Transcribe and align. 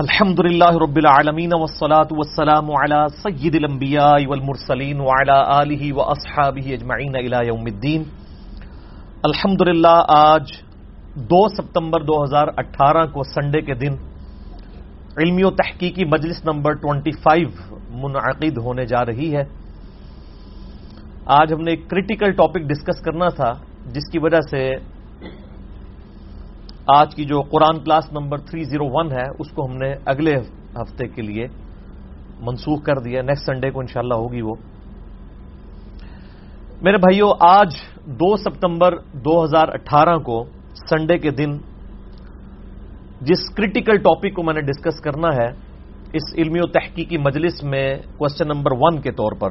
الحمد 0.00 0.40
للہ 0.40 0.70
رب 0.80 0.96
العالمین 0.96 1.52
والصلاة 1.52 2.16
والسلام 2.18 2.68
على 2.72 2.98
سید 3.14 3.54
الانبیاء 3.54 4.26
والمرسلین 4.26 5.00
وعلى 5.00 5.34
آلہ 5.54 5.92
واصحابہ 5.94 6.72
اجمعین 6.72 7.16
الى 7.16 7.40
یوم 7.46 7.64
الدین 7.64 8.04
الحمد 9.24 9.62
للہ 9.62 9.92
آج 10.10 10.52
دو 11.26 11.40
ستمبر 11.56 12.04
دو 12.04 12.22
ہزار 12.22 12.52
اٹھارہ 12.56 13.04
کو 13.08 13.22
سنڈے 13.24 13.60
کے 13.60 13.74
دن 13.74 13.98
علمی 15.16 15.44
و 15.44 15.50
تحقیقی 15.56 16.04
مجلس 16.08 16.44
نمبر 16.44 16.80
ٹوئنٹی 16.82 17.12
فائیو 17.22 17.48
منعقد 17.98 18.58
ہونے 18.58 18.86
جا 18.86 19.04
رہی 19.06 19.34
ہے 19.36 19.44
آج 21.34 21.52
ہم 21.52 21.60
نے 21.60 21.70
ایک 21.70 21.88
کریٹیکل 21.90 22.32
ٹاپک 22.36 22.68
ڈسکس 22.68 23.04
کرنا 23.04 23.28
تھا 23.34 23.52
جس 23.90 24.10
کی 24.12 24.18
وجہ 24.18 24.40
سے 24.50 24.64
آج 26.92 27.14
کی 27.14 27.24
جو 27.24 27.40
قرآن 27.42 27.78
کلاس 27.84 28.12
نمبر 28.12 28.38
301 28.50 29.12
ہے، 29.12 29.26
اس 29.38 29.50
کو 29.54 29.64
ہم 29.66 29.76
نے 29.76 29.92
اگلے 30.04 30.34
ہفتے 30.76 31.06
کے 31.08 31.22
لیے 31.22 31.46
منسوخ 32.40 32.82
کر 32.82 32.98
دیا 32.98 33.22
نیکسٹ 33.22 33.46
سنڈے 33.46 33.70
کو 33.70 33.80
انشاءاللہ 33.80 34.14
ہوگی 34.14 34.42
وہ۔ 34.42 34.54
میرے 36.82 36.96
بھائیوں 36.96 37.30
آج 37.40 37.74
دو 38.20 38.36
ستمبر 38.36 38.96
دو 39.24 39.44
ہزار 39.44 39.68
اٹھارہ 39.68 40.16
کو 40.18 40.44
سنڈے 40.88 41.18
کے 41.18 41.30
دن 41.30 41.56
جس 43.20 43.40
کریٹیکل 43.56 43.96
ٹاپک 43.96 44.34
کو 44.34 44.42
میں 44.42 44.54
نے 44.54 44.60
ڈسکس 44.60 45.00
کرنا 45.00 45.28
ہے، 45.36 45.48
اس 46.12 46.34
علمی 46.34 46.60
و 46.60 46.66
تحقیقی 46.66 47.18
مجلس 47.18 47.62
میں 47.64 47.86
کوشچن 48.16 48.48
نمبر 48.48 48.72
ون 48.72 49.00
کے 49.00 49.12
طور 49.12 49.32
پر، 49.32 49.50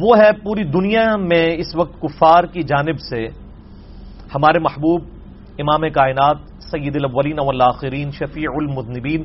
وہ 0.00 0.16
ہے 0.18 0.30
پوری 0.44 0.64
دنیا 0.70 1.04
میں 1.16 1.46
اس 1.58 1.76
وقت 1.76 2.00
کفار 2.02 2.44
کی 2.44 2.62
جانب 2.62 2.98
سے 3.00 3.26
ہمارے 4.34 4.58
محبوب 4.58 5.04
امام 5.58 5.80
کائنات 5.94 6.36
سید 6.70 6.96
الاولین 6.96 7.38
والآخرین 7.38 8.10
شفیع 8.10 8.50
المذنبین، 8.54 9.22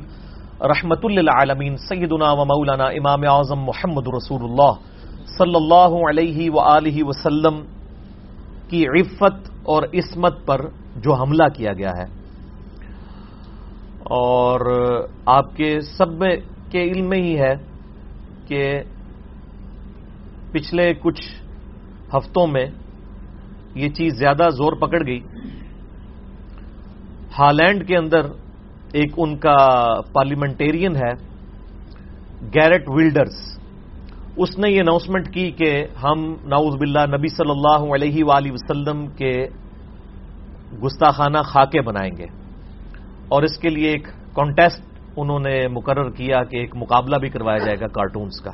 رحمت 0.60 1.04
للعالمین، 1.04 1.76
سیدنا 1.76 2.32
و 2.32 2.44
مولانا 2.44 2.84
امام 2.84 3.20
اعظم 3.30 3.60
محمد 3.60 4.08
رسول 4.08 4.50
اللہ 4.50 4.72
صلی 5.38 5.54
اللہ 5.54 6.08
علیہ 6.10 6.50
وآلہ 6.50 7.04
وسلم 7.04 7.62
کی 8.68 8.84
عفت 8.86 9.50
اور 9.62 9.82
عصمت 9.82 10.46
پر 10.46 10.60
جو 10.96 11.14
حملہ 11.14 11.48
کیا 11.56 11.72
گیا 11.72 11.90
ہے۔ 11.90 12.04
اور 13.98 14.60
آپ 15.26 15.56
کے 15.56 15.80
سب 15.80 16.24
کے 16.70 16.82
علم 16.82 17.08
میں 17.08 17.18
ہی 17.18 17.38
ہے 17.38 17.54
کہ 18.46 18.82
پچھلے 20.52 20.94
کچھ 20.94 21.22
ہفتوں 22.16 22.46
میں 22.46 22.66
یہ 23.74 23.88
چیز 23.88 24.14
زیادہ 24.14 24.48
زور 24.50 24.72
پکڑ 24.72 25.06
گئی۔ 25.06 25.20
ہالینڈ 27.38 27.88
کے 27.88 27.96
اندر 27.96 28.20
ایک 28.92 29.12
ان 29.16 29.38
کا 29.38 29.56
پارلیمنٹیرین 30.12 30.96
ہے 30.96 31.12
گیرٹ 32.54 32.82
ولڈرز 32.86 33.36
اس 34.36 34.58
نے 34.58 34.70
یہ 34.70 34.80
اناؤنسمنٹ 34.80 35.34
کی 35.34 35.50
کہ 35.50 35.86
ہم 36.02 36.34
ناؤز 36.44 36.74
باللہ 36.74 36.98
نبی 36.98 37.28
صلی 37.28 37.50
اللہ 37.50 37.94
علیہ 37.94 38.24
وآلہ 38.24 38.52
وسلم 38.52 39.06
کے 39.06 39.46
گستاخانہ 40.84 41.38
خاکے 41.42 41.80
بنائیں 41.80 42.16
گے۔ 42.16 42.26
اور 43.28 43.42
اس 43.42 43.58
کے 43.58 43.68
لیے 43.68 43.90
ایک 43.90 44.08
کانٹیسٹ 44.34 44.82
انہوں 45.16 45.38
نے 45.38 45.68
مقرر 45.68 46.10
کیا 46.10 46.44
کہ 46.44 46.56
ایک 46.56 46.76
مقابلہ 46.76 47.16
بھی 47.16 47.28
کروایا 47.28 47.58
جائے 47.58 47.80
گا 47.80 47.86
کارٹونز 47.86 48.40
کا۔ 48.44 48.50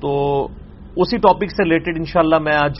تو 0.00 0.44
اسی 0.96 1.16
ٹاپک 1.16 1.50
سے 1.50 1.64
ریلیٹڈ 1.64 1.96
انشاءاللہ 1.96 2.38
میں 2.38 2.52
آج 2.52 2.72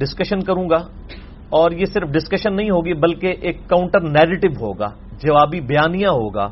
ڈسکشن 0.00 0.40
کروں 0.40 0.70
گا۔ 0.70 1.03
اور 1.50 1.70
یہ 1.70 1.84
صرف 1.84 2.08
ڈسکشن 2.08 2.56
نہیں 2.56 2.70
ہوگی، 2.70 2.94
بلکہ 2.94 3.34
ایک 3.40 3.68
کاؤنٹر 3.68 4.00
نیریٹو 4.00 4.66
ہوگا، 4.66 4.88
جوابی 5.22 5.60
بیانیہ 5.60 6.06
ہوگا۔ 6.06 6.48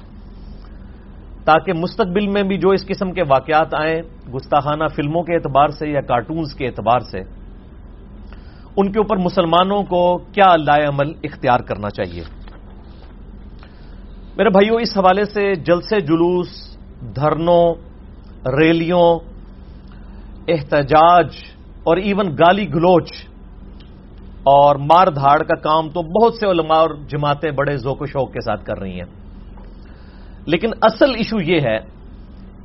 تاکہ 1.45 1.73
مستقبل 1.73 2.27
میں 2.27 2.43
بھی 2.43 2.57
جو 2.57 2.71
اس 2.71 2.87
قسم 2.87 3.13
کے 3.13 3.23
واقعات 3.23 3.75
آئیں، 3.75 4.03
گستاخانہ 4.35 4.85
فلموں 4.97 5.23
کے 5.23 5.35
اعتبار 5.35 5.69
سے 5.69 5.89
یا 5.89 6.01
کارٹونز 6.01 6.55
کے 6.55 6.67
اعتبار 6.67 7.01
سے، 7.01 7.19
ان 8.77 8.93
کے 8.93 8.99
اوپر 8.99 9.17
مسلمانوں 9.17 9.83
کو 9.83 10.19
کیا 10.19 10.57
لائے 10.57 10.85
عمل 10.85 11.13
اختیار 11.25 11.59
کرنا 11.59 11.91
چاہیے؟ 11.91 12.23
میرے 14.37 14.49
بھائیوں 14.49 14.81
اس 14.81 14.99
حوالے 14.99 15.25
سے 15.25 15.55
جلسے، 15.55 16.01
جلوس، 16.01 16.79
دھرنوں، 17.17 17.75
ریلیوں، 18.47 19.19
احتجاج 20.49 21.27
اور 21.85 21.97
ایون 21.97 22.27
گالی 22.27 22.69
گلوچ 22.75 23.11
اور 24.45 24.77
مار 24.77 25.07
دھاڑ 25.07 25.43
کا 25.43 25.55
کام 25.55 25.89
تو 25.89 26.03
بہت 26.03 26.35
سے 26.35 26.47
علماء 26.47 26.77
اور 26.77 26.91
جماعتیں 27.09 27.51
بڑے 27.51 27.77
ذوق 27.77 28.03
و 28.03 28.07
شوق 28.07 28.33
کے 28.33 28.41
ساتھ 28.41 28.65
کر 28.65 28.79
رہی 28.79 29.01
ہیں۔ 29.01 29.11
لیکن 30.47 30.71
اصل 30.83 31.15
ایشو 31.15 31.41
یہ 31.41 31.61
ہے 31.61 31.79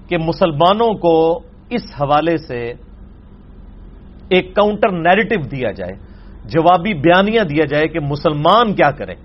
کہ 0.07 0.17
مسلمانوں 0.17 0.93
کو 0.93 1.39
اس 1.69 1.81
حوالے 2.01 2.37
سے 2.37 2.73
ایک 4.29 4.55
کاؤنٹر 4.55 4.91
نیریٹو 4.91 5.41
دیا 5.41 5.71
جائے، 5.71 5.93
جوابی 6.45 6.93
بیانیہ 6.93 7.41
دیا 7.41 7.65
جائے 7.65 7.87
کہ 7.87 7.99
مسلمان 7.99 8.73
کیا 8.73 8.91
کریں 8.91 9.15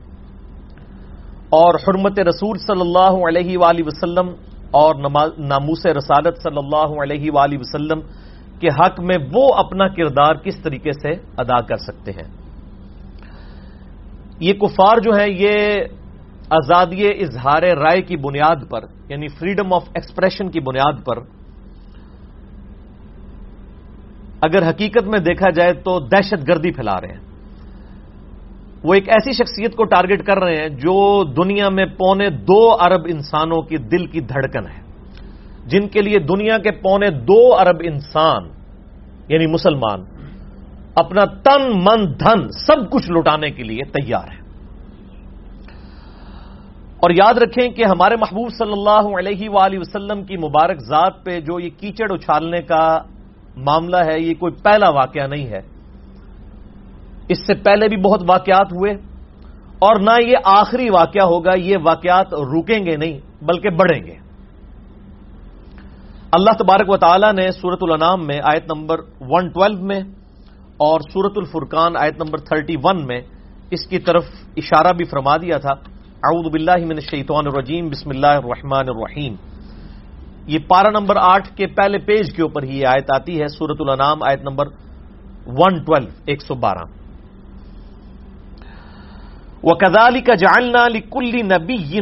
اور 1.49 1.75
حرمت 1.75 2.19
رسول 2.19 2.59
صلی 2.59 2.81
اللہ 2.81 3.15
علیہ 3.29 3.59
وآلہ 3.59 3.83
وسلم 3.87 4.29
اور 4.71 4.95
ناموس 5.39 5.87
رسالت 5.87 6.43
صلی 6.43 6.57
اللہ 6.57 7.03
علیہ 7.03 7.31
وآلہ 7.31 7.59
وسلم 7.59 8.01
کے 8.61 8.69
حق 8.69 9.01
میں 9.01 9.17
وہ 9.33 9.55
اپنا 9.55 9.89
کردار 9.89 10.35
کس 10.35 10.57
طریقے 10.63 10.93
سے 10.93 11.13
ادا 11.37 11.61
کر 11.61 11.77
سکتے 11.77 12.13
ہیں۔ 12.13 12.42
یہ 14.43 14.53
کفار 14.53 14.97
جو 14.97 15.11
ہیں، 15.13 15.29
یہ 15.29 15.85
آزادی 16.51 17.07
اظہار 17.07 17.63
رائے 17.63 18.03
کی 18.03 18.17
بنیاد 18.17 18.69
پر 18.71 18.85
یعنی 19.09 19.29
فریڈم 19.29 19.73
آف 19.73 19.85
ایکسپریشن 19.95 20.51
کی 20.51 20.61
بنیاد 20.61 21.05
پر، 21.05 21.19
اگر 24.41 24.69
حقیقت 24.69 25.05
میں 25.05 25.19
دیکھا 25.19 25.51
جائے 25.51 25.73
تو 25.73 25.99
دہشت 25.99 26.49
گردی 26.49 26.73
پھیلا 26.73 27.01
رہے 27.01 27.09
ہیں۔ 27.09 27.21
وہ 28.85 28.95
ایک 28.95 29.09
ایسی 29.09 29.33
شخصیت 29.33 29.77
کو 29.77 29.85
ٹارگٹ 29.85 30.27
کر 30.27 30.39
رہے 30.39 30.57
ہیں 30.57 30.69
جو 30.69 31.25
دنیا 31.25 31.69
میں 31.69 31.87
پونے 31.87 32.29
دو 32.31 32.61
ارب 32.81 33.07
انسانوں 33.07 33.63
کی 33.63 33.77
دل 33.77 34.07
کی 34.07 34.21
دھڑکن 34.21 34.67
ہے۔ 34.67 34.81
جن 35.67 35.89
کے 35.89 36.01
لیے 36.03 36.19
دنیا 36.19 36.59
کے 36.59 36.71
پونے 36.71 37.11
دو 37.11 37.41
ارب 37.55 37.83
انسان 37.85 38.49
یعنی 39.29 39.47
مسلمان 39.47 40.05
اپنا 40.95 41.25
تن 41.25 41.63
من 41.63 42.07
دھن 42.07 42.49
سب 42.49 42.91
کچھ 42.91 43.11
لوٹانے 43.11 43.51
کے 43.51 43.63
لیے 43.63 43.83
تیار 43.85 44.31
ہے۔ 44.31 44.43
اور 47.01 47.11
یاد 47.11 47.35
رکھیں 47.35 47.69
کہ 47.69 47.85
ہمارے 47.85 48.17
محبوب 48.17 48.49
صلی 48.59 48.73
اللہ 48.73 49.19
علیہ 49.19 49.51
وآلہ 49.51 49.79
وسلم 49.79 50.25
کی 50.25 50.37
مبارک 50.37 50.79
ذات 50.79 51.25
پہ 51.25 51.41
جو 51.41 51.61
یہ 51.61 51.71
کیچڑ 51.81 52.13
اچھالنے 52.13 52.63
کا 52.63 52.99
معاملہ 53.57 53.97
ہے، 53.97 54.21
یہ 54.21 54.35
کوئی 54.35 54.53
پہلا 54.63 54.91
واقعہ 54.91 55.27
نہیں 55.27 55.47
ہے۔ 55.47 55.61
اس 57.29 57.39
سے 57.47 57.55
پہلے 57.55 57.89
بھی 57.89 57.97
بہت 57.97 58.23
واقعات 58.29 58.73
ہوئے 58.73 58.93
اور 59.79 60.01
نہ 60.01 60.23
یہ 60.27 60.37
آخری 60.45 60.91
واقعہ 60.91 61.23
ہوگا، 61.23 61.51
یہ 61.59 61.77
واقعات 61.83 62.35
رکیں 62.35 62.87
گے 62.87 62.97
نہیں، 62.97 63.45
بلکہ 63.45 63.71
بڑھیں 63.71 64.05
گے۔ 64.07 64.15
اللہ 66.33 66.51
تبارک 66.59 66.91
و 66.91 66.97
تعالی 66.97 67.33
نے 67.33 67.51
سورت 67.51 67.79
الانام 67.81 68.27
میں 68.27 68.41
آیت 68.45 68.73
نمبر 68.73 68.99
112 69.21 69.81
میں 69.81 70.01
اور 70.83 71.01
سورت 71.13 71.33
الفرقان 71.37 71.97
آیت 71.97 72.17
نمبر 72.23 72.39
31 72.39 73.05
میں 73.07 73.21
اس 73.71 73.87
کی 73.87 73.99
طرف 73.99 74.25
اشارہ 74.57 74.93
بھی 74.93 75.05
فرما 75.05 75.37
دیا 75.37 75.59
تھا۔ 75.59 75.75
اعوذ 76.27 76.47
باللہ 76.53 76.81
من 76.85 76.99
الشیطان 76.99 77.47
الرجیم، 77.47 77.89
بسم 77.89 78.11
اللہ 78.11 78.35
الرحمن 78.43 78.89
الرحیم۔ 78.89 79.35
یہ 80.47 80.59
پارہ 80.69 80.91
نمبر 80.91 81.17
آٹھ 81.17 81.49
کے 81.57 81.67
پہلے 81.67 81.99
پیج 81.99 82.33
کے 82.37 82.43
اوپر 82.43 82.63
ہی 82.63 82.81
یہ 82.81 82.87
آیت 82.87 83.11
آتی 83.17 83.41
ہے 83.41 83.47
سورت 83.47 83.81
الانام 83.81 84.23
آیت 84.23 84.43
نمبر 84.43 84.67
112 85.47 86.07
ایک 86.27 86.43
سو 86.43 86.55
بارہ۔ 86.55 86.85
وہ 89.63 89.75
کدالی 89.75 90.21
کا 90.21 90.35
جاننا 90.35 90.87
کلی 91.11 91.43
نبی 91.43 92.01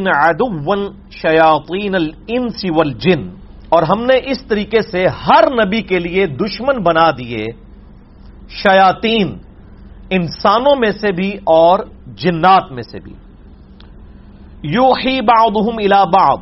اور 3.69 3.83
ہم 3.83 4.05
نے 4.05 4.17
اس 4.31 4.45
طریقے 4.47 4.81
سے 4.81 5.07
ہر 5.07 5.43
نبی 5.65 5.81
کے 5.81 5.99
لیے 5.99 6.25
دشمن 6.25 6.83
بنا 6.83 7.11
دیے۔ 7.11 7.45
شیاتین 8.51 9.37
انسانوں 10.09 10.75
میں 10.75 10.91
سے 10.91 11.11
بھی 11.11 11.37
اور 11.43 11.79
جنات 12.07 12.71
میں 12.71 12.83
سے 12.83 12.99
بھی۔ 12.99 13.13
یو 14.63 14.91
ہی 14.91 15.21
بعضهم 15.21 15.75
الى 15.77 16.09
بعض، 16.13 16.37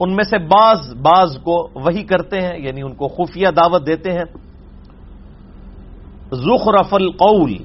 ان 0.00 0.16
میں 0.16 0.24
سے 0.24 0.38
بعض 0.38 0.94
بعض 0.94 1.38
کو 1.42 1.68
وہی 1.74 2.02
کرتے 2.02 2.40
ہیں 2.40 2.58
یعنی 2.58 2.82
ان 2.82 2.94
کو 2.94 3.08
خفیہ 3.08 3.48
دعوت 3.48 3.86
دیتے 3.86 4.12
ہیں۔ 4.12 4.24
زخرف 6.32 6.94
القول 6.94 7.56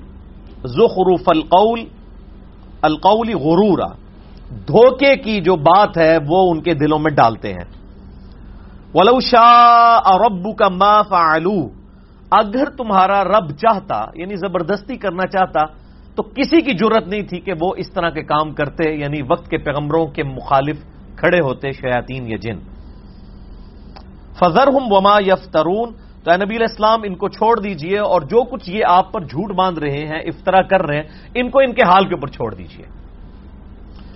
زخرف 0.66 1.24
القول 1.26 1.84
القول 2.82 3.34
غرورا۔ 3.34 3.88
دھوکے 4.68 5.16
کی 5.16 5.42
جو 5.42 5.56
بات 5.56 5.98
ہے، 5.98 6.18
وہ 6.28 6.52
ان 6.52 6.62
کے 6.62 6.74
دلوں 6.74 7.00
میں 7.00 7.12
ڈالتے 7.12 7.54
ہیں۔ 7.54 7.66
ولو 8.94 9.20
شاء 9.20 10.18
ربک 10.18 10.62
ما 10.62 11.02
فعلوه۔ 11.02 11.68
اگر 12.32 12.70
تمہارا 12.70 13.24
رب 13.24 13.52
چاہتا 13.52 14.06
یعنی 14.16 14.36
زبردستی 14.36 14.98
کرنا 14.98 15.28
چاہتا، 15.28 15.66
تو 16.16 16.24
کسی 16.24 16.62
کی 16.62 16.72
ضرورت 16.78 17.08
نہیں 17.08 17.22
تھی 17.22 17.40
کہ 17.40 17.54
وہ 17.62 17.74
اس 17.78 17.92
طرح 17.92 18.10
کے 18.10 18.24
کام 18.24 18.52
کرتے 18.52 18.92
یعنی 18.92 19.22
وقت 19.30 19.50
کے 19.50 19.58
پیغمبروں 19.58 20.08
کے 20.08 20.24
مخالف 20.24 20.78
کھڑے 21.16 21.40
ہوتے 21.40 21.72
شیاتین 21.72 22.28
یا 22.28 22.38
جن۔ 22.42 22.60
فضر 24.40 24.68
ہم 24.68 24.92
وما 24.92 25.20
یفترون، 25.20 25.92
تو 26.24 26.36
نبی 26.36 26.56
علیہ 26.56 26.68
السلام، 26.70 27.00
ان 27.04 27.16
کو 27.16 27.28
چھوڑ 27.28 27.60
دیجیے 27.60 28.00
اور 28.00 28.22
جو 28.22 28.44
کچھ 28.44 28.70
یہ 28.70 28.84
آپ 28.88 29.14
پر 29.14 29.22
جھوٹ 29.22 29.52
باندھ 29.52 29.80
رہے 29.80 30.08
ہیں 30.08 30.20
افطرا 30.20 30.62
کر 30.62 30.86
رہے 30.86 30.96
ہیں، 30.96 31.04
ان 31.36 31.50
کو 31.50 31.60
ان 31.60 31.74
کے 31.74 31.82
حال 31.82 32.06
کے 32.06 32.16
اوپر 32.16 32.28
چھوڑ 32.28 32.54
دیجیے۔ 32.54 32.86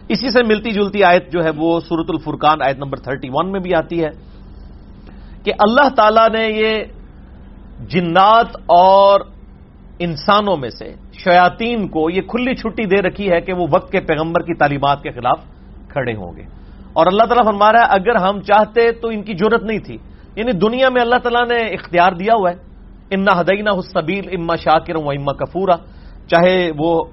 اسی 0.09 0.29
سے 0.29 0.43
ملتی 0.43 0.71
جلتی 0.71 1.03
آیت 1.03 1.31
جو 1.31 1.43
ہے، 1.43 1.49
وہ 1.57 1.79
سورت 1.79 2.05
الفرقان 2.09 2.61
آیت 2.61 2.77
نمبر 2.77 2.97
تھرٹی 2.97 3.29
ون 3.33 3.51
میں 3.51 3.59
بھی 3.59 3.75
آتی 3.75 4.03
ہے 4.03 4.09
کہ 5.43 5.53
اللہ 5.59 5.89
تعالی 5.95 6.37
نے 6.37 6.47
یہ 6.47 6.83
جنات 7.89 8.55
اور 8.65 9.21
انسانوں 9.99 10.57
میں 10.57 10.69
سے 10.69 10.93
شیاتین 11.13 11.87
کو 11.87 12.09
یہ 12.09 12.21
کھلی 12.21 12.55
چھٹی 12.55 12.85
دے 12.85 13.01
رکھی 13.01 13.31
ہے 13.31 13.41
کہ 13.41 13.53
وہ 13.53 13.67
وقت 13.71 13.91
کے 13.91 13.99
پیغمبر 13.99 14.41
کی 14.41 14.53
تعلیمات 14.53 15.03
کے 15.03 15.11
خلاف 15.11 15.39
کھڑے 15.89 16.15
ہوں 16.15 16.35
گے۔ 16.35 16.43
اور 16.93 17.05
اللہ 17.07 17.23
تعالیٰ 17.23 17.45
فرما 17.45 17.71
رہا 17.71 17.79
ہے، 17.79 17.85
اگر 17.89 18.15
ہم 18.15 18.41
چاہتے 18.41 18.91
تو 18.91 19.07
ان 19.07 19.23
کی 19.23 19.33
ضرورت 19.33 19.63
نہیں 19.63 19.79
تھی۔ 19.79 19.97
یعنی 20.35 20.51
دنیا 20.51 20.89
میں 20.89 21.01
اللہ 21.01 21.15
تعالیٰ 21.15 21.47
نے 21.47 21.69
اختیار 21.69 22.11
دیا 22.11 22.33
ہوا 22.35 22.51
ہے۔ 22.51 22.55
انا 23.11 23.41
ہدینہ 23.41 23.69
حسبیل 23.79 24.29
اما 24.31 24.55
شاکر 24.55 24.95
و 24.95 25.09
اما 25.09 25.33
کفورا 25.33 25.75
چاہے 26.27 26.71
وہ 26.77 27.03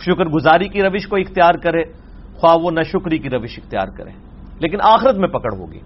شکر 0.00 0.24
گزاری 0.24 0.68
کی 0.68 0.82
روش 0.82 1.06
کو 1.06 1.16
اختیار 1.16 1.54
کرے، 1.54 1.82
خواہ 2.34 2.56
وہ 2.56 2.70
نہ 2.70 2.80
شکری 2.82 3.18
کی 3.18 3.30
روش 3.30 3.58
اختیار 3.64 3.86
کرے۔ 3.86 4.10
لیکن 4.60 4.78
آخرت 4.82 5.14
میں 5.14 5.28
پکڑ 5.28 5.52
ہوگی۔ 5.58 5.80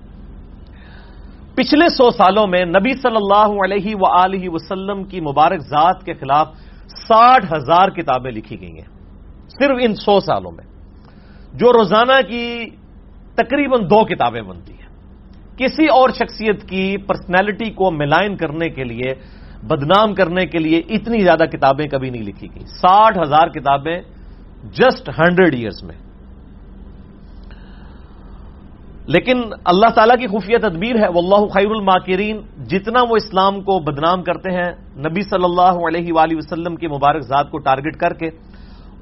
پچھلے 1.56 1.88
سو 1.88 2.10
سالوں 2.10 2.46
میں 2.46 2.64
نبی 2.64 2.92
صلی 2.92 3.16
اللہ 3.16 3.64
علیہ 3.64 3.96
و 3.96 4.54
وسلم 4.54 5.04
کی 5.04 5.20
مبارک 5.20 5.60
ذات 5.60 6.04
کے 6.04 6.14
خلاف 6.14 6.48
ساٹھ 6.86 7.52
ہزار 7.52 7.88
کتابیں 7.88 8.30
لکھی 8.30 8.60
گئی 8.60 8.72
ہیں۔ 8.72 8.88
صرف 9.48 9.76
ان 9.80 9.94
سو 9.94 10.20
سالوں 10.20 10.52
میں۔ 10.52 10.64
جو 11.52 11.72
روزانہ 11.72 12.28
کی 12.28 12.64
تقریباً 13.34 13.84
دو 13.84 14.04
کتابیں 14.04 14.42
بنتی 14.42 14.72
ہیں۔ 14.72 14.88
کسی 15.56 15.86
اور 15.86 16.08
شخصیت 16.08 16.68
کی 16.68 16.96
پرسنالٹی 16.96 17.70
کو 17.70 17.90
ملائن 17.90 18.36
کرنے 18.36 18.68
کے 18.68 18.84
لیے، 18.84 19.14
بدنام 19.62 20.14
کرنے 20.14 20.46
کے 20.46 20.58
لیے 20.58 20.78
اتنی 20.78 21.20
زیادہ 21.20 21.44
کتابیں 21.44 21.86
کبھی 21.86 22.10
نہیں 22.10 22.22
لکھی 22.22 22.48
گئی 22.54 22.66
ساٹھ 22.66 23.18
ہزار 23.18 23.48
کتابیں 23.48 24.02
جسٹ 24.64 25.08
ہنڈریڈ 25.08 25.54
ایئرس 25.54 25.82
میں۔ 25.82 26.11
لیکن 29.06 29.42
اللہ 29.64 29.86
تعالیٰ 29.94 30.16
کی 30.16 30.26
خفیہ 30.26 30.58
تدبیر 30.58 30.96
ہے، 30.96 31.08
واللہ 31.08 31.46
خیر 31.46 31.66
الماکرین، 31.66 32.40
جتنا 32.64 33.02
وہ 33.02 33.16
اسلام 33.16 33.60
کو 33.60 33.78
بدنام 33.78 34.22
کرتے 34.22 34.50
ہیں، 34.50 34.72
نبی 34.98 35.22
صلی 35.22 35.44
اللہ 35.44 35.86
علیہ 35.88 36.12
وآلہ 36.12 36.36
وسلم 36.36 36.76
کی 36.76 36.86
مبارک 36.86 37.20
ذات 37.20 37.50
کو 37.50 37.58
ٹارگٹ 37.58 37.96
کر 37.96 38.12
کے 38.14 38.26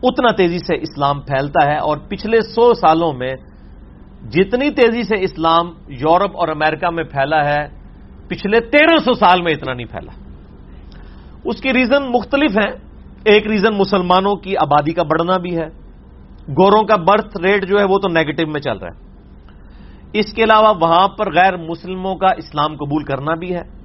اتنا 0.02 0.32
تیزی 0.32 0.58
سے 0.58 0.76
اسلام 0.76 1.20
پھیلتا 1.20 1.66
ہے 1.66 1.76
اور 1.76 1.98
پچھلے 2.08 2.40
سو 2.40 2.74
سالوں 2.74 3.12
میں 3.12 3.34
جتنی 4.30 4.70
تیزی 4.70 5.02
سے 5.02 5.14
اسلام 5.22 5.66
یورپ 5.88 6.36
اور 6.36 6.48
امریکہ 6.48 6.90
میں 6.90 7.04
پھیلا 7.04 7.44
ہے، 7.44 7.68
پچھلے 8.28 8.60
تیرہ 8.60 8.98
سو 8.98 9.12
سال 9.12 9.42
میں 9.42 9.52
اتنا 9.52 9.74
نہیں 9.74 9.86
پھیلا۔ 9.86 10.12
اس 11.44 11.60
کی 11.60 11.72
ریزن 11.72 12.02
مختلف 12.02 12.50
ہیں۔ 12.50 12.72
ایک 13.24 13.46
ریزن 13.46 13.74
مسلمانوں 13.78 14.36
کی 14.36 14.56
آبادی 14.56 14.92
کا 14.92 15.02
بڑھنا 15.02 15.36
بھی 15.36 15.56
ہے۔ 15.56 15.66
گوروں 16.48 16.82
کا 16.82 16.96
برتھ 16.96 17.36
ریٹ 17.42 17.68
جو 17.68 17.78
ہے 17.78 17.84
وہ 17.84 17.98
تو 17.98 18.08
نیگیٹو 18.08 18.50
میں 18.50 18.60
چل 18.60 18.76
رہا 18.76 18.88
ہے۔ 18.88 19.09
اس 20.12 20.32
کے 20.32 20.44
علاوہ 20.44 20.74
وہاں 20.80 21.08
پر 21.08 21.32
غیر 21.34 21.56
مسلموں 21.56 22.14
کا 22.14 22.26
اسلام 22.26 22.76
قبول 22.76 23.04
کرنا 23.04 23.34
بھی 23.34 23.54
ہے۔ 23.54 23.80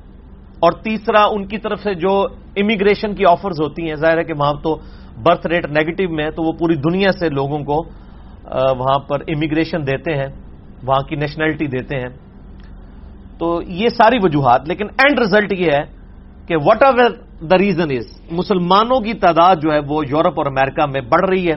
اور 0.60 0.72
تیسرا، 0.72 1.26
ان 1.26 1.48
کی 1.48 1.58
طرف 1.58 1.80
سے 1.80 1.94
جو 1.94 2.28
امیگریشن 2.56 3.16
کی 3.16 3.26
آفرز 3.26 3.62
ہوتی 3.62 3.88
ہیں، 3.88 3.96
ظاہر 3.96 4.18
ہے 4.18 4.24
کہ 4.24 4.34
وہاں 4.40 4.54
تو 4.54 4.78
برتھ 5.24 5.48
ریٹ 5.48 5.66
نیگیٹو 5.66 6.14
میں 6.14 6.26
ہے، 6.26 6.32
تو 6.32 6.44
وہ 6.44 6.52
پوری 6.52 6.76
دنیا 6.76 7.12
سے 7.12 7.30
لوگوں 7.30 7.60
کو 7.60 7.84
وہاں 8.78 9.00
پر 9.00 9.22
امیگریشن 9.22 9.88
دیتے 9.88 10.14
ہیں، 10.16 10.28
وہاں 10.84 11.08
کی 11.08 11.16
نیشنلٹی 11.16 11.68
دیتے 11.68 12.00
ہیں۔ 12.00 12.10
تو 13.38 13.62
یہ 13.62 13.90
ساری 13.90 14.18
وجوہات، 14.24 14.68
لیکن 14.68 14.86
اینڈ 14.98 15.20
ریزلٹ 15.20 15.54
یہ 15.54 15.72
ہے 15.72 15.84
کہ 16.48 16.56
what 16.58 16.84
ever 16.84 17.12
the 17.46 17.58
reason 17.58 17.92
is 17.92 18.22
مسلمانوں 18.32 19.00
کی 19.00 19.14
تعداد 19.14 19.56
جو 19.56 19.74
ہے 19.74 19.80
وہ 19.88 20.04
یورپ 20.10 20.34
اور 20.38 20.46
امریکہ 20.46 20.86
میں 20.86 21.02
بڑھ 21.02 21.30
رہی 21.30 21.48
ہے۔ 21.48 21.56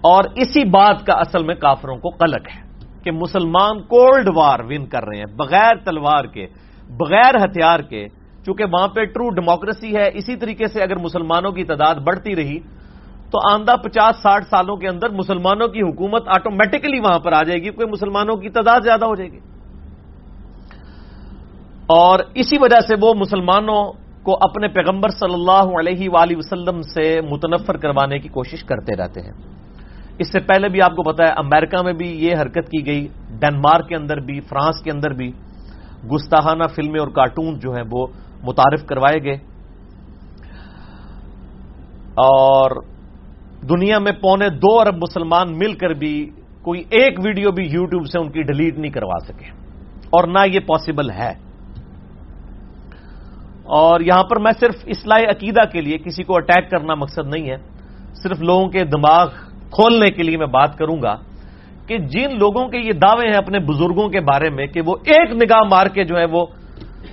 اور 0.00 0.24
اسی 0.36 0.64
بات 0.64 1.06
کا 1.06 1.12
اصل 1.12 1.44
میں 1.44 1.54
کافروں 1.54 1.96
کو 1.96 2.08
قلق 2.08 2.48
ہے۔ 2.56 2.71
کہ 3.04 3.10
مسلمان 3.10 3.82
کولڈ 3.82 4.28
وار 4.34 4.60
ون 4.60 4.86
کر 4.86 5.04
رہے 5.04 5.18
ہیں، 5.18 5.36
بغیر 5.36 5.74
تلوار 5.84 6.24
کے، 6.24 6.46
بغیر 6.90 7.34
ہتھیار 7.44 7.80
کے، 7.80 8.08
چونکہ 8.44 8.64
وہاں 8.64 8.88
پہ 8.88 9.04
ٹرو 9.04 9.30
ڈیموکریسی 9.30 9.96
ہے، 9.96 10.10
اسی 10.14 10.36
طریقے 10.36 10.66
سے 10.66 10.82
اگر 10.82 10.96
مسلمانوں 10.96 11.52
کی 11.52 11.64
تعداد 11.64 11.94
بڑھتی 11.94 12.36
رہی، 12.36 12.58
تو 13.30 13.38
آندہ 13.52 13.76
پچاس 13.82 14.22
ساٹھ 14.22 14.44
سالوں 14.50 14.76
کے 14.76 14.88
اندر 14.88 15.10
مسلمانوں 15.10 15.68
کی 15.68 15.82
حکومت 15.82 16.28
آٹومیٹکلی 16.28 17.00
وہاں 17.00 17.18
پر 17.18 17.32
آ 17.32 17.42
جائے 17.42 17.58
گی 17.58 17.64
کیونکہ 17.64 17.86
مسلمانوں 17.86 18.36
کی 18.36 18.48
تعداد 18.48 18.80
زیادہ 18.84 19.04
ہو 19.04 19.14
جائے 19.14 19.32
گی۔ 19.32 19.38
اور 21.86 22.18
اسی 22.34 22.56
وجہ 22.60 22.80
سے 22.80 22.94
وہ 23.00 23.14
مسلمانوں 23.14 23.92
کو 24.22 24.34
اپنے 24.34 24.68
پیغمبر 24.68 25.08
صلی 25.08 25.34
اللہ 25.34 25.78
علیہ 25.80 26.08
وآلہ 26.10 26.36
وسلم 26.36 26.82
سے 26.82 27.20
متنفر 27.20 27.76
کروانے 27.76 28.18
کی 28.18 28.28
کوشش 28.28 28.64
کرتے 28.64 28.96
رہتے 28.96 29.20
ہیں۔ 29.20 29.61
اس 30.18 30.32
سے 30.32 30.40
پہلے 30.40 30.68
بھی 30.68 30.82
آپ 30.82 30.90
کو 30.90 31.12
پتا 31.12 31.24
ہے، 31.24 31.32
امریکہ 31.36 31.82
میں 31.82 31.92
بھی 31.92 32.24
یہ 32.24 32.36
حرکت 32.40 32.70
کی 32.70 32.86
گئی 32.86 33.08
ڈینمارک 33.40 33.88
کے 33.88 33.96
اندر 33.96 34.16
بھی، 34.16 34.40
فرانس 34.40 34.82
کے 34.84 34.90
اندر 34.90 35.10
بھی 35.10 35.32
گستاحانہ 36.12 36.64
فلمیں 36.74 37.00
اور 37.00 37.08
کارٹون 37.08 37.58
جو 37.58 37.72
ہیں 37.72 37.84
وہ 37.90 38.06
متعارف 38.42 38.86
کروائے 38.86 39.24
گئے۔ 39.24 39.34
اور 42.14 42.70
دنیا 43.68 43.98
میں 43.98 44.12
پونے 44.12 44.48
دو 44.48 44.80
ارب 44.80 44.96
مسلمان 44.96 45.58
مل 45.58 45.72
کر 45.72 45.88
بھی 45.88 46.30
کوئی 46.62 46.82
ایک 46.90 47.18
ویڈیو 47.24 47.50
بھی 47.50 47.64
یوٹیوب 47.64 48.06
سے 48.06 48.18
ان 48.18 48.30
کی 48.30 48.42
ڈیلیٹ 48.42 48.78
نہیں 48.78 48.92
کروا 48.92 49.18
سکے۔ 49.28 49.44
اور 50.10 50.28
نہ 50.28 50.38
یہ 50.46 50.60
پاسبل 50.60 51.10
ہے۔ 51.10 51.32
اور 53.64 54.00
یہاں 54.00 54.24
پر 54.24 54.38
میں 54.38 54.52
صرف 54.60 54.74
اصلاح 54.86 55.18
عقیدہ 55.18 55.60
کے 55.72 55.80
لیے 55.80 55.98
کسی 55.98 56.22
کو 56.22 56.36
اٹیک 56.36 56.70
کرنا 56.70 56.94
مقصد 56.94 57.34
نہیں 57.34 57.50
ہے، 57.50 57.56
صرف 58.22 58.42
لوگوں 58.42 58.68
کے 58.68 58.84
دماغ 58.84 59.28
کھولنے 59.72 60.08
کے 60.12 60.22
لیے 60.22 60.36
میں 60.36 60.46
بات 60.46 60.76
کروں 60.78 61.00
گا 61.02 61.14
کہ 61.86 61.98
جن 62.12 62.38
لوگوں 62.38 62.66
کے 62.68 62.78
یہ 62.78 62.92
دعوے 62.92 63.26
ہیں 63.28 63.36
اپنے 63.36 63.58
بزرگوں 63.58 64.08
کے 64.08 64.20
بارے 64.20 64.50
میں 64.50 64.66
کہ 64.66 64.80
وہ 64.86 64.94
ایک 65.04 65.30
نگاہ 65.34 65.62
مار 65.70 65.86
کے 65.86 66.04
جو 66.04 66.16
ہے 66.18 66.24
وہ 66.24 66.46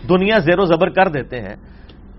دنیا 0.10 0.38
زیر 0.38 0.60
و 0.60 0.66
زبر 0.66 0.90
کر 0.90 1.08
دیتے 1.08 1.42
ہیں، 1.42 1.56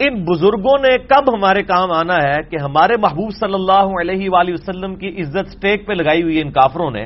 ان 0.01 0.25
بزرگوں 0.25 0.77
نے 0.83 0.97
کب 1.09 1.25
ہمارے 1.35 1.63
کام 1.63 1.91
آنا 1.93 2.17
ہے 2.17 2.43
کہ 2.51 2.57
ہمارے 2.63 2.97
محبوب 2.97 3.31
صلی 3.35 3.55
اللہ 3.55 3.87
علیہ 4.01 4.31
وآلہ 4.31 4.53
وسلم 4.53 4.95
کی 4.95 5.09
عزت 5.23 5.47
سٹیک 5.49 5.87
پہ 5.87 5.93
لگائی 5.93 6.23
ہوئی 6.23 6.41
ان 6.41 6.51
کافروں 6.51 6.91
نے، 6.91 7.05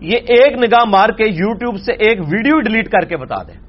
یہ 0.00 0.18
ایک 0.34 0.52
نگاہ 0.58 0.84
مار 0.88 1.08
کے 1.08 1.24
یوٹیوب 1.24 1.76
سے 1.76 1.92
ایک 1.92 2.20
ویڈیو 2.20 2.60
ڈیلیٹ 2.60 2.88
کر 2.88 3.04
کے 3.04 3.16
بتا 3.16 3.42
دیں۔ 3.42 3.60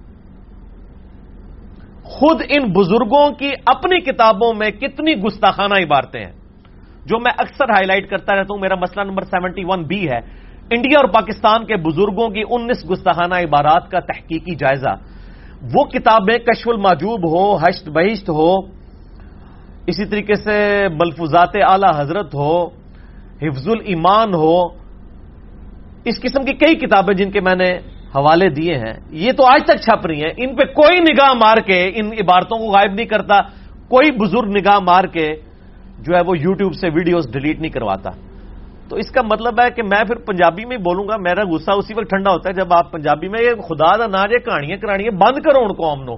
خود 2.03 2.41
ان 2.49 2.71
بزرگوں 2.71 3.29
کی 3.31 3.51
اپنی 3.65 3.99
کتابوں 4.01 4.53
میں 4.53 4.69
کتنی 4.71 5.13
گستاخانہ 5.15 5.73
عبارتیں 5.73 6.21
ہیں۔ 6.25 6.33
جو 7.09 7.19
میں 7.19 7.31
اکثر 7.37 7.69
ہائی 7.69 7.85
لائٹ 7.85 8.09
کرتا 8.09 8.35
رہتا 8.35 8.53
ہوں، 8.53 8.61
میرا 8.61 8.75
مسئلہ 8.75 9.03
نمبر 9.03 9.23
سیونٹی 9.23 9.63
ون 9.65 9.83
بی 9.83 10.09
ہے۔ 10.09 10.19
انڈیا 10.71 10.99
اور 10.99 11.07
پاکستان 11.07 11.65
کے 11.65 11.75
بزرگوں 11.75 12.29
کی 12.29 12.43
انیس 12.49 12.91
گستاخانہ 12.91 13.33
عبارات 13.33 13.91
کا 13.91 13.99
تحقیقی 13.99 14.55
جائزہ۔ 14.55 14.95
وہ 15.73 15.83
کتابیں 15.83 16.37
کشف 16.37 16.67
الماجوب 16.67 17.29
ہو 17.29 17.55
حشت 17.55 17.89
بہشت 17.89 18.29
ہو، 18.29 18.55
اسی 19.87 20.05
طریقے 20.05 20.35
سے 20.35 20.87
ملفوظات 20.91 21.49
اعلی 21.55 22.01
حضرت 22.01 22.35
ہو، 22.35 22.65
حفظ 23.41 23.67
الایمان 23.67 24.33
ہو، 24.33 24.65
اس 26.05 26.21
قسم 26.21 26.45
کی 26.45 26.53
کئی 26.53 26.75
کتابیں 26.75 27.15
جن 27.15 27.31
کے 27.31 27.41
میں 27.41 27.55
نے 27.55 27.77
حوالے 28.15 28.49
دیے 28.49 28.75
ہیں۔ 28.75 28.93
یہ 29.09 29.31
تو 29.31 29.45
آج 29.45 29.61
تک 29.65 29.81
چھپ 29.81 30.05
رہی 30.05 30.21
ہیں۔ 30.21 30.33
ان 30.37 30.55
پہ 30.55 30.63
کوئی 30.63 30.99
نگاہ 30.99 31.33
مار 31.33 31.57
کے 31.57 31.91
ان 31.95 32.05
عبارتوں 32.05 32.57
کو 32.57 32.65
غائب 32.65 32.93
نہیں 32.93 33.05
کرتا۔ 33.05 33.41
کوئی 33.87 34.11
بزرگ 34.11 34.49
نگاہ 34.49 34.79
مار 34.79 35.03
کے 35.03 35.27
جو 36.01 36.15
ہے 36.15 36.21
وہ 36.21 36.37
یوٹیوب 36.37 36.73
سے 36.73 36.87
ویڈیوز 36.87 37.31
ڈیلیٹ 37.31 37.59
نہیں 37.59 37.71
کرواتا۔ 37.71 38.09
تو 38.89 38.95
اس 38.95 39.11
کا 39.11 39.21
مطلب 39.21 39.61
ہے 39.61 39.71
کہ 39.71 39.83
میں 39.83 40.03
پھر 40.03 40.15
پنجابی 40.15 40.65
میں 40.65 40.77
بولوں 40.77 41.07
گا، 41.07 41.17
میرا 41.17 41.41
غصہ 41.43 41.71
اسی 41.71 41.93
وقت 41.93 42.09
ٹھنڈا 42.09 42.31
ہوتا 42.31 42.49
ہے 42.49 42.53
جب 42.53 42.73
آپ 42.73 42.91
پنجابی 42.91 43.27
میں 43.27 43.39
یہ 43.41 43.61
خدا 43.61 43.97
دا 43.97 44.07
نہ 44.07 44.27
جے 44.27 44.39
کہانیاں 44.39 44.77
کرانی 44.77 45.09
بند 45.09 45.41
کرو 45.41 45.59
ان 45.59 45.71
قوم 45.71 46.03
نو۔ 46.03 46.13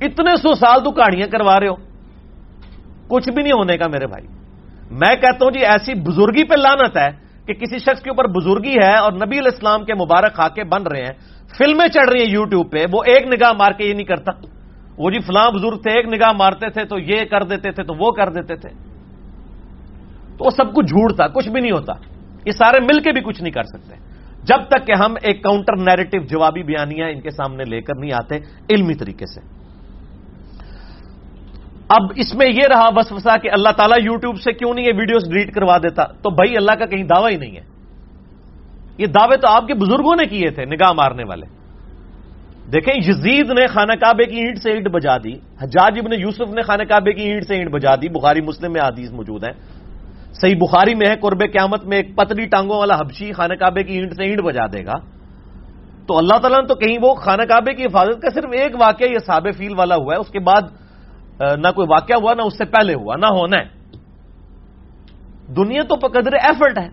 اتنے 0.00 0.36
سو 0.36 0.54
سال 0.54 0.84
تو 0.84 0.90
کہانیاں 0.90 1.26
کروا 1.26 1.60
رہے 1.60 1.68
ہو۔ 1.68 1.74
کچھ 3.08 3.30
بھی 3.30 3.42
نہیں 3.42 3.52
ہونے 3.52 3.78
کا 3.78 3.86
میرے 3.88 4.06
بھائی۔ 4.06 4.26
میں 4.90 5.14
کہتا 5.16 5.44
ہوں 5.44 5.50
جی 5.50 5.60
ایسی 5.60 5.94
بزرگی 5.94 6.44
پہ 6.44 6.54
لانت 6.54 6.96
ہے 6.96 7.08
کہ 7.46 7.54
کسی 7.54 7.78
شخص 7.78 8.02
کے 8.02 8.10
اوپر 8.10 8.24
بزرگی 8.24 8.74
ہے 8.74 8.96
اور 8.96 9.12
نبی 9.12 9.38
علیہ 9.38 9.50
السلام 9.52 9.84
کے 9.84 9.94
مبارک 9.94 10.34
خاکے 10.34 10.64
بن 10.64 10.82
رہے 10.82 11.02
ہیں، 11.02 11.12
فلمیں 11.58 11.88
چڑھ 11.88 12.10
رہی 12.10 12.24
ہیں 12.24 12.30
یوٹیوب 12.30 12.72
پہ، 12.72 12.84
وہ 12.92 13.02
ایک 13.06 13.26
نگاہ 13.26 13.52
مار 13.52 13.72
کے 13.72 13.84
یہ 13.84 13.94
نہیں 13.94 14.04
کرتا۔ 14.04 14.59
وہ 15.00 15.10
جی 15.10 15.18
فلاں 15.18 15.50
بزرگ 15.50 15.76
تھے، 15.76 15.90
ایک 15.90 16.06
نگاہ 16.06 16.32
مارتے 16.32 16.68
تھے 16.68 16.84
تو 16.84 16.98
یہ 16.98 17.24
کر 17.24 17.42
دیتے 17.42 17.70
تھے 17.70 17.82
تو 17.82 17.94
وہ 17.94 18.10
کر 18.10 18.28
دیتے 18.28 18.56
تھے۔ 18.56 18.68
تو 20.38 20.44
وہ 20.44 20.50
سب 20.50 20.74
کچھ 20.74 20.86
جھوٹ 20.86 21.16
تھا، 21.16 21.26
کچھ 21.26 21.48
بھی 21.48 21.60
نہیں 21.60 21.72
ہوتا۔ 21.72 21.92
یہ 22.46 22.52
سارے 22.52 22.80
مل 22.80 23.00
کے 23.00 23.12
بھی 23.12 23.20
کچھ 23.20 23.42
نہیں 23.42 23.52
کر 23.52 23.62
سکتے۔ 23.62 23.94
جب 24.44 24.56
تک 24.68 24.86
کہ 24.86 24.92
ہم 24.98 25.14
ایک 25.22 25.42
کاؤنٹر 25.42 25.76
نیریٹو 25.76 26.18
جوابی 26.18 26.62
بیانیاں 26.62 27.08
ان 27.08 27.20
کے 27.20 27.30
سامنے 27.30 27.64
لے 27.64 27.80
کر 27.80 27.94
نہیں 27.96 28.12
آتے 28.12 28.36
علمی 28.70 28.94
طریقے 28.94 29.26
سے۔ 29.26 29.40
اب 31.88 32.12
اس 32.16 32.34
میں 32.34 32.46
یہ 32.46 32.62
رہا 32.70 32.90
بس 32.90 33.12
وسا 33.12 33.36
کہ 33.36 33.50
اللہ 33.52 33.68
تعالیٰ 33.68 33.98
یوٹیوب 34.04 34.40
سے 34.40 34.52
کیوں 34.52 34.74
نہیں 34.74 34.86
یہ 34.86 34.92
ویڈیوز 34.96 35.24
ڈیلیٹ 35.24 35.54
کروا 35.54 35.78
دیتا؟ 35.78 36.04
تو 36.04 36.30
بھائی 36.30 36.56
اللہ 36.56 36.72
کا 36.72 36.86
کہیں 36.86 37.04
دعویٰ 37.04 37.30
ہی 37.30 37.36
نہیں 37.36 37.56
ہے۔ 37.56 37.62
یہ 38.98 39.06
دعوے 39.06 39.36
تو 39.36 39.48
آپ 39.48 39.66
کے 39.66 39.74
بزرگوں 39.74 40.16
نے 40.16 40.26
کیے 40.26 40.50
تھے 40.50 40.64
نگاہ 40.64 40.92
مارنے 40.92 41.22
والے۔ 41.24 41.59
دیکھیں، 42.72 42.94
یزید 42.96 43.50
نے 43.50 43.66
خانہ 43.66 43.92
کعبے 43.92 44.24
کی 44.24 44.36
اینٹ 44.36 44.58
سے 44.62 44.70
اینٹ 44.70 44.88
بجا 44.88 45.16
دی، 45.24 45.34
حجاج 45.60 45.98
ابن 45.98 46.12
یوسف 46.20 46.48
نے 46.54 46.62
خانہ 46.62 46.82
کعبے 46.82 47.12
کی 47.12 47.22
اینٹ 47.22 47.46
سے 47.46 47.54
اینٹ 47.54 47.70
بجا 47.70 47.94
دی، 47.94 48.08
بخاری 48.08 48.40
مسلم 48.40 48.72
میں 48.72 48.80
حدیث 48.80 49.10
موجود 49.10 49.44
ہے 49.44 49.52
صحیح 50.40 50.58
بخاری 50.60 50.94
میں 50.94 51.06
ہے، 51.10 51.16
قرب 51.16 51.40
قیامت 51.52 51.84
میں 51.84 51.96
ایک 51.96 52.14
پتلی 52.16 52.44
ٹانگوں 52.46 52.78
والا 52.78 52.94
حبشی 52.94 53.32
خانہ 53.32 53.54
کعبے 53.54 53.82
کی 53.82 53.94
اینٹ 53.94 54.12
سے 54.14 54.22
اینٹ 54.24 54.40
بجا 54.40 54.66
دے 54.72 54.84
گا۔ 54.86 54.96
تو 56.06 56.18
اللہ 56.18 56.36
تعالیٰ 56.38 56.60
نے 56.60 56.66
تو 56.66 56.74
کہیں 56.74 56.98
وہ 57.02 57.14
خانہ 57.14 57.42
کعبے 57.42 57.74
کی 57.74 57.84
حفاظت 57.84 58.22
کا 58.22 58.30
صرف 58.34 58.50
ایک 58.52 58.72
واقعہ 58.80 59.06
یہ 59.06 59.18
صاب 59.26 59.46
فیل 59.56 59.74
والا 59.76 59.94
ہوا 59.94 60.14
ہے، 60.14 60.20
اس 60.20 60.30
کے 60.30 60.38
بعد 60.38 60.62
نہ 61.40 61.68
کوئی 61.74 61.86
واقعہ 61.90 62.16
ہوا، 62.22 62.34
نہ 62.34 62.42
اس 62.42 62.58
سے 62.58 62.64
پہلے 62.64 62.94
ہوا، 62.94 63.14
نہ 63.16 63.26
ہونا 63.26 63.56
ہے۔ 63.58 63.68
دنیا 65.56 65.82
تو 65.82 65.94
قدر 66.06 66.34
ایفرٹ 66.42 66.78
ہے۔ 66.78 66.88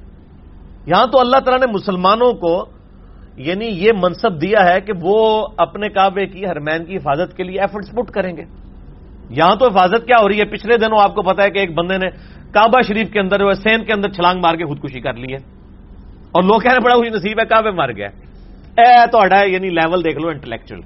یہاں 0.85 1.05
تو 1.05 1.19
اللہ 1.19 1.39
تعالیٰ 1.45 1.59
نے 1.67 1.73
مسلمانوں 1.73 2.31
کو 2.33 2.53
یعنی 3.37 3.65
یہ 3.65 3.91
منصب 3.95 4.41
دیا 4.41 4.73
ہے 4.73 4.81
کہ 4.81 4.93
وہ 5.01 5.47
اپنے 5.57 5.89
کعبے 5.89 6.25
کی 6.25 6.45
ہرمین 6.45 6.85
کی 6.85 6.97
حفاظت 6.97 7.37
کے 7.37 7.43
لیے 7.43 7.61
ایفرٹس 7.61 7.91
پٹ 7.91 8.11
کریں 8.11 8.37
گے۔ 8.37 8.43
یہاں 9.29 9.55
تو 9.55 9.67
حفاظت 9.67 10.07
کیا 10.07 10.21
ہو 10.21 10.29
رہی 10.29 10.39
ہے؟ 10.39 10.45
پچھلے 10.45 10.77
دنوں 10.77 10.99
آپ 11.01 11.15
کو 11.15 11.21
پتا 11.21 11.43
ہے 11.43 11.49
کہ 11.49 11.59
ایک 11.59 11.73
بندے 11.73 11.97
نے 11.97 12.09
کعبہ 12.51 12.81
شریف 12.87 13.11
کے 13.11 13.19
اندر 13.19 13.53
سین 13.53 13.85
کے 13.85 13.93
اندر 13.93 14.09
چھلانگ 14.09 14.41
مار 14.41 14.55
کے 14.55 14.65
خودکشی 14.65 14.99
کر 14.99 15.13
لی 15.13 15.33
ہے۔ 15.33 15.37
اور 16.31 16.43
لوگ 16.43 16.59
کہنے 16.59 16.79
بڑا 16.83 16.95
خوشی 16.95 17.09
نصیب 17.09 17.39
ہے 17.39 17.45
کعبے 17.45 17.71
مار 17.71 17.89
گیا۔ 17.89 18.07
اے 18.77 19.07
تو 19.11 19.17
یعنی 19.47 19.69
لیول 19.69 20.03
دیکھ 20.03 20.17
لو 20.17 20.27
انٹلیکچل 20.27 20.79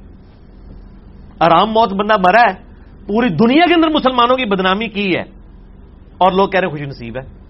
آرام 1.39 1.71
موت 1.71 1.93
بندہ 1.93 2.13
مرا 2.17 2.41
ہے۔ 2.41 2.55
پوری 3.07 3.29
دنیا 3.29 3.65
کے 3.67 3.73
اندر 3.73 3.87
مسلمانوں 3.87 4.37
کی 4.37 4.45
بدنامی 4.45 4.87
کی 4.87 5.15
ہے۔ 5.15 5.23
اور 6.17 6.31
لوگ 6.31 6.49
کہہ 6.49 6.59
رہے 6.59 6.69
خوشی 6.69 6.85
نصیب 6.85 7.17
ہے۔ 7.17 7.40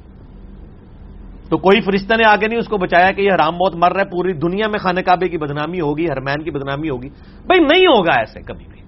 تو 1.51 1.57
کوئی 1.57 1.81
فرشتہ 1.81 2.13
نے 2.13 2.27
آگے 2.27 2.47
نہیں 2.47 2.59
اس 2.59 2.67
کو 2.67 2.77
بچایا 2.77 3.11
کہ 3.11 3.21
یہ 3.21 3.31
حرام 3.31 3.53
موت 3.53 3.75
مر 3.75 3.91
رہا 3.91 4.01
ہے، 4.01 4.05
پوری 4.05 4.33
دنیا 4.33 4.67
میں 4.67 4.79
خانہ 4.79 4.99
کعبے 4.99 5.27
کی 5.27 5.37
بدنامی 5.37 5.81
ہوگی 5.81 6.05
ہرمین 6.05 6.43
کی 6.43 6.51
بدنامی 6.51 6.89
ہوگی۔ 6.89 7.09
بھائی 7.47 7.59
نہیں 7.59 7.87
ہوگا 7.87 8.13
ایسے 8.13 8.41
کبھی 8.41 8.65
بھی۔ 8.71 8.81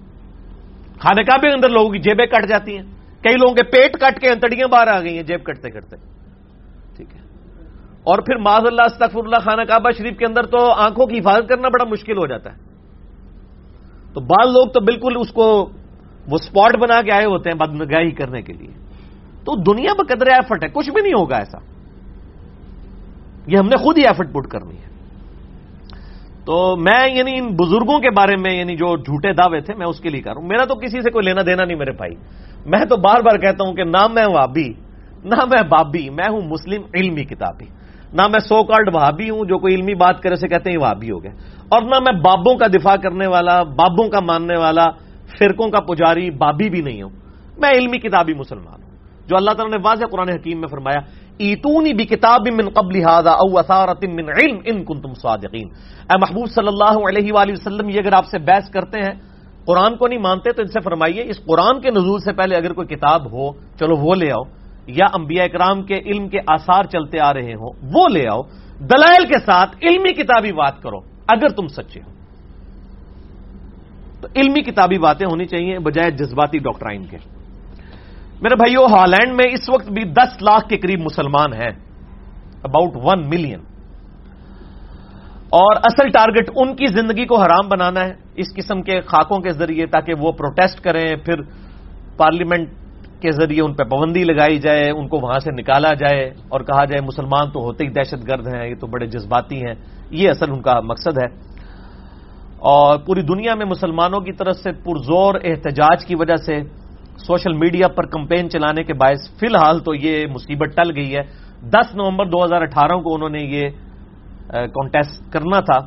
خانہ 0.98 1.20
کعبے 1.22 1.48
کے 1.48 1.54
اندر 1.54 1.68
لوگوں 1.68 1.90
کی 1.90 1.98
جیبیں 1.98 2.26
کٹ 2.26 2.48
جاتی 2.48 2.76
ہیں۔ 2.76 2.82
کئی 3.22 3.32
لوگوں 3.32 3.54
کے 3.54 3.62
پیٹ 3.62 3.92
کٹ 3.92 4.20
کے 4.20 4.28
انتڑیاں 4.28 4.68
باہر 4.68 4.86
آ 4.86 5.00
گئی 5.00 5.16
ہیں 5.16 5.22
جیب 5.22 5.44
کٹتے 5.44 5.70
کٹتے۔ 5.70 5.96
ٹھیک 6.96 7.14
ہے۔ 7.14 7.20
اور 8.04 8.18
پھر 8.18 8.36
معذ 8.36 8.62
اللہ، 8.66 8.82
استغفر 8.82 9.18
اللہ، 9.18 9.36
خانہ 9.36 9.62
کعبہ 9.62 9.90
شریف 9.90 10.18
کے 10.18 10.26
اندر 10.26 10.42
تو 10.42 10.70
آنکھوں 10.70 11.06
کی 11.06 11.18
حفاظت 11.18 11.48
کرنا 11.48 11.68
بڑا 11.68 11.84
مشکل 11.84 12.16
ہو 12.16 12.26
جاتا 12.26 12.52
ہے۔ 12.52 12.56
تو 14.14 14.20
بعض 14.20 14.46
لوگ 14.46 14.68
تو 14.68 14.80
بالکل 14.80 15.12
اس 15.16 15.30
کو، 15.32 15.68
وہ 16.28 16.38
سپاٹ 16.38 16.76
بنا 16.76 17.02
کے 17.02 17.12
آئے 17.12 17.24
ہوتے 17.24 17.50
ہیں 17.50 17.58
بدنگاہی 17.58 18.10
کرنے 18.10 18.42
کے 18.42 18.52
لیے۔ 18.52 18.70
تو 19.44 19.62
دنیا 19.62 19.92
میں 19.92 20.16
قدر 20.16 20.26
ایفرٹ 20.26 20.64
ہے، 20.64 20.68
کچھ 20.68 20.90
بھی 20.90 21.02
نہیں 21.02 21.12
ہوگا 21.12 21.36
ایسا۔ 21.36 21.73
یہ 23.46 23.58
ہم 23.58 23.66
نے 23.66 23.76
خود 23.76 23.98
ہی 23.98 24.02
ایفرٹ 24.02 24.32
پٹ 24.32 24.46
کرنی 24.46 24.76
ہے۔ 24.76 24.94
تو 26.44 26.76
میں 26.76 27.14
یعنی 27.14 27.38
ان 27.38 27.46
بزرگوں 27.46 27.98
کے 27.98 28.10
بارے 28.10 28.36
میں 28.36 28.54
یعنی 28.54 28.76
جو 28.76 28.96
جھوٹے 28.96 29.32
دعوے 29.32 29.60
تھے 29.60 29.74
میں 29.74 29.86
اس 29.86 30.00
کے 30.00 30.08
لیے 30.08 30.22
کر 30.22 30.30
رہا 30.30 30.40
ہوں۔ 30.40 30.48
میرا 30.48 30.64
تو 30.64 30.74
کسی 30.74 31.02
سے 31.02 31.10
کوئی 31.10 31.24
لینا 31.24 31.40
دینا 31.46 31.64
نہیں 31.64 31.78
میرے 31.78 31.92
بھائی۔ 31.92 32.14
میں 32.66 32.84
تو 32.84 32.96
بار 32.96 33.20
بار 33.20 33.38
کہتا 33.38 33.64
ہوں 33.66 33.74
کہ 33.74 33.84
نہ 33.84 34.06
میں 34.12 34.26
وابی 34.34 34.72
نہ 35.24 35.44
میں 35.44 35.62
بابی، 35.62 36.10
میں 36.10 36.30
ہوں 36.30 36.40
مسلم 36.40 36.82
علمی 36.94 37.24
کتابی۔ 37.24 37.64
نہ 38.12 38.22
میں 38.22 38.40
سو 38.40 38.64
کارڈ 38.64 38.94
وہابی 38.94 39.30
ہوں 39.30 39.44
جو 39.44 39.58
کوئی 39.58 39.74
علمی 39.74 39.94
بات 39.94 40.22
کرے 40.22 40.34
اسے 40.34 40.48
کہتے 40.48 40.70
ہیں 40.70 40.78
وہابی 40.78 41.10
ہو 41.10 41.22
گئے۔ 41.22 41.30
اور 41.68 41.82
نہ 41.82 41.98
میں 42.00 42.12
بابوں 42.12 42.56
کا 42.56 42.66
دفاع 42.66 42.96
کرنے 42.96 43.26
والا، 43.26 43.62
بابوں 43.62 44.08
کا 44.08 44.20
ماننے 44.20 44.58
والا، 44.58 44.90
فرقوں 45.38 45.70
کا 45.70 45.80
پجاری، 45.80 46.30
بابی 46.30 46.70
بھی 46.70 46.80
نہیں 46.80 47.02
ہوں۔ 47.02 47.10
میں 47.58 47.70
علمی 47.70 47.98
کتابی 47.98 48.34
مسلمان 48.34 48.82
ہوں۔ 48.82 48.90
جو 49.26 49.36
اللہ 49.36 49.50
تعالیٰ 49.50 49.78
نے 49.78 49.82
واضح 49.84 50.04
قرآن 50.10 50.28
حکیم 50.28 50.60
میں 50.60 50.68
فرمایا 50.68 51.00
ایتونی 51.38 51.92
بھی 51.94 52.04
کتاب 52.04 52.48
من 52.48 52.68
قبل 52.68 52.96
او 53.04 53.58
اثارت 53.58 54.04
من 54.04 54.28
علم 54.38 54.58
ان 54.64 54.84
کن 54.84 55.00
تم 55.00 55.14
صادقین. 55.14 55.68
اے 56.10 56.16
محبوب 56.20 56.46
صلی 56.50 56.68
اللہ 56.68 56.96
علیہ 57.08 57.32
وآلہ 57.32 57.52
وسلم، 57.52 57.88
یہ 57.88 57.98
اگر 57.98 58.12
آپ 58.12 58.26
سے 58.30 58.38
بحث 58.38 58.70
کرتے 58.70 58.98
ہیں، 58.98 59.14
قرآن 59.66 59.96
کو 59.96 60.06
نہیں 60.06 60.18
مانتے 60.18 60.52
تو 60.52 60.62
ان 60.62 60.68
سے 60.68 60.80
فرمائیے، 60.80 61.22
اس 61.30 61.44
قرآن 61.44 61.80
کے 61.80 61.90
نزول 61.90 62.20
سے 62.20 62.32
پہلے 62.32 62.56
اگر 62.56 62.72
کوئی 62.72 62.88
کتاب 62.94 63.32
ہو، 63.32 63.52
چلو 63.78 63.96
وہ 63.96 64.14
لے 64.14 64.30
آؤ، 64.30 64.42
یا 64.86 65.06
انبیاء 65.14 65.44
اکرام 65.44 65.82
کے 65.82 65.96
علم 66.06 66.28
کے 66.28 66.38
آثار 66.46 66.84
چلتے 66.84 67.20
آ 67.20 67.32
رہے 67.34 67.54
ہوں، 67.54 67.72
وہ 67.94 68.08
لے 68.08 68.28
آؤ، 68.28 68.42
دلائل 68.80 69.24
کے 69.26 69.38
ساتھ 69.44 69.76
علمی 69.82 70.12
کتابی 70.12 70.52
بات 70.52 70.82
کرو، 70.82 70.98
اگر 71.28 71.48
تم 71.48 71.66
سچے 71.66 72.00
ہو۔ 72.00 72.10
تو 74.20 74.28
علمی 74.36 74.62
کتابی 74.62 74.98
باتیں 74.98 75.26
ہونی 75.26 75.44
چاہیے، 75.44 75.78
بجائے 75.78 76.10
جذباتی 76.10 76.58
ڈاکٹرائن 76.58 77.04
کے۔ 77.04 77.18
میرے 78.42 78.56
بھائیو، 78.56 78.86
ہالینڈ 78.86 79.36
میں 79.36 79.52
اس 79.52 79.68
وقت 79.68 79.92
بھی 79.92 80.04
دس 80.04 80.42
لاکھ 80.42 80.68
کے 80.68 80.76
قریب 80.76 81.00
مسلمان 81.00 81.52
ہیں۔ 81.52 81.70
اباؤٹ 82.62 82.92
ون 82.94 83.28
ملین 83.28 83.60
اور 85.50 85.76
اصل 85.76 86.08
ٹارگٹ 86.08 86.50
ان 86.56 86.76
کی 86.76 86.86
زندگی 86.86 87.26
کو 87.26 87.40
حرام 87.40 87.68
بنانا 87.68 88.00
ہے، 88.00 88.14
اس 88.36 88.54
قسم 88.54 88.82
کے 88.82 89.00
خاکوں 89.00 89.38
کے 89.38 89.50
ذریعے 89.50 89.86
تاکہ 89.86 90.14
وہ 90.18 90.32
پروٹیسٹ 90.32 90.80
کریں، 90.80 91.16
پھر 91.16 91.42
پارلیمنٹ 92.16 92.68
کے 93.20 93.32
ذریعے 93.32 93.62
ان 93.62 93.74
پہ 93.74 93.84
پابندی 93.84 94.24
لگائی 94.24 94.58
جائے، 94.58 94.90
ان 94.90 95.08
کو 95.08 95.18
وہاں 95.18 95.38
سے 95.38 95.50
نکالا 95.50 95.94
جائے۔ 95.94 96.30
اور 96.48 96.60
کہا 96.60 96.84
جائے، 96.84 97.06
مسلمان 97.06 97.50
تو 97.50 97.60
ہوتے 97.60 97.84
ہی 97.84 97.90
دہشت 97.90 98.28
گرد 98.28 98.46
ہیں، 98.46 98.68
یہ 98.68 98.74
تو 98.80 98.86
بڑے 98.86 99.06
جذباتی 99.06 99.56
ہیں۔ 99.56 99.74
یہ 100.10 100.30
اصل 100.30 100.50
ان 100.50 100.62
کا 100.62 100.80
مقصد 100.80 101.18
ہے۔ 101.18 101.26
اور 102.58 102.98
پوری 102.98 103.22
دنیا 103.22 103.54
میں 103.54 103.66
مسلمانوں 103.66 104.20
کی 104.20 104.32
طرف 104.32 104.56
سے 104.56 104.72
پرزور 104.72 105.34
احتجاج 105.34 106.06
کی 106.06 106.14
وجہ 106.16 106.36
سے 106.36 106.83
سوشل 107.16 107.52
میڈیا 107.52 107.88
پر 107.88 108.06
کمپین 108.06 108.50
چلانے 108.50 108.82
کے 108.84 108.94
باعث 108.94 109.28
فی 109.40 109.46
الحال 109.46 109.78
تو 109.80 109.94
یہ 109.94 110.26
مصیبت 110.26 110.76
ٹل 110.76 110.90
گئی 110.96 111.14
ہے۔ 111.16 111.22
دس 111.70 111.94
نومبر 111.94 112.26
دو 112.26 112.44
ہزار 112.44 112.62
اٹھارہ 112.62 112.96
کو 113.00 113.14
انہوں 113.14 113.28
نے 113.28 113.42
یہ 113.42 113.68
کانٹیسٹ 114.74 115.32
کرنا 115.32 115.60
تھا، 115.60 115.78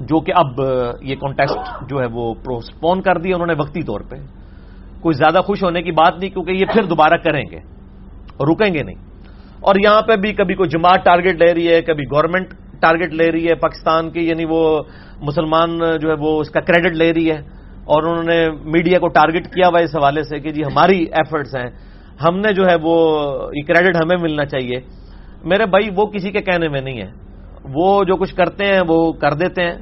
جو 0.00 0.20
کہ 0.20 0.32
اب 0.36 0.60
یہ 1.02 1.16
کانٹیسٹ 1.16 1.88
جو 1.88 2.00
ہے 2.00 2.06
وہ 2.12 2.34
پروسپون 2.34 3.02
کر 3.02 3.18
دیا 3.18 3.34
انہوں 3.34 3.46
نے 3.46 3.54
وقتی 3.58 3.82
طور 3.82 4.00
پہ۔ 4.00 4.16
کوئی 5.00 5.14
زیادہ 5.16 5.40
خوش 5.44 5.62
ہونے 5.62 5.82
کی 5.82 5.92
بات 5.92 6.18
نہیں، 6.20 6.30
کیونکہ 6.30 6.50
یہ 6.50 6.66
پھر 6.72 6.82
دوبارہ 6.82 7.16
کریں 7.16 7.44
گے، 7.50 7.58
رکیں 8.40 8.74
گے 8.74 8.82
نہیں۔ 8.82 9.00
اور 9.60 9.74
یہاں 9.84 10.02
پہ 10.02 10.16
بھی 10.16 10.32
کبھی 10.32 10.54
کوئی 10.54 10.68
جماعت 10.68 11.04
ٹارگٹ 11.04 11.42
لے 11.42 11.54
رہی 11.54 11.68
ہے، 11.68 11.80
کبھی 11.82 12.04
گورنمنٹ 12.04 12.54
ٹارگٹ 12.80 13.12
لے 13.12 13.30
رہی 13.32 13.48
ہے 13.48 13.54
پاکستان 13.54 14.10
کی 14.10 14.20
یعنی 14.20 14.44
وہ 14.48 14.60
مسلمان 15.22 15.78
جو 16.00 16.08
ہے 16.08 16.14
وہ 16.18 16.40
اس 16.40 16.50
کا 16.50 16.60
کریڈٹ 16.60 16.96
لے 16.96 17.12
رہی 17.14 17.30
ہے۔ 17.30 17.40
اور 17.90 18.02
انہوں 18.02 18.24
نے 18.24 18.50
میڈیا 18.50 18.98
کو 18.98 19.08
ٹارگٹ 19.08 19.46
کیا 19.54 19.68
ہوا 19.68 19.80
اس 19.80 19.96
حوالے 19.96 20.22
سے 20.22 20.38
کہ 20.40 20.50
جی 20.50 20.64
ہماری 20.64 21.02
ایفرٹس 21.02 21.54
ہیں۔ 21.54 21.70
ہم 22.28 22.38
نے 22.38 22.52
جو 22.52 22.66
ہے 22.66 22.76
وہ 22.82 23.20
یہ 23.54 23.62
کریڈٹ 23.62 23.96
ہمیں 23.96 24.16
ملنا 24.20 24.44
چاہیے۔ 24.44 24.80
میرے 25.44 25.66
بھائی، 25.66 25.90
وہ 25.96 26.06
کسی 26.06 26.30
کے 26.30 26.40
کہنے 26.40 26.68
میں 26.68 26.80
نہیں 26.80 27.00
ہے۔ 27.00 27.10
وہ 27.74 28.04
جو 28.04 28.16
کچھ 28.16 28.34
کرتے 28.34 28.64
ہیں، 28.66 28.80
وہ 28.88 29.12
کر 29.12 29.34
دیتے 29.34 29.62
ہیں۔ 29.62 29.74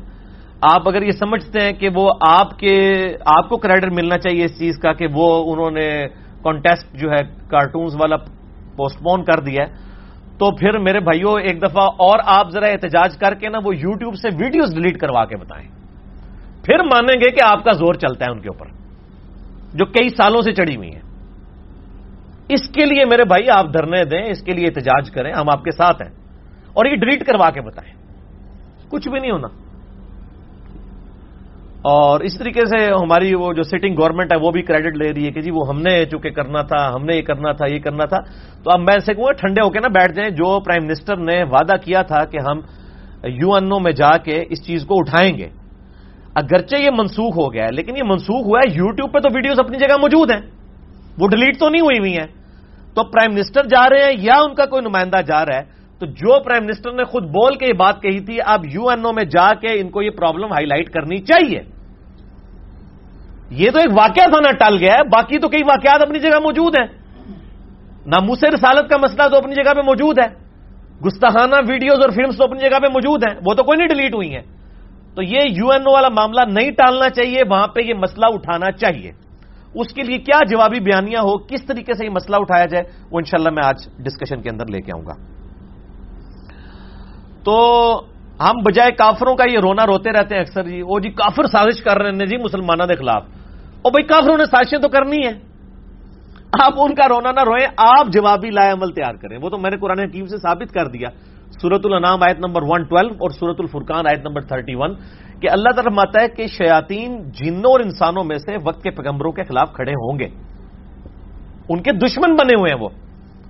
آپ 0.72 0.88
اگر 0.88 1.02
یہ 1.02 1.10
سمجھتے 1.10 1.64
ہیں 1.64 1.72
کہ 1.72 1.88
وہ 1.94 2.12
آپ 2.28 2.58
کے، 2.58 2.92
آپ 3.26 3.48
کو 3.48 3.56
کریڈٹ 3.56 3.92
ملنا 3.92 4.18
چاہیے 4.18 4.44
اس 4.44 4.58
چیز 4.58 4.78
کا 4.78 4.92
کہ 4.92 5.06
وہ 5.12 5.52
انہوں 5.52 5.70
نے 5.70 6.06
کانٹیسٹ 6.42 6.94
جو 6.94 7.10
ہے 7.10 7.22
کارٹونز 7.48 7.94
والا 7.94 8.16
پوسٹ 8.76 8.98
پون 8.98 9.24
کر 9.24 9.40
دیا 9.40 9.66
ہے، 9.66 9.72
تو 10.38 10.56
پھر 10.56 10.78
میرے 10.78 11.00
بھائیوں 11.00 11.40
ایک 11.40 11.62
دفعہ 11.62 11.84
اور 11.84 12.18
آپ 12.24 12.50
ذرا 12.50 12.66
احتجاج 12.66 13.16
کر 13.16 13.34
کے 13.34 13.48
نا 13.48 13.58
وہ 13.64 13.76
یوٹیوب 13.76 14.14
سے 14.14 14.28
ویڈیوز 14.40 14.74
ڈیلیٹ 14.74 14.98
کروا 14.98 15.24
کے 15.24 15.36
بتائیں۔ 15.36 15.77
پھر 16.68 16.78
مانیں 16.78 17.14
گے 17.14 17.30
کہ 17.30 17.44
آپ 17.44 17.64
کا 17.64 17.72
زور 17.72 17.94
چلتا 17.94 18.24
ہے 18.24 18.30
ان 18.30 18.40
کے 18.40 18.48
اوپر، 18.48 18.66
جو 19.74 19.84
کئی 19.86 20.08
سالوں 20.08 20.42
سے 20.42 20.52
چڑھی 20.52 20.76
ہوئی 20.76 20.90
ہیں۔ 20.94 21.02
اس 22.48 22.68
کے 22.68 22.84
لیے 22.84 23.04
میرے 23.04 23.24
بھائی، 23.24 23.50
آپ 23.50 23.66
دھرنے 23.72 24.04
دیں، 24.04 24.22
اس 24.22 24.42
کے 24.42 24.52
لیے 24.52 24.66
احتجاج 24.66 25.10
کریں، 25.10 25.32
ہم 25.32 25.48
آپ 25.52 25.64
کے 25.64 25.70
ساتھ 25.70 26.02
ہیں۔ 26.02 26.10
اور 26.72 26.84
یہ 26.84 26.96
ڈیلیٹ 26.96 27.26
کروا 27.26 27.50
کے 27.50 27.60
بتائیں۔ 27.60 27.94
کچھ 28.88 29.08
بھی 29.08 29.20
نہیں 29.20 29.30
ہونا۔ 29.30 29.48
اور 31.82 32.20
اس 32.20 32.38
طریقے 32.38 32.60
سے 32.60 32.84
ہماری 32.92 33.34
وہ 33.34 33.52
جو 33.52 33.62
سٹنگ 33.62 33.94
گورنمنٹ 34.00 34.32
ہے، 34.32 34.38
وہ 34.38 34.50
بھی 34.50 34.62
کریڈٹ 34.62 34.96
لے 34.96 35.12
رہی 35.12 35.26
ہے 35.26 35.30
کہ 35.30 35.40
جی 35.40 35.50
وہ 35.50 35.68
ہم 35.68 35.80
نے 35.80 36.04
چونکہ 36.04 36.30
کرنا 36.30 36.62
تھا، 36.62 36.94
ہم 36.94 37.04
نے 37.04 37.16
یہ 37.16 37.22
کرنا 37.22 37.52
تھا، 37.52 37.66
یہ 37.66 37.78
کرنا 37.78 38.04
تھا۔ 38.04 38.18
تو 38.62 38.70
اب 38.70 38.80
میں 38.80 38.98
سے 38.98 39.14
کہوں 39.14 39.32
ٹھنڈے 39.32 39.60
ہو 39.60 39.70
کے 39.70 39.80
نا 39.80 39.88
بیٹھ 39.88 40.12
جائیں۔ 40.12 40.30
جو 40.30 40.60
پرائم 40.60 40.86
منسٹر 40.86 41.16
نے 41.16 41.42
وعدہ 41.42 41.76
کیا 41.84 42.02
تھا 42.02 42.24
کہ 42.24 42.38
ہم 42.38 42.60
یو 43.24 43.54
این 43.54 43.72
او 43.72 43.78
میں 43.78 43.92
جا 43.92 44.16
کے 44.16 44.44
اس 44.50 44.66
چیز 44.66 44.84
کو 44.84 44.94
اٹھائیں 44.98 45.38
گے 45.38 45.48
اگرچہ 46.38 46.76
یہ 46.76 46.90
منسوخ 46.90 47.36
ہو 47.36 47.52
گیا 47.52 47.64
ہے، 47.64 47.70
لیکن 47.72 47.96
یہ 47.96 48.02
منسوخ 48.06 48.46
ہوا 48.46 48.58
ہے۔ 48.58 48.72
یوٹیوب 48.74 49.12
پہ 49.12 49.18
تو 49.18 49.28
ویڈیوز 49.34 49.58
اپنی 49.58 49.78
جگہ 49.78 49.96
موجود 50.00 50.30
ہیں۔ 50.30 50.40
وہ 51.18 51.28
ڈیلیٹ 51.28 51.58
تو 51.58 51.68
نہیں 51.68 51.82
ہوئی 51.82 51.98
ہوئی 51.98 52.12
ہیں۔ 52.12 52.26
تو 52.94 53.04
پرائم 53.04 53.34
منسٹر 53.34 53.64
جا 53.64 53.90
رہے 53.90 54.04
ہیں 54.04 54.12
یا 54.16 54.40
ان 54.40 54.54
کا 54.54 54.64
کوئی 54.66 54.82
نمائندہ 54.82 55.16
جا 55.26 55.46
رہا 55.46 55.54
ہے، 55.54 55.64
تو 55.98 56.06
جو 56.06 56.42
پرائم 56.42 56.64
منسٹر 56.64 56.92
نے 56.92 57.04
خود 57.04 57.24
بول 57.24 57.54
کے 57.54 57.66
یہ 57.66 57.72
بات 57.72 58.02
کہی 58.02 58.20
تھی، 58.20 58.38
اب 58.46 58.66
یو 58.66 58.88
این 58.88 59.04
او 59.04 59.12
میں 59.12 59.24
جا 59.24 59.54
کے 59.54 59.80
ان 59.80 59.90
کو 59.90 60.02
یہ 60.02 60.10
پرابلم 60.10 60.52
ہائی 60.52 60.66
لائٹ 60.66 60.90
کرنی 60.90 61.18
چاہیے۔ 61.18 61.60
یہ 63.50 63.70
تو 63.70 63.78
ایک 63.78 63.90
واقعہ 63.98 64.24
تھا 64.30 64.40
نہ 64.40 64.52
ٹل 64.58 64.76
گیا 64.78 64.92
ہے، 64.94 65.02
باقی 65.02 65.38
تو 65.38 65.48
کئی 65.48 65.62
واقعات 65.62 66.02
اپنی 66.02 66.18
جگہ 66.18 66.38
موجود 66.40 66.74
ہیں۔ 66.78 66.86
ناموس 68.06 68.44
رسالت 68.44 68.90
کا 68.90 68.96
مسئلہ 68.96 69.28
تو 69.28 69.36
اپنی 69.36 69.54
جگہ 69.54 69.74
پہ 69.74 69.80
موجود 69.80 70.18
ہے۔ 70.18 70.28
گستاخانہ 71.06 71.54
ویڈیوز 71.68 72.00
اور 72.00 72.10
فلمز 72.10 72.38
تو 72.38 72.44
اپنی 72.44 72.58
جگہ 72.58 72.78
پہ 72.78 72.86
موجود 72.86 73.22
ہیں۔ 73.28 73.40
وہ 73.46 73.54
تو 73.54 73.62
کوئی 73.62 73.76
نہیں 73.78 73.88
ڈیلیٹ 73.88 74.14
ہوئی 74.14 74.34
ہیں۔ 74.34 74.57
تو 75.18 75.22
یہ 75.22 75.38
یو 75.44 75.70
این 75.70 75.82
او 75.86 75.94
والا 75.94 76.08
معاملہ 76.08 76.40
نہیں 76.48 76.70
ٹالنا 76.70 77.10
چاہیے، 77.10 77.40
وہاں 77.50 77.66
پہ 77.66 77.80
یہ 77.80 77.94
مسئلہ 77.94 78.26
اٹھانا 78.28 78.70
چاہیے۔ 78.70 79.12
اس 79.74 79.92
کے 79.92 80.02
لیے 80.02 80.18
کیا 80.18 80.40
جوابی 80.50 80.80
بیانیاں 80.80 81.20
ہو، 81.20 81.38
کس 81.38 81.64
طریقے 81.64 81.94
سے 81.94 82.04
یہ 82.04 82.10
مسئلہ 82.10 82.36
اٹھایا 82.36 82.66
جائے، 82.66 82.84
وہ 83.10 83.18
انشاءاللہ 83.18 83.50
میں 83.50 83.66
آج 83.66 83.76
ڈسکشن 83.98 84.42
کے 84.42 84.50
اندر 84.50 84.66
لے 84.66 84.80
کے 84.80 84.92
آؤں 84.92 85.06
گا۔ 85.06 85.14
تو 87.44 88.00
ہم 88.40 88.52
بجائے 88.64 88.92
کافروں 88.92 89.34
کا 89.34 89.44
یہ 89.52 89.58
رونا 89.58 89.86
روتے 89.86 90.10
رہتے 90.10 90.34
ہیں 90.34 90.42
اکثر 90.42 90.62
جی۔ 90.62 90.82
وہ 90.82 90.98
جی 90.98 91.10
کافر 91.10 91.46
سازش 91.46 91.82
کر 91.82 91.98
رہے 91.98 92.10
ہیں 92.10 92.26
جی 92.26 92.36
مسلمانوں 92.36 92.86
کے 92.86 92.94
خلاف۔ 92.94 93.22
اور 93.82 93.92
بھائی، 93.92 94.06
کافروں 94.06 94.38
نے 94.38 94.44
سازشیں 94.44 94.78
تو 94.78 94.88
کرنی 94.88 95.26
ہے 95.26 95.32
آپ 96.62 96.72
ان 96.76 96.94
کا 96.94 97.08
رونا 97.08 97.32
نہ 97.32 97.40
روئیں، 97.40 97.66
آپ 97.76 98.06
جوابی 98.12 98.50
لائے 98.50 98.70
عمل 98.70 98.92
تیار 98.92 99.14
کریں۔ 99.14 99.38
وہ 99.42 99.50
تو 99.50 99.58
میں 99.58 99.70
نے 99.70 99.76
قرآن 99.76 99.98
حکیم 99.98 100.26
سے 100.26 100.36
ثابت 100.36 100.72
کر 100.72 100.86
دیا۔ 100.86 101.08
سورت 101.50 101.80
الانام 101.84 102.22
آیت 102.22 102.38
نمبر 102.38 102.62
112 102.62 103.12
اور 103.12 103.30
سورت 103.30 103.56
الفرقان 103.58 104.06
آیت 104.06 104.26
نمبر 104.26 104.40
31 104.40 104.94
کہ 105.40 105.48
اللہ 105.50 105.68
تعالیٰ 105.70 105.92
ماتا 105.92 106.22
ہے 106.22 106.28
کہ 106.28 106.46
شیاطین 106.46 107.30
جنوں 107.30 107.70
اور 107.70 107.80
انسانوں 107.80 108.24
میں 108.24 108.38
سے 108.38 108.56
وقت 108.64 108.82
کے 108.82 108.90
پیغمبروں 108.90 109.32
کے 109.32 109.42
خلاف 109.42 109.72
کھڑے 109.72 109.92
ہوں 109.92 110.18
گے۔ 110.18 110.28
ان 111.68 111.82
کے 111.82 111.92
دشمن 111.92 112.36
بنے 112.36 112.60
ہوئے 112.60 112.72
ہیں 112.72 112.80
وہ۔ 112.80 112.88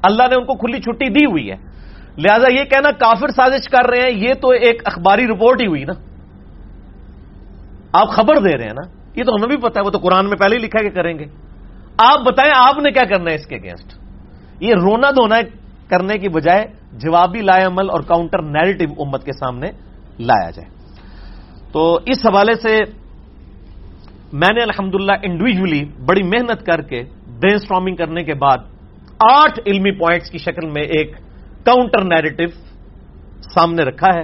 اللہ 0.03 0.23
نے 0.23 0.35
ان 0.35 0.45
کو 0.45 0.55
کھلی 0.55 0.81
چھٹی 0.81 1.09
دی 1.09 1.25
ہوئی 1.25 1.51
ہے۔ 1.51 1.57
لہذا 2.19 2.53
یہ 2.53 2.65
کہنا 2.65 2.91
کافر 2.91 3.29
سازش 3.29 3.69
کر 3.69 3.91
رہے 3.91 4.01
ہیں، 4.01 4.19
یہ 4.19 4.35
تو 4.35 4.49
ایک 4.49 4.83
اخباری 4.85 5.27
رپورٹ 5.27 5.61
ہی 5.61 5.67
ہوئی 5.67 5.85
نا۔ 5.85 5.93
آپ 7.93 8.09
خبر 8.09 8.35
دے 8.39 8.57
رہے 8.57 8.65
ہیں 8.65 8.73
نا۔ 8.73 8.91
یہ 9.17 9.25
تو 9.25 9.33
ہمیں 9.33 9.57
بھی 9.57 9.57
پتا 9.57 9.81
ہے، 9.81 9.87
وہ 9.87 9.91
تو 9.91 9.99
قرآن 9.99 10.29
میں 10.29 10.37
پہلے 10.37 10.57
ہی 10.57 10.63
لکھا 10.63 10.83
کہ 10.83 10.91
کریں 10.91 11.19
گے۔ 11.19 11.25
آپ 11.99 12.19
بتائیں 12.21 12.53
آپ 12.57 12.79
نے 12.79 12.91
کیا 12.91 13.05
کرنا 13.05 13.31
ہے 13.31 13.35
اس 13.35 13.47
کے 13.47 13.57
اگینسٹ 13.57 13.99
یہ 14.61 14.75
رونا 14.75 15.11
دھونا 15.11 15.37
کرنے 15.89 16.19
کی 16.19 16.29
بجائے 16.29 16.78
جوابی 16.93 17.43
لائے 17.43 17.65
عمل 17.65 17.91
اور 17.91 18.01
کاؤنٹر 18.01 18.43
نیریٹو 18.43 19.03
امت 19.03 19.25
کے 19.25 19.33
سامنے 19.33 19.67
لایا 20.19 20.51
جائے۔ 20.51 20.69
تو 21.73 21.95
اس 21.95 22.27
حوالے 22.27 22.55
سے 22.55 22.79
میں 24.33 24.53
نے 24.55 24.63
الحمدللہ 24.63 25.13
انڈیویجلی 25.23 25.85
بڑی 26.07 26.23
محنت 26.23 26.67
کر 26.67 26.83
کے 26.83 27.03
برین 27.41 27.55
اسٹرامنگ 27.55 27.97
کرنے 27.97 28.25
کے 28.25 28.35
بعد 28.35 28.59
آٹھ 29.19 29.61
علمی 29.67 29.91
پوائنٹس 29.91 30.31
کی 30.31 30.39
شکل 30.39 30.67
میں 30.67 30.83
ایک 30.83 31.17
کاؤنٹر 31.65 32.05
نیریٹو 32.05 32.47
سامنے 33.55 33.83
رکھا 33.83 34.09
ہے۔ 34.15 34.23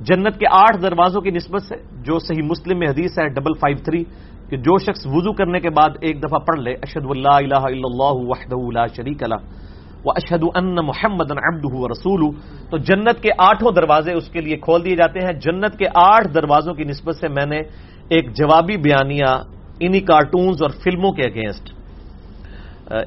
جنت 0.00 0.38
کے 0.38 0.46
آٹھ 0.50 0.82
دروازوں 0.82 1.20
کی 1.20 1.30
نسبت 1.30 1.62
سے 1.62 1.74
جو 2.02 2.18
صحیح 2.18 2.42
مسلم 2.42 2.78
میں 2.78 2.88
حدیث 2.88 3.18
ہے 3.18 3.28
ڈبل 3.28 3.52
فائیو 3.52 3.76
تھری 3.84 4.04
کہ 4.48 4.56
جو 4.56 4.78
شخص 4.78 5.06
وضو 5.06 5.32
کرنے 5.32 5.60
کے 5.60 5.70
بعد 5.70 5.90
ایک 6.00 6.22
دفعہ 6.22 6.38
پڑھ 6.38 6.60
لے 6.60 6.72
اشد 6.72 7.06
اللہ 7.10 7.28
الہ 7.28 7.64
الا 7.64 7.88
اللہ 7.90 8.16
وحدہ 8.30 8.70
لا 8.72 8.86
شریک 8.86 9.22
اللہ 9.22 9.40
وہ 10.04 10.12
اشد 10.16 10.44
ان 10.54 10.74
محمد 10.86 11.30
ابد 11.32 11.64
رسول 11.90 12.22
تو 12.70 12.76
جنت 12.78 13.22
کے 13.22 13.30
آٹھوں 13.38 13.72
دروازے 13.72 14.12
اس 14.12 14.28
کے 14.28 14.40
لیے 14.40 14.56
کھول 14.56 14.84
دیے 14.84 14.96
جاتے 14.96 15.24
ہیں۔ 15.24 15.32
جنت 15.40 15.78
کے 15.78 15.86
آٹھ 15.94 16.28
دروازوں 16.34 16.74
کی 16.74 16.84
نسبت 16.84 17.16
سے 17.16 17.28
میں 17.28 17.46
نے 17.46 17.58
ایک 18.08 18.32
جوابی 18.36 18.76
بیانیہ 18.76 19.32
انہی 19.80 20.00
کارٹونز 20.02 20.62
اور 20.62 20.70
فلموں 20.82 21.12
کے 21.12 21.22
اگینسٹ، 21.22 21.72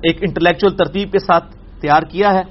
ایک 0.04 0.24
انٹلیکچل 0.24 0.76
ترتیب 0.78 1.12
کے 1.12 1.20
ساتھ 1.20 1.56
تیار 1.82 2.04
کیا 2.04 2.34
ہے۔ 2.34 2.44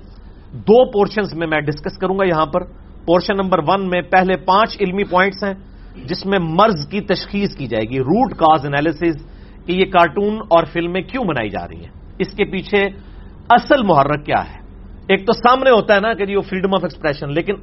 دو 0.68 0.84
پورشنز 0.92 1.34
میں 1.34 1.46
میں 1.46 1.60
ڈسکس 1.60 1.98
کروں 1.98 2.18
گا 2.18 2.24
یہاں 2.24 2.46
پر۔ 2.46 2.64
پورشن 3.06 3.36
نمبر 3.36 3.58
ون 3.66 3.88
میں 3.88 4.00
پہلے 4.10 4.36
پانچ 4.36 4.76
علمی 4.80 5.04
پوائنٹس 5.04 5.44
ہیں، 5.44 5.54
جس 6.04 6.24
میں 6.26 6.38
مرض 6.40 6.86
کی 6.88 7.00
تشخیص 7.00 7.56
کی 7.56 7.66
جائے 7.66 7.84
گی۔ 7.90 7.98
روٹ 8.00 8.32
کاز 8.36 8.66
انالیس 8.66 9.02
کہ 9.66 9.72
یہ 9.72 9.84
کارٹون 9.90 10.34
اور 10.50 10.64
فلمیں 10.64 11.00
کیوں 11.02 11.24
بنائی 11.24 11.50
جا 11.50 11.66
رہی 11.68 11.80
ہیں۔ 11.80 11.92
اس 12.18 12.30
کے 12.36 12.44
پیچھے 12.44 12.82
اصل 13.48 13.82
محرک 13.82 14.26
کیا 14.26 14.40
ہے؟ 14.40 14.58
ایک 15.08 15.26
تو 15.26 15.32
سامنے 15.32 15.70
ہوتا 15.70 15.94
ہے 15.94 16.00
نا 16.00 16.14
کہ 16.14 16.26
جی 16.26 16.36
وہ 16.36 16.42
فریڈم 16.42 16.74
آف 16.74 16.80
ایکسپریشن 16.82 17.32
لیکن 17.32 17.54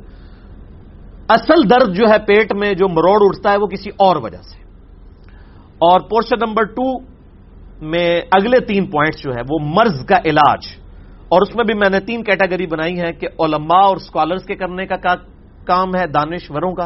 اصل 1.30 1.70
درد 1.70 1.96
جو 1.96 2.10
ہے 2.10 2.18
پیٹ 2.28 2.54
میں 2.54 2.74
جو 2.74 2.88
مروڑ 2.88 3.22
اٹھتا 3.22 3.52
ہے 3.52 3.58
وہ 3.58 3.68
کسی 3.68 3.90
اور 3.98 4.16
وجہ 4.16 4.42
سے۔ 4.42 4.63
اور 5.74 6.00
پورشن 6.00 6.36
نمبر 6.48 6.63
ٹو 6.63 7.00
میں 7.82 8.22
اگلے 8.32 8.60
تین 8.60 8.86
پوائنٹس 8.86 9.24
جو 9.24 9.32
ہے 9.32 9.42
وہ 9.50 9.60
مرض 9.62 10.06
کا 10.06 10.18
علاج۔ 10.25 10.60
اور 11.30 11.42
اس 11.42 11.56
میں 11.56 11.63
بھی 11.63 11.74
میں 11.74 11.90
نے 11.90 12.00
تین 12.00 12.24
کیٹیگری 12.24 12.68
بنائی 12.68 13.00
ہے 13.00 13.13
کہ 13.13 13.28
علماء 13.40 13.82
اور 13.82 13.96
اسکالرس 13.96 14.43
کے 14.43 14.56
کرنے 14.56 14.86
کا 14.86 14.96
کام 15.65 15.96
ہے، 15.96 16.08
دانشوروں 16.08 16.74
کا، 16.74 16.84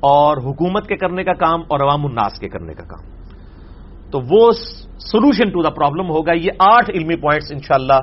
اور 0.00 0.36
حکومت 0.36 0.86
کے 0.86 0.96
کرنے 0.96 1.24
کا 1.24 1.32
کام 1.32 1.60
اور 1.68 1.80
عوام 1.80 2.06
الناس 2.06 2.38
کے 2.40 2.48
کرنے 2.48 2.74
کا 2.74 2.82
کام۔ 2.82 3.06
تو 4.10 4.20
وہ 4.30 4.52
سولوشن 5.00 5.50
ٹو 5.52 5.62
دا 5.62 5.70
پرابلم 5.70 6.10
ہوگا. 6.10 6.32
یہ 6.32 6.50
آٹھ 6.58 6.90
علمی 6.90 7.16
پوائنٹس 7.16 7.52
انشاءاللہ 7.52 8.00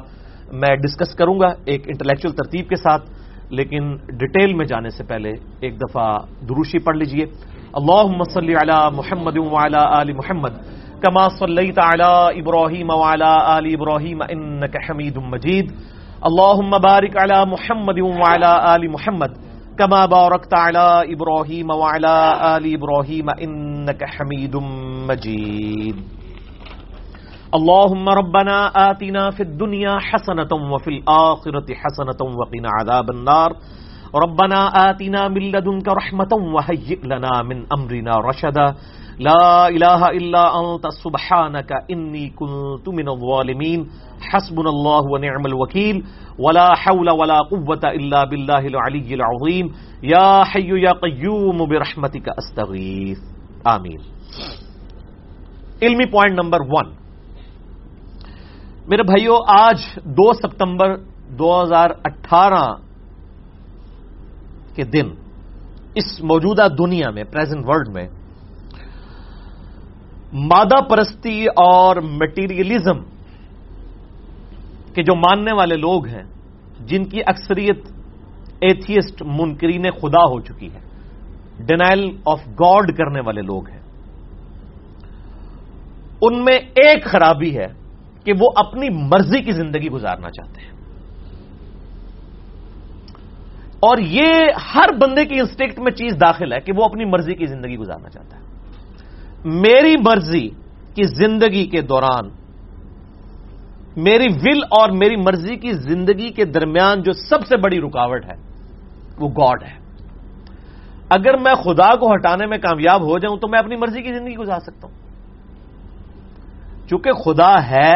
میں 0.61 0.75
ڈسکس 0.83 1.15
کروں 1.17 1.39
گا 1.39 1.47
ایک 1.65 1.87
انٹلیکچل 1.87 2.31
ترتیب 2.37 2.69
کے 2.69 2.75
ساتھ، 2.75 3.09
لیکن 3.57 3.95
ڈیٹیل 4.19 4.53
میں 4.53 4.65
جانے 4.65 4.89
سے 4.89 5.03
پہلے 5.03 5.31
ایک 5.61 5.79
دفعہ 5.81 6.07
دروشی 6.49 6.79
پڑھ 6.85 6.97
لیجیے. 6.97 7.25
اللہ 7.73 8.23
صلی 8.33 8.55
علی 8.61 8.77
محمد 8.95 9.37
وعلی 9.37 9.81
آل 9.99 10.13
محمد، 10.13 10.53
کما 11.01 11.27
صلیت 11.39 11.79
علی 11.79 12.39
ابراہیم 12.41 12.89
وعلی 12.89 13.31
آل 13.55 13.65
ابراہیم 13.73 14.21
انک 14.29 14.75
حمید 14.89 15.17
مجید. 15.31 15.71
اللہم 16.21 16.71
بارک 16.83 17.17
علی 17.23 17.39
محمد 17.51 17.99
وعلی 18.01 18.53
آل 18.73 18.87
محمد 18.87 19.41
كما 19.77 20.05
باركت 20.05 20.53
على 20.53 21.13
إبراهيم 21.13 21.69
وعلى 21.69 22.15
آل 22.55 22.65
إبراهيم 22.73 23.29
إنك 23.41 24.03
حميد 24.05 24.55
مجيد 25.09 25.95
اللهم 27.53 28.09
ربنا 28.09 28.57
آتنا 28.89 29.29
في 29.31 29.43
الدنيا 29.43 29.99
حسنة 29.99 30.51
وفي 30.73 30.89
الآخرة 30.89 31.73
حسنة 31.73 32.21
وقنا 32.21 32.69
عذاب 32.79 33.09
النار. 33.09 33.51
ربنا 34.15 34.89
آتنا 34.89 35.27
من 35.27 35.41
لدنك 35.51 35.87
رحمة 35.87 36.33
وهيئ 36.33 37.05
لنا 37.05 37.41
من 37.41 37.65
أمرنا 37.77 38.17
رشدا. 38.17 38.75
لا 39.19 39.67
إله 39.67 40.09
إلا 40.09 40.43
أنت 40.59 40.87
سبحانك 41.03 41.71
إني 41.91 42.29
كنت 42.29 42.89
من 42.89 43.09
الظالمين. 43.09 43.87
حسبنا 44.21 44.69
الله 44.69 45.03
ونعم 45.13 45.45
الوكيل. 45.45 46.03
ولا 46.39 46.75
حول 46.75 47.09
ولا 47.09 47.39
قوة 47.53 47.83
إلا 47.85 48.23
بالله 48.23 48.67
العلي 48.67 49.13
العظيم. 49.13 49.65
يا 50.03 50.43
حي 50.43 50.69
يا 50.81 50.91
قيوم 50.91 51.69
برحمتك 51.69 52.29
أستغيث. 52.29 53.19
آمين. 53.67 54.01
علمی 55.81 56.05
پوائنٹ 56.05 56.35
نمبر 56.39 56.61
ون 56.61 57.02
میرے 58.87 59.03
بھائیو، 59.03 59.35
آج 59.47 59.79
دو 60.03 60.33
ستمبر 60.33 60.95
دو 61.39 61.49
ہزار 61.63 61.89
اٹھارہ 62.03 62.65
کے 64.75 64.83
دن 64.83 65.09
اس 65.95 66.19
موجودہ 66.23 66.67
دنیا 66.77 67.09
میں 67.09 67.23
پریزنٹ 67.23 67.65
ورلڈ 67.65 67.89
میں، 67.89 68.07
مادہ 70.33 70.81
پرستی 70.81 71.45
اور 71.45 71.95
مٹیریلزم 71.95 72.99
کے 74.93 75.03
جو 75.03 75.15
ماننے 75.15 75.53
والے 75.53 75.75
لوگ 75.75 76.05
ہیں، 76.05 76.23
جن 76.79 77.03
کی 77.03 77.21
اکثریت 77.25 77.85
ایتھیسٹ 78.61 79.21
منکرین 79.25 79.89
خدا 79.91 80.23
ہو 80.23 80.39
چکی 80.41 80.67
ہے 80.73 80.79
ڈینائل 81.65 82.03
آف 82.25 82.41
گاڈ 82.59 82.91
کرنے 82.97 83.21
والے 83.25 83.41
لوگ 83.41 83.69
ہیں۔ 83.69 83.81
ان 86.21 86.43
میں 86.45 86.57
ایک 86.83 87.05
خرابی 87.05 87.57
ہے 87.57 87.67
کہ 88.23 88.33
وہ 88.39 88.49
اپنی 88.55 88.89
مرضی 88.89 89.41
کی 89.41 89.51
زندگی 89.51 89.89
گزارنا 89.89 90.29
چاہتے 90.29 90.61
ہیں۔ 90.61 90.73
اور 93.79 93.97
یہ 93.97 94.29
ہر 94.75 94.93
بندے 95.01 95.25
کی 95.25 95.39
انسٹکٹ 95.39 95.79
میں 95.79 95.91
چیز 95.91 96.13
داخل 96.21 96.53
ہے 96.53 96.59
کہ 96.59 96.73
وہ 96.77 96.83
اپنی 96.83 97.05
مرضی 97.05 97.33
کی 97.33 97.45
زندگی 97.45 97.77
گزارنا 97.77 98.09
چاہتا 98.09 98.37
ہے۔ 98.37 98.43
میری 99.45 99.95
مرضی 100.05 100.47
کی 100.95 101.03
زندگی 101.03 101.65
کے 101.65 101.81
دوران، 101.81 102.29
میری 103.97 104.27
ول 104.27 104.63
اور 104.63 104.89
میری 104.89 105.15
مرضی 105.15 105.55
کی 105.55 105.71
زندگی 105.71 106.29
کے 106.29 106.45
درمیان 106.45 107.01
جو 107.01 107.13
سب 107.13 107.45
سے 107.47 107.57
بڑی 107.57 107.79
رکاوٹ 107.79 108.25
ہے، 108.25 108.35
وہ 109.19 109.29
گاڈ 109.29 109.63
ہے۔ 109.63 109.83
اگر 111.09 111.37
میں 111.37 111.55
خدا 111.55 111.95
کو 111.95 112.13
ہٹانے 112.13 112.45
میں 112.45 112.57
کامیاب 112.57 113.01
ہو 113.01 113.19
جاؤں 113.19 113.37
تو 113.37 113.47
میں 113.47 113.59
اپنی 113.59 113.75
مرضی 113.75 114.01
کی 114.01 114.13
زندگی 114.13 114.35
گزار 114.35 114.59
سکتا 114.59 114.87
ہوں۔ 114.87 115.12
چونکہ 116.93 117.11
خدا 117.11 117.53
ہے، 117.67 117.93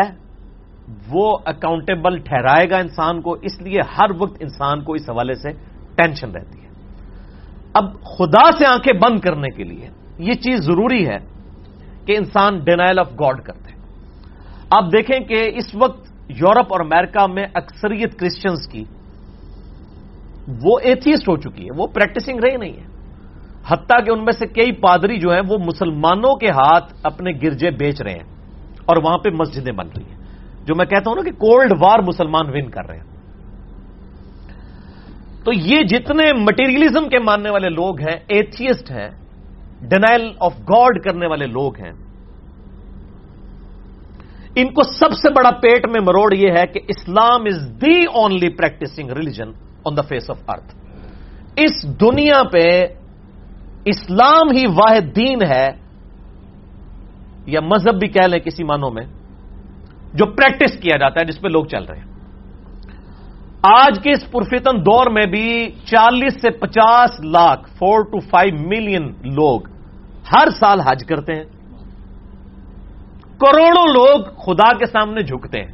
وہ 1.07 1.37
اکاؤنٹیبل 1.45 2.17
ٹھہرائے 2.17 2.69
گا 2.69 2.77
انسان 2.77 3.21
کو، 3.21 3.31
اس 3.33 3.61
لیے 3.61 3.79
ہر 3.97 4.05
وقت 4.19 4.37
انسان 4.39 4.83
کو 4.83 4.93
اس 4.93 5.09
حوالے 5.09 5.33
سے 5.33 5.49
ٹینشن 5.95 6.31
رہتی 6.31 6.63
ہے۔ 6.63 6.67
اب 7.73 7.83
خدا 8.03 8.51
سے 8.51 8.65
آنکھیں 8.65 8.99
بند 8.99 9.19
کرنے 9.19 9.49
کے 9.49 9.63
لیے 9.63 9.89
یہ 10.17 10.33
چیز 10.33 10.59
ضروری 10.59 11.07
ہے 11.07 11.17
کہ 12.05 12.17
انسان 12.17 12.59
ڈینائل 12.59 12.99
آف 12.99 13.11
گاڈ 13.11 13.41
کرتے۔ 13.41 13.71
آپ 14.71 14.83
دیکھیں 14.83 15.19
کہ 15.19 15.51
اس 15.55 15.75
وقت 15.75 16.11
یورپ 16.29 16.73
اور 16.73 16.79
امریکہ 16.79 17.27
میں 17.27 17.45
اکثریت 17.53 18.19
کرسچنس 18.19 18.67
کی 18.67 18.83
وہ 20.63 20.79
ایتھیسٹ 20.83 21.29
ہو 21.29 21.37
چکی 21.37 21.65
ہے، 21.65 21.77
وہ 21.77 21.87
پریکٹسنگ 21.87 22.39
رہی 22.39 22.57
نہیں 22.57 22.73
ہے۔ 22.73 22.87
حتیٰ 23.67 24.05
کہ 24.05 24.11
ان 24.11 24.25
میں 24.25 24.33
سے 24.33 24.47
کئی 24.47 24.71
پادری 24.71 25.17
جو 25.17 25.31
ہیں، 25.31 25.41
وہ 25.49 25.57
مسلمانوں 25.57 26.35
کے 26.35 26.49
ہاتھ 26.49 26.93
اپنے 27.03 27.31
گرجے 27.43 27.71
بیچ 27.71 28.01
رہے 28.01 28.13
ہیں۔ 28.13 28.36
اور 28.87 28.97
وہاں 29.03 29.17
پہ 29.17 29.29
مسجدیں 29.29 29.73
بن 29.73 29.87
رہی 29.97 30.09
ہیں۔ 30.09 30.17
جو 30.65 30.75
میں 30.75 30.85
کہتا 30.85 31.09
ہوں 31.09 31.15
نا 31.15 31.23
کہ 31.23 31.31
کولڈ 31.31 31.73
وار 31.81 31.99
مسلمان 31.99 32.49
ون 32.49 32.69
کر 32.69 32.87
رہے 32.87 32.97
ہیں۔ 32.97 33.05
تو 35.43 35.53
یہ 35.53 35.83
جتنے 35.83 36.33
مٹیریلزم 36.33 37.09
کے 37.09 37.19
ماننے 37.19 37.49
والے 37.49 37.69
لوگ 37.69 37.99
ہیں 37.99 38.15
ایتھیسٹ 38.27 38.91
ہیں 38.91 39.09
ڈینائل 39.81 40.31
آف 40.39 40.53
گاڈ 40.59 41.03
کرنے 41.03 41.27
والے 41.27 41.47
لوگ 41.47 41.77
ہیں، 41.77 41.91
ان 44.55 44.67
کو 44.73 44.83
سب 44.83 45.11
سے 45.11 45.33
بڑا 45.33 45.51
پیٹ 45.51 45.85
میں 45.85 46.01
مروڑ 46.01 46.33
یہ 46.33 46.51
ہے 46.51 46.67
کہ 46.67 46.79
Islam 46.87 47.41
is 47.45 47.81
the 47.81 48.05
only 48.05 48.49
practicing 48.49 49.09
religion 49.11 49.49
on 49.85 49.97
the 49.97 50.01
face 50.01 50.29
of 50.29 50.39
earth 50.47 50.75
اس 51.55 51.99
دنیا 52.01 52.43
پہ 52.43 52.87
اسلام 53.85 54.51
ہی 54.57 54.65
واحد 54.67 55.15
دین 55.15 55.39
ہے۔ 55.51 55.86
یا 57.47 57.59
مذہب 57.61 57.99
بھی 57.99 58.07
کہہ 58.07 58.27
لیں 58.27 58.39
کسی 58.39 58.63
معنوں 58.63 58.91
میں، 58.91 59.05
جو 60.13 60.25
پریکٹس 60.25 60.79
کیا 60.79 60.97
جاتا 60.97 61.19
ہے، 61.19 61.25
جس 61.25 61.41
پہ 61.41 61.47
لوگ 61.47 61.65
چل 61.65 61.83
رہے 61.83 61.97
ہیں۔ 61.97 62.05
آج 63.61 63.99
کے 64.03 64.11
اس 64.11 64.31
پرفتن 64.31 64.79
دور 64.79 65.11
میں 65.11 65.25
بھی 65.25 65.71
چالیس 65.85 66.41
سے 66.41 66.49
پچاس 66.49 67.25
lakh 67.25 67.69
four 67.69 68.03
to 68.03 68.19
five 68.19 68.67
million 68.67 69.03
لوگ 69.23 69.61
ہر 70.35 70.49
سال 70.59 70.79
حج 70.79 71.05
کرتے 71.05 71.35
ہیں۔ 71.35 71.43
کروڑوں 73.39 73.93
لوگ 73.93 74.23
خدا 74.23 74.77
کے 74.77 74.85
سامنے 74.85 75.21
جھکتے 75.21 75.59
ہیں۔ 75.59 75.71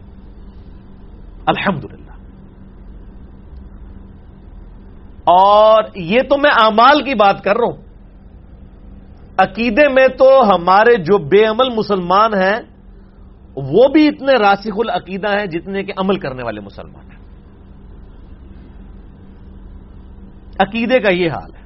الحمدللہ۔ 1.46 2.12
اور 5.24 5.84
یہ 5.96 6.20
تو 6.30 6.38
میں 6.38 6.52
امال 6.52 7.04
کی 7.04 7.16
بات 7.16 7.44
کر 7.44 7.56
رہا 7.56 7.76
ہوں۔ 7.76 7.93
عقیدے 9.38 9.90
میں 9.90 10.08
تو 10.08 10.56
ہمارے 10.56 10.96
جو 10.96 11.18
بے 11.18 11.46
عمل 11.46 11.70
مسلمان 11.76 12.34
ہیں، 12.34 12.60
وہ 13.56 13.88
بھی 13.88 14.08
اتنے 14.08 14.34
راسخ 14.34 14.74
العقیدہ 14.78 15.28
ہیں 15.28 15.46
جتنے 15.46 15.84
کہ 15.84 15.94
عمل 15.98 16.20
کرنے 16.20 16.44
والے 16.44 16.62
مسلمان 16.62 17.12
ہیں۔ 17.12 17.20
عقیدے 20.60 21.00
کا 21.00 21.12
یہ 21.12 21.32
حال 21.32 21.56
ہے۔ 21.56 21.64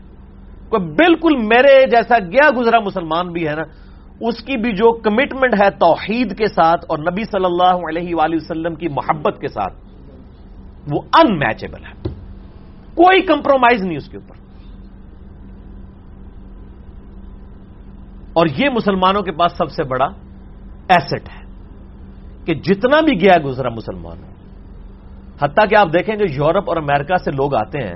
کوئی 0.69 0.88
بالکل 0.91 1.38
میرے 1.38 1.89
جیسا 1.89 2.19
گیا 2.19 2.49
گزرا 2.58 2.80
مسلمان 2.80 3.32
بھی 3.32 3.47
ہے 3.47 3.56
نا، 3.56 3.63
اس 4.19 4.43
کی 4.43 4.58
بھی 4.58 4.71
جو 4.71 4.91
کمٹمنٹ 4.91 5.53
ہے 5.62 5.69
توحید 5.69 6.38
کے 6.38 6.47
ساتھ 6.47 6.86
اور 6.89 6.97
نبی 6.97 7.23
صلی 7.23 7.45
اللہ 7.45 7.88
علیہ 7.89 8.15
وآلہ 8.15 8.36
وسلم 8.36 8.75
کی 8.75 8.88
محبت 8.88 9.41
کے 9.41 9.47
ساتھ، 9.47 9.73
وہ 10.91 11.01
ان 11.13 11.39
میچبل 11.39 11.86
ہے۔ 11.86 12.10
کوئی 12.95 13.21
کمپرومائز 13.21 13.84
نہیں 13.84 13.97
اس 13.97 14.10
کے 14.10 14.17
اوپر۔ 14.17 14.37
اور 18.38 18.47
یہ 18.58 18.69
مسلمانوں 18.69 19.21
کے 19.21 19.32
پاس 19.32 19.52
سب 19.52 19.71
سے 19.71 19.84
بڑا 19.84 20.06
ایسٹ 20.89 21.30
ہے 21.30 21.45
کہ 22.45 22.54
جتنا 22.54 23.02
بھی 23.02 23.21
گیا 23.21 23.34
گزرا 23.45 23.69
مسلمان 23.69 24.17
حتیٰ 25.41 25.69
کہ 25.69 25.76
آپ 25.76 25.88
دیکھیں 25.93 26.15
جو 26.15 26.26
یورپ 26.34 26.63
اور 26.67 26.78
امریکہ 26.78 27.15
سے 27.15 27.32
لوگ 27.32 27.56
آتے 27.56 27.84
ہیں، 27.84 27.95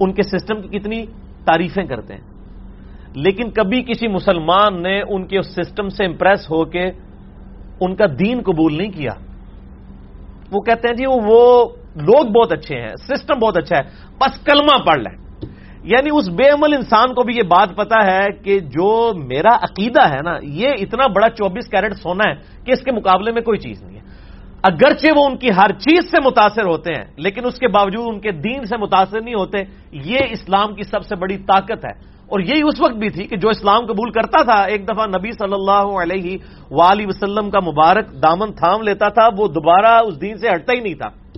ان 0.00 0.12
کے 0.12 0.22
سسٹم 0.22 0.62
کی 0.62 0.78
کتنی 0.78 1.06
تعریفیں 1.44 1.84
کرتے 1.84 2.14
ہیں۔ 2.14 2.20
لیکن 3.14 3.50
کبھی 3.50 3.82
کسی 3.82 4.08
مسلمان 4.08 4.82
نے 4.82 5.02
ان 5.02 5.26
کے 5.26 5.38
اس 5.38 5.46
سسٹم 5.46 5.88
سے 5.88 6.04
امپریس 6.04 6.50
ہو 6.50 6.64
کے 6.64 6.84
ان 7.80 7.94
کا 7.94 8.04
دین 8.06 8.42
قبول 8.42 8.76
نہیں 8.76 8.90
کیا۔ 8.90 9.12
وہ 10.52 10.60
کہتے 10.60 10.88
ہیں 10.88 10.94
جی 10.94 11.04
وہ 11.06 11.68
لوگ 11.96 12.26
بہت 12.26 12.52
اچھے 12.52 12.80
ہیں، 12.80 12.96
سسٹم 12.96 13.38
بہت 13.38 13.56
اچھا 13.56 13.76
ہے، 13.76 13.82
بس 14.18 14.44
کلمہ 14.44 14.84
پڑھ 14.86 15.00
لیں۔ 15.00 15.29
یعنی 15.82 16.10
اس 16.12 16.28
بے 16.28 16.48
عمل 16.48 16.74
انسان 16.74 17.14
کو 17.14 17.22
بھی 17.22 17.36
یہ 17.36 17.42
بات 17.42 17.76
پتا 17.76 18.06
ہے 18.06 18.26
کہ 18.44 18.58
جو 18.58 19.12
میرا 19.14 19.56
عقیدہ 19.56 20.08
ہے 20.08 20.20
نا، 20.24 20.38
یہ 20.42 20.68
اتنا 20.68 21.06
بڑا 21.06 21.28
چوبیس 21.30 21.68
کیرٹ 21.68 21.96
سونا 21.96 22.30
ہے 22.30 22.34
کہ 22.64 22.72
اس 22.72 22.82
کے 22.82 22.92
مقابلے 22.92 23.32
میں 23.32 23.42
کوئی 23.42 23.58
چیز 23.58 23.82
نہیں 23.82 23.94
ہے۔ 23.94 24.00
اگرچہ 24.62 25.18
وہ 25.18 25.26
ان 25.26 25.36
کی 25.36 25.48
ہر 25.56 25.72
چیز 25.72 26.10
سے 26.10 26.16
متاثر 26.24 26.64
ہوتے 26.64 26.92
ہیں، 26.92 27.04
لیکن 27.16 27.46
اس 27.46 27.58
کے 27.58 27.68
باوجود 27.68 28.06
ان 28.08 28.20
کے 28.20 28.30
دین 28.30 28.64
سے 28.64 28.76
متاثر 28.76 29.20
نہیں 29.20 29.34
ہوتے، 29.34 29.58
یہ 29.92 30.18
اسلام 30.30 30.74
کی 30.74 30.82
سب 30.82 31.04
سے 31.04 31.16
بڑی 31.16 31.36
طاقت 31.36 31.84
ہے۔ 31.84 32.10
اور 32.30 32.40
یہی 32.40 32.62
اس 32.62 32.80
وقت 32.80 32.94
بھی 32.94 33.10
تھی 33.10 33.24
کہ 33.24 33.36
جو 33.36 33.48
اسلام 33.48 33.86
قبول 33.86 34.10
کرتا 34.10 34.42
تھا، 34.42 34.62
ایک 34.62 34.88
دفعہ 34.88 35.06
نبی 35.06 35.30
صلی 35.30 35.52
اللہ 35.52 36.02
علیہ 36.02 36.38
وآلہ 36.70 37.06
وسلم 37.06 37.50
کا 37.50 37.60
مبارک 37.60 38.22
دامن 38.22 38.52
تھام 38.52 38.82
لیتا 38.82 39.08
تھا، 39.08 39.28
وہ 39.38 39.48
دوبارہ 39.48 39.98
اس 40.06 40.20
دین 40.20 40.36
سے 40.36 40.48
ہٹتا 40.48 40.72
ہی 40.72 40.80
نہیں 40.80 40.94
تھا۔ 40.94 41.29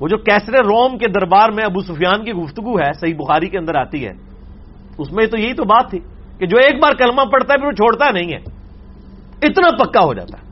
وہ 0.00 0.08
جو 0.08 0.16
کیسرے 0.16 0.58
روم 0.58 0.98
کے 0.98 1.08
دربار 1.08 1.48
میں 1.48 1.64
ابو 1.64 1.80
سفیان 1.80 2.24
کی 2.24 2.32
گفتگو 2.32 2.78
ہے، 2.78 2.92
صحیح 2.92 3.14
بخاری 3.14 3.48
کے 3.48 3.58
اندر 3.58 3.74
آتی 3.74 4.06
ہے۔ 4.06 4.12
اس 4.98 5.12
میں 5.12 5.26
تو 5.26 5.38
یہی 5.38 5.54
تو 5.54 5.64
بات 5.64 5.90
تھی 5.90 5.98
کہ 6.38 6.46
جو 6.46 6.56
ایک 6.56 6.82
بار 6.82 6.92
کلمہ 6.92 7.22
پڑتا 7.22 7.54
ہے، 7.54 7.58
پھر 7.58 7.66
وہ 7.66 7.72
چھوڑتا 7.72 8.10
نہیں 8.10 8.32
ہے۔ 8.32 8.38
اتنا 9.42 9.84
پکا 9.84 10.00
ہو 10.04 10.14
جاتا 10.14 10.38
ہے۔ 10.38 10.50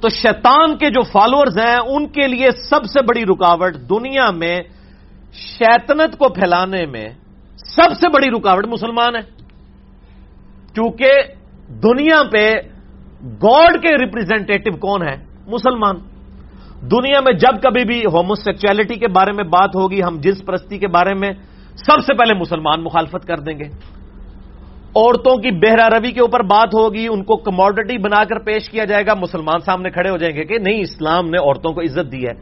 تو 0.00 0.08
شیطان 0.08 0.76
کے 0.76 0.90
جو 0.90 1.02
فالوورز 1.02 1.58
ہیں، 1.58 1.76
ان 1.76 2.08
کے 2.08 2.28
لیے 2.28 2.50
سب 2.50 2.84
سے 2.84 3.02
بڑی 3.02 3.24
رکاوٹ 3.24 3.74
دنیا 3.74 4.30
میں 4.30 4.62
شیطنت 5.32 6.18
کو 6.18 6.28
پھیلانے 6.28 6.86
میں 6.86 7.08
سب 7.56 7.94
سے 8.00 8.08
بڑی 8.08 8.30
رکاوٹ 8.30 8.66
مسلمان 8.66 9.16
ہے۔ 9.16 9.20
کیونکہ 10.74 11.10
دنیا 11.68 12.22
پہ 12.32 12.52
گاڈ 13.24 13.82
کے 13.82 14.04
ریپرزینٹیٹو 14.04 14.76
کون 14.76 15.02
ہے 15.02 15.16
مسلمان۔ 15.46 15.96
دنیا 16.82 17.20
میں 17.20 17.32
جب 17.32 17.62
کبھی 17.62 17.84
بھی 17.84 18.00
ہوموسیکچولیٹی 18.00 18.94
کے 18.94 19.08
بارے 19.08 19.32
میں 19.32 19.44
بات 19.44 19.76
ہوگی، 19.76 20.02
ہم 20.02 20.16
جنس 20.20 20.44
پرستی 20.46 20.78
کے 20.78 20.88
بارے 20.88 21.14
میں 21.14 21.32
سب 21.74 22.00
سے 22.00 22.14
پہلے 22.14 22.34
مسلمان 22.34 22.82
مخالفت 22.82 23.26
کر 23.26 23.36
دیں 23.36 23.58
گے۔ 23.58 23.64
عورتوں 24.96 25.36
کی 25.36 25.50
بہرا 25.50 25.90
روی 25.90 26.12
کے 26.12 26.20
اوپر 26.20 26.42
بات 26.42 26.74
ہوگی، 26.74 27.06
ان 27.06 27.24
کو 27.24 27.36
کموڈٹی 27.36 27.98
بنا 27.98 28.24
کر 28.24 28.38
پیش 28.38 28.70
کیا 28.70 28.84
جائے 28.84 29.06
گا، 29.06 29.14
مسلمان 29.14 29.60
سامنے 29.60 29.90
کھڑے 29.90 30.10
ہو 30.10 30.16
جائیں 30.16 30.36
گے 30.36 30.44
کہ 30.44 30.58
نہیں، 30.58 30.80
اسلام 30.80 31.30
نے 31.30 31.38
عورتوں 31.38 31.72
کو 31.72 31.80
عزت 31.80 32.12
دی 32.12 32.26
ہے۔ 32.26 32.32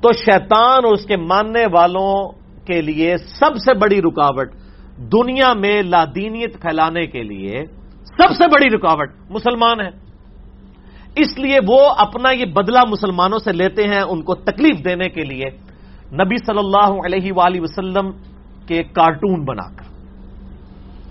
تو 0.00 0.12
شیطان 0.12 0.84
اور 0.84 0.92
اس 0.92 1.06
کے 1.06 1.16
ماننے 1.16 1.66
والوں 1.72 2.32
کے 2.66 2.82
لیے 2.82 3.16
سب 3.16 3.56
سے 3.56 3.74
بڑی 3.74 4.02
رکاوٹ 4.02 4.50
دنیا 4.98 5.52
میں 5.52 5.82
لادینیت 5.82 6.60
پھیلانے 6.62 7.06
کے 7.06 7.22
لیے 7.22 7.64
سب 8.04 8.34
سے 8.38 8.44
بڑی 8.48 8.76
رکاوٹ 8.76 9.08
مسلمان 9.30 9.80
ہے۔ 9.80 10.05
اس 11.16 11.38
لیے 11.38 11.58
وہ 11.68 11.88
اپنا 11.98 12.30
یہ 12.30 12.44
بدلہ 12.44 12.78
مسلمانوں 12.88 13.38
سے 13.38 13.52
لیتے 13.52 13.82
ہیں 13.82 14.00
ان 14.00 14.22
کو 14.22 14.34
تکلیف 14.34 14.84
دینے 14.84 15.08
کے 15.08 15.24
لیے۔ 15.24 15.44
نبی 16.12 16.36
صلی 16.36 16.58
اللہ 16.58 17.06
علیہ 17.06 17.32
وآلہ 17.32 17.60
وسلم 17.60 18.10
کے 18.66 18.82
کارٹون 18.82 19.44
بنا 19.44 19.68
کر۔ 19.76 19.86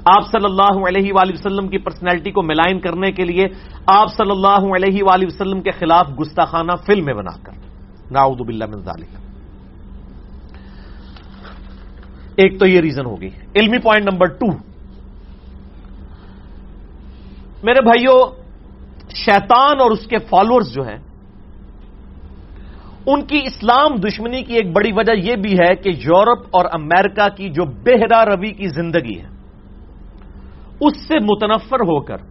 آپ 0.05 0.27
صلی 0.31 0.45
اللہ 0.45 0.87
علیہ 0.87 1.13
وآلہ 1.13 1.31
وسلم 1.33 1.67
کی 1.67 1.77
پرسنالٹی 1.77 2.31
کو 2.31 2.41
ملائن 2.41 2.79
کرنے 2.79 3.11
کے 3.11 3.23
لیے 3.23 3.47
آپ 3.85 4.07
صلی 4.17 4.31
اللہ 4.31 4.75
علیہ 4.75 5.03
وآلہ 5.03 5.25
وسلم 5.25 5.61
کے 5.61 5.71
خلاف 5.71 6.07
گستاخانہ 6.21 6.71
فلمیں 6.85 7.13
بنا 7.13 7.37
کر۔ 7.43 7.51
ناؤد 8.11 8.37
باللہ 8.37 8.65
من 8.65 8.81
ذالک۔ 8.81 9.09
ایک 12.35 12.59
تو 12.59 12.67
یہ 12.67 12.79
ریزن 12.79 13.05
ہوگی۔ 13.05 13.29
علمی 13.55 13.77
پوائنٹ 13.77 14.13
نمبر 14.13 14.25
ٹو۔ 14.25 14.47
میرے 17.63 17.81
بھائیوں 17.81 18.44
شیطان 19.15 19.81
اور 19.81 19.91
اس 19.91 20.05
کے 20.07 20.17
فالوورز 20.29 20.73
جو 20.73 20.83
ہیں، 20.87 20.97
ان 23.05 23.21
کی 23.21 23.39
اسلام 23.45 23.95
دشمنی 24.01 24.41
کی 24.43 24.53
ایک 24.53 24.71
بڑی 24.73 24.91
وجہ 24.91 25.15
یہ 25.19 25.35
بھی 25.35 25.53
ہے 25.59 25.73
کہ 25.75 25.89
یورپ 25.97 26.45
اور 26.51 26.65
امریکہ 26.73 27.27
کی 27.35 27.49
جو 27.49 27.65
بہرا 27.85 28.23
روی 28.25 28.51
کی 28.51 28.67
زندگی 28.67 29.19
ہے، 29.19 29.29
اس 30.81 30.95
سے 31.07 31.19
متنفر 31.23 31.81
ہو 31.81 31.99
کر 32.01 32.23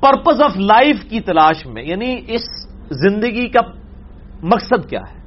پرپز 0.00 0.40
آف 0.42 0.56
لائف 0.56 1.02
کی 1.08 1.20
تلاش 1.20 1.66
میں 1.66 1.82
یعنی 1.82 2.14
اس 2.28 2.46
زندگی 3.02 3.48
کا 3.48 3.60
مقصد 4.42 4.88
کیا 4.90 5.00
ہے؟ 5.00 5.20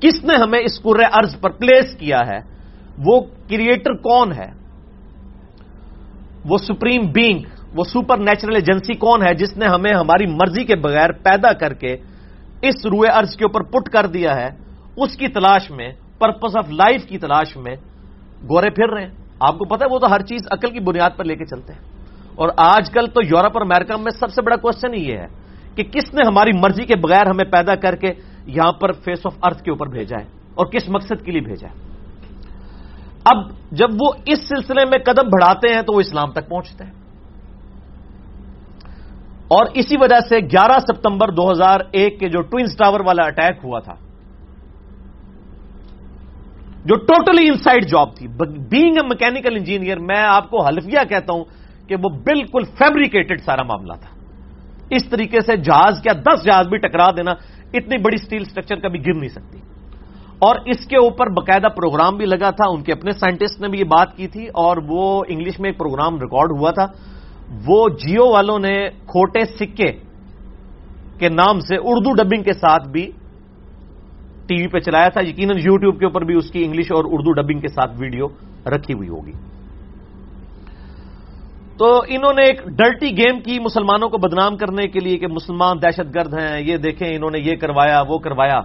کس 0.00 0.22
نے 0.24 0.34
ہمیں 0.42 0.58
اس 0.58 0.80
قر 0.82 1.00
ارض 1.12 1.40
پر 1.40 1.50
پلیس 1.50 1.96
کیا 1.98 2.20
ہے؟ 2.26 2.38
وہ 2.98 3.20
کریٹر 3.48 3.94
کون 4.02 4.32
ہے؟ 4.32 4.50
وہ 6.44 6.56
سپریم 6.58 7.10
بینگ 7.12 7.42
وہ 7.74 7.84
سپر 7.84 8.18
نیچرل 8.18 8.54
ایجنسی 8.54 8.94
کون 8.94 9.22
ہے 9.22 9.34
جس 9.34 9.56
نے 9.56 9.66
ہمیں 9.66 9.92
ہماری 9.94 10.26
مرضی 10.26 10.64
کے 10.64 10.76
بغیر 10.76 11.12
پیدا 11.12 11.52
کر 11.52 11.74
کے 11.74 11.96
اس 12.62 12.86
روئے 12.86 13.10
ارض 13.10 13.36
کے 13.36 13.44
اوپر 13.44 13.62
پٹ 13.62 13.88
کر 13.88 14.06
دیا 14.06 14.36
ہے، 14.36 14.48
اس 14.96 15.16
کی 15.16 15.28
تلاش 15.28 15.70
میں 15.70 15.92
پرپز 16.18 16.56
آف 16.56 16.70
لائف 16.70 17.04
کی 17.04 17.18
تلاش 17.18 17.56
میں 17.56 17.76
گورے 18.48 18.70
پھر 18.70 18.88
رہے 18.88 19.02
ہیں۔ 19.02 19.14
آپ 19.40 19.58
کو 19.58 19.64
پتا 19.64 19.84
ہے، 19.84 19.94
وہ 19.94 19.98
تو 19.98 20.12
ہر 20.12 20.22
چیز 20.22 20.40
عقل 20.50 20.70
کی 20.70 20.80
بنیاد 20.80 21.10
پر 21.16 21.24
لے 21.24 21.36
کے 21.36 21.44
چلتے 21.44 21.72
ہیں۔ 21.72 21.80
اور 22.34 22.48
آج 22.56 22.90
کل 22.90 23.06
تو 23.06 23.20
یورپ 23.24 23.50
اور 23.54 23.60
امیرکا 23.60 23.96
میں 23.96 24.10
سب 24.10 24.30
سے 24.30 24.42
بڑا 24.42 24.56
کوشچن 24.56 24.94
یہ 24.94 25.18
ہے 25.18 25.26
کہ 25.74 25.82
کس 25.82 26.14
نے 26.14 26.20
ہماری 26.26 26.50
مرضی 26.52 26.84
کے 26.84 26.96
بغیر 26.96 27.26
ہمیں 27.26 27.44
پیدا 27.44 27.74
کر 27.74 27.96
کے 27.96 28.12
یہاں 28.46 28.72
پر 28.72 28.92
فیس 28.92 29.26
آف 29.26 29.34
ارتھ 29.42 29.62
کے 29.62 29.70
اوپر 29.70 29.86
بھیجا 29.86 30.16
ہے 30.20 30.26
اور 30.54 30.66
کس 30.66 30.88
مقصد 30.88 31.24
کے 31.24 31.32
لیے 31.32 31.40
بھیجا 31.40 31.68
ہے۔ 31.68 31.74
اب 33.24 33.50
جب 33.72 33.88
وہ 34.00 34.12
اس 34.26 34.38
سلسلے 34.48 34.84
میں 34.84 34.98
قدم 34.98 35.28
بڑھاتے 35.28 35.74
ہیں 35.74 35.82
تو 35.82 35.94
وہ 35.94 36.00
اسلام 36.00 36.32
تک 36.32 36.48
پہنچتے 36.48 36.84
ہیں۔ 36.84 37.03
اور 39.54 39.66
اسی 39.74 39.96
وجہ 40.00 40.20
سے 40.28 40.38
گیارہ 40.52 40.78
ستمبر 40.78 41.30
دو 41.30 41.50
ہزار 41.50 41.80
ایک 41.92 42.18
کے 42.20 42.28
جو 42.28 42.40
ٹوئنس 42.42 42.76
ٹاور 42.76 43.00
والا 43.06 43.24
اٹیک 43.24 43.64
ہوا 43.64 43.78
تھا، 43.78 43.94
جو 46.84 46.94
ٹوٹلی 47.06 47.46
انسائڈ 47.48 47.86
جاب 47.88 48.14
تھی 48.16 48.26
بینگ 48.70 48.96
اے 48.96 49.06
میکینکل 49.08 49.56
انجینئر 49.56 49.98
میں 49.98 50.22
آپ 50.28 50.50
کو 50.50 50.64
حلفیہ 50.64 51.04
کہتا 51.08 51.32
ہوں 51.32 51.44
کہ 51.88 51.96
وہ 51.96 52.08
بالکل 52.24 52.64
فیبریکیٹڈ 52.78 53.40
سارا 53.40 53.62
معاملہ 53.62 53.92
تھا۔ 54.00 54.10
اس 54.90 55.08
طریقے 55.10 55.40
سے 55.40 55.56
جہاز 55.56 56.02
کیا 56.02 56.12
دس 56.26 56.44
جہاز 56.44 56.66
بھی 56.68 56.78
ٹکرا 56.78 57.10
دینا 57.10 57.32
اتنی 57.72 57.96
بڑی 58.02 58.16
سٹیل 58.16 58.44
سٹرکچر 58.44 58.76
کبھی 58.78 59.00
گر 59.06 59.14
نہیں 59.14 59.28
سکتی۔ 59.28 59.58
اور 60.38 60.54
اس 60.66 60.86
کے 60.86 60.96
اوپر 60.96 61.26
باقاعدہ 61.30 61.68
پروگرام 61.76 62.16
بھی 62.16 62.26
لگا 62.26 62.50
تھا، 62.50 62.66
ان 62.68 62.82
کے 62.82 62.92
اپنے 62.92 63.12
سائنٹسٹ 63.12 63.60
نے 63.60 63.68
بھی 63.68 63.78
یہ 63.78 63.88
بات 63.88 64.16
کی 64.16 64.26
تھی 64.28 64.46
اور 64.62 64.76
وہ 64.88 65.24
انگلش 65.28 65.60
میں 65.60 65.68
ایک 65.70 65.78
پروگرام 65.78 66.20
ریکارڈ 66.20 66.50
ہوا 66.58 66.70
تھا۔ 66.70 66.86
وہ 67.66 67.88
جیو 67.88 68.30
والوں 68.30 68.58
نے 68.58 68.88
کھوٹے 68.88 69.44
سکے 69.44 69.92
کے 71.18 71.28
نام 71.28 71.60
سے 71.60 71.76
اردو 71.76 72.14
ڈبنگ 72.14 72.42
کے 72.42 72.52
ساتھ 72.52 72.88
بھی 72.88 73.10
ٹی 74.46 74.62
وی 74.62 74.66
پہ 74.66 74.78
چلایا 74.78 75.08
تھا۔ 75.08 75.20
یقیناً 75.20 75.56
یوٹیوب 75.58 75.98
کے 75.98 76.04
اوپر 76.04 76.24
بھی 76.24 76.34
اس 76.36 76.50
کی 76.50 76.64
انگلش 76.64 76.92
اور 76.92 77.04
اردو 77.06 77.32
ڈبنگ 77.32 77.60
کے 77.60 77.68
ساتھ 77.68 77.90
ویڈیو 78.00 78.26
رکھی 78.66 78.94
ہوئی 78.94 79.08
ہوگی۔ 79.08 79.32
تو 81.78 82.02
انہوں 82.08 82.32
نے 82.32 82.42
ایک 82.42 82.64
ڈرٹی 82.66 83.10
گیم 83.16 83.40
کی 83.40 83.58
مسلمانوں 83.58 84.08
کو 84.08 84.18
بدنام 84.18 84.56
کرنے 84.56 84.86
کے 84.86 85.00
لیے 85.00 85.18
کہ 85.18 85.26
مسلمان 85.26 85.76
دہشت 85.82 86.14
گرد 86.14 86.34
ہیں، 86.34 86.60
یہ 86.60 86.76
دیکھیں 86.76 87.16
انہوں 87.16 87.30
نے 87.30 87.38
یہ 87.38 87.56
کروایا، 87.56 88.02
وہ 88.08 88.18
کروایا۔ 88.18 88.60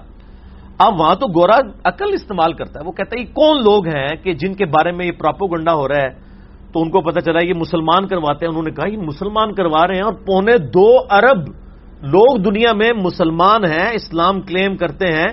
اب 0.77 0.99
وہاں 0.99 1.15
تو 1.15 1.27
گورا 1.27 1.57
عقل 1.83 2.13
استعمال 2.13 2.53
کرتا 2.53 2.79
ہے۔ 2.79 2.85
وہ 2.85 2.91
کہتا 2.91 3.15
ہے 3.17 3.21
یہ 3.21 3.33
کون 3.33 3.57
لوگ 3.57 3.87
ہیں 3.87 4.15
کہ 4.23 4.33
جن 4.33 4.53
کے 4.53 4.65
بارے 4.65 4.91
میں 4.91 5.05
یہ 5.05 5.11
پراپو 5.11 5.47
گنڈا 5.47 5.73
ہو 5.73 5.87
رہا 5.87 5.95
ہے؟ 5.95 6.28
تو 6.73 6.81
ان 6.81 6.89
کو 6.89 7.01
پتا 7.01 7.21
چلا 7.21 7.41
یہ 7.41 7.53
مسلمان 7.53 8.07
کرواتے 8.07 8.45
ہیں۔ 8.45 8.49
انہوں 8.49 8.63
نے 8.63 8.71
کہا 8.71 8.87
یہ 8.87 8.97
مسلمان 8.97 9.53
کروا 9.53 9.87
رہے 9.87 9.95
ہیں 9.95 10.03
اور 10.03 10.13
پونے 10.13 10.57
دو 10.57 10.97
ارب 11.11 11.49
لوگ 12.01 12.37
دنیا 12.37 12.73
میں 12.73 12.93
مسلمان 12.93 13.65
ہیں، 13.65 13.91
اسلام 13.93 14.41
کلیم 14.41 14.77
کرتے 14.77 15.05
ہیں۔ 15.05 15.27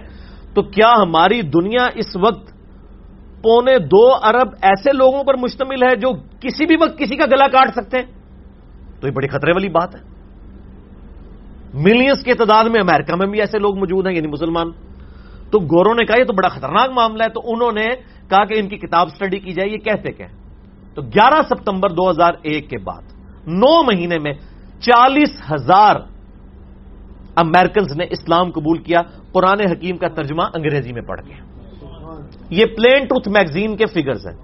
تو 0.55 0.63
کیا 0.63 0.93
ہماری 1.03 1.43
دنیا 1.43 1.87
اس 1.95 2.17
وقت 2.17 2.57
پونے 3.43 3.79
دو 3.79 4.15
ارب 4.23 4.49
ایسے 4.63 4.93
لوگوں 4.93 5.25
پر 5.25 5.37
مشتمل 5.37 5.83
ہے 5.83 5.97
جو 5.97 6.11
کسی 6.41 6.67
بھی 6.67 6.77
وقت 6.81 6.99
کسی 6.99 7.17
کا 7.17 7.27
گلا 7.27 7.49
کاٹ 7.49 7.69
سکتے 7.71 7.97
ہیں؟ 7.99 8.07
تو 9.01 9.07
یہ 9.07 9.13
بڑی 9.13 9.29
خطرے 9.29 9.51
والی 9.51 9.69
بات 9.69 9.95
ہے۔ 9.95 10.01
ملینس 11.75 12.25
کی 12.25 12.35
تعداد 12.35 12.65
میں 12.65 12.81
امریکہ 12.81 13.17
میں 13.17 13.27
بھی 13.27 13.41
ایسے 13.41 13.59
لوگ 13.59 13.79
موجود 13.79 14.07
ہیں 14.07 14.15
یعنی 14.15 14.29
مسلمان۔ 14.29 14.71
تو 15.51 15.59
گوروں 15.59 15.95
نے 15.95 16.05
کہا 16.05 16.19
یہ 16.19 16.25
تو 16.25 16.33
بڑا 16.33 16.49
خطرناک 16.49 16.91
معاملہ 16.91 17.23
ہے۔ 17.23 17.29
تو 17.29 17.41
انہوں 17.45 17.73
نے 17.73 17.87
کہا 18.31 18.45
کہ 18.45 18.55
ان 18.59 18.69
کی 18.69 18.77
کتاب 18.77 19.09
سٹڈی 19.09 19.39
کی 19.39 19.53
جائے، 19.53 19.71
یہ 19.71 19.77
کہتے 19.77 20.13
کہ 20.13 20.25
تو 20.97 21.03
گیارہ 21.03 21.43
ستمبر 21.43 21.91
دو 21.91 22.11
ہزار 22.11 22.33
ایک 22.43 22.71
کے 22.71 22.79
بعد 22.79 23.03
نو 23.47 23.83
مہینے 23.83 24.19
میں 24.19 24.33
چالیس 24.81 25.43
ہزار 25.53 25.97
امیرکنز 27.37 27.97
نے 27.97 28.05
اسلام 28.11 28.51
قبول 28.51 28.79
کیا، 28.79 29.01
قرآن 29.33 29.61
حکیم 29.71 29.97
کا 29.97 30.09
ترجمہ 30.09 30.43
انگریزی 30.43 30.93
میں 30.93 31.03
پڑھ 31.03 31.21
کے۔ 31.21 31.35
یہ 32.51 32.65
پلین 32.65 33.07
ٹروتھ 33.07 33.29
میگزین 33.29 33.77
کے 33.77 33.87
فگرز 33.87 34.27
ہیں۔ 34.27 34.37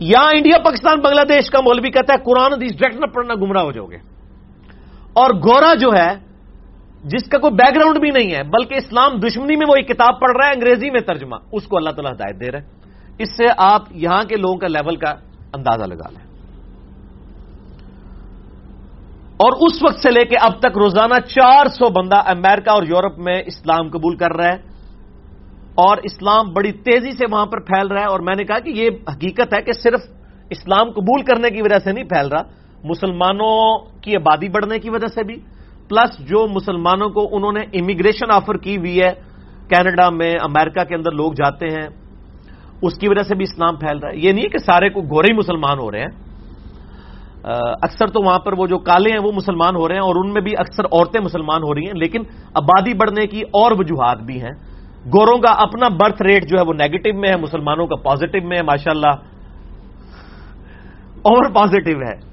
یہاں 0.00 0.30
انڈیا، 0.34 0.58
پاکستان، 0.64 1.00
بنگلہ 1.00 1.20
دیش 1.28 1.50
کا 1.50 1.60
مولوی 1.60 1.90
کہتا 1.90 2.12
ہے، 2.12 2.18
قرآن 2.24 2.52
حدیث 2.52 2.72
ڈائریکٹ 2.72 3.00
نہ 3.00 3.06
پڑھنا 3.06 3.34
گمراہ 3.34 3.62
ہو 3.62 3.72
جاؤ 3.72 3.86
گے۔ 3.86 3.96
اور 5.12 5.30
گورا 5.30 5.74
جو 5.74 5.88
ہے، 5.98 6.14
جس 7.04 7.28
کا 7.28 7.38
کوئی 7.38 7.52
بیک 7.52 7.76
گراؤنڈ 7.76 8.00
بھی 8.00 8.10
نہیں 8.10 8.34
ہے، 8.34 8.42
بلکہ 8.42 8.74
اسلام 8.74 9.20
دشمنی 9.20 9.56
میں 9.56 9.66
وہ 9.68 9.74
ایک 9.76 9.88
کتاب 9.88 10.20
پڑھ 10.20 10.32
رہا 10.32 10.46
ہے، 10.46 10.52
انگریزی 10.52 10.90
میں 10.90 11.00
ترجمہ، 11.00 11.36
اس 11.52 11.66
کو 11.66 11.76
اللہ 11.76 11.90
تعالیٰ 11.90 12.12
ہدایت 12.12 12.40
دے 12.40 12.50
رہا 12.50 12.58
ہے 12.58 12.79
اس 13.20 13.36
سے 13.36 13.44
آپ 13.56 13.82
یہاں 13.90 14.22
کے 14.22 14.36
لوگوں 14.36 14.56
کا 14.56 14.68
لیول 14.68 14.96
کا 14.96 15.10
اندازہ 15.54 15.84
لگا 15.84 16.08
لیں۔ 16.10 16.30
اور 19.36 19.52
اس 19.52 19.82
وقت 19.82 19.98
سے 19.98 20.10
لے 20.10 20.24
کے 20.24 20.36
اب 20.36 20.58
تک 20.58 20.78
روزانہ 20.78 21.14
چار 21.28 21.66
سو 21.66 21.88
بندہ 21.88 22.16
امریکہ 22.26 22.70
اور 22.70 22.82
یورپ 22.82 23.18
میں 23.18 23.42
اسلام 23.46 23.88
قبول 23.88 24.16
کر 24.16 24.36
رہا 24.36 24.44
ہے 24.44 24.56
اور 25.74 25.96
اسلام 26.02 26.52
بڑی 26.52 26.72
تیزی 26.72 27.12
سے 27.12 27.24
وہاں 27.30 27.46
پر 27.46 27.60
پھیل 27.60 27.86
رہا 27.86 28.00
ہے۔ 28.00 28.06
اور 28.06 28.20
میں 28.20 28.34
نے 28.36 28.44
کہا 28.44 28.58
کہ 28.58 28.70
یہ 28.70 28.90
حقیقت 29.08 29.54
ہے 29.54 29.62
کہ 29.62 29.72
صرف 29.72 30.00
اسلام 30.50 30.90
قبول 30.90 31.22
کرنے 31.22 31.50
کی 31.50 31.62
وجہ 31.62 31.78
سے 31.84 31.92
نہیں 31.92 32.04
پھیل 32.04 32.28
رہا، 32.28 32.42
مسلمانوں 32.84 33.78
کی 34.02 34.16
آبادی 34.16 34.48
بڑھنے 34.48 34.78
کی 34.78 34.90
وجہ 34.90 35.06
سے 35.06 35.22
بھی۔ 35.22 35.36
پلس 35.88 36.18
جو 36.18 36.46
مسلمانوں 36.46 37.08
کو 37.08 37.36
انہوں 37.36 37.52
نے 37.52 37.60
امیگریشن 37.60 38.30
آفر 38.30 38.56
کی 38.56 38.76
ہوئی 38.76 39.02
ہے، 39.02 39.12
کینیڈا 39.68 40.10
میں، 40.10 40.34
امریکہ 40.42 40.84
کے 40.84 40.94
اندر 40.94 41.12
لوگ 41.12 41.32
جاتے 41.32 41.66
ہیں۔ 41.66 42.09
اس 42.82 42.94
کی 42.94 43.08
وجہ 43.08 43.22
سے 43.22 43.34
بھی 43.34 43.42
اسلام 43.42 43.76
پھیل 43.76 43.98
رہا 43.98 44.08
ہے۔ 44.08 44.16
یہ 44.16 44.32
نہیں 44.32 44.48
کہ 44.48 44.58
سارے 44.58 44.90
کو 44.90 45.02
گورے 45.02 45.32
ہی 45.32 45.36
مسلمان 45.36 45.78
ہو 45.78 45.90
رہے 45.90 46.00
ہیں۔ 46.00 46.30
اکثر 47.82 48.06
تو 48.06 48.24
وہاں 48.24 48.38
پر 48.38 48.52
وہ 48.58 48.66
جو 48.66 48.78
کالے 48.78 49.10
ہیں 49.12 49.18
وہ 49.18 49.32
مسلمان 49.32 49.76
ہو 49.76 49.88
رہے 49.88 49.94
ہیں 49.94 50.02
اور 50.02 50.14
ان 50.16 50.32
میں 50.32 50.40
بھی 50.40 50.52
اکثر 50.58 50.84
عورتیں 50.84 51.20
مسلمان 51.20 51.62
ہو 51.62 51.74
رہی 51.74 51.86
ہیں، 51.86 51.94
لیکن 51.94 52.22
آبادی 52.54 52.94
بڑھنے 52.94 53.26
کی 53.26 53.40
اور 53.40 53.72
وجوہات 53.78 54.18
بھی 54.18 54.42
ہیں۔ 54.42 54.50
گوروں 55.06 55.38
کا 55.38 55.50
اپنا 55.50 55.88
برتھ 55.88 56.22
ریٹ 56.22 56.48
جو 56.48 56.58
ہے 56.58 56.62
وہ 56.62 56.72
نیگیٹو 56.72 57.18
میں 57.18 57.28
ہے، 57.28 57.36
مسلمانوں 57.36 57.86
کا 57.86 57.96
پازیٹو 57.96 58.48
میں 58.48 58.56
ہے 58.56 58.62
ماشاء 58.62 58.90
اللہ 58.90 59.14
اور 61.22 61.50
پازیٹو 61.54 62.00
ہے۔ 62.00 62.30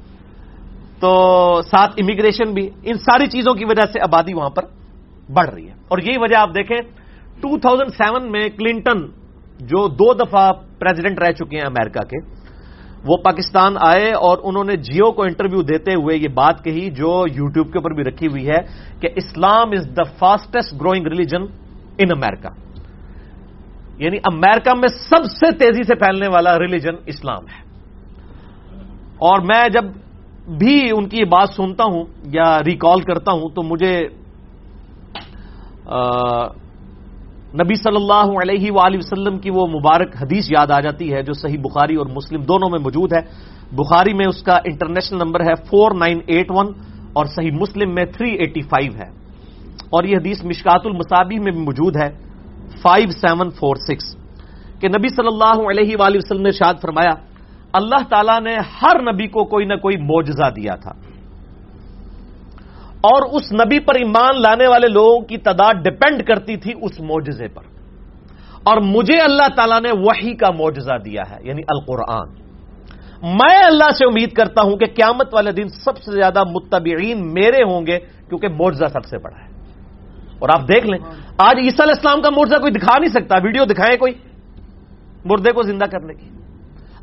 تو 1.00 1.62
ساتھ 1.62 1.92
امیگریشن 1.98 2.54
بھی، 2.54 2.70
ان 2.84 2.98
ساری 2.98 3.28
چیزوں 3.28 3.54
کی 3.54 3.66
وجہ 3.66 3.86
سے 3.94 4.00
آبادی 4.02 4.34
وہاں 4.34 4.50
پر 4.50 4.64
بڑھ 5.34 5.50
رہی 5.50 5.68
ہے۔ 5.68 5.74
اور 5.88 5.98
یہی 5.98 6.18
وجہ 6.18 6.36
آپ 6.36 6.50
دیکھیں 6.50 6.78
ٹو 7.42 7.60
تھاؤزینڈ 7.60 7.92
سیون 7.92 8.32
میں 8.32 8.50
کلنٹن 8.50 9.27
جو 9.60 9.88
دو 9.88 10.13
دفعہ 10.13 10.52
پریزیڈنٹ 10.80 11.20
رہ 11.20 11.32
چکے 11.32 11.58
ہیں 11.58 11.65
امریکہ 11.65 12.00
کے، 12.00 12.17
وہ 13.06 13.17
پاکستان 13.17 13.76
آئے 13.80 14.12
اور 14.12 14.38
انہوں 14.43 14.63
نے 14.63 14.76
جیو 14.76 15.12
کو 15.12 15.24
انٹرویو 15.24 15.62
دیتے 15.62 15.93
ہوئے 15.93 16.17
یہ 16.17 16.28
بات 16.28 16.63
کہی 16.63 16.89
جو 16.89 17.26
یوٹیوب 17.34 17.72
کے 17.72 17.78
اوپر 17.78 17.93
بھی 17.93 18.04
رکھی 18.04 18.28
ہوئی 18.28 18.48
ہے 18.48 18.60
کہ 19.00 19.10
Islam 19.15 19.72
is 19.72 19.88
the 19.98 20.04
fastest 20.04 20.82
growing 20.82 21.08
religion 21.08 21.41
in 21.98 22.12
America 22.12 22.50
یعنی 23.98 24.17
امیرکا 24.32 24.74
میں 24.74 24.88
سب 24.88 25.24
سے 25.26 25.52
تیزی 25.52 25.84
سے 25.84 25.96
پھیلنے 25.96 26.28
والا 26.28 26.60
ریلیجن 26.60 26.96
اسلام 27.06 27.48
ہے۔ 27.48 27.62
اور 29.17 29.39
میں 29.39 29.70
جب 29.70 29.84
بھی 30.58 30.91
ان 30.98 31.10
کی 31.10 31.26
بات 31.26 31.50
سنتا 31.50 31.84
ہوں 31.84 32.04
یا 32.26 32.63
ریکال 32.63 33.02
کرتا 33.02 33.32
ہوں 33.32 33.50
تو 33.50 33.63
مجھے 33.63 34.08
نبی 37.54 37.76
صلی 37.76 37.96
اللہ 37.96 38.32
علیہ 38.44 38.72
وآلہ 38.72 38.98
وسلم 38.98 39.38
کی 39.38 39.50
وہ 39.50 39.68
مبارک 39.68 40.16
حدیث 40.22 40.52
یاد 40.52 40.72
آ 40.72 40.80
جاتی 40.80 41.14
ہے 41.14 41.22
جو 41.22 41.34
صحیح 41.34 41.58
بخاری 41.60 41.96
اور 41.96 42.06
مسلم 42.06 42.42
دونوں 42.42 42.70
میں 42.70 42.80
موجود 42.80 43.14
ہے۔ 43.14 43.22
بخاری 43.72 44.14
میں 44.14 44.26
اس 44.28 44.44
کا 44.44 44.58
انٹرنیشنل 44.66 45.20
نمبر 45.20 45.42
ہے 45.42 45.56
فور 45.70 45.92
نائن 45.92 46.20
ایٹ 46.28 46.48
ون 46.50 46.68
اور 47.14 47.26
صحیح 47.26 47.52
مسلم 47.52 47.96
میں 47.96 48.06
تھری 48.06 48.32
ایٹی 48.32 48.62
فائیو 48.62 48.92
ہے۔ 48.94 49.10
اور 49.90 50.04
یہ 50.04 50.18
حدیث 50.18 50.44
مشکات 50.44 50.82
المصابی 50.86 51.40
میں 51.40 51.52
بھی 51.52 51.62
موجود 51.62 51.96
ہے 51.96 52.10
فائیو 52.82 53.10
سیون 53.10 53.50
فور 53.50 53.76
سکس 53.76 54.16
کہ 54.80 54.88
نبی 54.88 55.08
صلی 55.08 55.28
اللہ 55.28 55.70
علیہ 55.70 55.98
وآلہ 56.00 56.18
وسلم 56.18 56.42
نے 56.42 56.52
شاد 56.52 56.74
فرمایا، 56.82 57.14
اللہ 57.74 58.04
تعالیٰ 58.10 58.42
نے 58.42 58.56
ہر 58.56 59.14
نبی 59.14 59.28
کو 59.28 59.44
کوئی 59.44 59.66
نہ 59.66 59.76
کوئی 59.76 59.98
معجزہ 59.98 60.50
دیا 60.56 60.76
تھا۔ 60.76 60.92
اور 63.08 63.22
اس 63.32 63.52
نبی 63.52 63.80
پر 63.80 63.96
ایمان 63.96 64.41
لانے 64.41 64.67
والے 64.67 64.88
لوگوں 64.88 65.20
کی 65.20 65.38
تعداد 65.38 65.74
ڈپینڈ 65.74 66.28
کرتی 66.28 66.58
تھی 66.58 66.74
اس 66.82 67.00
معجزے 67.00 67.48
پر۔ 67.48 67.62
اور 68.63 68.78
مجھے 68.78 69.17
اللہ 69.17 69.56
تعالیٰ 69.56 69.82
نے 69.82 69.91
وہی 69.91 70.36
کا 70.36 70.52
معجزہ 70.52 70.98
دیا 71.06 71.22
ہے 71.32 71.38
یعنی 71.43 71.62
القرآن۔ 71.67 72.28
میں 73.24 73.63
اللہ 73.65 73.89
سے 73.98 74.06
امید 74.06 74.34
کرتا 74.34 74.63
ہوں 74.63 74.78
کہ 74.78 74.86
قیامت 74.86 75.34
والے 75.34 75.52
دن 75.52 75.70
سب 75.70 75.98
سے 75.98 76.12
زیادہ 76.12 76.43
متبعین 76.43 77.34
میرے 77.34 77.63
ہوں 77.63 77.86
گے، 77.88 78.00
کیونکہ 78.00 78.48
معجزہ 78.48 78.86
سب 78.93 79.06
سے 79.06 79.17
بڑا 79.17 79.36
ہے۔ 79.36 79.48
اور 80.39 80.50
آپ 80.50 80.62
دیکھ 80.62 80.88
لیں، 80.88 81.00
آج 81.38 81.56
عیسیٰ 81.58 81.86
علیہ 81.86 81.93
السلام 81.96 82.22
کا 82.22 82.30
معجزہ 82.30 82.56
کوئی 82.56 82.72
دکھا 82.72 83.00
نہیں 83.00 83.10
سکتا۔ 83.10 83.36
ویڈیو 83.43 83.65
دکھائے 83.65 83.98
کوئی؟ 83.98 84.13
مردے 85.26 85.52
کو 85.52 85.63
زندہ 85.63 85.86
کرنے 85.86 86.13
کی۔ 86.13 86.30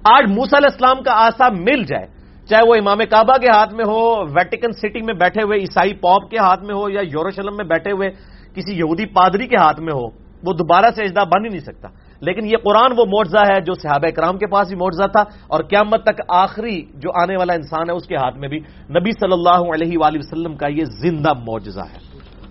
آج 0.05 0.25
موسا 0.29 0.57
علیہ 0.57 0.69
السلام 0.73 1.03
کا 1.03 1.13
آسا 1.13 1.49
مل 1.49 1.85
جائے۔ 1.85 2.07
چاہے 2.49 2.69
وہ 2.69 2.75
امام 2.75 2.99
کعبہ 2.99 3.37
کے 3.37 3.49
ہاتھ 3.49 3.75
میں 3.75 3.85
ہو، 3.85 4.25
ویٹیکن 4.25 4.73
سٹی 4.73 5.03
میں 5.03 5.15
بیٹھے 5.15 5.43
ہوئے، 5.43 5.59
عیسائی 5.59 5.95
پاپ 5.95 6.31
کے 6.31 6.39
ہاتھ 6.39 6.65
میں 6.65 6.75
ہو 6.75 6.91
یا 6.91 7.01
یوروشلم 7.01 7.57
میں 7.57 7.65
بیٹھے 7.65 7.93
ہوئے 7.93 8.11
کسی 8.55 8.73
یہودی 8.73 9.07
پادری 9.07 9.47
کے 9.47 9.57
ہاتھ 9.57 9.81
میں 9.81 9.93
ہو، 9.95 10.07
وہ 10.43 10.53
دوبارہ 10.53 10.85
سے 10.97 11.03
اجدا 11.03 11.25
بن 11.25 11.45
ہی 11.45 11.49
نہیں 11.49 11.61
سکتا۔ 11.61 11.89
لیکن 12.21 12.47
یہ 12.47 12.57
قرآن 12.65 12.93
وہ 12.99 13.05
معجزہ 13.05 13.53
ہے 13.53 13.61
جو 13.61 13.75
صحابہ 13.75 14.11
کرام 14.11 14.39
کے 14.39 14.47
پاس 14.47 14.69
بھی 14.69 14.77
معجزہ 14.77 15.07
تھا 15.07 15.21
اور 15.21 15.65
قیامت 15.65 16.05
تک 16.05 16.21
آخری 16.29 16.83
جو 16.95 17.23
آنے 17.23 17.37
والا 17.37 17.53
انسان 17.53 17.91
ہے، 17.91 17.95
اس 17.95 18.07
کے 18.07 18.17
ہاتھ 18.17 18.39
میں 18.39 18.49
بھی 18.49 18.59
نبی 18.91 19.11
صلی 19.11 19.33
اللہ 19.33 19.75
علیہ 19.75 19.99
وآلہ 19.99 20.19
وسلم 20.19 20.57
کا 20.57 20.69
یہ 20.69 20.85
زندہ 20.85 21.33
معجزہ 21.47 21.81
ہے۔ 21.81 21.99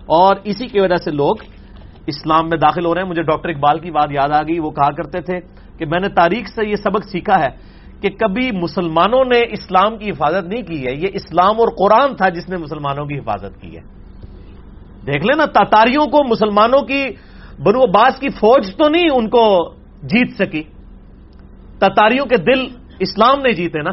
اور 0.06 0.36
اسی 0.44 0.66
کی 0.66 0.80
وجہ 0.80 0.96
سے 0.96 1.10
لوگ 1.10 1.36
اسلام 2.06 2.48
میں 2.48 2.58
داخل 2.58 2.86
ہو 2.86 2.94
رہے 2.94 3.02
ہیں۔ 3.02 3.08
مجھے 3.08 3.22
ڈاکٹر 3.22 3.48
اقبال 3.48 3.78
کی 3.78 3.90
بات 3.90 4.08
یاد 4.10 4.28
آ 4.28 4.42
گئی، 4.42 4.58
وہ 4.58 4.70
کہا 4.70 4.90
کرتے 4.90 5.20
تھے 5.20 5.40
کہ 5.78 5.86
میں 5.86 6.00
نے 6.00 6.08
تاریخ 6.08 6.46
سے 6.48 6.68
یہ 6.68 6.76
سبق 6.76 7.04
سیکھا 7.04 7.40
ہے 7.40 7.73
کہ 8.00 8.10
کبھی 8.10 8.50
مسلمانوں 8.52 9.24
نے 9.24 9.40
اسلام 9.40 9.98
کی 9.98 10.10
حفاظت 10.10 10.44
نہیں 10.44 10.62
کی 10.62 10.86
ہے۔ 10.86 10.92
یہ 10.92 11.08
اسلام 11.12 11.60
اور 11.60 11.68
قرآن 11.78 12.16
تھا 12.16 12.28
جس 12.28 12.48
نے 12.48 12.56
مسلمانوں 12.56 13.06
کی 13.06 13.18
حفاظت 13.18 13.60
کی 13.60 13.76
ہے۔ 13.76 13.82
دیکھ 15.06 15.26
لیں 15.26 15.36
نا 15.36 15.44
تاتاریوں 15.44 16.06
کو 16.06 16.24
مسلمانوں 16.24 16.80
کی 16.80 17.08
بنو 17.62 17.84
عباس 17.84 18.20
کی 18.20 18.28
فوج 18.28 18.76
تو 18.76 18.88
نہیں 18.88 19.08
ان 19.14 19.28
کو 19.28 19.74
جیت 20.02 20.36
سکی۔ 20.38 20.62
تاتاریوں 21.78 22.26
کے 22.26 22.36
دل 22.36 22.66
اسلام 22.98 23.38
نے 23.38 23.52
جیتے 23.52 23.82
نا۔ 23.82 23.90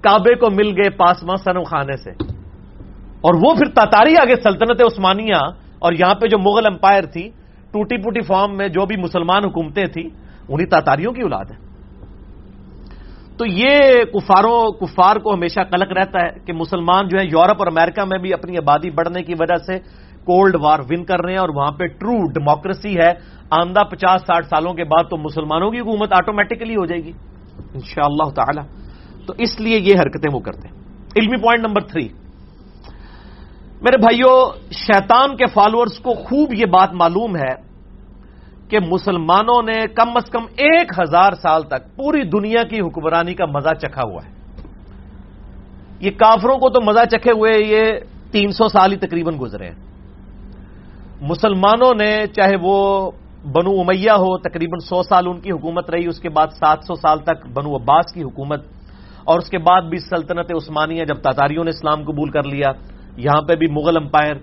کعبے 0.00 0.34
کو 0.34 0.46
مل 0.50 0.80
گئے 0.80 0.90
پاسما 0.90 1.36
سنم 1.36 1.62
خانے 1.62 1.96
سے۔ 1.96 2.10
اور 3.20 3.34
وہ 3.34 3.54
پھر 3.54 3.66
تاتاری 3.66 4.14
آگے 4.16 4.34
سلطنت 4.36 4.82
عثمانیہ 4.82 5.50
اور 5.78 5.92
یہاں 5.92 6.14
پہ 6.14 6.26
جو 6.26 6.38
مغل 6.38 6.66
امپائر 6.66 7.02
تھی، 7.04 7.30
ٹوٹی 7.70 7.96
پوٹی 7.96 8.20
فارم 8.20 8.56
میں 8.56 8.68
جو 8.68 8.86
بھی 8.86 8.96
مسلمان 8.96 9.44
حکومتیں 9.44 9.86
تھیں، 9.86 10.08
انہیں 10.48 10.66
تاتاریوں 10.66 11.12
کی 11.12 11.22
اولاد 11.22 11.44
ہے۔ 11.44 11.67
تو 13.38 13.46
یہ 13.46 13.78
کفاروں 14.12 14.72
کفار 14.72 15.16
کو 15.16 15.34
ہمیشہ 15.34 15.60
قلق 15.70 15.92
رہتا 15.92 16.18
ہے 16.20 16.38
کہ 16.46 16.52
مسلمان 16.52 17.08
جو 17.08 17.18
ہے 17.18 17.24
یورپ 17.24 17.56
اور 17.58 17.66
امریکہ 17.66 18.04
میں 18.04 18.18
بھی 18.18 18.32
اپنی 18.32 18.56
آبادی 18.56 18.90
بڑھنے 18.90 19.22
کی 19.22 19.34
وجہ 19.38 19.56
سے 19.56 19.78
کولڈ 20.24 20.56
وار 20.60 20.78
ون 20.78 21.04
کر 21.04 21.20
رہے 21.24 21.32
ہیں 21.32 21.38
اور 21.38 21.48
وہاں 21.48 21.72
پہ 21.72 21.86
ٹرو 21.86 22.26
ڈیموکریسی 22.32 22.96
ہے۔ 22.96 23.10
آندہ 23.50 23.80
پچاس 23.80 24.20
ساٹھ 24.20 24.46
سالوں 24.46 24.74
کے 24.74 24.84
بعد 24.84 25.04
تو 25.10 25.16
مسلمانوں 25.16 25.70
کی 25.70 25.80
حکومت 25.80 26.12
آٹومیٹکلی 26.12 26.76
ہو 26.76 26.86
جائے 26.86 27.04
گی۔ 27.04 27.12
ان 27.74 27.80
شاء 27.80 28.04
اللہ 28.04 28.30
تعالی۔ 28.30 28.60
تو 29.26 29.34
اس 29.38 29.60
لیے 29.60 29.78
یہ 29.78 29.94
حرکتیں 29.94 30.34
وہ 30.34 30.40
کرتے 30.40 30.68
ہیں۔ 30.68 30.74
علمی 31.16 31.36
پوائنٹ 31.36 31.66
نمبر 31.66 31.80
تھری۔ 31.80 32.08
میرے 33.82 33.96
بھائیوں 33.96 34.52
شیطان 34.72 35.36
کے 35.36 35.46
فالوورز 35.46 35.98
کو 35.98 36.14
خوب 36.14 36.54
یہ 36.54 36.66
بات 36.66 36.92
معلوم 36.92 37.36
ہے 37.36 37.67
کہ 38.68 38.78
مسلمانوں 38.80 39.60
نے 39.62 39.78
کم 39.94 40.16
از 40.16 40.30
کم 40.30 40.44
ایک 40.56 40.92
ہزار 40.98 41.32
سال 41.42 41.62
تک 41.62 41.96
پوری 41.96 42.22
دنیا 42.28 42.62
کی 42.62 42.80
حکمرانی 42.80 43.34
کا 43.34 43.46
مزہ 43.46 43.72
چکھا 43.82 44.02
ہوا 44.02 44.20
ہے۔ 44.24 44.32
یہ 46.00 46.10
کافروں 46.18 46.56
کو 46.58 46.68
تو 46.70 46.80
مزہ 46.80 47.04
چکھے 47.10 47.32
ہوئے 47.32 47.52
یہ 47.64 47.84
تین 48.32 48.50
سو 48.52 48.68
سال 48.68 48.92
ہی 48.92 48.96
تقریباً 48.96 49.34
گزرے 49.40 49.66
ہیں۔ 49.68 49.78
مسلمانوں 51.20 51.92
نے 51.94 52.10
چاہے 52.32 52.56
وہ 52.62 52.76
بنو 53.54 53.72
امیہ 53.80 54.16
ہو، 54.18 54.30
تقریباً 54.38 54.78
سو 54.78 55.02
سال 55.02 55.26
ان 55.26 55.40
کی 55.40 55.50
حکومت 55.50 55.90
رہی، 55.90 56.06
اس 56.06 56.20
کے 56.20 56.28
بعد 56.28 56.48
سات 56.58 56.78
سو 56.86 56.94
سال 56.94 57.18
تک 57.18 57.46
بنو 57.54 57.76
عباس 57.76 58.12
کی 58.12 58.22
حکومت، 58.22 58.60
اور 59.24 59.38
اس 59.38 59.48
کے 59.50 59.58
بعد 59.58 59.82
بھی 59.90 59.98
سلطنت 59.98 60.48
عثمانیہ 60.52 61.04
جب 61.04 61.18
تاتاریوں 61.22 61.64
نے 61.64 61.70
اسلام 61.70 62.02
قبول 62.04 62.30
کر 62.30 62.44
لیا، 62.44 62.70
یہاں 63.16 63.42
پہ 63.42 63.54
بھی 63.54 63.66
مغل 63.70 63.96
امپائر 63.96 64.34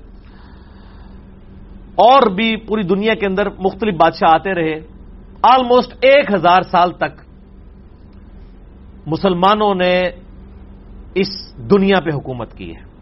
اور 1.96 2.30
بھی 2.30 2.56
پوری 2.56 2.84
دنیا 2.84 3.14
کے 3.14 3.26
اندر 3.26 3.50
مختلف 3.50 3.96
بادشاہ 3.96 4.30
آتے 4.34 4.54
رہے۔ 4.54 4.80
آلموسٹ 5.44 5.96
ایک 6.02 6.36
ہزار 6.36 6.62
سال 6.62 6.92
تک 6.92 7.22
مسلمانوں 9.06 9.76
نے 9.76 10.10
اس 11.16 11.28
دنیا 11.72 12.00
پہ 12.00 12.10
حکومت 12.10 12.54
کی 12.54 12.76
ہے۔ 12.76 12.96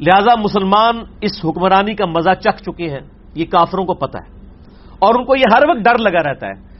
لہذا 0.00 0.40
مسلمان 0.40 0.98
اس 1.20 1.44
حکمرانی 1.44 1.94
کا 1.94 2.06
مزہ 2.06 2.34
چکھ 2.40 2.62
چکے 2.62 2.90
ہیں، 2.90 3.00
یہ 3.34 3.44
کافروں 3.44 3.84
کو 3.84 3.94
پتا 3.94 4.18
ہے۔ 4.18 4.32
اور 4.98 5.14
ان 5.18 5.24
کو 5.24 5.36
یہ 5.36 5.44
ہر 5.52 5.68
وقت 5.68 5.78
ڈر 5.78 5.98
لگا 5.98 6.30
رہتا 6.30 6.46
ہے 6.46 6.72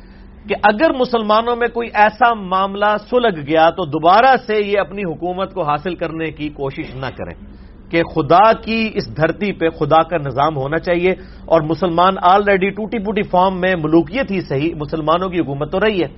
کہ 0.49 0.55
اگر 0.63 0.93
مسلمانوں 0.95 1.57
میں 1.57 1.69
کوئی 1.69 1.89
ایسا 1.95 2.35
معاملہ 2.35 2.97
سلگ 3.11 3.47
گیا 3.47 3.71
تو 3.71 3.85
دوبارہ 3.85 4.37
سے 4.47 4.61
یہ 4.67 4.79
اپنی 4.79 5.03
حکومت 5.05 5.55
کو 5.55 5.63
حاصل 5.63 5.95
کرنے 5.95 6.31
کی 6.31 6.49
کوشش 6.49 6.95
نہ 6.95 7.07
کریں۔ 7.07 7.62
کہ 7.93 8.03
خدا 8.03 8.53
کی 8.53 8.91
اس 8.95 9.17
دھرتی 9.17 9.53
پہ 9.53 9.69
خدا 9.69 10.03
کا 10.03 10.17
نظام 10.17 10.57
ہونا 10.57 10.79
چاہیے 10.79 11.11
اور 11.45 11.61
مسلمان 11.61 12.15
آلریڈی 12.23 12.71
ٹوٹی 12.71 12.99
پوٹی 12.99 13.23
فارم 13.23 13.61
میں 13.61 13.75
ملوکیت 13.77 14.31
ہی 14.31 14.41
صحیح 14.41 14.75
مسلمانوں 14.75 15.29
کی 15.29 15.41
حکومت 15.41 15.73
تو 15.73 15.81
رہی 15.81 16.03
ہے۔ 16.03 16.09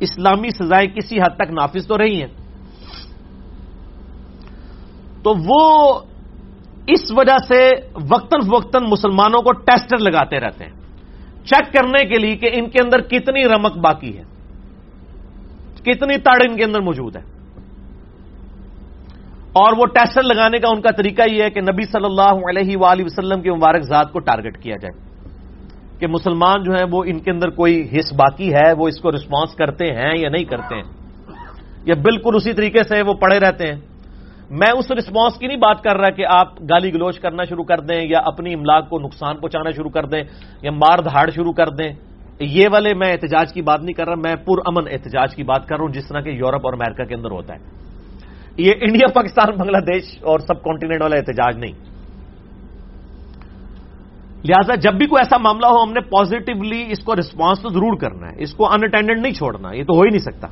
اسلامی 0.00 0.50
سزائیں 0.50 0.94
کسی 0.94 1.18
حد 1.18 1.36
تک 1.36 1.50
نافذ 1.50 1.86
تو 1.86 1.98
رہی 1.98 2.20
ہیں۔ 2.20 2.28
تو 5.22 5.34
وہ 5.46 6.00
اس 6.86 7.12
وجہ 7.16 7.36
سے 7.48 7.70
وقتاً 7.94 8.40
فوقتاً 8.40 8.82
مسلمانوں 8.88 9.42
کو 9.42 9.52
ٹیسٹر 9.52 9.98
لگاتے 9.98 10.40
رہتے 10.40 10.64
ہیں۔ 10.64 10.72
چیک 11.44 11.72
کرنے 11.72 12.04
کے 12.04 12.18
لیے 12.18 12.36
کہ 12.36 12.50
ان 12.52 12.70
کے 12.70 12.78
اندر 12.84 13.00
کتنی 13.00 13.44
رمک 13.44 13.76
باقی 13.76 14.18
ہے۔ 14.18 14.22
کتنی 15.82 16.18
تڑ 16.18 16.50
ان 16.50 16.56
کے 16.56 16.64
اندر 16.64 16.80
موجود 16.80 17.16
ہے۔ 17.16 17.33
اور 19.54 19.72
وہ 19.76 19.86
ٹیسٹر 19.86 20.22
لگانے 20.22 20.58
کا 20.58 20.68
ان 20.68 20.80
کا 20.80 20.90
طریقہ 20.90 21.22
یہ 21.30 21.42
ہے 21.42 21.50
کہ 21.50 21.60
نبی 21.60 21.82
صلی 21.82 22.04
اللہ 22.04 22.48
علیہ 22.50 22.76
وآلہ 22.76 23.02
وسلم 23.04 23.42
کے 23.42 23.52
مبارک 23.52 23.82
ذات 23.82 24.12
کو 24.12 24.18
ٹارگٹ 24.18 24.58
کیا 24.58 24.76
جائے 24.76 25.14
کہ 25.98 26.06
مسلمان 26.06 26.62
جو 26.62 26.72
ہیں 26.72 26.86
وہ 26.92 27.04
ان 27.06 27.18
کے 27.18 27.30
اندر 27.30 27.50
کوئی 27.50 27.88
حص 27.92 28.12
باقی 28.12 28.54
ہے، 28.54 28.72
وہ 28.78 28.88
اس 28.88 29.00
کو 29.00 29.10
رسپانس 29.10 29.54
کرتے 29.54 29.86
ہیں 29.86 30.12
یا 30.18 30.28
نہیں 30.28 30.44
کرتے 30.44 30.74
ہیں؟ 30.74 30.82
یا 31.84 31.94
بالکل 32.02 32.34
اسی 32.34 32.52
طریقے 32.52 32.82
سے 32.82 33.02
وہ 33.02 33.14
پڑے 33.14 33.40
رہتے 33.40 33.72
ہیں؟ 33.72 33.80
میں 34.50 34.72
اس 34.78 34.90
رسپانس 34.90 35.38
کی 35.38 35.46
نہیں 35.46 35.56
بات 35.56 35.82
کر 35.82 35.96
رہا 35.96 36.10
کہ 36.10 36.26
آپ 36.28 36.60
گالی 36.60 36.94
گلوچ 36.94 37.18
کرنا 37.18 37.44
شروع 37.44 37.64
کر 37.64 37.80
دیں 37.80 38.02
یا 38.08 38.18
اپنی 38.24 38.54
املاک 38.54 38.90
کو 38.90 38.98
نقصان 38.98 39.36
پہنچانا 39.36 39.70
شروع 39.70 39.90
کر 39.90 40.06
دیں 40.06 40.22
یا 40.62 40.70
مار 40.70 40.98
دھاڑ 40.98 41.30
شروع 41.30 41.52
کر 41.52 41.68
دیں۔ 41.68 41.92
یہ 42.40 42.68
والے 42.72 42.94
میں 42.94 43.12
احتجاج 43.12 43.52
کی 43.52 43.62
بات 43.62 43.80
نہیں 43.80 43.94
کر 43.94 44.06
رہا، 44.06 44.14
میں 44.14 44.36
پر 44.36 44.58
امن 44.66 44.88
احتجاج 44.90 45.34
کی 45.34 45.42
بات 45.42 45.66
کر 45.66 45.76
رہا 45.76 45.84
ہوں 45.84 45.92
جس 45.92 46.08
طرح 46.08 46.20
کہ 46.20 46.28
یورپ 46.28 46.60
اور 46.64 46.72
امریکہ 46.72 47.04
کے 47.04 47.14
اندر 47.14 47.30
ہوتا 47.30 47.54
ہے۔ 47.54 47.83
یہ 48.56 48.72
انڈیا، 48.80 49.12
پاکستان، 49.14 49.56
بنگلہ 49.58 49.78
دیش 49.78 50.04
اور 50.22 50.38
سب 50.38 50.62
کانٹیننٹ 50.62 51.02
والا 51.02 51.16
احتجاج 51.16 51.58
نہیں۔ 51.58 51.72
لہٰذا 54.44 54.74
جب 54.74 54.94
بھی 54.94 55.06
کوئی 55.06 55.20
ایسا 55.20 55.36
معاملہ 55.36 55.66
ہو، 55.66 55.82
ہم 55.82 55.92
نے 55.92 56.00
پازیٹیولی 56.00 56.84
اس 56.88 56.98
کو 56.98 57.16
ریسپانس 57.16 57.60
تو 57.62 57.68
ضرور 57.68 57.96
کرنا 57.96 58.26
ہے، 58.26 58.42
اس 58.42 58.54
کو 58.54 58.72
انٹینڈنٹ 58.72 59.20
نہیں 59.20 59.32
چھوڑنا، 59.32 59.72
یہ 59.72 59.84
تو 59.84 59.94
ہو 59.94 60.00
ہی 60.00 60.10
نہیں 60.10 60.18
سکتا۔ 60.18 60.48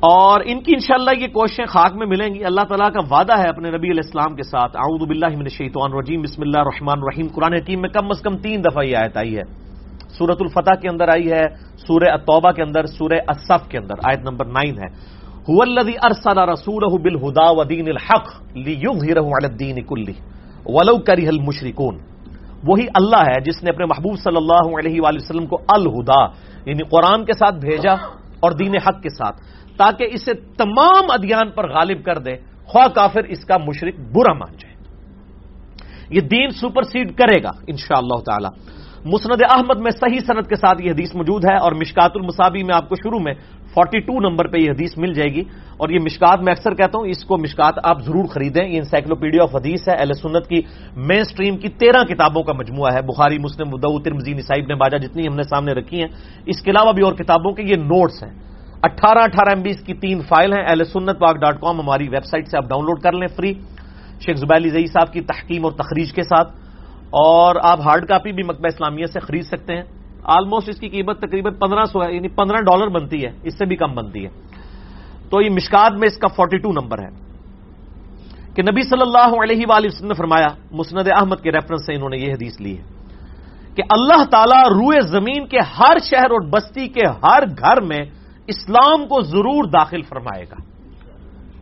اور 0.00 0.40
ان 0.44 0.60
کی 0.60 0.72
انشاءاللہ 0.74 1.10
یہ 1.18 1.26
کوششیں 1.26 1.66
خاک 1.66 1.92
میں 1.94 2.06
ملیں 2.06 2.34
گی۔ 2.34 2.44
اللہ 2.44 2.60
تعالیٰ 2.60 2.92
کا 2.92 3.14
وعدہ 3.14 3.38
ہے 3.38 3.48
اپنے 3.48 3.68
نبی 3.68 3.90
علیہ 3.90 4.02
السلام 4.04 4.36
کے 4.36 4.42
ساتھ۔ 4.42 4.76
اعوذ 4.76 5.08
باللہ 5.08 5.26
من 5.26 5.42
الشیطان 5.42 5.92
الرجیم، 5.92 6.22
بسم 6.22 6.42
اللہ 6.42 6.58
الرحمن 6.58 6.98
الرحیم۔ 6.98 7.26
قرآن 7.34 7.52
حکیم 7.52 7.80
میں 7.80 7.88
کم 7.88 8.06
از 8.10 8.22
کم 8.22 8.36
تین 8.36 8.64
دفعہ 8.64 8.84
یہ 8.84 8.96
آیت 8.96 9.16
آئی 9.16 9.36
ہے۔ 9.36 9.73
سورت 10.18 10.36
الفتح 10.40 10.80
کے 10.80 10.88
اندر 10.88 11.08
آئی 11.08 11.32
ہے 11.32 11.46
سورہ 11.76 12.08
التوبہ 12.10 12.50
کے 12.50 12.62
اندر 12.62 12.86
سورہ 12.86 13.18
اصف 13.28 13.68
کے 13.68 13.78
اندر، 13.78 13.94
آیت 14.02 14.20
نمبر 14.20 14.44
نائن 14.44 14.78
ہے۔ 14.78 15.14
الذي 15.48 15.92
ارسل 16.02 16.38
رسوله 16.38 16.96
بالهدى 16.96 17.46
ودين 17.56 17.88
الحق 17.88 18.26
ليظهره 18.54 19.26
على 19.36 19.46
الدين 19.46 19.76
كله 19.84 20.14
ولو 20.66 20.96
كره 20.98 21.28
المشركون 21.28 21.98
وہی 22.64 22.86
اللہ 22.94 23.22
ہے 23.28 23.40
جس 23.40 23.62
نے 23.64 23.70
اپنے 23.70 23.86
محبوب 23.86 24.16
صلی 24.18 24.36
اللہ 24.36 24.78
علیہ 24.78 25.00
وآلہ 25.00 25.18
وسلم 25.22 25.46
کو 25.46 25.56
الہدا 25.68 26.20
یعنی 26.70 26.82
قرآن 26.82 27.24
کے 27.24 27.32
ساتھ 27.32 27.54
بھیجا 27.54 27.92
اور 28.40 28.50
دین 28.50 28.76
حق 28.76 29.02
کے 29.02 29.08
ساتھ، 29.08 29.36
تاکہ 29.76 30.04
اسے 30.12 30.32
تمام 30.34 31.04
ادیان 31.10 31.50
پر 31.50 31.68
غالب 31.68 32.04
کر 32.04 32.18
دے، 32.18 32.36
خواہ 32.64 32.88
کافر 32.88 33.24
اس 33.24 33.44
کا 33.44 33.56
مشرق 33.58 34.00
برا 34.00 34.32
مان 34.32 34.56
جائے۔ 34.56 34.74
یہ 36.10 36.20
دین 36.20 36.48
سپر 36.50 36.82
سیڈ 36.82 37.16
کرے 37.16 37.42
گا 37.42 37.50
ان 37.66 37.76
شاء 37.76 37.98
اللہ 37.98 38.20
تعالی۔ 38.26 38.48
مسند 39.04 39.42
احمد 39.50 39.80
میں 39.80 39.90
صحیح 39.90 40.18
صنعت 40.26 40.48
کے 40.48 40.56
ساتھ 40.56 40.82
یہ 40.82 40.90
حدیث 40.90 41.14
موجود 41.14 41.44
ہے 41.44 41.56
اور 41.56 41.72
مشکات 41.72 42.10
المصابی 42.14 42.62
میں 42.62 42.74
آپ 42.74 42.88
کو 42.88 42.94
شروع 42.94 43.18
میں 43.18 43.34
42 43.78 44.20
نمبر 44.20 44.48
پہ 44.48 44.58
یہ 44.58 44.70
حدیث 44.70 44.98
مل 44.98 45.12
جائے 45.12 45.34
گی 45.34 45.40
اور 45.76 45.88
یہ 45.88 45.98
مشکات 46.02 46.40
میں 46.40 46.52
اکثر 46.52 46.74
کہتا 46.74 46.98
ہوں 46.98 47.06
اس 47.06 47.24
کو 47.24 47.38
مشکات 47.38 47.74
آپ 47.84 48.02
ضرور 48.02 48.24
خریدیں 48.24 48.68
یہ 48.68 48.78
انسائکلوپیڈیا 48.78 49.42
آف 49.42 49.56
حدیث 49.56 49.88
ہے، 49.88 49.94
اہل 49.98 50.12
سنت 50.12 50.46
کی 50.46 50.60
مین 50.96 51.20
اسٹریم 51.20 51.56
کی 51.56 51.68
تیرہ 51.68 52.04
کتابوں 52.04 52.42
کا 52.42 52.52
مجموعہ 52.52 52.92
ہے۔ 52.92 53.02
بخاری، 53.02 53.38
مسلم 53.38 53.68
مدعو 53.68 53.98
ترمزی 53.98 54.32
نصائب 54.32 54.64
نے 54.68 54.74
باجا 54.74 54.96
جتنی 54.96 55.22
ہم 55.28 55.34
نے 55.36 55.42
سامنے 55.42 55.72
رکھی 55.72 56.00
ہیں۔ 56.00 56.08
اس 56.46 56.62
کے 56.62 56.70
علاوہ 56.70 56.92
بھی 56.92 57.02
اور 57.02 57.12
کتابوں 57.12 57.52
کے 57.52 57.62
یہ 57.62 57.76
نوٹس 57.76 58.22
ہیں۔ 58.22 58.32
اٹھارہ 58.82 59.18
اٹھارہ 59.18 59.48
ایم 59.48 59.62
بیس 59.62 59.80
کی 59.80 59.94
تین 59.94 60.20
فائل 60.20 60.52
ہیں۔ 60.52 60.64
ایل 60.66 60.84
سنت 60.84 61.20
پاک 61.20 61.36
ڈاٹ 61.36 61.60
کام 61.60 61.80
ہماری 61.80 62.08
ویب 62.08 62.24
سائٹ 62.24 62.48
سے 62.48 62.56
آپ 62.56 62.64
ڈاؤن 62.64 62.84
لوڈ 62.84 63.00
کر 63.00 63.12
لیں 63.12 63.28
فری۔ 63.36 63.54
شیخ 64.26 64.36
زبیلی 64.36 64.68
زئی 64.68 64.86
صاحب 64.86 65.12
کی 65.12 65.20
تحکیم 65.20 65.64
اور 65.64 65.72
تخریج 65.72 66.12
کے 66.12 66.22
ساتھ۔ 66.22 66.63
اور 67.14 67.56
آپ 67.62 67.80
ہارڈ 67.80 68.08
کاپی 68.08 68.32
بھی 68.32 68.42
مکبہ 68.42 68.66
اسلامیہ 68.66 69.06
سے 69.06 69.20
خرید 69.20 69.44
سکتے 69.44 69.74
ہیں۔ 69.74 69.82
آلموسٹ 70.24 70.68
اس 70.68 70.78
کی 70.78 70.88
قیمت 70.88 71.18
تقریباً 71.18 71.54
پندرہ 71.54 71.84
سو 71.84 72.04
ہے 72.04 72.14
یعنی 72.14 72.28
پندرہ 72.28 72.56
ڈالر 72.56 72.88
بنتی 72.88 73.24
ہے، 73.24 73.30
اس 73.42 73.58
سے 73.58 73.64
بھی 73.64 73.76
کم 73.76 73.94
بنتی 73.94 74.24
ہے۔ 74.24 74.30
تو 75.30 75.42
یہ 75.42 75.50
مشکات 75.50 75.92
میں 75.92 76.08
اس 76.08 76.16
کا 76.16 76.28
فورٹی 76.28 76.58
ٹو 76.58 76.72
نمبر 76.72 76.98
ہے۔ 76.98 77.08
کہ 78.54 78.62
نبی 78.62 78.82
صلی 78.82 79.02
اللہ 79.02 79.42
علیہ 79.42 79.66
وآلہ 79.68 79.86
وسلم 79.86 80.08
نے 80.08 80.14
فرمایا، 80.14 80.46
مسند 80.70 81.08
احمد 81.20 81.36
کے 81.42 81.52
ریفرنس 81.52 81.86
سے 81.86 81.94
انہوں 81.94 82.08
نے 82.08 82.16
یہ 82.16 82.32
حدیث 82.32 82.60
لی 82.60 82.78
ہے 82.78 82.82
کہ 83.74 83.82
اللہ 83.90 84.24
تعالیٰ 84.24 84.64
روئے 84.64 85.00
زمین 85.00 85.46
کے 85.46 85.58
ہر 85.58 85.96
شہر 85.98 86.30
اور 86.30 86.48
بستی 86.50 86.88
کے 86.88 87.02
ہر 87.22 87.42
گھر 87.58 87.80
میں 87.80 88.04
اسلام 88.46 89.06
کو 89.06 89.20
ضرور 89.20 89.64
داخل 89.64 90.02
فرمائے 90.02 90.44
گا۔ 90.44 90.56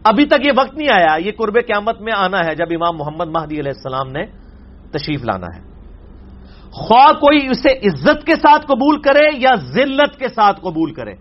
ابھی 0.04 0.26
تک 0.26 0.46
یہ 0.46 0.52
وقت 0.56 0.74
نہیں 0.74 0.88
آیا، 0.94 1.16
یہ 1.24 1.32
قرب 1.38 1.54
قیامت 1.54 2.00
میں 2.00 2.12
آنا 2.16 2.38
ہے، 2.46 2.54
جب 2.54 2.66
امام 2.70 2.96
محمد 2.96 3.28
مہدی 3.28 3.60
علیہ 3.60 3.72
السلام 3.76 4.08
نے 4.12 4.41
تشریف 4.92 5.24
لانا 5.24 5.46
ہے۔ 5.57 5.61
خواہ 6.72 7.12
کوئی 7.12 7.46
اسے 7.50 7.72
عزت 7.72 8.26
کے 8.26 8.35
ساتھ 8.35 8.66
قبول 8.66 9.02
کرے 9.02 9.38
یا 9.38 9.55
ذلت 9.55 10.18
کے 10.18 10.28
ساتھ 10.28 10.61
قبول 10.61 10.94
کرے۔ 10.94 11.12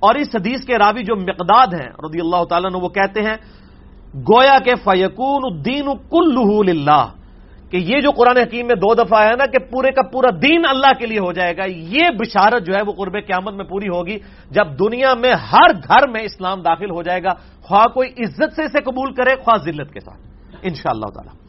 اور 0.00 0.14
اس 0.14 0.28
حدیث 0.34 0.64
کے 0.64 0.78
راوی 0.78 1.02
جو 1.02 1.16
مقداد 1.16 1.66
ہیں، 1.66 1.88
رضی 1.88 2.20
اللہ 2.20 2.44
تعالیٰ 2.44 2.70
نے 2.70 2.78
وہ 2.78 2.88
کہتے 2.88 3.22
ہیں، 3.22 3.36
گویا 4.14 4.58
کے 4.64 4.74
فیقون 4.74 5.40
الدین 5.44 5.84
کل 6.10 6.70
اللہ 6.70 7.08
کہ 7.70 7.76
یہ 7.76 8.00
جو 8.00 8.10
قرآن 8.10 8.36
حکیم 8.36 8.66
میں 8.66 8.74
دو 8.74 8.94
دفعہ 8.94 9.22
ہے 9.24 9.32
نا، 9.38 9.46
کہ 9.46 9.58
پورے 9.58 9.92
کا 9.92 10.02
پورا 10.02 10.28
دین 10.42 10.62
اللہ 10.68 10.98
کے 10.98 11.06
لیے 11.06 11.18
ہو 11.18 11.32
جائے 11.32 11.56
گا۔ 11.56 11.64
یہ 11.66 12.10
بشارت 12.18 12.66
جو 12.66 12.74
ہے 12.74 12.82
وہ 12.82 12.92
قرب 12.92 13.12
قیامت 13.12 13.54
میں 13.54 13.64
پوری 13.64 13.88
ہوگی، 13.88 14.18
جب 14.50 14.78
دنیا 14.78 15.14
میں 15.14 15.32
ہر 15.32 15.72
گھر 15.88 16.08
میں 16.08 16.22
اسلام 16.22 16.62
داخل 16.62 16.90
ہو 16.90 17.02
جائے 17.02 17.22
گا۔ 17.22 17.32
خواہ 17.62 17.86
کوئی 17.86 18.08
عزت 18.08 18.52
سے 18.56 18.64
اسے 18.64 18.78
قبول 18.84 19.14
کرے، 19.14 19.34
خواہ 19.44 19.62
ذلت 19.64 19.92
کے 19.92 20.00
ساتھ۔ 20.00 20.20
ان 20.62 20.74
شاء 20.74 20.90
اللہ 20.90 21.06
تعالی۔ 21.06 21.39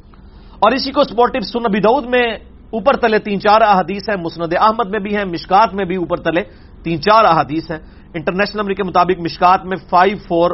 اور 0.61 0.71
اسی 0.71 0.91
کو 0.93 1.03
سپورٹو 1.03 1.39
سن 1.41 1.65
ابی 1.65 1.79
دعود 1.81 2.05
میں 2.05 2.25
اوپر 2.69 2.93
تلے 3.01 3.19
تین 3.25 3.39
چار 3.41 3.61
احادیث 3.65 4.09
ہے 4.09 4.15
مسند 4.21 4.53
احمد 4.53 4.87
میں 4.93 4.99
بھی 4.99 5.15
ہیں، 5.17 5.25
مشکات 5.25 5.73
میں 5.73 5.85
بھی 5.85 5.95
اوپر 5.97 6.17
تلے 6.21 6.43
تین 6.83 7.01
چار 7.01 7.25
احادیث 7.25 7.71
ہیں۔ 7.71 7.81
انٹرنیشنل 8.13 8.59
نمبر 8.61 8.73
کے 8.77 8.83
مطابق 8.83 9.17
مشکات 9.25 9.65
میں 9.65 9.77
فائیو 9.89 10.17
فور 10.27 10.49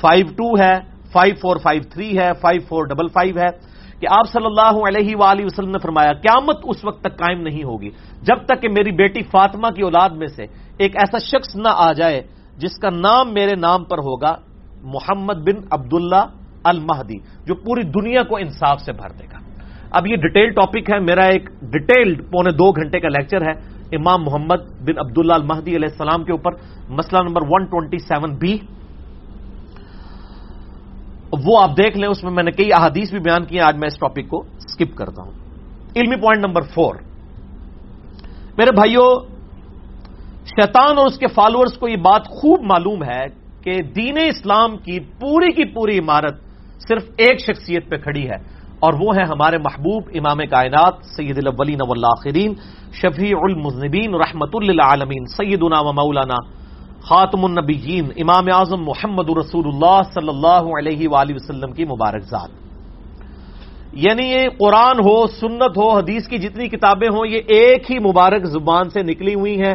فائیو 0.00 0.26
ٹو 0.36 0.48
ہے 0.60 0.74
فائیو 1.12 1.34
فور 1.40 1.56
فائیو 1.64 1.82
تھری 1.92 2.10
ہے 2.18 2.28
فائیو 2.40 2.60
فور 2.68 2.82
ڈبل 2.86 3.08
فائیو 3.16 3.34
ہے 3.38 3.50
کہ 4.00 4.06
آپ 4.12 4.26
صلی 4.32 4.46
اللہ 4.46 4.76
علیہ 4.88 5.16
وآلہ 5.16 5.44
وسلم 5.44 5.72
نے 5.72 5.80
فرمایا، 5.82 6.12
قیامت 6.20 6.58
اس 6.68 6.84
وقت 6.84 7.00
تک 7.00 7.16
قائم 7.16 7.40
نہیں 7.40 7.64
ہوگی 7.64 7.90
جب 8.28 8.38
تک 8.44 8.60
کہ 8.62 8.68
میری 8.68 8.92
بیٹی 8.92 9.22
فاطمہ 9.32 9.68
کی 9.72 9.82
اولاد 9.82 10.10
میں 10.20 10.30
سے 10.36 10.44
ایک 10.76 10.92
ایسا 11.00 11.18
شخص 11.32 11.56
نہ 11.56 11.72
آ 11.72 11.92
جائے 11.96 12.20
جس 12.60 12.76
کا 12.76 12.90
نام 12.92 13.32
میرے 13.32 13.54
نام 13.56 13.84
پر 13.88 13.98
ہوگا 14.04 14.34
محمد 14.84 15.38
بن 15.46 15.56
عبداللہ 15.70 16.24
المہدی، 16.64 17.18
جو 17.46 17.54
پوری 17.54 17.82
دنیا 17.88 18.22
کو 18.28 18.36
انصاف 18.36 18.80
سے 18.82 18.92
بھر 18.92 19.10
دے 19.18 19.26
گا۔ 19.32 19.38
اب 19.96 20.06
یہ 20.06 20.16
ڈیٹیل 20.16 20.50
ٹاپک 20.52 20.90
ہے، 20.92 20.98
میرا 21.00 21.24
ایک 21.24 21.48
ڈیٹیلڈ 21.72 22.22
پونے 22.30 22.50
دو 22.50 22.70
گھنٹے 22.72 23.00
کا 23.00 23.08
لیکچر 23.08 23.40
ہے 23.42 23.52
امام 23.96 24.22
محمد 24.24 24.60
بن 24.86 24.98
عبداللہ 24.98 25.32
المہدی 25.32 25.76
علیہ 25.76 25.88
السلام 25.92 26.24
کے 26.24 26.32
اوپر، 26.32 26.52
مسئلہ 26.88 27.22
number 27.22 27.42
one 27.50 27.64
twenty 27.64 27.98
seven 27.98 28.34
B 28.36 28.56
وہ 31.44 31.60
آپ 31.62 31.76
دیکھ 31.76 31.96
لیں، 31.98 32.08
اس 32.08 32.22
میں 32.24 32.32
میں 32.32 32.42
نے 32.42 32.50
کئی 32.50 32.72
احادیث 32.72 33.10
بھی 33.10 33.20
بیان 33.20 33.44
کیے، 33.44 33.60
آج 33.60 33.76
میں 33.76 33.86
اس 33.86 33.98
ٹاپک 33.98 34.28
کو 34.28 34.38
اسکپ 34.58 34.96
کرتا 34.96 35.22
ہوں۔ 35.22 35.32
علمی 35.96 36.16
پوائنٹ 36.16 36.44
نمبر 36.44 36.62
فور 36.74 36.94
میرے 38.58 38.72
بھائیوں 38.74 39.08
شیطان 40.46 40.98
اور 40.98 41.06
اس 41.06 41.18
کے 41.18 41.26
فالوورز 41.26 41.78
کو 41.78 41.88
یہ 41.88 41.96
بات 42.02 42.28
خوب 42.28 42.62
معلوم 42.62 43.02
ہے 43.04 43.24
کہ 43.62 43.74
دین 43.96 44.18
اسلام 44.18 44.76
کی 44.76 44.98
پوری 45.20 45.52
کی 45.52 45.64
پوری 45.74 45.98
عمارت 45.98 46.34
صرف 46.88 47.02
ایک 47.16 47.40
شخصیت 47.40 47.90
پہ 47.90 47.96
کھڑی 47.96 48.24
ہے۔ 48.30 48.38
اور 48.80 48.92
وہ 49.00 49.16
ہے 49.16 49.22
ہمارے 49.22 49.58
محبوب 49.58 50.02
امام 50.14 50.38
کائنات 50.50 50.94
سید 51.16 51.38
الاولین 51.38 51.78
والآخرین، 51.88 52.54
شفیع 52.92 53.36
المذنبین 53.42 54.14
رحمت 54.14 54.56
للعالمین، 54.56 55.26
سیدنا 55.26 55.80
و 55.80 55.92
مولانا 55.92 56.34
خاتم 57.00 57.44
النبیین، 57.44 58.04
امام 58.16 58.44
اعظم 58.54 58.84
محمد 58.84 59.30
رسول 59.38 59.64
اللہ 59.66 60.00
صلی 60.14 60.28
اللہ 60.28 60.78
علیہ 60.78 61.08
وآلہ 61.08 61.34
وسلم 61.34 61.72
کی 61.72 61.84
مبارک 61.84 62.22
ذات۔ 62.22 62.50
یعنی 63.92 64.22
یہ 64.22 64.48
قرآن 64.58 64.98
ہو، 64.98 65.26
سنت 65.26 65.78
ہو، 65.78 65.96
حدیث 65.96 66.28
کی 66.28 66.38
جتنی 66.38 66.68
کتابیں 66.68 67.08
ہوں، 67.08 67.26
یہ 67.26 67.40
ایک 67.46 67.90
ہی 67.90 67.98
مبارک 67.98 68.44
زبان 68.44 68.90
سے 68.90 69.02
نکلی 69.02 69.34
ہوئی 69.34 69.62
ہیں۔ 69.62 69.74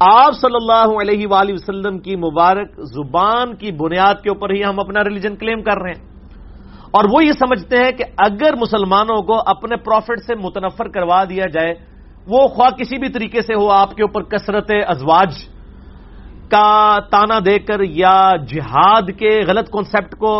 آپ 0.00 0.32
صلی 0.32 0.54
اللہ 0.54 1.00
علیہ 1.00 1.26
وآلہ 1.26 1.52
وسلم 1.52 1.98
کی 1.98 2.16
مبارک 2.16 2.68
زبان 2.76 3.56
کی 3.56 3.72
بنیاد 3.72 4.14
کے 4.22 4.28
اوپر 4.28 4.50
ہی 4.50 4.64
ہم 4.64 4.80
اپنا 4.80 5.04
ریلیجن 5.04 5.36
کلیم 5.36 5.62
کر 5.62 5.82
رہے 5.82 5.90
ہیں۔ 5.90 6.17
اور 6.90 7.04
وہ 7.12 7.24
یہ 7.24 7.32
سمجھتے 7.38 7.76
ہیں 7.76 7.92
کہ 7.92 8.04
اگر 8.26 8.56
مسلمانوں 8.56 9.20
کو 9.28 9.34
اپنے 9.46 9.76
پروفٹ 9.84 10.24
سے 10.26 10.34
متنفر 10.34 10.88
کروا 10.88 11.22
دیا 11.24 11.46
جائے، 11.52 11.74
وہ 12.26 12.46
خواہ 12.48 12.70
کسی 12.78 12.98
بھی 12.98 13.08
طریقے 13.12 13.40
سے 13.40 13.54
ہو، 13.54 13.68
آپ 13.72 13.90
کے 13.96 14.02
اوپر 14.02 14.22
کثرت 14.32 14.70
ازواج 14.86 15.32
کا 16.50 16.98
تانا 17.10 17.38
دے 17.46 17.58
کر 17.58 17.80
یا 17.82 18.18
جہاد 18.48 19.10
کے 19.18 19.30
غلط 19.48 19.70
کانسیپٹ 19.70 20.14
کو 20.16 20.32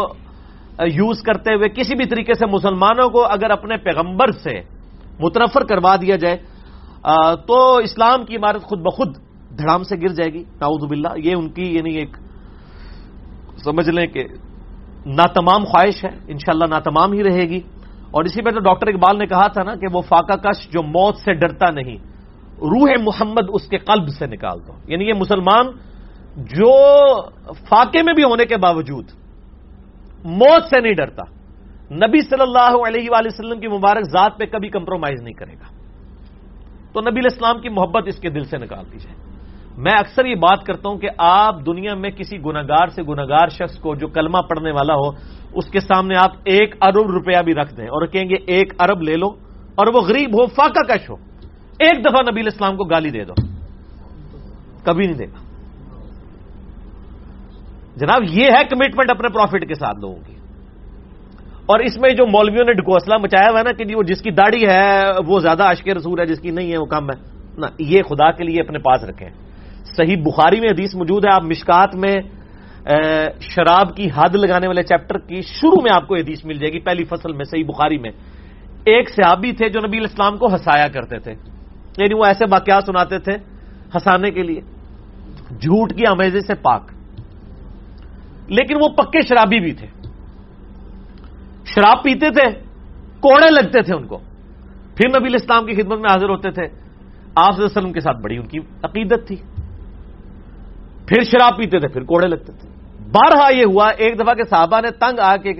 یوز 0.88 1.22
کرتے 1.22 1.54
ہوئے 1.54 1.68
کسی 1.68 1.94
بھی 1.94 2.06
طریقے 2.08 2.34
سے 2.38 2.46
مسلمانوں 2.46 3.08
کو 3.10 3.24
اگر 3.26 3.50
اپنے 3.50 3.76
پیغمبر 3.84 4.30
سے 4.42 4.54
متنفر 5.20 5.64
کروا 5.68 5.94
دیا 6.00 6.16
جائے 6.16 6.36
تو 7.46 7.56
اسلام 7.84 8.24
کی 8.24 8.36
عمارت 8.36 8.62
خود 8.62 8.80
بخود 8.82 9.16
دھڑام 9.58 9.82
سے 9.82 9.96
گر 10.02 10.12
جائے 10.14 10.32
گی۔ 10.32 10.42
ناؤد 10.60 10.82
باللہ، 10.88 11.12
یہ 11.24 11.34
ان 11.34 11.48
کی 11.50 11.66
یعنی 11.76 11.92
ایک 11.98 12.16
سمجھ 13.64 13.88
لیں 13.88 14.06
کہ 14.06 14.24
ناتمام 15.06 15.64
خواہش 15.64 16.04
ہے، 16.04 16.10
انشاءاللہ 16.28 16.64
ناتمام 16.70 17.12
ہی 17.12 17.24
رہے 17.24 17.42
گی۔ 17.42 17.60
اور 18.10 18.24
اسی 18.24 18.42
پہ 18.42 18.50
تو 18.50 18.60
ڈاکٹر 18.60 18.88
اقبال 18.88 19.18
نے 19.18 19.26
کہا 19.26 19.46
تھا 19.46 19.62
نا 19.62 19.74
کہ 19.74 19.86
وہ 19.92 20.02
فاقہ 20.02 20.48
کش 20.48 20.68
جو 20.70 20.82
موت 20.82 21.16
سے 21.16 21.32
ڈرتا 21.32 21.70
نہیں، 21.70 21.96
روح 22.58 23.02
محمد 23.02 23.42
اس 23.48 23.68
کے 23.68 23.78
قلب 23.78 24.08
سے 24.08 24.26
نکال 24.26 24.58
دو۔ 24.66 24.72
یعنی 24.86 25.08
یہ 25.08 25.14
مسلمان 25.14 25.66
جو 26.36 26.72
فاقے 27.52 28.02
میں 28.02 28.14
بھی 28.14 28.24
ہونے 28.24 28.44
کے 28.44 28.56
باوجود 28.56 29.04
موت 30.24 30.62
سے 30.62 30.80
نہیں 30.80 30.94
ڈرتا، 30.94 31.22
نبی 31.94 32.20
صلی 32.20 32.42
اللہ 32.42 32.88
علیہ 32.88 33.08
وآلہ 33.10 33.26
وسلم 33.26 33.60
کی 33.60 33.68
مبارک 33.68 34.04
ذات 34.04 34.38
پہ 34.38 34.44
کبھی 34.46 34.68
کمپرومائز 34.68 35.22
نہیں 35.22 35.34
کرے 35.34 35.52
گا۔ 35.52 35.78
تو 36.92 37.00
نبی 37.00 37.20
الاسلام 37.20 37.60
کی 37.60 37.68
محبت 37.68 38.02
اس 38.06 38.16
کے 38.16 38.30
دل 38.30 38.44
سے 38.44 38.58
نکال 38.58 38.84
دی 38.92 38.98
جائے۔ 38.98 39.27
میں 39.78 39.92
اکثر 39.98 40.26
یہ 40.26 40.34
بات 40.34 40.64
کرتا 40.64 40.88
ہوں 40.88 40.98
کہ 40.98 41.08
آپ 41.18 41.54
دنیا 41.66 41.94
میں 41.94 42.10
کسی 42.10 42.38
گناگار 42.38 42.86
سے 42.86 43.02
گناگار 43.02 43.48
شخص 43.48 43.78
کو 43.78 43.94
جو 43.94 44.08
کلمہ 44.08 44.38
پڑھنے 44.38 44.70
والا 44.70 44.94
ہو، 44.94 45.10
اس 45.54 45.70
کے 45.70 45.80
سامنے 45.80 46.16
آپ 46.16 46.30
ایک 46.44 46.74
ارب 46.80 47.10
روپیہ 47.10 47.42
بھی 47.42 47.54
رکھ 47.54 47.76
دیں 47.76 47.84
اور 47.84 48.06
کہیں 48.06 48.24
گے 48.24 48.34
ایک 48.46 48.74
ارب 48.78 49.02
لے 49.02 49.16
لو 49.16 49.26
اور 49.74 49.86
وہ 49.94 50.00
غریب 50.00 50.42
ہو، 50.42 50.46
فاقہ 50.46 50.92
کش 50.92 51.10
ہو، 51.10 51.14
ایک 51.78 52.04
دفعہ 52.04 52.30
نبی 52.30 52.40
اسلام 52.46 52.76
کو 52.76 52.84
گالی 52.84 53.10
دے 53.10 53.24
دو۔ 53.24 53.32
کبھی 54.84 55.06
نہیں 55.06 55.18
دے 55.18 55.24
گا۔ 55.24 55.42
جناب، 57.96 58.22
یہ 58.22 58.44
ہے 58.44 58.64
کمٹمنٹ 58.64 59.10
اپنے 59.10 59.28
پروفٹ 59.28 59.68
کے 59.68 59.74
ساتھ 59.74 59.96
لوگوں 60.00 60.20
کی۔ 60.26 60.32
اور 61.66 61.78
اس 61.78 61.98
میں 61.98 62.10
جو 62.10 62.26
مولویوں 62.26 62.64
نے 62.64 62.72
ڈکوسلا 62.72 63.16
مچایا 63.16 63.50
ہوا 63.50 63.58
ہے 63.58 63.64
نا 63.64 63.72
کہ 63.72 63.84
جی 63.84 63.94
وہ 63.94 64.02
جس 64.02 64.22
کی 64.22 64.30
داڑھی 64.30 64.68
ہے، 64.68 65.04
وہ 65.26 65.40
زیادہ 65.40 65.62
عشق 65.62 65.88
رسول 65.88 66.20
ہے، 66.20 66.26
جس 66.26 66.40
کی 66.40 66.50
نہیں 66.50 66.72
ہے، 66.72 66.78
وہ 66.78 66.86
کم 66.86 67.10
ہے۔ 67.10 67.38
نا 67.58 67.66
یہ 67.78 68.02
خدا 68.02 68.30
کے 68.30 68.44
لیے 68.44 68.60
اپنے 68.60 68.78
پاس 68.78 69.04
رکھیں۔ 69.04 69.47
صحیح 69.96 70.16
بخاری 70.16 70.60
میں 70.60 70.68
حدیث 70.68 70.94
موجود 70.94 71.24
ہے، 71.24 71.30
آپ 71.30 71.42
مشکات 71.42 71.94
میں 71.94 72.14
شراب 73.40 73.96
کی 73.96 74.08
حد 74.14 74.34
لگانے 74.34 74.66
والے 74.66 74.82
چیپٹر 74.82 75.18
کی 75.18 75.40
شروع 75.42 75.82
میں 75.82 75.92
آپ 75.94 76.08
کو 76.08 76.16
حدیث 76.16 76.44
مل 76.44 76.54
جائے 76.54 76.72
گی، 76.72 76.78
پہلی 76.78 77.04
فصل 77.04 77.32
میں، 77.32 77.44
صحیح 77.44 77.64
بخاری 77.64 77.98
میں۔ 77.98 78.10
ایک 78.84 79.10
صحابی 79.10 79.52
تھے 79.52 79.68
جو 79.68 79.80
نبی 79.86 79.98
اسلام 79.98 80.36
کو 80.36 80.54
ہسایا 80.54 80.88
کرتے 80.88 81.18
تھے۔ 81.18 81.32
یعنی 81.98 82.14
وہ 82.14 82.24
ایسے 82.24 82.44
واقعات 82.50 82.84
سناتے 82.84 83.18
تھے 83.18 83.32
ہسانے 83.96 84.30
کے 84.30 84.42
لیے۔ 84.42 84.60
جھوٹ 85.60 85.92
کی 85.94 86.06
امیزے 86.06 86.40
سے 86.40 86.54
پاک۔ 86.54 86.82
لیکن 88.48 88.74
وہ 88.80 88.88
پکے 88.88 89.20
شرابی 89.20 89.60
بھی 89.60 89.72
تھے۔ 89.72 89.86
شراب 91.66 92.02
پیتے 92.02 92.30
تھے، 92.30 92.60
کوڑے 93.20 93.50
لگتے 93.50 93.82
تھے 93.82 93.94
ان 93.94 94.06
کو۔ 94.06 94.18
پھر 94.94 95.20
نبی 95.20 95.34
اسلام 95.34 95.66
کی 95.66 95.82
خدمت 95.82 95.98
میں 95.98 96.10
حاضر 96.10 96.28
ہوتے 96.28 96.50
تھے۔ 96.50 96.62
آپ 97.34 97.54
وسلم 97.58 97.92
کے 97.92 98.00
ساتھ 98.00 98.16
بڑی 98.16 98.36
ان 98.36 98.46
کی 98.46 98.58
عقیدت 98.82 99.26
تھی۔ 99.26 99.36
پھر 101.08 101.24
شراب 101.24 101.56
پیتے 101.56 101.78
تھے، 101.78 101.88
پھر 101.88 102.02
کوڑے 102.02 102.28
لگتے 102.28 102.52
تھے۔ 102.52 102.68
بارہا 103.12 103.54
یہ 103.54 103.64
ہوا، 103.64 103.88
ایک 103.88 104.20
دفعہ 104.20 104.34
کے 104.34 104.44
صحابہ 104.44 104.80
نے 104.80 104.90
تنگ 104.90 105.20
آ 105.20 105.36
کے 105.36 105.50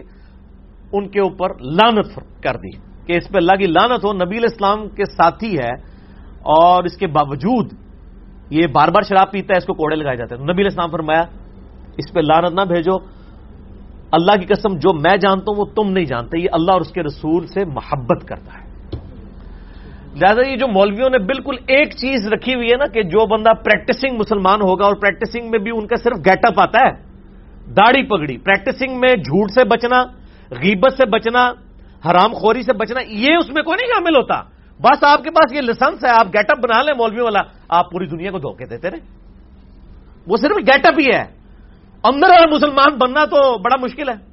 ان 0.93 1.09
کے 1.09 1.21
اوپر 1.21 1.49
لانت 1.61 2.19
کر 2.43 2.57
دی 2.57 2.71
کہ 3.07 3.13
اس 3.13 3.29
پہ 3.29 3.37
اللہ 3.37 3.53
کی 3.53 3.67
لانت 3.67 4.05
ہو۔ 4.05 4.13
نبی 4.13 4.45
اسلام 4.45 4.89
کے 4.89 5.05
ساتھی 5.05 5.57
ہے 5.57 5.71
اور 6.41 6.85
اس 6.85 6.97
کے 6.97 7.07
باوجود 7.07 7.73
یہ 8.51 8.67
بار 8.73 8.89
بار 8.89 9.03
شراب 9.03 9.31
پیتا 9.31 9.55
ہے، 9.55 9.59
اس 9.59 9.65
کو 9.65 9.75
کوڑے 9.75 9.97
لگائے 9.97 10.17
جاتے 10.17 10.35
ہیں۔ 10.35 10.43
نبی 10.43 10.67
اسلام 10.67 10.91
فرمایا، 10.91 11.21
اس 11.97 12.13
پہ 12.13 12.21
لانت 12.21 12.53
نہ 12.53 12.61
بھیجو۔ 12.61 12.99
اللہ 14.13 14.41
کی 14.41 14.47
قسم، 14.47 14.77
جو 14.77 14.95
میں 14.95 15.17
جانتا 15.17 15.45
ہوں، 15.49 15.55
وہ 15.57 15.65
تم 15.65 15.93
نہیں 15.93 16.05
جانتے۔ 16.05 16.39
یہ 16.39 16.49
اللہ 16.53 16.73
اور 16.73 16.81
اس 16.81 16.93
کے 16.93 17.03
رسول 17.03 17.47
سے 17.47 17.65
محبت 17.65 18.29
کرتا 18.29 18.63
ہے۔ 18.63 18.68
لہٰذا 20.21 20.51
یہ 20.51 20.57
جو 20.57 20.67
مولویوں 20.69 21.11
نے 21.11 21.19
بالکل 21.19 21.57
ایک 21.67 21.91
چیز 21.91 22.29
رکھی 22.33 22.55
ہوئی 22.55 22.67
ہے 22.67 22.77
نا 22.77 22.85
کہ 22.87 23.03
جو 23.03 23.27
بندہ 23.27 23.51
پریکٹسنگ 23.51 24.19
مسلمان 24.19 24.61
ہوگا 24.61 24.85
اور 24.85 24.95
پریکٹسنگ 24.95 25.51
میں 25.51 25.59
بھی 25.59 25.71
ان 25.75 25.87
کا 25.87 25.97
صرف 25.97 26.17
گیٹ 26.27 26.45
اپ 26.45 26.61
آتا 26.61 26.81
ہے، 26.81 26.93
داڑھی 27.73 28.03
پگڑی 28.03 28.37
پریکٹسنگ 28.37 29.01
میں 29.01 29.17
جھوٹ 29.17 29.51
سے 29.51 29.65
بچنا، 29.65 30.03
غیبت 30.51 30.93
سے 30.97 31.05
بچنا، 31.07 31.53
حرام 32.07 32.33
خوری 32.33 32.63
سے 32.63 32.73
بچنا، 32.73 33.01
یہ 33.01 33.35
اس 33.35 33.51
میں 33.51 33.63
کوئی 33.63 33.77
نہیں 33.77 33.89
شامل 33.89 34.17
ہوتا۔ 34.17 34.43
بس 34.81 35.05
آپ 35.05 35.25
کے 35.25 35.31
پاس 35.31 35.53
یہ 35.53 35.61
لسنس 35.61 36.05
ہے، 36.05 36.11
آپ 36.11 36.27
گیٹ 36.27 36.51
اپ 36.51 36.59
بنا 36.59 36.83
لیں 36.83 36.95
مولویوں 36.97 37.25
والا، 37.25 37.41
آپ 37.69 37.91
پوری 37.91 38.07
دنیا 38.07 38.31
کو 38.31 38.39
دھوکے 38.39 38.65
دیتے 38.67 38.91
رہے 38.91 38.99
وہ 40.27 40.37
صرف 40.37 40.57
گیٹ 40.57 40.87
اپ 40.87 41.01
ہی 41.01 41.07
ہے۔ 41.15 41.25
اندر 42.05 42.29
والا 42.31 42.55
مسلمان 42.55 42.99
بننا 42.99 43.25
تو 43.25 43.59
بڑا 43.59 43.77
مشکل 43.83 44.09
ہے۔ 44.09 44.28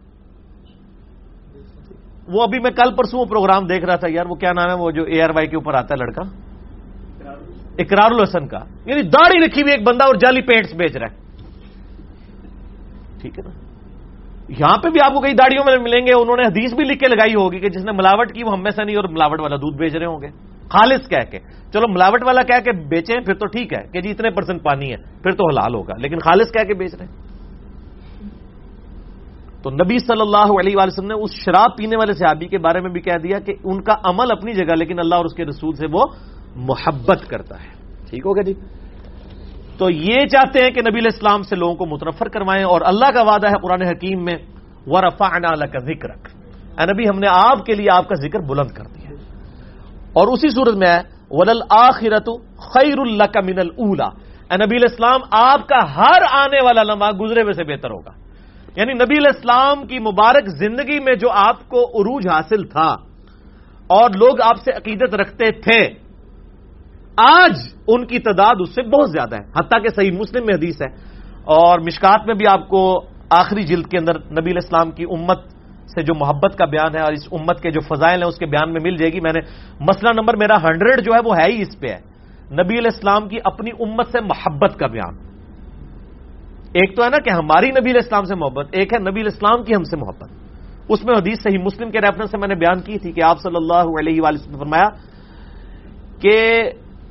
وہ 2.28 2.43
ابھی 2.43 2.59
میں 2.59 2.71
کل 2.71 2.95
پرسوں 2.95 3.19
وہ 3.19 3.26
پروگرام 3.26 3.67
دیکھ 3.67 3.86
رہا 3.86 3.95
تھا 3.95 4.07
یار، 4.11 4.26
وہ 4.26 4.36
کیا 4.36 4.51
نام 4.51 4.69
ہے، 4.69 4.73
وہ 4.73 4.91
جو 4.91 5.03
اے 5.03 5.21
آر 5.21 5.30
وائی 5.30 5.47
کے 5.47 5.55
اوپر 5.55 5.73
آتا 5.73 5.93
ہے 5.93 6.05
لڑکا؟ 6.05 6.21
اقرار 7.80 8.11
الحسن 8.11 8.47
کا۔ 8.47 8.59
یعنی 8.86 9.01
داڑھی 9.01 9.45
رکھی 9.45 9.61
ہوئی 9.61 9.73
ایک 9.73 9.88
بندہ 9.88 10.03
اور 10.03 10.15
جالی 10.15 10.41
پینٹس 10.41 10.73
بیچ 10.73 10.97
رہا 10.97 11.07
ہے۔ 11.07 11.15
ٹھیک 13.21 13.39
ہے 13.39 13.43
نا؟ 13.43 13.49
یہاں 14.49 14.78
پہ 14.78 14.89
بھی 14.89 15.01
آپ 15.01 15.13
کو 15.13 15.21
کئی 15.21 15.34
داڑیوں 15.34 15.63
میں 15.65 15.78
ملیں 15.78 16.07
گے، 16.07 16.13
انہوں 16.13 16.38
نے 16.38 16.43
حدیث 16.43 16.73
بھی 16.73 16.84
لکھ 16.84 16.99
کے 16.99 17.09
لگائی 17.09 17.36
ہوگی 17.36 17.59
کہ 17.59 17.69
جس 17.69 17.86
نے 17.86 17.91
ملاوٹ 17.91 18.32
کی، 18.32 18.43
وہ 18.43 18.51
ہم 18.51 18.63
میں 18.63 18.71
سے 18.71 18.84
نہیں 18.84 18.95
اور 18.95 19.03
ملاوٹ 19.03 19.39
والا 19.41 19.55
دودھ 19.55 19.78
بیچ 19.78 19.95
رہے 19.95 20.05
ہوں 20.05 20.21
گے۔ 20.21 20.28
خالص 20.69 21.09
کہہ 21.09 21.32
کے۔ 21.32 21.39
چلو 21.73 21.88
ملاوٹ 21.88 22.23
والا 22.23 22.41
کہہ 22.41 22.63
کے 22.63 22.71
بیچیں، 22.71 23.15
پھر 23.15 23.34
تو 23.34 23.45
ٹھیک 23.45 23.73
ہے 23.73 23.88
کہ 23.93 24.01
جی 24.01 24.11
اتنے 24.11 24.30
پرسنٹ 24.30 24.63
پانی 24.63 24.91
ہے، 24.91 24.97
پھر 24.97 25.32
تو 25.32 25.49
حلال 25.49 25.76
ہوگا، 25.76 25.93
لیکن 25.97 26.19
خالص 26.19 26.51
کہہ 26.51 26.67
کے 26.67 26.73
بیچ 26.73 26.95
رہے 26.95 27.05
ہیں۔ 27.05 27.24
تو 29.66 29.72
نبی 29.72 29.97
صلی 29.97 30.22
اللہ 30.22 30.59
علیہ 30.59 30.76
وسلم 30.76 31.07
نے 31.07 31.13
اس 31.13 31.32
شراب 31.45 31.78
پینے 31.78 31.97
والے 31.97 32.13
صحابی 32.13 32.47
کے 32.47 32.57
بارے 32.57 32.82
میں 32.82 32.89
بھی 32.89 33.01
کہہ 33.01 33.18
دیا 33.24 33.39
کہ 33.39 33.53
ان 33.63 33.84
کا 33.84 33.93
عمل 34.03 34.32
اپنی 34.32 34.53
جگہ، 34.53 34.76
لیکن 34.76 34.99
اللہ 34.99 35.16
اور 35.16 35.26
اس 35.26 35.34
کے 35.34 35.45
رسول 35.45 35.74
سے 35.76 35.86
وہ 35.93 36.03
محبت 36.55 37.30
کرتا 37.30 37.63
ہے۔ 37.63 37.70
ٹھیک 38.09 38.26
ہوگا 38.26 38.41
جی؟ 38.41 38.53
تو 39.78 39.89
یہ 39.89 40.26
چاہتے 40.26 40.63
ہیں 40.63 40.70
کہ 40.70 40.82
نبی 40.82 40.99
علیہ 40.99 41.13
السلام 41.13 41.41
سے 41.43 41.55
لوگوں 41.55 41.76
کو 41.76 41.86
متنفر 41.86 42.30
کروائیں 42.30 42.63
اور 42.63 42.82
اللہ 42.86 43.11
کا 43.13 43.22
وعدہ 43.22 43.47
ہے 43.47 43.61
قرآن 43.61 43.82
حکیم 43.82 44.24
میں 44.24 44.38
وہ 44.88 45.01
رفا 45.01 45.39
کا 45.39 45.80
ذکر 45.80 46.09
اے 46.80 46.93
نبی، 46.93 47.03
ہم 47.09 47.20
نے 47.20 47.28
آپ 47.32 47.66
کے 47.66 47.76
لیے 47.76 47.88
آپ 47.91 48.07
کا 48.07 48.16
ذکر 48.16 48.39
بلند 48.39 48.72
کر 48.72 48.84
دیا۔ 48.84 49.09
اور 50.13 50.28
اسی 50.28 50.49
صورت 50.49 50.76
میں 50.76 50.99
ولل 51.32 51.61
آخرت 51.70 52.30
خیر 52.57 52.99
اللہ 52.99 53.24
کا 53.24 53.41
من 53.41 53.59
اللہ 53.59 54.09
اے 54.51 54.66
نبی 54.66 54.76
علیہ 54.76 54.91
السلام، 54.91 55.20
آپ 55.32 55.68
کا 55.68 55.95
ہر 55.95 56.22
آنے 56.32 56.63
والا 56.63 56.84
لمحہ 56.84 57.11
گزرے 57.11 57.41
ہوئے 57.41 57.53
سے 57.53 57.63
بہتر 57.63 57.89
ہوگا۔ 57.91 58.24
یعنی 58.76 58.93
نبی 58.93 59.17
علیہ 59.17 59.32
السلام 59.36 59.88
کی 59.88 59.99
مبارک 59.99 60.47
زندگی 60.47 60.99
میں 60.99 61.15
جو 61.15 61.32
آپ 61.32 61.69
کو 61.69 61.84
عروج 61.84 62.28
حاصل 62.28 62.63
تھا 62.63 62.95
اور 63.88 64.09
لوگ 64.09 64.41
آپ 64.41 64.57
سے 64.63 64.71
عقیدت 64.71 65.15
رکھتے 65.15 65.51
تھے، 65.51 65.93
آج 67.17 67.53
ان 67.88 68.05
کی 68.05 68.19
تعداد 68.19 68.55
اس 68.59 68.76
سے 68.76 68.82
بہت 68.82 69.11
زیادہ 69.11 69.36
ہے، 69.36 69.49
حتیٰ 69.55 69.84
کہ 69.84 69.89
صحیح 69.95 70.11
مسلم 70.11 70.45
میں 70.45 70.55
حدیث 70.55 70.82
ہے۔ 70.82 71.15
اور 71.43 71.80
مشکات 71.80 72.28
میں 72.28 72.36
بھی 72.36 72.47
آپ 72.47 72.67
کو 72.67 73.05
آخری 73.30 73.63
جلد 73.63 73.86
کے 73.86 73.97
اندر 73.97 74.15
نبی 74.17 74.51
الاسلام 74.51 74.91
کی 74.91 75.03
امت 75.03 75.39
سے 75.88 76.01
جو 76.01 76.13
محبت 76.15 76.57
کا 76.57 76.65
بیان 76.65 76.95
ہے 76.95 77.01
اور 77.01 77.13
اس 77.13 77.28
امت 77.32 77.61
کے 77.61 77.71
جو 77.71 77.95
فضائل 77.95 78.21
ہیں، 78.21 78.30
اس 78.30 78.38
کے 78.38 78.45
بیان 78.45 78.73
میں 78.73 78.82
مل 78.84 78.97
جائے 78.97 79.13
گی۔ 79.13 79.19
میں 79.19 79.34
نے 79.34 79.39
مسئلہ 79.80 80.09
نمبر، 80.09 80.36
میرا 80.36 80.57
ہنڈریڈ 80.57 81.05
جو 81.05 81.11
ہے 81.13 81.19
وہ 81.26 81.38
ہے 81.38 81.51
ہی 81.51 81.61
اس 81.61 81.80
پہ 81.80 81.88
ہے۔ 81.88 81.99
نبی 82.51 82.80
علیہ 82.80 82.91
السلام 82.93 83.30
کی 83.30 83.38
اپنی 83.43 83.71
امت 83.80 84.07
سے 84.07 84.21
محبت 84.21 84.80
کا 84.80 84.88
بیان۔ 84.88 85.24
ایک 86.76 86.95
تو 86.95 87.03
ہے 87.03 87.09
نا 87.09 87.17
کہ 87.17 87.30
ہماری 87.30 87.69
نبی 87.69 87.91
علیہ 87.91 88.01
السلام 88.03 88.23
سے 88.23 88.36
محبت، 88.36 88.67
ایک 88.71 88.93
ہے 88.93 88.99
نبی 88.99 89.21
علیہ 89.21 89.32
السلام 89.34 89.63
کی 89.63 89.76
ہم 89.76 89.84
سے 89.84 89.97
محبت۔ 89.97 90.30
اس 90.89 91.05
میں 91.05 91.15
حدیث 91.15 91.41
صحیح 91.43 91.57
مسلم 91.57 91.91
کے 91.91 92.01
ریفرنس 92.01 92.32
سے 92.32 92.38
میں 92.38 92.47
نے 92.47 92.55
بیان 92.55 92.82
کی 92.82 92.99
تھی 92.99 93.11
کہ 93.11 93.23
آپ 93.23 93.39
صلی 93.39 93.55
اللہ 93.55 93.99
علیہ 93.99 94.21
وسلم 94.21 94.51
نے 94.51 94.59
فرمایا 94.59 94.89
کہ 96.19 96.61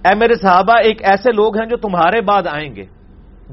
اے 0.04 0.14
میرے 0.14 0.34
صحابہ، 0.34 0.72
ایک 0.84 1.04
ایسے 1.04 1.32
لوگ 1.32 1.58
ہیں 1.58 1.66
جو 1.66 1.76
تمہارے 1.76 2.20
بعد 2.20 2.42
آئیں 2.50 2.76
گے، 2.76 2.84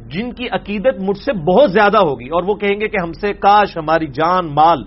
جن 0.08 0.32
کی 0.32 0.50
عقیدت 0.50 1.02
مجھ 1.02 1.18
سے 1.18 1.34
بہت 1.34 1.72
زیادہ 1.72 1.98
ہوگی 1.98 2.30
اور 2.30 2.44
وہ 2.44 2.56
کہیں 2.56 2.80
گے 2.80 2.88
کہ 2.88 2.98
ہم 3.04 3.14
سے 3.14 3.34
کاش، 3.34 3.78
ہماری 3.78 4.08
جان، 4.08 4.48
مال 4.54 4.84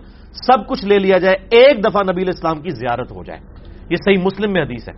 سب 0.47 0.67
کچھ 0.67 0.85
لے 0.85 0.99
لیا 0.99 1.19
جائے، 1.19 1.37
ایک 1.51 1.85
دفعہ 1.85 2.03
نبی 2.03 2.23
علیہ 2.23 2.33
السلام 2.37 2.61
کی 2.61 2.71
زیارت 2.71 3.13
ہو 3.13 3.25
جائے۔ 3.25 3.41
یہ 3.91 3.97
صحیح 3.97 4.25
مسلم 4.25 4.53
میں 4.53 4.63
حدیث 4.63 4.89
ہے۔ 4.89 4.95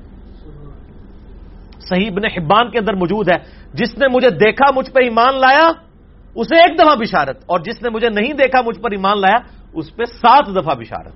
صحیح 1.80 2.10
ابن 2.10 2.24
حبان 2.24 2.70
کے 2.70 2.78
اندر 2.78 2.94
موجود 2.94 3.28
ہے۔ 3.28 3.36
جس 3.74 3.98
نے 3.98 4.06
مجھے 4.08 4.30
دیکھا، 4.30 4.66
مجھ 4.76 4.90
پہ 4.90 5.00
ایمان 5.02 5.40
لایا 5.40 5.85
اسے 6.36 6.56
ایک 6.56 6.78
دفعہ 6.78 6.94
بشارت، 6.96 7.44
اور 7.46 7.60
جس 7.60 7.82
نے 7.82 7.88
مجھے 7.90 8.08
نہیں 8.08 8.32
دیکھا، 8.32 8.60
مجھ 8.66 8.80
پر 8.80 8.90
ایمان 8.90 9.20
لایا، 9.20 9.36
اس 9.72 9.96
پہ 9.96 10.04
سات 10.04 10.46
دفعہ 10.46 10.74
بشارت۔ 10.74 11.12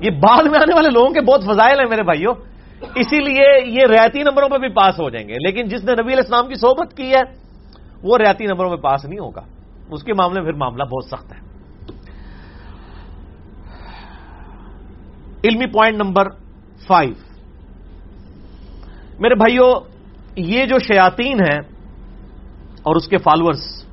یہ 0.00 0.10
بعد 0.10 0.44
میں 0.44 0.58
آنے 0.60 0.74
والے 0.74 0.90
لوگوں 0.90 1.10
کے 1.10 1.20
بہت 1.20 1.44
فضائل 1.44 1.78
ہیں 1.78 1.86
میرے 1.90 2.02
بھائیوں۔ 2.02 2.34
اسی 2.94 3.20
لیے 3.20 3.64
یہ 3.66 3.80
ریاتی 3.90 4.22
نمبروں 4.22 4.48
پہ 4.48 4.58
بھی 4.58 4.68
پاس 4.68 5.00
ہو 5.00 5.10
جائیں 5.10 5.28
گے۔ 5.28 5.34
لیکن 5.34 5.68
جس 5.68 5.84
نے 5.84 5.92
نبی 5.92 6.12
علیہ 6.12 6.16
السلام 6.16 6.48
کی 6.48 6.54
صحبت 6.54 6.96
کی 6.96 7.10
ہے، 7.10 7.22
وہ 8.02 8.18
ریاتی 8.18 8.46
نمبروں 8.46 8.70
میں 8.70 8.78
پاس 8.78 9.04
نہیں 9.04 9.18
ہوگا۔ 9.18 9.42
اس 9.90 10.02
کے 10.02 10.12
معاملے 10.12 10.40
میں 10.40 10.50
پھر 10.50 10.58
معاملہ 10.58 10.84
بہت 10.84 11.04
سخت 11.04 11.32
ہے۔ 11.32 11.40
علمی 15.44 15.66
پوائنٹ 15.66 15.96
نمبر 15.96 16.28
فائیو۔ 16.86 17.12
میرے 19.18 19.34
بھائیوں، 19.34 19.80
یہ 20.36 20.66
جو 20.66 20.78
شیاتین 20.78 21.40
ہیں 21.40 21.58
اور 22.82 22.96
اس 22.96 23.08
کے 23.08 23.16
فالوورز 23.16 23.85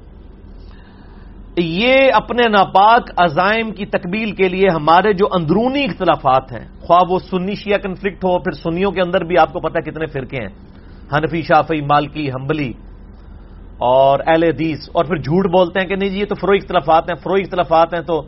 یہ 1.57 1.95
اپنے 2.13 2.43
ناپاک 2.49 3.09
عزائم 3.17 3.71
کی 3.71 3.85
تکمیل 3.85 4.31
کے 4.31 4.49
لیے 4.49 4.67
ہمارے 4.73 5.13
جو 5.13 5.25
اندرونی 5.31 5.83
اختلافات 5.83 6.51
ہیں، 6.51 6.67
خواہ 6.81 7.01
وہ 7.09 7.19
سنی 7.19 7.55
شیعہ 7.55 7.77
کنفلکٹ 7.77 8.23
ہو، 8.23 8.39
پھر 8.39 8.51
سنیوں 8.51 8.91
کے 8.91 9.01
اندر 9.01 9.23
بھی 9.23 9.37
آپ 9.37 9.53
کو 9.53 9.59
پتا 9.59 9.79
کتنے 9.79 10.05
فرقے 10.05 10.37
ہیں۔ 10.37 10.73
حنفی 11.13 11.41
شافی 11.41 11.81
مالکی 11.81 12.29
ہمبلی 12.29 12.73
اور 13.77 14.19
اہل 14.27 14.43
حدیث۔ 14.43 14.79
اور 14.93 15.05
پھر 15.05 15.15
جھوٹ 15.15 15.45
بولتے 15.45 15.79
ہیں 15.79 15.87
کہ 15.87 15.95
نہیں 15.95 16.09
جی 16.09 16.19
یہ 16.19 16.25
تو 16.25 16.35
فروئی 16.35 16.59
اختلافات 16.61 17.03
ہیں 17.03 17.15
فروئی 17.23 17.41
اختلافات 17.41 17.93
ہیں 17.93 18.01
تو 18.01 18.21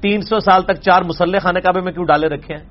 تین 0.00 0.20
سو 0.20 0.40
سال 0.40 0.62
تک 0.62 0.74
چار 0.74 1.02
مسلح 1.02 1.38
خانے 1.38 1.60
کعبے 1.60 1.80
میں 1.80 1.92
کیوں 1.92 2.04
ڈالے 2.04 2.28
رکھے 2.28 2.54
ہیں؟ 2.54 2.64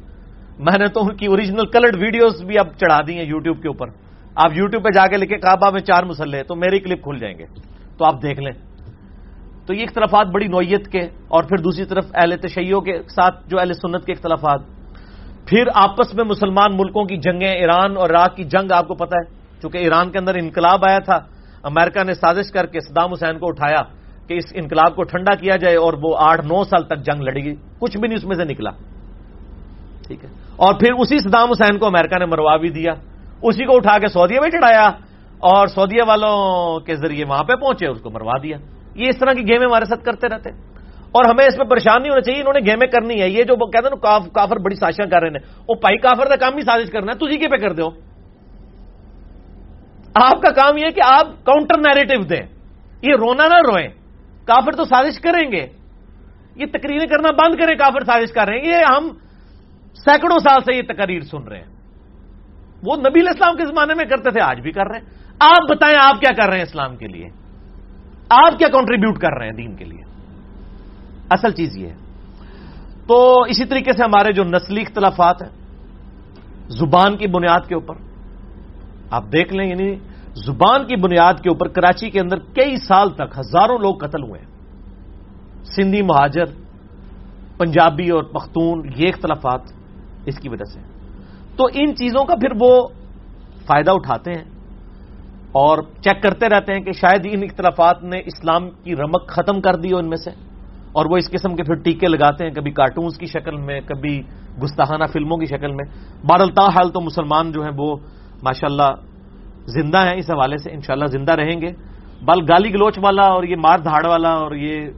میں 0.59 0.79
نے 0.79 0.87
تو 0.87 1.01
ان 1.01 1.15
کی 1.15 1.25
اوریجنل 1.25 1.65
کلرڈ 1.65 1.95
ویڈیوز 1.95 2.43
بھی 2.43 2.59
اب 2.59 2.67
چڑھا 2.77 2.99
دی 3.07 3.17
ہیں 3.17 3.25
یوٹیوب 3.25 3.61
کے 3.61 3.67
اوپر۔ 3.67 3.87
آپ 4.35 4.51
یوٹیوب 4.53 4.83
پہ 4.83 4.89
جا 4.89 5.07
کے 5.07 5.17
لکھے 5.17 5.37
کعبہ 5.37 5.69
میں 5.71 5.81
چار 5.81 6.03
مسلح، 6.03 6.41
تو 6.47 6.55
میری 6.55 6.79
کلپ 6.79 7.03
کھل 7.03 7.17
جائیں 7.19 7.37
گے۔ 7.37 7.45
تو 7.97 8.05
آپ 8.05 8.23
دیکھ 8.23 8.39
لیں۔ 8.39 8.70
تو 9.71 9.75
یہ 9.75 9.83
اختلافات 9.83 10.27
بڑی 10.27 10.47
نوعیت 10.47 10.87
کے 10.87 10.99
اور 11.27 11.43
پھر 11.43 11.57
دوسری 11.57 11.85
طرف 11.85 12.05
اہل 12.13 12.35
تشیعوں 12.37 12.81
کے 12.81 12.97
ساتھ 13.15 13.49
جو 13.49 13.59
اہل 13.59 13.73
سنت 13.73 14.05
کے 14.05 14.11
اختلافات۔ 14.11 14.59
پھر 15.45 15.63
آپس 15.75 16.13
میں 16.13 16.23
مسلمان 16.23 16.77
ملکوں 16.77 17.05
کی 17.05 17.17
جنگیں، 17.17 17.51
ایران 17.51 17.97
اور 17.97 18.09
عراق 18.09 18.35
کی 18.35 18.43
جنگ، 18.43 18.71
آپ 18.71 18.87
کو 18.87 18.95
پتا 18.95 19.17
ہے، 19.17 19.33
چونکہ 19.61 19.77
ایران 19.77 20.11
کے 20.11 20.19
اندر 20.19 20.35
انقلاب 20.35 20.79
آیا 20.89 20.99
تھا، 20.99 21.19
امریکہ 21.63 22.03
نے 22.03 22.13
سازش 22.13 22.51
کر 22.51 22.65
کے 22.65 22.79
صدام 22.79 23.11
حسین 23.11 23.39
کو 23.39 23.47
اٹھایا 23.47 23.81
کہ 24.27 24.33
اس 24.33 24.43
انقلاب 24.53 24.95
کو 24.95 25.03
ٹھنڈا 25.03 25.35
کیا 25.35 25.55
جائے 25.55 25.75
اور 25.75 25.93
وہ 26.01 26.15
آٹھ 26.19 26.45
نو 26.45 26.63
سال 26.63 26.83
تک 26.83 26.97
جنگ 26.97 27.21
لڑے 27.21 27.39
گی۔ 27.43 27.55
کچھ 27.79 27.97
بھی 27.97 28.07
نہیں، 28.07 28.17
اس 28.17 28.25
میں 28.25 28.35
سے 28.35 28.43
نکلا۔ 28.43 28.69
ٹھیک 30.07 30.25
ہے۔ 30.25 30.29
اور 30.55 30.73
پھر 30.73 30.93
اسی 30.99 31.19
صدام 31.19 31.49
حسین 31.51 31.77
کو 31.77 31.85
امریکہ 31.85 32.19
نے 32.19 32.25
مروا 32.25 32.57
بھی 32.57 32.69
دیا۔ 32.69 32.91
اسی 33.41 33.65
کو 33.65 33.75
اٹھا 33.75 33.97
کے 33.97 34.07
سعودیہ 34.07 34.39
میں 34.39 34.49
چڑھایا 34.49 34.87
اور 35.39 35.67
سعودیہ 35.67 36.01
والوں 36.07 36.79
کے 36.79 36.95
ذریعے 36.95 37.25
وہاں 37.25 37.43
پہ 37.43 37.55
پہنچے، 37.55 37.87
اس 37.87 38.01
کو 38.01 38.09
مروا 38.09 38.33
دیا۔ 38.43 38.57
یہ 38.95 39.07
اس 39.09 39.17
طرح 39.17 39.33
کی 39.33 39.47
گیمیں 39.47 39.67
ہمارے 39.67 39.85
ساتھ 39.85 40.03
کرتے 40.03 40.27
رہتے 40.27 40.49
اور 41.11 41.25
ہمیں 41.29 41.45
اس 41.45 41.57
میں 41.57 41.65
پریشان 41.65 42.01
نہیں 42.01 42.11
ہونا 42.11 42.21
چاہیے، 42.21 42.39
انہوں 42.39 42.53
نے 42.53 42.71
گیمیں 42.71 42.87
کرنی 42.87 43.21
ہے۔ 43.21 43.29
یہ 43.29 43.43
جو 43.43 43.71
کہتے 43.71 43.87
ہیں 43.87 43.95
نا 43.95 44.19
کافر 44.33 44.55
بڑی 44.55 44.75
سازشیں 44.75 45.05
کر 45.05 45.19
رہے 45.19 45.27
ہیں۔ 45.27 45.53
وہ 45.69 45.75
پائی 45.75 45.97
کافر 45.97 46.29
کا 46.29 46.35
کام 46.35 46.53
بھی 46.53 46.61
سازش 46.61 46.91
کرنا 46.91 47.11
ہے۔ 47.11 47.25
تجھی 47.25 47.37
کے 47.37 47.47
پہ 47.47 47.55
کر 47.55 47.73
دو 47.73 47.89
آپ 50.15 50.41
کا 50.41 50.49
کام 50.49 50.77
یہ 50.77 50.89
کہ 50.89 51.01
آپ 51.05 51.27
کاؤنٹر 51.45 51.77
نیریٹو 51.77 52.23
دیں۔ 52.23 52.41
یہ 53.01 53.15
رونا 53.19 53.47
نہ 53.47 53.57
روئیں۔ 53.71 53.87
کافر 54.45 54.71
تو 54.71 54.83
سازش 54.83 55.19
کریں 55.19 55.51
گے۔ 55.51 55.67
یہ 56.55 56.65
تقریریں 56.65 57.07
کرنا 57.07 57.31
بند 57.31 57.55
کریں، 57.59 57.75
کافر 57.75 58.03
سازش 58.03 58.33
کر 58.33 58.47
رہے 58.47 58.57
ہیں۔ 58.57 58.65
یہ 58.65 58.75
ہم 58.89 59.07
سینکڑوں 59.93 60.39
سال 60.39 60.61
سے 60.61 60.77
یہ 60.77 60.81
تقریر 60.81 61.21
سن 61.21 61.43
رہے 61.43 61.57
ہیں۔ 61.57 61.75
وہ 62.83 62.95
نبی 62.95 63.19
اسلام 63.19 63.55
کے 63.55 63.65
زمانے 63.65 63.93
میں 63.93 64.05
کرتے 64.05 64.31
تھے، 64.31 64.41
آج 64.41 64.59
بھی 64.59 64.71
کر 64.71 64.85
رہے 64.85 64.99
ہیں۔ 64.99 65.05
آپ 65.39 65.75
بتائیں، 65.75 65.97
آپ 66.01 66.21
کیا 66.21 66.31
کر 66.31 66.49
رہے 66.49 66.55
ہیں 66.55 66.63
اسلام 66.63 66.95
کے 66.95 67.07
لیے؟ 67.07 67.29
آپ 68.31 68.59
کیا 68.59 68.67
کنٹریبیوٹ 68.67 69.17
کر 69.17 69.37
رہے 69.39 69.45
ہیں 69.45 69.57
دین 69.57 69.75
کے 69.75 69.85
لیے؟ 69.85 70.03
اصل 71.29 71.51
چیز 71.51 71.77
یہ 71.77 71.87
ہے۔ 71.87 71.95
تو 73.07 73.41
اسی 73.41 73.65
طریقے 73.65 73.91
سے 73.93 74.03
ہمارے 74.03 74.33
جو 74.33 74.43
نسلی 74.43 74.81
اختلافات 74.81 75.41
ہیں، 75.41 75.49
زبان 76.67 77.17
کی 77.17 77.27
بنیاد 77.27 77.67
کے 77.67 77.75
اوپر، 77.75 77.95
آپ 79.11 79.23
دیکھ 79.33 79.53
لیں 79.53 79.69
یعنی 79.69 79.95
زبان 80.45 80.87
کی 80.87 80.95
بنیاد 80.95 81.33
کے 81.33 81.49
اوپر 81.49 81.67
کراچی 81.67 82.09
کے 82.09 82.19
اندر 82.19 82.39
کئی 82.39 82.77
سال 82.77 83.09
تک 83.09 83.39
ہزاروں 83.39 83.77
لوگ 83.77 83.95
قتل 83.95 84.23
ہوئے 84.23 84.41
ہیں۔ 84.41 84.51
سندھی 85.63 86.01
مہاجر، 86.01 86.45
پنجابی 87.57 88.09
اور 88.09 88.23
پختون، 88.23 88.91
یہ 88.95 89.07
اختلافات 89.07 89.61
اس 90.25 90.35
کی 90.39 90.49
وجہ 90.49 90.63
سے 90.63 90.79
تو 91.55 91.65
ان 91.73 91.95
چیزوں 91.95 92.25
کا 92.25 92.35
پھر 92.35 92.49
وہ 92.59 92.87
فائدہ 93.65 93.91
اٹھاتے 93.91 94.31
ہیں۔ 94.31 94.50
اور 95.51 95.77
چیک 95.77 96.23
کرتے 96.23 96.49
رہتے 96.49 96.73
ہیں 96.73 96.79
کہ 96.79 96.91
شاید 96.91 97.27
ان 97.31 97.43
اختلافات 97.43 98.03
نے 98.03 98.19
اسلام 98.19 98.69
کی 98.69 98.95
رمک 98.95 99.27
ختم 99.27 99.61
کر 99.61 99.75
دی 99.75 99.91
ہو 99.91 99.97
ان 99.97 100.09
میں 100.09 100.17
سے۔ 100.17 100.29
اور 100.93 101.05
وہ 101.11 101.17
اس 101.17 101.31
قسم 101.31 101.55
کے 101.55 101.63
پھر 101.63 101.75
ٹیکے 101.75 102.07
لگاتے 102.07 102.43
ہیں، 102.43 102.51
کبھی 102.51 102.71
کارٹونز 102.71 103.17
کی 103.17 103.25
شکل 103.25 103.55
میں، 103.55 103.81
کبھی 103.81 104.21
گستاحانہ 104.63 105.03
فلموں 105.13 105.37
کی 105.37 105.45
شکل 105.45 105.71
میں۔ 105.71 105.85
بادلتا 106.23 106.65
حال 106.65 106.89
تو 106.89 107.01
مسلمان 107.01 107.51
جو 107.51 107.63
ہیں 107.63 107.71
وہ 107.77 107.95
ماشاءاللہ 108.43 108.93
زندہ 109.65 109.97
ہیں 109.97 110.17
اس 110.17 110.29
حوالے 110.29 110.57
سے، 110.57 110.71
انشاءاللہ 110.71 111.05
زندہ 111.05 111.31
رہیں 111.31 111.61
گے۔ 111.61 111.67
بل 112.21 112.43
گالی 112.49 112.73
گلوچ 112.73 112.99
والا 113.03 113.23
اور 113.23 113.43
یہ 113.43 113.55
مار 113.55 113.79
دھاڑ 113.79 114.05
والا 114.05 114.29
اور 114.29 114.51
یہ 114.51 114.89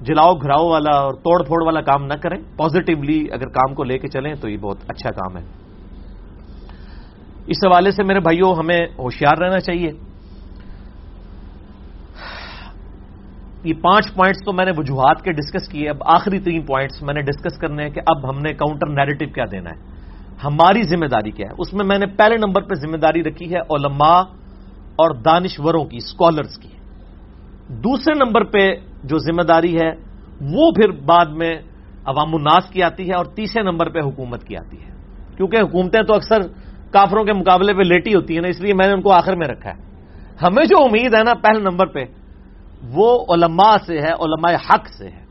جلاؤ 0.00 0.34
گھراؤ 0.34 0.68
والا 0.68 0.90
اور 0.90 1.12
توڑ 1.14 1.42
پھوڑ 1.42 1.64
والا 1.64 1.80
کام 1.80 2.04
نہ 2.04 2.14
کریں۔ 2.14 2.42
پازیٹیولی 2.56 3.26
اگر 3.32 3.46
کام 3.46 3.74
کو 3.74 3.84
لے 3.84 3.98
کے 3.98 4.08
چلیں 4.08 4.34
تو 4.34 4.48
یہ 4.48 4.56
بہت 4.56 4.76
اچھا 4.88 5.10
کام 5.10 5.38
ہے۔ 5.38 5.61
اس 7.46 7.56
حوالے 7.66 7.90
سے 7.90 8.04
میرے 8.04 8.20
بھائیوں 8.20 8.54
ہمیں 8.54 8.78
ہوشیار 8.98 9.42
رہنا 9.42 9.58
چاہیے۔ 9.58 9.90
یہ 13.64 13.74
پانچ 13.82 14.14
پوائنٹس 14.14 14.44
تو 14.44 14.52
میں 14.52 14.64
نے 14.64 14.70
وجوہات 14.76 15.22
کے 15.22 15.32
ڈسکس 15.32 15.68
کیے، 15.68 15.88
اب 15.88 15.96
آخری 16.06 16.38
تین 16.38 16.62
پوائنٹس 16.62 17.02
میں 17.02 17.14
نے 17.14 17.20
ڈسکس 17.20 17.58
کرنے 17.58 17.82
ہیں 17.82 17.90
کہ 17.90 18.00
اب 18.06 18.30
ہم 18.30 18.38
نے 18.38 18.52
کاؤنٹر 18.54 18.86
نیریٹو 18.86 19.26
کیا 19.34 19.44
دینا 19.50 19.70
ہے۔ 19.70 19.92
ہماری 20.44 20.82
ذمہ 20.82 21.06
داری 21.06 21.30
کیا 21.30 21.46
ہے؟ 21.48 21.54
اس 21.58 21.74
میں 21.74 21.84
میں 21.84 21.98
نے 21.98 22.06
پہلے 22.06 22.36
نمبر 22.36 22.62
پہ 22.62 22.74
ذمہ 22.74 22.96
داری 22.96 23.22
رکھی 23.22 23.54
ہے 23.54 23.60
علماء 23.60 24.20
اور 24.96 25.14
دانشوروں 25.14 25.84
کی 25.84 25.96
اسکالرس 25.96 26.58
کی۔ 26.58 26.68
دوسرے 27.68 28.24
نمبر 28.24 28.44
پہ 28.44 28.74
جو 29.04 29.18
ذمہ 29.18 29.42
داری 29.42 29.76
ہے، 29.76 29.90
وہ 30.40 30.70
پھر 30.70 30.90
بعد 30.90 31.26
میں 31.26 31.54
عوام 32.04 32.34
الناس 32.34 32.70
کی 32.70 32.82
آتی 32.82 33.08
ہے 33.08 33.14
اور 33.14 33.24
تیسرے 33.24 33.62
نمبر 33.62 33.88
پہ 33.88 33.98
حکومت 33.98 34.44
کی 34.44 34.56
آتی 34.56 34.76
ہے۔ 34.82 34.90
کیونکہ 35.36 35.56
حکومتیں 35.56 36.02
تو 36.02 36.14
اکثر 36.14 36.61
کافروں 36.92 37.24
کے 37.24 37.32
مقابلے 37.32 37.74
پہ 37.74 37.82
لیٹی 37.82 38.14
ہوتی 38.14 38.34
ہیں 38.34 38.40
نا، 38.40 38.48
اس 38.48 38.60
لیے 38.60 38.74
میں 38.74 38.86
نے 38.86 38.92
ان 38.92 39.02
کو 39.02 39.12
آخر 39.12 39.36
میں 39.36 39.48
رکھا 39.48 39.70
ہے۔ 39.70 39.82
ہمیں 40.42 40.64
جو 40.64 40.84
امید 40.84 41.14
ہے 41.14 41.22
نا 41.22 41.34
پہلے 41.34 41.60
نمبر 41.60 41.86
پہ، 41.86 42.04
وہ 42.92 43.24
علماء 43.34 43.76
سے 43.86 43.98
ہے، 43.98 44.12
علماء 44.12 44.52
حق 44.52 44.88
سے 44.98 45.08
ہے۔ 45.08 45.22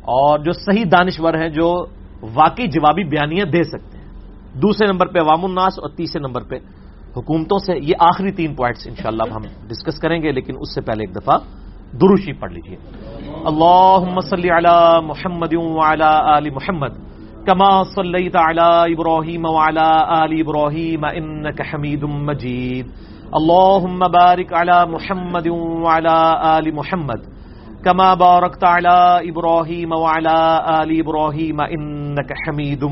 اور 0.00 0.38
جو 0.38 0.52
صحیح 0.52 0.84
دانشور 0.92 1.34
ہیں، 1.34 1.48
جو 1.48 1.86
واقعی 2.22 2.66
جوابی 2.66 3.04
بیانیاں 3.04 3.44
دے 3.44 3.62
سکتے 3.62 3.98
ہیں۔ 3.98 4.04
دوسرے 4.54 4.86
نمبر 4.86 5.06
پہ 5.06 5.18
عوام 5.18 5.44
الناس 5.44 5.78
اور 5.78 5.90
تیسرے 5.90 6.20
نمبر 6.20 6.42
پہ 6.42 6.56
حکومتوں 7.16 7.58
سے 7.58 7.72
یہ 7.82 7.94
آخری 7.98 8.32
تین 8.32 8.54
پوائنٹس 8.54 8.86
انشاءاللہ 8.86 9.32
ہم 9.32 9.42
ڈسکس 9.68 9.98
کریں 9.98 10.22
گے، 10.22 10.32
لیکن 10.32 10.54
اس 10.60 10.74
سے 10.74 10.80
پہلے 10.80 11.02
ایک 11.02 11.16
دفعہ 11.16 11.38
دروشی 11.92 12.32
پڑھ 12.32 12.52
لیجیے 12.52 12.76
اللہ 13.44 14.20
صلی 14.20 14.50
علی 14.50 15.06
محمد 15.06 15.54
وعلی 15.54 16.02
آل 16.02 16.50
محمد۔ 16.50 17.09
کما 17.46 17.82
صلیت 17.94 18.36
علی 18.36 18.92
ابراہیم 18.94 19.44
وعلی 19.44 19.88
آل 20.18 20.32
ابراہیم 20.40 21.04
انک 21.04 21.60
حمید 21.60 22.02
مجید 22.02 22.86
اللہم 23.32 23.98
بارک 23.98 24.52
علی 24.52 24.78
محمد 24.90 25.46
وعلی 25.84 26.16
آل 26.54 26.70
محمد. 26.70 27.28
كما 27.84 28.14
باركت 28.14 28.64
على 28.64 28.96
إبراهيم 29.28 29.92
وعلى 29.92 30.38
آل 30.72 30.90
إبراهيم 31.00 31.60
إنك 31.60 32.32
حميد 32.40 32.82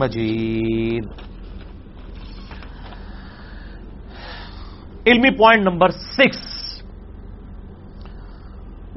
مجيد. 0.00 1.04
علمی 5.06 5.30
پوائنٹ 5.30 5.62
نمبر 5.64 5.90
سکس 5.90 6.40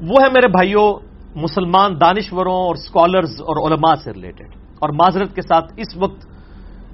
وہ 0.00 0.22
ہے 0.22 0.30
میرے 0.32 0.48
بھائیوں 0.48 0.88
مسلمان 1.34 2.00
دانشوروں 2.00 2.58
اور 2.64 2.74
سکالرز 2.74 3.40
اور 3.40 3.56
علماء 3.66 3.94
سے 4.04 4.12
ریلیٹڈ 4.12 4.61
اور 4.82 4.90
معذرت 4.90 5.34
کے 5.34 5.42
ساتھ 5.42 5.72
اس 5.76 5.96
وقت 5.96 6.26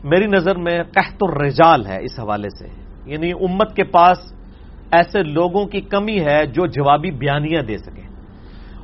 میری 0.05 0.27
نظر 0.27 0.57
میں 0.57 0.83
قحط 0.83 1.17
الرجال 1.21 1.87
ہے 1.87 2.05
اس 2.05 2.21
حوالے 2.21 2.51
سے۔ 2.51 2.69
یعنی 3.07 3.33
امت 3.33 3.77
کے 3.77 3.85
پاس 3.85 4.19
ایسے 4.91 5.23
لوگوں 5.23 5.67
کی 5.67 5.81
کمی 5.81 6.21
ہے 6.21 6.47
جو 6.47 6.67
جوابی 6.67 7.11
بیانیاں 7.11 7.63
دے 7.63 7.79
سکیں۔ 7.79 8.09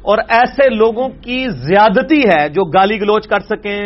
اور 0.02 0.18
ایسے 0.28 0.74
لوگوں 0.74 1.08
کی 1.08 1.48
زیادتی 1.48 2.22
ہے 2.22 2.48
جو 2.48 2.64
گالی 2.64 3.00
گلوچ 3.00 3.28
کر 3.28 3.40
سکیں، 3.40 3.82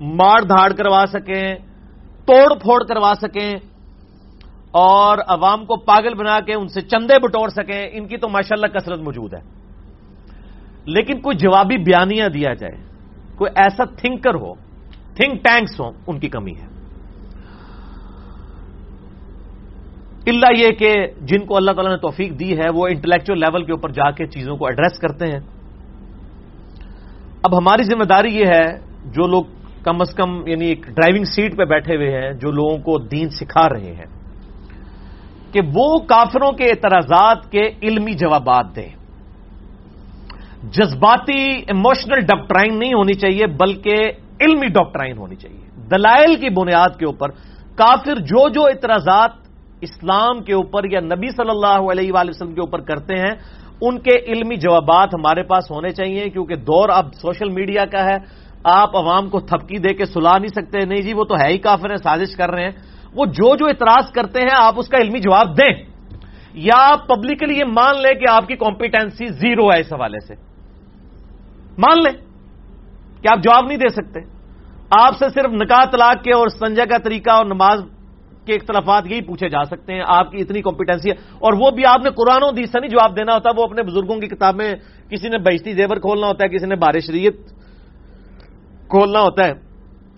مار 0.00 0.42
دھاڑ 0.42 0.72
کروا 0.72 1.04
سکیں، 1.12 1.54
توڑ 2.26 2.58
پھوڑ 2.58 2.84
کروا 2.84 3.12
سکیں 3.22 3.54
اور 4.70 5.18
عوام 5.28 5.64
کو 5.64 5.76
پاگل 5.76 6.14
بنا 6.14 6.40
کے 6.40 6.54
ان 6.54 6.68
سے 6.68 6.80
چندے 6.80 7.14
بٹور 7.22 7.48
سکیں، 7.48 7.88
ان 7.92 8.08
کی 8.08 8.16
تو 8.16 8.28
ماشاءاللہ 8.28 8.78
کثرت 8.78 8.98
موجود 8.98 9.34
ہے۔ 9.34 9.40
لیکن 10.86 11.20
کوئی 11.20 11.36
جوابی 11.36 11.76
بیانیاں 11.76 12.28
دیا 12.28 12.54
جائے۔ 12.54 12.87
کوئی 13.38 13.50
ایسا 13.54 13.84
تھنکر 13.84 14.34
ہو، 14.34 14.54
تھنک 15.14 15.44
ٹینکس 15.44 15.80
ہوں، 15.80 15.92
ان 16.06 16.18
کی 16.18 16.28
کمی 16.28 16.52
ہے۔ 16.52 16.66
اللہ 20.26 20.58
یہ 20.58 20.70
کہ 20.70 20.92
جن 21.20 21.46
کو 21.46 21.56
اللہ 21.56 21.72
تعالیٰ 21.72 21.92
نے 21.92 21.98
توفیق 21.98 22.38
دی 22.40 22.52
ہے، 22.58 22.68
وہ 22.74 22.86
انٹلیکچل 22.86 23.38
لیول 23.40 23.64
کے 23.64 23.72
اوپر 23.72 23.90
جا 23.90 24.10
کے 24.10 24.26
چیزوں 24.26 24.56
کو 24.56 24.66
ایڈریس 24.66 24.98
کرتے 24.98 25.26
ہیں۔ 25.26 25.40
اب 27.42 27.58
ہماری 27.58 27.82
ذمہ 27.82 28.04
داری 28.04 28.34
یہ 28.36 28.46
ہے، 28.46 28.66
جو 29.04 29.26
لوگ 29.26 29.44
کم 29.82 30.00
از 30.00 30.14
کم 30.14 30.46
یعنی 30.46 30.66
ایک 30.66 30.86
ڈرائیونگ 30.86 31.24
سیٹ 31.24 31.56
پہ 31.56 31.64
بیٹھے 31.64 31.96
ہوئے 31.96 32.10
ہیں، 32.10 32.32
جو 32.32 32.50
لوگوں 32.50 32.78
کو 32.78 32.98
دین 32.98 33.28
سکھا 33.28 33.68
رہے 33.68 33.94
ہیں، 33.94 34.10
کہ 35.52 35.60
وہ 35.74 35.98
کافروں 35.98 36.52
کے 36.52 36.64
اعتراضات 36.64 37.50
کے 37.50 37.70
علمی 37.82 38.12
جوابات 38.12 38.76
دیں۔ 38.76 38.97
جذباتی 40.62 41.62
ایموشنل 41.66 42.20
ڈاکٹرائن 42.20 42.78
نہیں 42.78 42.94
ہونی 42.94 43.12
چاہیے، 43.12 43.46
بلکہ 43.46 43.96
علمی 44.40 44.66
ڈاکٹرائن 44.66 45.18
ہونی 45.18 45.36
چاہیے۔ 45.36 45.86
دلائل 45.90 46.34
کی 46.36 46.48
بنیاد 46.48 46.98
کے 46.98 47.06
اوپر 47.06 47.28
کافر 47.76 48.14
جو 48.14 48.48
جو 48.48 48.64
اعتراضات 48.64 49.30
اسلام 49.80 50.42
کے 50.42 50.52
اوپر 50.52 50.82
یا 50.92 51.00
نبی 51.00 51.28
صلی 51.30 51.50
اللہ 51.50 51.90
علیہ 51.90 52.12
وآلہ 52.12 52.30
وسلم 52.30 52.54
کے 52.54 52.60
اوپر 52.60 52.80
کرتے 52.80 53.14
ہیں، 53.14 53.34
ان 53.80 53.98
کے 53.98 54.32
علمی 54.32 54.56
جوابات 54.56 55.08
ہمارے 55.14 55.42
پاس 55.42 55.70
ہونے 55.70 55.90
چاہیے، 55.90 56.30
کیونکہ 56.30 56.54
دور 56.54 56.88
اب 56.88 57.14
سوشل 57.14 57.48
میڈیا 57.48 57.84
کا 57.84 58.04
ہے۔ 58.04 58.16
آپ 58.64 58.96
عوام 58.96 59.28
کو 59.28 59.40
تھپکی 59.40 59.78
دے 59.78 59.94
کے 59.94 60.04
سلا 60.04 60.38
نہیں 60.38 60.54
سکتے، 60.54 60.78
نہیں 60.86 61.02
جی 61.02 61.12
وہ 61.14 61.24
تو 61.24 61.34
ہے 61.34 61.52
ہی 61.52 61.58
کافر 61.58 61.90
ہیں، 61.90 61.96
سازش 61.96 62.36
کر 62.36 62.50
رہے 62.50 62.62
ہیں۔ 62.62 62.72
وہ 63.14 63.24
جو 63.24 63.56
جو 63.56 63.66
اعتراض 63.66 64.12
کرتے 64.12 64.40
ہیں، 64.40 64.56
آپ 64.56 64.74
اس 64.76 64.88
کا 64.88 64.98
علمی 64.98 65.18
جواب 65.18 65.58
دیں۔ 65.58 65.87
یا 66.58 66.96
پبلکلی 67.08 67.58
یہ 67.58 67.64
مان 67.64 68.02
لیں 68.02 68.14
کہ 68.14 68.24
آپ 68.30 68.48
کی 68.48 68.56
کمپیٹنسی 68.56 69.26
زیرو 69.26 69.72
ہے 69.72 69.80
اس 69.80 69.92
حوالے 69.92 70.20
سے؟ 70.20 70.34
مان 71.78 71.98
لیں 71.98 72.12
کہ 73.22 73.28
آپ 73.28 73.38
جواب 73.38 73.66
نہیں 73.66 73.78
دے 73.78 73.88
سکتے۔ 73.88 74.20
آپ 74.90 75.18
سے 75.18 75.28
صرف 75.28 75.52
نکاح 75.52 75.90
طلاق 75.90 76.24
کے 76.24 76.32
اور 76.32 76.48
سنجا 76.48 76.84
کا 76.84 76.98
طریقہ 76.98 77.30
اور 77.30 77.44
نماز 77.44 77.80
کے 78.46 78.54
اختلافات 78.54 79.02
یہی 79.06 79.20
پوچھے 79.20 79.48
جا 79.48 79.64
سکتے 79.64 79.94
ہیں۔ 79.94 80.02
آپ 80.06 80.30
کی 80.30 80.38
اتنی 80.38 80.62
کمپیٹنسی 80.62 81.10
ہے۔ 81.10 81.14
اور 81.14 81.52
وہ 81.52 81.70
بھی 81.70 81.86
آپ 81.86 82.00
نے 82.04 82.10
قرآن 82.10 82.42
و 82.42 82.50
دیس 82.50 82.72
سے 82.72 82.80
نہیں 82.80 82.90
جواب 82.90 83.16
دینا 83.16 83.34
ہوتا، 83.34 83.50
وہ 83.56 83.64
اپنے 83.64 83.82
بزرگوں 83.82 84.20
کی 84.20 84.26
کتاب 84.26 84.54
میں 84.54 84.74
کسی 85.10 85.28
نے 85.28 85.38
بہشتی 85.38 85.72
زیور 85.72 85.96
کھولنا 85.96 86.26
ہوتا 86.26 86.44
ہے، 86.44 86.48
کسی 86.48 86.66
نے 86.66 86.74
بار 86.74 87.00
شریعت 87.06 87.48
کھولنا 88.88 89.20
ہوتا 89.20 89.44
ہے، 89.44 89.52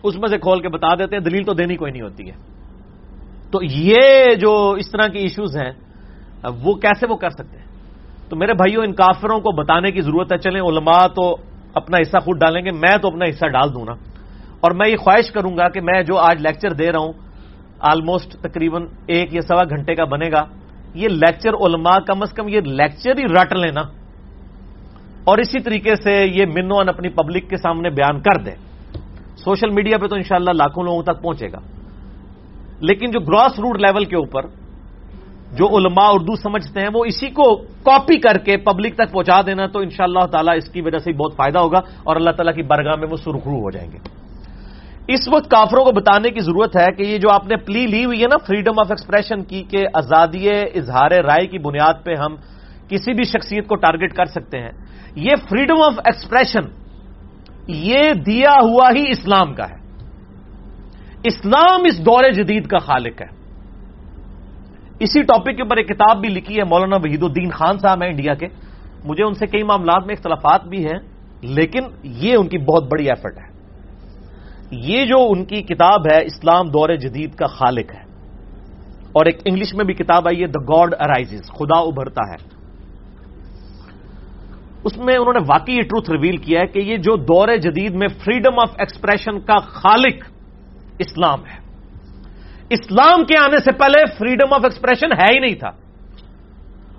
اس 0.04 0.16
میں 0.16 0.28
سے 0.28 0.38
کھول 0.38 0.62
کے 0.62 0.68
بتا 0.68 0.94
دیتے 0.94 1.16
ہیں، 1.16 1.22
دلیل 1.22 1.44
تو 1.44 1.54
دینی 1.54 1.76
کوئی 1.76 1.92
نہیں 1.92 2.02
ہوتی 2.02 2.30
ہے۔ 2.30 2.36
تو 3.50 3.58
یہ 3.62 4.34
جو 4.34 4.70
اس 4.70 4.90
طرح 4.90 5.06
کی 5.06 5.18
ایشوز 5.18 5.56
ہیں 5.56 5.89
وہ 6.62 6.74
کیسے 6.74 7.06
وہ 7.06 7.16
کر 7.16 7.30
سکتے 7.30 7.58
ہیں؟ 7.58 7.66
تو 8.28 8.36
میرے 8.36 8.52
بھائیوں 8.52 8.84
ان 8.84 8.92
کافروں 8.92 9.38
کو 9.38 9.52
بتانے 9.52 9.90
کی 9.90 10.00
ضرورت 10.00 10.32
ہے، 10.32 10.38
چلیں 10.38 10.60
علماء 10.60 11.06
تو 11.06 11.36
اپنا 11.74 11.96
حصہ 12.02 12.18
خود 12.18 12.38
ڈالیں 12.38 12.64
گے، 12.64 12.70
میں 12.70 12.98
تو 12.98 13.08
اپنا 13.08 13.24
حصہ 13.24 13.46
ڈال 13.46 13.74
دوں 13.74 13.84
نا۔ 13.84 13.92
اور 14.60 14.70
میں 14.70 14.88
یہ 14.88 14.96
خواہش 14.96 15.30
کروں 15.30 15.56
گا 15.56 15.68
کہ 15.68 15.80
میں 15.80 16.02
جو 16.02 16.16
آج 16.16 16.40
لیکچر 16.40 16.72
دے 16.72 16.92
رہا 16.92 16.98
ہوں 16.98 17.12
آلموسٹ 17.80 18.36
تقریباً 18.40 18.86
ایک 19.06 19.34
یا 19.34 19.40
سوا 19.40 19.62
گھنٹے 19.70 19.94
کا 19.94 20.04
بنے 20.04 20.30
گا، 20.32 20.44
یہ 20.94 21.08
لیکچر 21.08 21.54
علماء 21.54 21.98
کم 21.98 22.22
از 22.22 22.32
کم 22.32 22.48
یہ 22.48 22.60
لیکچر 22.60 23.18
ہی 23.18 23.24
رٹ 23.24 23.52
لینا 23.52 23.80
اور 25.24 25.38
اسی 25.38 25.60
طریقے 25.60 25.94
سے 25.94 26.26
یہ 26.26 26.46
منو 26.46 26.78
ان 26.78 26.88
اپنی 26.88 27.08
پبلک 27.08 27.50
کے 27.50 27.56
سامنے 27.56 27.90
بیان 27.90 28.20
کر 28.20 28.42
دے 28.42 28.50
سوشل 29.36 29.70
میڈیا 29.70 29.98
پہ 29.98 30.06
تو 30.06 30.16
انشاءاللہ 30.16 30.50
لاکھوں 30.50 30.84
لوگوں 30.84 31.02
تک 31.02 31.22
پہنچے 31.22 31.52
گا۔ 31.52 31.58
لیکن 32.80 33.10
جو 33.10 33.20
گراس 33.20 33.58
روٹ 33.58 33.80
لیول 33.80 34.04
کے 34.04 34.16
اوپر 34.16 34.46
جو 35.50 35.78
علماء 35.78 36.08
اردو 36.12 36.36
سمجھتے 36.36 36.80
ہیں 36.80 36.88
وہ 36.94 37.04
اسی 37.04 37.28
کو 37.28 37.56
کاپی 37.82 38.16
کر 38.16 38.38
کے 38.38 38.56
پبلک 38.56 38.94
تک 38.94 39.12
پہنچا 39.12 39.40
دینا 39.46 39.66
تو 39.66 39.78
ان 39.78 39.90
شاء 39.90 40.04
اللہ 40.04 40.26
تعالیٰ 40.26 40.56
اس 40.56 40.68
کی 40.68 40.80
وجہ 40.80 40.98
سے 40.98 41.12
بہت 41.12 41.36
فائدہ 41.36 41.58
ہوگا 41.58 41.80
اور 42.04 42.16
اللہ 42.16 42.30
تعالیٰ 42.30 42.54
کی 42.54 42.62
برگاہ 42.62 42.94
میں 42.98 43.08
وہ 43.10 43.16
سرخرو 43.16 43.60
ہو 43.62 43.70
جائیں 43.70 43.92
گے۔ 43.92 43.98
اس 45.08 45.28
وقت 45.28 45.50
کافروں 45.50 45.84
کو 45.84 45.92
بتانے 45.92 46.30
کی 46.30 46.40
ضرورت 46.40 46.76
ہے 46.76 46.86
کہ 46.96 47.02
یہ 47.02 47.18
جو 47.18 47.28
آپ 47.30 47.46
نے 47.46 47.56
پلی 47.56 47.86
لی 47.86 48.04
ہوئی 48.04 48.22
ہے 48.22 48.26
نا 48.26 48.36
فریڈم 48.46 48.78
آف 48.78 48.90
ایکسپریشن 48.90 49.44
کی 49.44 49.62
کہ 49.62 49.86
آزادی 49.94 50.48
اظہار 50.50 51.10
رائے 51.10 51.46
کی 51.46 51.58
بنیاد 51.58 51.94
پہ 52.04 52.14
ہم 52.14 52.34
کسی 52.88 53.12
بھی 53.12 53.24
شخصیت 53.24 53.68
کو 53.68 53.74
ٹارگٹ 53.74 54.12
کر 54.12 54.24
سکتے 54.24 54.58
ہیں، 54.58 54.70
یہ 55.16 55.32
فریڈم 55.48 55.82
آف 55.82 55.94
ایکسپریشن 56.04 56.62
یہ 57.68 58.12
دیا 58.12 58.52
ہوا 58.62 58.90
ہی 58.96 59.10
اسلام 59.10 59.54
کا 59.54 59.70
ہے۔ 59.70 59.76
اسلام 61.24 61.84
اس 61.84 61.98
دور 61.98 62.30
جدید 62.30 62.66
کا 62.66 62.78
خالق 62.78 63.22
ہے۔ 63.22 63.39
اسی 65.00 65.22
ٹاپک 65.22 65.56
کے 65.56 65.62
اوپر 65.62 65.76
ایک 65.76 65.88
کتاب 65.88 66.20
بھی 66.20 66.28
لکھی 66.28 66.58
ہے 66.58 66.64
مولانا 66.64 66.96
وحید 66.96 67.22
الدین 67.22 67.50
خان 67.50 67.78
صاحب 67.78 68.02
ہیں 68.02 68.10
انڈیا 68.10 68.34
کے۔ 68.34 68.46
مجھے 69.04 69.24
ان 69.24 69.34
سے 69.34 69.46
کئی 69.46 69.62
معاملات 69.62 70.06
میں 70.06 70.14
اختلافات 70.14 70.64
بھی 70.64 70.84
ہیں، 70.84 70.98
لیکن 71.42 71.82
یہ 72.02 72.34
ان 72.34 72.48
کی 72.48 72.58
بہت 72.58 72.84
بڑی 72.84 73.08
ایفرٹ 73.08 73.38
ہے۔ 73.38 73.50
یہ 74.70 75.04
جو 75.04 75.26
ان 75.30 75.44
کی 75.44 75.62
کتاب 75.62 76.00
ہے، 76.12 76.24
اسلام 76.24 76.68
دور 76.68 76.88
جدید 76.94 77.34
کا 77.34 77.46
خالق 77.46 77.94
ہے۔ 77.94 78.00
اور 79.12 79.26
ایک 79.26 79.38
انگلش 79.44 79.74
میں 79.74 79.84
بھی 79.84 79.94
کتاب 79.94 80.26
آئی 80.26 80.42
ہے 80.42 80.46
دا 80.46 80.62
گاڈ 80.62 80.94
ارائیز 81.00 81.42
خدا 81.46 81.78
ابھرتا 81.78 82.30
ہے۔ 82.30 82.60
اس 84.84 84.96
میں 84.96 85.14
انہوں 85.14 85.32
نے 85.32 85.40
واقعی 85.48 85.74
یہ 85.74 85.82
ٹروتھ 85.82 86.10
ریویل 86.10 86.36
کیا 86.36 86.60
ہے 86.60 86.66
کہ 86.66 86.78
یہ 86.78 86.96
جو 86.96 87.16
دور 87.16 87.56
جدید 87.56 87.94
میں 87.94 88.08
فریڈم 88.08 88.60
آف 88.60 88.70
ایکسپریشن 88.78 89.40
کا 89.40 89.58
خالق 89.58 90.24
اسلام 90.98 91.40
ہے۔ 91.40 91.59
اسلام 92.70 93.24
کے 93.24 93.38
آنے 93.38 93.56
سے 93.56 93.72
پہلے 93.72 94.04
فریڈم 94.18 94.54
آف 94.54 94.60
ایکسپریشن 94.64 95.12
ہے 95.12 95.34
ہی 95.34 95.38
نہیں 95.38 95.54
تھا۔ 95.54 95.68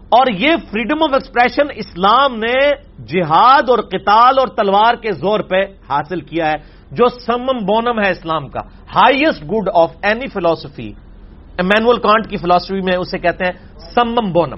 اور 0.10 0.26
یہ 0.32 0.50
فریڈم 0.72 1.04
آف 1.04 1.10
ایکسپریشن 1.14 1.68
اسلام 1.76 2.36
نے 2.36 2.72
جہاد 3.06 3.70
اور 3.70 3.80
قتال 3.80 4.40
اور 4.40 4.48
تلوار 4.48 4.94
کے 4.94 5.12
زور 5.12 5.40
پہ 5.40 5.62
حاصل 5.90 6.22
کیا 6.22 6.52
ہے، 6.52 6.56
جو 6.92 7.08
سمم 7.08 7.66
بونم 7.66 8.00
ہے 8.06 8.12
اسلام 8.12 8.48
کا۔ 8.48 8.60
Highest 8.96 9.44
good 9.44 9.70
of 9.74 9.92
any 10.04 10.28
philosophy 10.28 10.94
Immanuel 11.58 12.00
Kant 12.00 12.30
کی 12.30 12.38
فلاسفی 12.38 12.82
میں 12.82 12.98
اسے 12.98 13.20
کہتے 13.20 13.46
ہیں 13.46 13.80
سمم 13.96 14.32
بونم۔ 14.32 14.56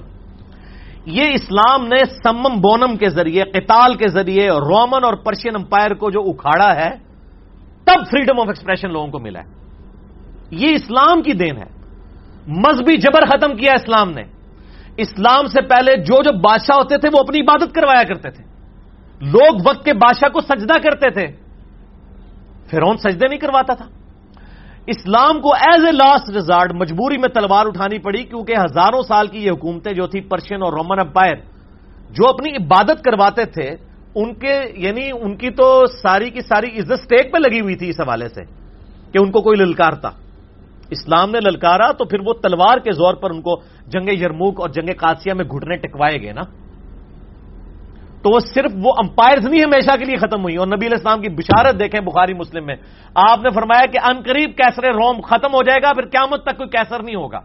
یہ 1.06 1.24
اسلام 1.34 1.86
نے 1.86 2.04
سمم 2.04 2.60
بونم 2.60 2.96
کے 2.96 3.08
ذریعے، 3.08 3.44
قتال 3.44 3.94
کے 3.94 4.08
ذریعے 4.08 4.48
رومن 4.48 5.04
اور 5.04 5.14
پرشین 5.14 5.52
امپائر 5.54 5.94
کو 5.94 6.10
جو 6.10 6.20
اکھاڑا 6.20 6.74
ہے، 6.76 6.90
تب 7.84 8.06
فریڈم 8.10 8.40
آف 8.40 8.48
ایکسپریشن 8.48 8.92
لوگوں 8.92 9.08
کو 9.08 9.18
ملا 9.18 9.40
ہے۔ 9.40 9.63
یہ 10.50 10.74
اسلام 10.74 11.22
کی 11.22 11.32
دین 11.32 11.56
ہے۔ 11.56 11.84
مذہبی 12.48 12.96
جبر 12.96 13.24
ختم 13.24 13.56
کیا 13.56 13.72
اسلام 13.72 14.10
نے۔ 14.10 14.22
اسلام 14.96 15.46
سے 15.46 15.62
پہلے 15.62 15.96
جو 15.96 16.22
جو 16.22 16.32
بادشاہ 16.32 16.76
ہوتے 16.76 16.98
تھے 16.98 17.08
وہ 17.12 17.18
اپنی 17.20 17.40
عبادت 17.40 17.74
کروایا 17.74 18.02
کرتے 18.02 18.30
تھے۔ 18.30 18.44
لوگ 19.20 19.58
وقت 19.66 19.84
کے 19.84 19.92
بادشاہ 19.92 20.28
کو 20.28 20.40
سجدہ 20.40 20.74
کرتے 20.74 21.10
تھے۔ 21.10 21.26
فرون 22.70 22.96
سجدے 22.96 23.28
نہیں 23.28 23.38
کرواتا 23.38 23.74
تھا۔ 23.74 23.88
اسلام 24.86 25.40
کو 25.40 25.54
ایز 25.54 25.84
اے 25.84 25.92
لاسٹ 25.92 26.30
ریزارٹ 26.30 26.72
مجبوری 26.74 27.18
میں 27.18 27.28
تلوار 27.28 27.66
اٹھانی 27.66 27.98
پڑی 27.98 28.22
کیونکہ 28.22 28.52
ہزاروں 28.52 29.02
سال 29.02 29.26
کی 29.26 29.38
یہ 29.38 29.50
حکومتیں 29.50 29.92
جو 29.92 30.06
تھی 30.06 30.20
پرشین 30.20 30.62
اور 30.62 30.72
رومن 30.72 31.00
امپائر، 31.00 31.34
جو 32.10 32.28
اپنی 32.28 32.50
عبادت 32.50 33.04
کرواتے 33.04 33.44
تھے، 33.44 33.70
ان 34.14 34.34
کے 34.34 34.62
یعنی 34.76 35.10
ان 35.20 35.36
کی 35.36 35.50
تو 35.50 35.86
ساری 36.02 36.30
کی 36.30 36.40
ساری 36.40 36.66
عزت 36.66 36.92
اسٹیک 36.92 37.32
پہ 37.32 37.38
لگی 37.38 37.60
ہوئی 37.60 37.76
تھی 37.76 37.88
اس 37.88 38.00
حوالے 38.00 38.28
سے 38.28 38.40
کہ 39.12 39.18
ان 39.18 39.30
کو 39.30 39.40
کوئی 39.40 39.64
للکارتا 39.64 40.08
اسلام 40.98 41.30
نے 41.30 41.38
للکارا 41.44 41.92
تو 41.92 42.04
پھر 42.04 42.18
وہ 42.26 42.32
تلوار 42.32 42.78
کے 42.78 42.92
زور 42.92 43.14
پر 43.14 43.30
ان 43.30 43.40
کو 43.40 43.54
جنگ 43.86 44.08
یرموک 44.08 44.60
اور 44.60 44.68
جنگ 44.68 44.86
کاسیا 44.86 45.34
میں 45.34 45.44
گھٹنے 45.44 45.76
ٹکوائے 45.76 46.22
گئے 46.22 46.32
نا؟ 46.32 46.42
تو 48.22 48.30
وہ 48.34 48.40
صرف 48.54 48.72
وہ 48.82 48.92
امپائرز 48.98 49.48
نہیں 49.48 49.62
ہمیشہ 49.62 49.96
کے 49.98 50.04
لیے 50.04 50.16
ختم 50.16 50.42
ہوئی 50.42 50.56
اور 50.56 50.66
نبی 50.66 50.86
علیہ 50.86 50.96
السلام 50.96 51.20
کی 51.20 51.28
بشارت 51.28 51.80
دیکھیں 51.80 52.00
بخاری 52.00 52.34
مسلم 52.34 52.66
میں۔ 52.66 52.76
آپ 53.14 53.38
نے 53.38 53.50
فرمایا 53.50 53.86
کہ 53.86 53.98
ان 54.04 54.22
قریب 54.22 54.50
کیسر 54.56 54.84
روم 54.84 55.20
ختم 55.20 55.54
ہو 55.54 55.62
جائے 55.62 55.82
گا، 55.82 55.92
پھر 55.92 56.04
قیامت 56.04 56.42
تک 56.42 56.56
کوئی 56.56 56.68
کیسر 56.68 57.02
نہیں 57.02 57.16
ہوگا۔ 57.16 57.38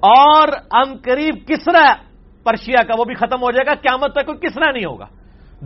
اور 0.00 0.48
ان 0.72 0.96
قریب 1.04 1.34
کسرا 1.46 1.94
پرشیا 2.44 2.82
کا 2.82 2.94
وہ 2.98 3.04
بھی 3.04 3.14
ختم 3.14 3.42
ہو 3.42 3.50
جائے 3.50 3.66
گا، 3.66 3.74
قیامت 3.74 4.12
تک 4.14 4.26
کوئی 4.26 4.38
کسرا 4.38 4.70
نہیں 4.70 4.84
ہوگا۔ 4.84 5.04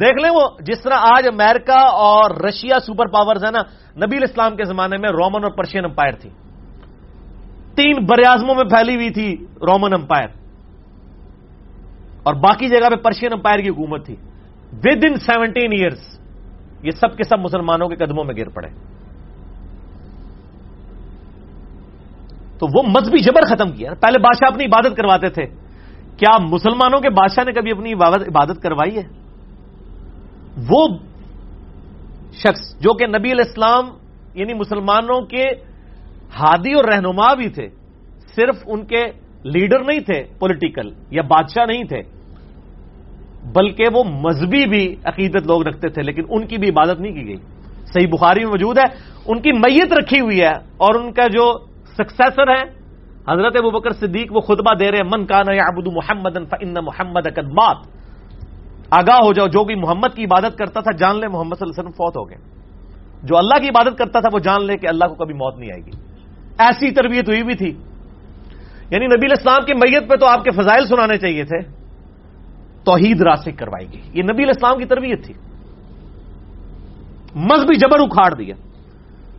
دیکھ 0.01 0.23
لیں 0.23 0.31
وہ 0.31 0.49
جس 0.61 0.83
طرح 0.83 0.95
آج 0.95 1.29
امریکہ 1.29 1.79
اور 1.79 2.31
رشیا 2.31 2.81
سپر 2.81 3.07
پاورز 3.07 3.45
ہے 3.45 3.51
نا، 3.51 3.61
نبی 4.07 4.17
الاسلام 4.17 4.57
کے 4.57 4.65
زمانے 4.65 4.97
میں 4.97 5.09
رومن 5.09 5.45
اور 5.45 5.53
پرشین 5.53 5.85
امپائر 5.85 6.13
تھی 6.13 6.31
تین 7.75 8.05
بریازموں 8.05 8.55
میں 8.55 8.65
پھیلی 8.65 8.95
ہوئی 8.95 9.11
تھی 9.11 9.37
رومن 9.43 9.93
امپائر 9.93 10.29
اور 12.23 12.35
باقی 12.35 12.69
جگہ 12.69 12.91
پہ 12.91 12.97
پرشین 12.97 13.33
امپائر 13.33 13.59
کی 13.59 13.69
حکومت 13.69 14.07
تھی۔ 14.07 14.17
ود 14.73 15.05
ان 15.05 15.15
سیونٹین 15.15 15.73
ایئرس 15.73 16.19
یہ 16.83 16.91
سب 16.91 17.17
کے 17.17 17.25
سب 17.25 17.39
مسلمانوں 17.39 17.89
کے 17.89 17.97
قدموں 17.97 18.25
میں 18.25 18.35
گر 18.35 18.49
پڑے۔ 18.49 18.69
تو 22.59 22.67
وہ 22.67 22.83
مذہبی 22.87 23.19
جبر 23.19 23.55
ختم 23.55 23.71
کیا۔ 23.71 23.95
پہلے 24.01 24.19
بادشاہ 24.19 24.53
اپنی 24.53 24.65
عبادت 24.65 24.97
کرواتے 24.97 25.29
تھے۔ 25.29 25.47
کیا 26.17 26.39
مسلمانوں 26.43 27.01
کے 27.01 27.11
بادشاہ 27.11 27.45
نے 27.45 27.53
کبھی 27.53 27.71
اپنی 27.71 27.93
عبادت 27.93 28.63
کروائی 28.63 28.97
ہے؟ 28.97 29.03
وہ 30.69 30.89
شخص 32.33 32.81
جو 32.81 32.95
کہ 32.95 33.07
نبی 33.07 33.33
علیہ 33.33 33.45
السلام 33.47 33.85
یعنی 34.35 34.55
مسلمانوں 34.55 35.21
کے 35.21 35.45
ہادی 36.41 36.73
اور 36.73 36.85
رہنما 36.85 37.35
بھی 37.35 37.49
تھے۔ 37.49 37.69
صرف 38.37 38.57
ان 38.67 38.85
کے 38.87 39.05
لیڈر 39.45 39.81
نہیں 39.85 40.01
تھے 40.01 40.23
پولیٹیکل 40.39 40.89
یا 41.11 41.23
بادشاہ 41.23 41.65
نہیں 41.67 41.85
تھے، 41.85 42.03
بلکہ 43.53 43.85
وہ 43.95 44.05
مذہبی 44.05 44.65
بھی 44.67 44.97
عقیدت 45.05 45.47
لوگ 45.47 45.63
رکھتے 45.63 45.89
تھے، 45.89 46.03
لیکن 46.03 46.23
ان 46.29 46.47
کی 46.47 46.57
بھی 46.59 46.69
عبادت 46.69 47.01
نہیں 47.01 47.13
کی 47.13 47.27
گئی۔ 47.27 47.37
صحیح 47.85 48.07
بخاری 48.07 48.41
میں 48.41 48.51
موجود 48.51 48.79
ہے، 48.79 48.85
ان 49.27 49.41
کی 49.41 49.53
میت 49.53 49.93
رکھی 49.93 50.21
ہوئی 50.21 50.41
ہے 50.41 50.55
اور 50.83 51.01
ان 51.01 51.13
کا 51.13 51.27
جو 51.27 51.59
سکسیسر 51.99 52.49
ہے، 52.49 52.63
حضرت 53.29 53.57
ابو 53.59 53.71
بکر 53.71 53.91
صدیق، 53.91 54.33
وہ 54.33 54.41
خطبہ 54.41 54.75
دے 54.75 54.91
رہے 54.91 54.99
ہیں، 54.99 55.11
من 55.13 55.27
کانا 55.27 55.53
یا 55.53 55.63
ابود 55.63 55.87
محمد 55.87 56.37
محمد 56.83 57.27
اکدمات 57.27 57.77
آگاہ 58.91 59.17
ہو 59.17 59.33
جاؤ، 59.33 59.47
جو 59.47 59.65
بھی 59.65 59.75
محمد 59.75 60.15
کی 60.15 60.25
عبادت 60.25 60.59
کرتا 60.59 60.81
تھا، 60.81 60.97
جان 60.97 61.21
لے، 61.21 61.29
محمد 61.29 61.55
صلی 61.55 61.65
اللہ 61.65 61.73
علیہ 61.73 61.81
وسلم 61.81 61.99
فوت 61.99 62.17
ہو 62.17 62.29
گئے۔ 62.31 62.39
جو 63.23 63.37
اللہ 63.37 63.59
کی 63.63 63.69
عبادت 63.69 63.99
کرتا 63.99 64.21
تھا، 64.21 64.29
وہ 64.33 64.39
جان 64.39 64.67
لے 64.67 64.77
کہ 64.77 64.87
اللہ 64.87 65.05
کو 65.05 65.15
کبھی 65.15 65.35
موت 65.35 65.59
نہیں 65.59 65.73
آئے 65.73 65.83
گی۔ 65.87 66.12
ایسی 66.59 66.91
تربیت 66.91 67.29
ہوئی 67.29 67.43
بھی 67.43 67.55
تھی۔ 67.55 67.71
یعنی 68.91 69.07
نبی 69.07 69.27
الاسلام 69.27 69.65
کی 69.67 69.75
میت 69.75 70.11
پہ 70.11 70.17
تو 70.17 70.27
آپ 70.27 70.45
کے 70.45 70.51
فضائل 70.51 70.87
سنانے 70.87 71.17
چاہیے 71.17 71.45
تھے۔ 71.45 71.59
توحید 72.85 73.23
راسک 73.23 73.59
کروائے 73.59 73.87
گی 73.93 74.01
یہ 74.15 74.23
نبی 74.23 74.43
الاسلام 74.43 74.79
کی 74.79 74.85
تربیت 74.85 75.25
تھی۔ 75.25 75.35
مذہبی 77.35 77.75
جبر 77.75 78.01
اکھاڑ 78.01 78.35
دیا۔ 78.35 78.55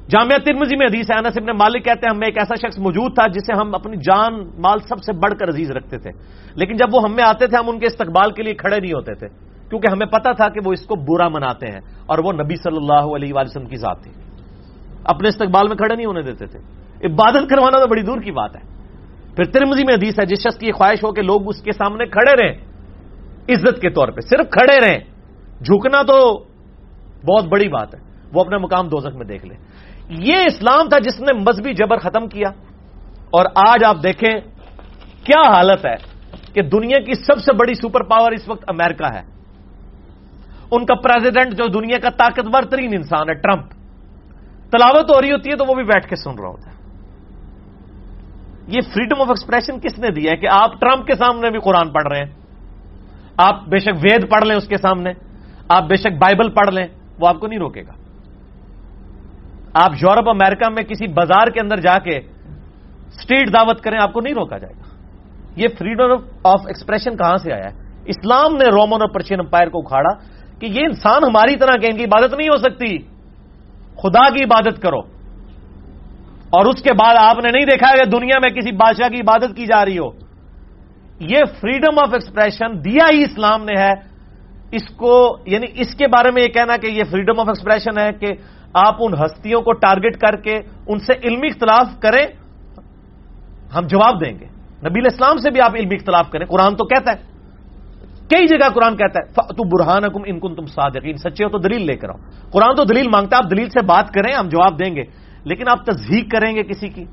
جامعہ 0.10 0.38
ترمزی 0.38 0.76
میں 0.76 0.88
حدیث 0.88 1.06
انس 1.12 1.38
ابن 1.38 1.58
مالک 1.58 1.86
کہتے 1.86 2.08
ہیں 2.08 2.16
ہمیں 2.16 2.28
ایک 2.28 2.38
ایسا 2.38 2.56
شخص 2.56 2.80
موجود 2.80 3.16
تھا 3.16 3.28
جسے 3.28 3.58
ہم 3.58 3.76
اپنی 3.76 3.98
جان، 3.98 4.34
مال 4.58 4.80
سب 4.80 5.04
سے 5.04 5.14
بڑھ 5.14 5.34
کر 5.40 5.50
عزیز 5.50 5.72
رکھتے 5.72 5.98
تھے۔ 5.98 6.12
لیکن 6.56 6.76
جب 6.78 6.88
وہ 6.94 7.02
ہم 7.04 7.16
میں 7.16 7.24
آتے 7.24 7.48
تھے، 7.48 7.58
ہم 7.58 7.70
ان 7.70 7.80
کے 7.80 7.86
استقبال 7.86 8.32
کے 8.32 8.44
لیے 8.44 8.54
کھڑے 8.54 8.80
نہیں 8.80 8.92
ہوتے 8.92 9.14
تھے۔ 9.14 9.28
کیونکہ 9.70 9.88
ہمیں 9.92 10.08
پتا 10.08 10.32
تھا 10.32 10.50
کہ 10.50 10.60
وہ 10.66 10.74
اس 10.74 10.86
کو 10.86 10.96
برا 10.96 11.30
مناتے 11.30 11.68
ہیں 11.68 11.80
اور 12.06 12.20
وہ 12.26 12.32
نبی 12.34 12.56
صلی 12.56 12.78
اللہ 12.78 13.16
علیہ 13.16 13.34
وسلم 13.36 13.66
کی 13.66 13.76
ذات 13.76 14.04
تھی۔ 14.04 14.12
اپنے 15.04 15.28
استقبال 15.28 15.68
میں 15.68 15.76
کھڑے 15.76 15.96
نہیں 15.96 16.06
ہونے 16.06 16.22
دیتے 16.22 16.46
تھے۔ 16.46 16.60
عبادت 17.04 17.50
کروانا 17.50 17.80
تو 17.80 17.88
بڑی 17.88 18.02
دور 18.02 18.22
کی 18.22 18.32
بات 18.32 18.56
ہے۔ 18.56 18.62
پھر 19.36 19.44
ترمزی 19.44 19.84
میں 19.84 19.94
حدیث 19.94 20.20
ہے، 20.20 20.26
جس 20.26 20.40
شخص 20.40 20.58
کی 20.58 20.72
خواہش 20.72 21.04
ہو 21.04 21.12
کہ 21.12 21.22
لوگ 21.22 21.48
اس 21.48 21.62
کے 21.62 21.72
سامنے 21.72 22.06
کھڑے 22.06 22.44
رہیں، 22.44 22.58
عزت 23.50 23.82
کے 23.82 23.90
طور 23.90 24.08
پہ 24.08 24.22
صرف 24.22 24.50
کھڑے 24.52 24.80
رہیں۔ 24.80 25.00
جھکنا 25.64 26.02
تو 26.02 26.44
بہت 27.26 27.46
بڑی 27.46 27.70
بات 27.70 27.96
ہے، 27.96 28.00
وہ 28.34 28.42
اپنا 28.42 28.58
مقام 28.58 28.88
دوزخ 28.88 29.16
میں 29.16 29.26
دیکھ 29.26 29.46
لے۔ 29.46 29.56
یہ 30.10 30.36
اسلام 30.36 30.90
تھا 30.90 31.00
جس 31.00 31.22
نے 31.22 31.34
مذہبی 31.34 31.74
جبر 31.74 31.98
ختم 31.98 32.28
کیا۔ 32.28 32.50
اور 33.32 33.46
آج 33.56 33.84
آپ 33.84 33.98
دیکھیں 34.04 34.42
کیا 35.24 35.42
حالت 35.50 35.86
ہے 35.86 35.96
کہ 36.54 36.62
دنیا 36.62 37.00
کی 37.00 37.14
سب 37.14 37.40
سے 37.40 37.54
بڑی 37.54 37.74
سپر 37.74 38.04
پاور 38.04 38.32
اس 38.32 38.50
وقت 38.50 38.66
امریکہ 38.68 39.14
ہے۔ 39.14 39.22
ان 40.72 40.86
کا 40.86 40.96
پریزیڈنٹ 40.96 41.54
جو 41.54 41.68
دنیا 41.68 41.98
کا 42.00 42.10
طاقتور 42.10 42.64
ترین 42.64 42.90
انسان 42.94 43.30
ہے، 43.30 43.34
ٹرمپ۔ 43.34 43.72
تلاوت 44.72 45.16
ہو 45.16 45.22
رہی 45.22 45.32
ہوتی 45.32 45.50
ہے 45.50 45.56
تو 45.56 45.66
وہ 45.68 45.74
بھی 45.74 45.84
بیٹھ 45.84 46.08
کے 46.08 46.16
سن 46.16 46.40
رہا 46.42 46.50
ہوتا 46.50 46.70
ہے۔ 46.70 46.73
یہ 48.68 48.82
فریڈم 48.82 49.22
آف 49.22 49.28
ایکسپریشن 49.30 49.80
کس 49.80 50.00
نے 50.00 50.08
دیا 50.08 50.32
ہے 50.32 50.38
کہ 50.38 50.48
آپ 50.48 50.82
ٹرمپ 50.82 51.08
کے 51.08 51.16
سامنے 51.16 51.50
بھی 51.50 51.60
قرآن 51.60 51.90
پڑھ 51.90 52.08
رہے 52.08 52.18
ہیں؟ 52.18 52.34
آپ 53.38 53.68
بے 53.68 53.80
شک 53.80 53.90
وید 53.96 54.30
پڑھ 54.30 54.44
لیں 54.44 54.56
اس 54.56 54.68
کے 54.68 54.78
سامنے، 54.78 55.12
آپ 55.70 55.84
بے 55.84 55.96
شک 55.96 56.08
بائبل 56.08 56.50
پڑھ 56.50 56.74
لیں، 56.74 56.88
وہ 57.20 57.28
آپ 57.28 57.40
کو 57.40 57.48
نہیں 57.48 57.60
روکے 57.60 57.82
گا۔ 57.82 57.94
آپ 59.74 59.92
یورپ، 59.92 60.30
امریکہ 60.30 60.70
میں 60.70 60.84
کسی 60.84 61.08
بازار 61.08 61.48
کے 61.48 61.60
اندر 61.60 61.80
جا 61.80 61.98
کے 61.98 62.18
اسٹریٹ 62.18 63.54
دعوت 63.54 63.82
کریں، 63.82 64.00
آپ 64.00 64.14
کو 64.14 64.22
نہیں 64.22 64.34
روکا 64.34 64.58
جائے 64.58 64.74
گا۔ 64.74 64.84
یہ 65.56 65.68
فریڈم 65.80 66.12
آف 66.44 66.62
ایکسپریشن 66.68 67.18
کہاں 67.18 67.38
سے 67.38 67.54
آیا 67.54 67.66
ہے؟ 67.66 68.02
اسلام 68.06 68.54
نے 68.54 68.66
رومن 68.66 69.02
اور 69.02 69.10
پرشین 69.10 69.40
امپائر 69.40 69.70
کو 69.70 69.80
اکھاڑا 69.80 70.14
کہ 70.60 70.66
یہ 70.66 70.82
انسان 70.86 71.24
ہماری 71.24 71.56
طرح 71.56 71.76
کہ 71.76 71.88
ان 71.92 71.98
کی 71.98 72.04
عبادت 72.04 72.34
نہیں 72.34 72.48
ہو 72.48 72.58
سکتی۔ 72.58 72.98
خدا 73.96 74.30
کی 74.30 74.44
عبادت 74.44 74.82
کرو۔ 74.82 75.13
اور 76.54 76.66
اس 76.66 76.82
کے 76.82 76.94
بعد 76.94 77.16
آپ 77.20 77.38
نے 77.44 77.52
نہیں 77.52 77.66
دیکھا 77.66 77.96
کہ 77.96 78.06
دنیا 78.06 78.40
میں 78.40 78.50
کسی 78.50 78.72
بادشاہ 78.72 79.10
کی 79.10 79.20
عبادت 79.20 79.56
کی 79.56 79.66
جا 79.66 79.86
رہی 79.86 79.98
ہو۔ 79.98 80.12
یہ 81.20 81.38
فریڈم 81.62 82.00
آف 82.00 82.10
ایکسپریشن 82.14 82.86
دیا 82.86 83.06
ہی 83.12 83.24
اسلام 83.24 83.66
نے 83.66 83.82
ہے۔ 83.82 83.94
اس 84.72 84.90
کو 84.96 85.38
یعنی 85.46 85.66
اس 85.74 85.96
کے 85.96 86.08
بارے 86.08 86.32
میں 86.32 86.44
یہ 86.44 86.48
کہنا 86.48 86.78
کہ 86.78 86.88
یہ 86.88 87.04
فریڈم 87.12 87.40
آف 87.40 87.48
ایکسپریشن 87.48 88.00
ہے 88.00 88.14
کہ 88.20 88.28
آپ 88.74 88.96
ان 89.00 89.14
ہستیوں 89.14 89.62
کو 89.62 89.74
ٹارگٹ 89.74 90.18
کر 90.18 90.36
کے 90.36 90.60
ان 90.88 91.00
سے 91.00 91.14
علمی 91.24 91.48
اختلاف 91.48 92.00
کریں، 92.00 92.28
ہم 93.76 93.88
جواب 93.88 94.26
دیں 94.26 94.40
گے۔ 94.40 94.46
نبی 94.90 95.00
اسلام 95.08 95.38
سے 95.38 95.50
بھی 95.50 95.62
آپ 95.62 95.76
علمی 95.76 95.96
اختلاف 95.96 96.30
کریں۔ 96.30 96.46
قرآن 96.46 96.76
تو 96.76 96.86
کہتا 96.86 97.12
ہے۔ 97.12 97.18
کئی 98.30 98.48
جگہ 98.48 98.70
قرآن 98.74 98.98
کہتا 98.98 99.20
ہے 99.20 99.34
تو 99.34 99.64
برہان 99.64 100.04
حکم 100.04 100.22
ان 100.26 100.40
کن 100.40 100.56
تم 100.56 100.66
صادقین 100.66 101.18
سچے 101.18 101.44
ہو 101.44 101.50
تو 101.50 101.58
دلیل 101.58 101.86
لے 101.86 101.96
کر 101.96 102.10
آؤ۔ 102.10 102.18
قرآن 102.52 102.76
تو 102.76 102.84
دلیل 102.84 103.08
مانگتا 103.08 103.38
ہے، 103.38 103.42
آپ 103.46 103.52
دلیل 103.52 103.70
سے 103.70 103.86
بات 103.86 104.14
کریں، 104.14 104.36
ہم 104.36 104.48
جواب 104.48 104.86
دیں 104.86 104.96
گے۔ 104.96 105.23
لیکن 105.44 105.64
آپ 105.70 105.86
تصدیق 105.86 106.32
کریں 106.32 106.56
گے 106.56 106.64
کسی 106.64 106.88
کی 106.88 107.04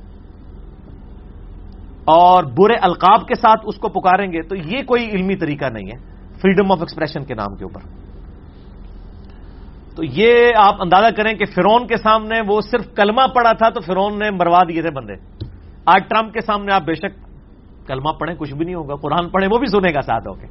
اور 2.04 2.44
برے 2.44 2.74
القاب 2.74 3.28
کے 3.28 3.34
ساتھ 3.34 3.60
اس 3.64 3.76
کو 3.76 3.88
پکاریں 3.88 4.32
گے 4.32 4.42
تو 4.42 4.56
یہ 4.56 4.82
کوئی 4.82 5.08
علمی 5.08 5.36
طریقہ 5.36 5.64
نہیں 5.64 5.86
ہے 5.86 5.98
فریڈم 6.40 6.72
آف 6.72 6.78
ایکسپریشن 6.80 7.24
کے 7.24 7.34
نام 7.34 7.56
کے 7.56 7.64
اوپر۔ 7.64 7.80
تو 9.96 10.04
یہ 10.04 10.52
آپ 10.56 10.74
اندازہ 10.80 11.14
کریں 11.16 11.34
کہ 11.34 11.44
فرون 11.44 11.86
کے 11.86 11.96
سامنے 11.96 12.40
وہ 12.48 12.60
صرف 12.60 12.94
کلمہ 12.94 13.26
پڑا 13.34 13.52
تھا 13.52 13.68
تو 13.68 13.80
فرون 13.80 14.18
نے 14.18 14.30
مروا 14.30 14.62
دیے 14.68 14.82
تھے 14.82 14.90
بندے۔ 14.90 15.14
آج 15.86 16.02
ٹرمپ 16.08 16.32
کے 16.32 16.40
سامنے 16.40 16.72
آپ 16.72 16.82
بے 16.82 16.94
شک 16.94 17.30
کلمہ 17.86 18.12
پڑھیں، 18.20 18.36
کچھ 18.36 18.54
بھی 18.54 18.64
نہیں 18.64 18.74
ہوگا، 18.74 18.94
قرآن 18.94 19.28
پڑھیں، 19.28 19.48
وہ 19.52 19.58
بھی 19.58 19.66
سنے 19.66 19.94
گا 19.94 20.00
ساتھ 20.00 20.28
ہو 20.28 20.34
کے۔ 20.34 20.46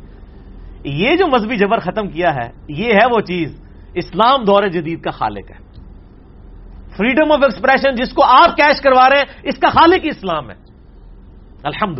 یہ 0.83 1.15
جو 1.15 1.27
مذہبی 1.27 1.55
جبر 1.55 1.79
ختم 1.79 2.07
کیا 2.07 2.35
ہے، 2.35 2.49
یہ 2.67 2.93
ہے 2.93 3.07
وہ 3.11 3.21
چیز، 3.21 3.61
اسلام 3.93 4.43
دور 4.43 4.63
جدید 4.63 5.01
کا 5.01 5.11
خالق 5.11 5.51
ہے۔ 5.51 5.68
فریڈم 6.99 7.31
آف 7.31 7.39
ایکسپریشن 7.43 7.95
جس 7.95 8.13
کو 8.13 8.23
آپ 8.23 8.55
کیش 8.55 8.81
کروا 8.81 9.09
رہے 9.09 9.17
ہیں، 9.17 9.25
اس 9.43 9.57
کا 9.57 9.69
خالق 9.69 9.99
اسلام 10.03 10.49
ہے۔ 10.49 10.55
الحمد 11.63 11.99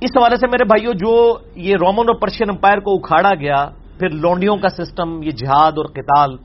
اس 0.00 0.10
حوالے 0.16 0.36
سے 0.36 0.46
میرے 0.46 0.64
بھائیوں 0.64 0.94
جو 0.94 1.38
یہ 1.56 1.74
رومن 1.80 2.08
اور 2.08 2.14
پرشین 2.14 2.50
امپائر 2.50 2.78
کو 2.78 2.94
اکھاڑا 2.94 3.34
گیا، 3.34 3.70
پھر 3.98 4.08
لونڈیوں 4.10 4.56
کا 4.56 4.68
سسٹم 4.68 5.22
یہ 5.22 5.30
جہاد 5.30 5.72
اور 5.76 5.84
قتال، 5.84 6.36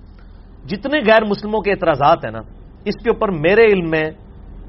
جتنے 0.65 0.99
غیر 0.99 1.25
مسلموں 1.25 1.61
کے 1.61 1.71
اعتراضات 1.71 2.25
ہیں 2.25 2.31
نا، 2.31 2.41
اس 2.85 3.03
کے 3.03 3.09
اوپر 3.09 3.31
میرے 3.31 3.61
علم 3.61 3.89
میں، 3.89 4.11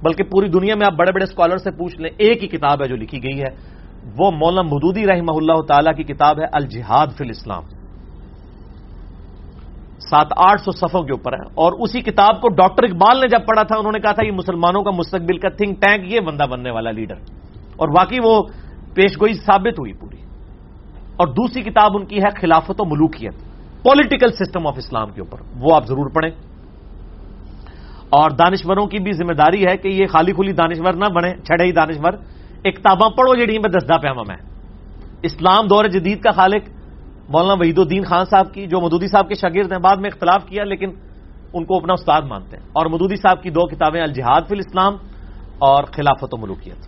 بلکہ 0.03 0.25
پوری 0.25 0.49
دنیا 0.49 0.75
میں 0.75 0.87
آپ 0.87 0.99
بڑے 0.99 1.13
بڑے 1.13 1.25
اسکالر 1.25 1.57
سے 1.57 1.71
پوچھ 1.71 2.01
لیں، 2.01 2.11
ایک 2.19 2.43
ہی 2.43 2.49
کتاب 2.49 2.83
ہے 2.83 2.89
جو 2.89 2.97
لکھی 2.97 3.23
گئی 3.23 3.41
ہے۔ 3.41 3.55
وہ 4.19 4.31
مولانا 4.31 4.63
مدودی 4.63 5.07
رحمہ 5.07 5.33
اللہ 5.37 5.61
تعالی 5.69 6.03
کی 6.03 6.15
کتاب 6.15 6.41
ہے، 6.41 6.45
الجہاد 6.53 7.07
فی 7.07 7.25
الاسلام۔ 7.25 7.84
سات 10.11 10.27
آٹھ 10.37 10.61
سو 10.61 10.73
صفوں 10.73 11.03
کے 11.03 11.13
اوپر 11.13 11.33
ہے 11.33 11.43
اور 11.55 11.73
اسی 11.79 12.01
کتاب 12.01 12.41
کو 12.41 12.49
ڈاکٹر 12.49 12.85
اقبال 12.85 13.21
نے 13.21 13.29
جب 13.29 13.47
پڑھا 13.47 13.63
تھا، 13.63 13.79
انہوں 13.79 13.93
نے 13.93 14.01
کہا 14.01 14.13
تھا، 14.13 14.27
یہ 14.27 14.33
مسلمانوں 14.33 14.83
کا 14.83 14.91
مستقبل 14.91 15.39
کا 15.39 15.49
تھنک 15.49 15.81
ٹینک 15.81 16.13
یہ 16.13 16.21
بندہ 16.21 16.43
بننے 16.43 16.71
والا 16.71 16.91
لیڈر 16.91 17.15
اور 17.77 17.89
واقعی 17.89 18.19
وہ 18.25 18.43
پیش 18.95 19.21
گوئی 19.21 19.35
ثابت 19.35 19.79
ہوئی 19.79 19.93
پوری۔ 19.93 20.17
اور 21.17 21.27
دوسری 21.27 21.63
کتاب 21.63 21.91
ان 21.95 22.07
کی 22.07 22.19
ہے، 22.19 22.41
خلافت 22.41 22.81
و 22.81 22.85
ملوکیت۔ 22.85 23.35
پولیٹیکل 23.83 24.33
سسٹم 24.33 24.67
آف 24.67 24.75
اسلام 24.77 25.11
کے 25.11 25.21
اوپر۔ 25.21 25.39
وہ 25.61 25.75
آپ 25.75 25.87
ضرور 25.87 26.11
پڑھیں۔ 26.11 26.31
اور 28.11 28.31
دانشوروں 28.31 28.87
کی 28.87 28.99
بھی 28.99 29.13
ذمہ 29.13 29.33
داری 29.33 29.67
ہے 29.67 29.77
کہ 29.77 29.89
یہ 29.89 30.07
خالی 30.07 30.33
کھلی 30.33 30.53
دانشور 30.53 30.93
نہ 30.93 31.05
بنے، 31.05 31.33
چھڑے 31.35 31.65
ہی 31.65 31.73
دانشور۔ 31.73 32.13
ایک 32.65 32.77
کتاباں 32.77 33.11
پڑھو 33.11 33.35
جہی 33.35 33.59
میں 33.59 33.71
دسدہ 33.71 33.99
پہ 34.03 34.09
میں 34.29 34.37
اسلام 35.23 35.67
دور 35.67 35.85
جدید 35.85 36.21
کا 36.21 36.31
خالق 36.31 36.84
مولانا 37.29 37.55
وحید 37.55 37.79
الدین 37.79 38.05
خان 38.05 38.25
صاحب 38.25 38.55
کی، 38.55 38.67
جو 38.67 38.81
مدودی 38.81 39.07
صاحب 39.07 39.29
کے 39.29 39.35
شاگرد 39.35 39.73
ہیں، 39.73 39.79
بعد 39.79 39.97
میں 39.97 40.11
اختلاف 40.13 40.47
کیا، 40.47 40.65
لیکن 40.65 40.91
ان 41.53 41.65
کو 41.65 41.77
اپنا 41.77 41.93
استاد 41.93 42.23
مانتے 42.23 42.57
ہیں۔ 42.57 42.65
اور 42.65 42.87
مدودی 42.87 43.17
صاحب 43.17 43.43
کی 43.43 43.51
دو 43.51 43.67
کتابیں، 43.67 44.03
الجہاد 44.03 44.41
فی 44.49 44.55
الاسلام 44.55 44.97
اور 45.59 45.85
خلافت 45.85 46.35
و 46.35 46.37
ملوکیت۔ 46.37 46.87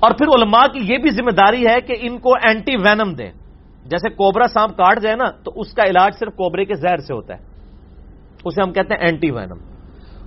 اور 0.00 0.10
پھر 0.10 0.26
علماء 0.26 0.66
کی 0.72 0.80
یہ 0.92 0.98
بھی 0.98 1.10
ذمہ 1.10 1.30
داری 1.30 1.66
ہے 1.66 1.80
کہ 1.80 1.94
ان 2.00 2.18
کو 2.18 2.30
اینٹی 2.42 2.76
وینم 2.76 3.12
دیں۔ 3.12 3.32
جیسے 3.84 4.08
کوبرا 4.08 4.48
سانپ 4.48 4.76
کاٹ 4.76 5.00
جائے 5.02 5.16
نا، 5.16 5.30
تو 5.30 5.52
اس 5.56 5.72
کا 5.72 5.82
علاج 5.82 6.14
صرف 6.18 6.32
کوبرے 6.32 6.64
کے 6.64 6.74
زہر 6.74 6.96
سے 6.96 7.14
ہوتا 7.14 7.34
ہے۔ 7.34 7.38
اسے 8.44 8.62
ہم 8.62 8.72
کہتے 8.72 8.94
ہیں 8.94 9.00
اینٹی 9.00 9.30
وینم 9.30 9.58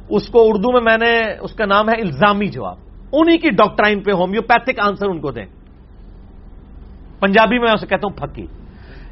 اس 0.10 0.28
کو 0.28 0.50
اردو 0.50 0.72
میں 0.72 0.82
میں 0.82 0.98
نے، 0.98 1.38
اس 1.42 1.54
کا 1.54 1.66
نام 1.66 1.90
ہے 1.90 2.02
الزامی 2.02 2.48
جواب۔ 2.48 2.78
انہی 3.14 3.38
کی 3.38 3.50
ڈاکٹرائن 3.50 4.04
پہ 4.04 4.12
ہومیوپیتھک 4.12 4.80
آنسر 4.80 5.10
ان 5.10 5.22
کو 5.22 5.32
دیں۔ 5.32 5.46
پنجابی 7.20 7.60
میں 7.60 7.72
اسے 7.72 7.88
کہتا 7.88 8.08
ہوں 8.08 8.16
پھکی، 8.18 8.46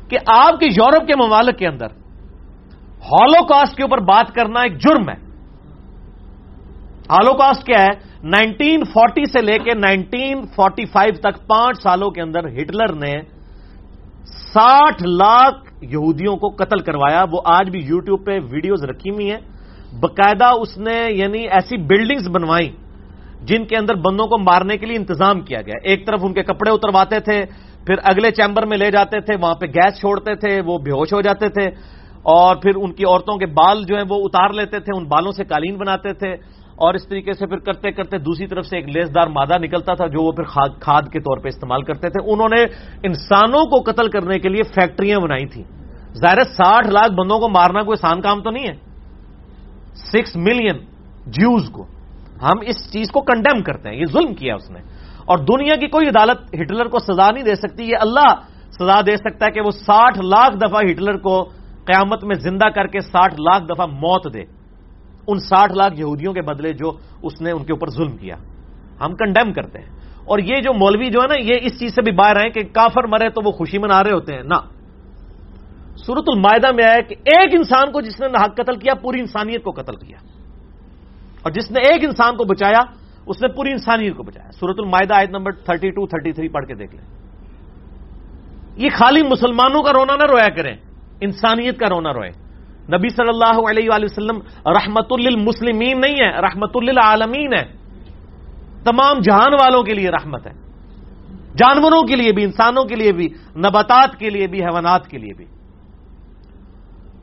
کہ 0.09 0.17
آپ 0.33 0.59
کے 0.59 0.65
یورپ 0.67 1.07
کے 1.07 1.15
ممالک 1.15 1.57
کے 1.57 1.67
اندر 1.67 1.89
ہالو 3.03 3.41
کاسٹ 3.45 3.75
کے 3.77 3.83
اوپر 3.83 3.99
بات 4.05 4.33
کرنا 4.35 4.59
ایک 4.61 4.77
جرم 4.77 5.09
ہے۔ 5.09 5.15
ہالو 7.09 7.33
کاسٹ 7.33 7.65
کیا 7.65 7.81
ہے؟ 7.81 7.93
نائنٹین 8.25 8.83
فورٹی 8.83 9.25
سے 9.31 9.41
لے 9.41 9.57
کے 9.59 9.73
نائنٹین 9.77 10.45
فورٹی 10.55 10.85
فائیو 10.85 11.13
تک 11.19 11.35
پانچ 11.47 11.81
سالوں 11.83 12.09
کے 12.11 12.21
اندر 12.21 12.47
ہٹلر 12.57 12.93
نے 12.95 13.13
ساٹھ 14.53 15.03
لاکھ 15.03 15.83
یہودیوں 15.83 16.35
کو 16.37 16.49
قتل 16.55 16.79
کروایا۔ 16.79 17.23
وہ 17.31 17.41
آج 17.53 17.69
بھی 17.69 17.79
یوٹیوب 17.83 18.25
پہ 18.25 18.37
ویڈیوز 18.51 18.83
رکھی 18.83 19.09
ہوئی 19.09 19.29
ہیں۔ 19.31 19.39
باقاعدہ 19.99 20.49
اس 20.61 20.77
نے 20.77 20.95
یعنی 21.11 21.41
ایسی 21.47 21.77
بلڈنگز 21.87 22.27
بنوائی 22.29 22.71
جن 23.47 23.65
کے 23.65 23.75
اندر 23.77 23.95
بندوں 23.95 24.27
کو 24.27 24.37
مارنے 24.41 24.77
کے 24.77 24.85
لیے 24.85 24.97
انتظام 24.97 25.41
کیا 25.41 25.61
گیا۔ 25.61 25.77
ایک 25.83 26.05
طرف 26.07 26.19
ان 26.23 26.33
کے 26.33 26.43
کپڑے 26.43 26.71
اترواتے 26.71 27.19
تھے 27.19 27.43
پھر 27.85 27.95
اگلے 28.03 28.31
چیمبر 28.31 28.65
میں 28.65 28.77
لے 28.77 28.91
جاتے 28.91 29.19
تھے، 29.19 29.35
وہاں 29.41 29.55
پہ 29.55 29.65
گیس 29.65 29.99
چھوڑتے 29.99 30.35
تھے، 30.35 30.61
وہ 30.65 30.77
بے 30.77 30.91
ہوش 30.91 31.13
ہو 31.13 31.21
جاتے 31.21 31.49
تھے۔ 31.49 31.67
اور 32.23 32.55
پھر 32.55 32.71
ان 32.75 32.93
کی 32.93 33.03
عورتوں 33.05 33.37
کے 33.37 33.45
بال 33.45 33.83
جو 33.87 33.95
ہیں 33.95 34.03
وہ 34.09 34.15
اتار 34.23 34.49
لیتے 34.49 34.79
تھے، 34.79 34.97
ان 34.97 35.03
بالوں 35.03 35.31
سے 35.31 35.43
قالین 35.43 35.77
بناتے 35.77 36.13
تھے۔ 36.13 36.33
اور 36.73 36.93
اس 36.93 37.07
طریقے 37.07 37.33
سے 37.33 37.47
پھر 37.47 37.57
کرتے 37.57 37.91
کرتے 37.91 38.17
دوسری 38.17 38.47
طرف 38.47 38.65
سے 38.65 38.77
ایک 38.77 38.89
لیسدار 38.89 39.27
مادہ 39.27 39.57
نکلتا 39.57 39.93
تھا، 39.93 40.07
جو 40.07 40.23
وہ 40.23 40.31
پھر 40.31 40.43
کھاد 40.79 41.01
کے 41.01 41.19
طور 41.19 41.37
پہ 41.37 41.47
استعمال 41.47 41.81
کرتے 41.81 42.09
تھے۔ 42.09 42.31
انہوں 42.31 42.49
نے 42.49 42.63
انسانوں 43.03 43.65
کو 43.65 43.91
قتل 43.91 44.09
کرنے 44.09 44.39
کے 44.39 44.49
لیے 44.49 44.63
فیکٹریاں 44.63 45.19
بنائی 45.19 45.45
تھیں۔ 45.45 45.63
ظاہر 46.15 46.43
ساٹھ 46.43 46.87
لاکھ 46.87 47.13
بندوں 47.13 47.39
کو 47.39 47.49
مارنا 47.49 47.83
کوئی 47.83 48.05
آسان 48.05 48.21
کام 48.21 48.41
تو 48.41 48.49
نہیں 48.49 48.67
ہے۔ 48.67 48.75
سکس 49.93 50.35
ملین 50.35 50.77
جیوز 51.27 51.69
کو۔ 51.69 51.85
ہم 52.41 52.59
اس 52.61 52.93
چیز 52.93 53.11
کو 53.11 53.21
کنڈیم 53.21 53.63
کرتے 53.63 53.89
ہیں، 53.89 53.95
یہ 53.95 54.05
ظلم 54.05 54.33
کیا 54.35 54.55
اس 54.55 54.69
نے۔ 54.69 54.79
اور 55.25 55.37
دنیا 55.37 55.75
کی 55.75 55.87
کوئی 55.87 56.07
عدالت 56.07 56.55
ہٹلر 56.61 56.85
کو 56.85 56.99
سزا 56.99 57.31
نہیں 57.31 57.43
دے 57.43 57.55
سکتی، 57.55 57.83
یہ 57.83 57.95
اللہ 58.01 58.35
سزا 58.71 59.01
دے 59.01 59.17
سکتا 59.17 59.45
ہے 59.45 59.51
کہ 59.51 59.61
وہ 59.61 59.71
ساٹھ 59.71 60.19
لاکھ 60.19 60.55
دفعہ 60.57 60.81
ہٹلر 60.91 61.17
کو 61.17 61.43
قیامت 61.85 62.23
میں 62.23 62.35
زندہ 62.35 62.69
کر 62.75 62.87
کے 62.87 62.99
ساٹھ 62.99 63.33
لاکھ 63.33 63.63
دفعہ 63.63 63.85
موت 63.85 64.33
دے۔ 64.33 64.43
ان 65.27 65.39
ساٹھ 65.39 65.73
لاکھ 65.73 65.99
یہودیوں 65.99 66.33
کے 66.33 66.41
بدلے 66.41 66.73
جو 66.73 66.91
اس 67.21 67.41
نے 67.41 67.51
ان 67.51 67.63
کے 67.63 67.73
اوپر 67.73 67.89
ظلم 67.89 68.17
کیا۔ 68.17 68.35
ہم 69.01 69.15
کنڈیم 69.15 69.53
کرتے 69.53 69.79
ہیں۔ 69.79 69.89
اور 70.25 70.39
یہ 70.39 70.61
جو 70.61 70.73
مولوی 70.73 71.09
جو 71.09 71.21
ہے 71.21 71.27
نا، 71.27 71.53
یہ 71.53 71.59
اس 71.61 71.79
چیز 71.79 71.95
سے 71.95 72.01
بھی 72.01 72.11
باہر 72.11 72.35
آئے 72.35 72.49
کہ 72.49 72.61
کافر 72.63 73.07
مرے 73.07 73.29
تو 73.29 73.41
وہ 73.45 73.51
خوشی 73.51 73.77
منا 73.77 74.03
رہے 74.03 74.11
ہوتے 74.11 74.33
ہیں۔ 74.33 74.43
نہ۔ 74.43 74.55
سورت 75.95 76.23
المائدہ 76.27 76.71
میں 76.71 76.83
آیا 76.83 77.01
کہ 77.01 77.15
ایک 77.25 77.49
انسان 77.53 77.91
کو 77.91 78.01
جس 78.01 78.19
نے 78.19 78.27
ناحق 78.27 78.55
قتل 78.55 78.75
کیا، 78.75 78.93
پوری 78.93 79.19
انسانیت 79.19 79.63
کو 79.63 79.71
قتل 79.71 79.95
کیا۔ 79.95 80.17
اور 81.41 81.51
جس 81.51 81.71
نے 81.71 81.93
ایک 81.93 82.03
انسان 82.03 82.37
کو 82.37 82.43
بچایا 82.43 83.02
اس 83.25 83.41
نے 83.41 83.47
پوری 83.47 83.71
انسانیت 83.71 84.17
کو 84.17 84.23
بچایا 84.23 84.51
سورت 84.51 84.75
المائدہ 84.79 85.13
آیت 85.13 85.29
نمبر 85.29 85.51
تھرٹی 85.51 85.89
ٹو 85.89 86.07
تھرٹی 86.07 86.31
تھری 86.31 86.47
پڑھ 86.47 86.65
کے 86.65 86.75
دیکھ 86.75 86.95
لیں۔ 86.95 87.05
یہ 88.75 88.89
خالی 88.95 89.23
مسلمانوں 89.23 89.83
کا 89.83 89.93
رونا 89.93 90.15
نہ 90.15 90.23
رویا 90.31 90.49
کریں، 90.49 90.75
انسانیت 91.21 91.79
کا 91.79 91.89
رونا 91.89 92.13
روئے۔ 92.13 92.29
نبی 92.97 93.09
صلی 93.09 93.29
اللہ 93.29 93.69
علیہ 93.69 93.89
وآلہ 93.89 94.05
وسلم 94.05 94.37
رحمت 94.65 95.13
للمسلمین 95.19 96.01
نہیں 96.01 96.15
ہے، 96.15 96.41
رحمت 96.41 96.77
للعالمین 96.77 97.53
ہے۔ 97.53 97.65
تمام 98.83 99.19
جہان 99.19 99.53
والوں 99.53 99.83
کے 99.83 99.93
لیے 99.93 100.09
رحمت 100.09 100.47
ہے۔ 100.47 100.51
جانوروں 101.57 102.01
کے 102.01 102.15
لیے 102.15 102.31
بھی، 102.31 102.43
انسانوں 102.43 102.83
کے 102.83 102.95
لیے 102.95 103.11
بھی، 103.11 103.27
نباتات 103.55 104.19
کے 104.19 104.29
لیے 104.29 104.47
بھی، 104.47 104.63
حیوانات 104.63 105.07
کے 105.07 105.17
لیے 105.17 105.33
بھی۔ 105.33 105.45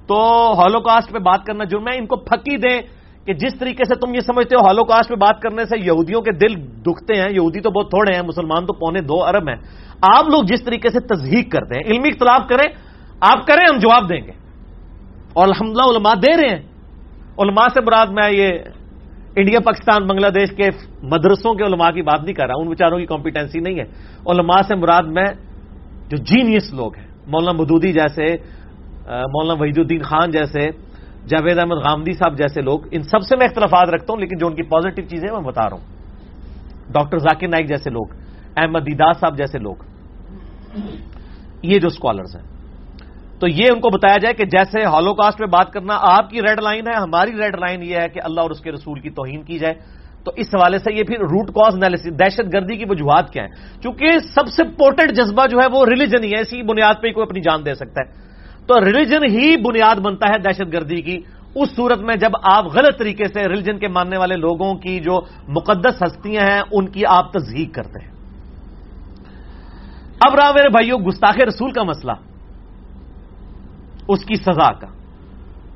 تو 0.06 0.52
ہالو 0.58 0.80
کاسٹ 0.80 1.12
پہ 1.12 1.18
بات 1.18 1.44
کرنا 1.46 1.64
جرم 1.64 1.88
ہے، 1.88 1.98
ان 1.98 2.06
کو 2.06 2.16
پھکی 2.16 2.56
دیں۔ 2.56 2.99
کہ 3.26 3.34
جس 3.34 3.58
طریقے 3.58 3.84
سے 3.84 3.94
تم 3.94 4.14
یہ 4.14 4.20
سمجھتے 4.20 4.56
ہو 4.56 4.66
ہالو 4.66 4.84
کاسٹ 4.84 5.08
پہ 5.08 5.14
بات 5.14 5.42
کرنے 5.42 5.64
سے 5.64 5.78
یہودیوں 5.78 6.20
کے 6.20 6.32
دل 6.32 6.54
دکھتے 6.82 7.14
ہیں، 7.20 7.28
یہودی 7.30 7.60
تو 7.60 7.70
بہت 7.70 7.90
تھوڑے 7.90 8.16
ہیں، 8.16 8.22
مسلمان 8.22 8.66
تو 8.66 8.72
پونے 8.72 9.00
دو 9.00 9.24
ارب 9.24 9.48
ہیں۔ 9.48 9.56
آپ 10.16 10.24
لوگ 10.30 10.42
جس 10.42 10.64
طریقے 10.64 10.88
سے 10.88 11.00
تصدیق 11.00 11.52
کرتے 11.52 11.74
ہیں، 11.74 11.92
علمی 11.92 12.08
اختلاف 12.08 12.48
کریں، 12.48 12.72
آپ 13.20 13.46
کریں، 13.46 13.64
ہم 13.72 13.78
جواب 13.78 14.10
دیں 14.10 14.20
گے۔ 14.26 14.32
اور 15.32 15.48
الحمد 15.48 15.76
علماء 15.78 16.14
دے 16.14 16.36
رہے 16.36 16.56
ہیں۔ 16.56 16.62
علماء 17.38 17.66
سے 17.74 17.80
مراد 17.80 18.06
میں 18.06 18.30
یہ 18.30 18.48
انڈیا، 19.36 19.60
پاکستان، 19.60 20.06
بنگلہ 20.06 20.26
دیش 20.26 20.50
کے 20.56 20.68
مدرسوں 21.02 21.54
کے 21.54 21.64
علماء 21.64 21.90
کی 21.90 22.02
بات 22.02 22.24
نہیں 22.24 22.34
کر 22.34 22.46
رہا 22.46 22.54
ان 22.58 22.68
بیچاروں 22.68 22.98
کی 22.98 23.06
کمپیٹنسی 23.06 23.60
نہیں 23.60 23.74
ہے۔ 23.74 23.84
علماء 24.26 24.62
سے 24.68 24.74
مراد 24.74 25.02
میں 25.02 25.24
جو 26.08 26.16
جینیس 26.16 26.72
لوگ 26.72 26.96
ہیں، 26.96 27.06
مولانا 27.26 27.52
مدودی 27.52 27.92
جیسے 27.92 28.24
مولانا 29.06 29.60
وحید 29.60 29.78
الدین 29.78 30.02
خان 30.02 30.30
جیسے 30.30 30.89
جاوید 31.26 31.58
احمد 31.58 31.76
غامدی 31.76 32.12
صاحب 32.12 32.38
جیسے 32.38 32.60
لوگ، 32.60 32.80
ان 32.90 33.02
سب 33.02 33.22
سے 33.22 33.36
میں 33.36 33.46
اختلافات 33.46 33.88
رکھتا 33.88 34.12
ہوں، 34.12 34.20
لیکن 34.20 34.38
جو 34.38 34.46
ان 34.46 34.54
کی 34.54 34.62
پازیٹو 34.62 35.02
چیزیں 35.02 35.28
میں 35.32 35.40
بتا 35.40 35.70
رہا 35.70 35.76
ہوں۔ 35.76 35.84
ڈاکٹر 36.92 37.18
ذاکر 37.18 37.48
نائک 37.48 37.68
جیسے 37.68 37.90
لوگ، 37.90 38.06
احمد 38.56 38.80
دیداس 38.80 39.16
صاحب 39.20 39.38
جیسے 39.38 39.58
لوگ۔ 39.58 39.74
یہ 41.62 41.78
جو 41.78 41.86
اسکالرس 41.86 42.36
ہیں۔ 42.36 42.42
تو 43.40 43.48
یہ 43.48 43.64
ان 43.72 43.80
کو 43.80 43.90
بتایا 43.90 44.16
جائے 44.16 44.34
کہ 44.34 44.44
جیسے 44.44 44.84
ہالو 44.84 45.14
کاسٹ 45.14 45.40
میں 45.40 45.48
بات 45.48 45.72
کرنا 45.72 45.96
آپ 46.00 46.30
کی 46.30 46.42
ریڈ 46.42 46.60
لائن 46.60 46.86
ہے، 46.86 46.96
ہماری 46.96 47.30
ریڈ 47.30 47.56
لائن 47.56 47.82
یہ 47.82 47.96
ہے 47.96 48.08
کہ 48.08 48.20
اللہ 48.24 48.40
اور 48.40 48.50
اس 48.50 48.60
کے 48.60 48.72
رسول 48.72 49.00
کی 49.00 49.10
توہین 49.10 49.42
کی 49.42 49.58
جائے۔ 49.58 49.74
تو 50.24 50.32
اس 50.36 50.46
حوالے 50.54 50.78
سے 50.78 50.94
یہ 50.94 51.02
پھر 51.04 51.18
روٹ 51.18 51.48
کاز 51.48 51.74
انالیس 51.74 52.04
دہشت 52.04 52.54
گردی 52.54 52.76
کی 52.76 52.84
وجوہات 52.88 53.30
کیا 53.30 53.44
ہیں؟ 53.44 53.82
چونکہ 53.82 54.18
سب 54.18 54.46
سے 54.46 54.64
پورٹڈ 54.64 55.12
جذبہ 55.12 55.46
جو 55.46 55.58
ہے 55.58 55.66
وہ 55.72 55.86
ریلیجن 55.86 56.24
ہی 56.24 56.30
ہے، 56.30 56.40
اسی 56.40 56.62
بنیاد 56.62 56.94
پہ 57.02 57.08
ہی 57.08 57.12
کوئی 57.12 57.26
اپنی 57.28 57.40
جان 57.40 57.66
دے 57.66 57.74
سکتا 57.74 58.00
ہے۔ 58.00 58.29
تو 58.70 58.84
ریلیجن 58.84 59.24
ہی 59.24 59.56
بنیاد 59.56 59.96
بنتا 59.96 60.26
ہے 60.28 60.38
دہشت 60.38 60.72
گردی 60.72 61.02
کی۔ 61.02 61.20
اس 61.54 61.76
صورت 61.76 61.98
میں 61.98 62.16
جب 62.16 62.30
آپ 62.42 62.64
غلط 62.64 62.98
طریقے 62.98 63.24
سے 63.24 63.48
ریلیجن 63.48 63.78
کے 63.78 63.88
ماننے 63.88 64.16
والے 64.16 64.36
لوگوں 64.36 64.74
کی 64.74 65.00
جو 65.00 65.20
مقدس 65.48 66.02
ہستیاں 66.02 66.42
ہیں، 66.42 66.62
ان 66.72 66.88
کی 66.88 67.06
آپ 67.06 67.32
تصدیق 67.32 67.74
کرتے 67.74 68.04
ہیں۔ 68.04 68.12
اب 70.26 70.34
رہا 70.34 70.52
میرے 70.52 70.68
بھائیوں 70.68 70.98
گستاخ 70.98 71.36
رسول 71.48 71.70
کا 71.70 71.82
مسئلہ، 71.82 72.12
اس 74.08 74.24
کی 74.24 74.34
سزا 74.34 74.72
کا۔ 74.72 74.86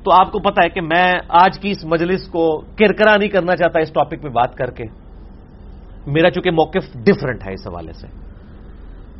تو 0.03 0.11
آپ 0.11 0.31
کو 0.31 0.39
پتا 0.39 0.63
ہے 0.63 0.69
کہ 0.69 0.81
میں 0.81 1.13
آج 1.29 1.59
کی 1.59 1.71
اس 1.71 1.85
مجلس 1.85 2.27
کو 2.27 2.61
کرکرا 2.61 3.17
نہیں 3.17 3.29
کرنا 3.29 3.55
چاہتا 3.55 3.79
اس 3.79 3.89
ٹاپک 3.89 4.21
پہ 4.21 4.29
بات 4.29 4.55
کر 4.55 4.71
کے۔ 4.71 4.83
میرا 6.07 6.29
چونکہ 6.31 6.51
موقف 6.51 6.93
ڈفرنٹ 6.93 7.47
ہے 7.47 7.53
اس 7.53 7.67
حوالے 7.67 7.93
سے۔ 7.93 8.07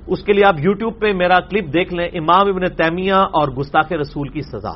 اس 0.08 0.24
کے 0.24 0.34
لیے 0.34 0.45
آپ 0.45 0.56
یوٹیوب 0.60 0.99
پہ 0.99 1.14
میرا 1.14 1.39
کلپ 1.39 1.74
دیکھ 1.74 1.93
لیں، 1.93 2.08
امام 2.14 2.47
ابن 2.47 2.70
تیمیہ 2.76 3.14
اور 3.14 3.47
گستاخ 3.47 3.91
رسول 3.91 4.28
کی 4.28 4.41
سزا۔ 4.41 4.74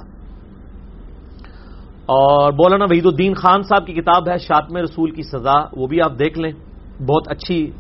اور 2.06 2.52
بولانا 2.52 2.86
وحید 2.90 3.06
الدین 3.06 3.34
خان 3.34 3.62
صاحب 3.62 3.88
کی 3.88 3.94
کتاب 3.94 4.30
ہے 4.30 4.38
شاطم 4.38 4.78
رسول 4.78 5.12
کی 5.12 5.24
سزا، 5.24 5.56
وہ 5.74 5.88
بھی 5.88 6.02
آپ 6.02 6.12
دیکھ 6.20 6.40
لیں۔ 6.40 6.52
بہت 7.04 7.24
اچھی 7.28 7.72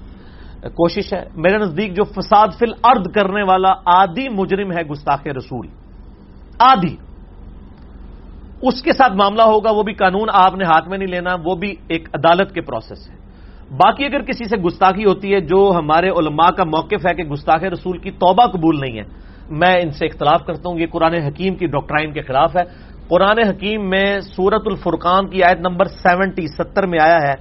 کوشش 0.61 1.13
ہے۔ 1.13 1.25
میرے 1.35 1.57
نزدیک 1.57 1.95
جو 1.95 2.03
فساد 2.03 2.47
فل 2.59 2.73
ارد 2.83 3.11
کرنے 3.11 3.43
والا 3.43 3.69
آدھی 3.85 4.29
مجرم 4.29 4.71
ہے 4.71 4.81
گستاخ 4.81 5.27
رسول۔ 5.27 5.67
آدھی 6.59 6.95
اس 8.61 8.81
کے 8.81 8.93
ساتھ 8.93 9.13
معاملہ 9.13 9.41
ہوگا، 9.41 9.71
وہ 9.71 9.83
بھی 9.83 9.93
قانون 9.93 10.27
آپ 10.33 10.55
نے 10.55 10.63
ہاتھ 10.63 10.89
میں 10.89 10.97
نہیں 10.97 11.07
لینا، 11.07 11.29
وہ 11.43 11.55
بھی 11.55 11.75
ایک 11.87 12.09
عدالت 12.13 12.51
کے 12.51 12.61
پروسیس 12.61 13.09
ہے۔ 13.09 13.18
باقی 13.71 14.05
اگر 14.05 14.21
کسی 14.21 14.43
سے 14.43 14.57
گستاخی 14.57 15.05
ہوتی 15.05 15.33
ہے، 15.33 15.39
جو 15.39 15.71
ہمارے 15.77 16.09
علماء 16.09 16.49
کا 16.57 16.63
موقف 16.63 17.05
ہے 17.05 17.13
کہ 17.13 17.23
گستاخ 17.23 17.63
رسول 17.63 17.97
کی 17.97 18.11
توبہ 18.11 18.45
قبول 18.45 18.79
نہیں 18.79 18.97
ہے، 18.97 19.03
میں 19.49 19.75
ان 19.81 19.91
سے 19.91 20.05
اختلاف 20.05 20.45
کرتا 20.45 20.69
ہوں، 20.69 20.79
یہ 20.79 20.85
قرآن 20.91 21.13
حکیم 21.13 21.55
کی 21.55 21.65
ڈاکٹرائن 21.65 22.11
کے 22.11 22.21
خلاف 22.21 22.55
ہے۔ 22.55 22.63
قرآن 23.07 23.37
حکیم 23.49 23.89
میں 23.89 24.19
سورت 24.21 24.61
الفرقان 24.65 25.29
کی 25.29 25.43
آیت 25.43 25.59
نمبر 25.59 25.85
سیونٹی، 25.85 26.47
ستر 26.47 26.87
میں 26.87 26.99
آیا 27.01 27.17
ہے 27.17 27.33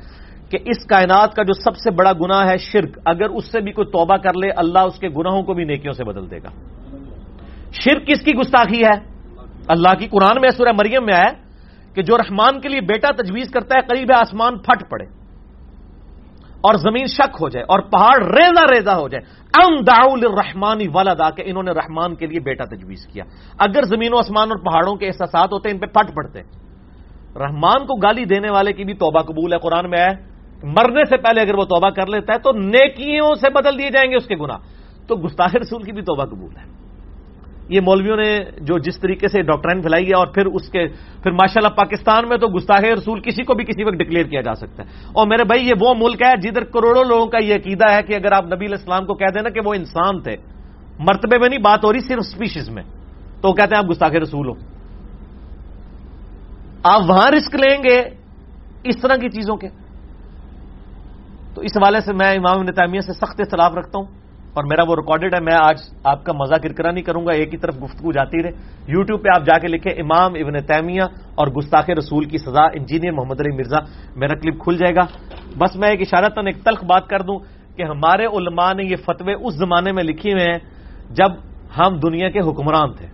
کہ 0.51 0.59
اس 0.65 0.85
کائنات 0.85 1.35
کا 1.35 1.43
جو 1.43 1.53
سب 1.53 1.77
سے 1.77 1.91
بڑا 1.91 2.13
گنا 2.13 2.51
ہے 2.51 2.57
شرک، 2.57 2.99
اگر 3.05 3.29
اس 3.29 3.53
سے 3.53 3.61
بھی 3.61 3.73
کوئی 3.73 3.87
توبہ 3.87 4.17
کر 4.17 4.35
لے، 4.35 4.51
اللہ 4.57 4.79
اس 4.79 4.99
کے 4.99 5.09
گناہوں 5.09 5.43
کو 5.43 5.55
بھی 5.55 5.65
نیکیوں 5.65 5.93
سے 5.93 6.05
بدل 6.05 6.31
دے 6.31 6.39
گا۔ 6.39 6.51
شرک 7.73 8.07
کس 8.07 8.21
کی 8.21 8.33
گستاخی 8.35 8.85
ہے؟ 8.85 8.97
اللہ 9.69 9.95
کی 9.99 10.07
قرآن 10.07 10.41
میں 10.41 10.51
سورہ 10.51 10.73
مریم 10.73 11.05
میں 11.05 11.15
آیا 11.15 11.33
کہ 11.95 12.03
جو 12.03 12.19
رحمان 12.19 12.61
کے 12.61 12.69
لیے 12.69 12.81
بیٹا 12.81 13.11
تجویز 13.23 13.51
کرتا 13.51 13.75
ہے، 13.77 13.87
قریب 13.89 14.13
آسمان 14.17 14.59
پھٹ 14.59 14.91
پڑے۔ 14.91 15.18
اور 16.61 16.75
زمین 16.75 17.07
شک 17.07 17.37
ہو 17.41 17.49
جائے 17.49 17.65
اور 17.69 17.79
پہاڑ 17.79 18.25
ریزا 18.25 18.65
ریزا 18.75 18.97
ہو 18.97 19.09
جائے۔ 19.09 19.39
ام 19.65 19.81
داؤل 19.81 20.21
رحمانی 20.25 20.89
والا 20.89 21.31
کہ 21.31 21.43
انہوں 21.47 21.63
نے 21.63 21.71
رحمان 21.71 22.15
کے 22.15 22.27
لیے 22.27 22.41
بیٹا 22.41 22.65
تجویز 22.65 23.07
کیا۔ 23.07 23.25
اگر 23.59 23.83
زمین 23.83 24.15
و 24.15 24.19
آسمان 24.19 24.49
اور 24.51 24.59
پہاڑوں 24.59 24.97
کے 24.97 25.07
احساسات 25.07 25.53
ہوتے، 25.53 25.71
ان 25.71 25.79
پہ 25.79 25.87
پھٹ 25.87 26.15
پڑتے۔ 26.15 26.41
رحمان 27.37 27.87
کو 27.87 27.95
گالی 27.95 28.25
دینے 28.25 28.51
والے 28.51 28.73
کی 28.73 28.85
بھی 28.85 28.95
توبہ 28.95 29.23
قبول 29.23 29.53
ہے، 29.53 29.59
قرآن 29.59 29.91
میں 29.91 29.99
ہے۔ 29.99 30.39
مرنے 30.63 31.05
سے 31.05 31.17
پہلے 31.17 31.41
اگر 31.41 31.55
وہ 31.55 31.65
توبہ 31.65 31.91
کر 31.91 32.07
لیتا 32.07 32.33
ہے، 32.33 32.39
تو 32.39 32.53
نیکیوں 32.53 33.35
سے 33.35 33.51
بدل 33.51 33.79
دیے 33.79 33.91
جائیں 33.91 34.11
گے 34.11 34.17
اس 34.17 34.27
کے 34.27 34.37
گنا 34.37 34.57
تو 35.09 35.17
گستاخ 35.17 35.57
رسول 35.57 35.83
کی 35.83 35.93
بھی 35.93 36.03
توبہ 36.03 36.25
قبول 36.25 36.57
ہے۔ 36.57 36.78
یہ 37.69 37.81
مولویوں 37.81 38.17
نے 38.17 38.39
جو 38.61 38.79
جس 38.79 39.01
طریقے 39.01 39.29
سے 39.29 39.43
ڈاکٹرائن 39.43 39.81
پھیلائی 39.81 40.09
ہے 40.09 40.15
اور 40.15 40.27
پھر 40.27 40.47
اس 40.47 40.69
کے 40.69 40.89
پھر 41.23 41.31
ماشاءاللہ 41.31 41.69
پاکستان 41.69 42.29
میں 42.29 42.37
تو 42.37 42.47
گستاخ 42.49 42.81
رسول 42.81 43.21
کسی 43.21 43.43
کو 43.43 43.55
بھی 43.55 43.65
کسی 43.65 43.85
وقت 43.85 43.95
ڈکلیئر 43.95 44.27
کیا 44.27 44.41
جا 44.41 44.55
سکتا 44.55 44.83
ہے۔ 44.83 44.89
اور 44.91 45.27
میرے 45.27 45.45
بھائی، 45.45 45.69
یہ 45.69 45.75
وہ 45.81 45.95
ملک 45.99 46.23
ہے 46.23 46.37
جدھر 46.37 46.65
کروڑوں 46.65 47.05
لوگوں 47.05 47.27
کا 47.27 47.39
یہ 47.39 47.55
عقیدہ 47.55 47.91
ہے 47.91 48.03
کہ 48.03 48.15
اگر 48.15 48.33
آپ 48.33 48.45
نبی 48.45 48.67
علیہ 48.67 48.77
السلام 48.79 49.07
کو 49.07 49.15
کہہ 49.15 49.33
دینا 49.35 49.49
کہ 49.49 49.61
وہ 49.65 49.75
انسان 49.75 50.23
تھے، 50.23 50.37
مرتبے 50.99 51.39
میں 51.39 51.49
نہیں، 51.49 51.59
بات 51.59 51.85
ہو 51.85 51.93
رہی 51.93 52.01
صرف 52.01 52.19
اسپیشیز 52.19 52.71
میں۔ 52.71 52.83
تو 53.41 53.49
وہ 53.49 53.53
کہتے 53.53 53.75
ہیں 53.75 53.83
آپ 53.85 53.91
گستاخ 53.91 54.11
رسول 54.11 54.49
ہو۔ 54.49 54.53
آپ 56.83 57.01
وہاں 57.09 57.31
رسک 57.31 57.55
لیں 57.55 57.83
گے 57.85 58.03
اس 58.85 58.97
طرح 59.03 59.17
کی 59.17 59.29
چیزوں 59.29 59.57
کے۔ 59.57 59.69
تو 61.55 61.61
اس 61.61 61.77
حوالے 61.77 62.01
سے 62.01 62.13
میں 62.13 62.33
امام 62.33 62.63
نتامیہ 62.63 63.01
سے 63.01 63.13
سخت 63.13 63.41
اختلاف 63.41 63.75
رکھتا 63.75 63.99
ہوں۔ 63.99 64.07
اور 64.59 64.65
میرا 64.65 64.83
وہ 64.89 64.97
ریکارڈڈ 64.97 65.35
ہے، 65.35 65.41
میں 65.41 65.55
آج 65.55 65.77
آپ 66.05 66.25
کا 66.25 66.33
مزہ 66.33 66.55
کرکرا 66.55 66.91
نہیں 66.91 67.05
کروں 67.05 67.27
گا، 67.27 67.33
ایک 67.33 67.53
ہی 67.53 67.59
طرف 67.59 67.75
گفتگو 67.83 68.13
جاتی 68.13 68.43
رہے۔ 68.43 68.51
یوٹیوب 68.87 69.23
پہ 69.23 69.29
آپ 69.35 69.47
جا 69.47 69.59
کے 69.59 69.69
لکھیں 69.69 69.93
امام 69.93 70.33
ابن 70.35 70.63
تیمیہ 70.63 71.03
اور 71.35 71.47
گستاخ 71.47 71.91
رسول 71.91 72.25
کی 72.25 72.39
سزا، 72.39 72.63
انجینئر 72.63 73.13
محمد 73.13 73.41
علی 73.41 73.57
مرزا۔ 73.57 73.79
میرا 74.17 74.35
کلپ 74.35 74.59
کھل 74.59 74.77
جائے 74.77 74.95
گا۔ 74.95 75.01
بس 75.59 75.77
میں 75.77 75.89
ایک 75.89 76.01
اشارت 76.01 76.39
ایک 76.39 76.65
تلخ 76.65 76.85
بات 76.85 77.09
کر 77.09 77.23
دوں 77.23 77.39
کہ 77.77 77.83
ہمارے 77.83 78.27
علماء 78.27 78.73
نے 78.73 78.85
یہ 78.85 78.97
فتوے 78.97 79.35
اس 79.35 79.55
زمانے 79.55 79.93
میں 79.93 80.05
لکھی 80.05 80.33
ہوئے 80.33 80.45
ہیں 80.45 80.59
جب 81.11 81.31
ہم 81.79 81.97
دنیا 81.97 82.31
کے 82.31 82.41
حکمران 82.41 82.93
تھے۔ 82.93 83.07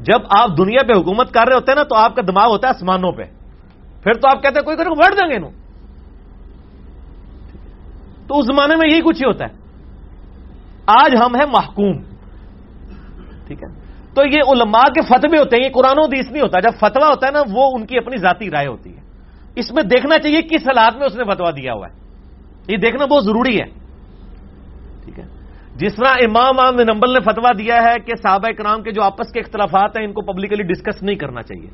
جب 0.00 0.20
آپ 0.30 0.48
دنیا 0.58 0.82
پہ 0.88 0.92
حکومت 0.92 1.32
کر 1.32 1.44
رہے 1.48 1.54
ہوتے 1.54 1.72
ہیں 1.72 1.76
نا، 1.76 1.82
تو 1.82 1.94
آپ 1.94 2.16
کا 2.16 2.22
دماغ 2.22 2.48
ہوتا 2.48 2.68
ہے 2.68 2.72
آسمانوں 2.76 3.12
پہ۔ 3.12 3.22
پھر 4.02 4.12
تو 4.12 4.28
آپ 4.28 4.42
کہتے 4.42 4.54
ہیں، 4.56 4.64
کوئی 4.64 4.76
کرے 4.76 4.90
بڑھ 4.90 5.14
دیں 5.14 5.30
گے 5.30 5.38
تو 8.28 8.38
اس 8.38 8.46
زمانے 8.46 8.76
میں 8.76 8.88
یہی 8.88 9.00
کچھ 9.00 9.22
ہی 9.22 9.26
ہوتا 9.26 9.44
ہے۔ 9.44 9.65
آج 10.86 11.16
ہم 11.24 11.34
ہیں 11.34 11.46
محکوم۔ 11.52 11.96
ٹھیک 13.46 13.62
ہے؟ 13.62 13.86
تو 14.14 14.22
یہ 14.24 14.38
علماء 14.48 14.82
کے 14.82 15.00
فتوے 15.02 15.38
ہوتے 15.38 15.56
ہیں، 15.56 15.64
یہ 15.64 15.68
قرآن 15.74 15.94
و 15.98 16.02
حدیث 16.02 16.30
نہیں 16.30 16.42
ہوتا۔ 16.42 16.60
جب 16.60 16.70
فتوا 16.80 17.08
ہوتا 17.08 17.26
ہے 17.26 17.32
نا، 17.32 17.42
وہ 17.52 17.70
ان 17.74 17.86
کی 17.86 17.98
اپنی 17.98 18.16
ذاتی 18.16 18.50
رائے 18.50 18.66
ہوتی 18.66 18.96
ہے۔ 18.96 19.00
اس 19.56 19.72
میں 19.72 19.82
دیکھنا 19.82 20.18
چاہیے 20.18 20.42
کس 20.42 20.62
حالات 20.62 20.96
میں 20.96 21.06
اس 21.06 21.16
نے 21.16 21.24
فتوا 21.24 21.50
دیا 21.50 21.72
ہوا 21.72 21.86
ہے۔ 21.88 21.98
یہ 22.68 22.76
دیکھنا 22.76 23.06
بہت 23.06 23.24
ضروری 23.24 23.60
ہے۔ 23.60 23.64
ٹھیک 25.04 25.18
ہے؟ 25.18 25.24
جس 25.76 25.94
طرح 25.94 26.08
امام 26.08 26.60
عام 26.60 26.74
نمبل 26.74 27.12
نے 27.12 27.20
فتوا 27.20 27.52
دیا 27.58 27.76
ہے 27.76 27.98
کہ 27.98 28.12
صحابہ 28.22 28.52
کرام 28.52 28.82
کے 28.82 28.90
جو 28.90 29.02
آپس 29.02 29.32
کے 29.32 29.40
اختلافات 29.40 29.98
ہیں، 29.98 30.04
ان 30.04 30.12
کو 30.12 30.22
پبلکلی 30.22 30.62
ڈسکس 30.62 31.02
نہیں 31.02 31.16
کرنا 31.16 31.42
چاہیے۔ 31.42 31.70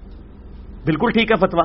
بالکل 0.85 1.11
ٹھیک 1.11 1.33
ہے 1.33 1.37
فتوا 1.37 1.65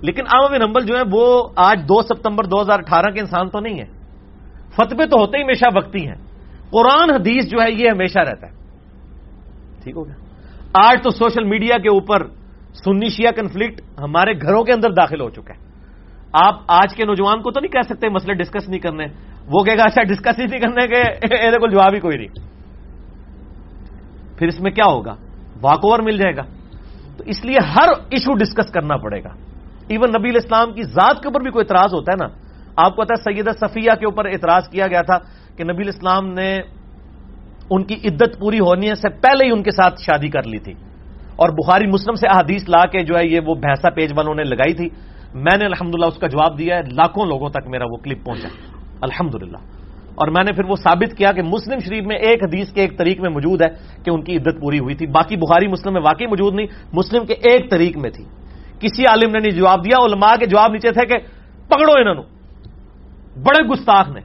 لیکن 0.00 0.22
عام 0.26 0.54
نمبل 0.54 0.86
جو 0.86 0.96
ہے، 0.96 1.02
وہ 1.12 1.48
آج 1.56 1.80
دو 1.88 2.02
ستمبر 2.02 2.44
دو 2.44 2.60
ہزار 2.60 2.78
اٹھارہ 2.78 3.10
کے 3.10 3.20
انسان 3.20 3.48
تو 3.48 3.60
نہیں 3.60 3.78
ہے۔ 3.78 3.86
فتوے 4.72 5.06
تو 5.06 5.20
ہوتے 5.20 5.38
ہی 5.38 5.42
ہمیشہ 5.42 5.64
وقتی 5.76 6.06
ہیں۔ 6.06 6.27
قرآن 6.70 7.10
حدیث 7.10 7.44
جو 7.44 7.58
ہے 7.62 7.72
یہ 7.72 7.90
ہمیشہ 7.90 8.18
رہتا 8.18 8.46
ہے۔ 8.46 8.52
ٹھیک 9.82 9.96
ہو 9.96 10.06
گیا۔ 10.06 10.14
آج 10.72 11.02
تو 11.02 11.10
سوشل 11.10 11.44
میڈیا 11.44 11.78
کے 11.78 11.88
اوپر 11.88 12.26
سنی 12.84 13.08
شیعہ 13.08 13.32
کنفلکٹ 13.32 13.80
ہمارے 13.98 14.32
گھروں 14.32 14.64
کے 14.64 14.72
اندر 14.72 14.90
داخل 14.90 15.20
ہو 15.20 15.30
چکا 15.30 15.54
ہے۔ 15.54 15.58
آپ 16.32 16.54
آج 16.68 16.94
کے 16.94 17.04
نوجوان 17.04 17.42
کو 17.42 17.50
تو 17.50 17.60
نہیں 17.60 17.72
کہہ 17.72 17.94
سکتے 17.94 18.08
مسئلے 18.08 18.34
ڈسکس 18.34 18.68
نہیں 18.68 18.80
کرنے۔ 18.80 19.04
وہ 19.46 19.64
کہے 19.64 19.76
گا 19.76 19.82
اچھا 19.84 20.02
ڈسکس 20.02 20.38
ہی 20.38 20.44
نہیں 20.46 20.60
کرنے 20.60 20.86
کے 20.86 21.02
کو 21.50 21.66
جواب 21.66 21.94
ہی 21.94 22.00
کوئی 22.00 22.16
نہیں۔ 22.16 22.48
پھر 24.38 24.46
اس 24.46 24.60
میں 24.60 24.70
کیا 24.70 24.90
ہوگا؟ 24.90 25.14
واک 25.60 25.78
اوور 25.82 25.98
مل 25.98 26.16
جائے 26.16 26.36
گا۔ 26.36 26.42
تو 27.16 27.24
اس 27.26 27.44
لیے 27.44 27.56
ہر 27.76 27.88
ایشو 28.10 28.34
ڈسکس 28.34 28.70
کرنا 28.72 28.96
پڑے 28.96 29.24
گا۔ 29.24 29.28
ایون 29.88 30.10
نبی 30.20 30.36
اسلام 30.36 30.72
کی 30.72 30.82
ذات 30.82 31.22
کے 31.22 31.28
اوپر 31.28 31.40
بھی 31.40 31.50
کوئی 31.50 31.64
اعتراض 31.68 31.94
ہوتا 31.94 32.12
ہے 32.12 32.26
نا۔ 32.26 32.48
آپ 32.76 32.96
کو 32.96 33.02
پتا 33.02 33.14
ہے 33.14 33.34
سیدہ 33.34 33.50
صفیہ 33.60 33.90
کے 34.00 34.06
اوپر 34.06 34.24
اعتراض 34.24 34.68
کیا 34.68 34.86
گیا 34.86 35.02
تھا۔ 35.02 35.18
کہ 35.58 35.64
نبی 35.64 35.82
الاسلام 35.82 36.28
نے 36.32 36.60
ان 37.70 37.84
کی 37.84 37.94
عدت 37.94 38.40
پوری 38.40 38.60
ہونے 38.60 38.94
سے 38.94 39.08
پہلے 39.08 39.46
ہی 39.46 39.50
ان 39.50 39.62
کے 39.62 39.70
ساتھ 39.70 40.00
شادی 40.00 40.28
کر 40.28 40.42
لی 40.42 40.58
تھی۔ 40.58 40.72
اور 41.36 41.48
بخاری 41.48 41.86
مسلم 41.86 42.14
سے 42.14 42.26
احادیث 42.26 42.68
لا 42.68 42.86
کے 42.86 43.04
جو 43.04 43.14
ہے 43.18 43.26
یہ 43.26 43.40
وہ 43.46 43.54
بھینسا 43.54 43.90
پیج 43.90 44.12
والوں 44.16 44.34
نے 44.34 44.44
لگائی 44.44 44.74
تھی۔ 44.74 44.88
میں 45.34 45.56
نے 45.58 45.64
الحمدللہ 45.64 46.06
اس 46.06 46.18
کا 46.18 46.26
جواب 46.26 46.58
دیا 46.58 46.76
ہے، 46.76 46.82
لاکھوں 46.82 47.26
لوگوں 47.26 47.48
تک 47.48 47.68
میرا 47.68 47.84
وہ 47.84 47.96
کلپ 47.96 48.24
پہنچا۔ 48.24 48.48
الحمدللہ۔ 49.00 49.56
اور 50.14 50.28
میں 50.28 50.44
نے 50.44 50.52
پھر 50.52 50.64
وہ 50.64 50.76
ثابت 50.76 51.16
کیا 51.16 51.32
کہ 51.32 51.42
مسلم 51.42 51.78
شریف 51.78 52.04
میں 52.06 52.16
ایک 52.16 52.42
حدیث 52.42 52.72
کے 52.72 52.80
ایک 52.80 52.98
طریق 52.98 53.20
میں 53.20 53.30
موجود 53.30 53.62
ہے 53.62 53.68
کہ 54.04 54.10
ان 54.10 54.22
کی 54.22 54.36
عدت 54.36 54.60
پوری 54.60 54.78
ہوئی 54.78 54.94
تھی۔ 54.94 55.06
باقی 55.06 55.36
بخاری 55.36 55.68
مسلم 55.68 55.92
میں 55.92 56.02
واقعی 56.02 56.26
موجود 56.26 56.54
نہیں، 56.54 56.66
مسلم 56.92 57.26
کے 57.26 57.32
ایک 57.32 57.70
طریق 57.70 57.96
میں 57.96 58.10
تھی۔ 58.10 58.24
کسی 58.80 59.06
عالم 59.06 59.30
نے 59.30 59.38
نہیں 59.38 59.58
جواب 59.58 59.84
دیا، 59.84 60.04
علماء 60.04 60.36
کے 60.40 60.46
جواب 60.46 60.72
نیچے 60.72 60.90
تھے 60.90 61.06
کہ 61.06 61.14
پکڑو 61.68 61.92
انہوں 61.92 62.24
بڑے 63.36 63.68
گستاخ 63.68 64.08
نے۔ 64.08 64.20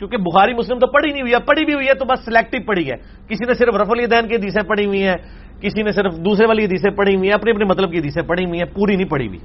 کیونکہ 0.00 0.16
بخاری 0.16 0.54
مسلم 0.54 0.78
تو 0.78 0.86
پڑھی 0.86 1.12
نہیں 1.12 1.22
ہوئی 1.22 1.32
ہے 1.32 1.38
پڑھی 1.38 1.64
بھی 1.64 1.74
ہوئی 1.74 1.88
ہے 1.88 1.94
تو 1.94 2.04
بس 2.04 2.24
سلیکٹو 2.24 2.58
پڑھی 2.66 2.90
ہے۔ 2.90 2.96
کسی 3.28 3.46
نے 3.46 3.54
صرف 3.54 3.74
رف 3.74 3.88
الدین 3.90 4.28
کی 4.28 4.34
حدیثیں 4.34 4.68
پڑھی 4.68 4.86
ہوئی 4.86 5.06
ہیں، 5.06 5.16
کسی 5.60 5.82
نے 5.82 5.92
صرف 5.92 6.12
دوسرے 6.16 6.46
والی 6.46 6.64
حدیثیں 6.64 6.90
پڑھی 6.90 7.16
ہوئی 7.16 7.28
ہیں، 7.28 7.34
اپنے 7.34 7.50
اپنے 7.50 7.64
مطلب 7.64 7.92
کی 7.92 7.98
حدیثیں 7.98 8.22
پڑھی 8.22 8.44
ہوئی 8.44 8.58
ہیں، 8.58 8.74
پوری 8.74 8.96
نہیں 8.96 9.08
پڑھی 9.08 9.28
ہوئی۔ 9.28 9.38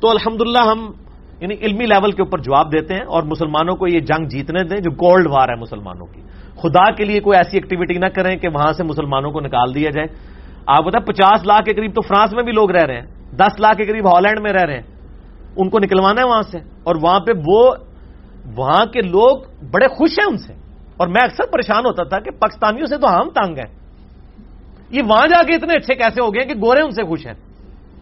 تو 0.00 0.10
الحمدللہ 0.10 0.58
ہم 0.58 0.92
یعنی 1.40 1.54
علمی 1.62 1.86
لیول 1.86 2.10
کے 2.10 2.22
اوپر 2.22 2.38
جواب 2.38 2.72
دیتے 2.72 2.94
ہیں 2.94 3.00
اور 3.00 3.22
مسلمانوں 3.22 3.76
کو 3.76 3.86
یہ 3.88 4.00
جنگ 4.00 4.24
جیتنے 4.24 4.64
دیں، 4.64 4.76
جو 4.76 4.90
گولڈ 4.90 5.26
وار 5.26 5.48
ہے 5.48 5.54
مسلمانوں 5.54 6.06
کی۔ 6.06 6.20
خدا 6.56 6.90
کے 6.90 7.04
لیے 7.04 7.20
کوئی 7.20 7.36
ایسی 7.36 7.56
ایکٹیویٹی 7.56 7.94
نہ 7.94 8.06
کریں 8.06 8.36
کہ 8.36 8.48
وہاں 8.48 8.72
سے 8.72 8.84
مسلمانوں 8.84 9.30
کو 9.30 9.40
نکال 9.40 9.74
دیا 9.74 9.90
جائے۔ 9.90 10.06
آپ 10.66 10.84
بتائیں، 10.84 11.06
پچاس 11.06 11.46
لاکھ 11.46 11.64
کے 11.64 11.72
قریب 11.72 11.90
تو 11.94 12.00
فرانس 12.00 12.34
میں 12.34 12.42
بھی 12.42 12.52
لوگ 12.52 12.70
رہ 12.70 12.82
رہے 12.82 12.94
ہیں، 12.94 13.06
دس 13.36 13.60
لاکھ 13.60 13.76
کے 13.76 13.84
قریب 13.84 14.06
ہالینڈ 14.06 14.40
میں 14.40 14.52
رہ 14.52 14.64
رہے 14.64 14.74
ہیں۔ 14.74 14.96
ان 15.56 15.70
کو 15.70 15.78
نکلوانا 15.78 16.22
ہے 16.22 16.26
وہاں 16.26 16.42
سے۔ 16.42 16.58
اور 16.58 16.94
وہاں 17.02 17.20
پہ 17.20 17.32
وہ 17.46 17.74
وہاں 18.56 18.86
کے 18.86 19.00
لوگ 19.00 19.38
بڑے 19.70 19.88
خوش 19.88 20.18
ہیں 20.18 20.26
ان 20.26 20.38
سے۔ 20.38 20.52
اور 20.96 21.08
میں 21.08 21.22
اکثر 21.22 21.52
پریشان 21.52 21.86
ہوتا 21.86 22.02
تھا 22.02 22.18
کہ 22.18 22.30
پاکستانیوں 22.30 22.86
سے 22.86 22.98
تو 22.98 23.16
ہم 23.16 23.30
تانگ 23.30 23.58
ہیں۔ 23.58 23.74
یہ 24.90 25.02
وہاں 25.08 25.26
جا 25.26 25.42
کے 25.42 25.54
اتنے 25.54 25.74
اچھے 25.74 25.94
کیسے 25.94 26.22
ہو 26.22 26.34
گئے 26.34 26.44
کہ 26.44 26.54
گورے 26.54 26.80
ان 26.80 26.90
سے 26.90 27.02
خوش 27.02 27.26
ہیں؟ 27.26 27.34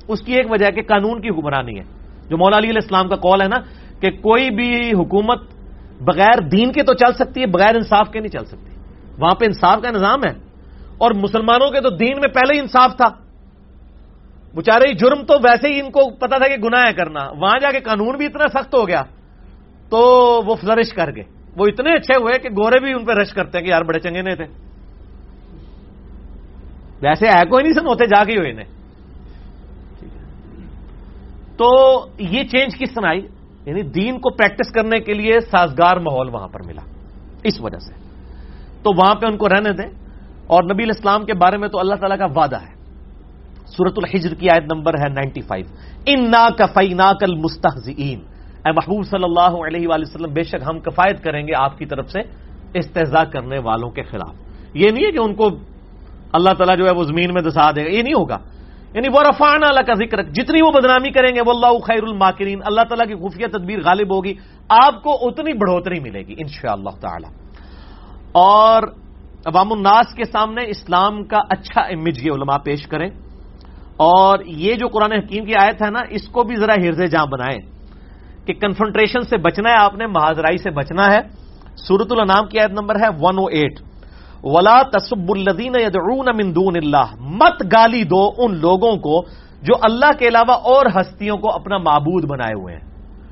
اس 0.08 0.20
کی 0.20 0.32
ایک 0.32 0.46
وجہ 0.50 0.70
کہ 0.70 0.82
قانون 0.82 1.20
کی 1.20 1.28
حکمرانی 1.28 1.78
ہے۔ 1.78 1.84
جو 2.28 2.38
مولا 2.38 2.58
علی 2.58 2.68
علیہ 2.68 2.80
السلام 2.82 3.08
کا 3.08 3.16
کال 3.16 3.42
ہے 3.42 3.48
نا 3.48 3.56
کہ 4.00 4.10
کوئی 4.10 4.50
بھی 4.50 4.90
حکومت 4.92 5.42
بغیر 6.00 6.40
دین 6.40 6.72
کے 6.72 6.82
تو 6.82 6.94
چل 6.94 7.12
سکتی 7.12 7.40
ہے، 7.40 7.46
بغیر 7.46 7.74
انصاف 7.74 8.10
کے 8.10 8.20
نہیں 8.20 8.32
چل 8.32 8.44
سکتی۔ 8.44 8.76
وہاں 9.18 9.34
پہ 9.34 9.44
انصاف 9.44 9.82
کا 9.82 9.90
نظام 9.90 10.20
ہے۔ 10.24 10.32
اور 10.98 11.10
مسلمانوں 11.10 11.70
کے 11.70 11.80
تو 11.80 11.90
دین 11.90 12.16
میں 12.16 12.28
پہلے 12.28 12.54
ہی 12.54 12.58
انصاف 12.58 12.96
تھا۔ 12.96 13.08
بچارے 14.54 14.94
جرم 14.94 15.24
تو 15.24 15.34
ویسے 15.34 15.68
ہی 15.68 15.80
ان 15.80 15.90
کو 15.90 16.10
پتا 16.10 16.38
تھا 16.38 16.48
کہ 16.48 16.62
گناہ 16.64 16.82
ہے 16.88 16.92
کرنا۔ 16.92 17.20
وہاں 17.40 17.58
جا 17.60 17.70
کے 17.70 17.80
قانون 17.80 18.16
بھی 18.16 18.26
اتنا 18.26 18.48
سخت 18.48 18.74
ہو 18.74 18.88
گیا۔ 18.88 19.02
تو 19.94 20.42
وہ 20.46 20.54
فلرش 20.54 20.92
کر 20.92 21.10
گئے۔ 21.16 21.24
وہ 21.56 21.66
اتنے 21.66 21.92
اچھے 21.92 22.14
ہوئے 22.22 22.38
کہ 22.38 22.48
گورے 22.48 22.80
بھی 22.80 22.92
ان 22.92 23.04
پہ 23.04 23.12
رش 23.12 23.32
کرتے 23.32 23.58
ہیں 23.58 23.64
کہ 23.64 23.70
یار 23.70 23.82
بڑے 23.82 23.98
چنگے 23.98 24.22
نہیں 24.22 24.34
تھے۔ 24.34 24.44
ویسے 27.02 27.26
ہے 27.28 27.44
کوئی 27.44 27.62
نہیں 27.62 27.72
سن 27.72 27.86
ہوتے 27.86 28.06
جا 28.06 28.24
کے 28.24 28.36
ہوئے 28.36 28.50
انہیں۔ 28.50 28.64
تو 31.56 31.68
یہ 32.18 32.44
چینج 32.44 32.78
کس 32.78 32.94
طرح 32.94 33.08
آئی؟ 33.08 33.26
یعنی 33.66 33.82
دین 33.82 34.18
کو 34.18 34.30
پریکٹس 34.30 34.72
کرنے 34.72 35.00
کے 35.00 35.14
لیے 35.14 35.40
سازگار 35.40 35.96
ماحول 35.96 36.28
وہاں 36.28 36.48
پر 36.48 36.62
ملا۔ 36.62 36.82
اس 37.44 37.60
وجہ 37.60 37.78
سے۔ 37.78 37.94
تو 38.82 38.90
وہاں 38.96 39.14
پہ 39.14 39.26
ان 39.26 39.36
کو 39.36 39.48
رہنے 39.48 39.72
دیں۔ 39.72 39.90
اور 40.46 40.62
نبی 40.62 40.82
الاسلام 40.82 41.24
کے 41.24 41.34
بارے 41.34 41.56
میں 41.56 41.68
تو 41.68 41.78
اللہ 41.78 41.94
تعالیٰ 41.94 42.18
کا 42.18 42.40
وعدہ 42.40 42.56
ہے۔ 42.56 42.74
سورت 43.66 43.92
الحجر 43.96 44.34
کی 44.34 44.50
آیت 44.50 44.62
نمبر 44.74 44.94
ہے 44.94 45.08
نائنٹی 45.08 45.40
فائیو۔ 45.40 45.66
ان 46.06 46.30
نا 46.30 46.48
کفئی 46.58 46.94
نا 46.94 47.12
کل 47.20 47.34
مستحزین 47.34 48.33
اے 48.64 48.72
محبوب 48.72 49.04
صلی 49.06 49.24
اللہ 49.24 49.66
علیہ 49.66 49.88
وآلہ 49.88 50.04
وسلم، 50.08 50.32
بے 50.32 50.42
شک 50.42 50.56
ہم 50.66 50.80
کفایت 50.80 51.24
کریں 51.24 51.46
گے 51.46 51.52
آپ 51.56 51.78
کی 51.78 51.86
طرف 51.86 52.10
سے 52.10 52.18
استحضا 52.74 53.24
کرنے 53.24 53.58
والوں 53.58 53.90
کے 53.90 54.02
خلاف۔ 54.02 54.34
یہ 54.74 54.90
نہیں 54.90 55.06
ہے 55.06 55.12
کہ 55.12 55.18
ان 55.18 55.34
کو 55.34 55.48
اللہ 56.32 56.50
تعالیٰ 56.50 56.78
جو 56.78 56.84
ہے 56.86 56.90
وہ 56.90 57.04
زمین 57.04 57.34
میں 57.34 57.42
دسا 57.42 57.70
دے 57.70 57.84
گا، 57.84 57.90
یہ 57.90 58.02
نہیں 58.02 58.14
ہوگا۔ 58.14 58.38
یعنی 58.94 59.08
وہ 59.08 59.22
رفان 59.28 59.64
اللہ 59.64 59.80
کا 59.80 59.94
ذکر 59.94 60.22
جتنی 60.22 60.62
وہ 60.62 60.70
بدنامی 60.70 61.10
کریں 61.10 61.34
گے 61.34 61.40
وہ 61.46 61.52
اللہ 61.52 61.78
خیر 61.78 62.02
الماکرین 62.02 62.60
اللہ 62.64 62.80
تعالیٰ 62.80 63.06
کی 63.06 63.28
خفیہ 63.28 63.46
تدبیر 63.46 63.78
غالب 63.84 64.14
ہوگی، 64.14 64.34
آپ 64.68 65.02
کو 65.02 65.10
اتنی 65.20 65.52
بڑھوتری 65.52 66.00
ملے 66.00 66.22
گی 66.22 66.34
ان 66.38 66.48
شاء 66.48 66.72
اللہ 66.72 66.90
تعالی۔ 67.00 67.26
اور 68.32 68.82
عوام 69.46 69.72
الناس 69.72 70.14
کے 70.14 70.24
سامنے 70.24 70.64
اسلام 70.64 71.24
کا 71.24 71.38
اچھا 71.50 71.80
امیج 71.80 72.26
یہ 72.26 72.32
علماء 72.32 72.58
پیش 72.58 72.86
کریں۔ 72.86 73.08
اور 73.96 74.38
یہ 74.46 74.74
جو 74.74 74.88
قرآن 74.88 75.12
حکیم 75.12 75.44
کی 75.44 75.52
آیت 75.62 75.82
ہے 75.82 75.90
نا، 75.90 76.00
اس 76.10 76.28
کو 76.28 76.42
بھی 76.42 76.56
ذرا 76.56 76.74
ہرز 76.74 77.00
جاں 77.10 77.26
بنائیں۔ 77.26 77.73
کہ 78.46 78.52
کنفرنٹریشن 78.52 79.22
سے 79.22 79.36
بچنا 79.36 79.70
ہے، 79.70 79.74
آپ 79.74 79.94
نے 79.94 80.06
مہاجرائی 80.06 80.58
سے 80.58 80.70
بچنا 80.70 81.12
ہے۔ 81.12 81.44
سورت 81.76 82.06
النام 82.10 82.46
کی 82.46 82.58
آیت 82.58 82.70
نمبر 82.70 82.96
ہے 82.96 83.08
ون 83.20 83.38
او 83.38 83.46
ایٹ 83.46 83.80
ولا 84.42 84.82
تصب 84.82 85.30
الدین 85.30 85.72
من 86.36 86.54
دون 86.54 86.76
اللہ 86.76 87.14
مت 87.20 87.62
گالی 87.62 88.04
دو 88.04 88.32
ان 88.38 88.56
لوگوں 88.56 88.96
کو 88.96 89.22
جو 89.62 89.74
اللہ 89.82 90.18
کے 90.18 90.28
علاوہ 90.28 90.52
اور 90.52 90.86
ہستیوں 90.86 91.36
کو 91.36 91.52
اپنا 91.52 91.78
معبود 91.78 92.24
بنائے 92.24 92.54
ہوئے 92.54 92.74
ہیں۔ 92.74 92.80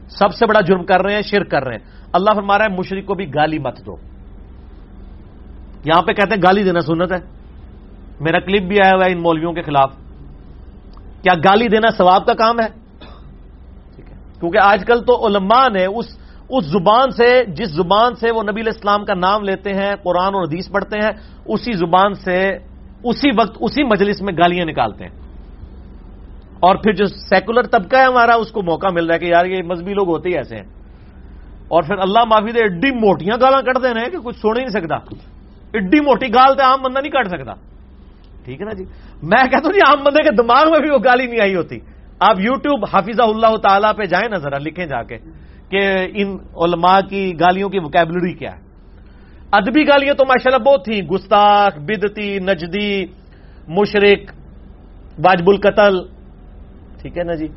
سب 0.08 0.34
سے 0.34 0.46
بڑا 0.46 0.60
جرم 0.60 0.84
کر 0.84 1.02
رہے 1.02 1.14
ہیں، 1.14 1.22
شرک 1.22 1.50
کر 1.50 1.64
رہے 1.64 1.76
ہیں۔ 1.76 1.84
اللہ 2.12 2.30
فرما 2.34 2.58
رہا 2.58 2.64
ہے 2.64 2.76
مشرق 2.76 3.06
کو 3.06 3.14
بھی 3.14 3.34
گالی 3.34 3.58
مت 3.58 3.86
دو۔ 3.86 3.96
یہاں 5.84 6.02
پہ 6.02 6.12
کہتے 6.12 6.34
ہیں، 6.34 6.42
گالی 6.42 6.62
دینا 6.62 6.80
سنت 6.80 7.12
ہے۔ 7.12 7.18
میرا 8.20 8.38
کلپ 8.38 8.62
بھی 8.62 8.76
آیا 8.76 8.96
ہوا 8.96 9.06
ہے 9.06 9.12
ان 9.12 9.22
مولویوں 9.22 9.52
کے 9.52 9.62
خلاف۔ 9.62 9.92
کیا 11.22 11.34
گالی 11.34 11.68
دینا 11.68 11.90
ثواب 11.90 12.26
کا 12.26 12.34
کام 12.34 12.60
ہے؟ 12.60 12.81
کیونکہ 14.42 14.58
آج 14.58 14.84
کل 14.86 15.00
تو 15.00 15.26
علماء 15.26 15.68
نے 15.68 15.84
اس 15.84 16.18
اس 16.48 16.64
زبان 16.64 17.10
سے، 17.10 17.44
جس 17.44 17.68
زبان 17.68 18.14
سے 18.14 18.30
وہ 18.30 18.42
نبی 18.42 18.60
الاسلام 18.60 19.04
کا 19.04 19.14
نام 19.14 19.42
لیتے 19.42 19.74
ہیں، 19.74 19.94
قرآن 20.02 20.34
اور 20.34 20.42
حدیث 20.42 20.70
پڑھتے 20.70 20.98
ہیں، 20.98 21.10
اسی 21.44 21.72
زبان 21.72 22.14
سے 22.14 22.48
اسی 23.04 23.28
وقت 23.38 23.56
اسی 23.60 23.84
مجلس 23.84 24.22
میں 24.22 24.32
گالیاں 24.38 24.66
نکالتے 24.66 25.04
ہیں۔ 25.04 25.16
اور 26.60 26.76
پھر 26.76 26.92
جو 26.92 27.06
سیکولر 27.06 27.62
طبقہ 27.62 27.96
ہے 27.96 28.04
ہمارا، 28.04 28.34
اس 28.34 28.50
کو 28.50 28.62
موقع 28.62 28.86
مل 28.92 29.06
رہا 29.06 29.14
ہے 29.14 29.18
کہ 29.18 29.24
یار 29.24 29.44
یہ 29.44 29.62
مذہبی 29.62 29.94
لوگ 29.94 30.08
ہوتے 30.08 30.28
ہی 30.28 30.36
ایسے 30.36 30.56
ہیں۔ 30.56 30.64
اور 31.68 31.82
پھر 31.82 31.98
اللہ 31.98 32.24
معافی 32.24 32.52
دے، 32.52 32.58
ایڈی 32.58 32.90
موٹیاں 32.90 33.36
گالاں 33.40 33.62
کٹ 33.62 33.82
دینا 33.82 34.00
ہے 34.00 34.10
کہ 34.10 34.18
کچھ 34.18 34.36
سوڑ 34.36 34.58
ہی 34.58 34.64
نہیں 34.64 34.80
سکتا۔ 34.80 34.96
ایڈی 35.72 36.00
موٹی 36.00 36.28
گال 36.28 36.56
تو 36.56 36.64
عام 36.64 36.82
بندہ 36.82 37.00
نہیں 37.00 37.12
کٹ 37.12 37.28
سکتا۔ 37.28 37.52
ٹھیک 38.44 38.60
ہے 38.60 38.66
نا 38.66 38.72
جی؟ 38.72 38.84
میں 39.22 39.42
کہتا 39.42 39.66
ہوں 39.66 39.72
جی 39.72 39.78
عام 39.78 40.04
بندے 40.04 40.22
کے 40.22 40.42
دماغ 40.42 40.70
میں 40.70 40.80
بھی 40.80 40.90
وہ 40.90 40.98
گالی 41.04 41.26
نہیں 41.26 41.40
آئی 41.40 41.54
ہوتی۔ 41.54 41.78
آپ 42.28 42.40
یوٹیوب 42.40 42.84
حافظہ 42.92 43.22
اللہ 43.22 43.56
تعالیٰ 43.56 43.92
پہ 43.96 44.04
جائیں 44.04 44.28
نا 44.28 44.38
ذرا، 44.38 44.58
لکھیں 44.58 44.86
جا 44.86 45.02
کے 45.02 45.18
کہ 45.70 45.82
ان 46.14 46.36
علماء 46.56 47.00
کی 47.10 47.32
گالیوں 47.40 47.68
کی 47.68 47.78
وکیبلری 47.78 48.34
کیا 48.34 48.52
ہے۔ 48.56 48.60
ادبی 49.52 49.82
گالیاں 49.88 50.14
تو 50.14 50.24
ماشاءاللہ 50.24 50.62
بہت 50.64 50.84
تھیں۔ 50.84 51.00
گستاخ 51.02 51.78
بدتی 51.88 52.38
نجدی 52.38 52.92
مشرق 53.68 54.20
واجب 55.24 55.48
القتل، 55.48 55.94
ٹھیک 57.00 57.18
ہے 57.18 57.24
نا 57.24 57.34
جی؟ 57.34 57.48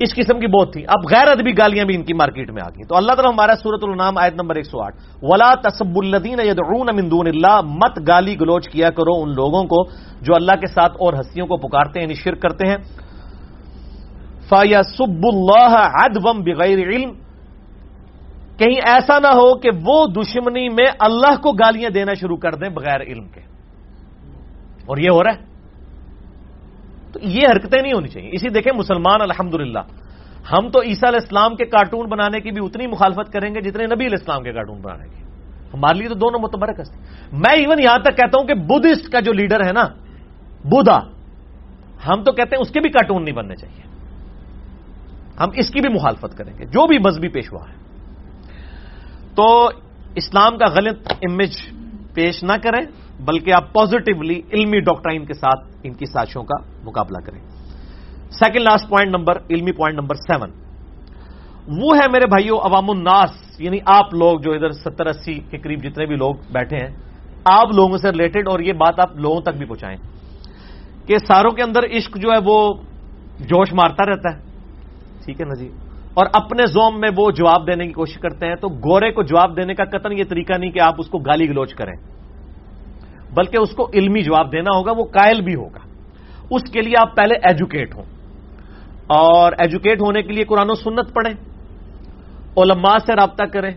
اس 0.00 0.14
قسم 0.14 0.40
کی 0.40 0.46
بہت 0.46 0.72
تھی 0.72 0.82
اب 0.88 1.00
غیر 1.10 1.28
ادبی 1.28 1.52
گالیاں 1.58 1.84
بھی 1.84 1.94
ان 1.94 2.02
کی 2.02 2.14
مارکیٹ 2.14 2.50
میں 2.50 2.62
آ 2.64 2.68
گئی 2.68 2.84
تو 2.88 2.96
اللہ 2.96 3.12
تعالیٰ 3.12 3.32
ہمارا 3.32 3.54
سورت 3.62 3.82
النام 3.84 4.18
آیت 4.18 4.34
نمبر 4.34 4.56
ایک 4.56 4.66
سو 4.66 4.80
آٹھ، 4.80 4.96
ولا 5.22 5.52
تصب 5.54 5.96
الدین 5.96 6.40
دون 7.10 7.26
اللہ 7.26 7.60
مت 7.64 7.98
گالی 8.08 8.34
گلوچ 8.40 8.68
کیا 8.68 8.90
کرو 8.90 9.14
ان 9.22 9.30
لوگوں 9.30 9.64
کو 9.64 9.84
جو 10.24 10.34
اللہ 10.34 10.56
کے 10.60 10.66
ساتھ 10.66 10.92
اور 10.92 11.12
ہستیوں 11.12 11.46
کو 11.46 11.56
پکارتے 11.56 12.00
ہیں 12.00 12.06
یعنی 12.06 12.14
شرک 12.14 12.40
کرتے 12.42 12.64
ہیں۔ 12.68 12.78
فیا 14.50 14.82
سب 14.82 15.26
اللہ 15.32 15.88
ادم 15.92 16.42
بغیر 16.42 16.78
علم۔ 16.78 17.12
کہیں 18.58 18.80
ایسا 18.84 19.18
نہ 19.18 19.26
ہو 19.26 19.58
کہ 19.58 19.70
وہ 19.84 20.06
دشمنی 20.06 20.68
میں 20.68 20.86
اللہ 20.98 21.40
کو 21.42 21.52
گالیاں 21.52 21.90
دینا 21.90 22.14
شروع 22.14 22.36
کر 22.36 22.54
دیں 22.54 22.68
بغیر 22.68 23.00
علم 23.00 23.28
کے۔ 23.28 23.40
اور 24.86 24.96
یہ 24.96 25.10
ہو 25.10 25.24
رہا 25.24 25.30
ہے۔ 25.30 25.44
تو 27.12 27.20
یہ 27.22 27.42
حرکتیں 27.50 27.82
نہیں 27.82 27.92
ہونی 27.92 28.08
چاہیے۔ 28.08 28.30
اسی 28.32 28.48
دیکھیں 28.48 28.78
مسلمان 28.78 29.22
الحمد 29.22 29.54
ہم 30.52 30.68
تو 30.70 30.82
عیسیٰ 30.82 31.08
علیہ 31.08 31.20
السلام 31.22 31.56
کے 31.56 31.64
کارٹون 31.64 32.08
بنانے 32.08 32.40
کی 32.40 32.50
بھی 32.50 32.66
اتنی 32.66 32.86
مخالفت 32.86 33.32
کریں 33.32 33.54
گے 33.54 33.60
جتنے 33.60 33.84
نبی 33.84 34.06
علیہ 34.06 34.16
السلام 34.20 34.42
کے 34.42 34.52
کارٹون 34.52 34.80
بنانے 34.80 35.04
کی۔ 35.04 35.22
ہمارے 35.74 35.98
لیے 35.98 36.08
تو 36.08 36.14
دونوں 36.14 36.40
متبرک 36.40 36.80
ہستی 36.80 36.98
میں 37.32 37.54
ایون 37.54 37.82
یہاں 37.82 37.98
تک 37.98 38.16
کہتا 38.16 38.38
ہوں 38.40 38.46
کہ 38.46 38.54
بدھسٹ 38.54 39.12
کا 39.12 39.20
جو 39.20 39.32
لیڈر 39.32 39.66
ہے 39.66 39.72
نا 39.72 39.84
بدا 40.64 40.98
ہم 42.08 42.22
تو 42.22 42.32
کہتے 42.32 42.56
ہیں 42.56 42.62
اس 42.62 42.70
کے 42.70 42.80
بھی 42.80 42.90
کارٹون 42.90 43.24
نہیں 43.24 43.34
بننے 43.34 43.56
چاہیے۔ 43.56 43.89
ہم 45.40 45.48
اس 45.54 45.70
کی 45.70 45.80
بھی 45.80 45.88
مخالفت 45.88 46.38
کریں 46.38 46.52
گے، 46.58 46.64
جو 46.64 46.86
بھی 46.86 46.98
مذہبی 46.98 47.28
پیشوا 47.28 47.60
ہے۔ 47.68 47.74
تو 49.34 49.70
اسلام 50.14 50.58
کا 50.58 50.66
غلط 50.74 51.12
امیج 51.22 51.52
پیش 52.14 52.44
نہ 52.44 52.52
کریں، 52.62 52.86
بلکہ 53.20 53.52
آپ 53.52 53.72
پازیٹیولی 53.72 54.40
علمی 54.52 54.80
ڈاکٹرائن 54.80 55.24
کے 55.24 55.34
ساتھ 55.34 55.68
ان 55.82 55.92
کی 55.94 56.06
سازشوں 56.06 56.42
کا 56.42 56.62
مقابلہ 56.84 57.18
کریں۔ 57.26 57.40
سیکنڈ 58.30 58.62
لاسٹ 58.62 58.88
پوائنٹ 58.88 59.16
نمبر 59.16 59.36
علمی 59.50 59.72
پوائنٹ 59.72 59.98
نمبر 59.98 60.14
سیون 60.14 60.50
وہ 61.68 61.96
ہے 61.96 62.08
میرے 62.12 62.26
بھائیوں 62.26 62.58
عوام 62.58 62.90
الناس 62.90 63.60
یعنی 63.60 63.78
آپ 63.86 64.14
لوگ 64.14 64.40
جو 64.40 64.52
ادھر 64.52 64.70
ستر 64.70 65.06
اسی 65.06 65.34
کے 65.50 65.58
قریب 65.58 65.82
جتنے 65.82 66.06
بھی 66.06 66.16
لوگ 66.16 66.34
بیٹھے 66.52 66.76
ہیں، 66.76 66.96
آپ 67.44 67.66
لوگوں 67.74 67.98
سے 67.98 68.10
ریلیٹڈ 68.10 68.48
اور 68.48 68.60
یہ 68.60 68.72
بات 68.72 69.00
آپ 69.00 69.16
لوگوں 69.16 69.40
تک 69.40 69.56
بھی 69.58 69.66
پہنچائیں 69.66 69.96
کہ 71.06 71.18
ساروں 71.18 71.50
کے 71.50 71.62
اندر 71.62 71.84
عشق 71.96 72.16
جو 72.16 72.32
ہے 72.32 72.38
وہ 72.44 72.74
جوش 73.40 73.72
مارتا 73.72 74.06
رہتا 74.06 74.34
ہے۔ 74.34 74.49
ٹھیک 75.30 75.40
ہے 75.40 75.46
نا 75.46 75.54
جی 75.54 75.68
اور 76.14 76.26
اپنے 76.32 76.66
زوم 76.66 77.00
میں 77.00 77.08
وہ 77.16 77.30
جواب 77.30 77.66
دینے 77.66 77.86
کی 77.86 77.92
کوشش 77.92 78.14
کرتے 78.14 78.46
ہیں 78.46 78.54
تو 78.54 78.68
گورے 78.68 79.12
کو 79.12 79.22
جواب 79.22 79.56
دینے 79.56 79.74
کا 79.74 79.84
قطن 79.84 80.12
یہ 80.12 80.24
طریقہ 80.28 80.52
نہیں 80.58 80.70
کہ 80.70 80.80
آپ 80.80 80.94
اس 80.98 81.06
کو 81.06 81.18
گالی 81.18 81.48
گلوچ 81.48 81.74
کریں۔ 81.74 81.92
بلکہ 83.34 83.56
اس 83.56 83.70
کو 83.70 83.90
علمی 83.94 84.22
جواب 84.22 84.52
دینا 84.52 84.76
ہوگا، 84.76 84.92
وہ 84.96 85.04
قائل 85.04 85.40
بھی 85.40 85.54
ہوگا۔ 85.54 85.78
اس 86.50 86.70
کے 86.72 86.82
لیے 86.82 86.92
آپ 87.00 87.16
پہلے 87.16 87.34
ایجوکیٹ 87.34 87.94
ہوں۔ 87.94 88.02
اور 89.06 89.52
ایجوکیٹ 89.58 90.00
ہونے 90.00 90.22
کے 90.22 90.32
لیے 90.32 90.44
قرآن 90.44 90.70
و 90.70 90.74
سنت 90.74 91.14
پڑھیں۔ 91.14 91.34
علماء 92.56 92.96
سے 93.06 93.12
رابطہ 93.14 93.44
کریں۔ 93.44 93.70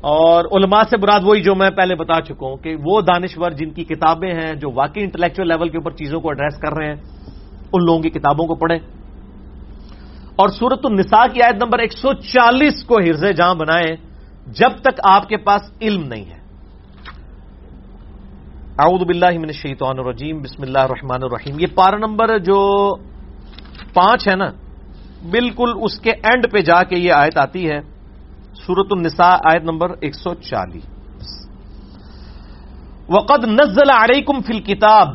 اور 0.00 0.44
علماء 0.44 0.82
سے 0.90 0.96
براد 0.96 1.20
وہی 1.24 1.42
جو 1.42 1.54
میں 1.54 1.70
پہلے 1.70 1.94
بتا 1.94 2.20
چکا 2.20 2.46
ہوں 2.46 2.56
کہ 2.56 2.76
وہ 2.84 3.00
دانشور 3.00 3.50
جن 3.50 3.70
کی 3.70 3.84
کتابیں 3.84 4.32
ہیں 4.32 4.54
جو 4.54 4.70
واقعی 4.70 5.02
انٹلیکچل 5.02 5.48
لیول 5.48 5.68
کے 5.68 5.78
اوپر 5.78 5.90
چیزوں 5.90 6.20
کو 6.20 6.28
ایڈریس 6.28 6.60
کر 6.60 6.72
رہے 6.72 6.86
ہیں، 6.86 6.96
ان 7.72 7.84
لوگوں 7.84 8.02
کی 8.02 8.10
کتابوں 8.10 8.46
کو 8.46 8.54
پڑھیں۔ 8.54 8.97
اور 10.38 10.48
سورت 10.48 10.80
النساء 10.84 11.26
کی 11.32 11.42
آیت 11.42 11.54
نمبر 11.54 11.78
ایک 11.78 11.92
سو 11.92 12.12
چالیس 12.12 12.84
کو 12.84 12.96
ہرز 12.96 13.24
جہاں 13.36 13.54
بنائیں، 13.54 13.96
جب 14.46 14.70
تک 14.82 15.00
آپ 15.04 15.28
کے 15.28 15.36
پاس 15.36 15.62
علم 15.80 16.02
نہیں 16.02 16.24
ہے۔ 16.24 16.38
اعوذ 18.78 19.02
باللہ 19.06 19.38
من 19.38 19.44
الشیطان 19.44 19.98
الرجیم، 19.98 20.38
بسم 20.42 20.62
اللہ 20.62 20.78
الرحمن 20.78 21.22
الرحیم۔ 21.22 21.58
یہ 21.58 21.66
پارا 21.74 21.96
نمبر 21.96 22.38
جو 22.38 22.94
پانچ 23.94 24.28
ہے 24.28 24.36
نا، 24.36 24.50
بالکل 25.30 25.72
اس 25.82 26.00
کے 26.00 26.10
اینڈ 26.10 26.52
پہ 26.52 26.58
جا 26.58 26.82
کے 26.82 26.96
یہ 26.96 27.12
آیت 27.12 27.38
آتی 27.38 27.70
ہے۔ 27.70 27.80
سورت 28.54 28.86
النساء 28.90 29.36
آیت 29.44 29.62
نمبر 29.62 29.90
ایک 30.00 30.14
سو 30.14 30.34
چالیس۔ 30.34 30.86
وقد 33.08 33.44
نزل 33.44 33.90
علیکم 33.90 34.40
فی 34.40 34.56
الکتاب 34.56 35.08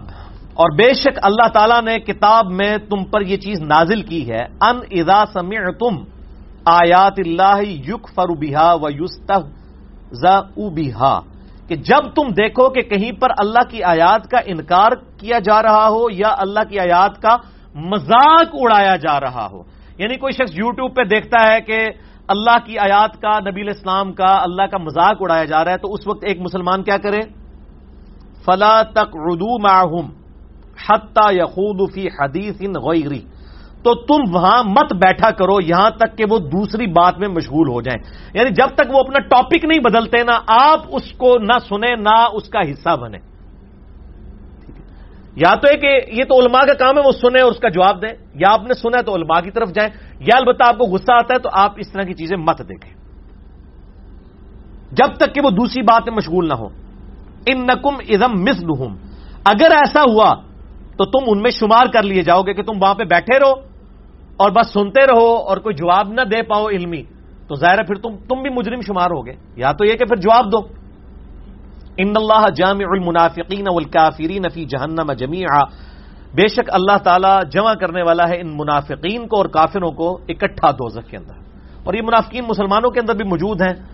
اور 0.54 0.70
بے 0.78 0.94
شک 0.94 1.20
اللہ 1.22 1.48
تعالیٰ 1.48 1.82
نے 1.82 2.00
کتاب 2.00 2.52
میں 2.52 2.78
تم 2.78 3.04
پر 3.04 3.22
یہ 3.22 3.38
چیز 3.38 3.62
نازل 3.62 4.02
کی 4.02 4.32
ہے، 4.32 4.44
ان 4.62 4.80
اذا 4.92 5.24
سمعتم 5.34 5.96
آیات 6.66 7.14
اللہ 7.18 7.62
یق 7.62 8.20
بها 8.20 8.74
و 8.74 8.90
بها 10.70 11.20
کہ 11.68 11.76
جب 11.76 12.14
تم 12.16 12.28
دیکھو 12.30 12.70
کہ 12.70 12.82
کہیں 12.82 13.12
پر 13.12 13.30
اللہ 13.38 13.70
کی 13.70 13.84
آیات 13.84 14.30
کا 14.30 14.38
انکار 14.46 14.92
کیا 15.18 15.40
جا 15.40 15.62
رہا 15.64 15.88
ہو 15.88 16.06
یا 16.12 16.36
اللہ 16.38 16.70
کی 16.70 16.80
آیات 16.80 17.22
کا 17.22 17.36
مذاق 17.76 18.50
اڑایا 18.54 18.96
جا 18.96 19.20
رہا 19.20 19.48
ہو۔ 19.52 19.62
یعنی 19.98 20.18
کوئی 20.18 20.34
شخص 20.34 20.52
یوٹیوب 20.54 20.96
پہ 20.96 21.04
دیکھتا 21.04 21.52
ہے 21.52 21.62
کہ 21.62 21.80
اللہ 22.28 22.58
کی 22.66 22.78
آیات 22.78 23.22
کا، 23.22 23.40
نبی 23.40 23.70
اسلام 23.70 24.14
کا، 24.14 24.36
اللہ 24.42 24.66
کا 24.72 24.78
مذاق 24.78 25.18
اڑایا 25.20 25.44
جا 25.44 25.64
رہا 25.64 25.72
ہے، 25.72 25.78
تو 25.78 25.94
اس 25.94 26.08
وقت 26.08 26.24
ایک 26.24 26.40
مسلمان 26.40 26.84
کیا 26.84 26.98
کرے؟ 26.98 27.22
فلا 28.46 28.82
تک 28.84 29.16
ردو 29.16 29.60
معہم 29.60 30.23
حتہ 30.90 31.34
یخود 31.34 31.94
فی 31.94 32.08
حدیث 32.08 32.56
ان 32.60 32.74
غیری 32.74 33.20
تو 33.84 33.96
تم 33.96 34.36
وہاں 34.36 34.64
مت 34.64 34.94
بیٹھا 34.94 35.32
کرو، 35.32 35.62
یہاں 35.62 35.90
تک 35.90 36.18
کہ 36.18 36.26
وہ 36.30 36.40
دوسری 36.40 36.88
بات 36.88 37.20
میں 37.20 37.28
مشغول 37.28 37.70
ہو 37.70 37.82
جائیں۔ 37.82 38.04
یعنی 38.34 38.50
جب 38.50 38.68
تک 38.76 38.94
وہ 38.94 39.00
اپنا 39.00 39.20
ٹاپک 39.20 39.66
نہیں 39.66 39.80
بدلتے 39.80 40.24
نا 40.24 40.40
آپ 40.48 40.80
اس 40.88 41.12
کو 41.18 41.38
نہ 41.38 41.60
سنیں، 41.70 41.96
نہ 41.96 42.28
اس 42.34 42.50
کا 42.50 42.60
حصہ 42.72 42.98
بنے 42.98 43.18
یا 45.36 45.56
تو 45.56 45.68
کہ 45.82 46.00
یہ 46.08 46.24
تو 46.24 46.40
علماء 46.40 46.60
کا 46.60 46.74
کام 46.74 46.98
ہے، 46.98 47.04
وہ 47.06 47.12
سنیں 47.12 47.42
اور 47.42 47.52
اس 47.52 47.60
کا 47.60 47.70
جواب 47.70 48.02
دیں۔ 48.02 48.26
یا 48.36 48.54
آپ 48.54 48.62
نے 48.64 48.74
سنا 48.74 48.98
ہے 48.98 49.04
تو 49.04 49.16
علماء 49.16 49.40
کی 49.40 49.52
طرف 49.52 49.70
جائیں۔ 49.74 49.90
یا 50.20 50.38
البتہ 50.38 50.64
آپ 50.68 50.78
کو 50.78 50.86
غصہ 50.86 51.12
آتا 51.12 51.34
ہے 51.34 51.40
تو 51.40 51.50
آپ 51.54 51.74
اس 51.78 51.92
طرح 51.92 52.04
کی 52.04 52.14
چیزیں 52.14 52.38
مت 52.38 52.60
دیکھیں۔ 52.60 52.94
جب 54.92 55.08
تک 55.18 55.36
کہ 55.36 55.42
وہ 55.44 55.50
دوسری 55.50 55.82
بات 55.82 56.02
میں 56.08 56.18
مشغول 56.18 56.48
نہ 56.48 56.54
ہو۔ 56.54 56.68
ان 57.46 57.68
نقم 57.68 57.96
ازم 58.10 58.32
مس 58.32 58.64
اگر 59.46 59.68
ایسا 59.72 60.02
ہوا 60.10 60.36
تو 60.98 61.06
تم 61.06 61.24
ان 61.28 61.42
میں 61.42 61.52
شمار 61.52 61.86
کر 61.94 62.04
لیے 62.04 62.24
جاؤ 62.24 62.42
گے 62.42 62.54
کہ 62.54 62.64
تم 62.64 62.74
وہاں 62.82 62.96
پہ 62.96 63.04
بیٹھے 63.04 63.40
رہو 63.40 63.52
اور 64.38 64.52
بس 64.52 64.74
سنتے 64.74 65.02
رہو 65.02 65.36
اور 65.36 65.58
کوئی 65.58 65.76
جواب 65.76 66.10
نہ 66.10 66.22
دے 66.22 66.42
پاؤ 66.42 66.68
علمی۔ 66.68 67.04
تو 67.48 67.56
ظاہر 67.56 67.80
ہے 67.80 67.84
پھر 67.84 67.96
تم 67.96 68.16
تم 68.30 68.42
بھی 68.42 68.50
مجرم 68.50 68.82
شمار 68.82 69.10
ہوگے 69.12 69.32
یا 69.56 69.72
تو 69.72 69.86
یہ 69.86 69.96
کہ 69.96 70.06
پھر 70.06 70.16
جواب 70.16 70.52
دو۔ 70.52 70.58
ان 71.98 72.14
اللہ 72.16 72.50
جامع 72.56 72.84
المنافقین 72.90 73.68
والکافرین 73.74 74.50
فی 74.54 74.66
جہنم 74.66 75.12
جمیعا۔ 75.14 75.64
بے 76.34 76.48
شک 76.48 76.70
اللہ 76.72 76.98
تعالیٰ 77.04 77.40
جمع 77.52 77.74
کرنے 77.74 78.04
والا 78.04 78.24
ہے 78.30 78.42
ان 78.42 78.48
منافقین 78.58 79.28
کو 79.28 79.38
اور 79.38 79.46
کافروں 79.46 79.92
کو 79.92 80.20
اکٹھا 80.30 80.72
دوزخ 80.72 81.10
کے 81.10 81.18
اندر۔ 81.18 81.34
اور 81.84 81.94
یہ 81.94 82.02
منافقین 82.04 82.44
مسلمانوں 82.48 82.92
کے 82.92 83.00
اندر 83.00 83.16
بھی 83.16 83.24
موجود 83.24 83.62
ہیں۔ 83.62 83.94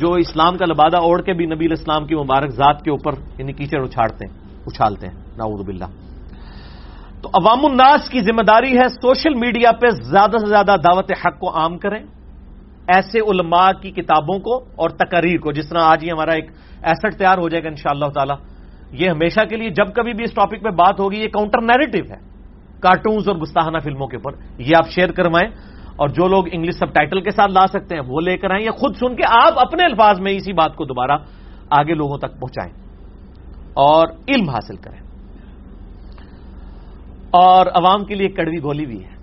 جو 0.00 0.12
اسلام 0.12 0.56
کا 0.56 0.66
لبادہ 0.66 0.96
اوڑھ 0.96 1.22
کے 1.22 1.32
بھی 1.32 1.46
نبی 1.46 1.64
الاسلام 1.64 2.06
کی 2.06 2.14
مبارک 2.14 2.50
ذات 2.50 2.82
کے 2.82 2.90
اوپر 2.90 3.12
یعنی 3.38 3.52
کیچڑ 3.52 3.84
اچھاڑتے 3.84 4.26
ہیں، 4.26 4.60
اچھالتے 4.66 5.06
ہیں۔ 5.06 5.14
نعوذ 5.36 5.66
باللہ۔ 5.66 6.03
تو 7.24 7.30
عوام 7.34 7.64
الناس 7.64 8.08
کی 8.08 8.20
ذمہ 8.20 8.42
داری 8.42 8.78
ہے 8.78 8.88
سوشل 8.88 9.34
میڈیا 9.34 9.72
پہ 9.72 9.86
زیادہ 9.86 10.38
سے 10.38 10.46
زیادہ 10.46 10.76
دعوت 10.84 11.12
حق 11.12 11.38
کو 11.38 11.58
عام 11.58 11.78
کریں، 11.78 12.04
ایسے 12.86 13.18
علماء 13.20 13.70
کی 13.82 13.90
کتابوں 13.90 14.38
کو 14.38 14.56
اور 14.56 14.90
تقریر 14.90 15.38
کو، 15.38 15.52
جس 15.52 15.68
طرح 15.68 15.78
آج 15.82 16.04
ہی 16.04 16.10
ہمارا 16.10 16.32
ایک 16.32 16.50
ایسٹ 16.82 17.18
تیار 17.18 17.38
ہو 17.38 17.48
جائے 17.48 17.64
گا 17.64 17.68
ان 17.68 17.76
شاء 17.76 17.90
اللہ 17.90 18.06
تعالی۔ 18.06 18.32
یہ 19.04 19.10
ہمیشہ 19.10 19.40
کے 19.48 19.56
لیے 19.56 19.70
جب 19.70 19.94
کبھی 19.94 20.12
بھی 20.12 20.24
اس 20.24 20.34
ٹاپک 20.34 20.62
پہ 20.62 20.70
بات 20.70 21.00
ہوگی، 21.00 21.18
یہ 21.18 21.28
کاؤنٹر 21.28 21.62
نیریٹو 21.62 22.12
ہے۔ 22.12 22.18
کارٹونز 22.80 23.28
اور 23.28 23.36
گستاحانہ 23.36 23.78
فلموں 23.78 24.06
کے 24.06 24.16
اوپر، 24.16 24.60
یہ 24.60 24.72
آپ 24.78 24.90
شیئر 24.90 25.12
کروائیں۔ 25.12 25.50
اور 25.96 26.08
جو 26.08 26.28
لوگ 26.28 26.44
انگلش 26.52 26.74
سب 26.74 26.92
ٹائٹل 26.92 27.20
کے 27.20 27.30
ساتھ 27.30 27.52
لا 27.52 27.66
سکتے 27.66 27.94
ہیں، 27.94 28.02
وہ 28.06 28.20
لے 28.20 28.36
کر 28.36 28.50
آئیں 28.50 28.64
یا 28.64 28.70
خود 28.70 28.96
سن 28.96 29.16
کے 29.16 29.22
آپ 29.28 29.52
اپنے 29.56 29.84
الفاظ 29.84 30.20
میں 30.20 30.32
اسی 30.32 30.52
بات 30.52 30.76
کو 30.76 30.84
دوبارہ 30.84 31.18
آگے 31.70 31.94
لوگوں 31.94 32.18
تک 32.18 32.40
پہنچائیں۔ 32.40 32.72
اور 33.74 34.08
علم 34.28 34.48
حاصل 34.48 34.76
کریں۔ 34.76 35.03
اور 37.34 37.66
عوام 37.66 38.04
کے 38.04 38.14
لیے 38.14 38.28
کڑوی 38.28 38.62
گولی 38.62 38.86
بھی 38.86 39.04
ہے۔ 39.04 39.14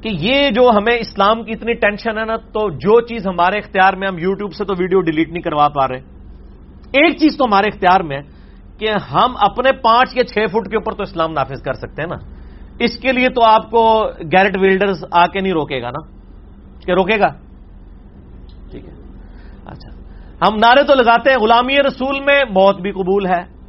کہ 0.00 0.08
یہ 0.08 0.50
جو 0.50 0.70
ہمیں 0.70 0.98
اسلام 0.98 1.44
کی 1.44 1.52
اتنی 1.52 1.72
ٹینشن 1.72 2.18
ہے 2.18 2.24
نا، 2.24 2.36
تو 2.36 2.70
جو 2.70 3.00
چیز 3.00 3.26
ہمارے 3.26 3.58
اختیار 3.58 3.92
میں، 3.92 4.08
ہم 4.08 4.18
یوٹیوب 4.18 4.54
سے 4.54 4.64
تو 4.64 4.74
ویڈیو 4.78 5.00
ڈیلیٹ 5.00 5.28
نہیں 5.28 5.42
کروا 5.42 5.68
پا 5.68 5.88
رہے۔ 5.88 5.98
ایک 6.92 7.18
چیز 7.18 7.38
تو 7.38 7.44
ہمارے 7.44 7.66
اختیار 7.66 8.00
میں 8.00 8.20
کہ 8.78 8.90
ہم 9.12 9.36
اپنے 9.36 9.72
پانچ 9.72 10.16
یا 10.16 10.24
چھ 10.24 10.38
فٹ 10.50 10.70
کے 10.70 10.76
اوپر 10.76 10.92
تو 10.92 11.02
اسلام 11.02 11.32
نافذ 11.32 11.62
کر 11.62 11.72
سکتے 11.72 12.02
ہیں 12.02 12.08
نا۔ 12.08 12.16
اس 12.78 12.98
کے 12.98 13.12
لیے 13.12 13.28
تو 13.28 13.44
آپ 13.44 13.70
کو 13.70 14.04
گیرٹ 14.32 14.56
ویلڈرز 14.60 15.04
آ 15.10 15.26
کے 15.26 15.40
نہیں 15.40 15.52
روکے 15.52 15.82
گا 15.82 15.90
نا۔ 15.90 16.06
کہ 16.86 16.92
روکے 16.92 17.20
گا؟ 17.20 17.28
ٹھیک 18.70 18.88
ہے۔ 18.88 18.92
اچھا۔ 19.66 20.00
ہم 20.46 20.54
نعرے 20.54 20.82
تو 20.82 20.94
لگاتے 20.94 21.30
ہیں، 21.30 21.38
غلامی 21.38 21.76
رسول 21.78 22.20
میں 22.20 22.40
موت 22.50 22.80
بھی 22.80 22.90
قبول 22.90 23.26
ہے۔ 23.26 23.61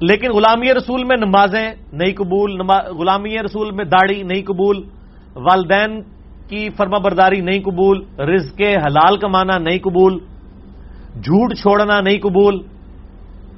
لیکن 0.00 0.30
غلامی 0.30 0.74
رسول 0.74 1.04
میں 1.04 1.16
نمازیں 1.16 1.74
نہیں 1.92 2.14
قبول 2.16 2.60
غلامی 2.70 3.38
رسول 3.38 3.70
میں 3.70 3.84
داڑھی 3.84 4.22
نہیں 4.22 4.42
قبول، 4.42 4.82
والدین 5.36 6.02
کی 6.48 6.68
فرما 6.70 6.98
برداری 6.98 7.40
نہیں 7.40 7.60
قبول، 7.60 8.04
رزق 8.18 8.60
حلال 8.60 9.16
کمانا 9.16 9.58
نہیں 9.58 9.78
قبول، 9.78 10.18
جھوٹ 11.14 11.54
چھوڑنا 11.54 12.00
نہیں 12.00 12.18
قبول۔ 12.18 12.62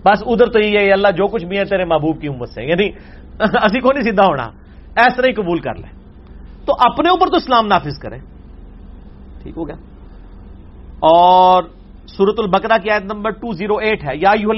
بس 0.05 0.23
ادھر 0.27 0.47
تو 0.47 0.59
یہ 0.59 0.79
ہے 0.79 0.93
اللہ 0.93 1.09
جو 1.09 1.27
کچھ 1.27 1.45
بھی 1.45 1.59
ہے 1.59 1.65
تیرے 1.65 1.85
محبوب 1.85 2.21
کی 2.21 2.29
امت 2.29 2.49
سے۔ 2.49 2.65
یعنی 2.65 2.89
اسی 3.41 3.81
کو 3.81 3.93
نہیں 3.93 4.05
سیدھا 4.05 4.27
ہونا، 4.27 4.43
ایسا 4.97 5.29
ہی 5.29 5.33
قبول 5.33 5.59
کر 5.59 5.75
لیں 5.75 5.99
تو 6.67 6.73
اپنے 6.79 7.09
اوپر 7.09 7.27
تو 7.27 7.37
اسلام 7.37 7.67
نافذ 7.67 7.99
کریں 7.99 8.19
ٹھیک 9.43 9.55
ہو 9.57 9.69
گیا۔ 9.69 9.77
اور 11.01 11.63
سورت 12.09 12.39
البکرا 12.39 12.79
کی 12.79 12.91
آیت 12.91 13.03
نمبر 13.03 13.31
ٹو 13.31 13.53
زیرو 13.53 13.77
ایٹ 13.77 14.05
ہے، 14.05 14.17
یا 14.17 14.31
یو 14.41 14.51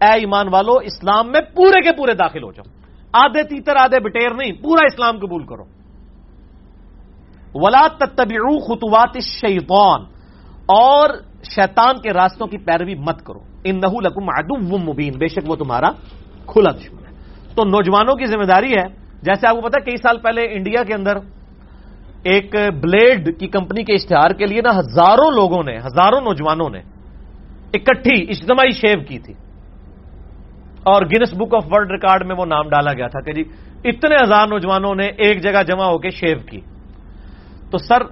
اے 0.00 0.18
ایمان 0.18 0.46
والو، 0.52 0.74
اسلام 0.76 1.26
میں 1.30 1.40
پورے 1.40 1.80
کے 1.82 1.92
پورے 1.92 2.14
داخل 2.14 2.42
ہو 2.42 2.52
جاؤ۔ 2.52 2.68
آدھے 3.12 3.42
تیتر، 3.42 3.76
آدھے 3.76 4.00
بٹیر 4.00 4.30
نہیں، 4.30 4.52
پورا 4.52 4.86
اسلام 4.86 5.18
قبول 5.18 5.46
کرو۔ 5.46 5.64
ولا 7.54 7.86
تتبعو 7.88 8.58
خطوات 8.58 9.10
الشیطان، 9.14 10.00
اور 10.66 11.10
شیطان 11.42 12.00
کے 12.02 12.12
راستوں 12.12 12.46
کی 12.46 12.58
پیروی 12.58 12.94
مت 12.94 13.24
کرو۔ 13.26 13.40
ان 13.64 13.76
نحو 13.76 14.00
لکم 14.00 14.28
عدو 14.28 14.78
مبین، 14.78 15.12
بے 15.18 15.28
شک 15.28 15.50
وہ 15.50 15.56
تمہارا 15.56 15.90
کھلا 16.46 16.70
دشمن 16.70 17.06
ہے۔ 17.06 17.12
تو 17.54 17.64
نوجوانوں 17.64 18.14
کی 18.14 18.26
ذمہ 18.26 18.44
داری 18.44 18.72
ہے، 18.72 18.86
جیسے 19.22 19.46
آپ 19.46 19.54
کو 19.56 19.60
پتا 19.60 19.80
کئی 19.80 19.96
سال 19.96 20.18
پہلے 20.18 20.42
انڈیا 20.44 20.82
کے 20.82 20.94
اندر 20.94 21.18
ایک 22.22 22.54
بلیڈ 22.82 23.38
کی 23.38 23.46
کمپنی 23.46 23.84
کے 23.84 23.94
اشتہار 23.94 24.30
کے 24.30 24.46
لیے 24.46 24.60
نا 24.60 24.78
ہزاروں 24.78 25.30
لوگوں 25.30 25.62
نے، 25.64 25.76
ہزاروں 25.76 26.20
نوجوانوں 26.20 26.70
نے 26.70 26.78
اکٹھی 27.74 28.22
اجتماعی 28.22 28.70
شیو 28.70 29.00
کی 29.08 29.18
تھی۔ 29.18 29.34
اور 30.82 31.02
Guinness 31.02 31.34
Book 31.34 31.54
of 31.54 31.64
World 31.70 31.90
Record 31.90 32.26
میں 32.26 32.36
وہ 32.38 32.46
نام 32.46 32.68
ڈالا 32.68 32.92
گیا 32.92 33.06
تھا 33.06 33.20
کہ 33.20 33.32
جی 33.32 33.42
اتنے 33.84 34.14
ہزار 34.24 34.46
نوجوانوں 34.46 34.94
نے 34.94 35.06
ایک 35.06 35.42
جگہ 35.42 35.62
جمع 35.62 35.84
ہو 35.84 35.98
کے 35.98 36.10
شیو 36.10 36.38
کی۔ 36.38 36.60
تو 37.70 37.78
سر، 37.78 38.02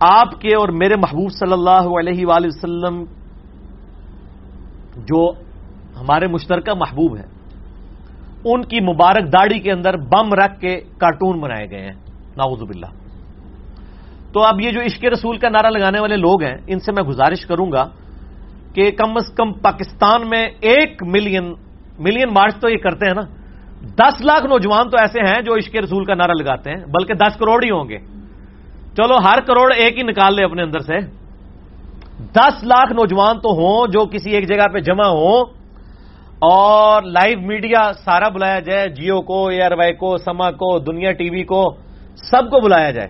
آپ 0.00 0.40
کے 0.40 0.48
اور 0.48 0.68
میرے 0.68 0.94
محبوب 0.96 1.32
صلی 1.32 1.52
اللہ 1.52 1.98
علیہ 2.00 2.26
وآلہ 2.26 2.46
وسلم 2.46 3.04
جو 4.96 5.32
ہمارے 6.00 6.26
مشترکہ 6.26 6.74
محبوب 6.74 7.16
ہیں، 7.16 7.26
ان 8.44 8.62
کی 8.62 8.80
مبارک 8.80 9.32
داڑھی 9.32 9.58
کے 9.58 9.72
اندر 9.72 9.96
بم 9.96 10.34
رکھ 10.34 10.60
کے 10.60 10.80
کارٹون 10.98 11.40
بنائے 11.40 11.70
گئے 11.70 11.80
ہیں۔ 11.80 12.11
ناؤز 12.36 12.62
باللہ۔ 12.62 12.86
تو 14.32 14.40
اب 14.40 14.60
یہ 14.60 14.70
جو 14.70 14.80
عشق 14.80 15.04
رسول 15.04 15.38
کا 15.38 15.48
نعرہ 15.48 15.66
لگانے 15.66 16.00
والے 16.00 16.16
لوگ 16.16 16.42
ہیں، 16.42 16.56
ان 16.66 16.80
سے 16.80 16.92
میں 16.92 17.04
گزارش 17.04 17.46
کروں 17.46 17.72
گا 17.72 17.88
کہ 18.74 18.90
کم 18.90 19.16
از 19.16 19.34
کم 19.36 19.52
پاکستان 19.52 20.28
میں 20.28 20.48
ایک 20.60 21.02
ملین 21.02 21.54
ملین 21.98 22.28
مارچ 22.34 22.56
تو 22.56 22.68
یہ 22.68 22.76
کرتے 22.76 23.06
ہیں 23.06 23.14
نا، 23.14 23.22
دس 23.94 24.20
لاکھ 24.20 24.46
نوجوان 24.46 24.90
تو 24.90 24.98
ایسے 24.98 25.20
ہیں 25.20 25.42
جو 25.42 25.54
عشق 25.54 25.76
رسول 25.76 26.04
کا 26.04 26.14
نعرہ 26.14 26.32
لگاتے 26.40 26.70
ہیں، 26.70 26.84
بلکہ 26.86 27.14
دس 27.14 27.36
کروڑ 27.38 27.64
ہی 27.64 27.70
ہوں 27.70 27.88
گے۔ 27.88 27.98
چلو 28.96 29.16
ہر 29.16 29.40
کروڑ 29.40 29.72
ایک 29.74 29.98
ہی 29.98 30.02
نکال 30.02 30.34
لے 30.34 30.44
اپنے 30.44 30.62
اندر 30.62 30.78
سے۔ 30.78 30.98
دس 32.32 32.64
لاکھ 32.64 32.92
نوجوان 32.92 33.40
تو 33.40 33.48
ہوں 33.48 33.86
جو 33.86 34.06
کسی 34.06 34.30
ایک 34.30 34.48
جگہ 34.48 34.68
پہ 34.72 34.78
جمع 34.78 35.06
ہوں۔ 35.06 35.44
اور 36.38 37.02
لائیو 37.02 37.40
میڈیا 37.40 37.92
سارا 38.04 38.28
بلایا 38.28 38.60
جائے، 38.60 38.88
جیو 38.88 39.22
کو 39.22 39.48
ایئر 39.48 39.72
وائی 39.72 39.92
کو، 39.92 40.16
سما 40.16 40.50
کو، 40.50 40.78
دنیا 40.78 41.12
ٹی 41.12 41.30
وی 41.30 41.42
کو۔ 41.42 41.76
سب 42.22 42.50
کو 42.50 42.60
بلایا 42.60 42.90
جائے۔ 42.90 43.08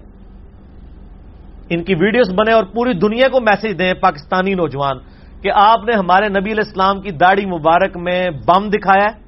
ان 1.71 1.83
کی 1.83 1.95
ویڈیوز 1.95 2.33
بنے 2.33 2.53
اور 2.53 2.65
پوری 2.65 2.93
دنیا 2.93 3.29
کو 3.29 3.41
میسج 3.41 3.79
دیں 3.79 3.95
پاکستانی 3.95 4.55
نوجوان 4.55 4.97
کہ 5.43 5.51
آپ 5.55 5.85
نے 5.85 5.93
ہمارے 5.93 6.29
نبی 6.29 6.53
علیہ 6.53 6.65
السلام 6.67 7.01
کی 7.01 7.11
داڑھی 7.11 7.47
مبارک 7.47 7.97
میں 7.97 8.31
بم 8.31 8.69
دکھایا 8.69 9.05
ہے۔ 9.05 9.23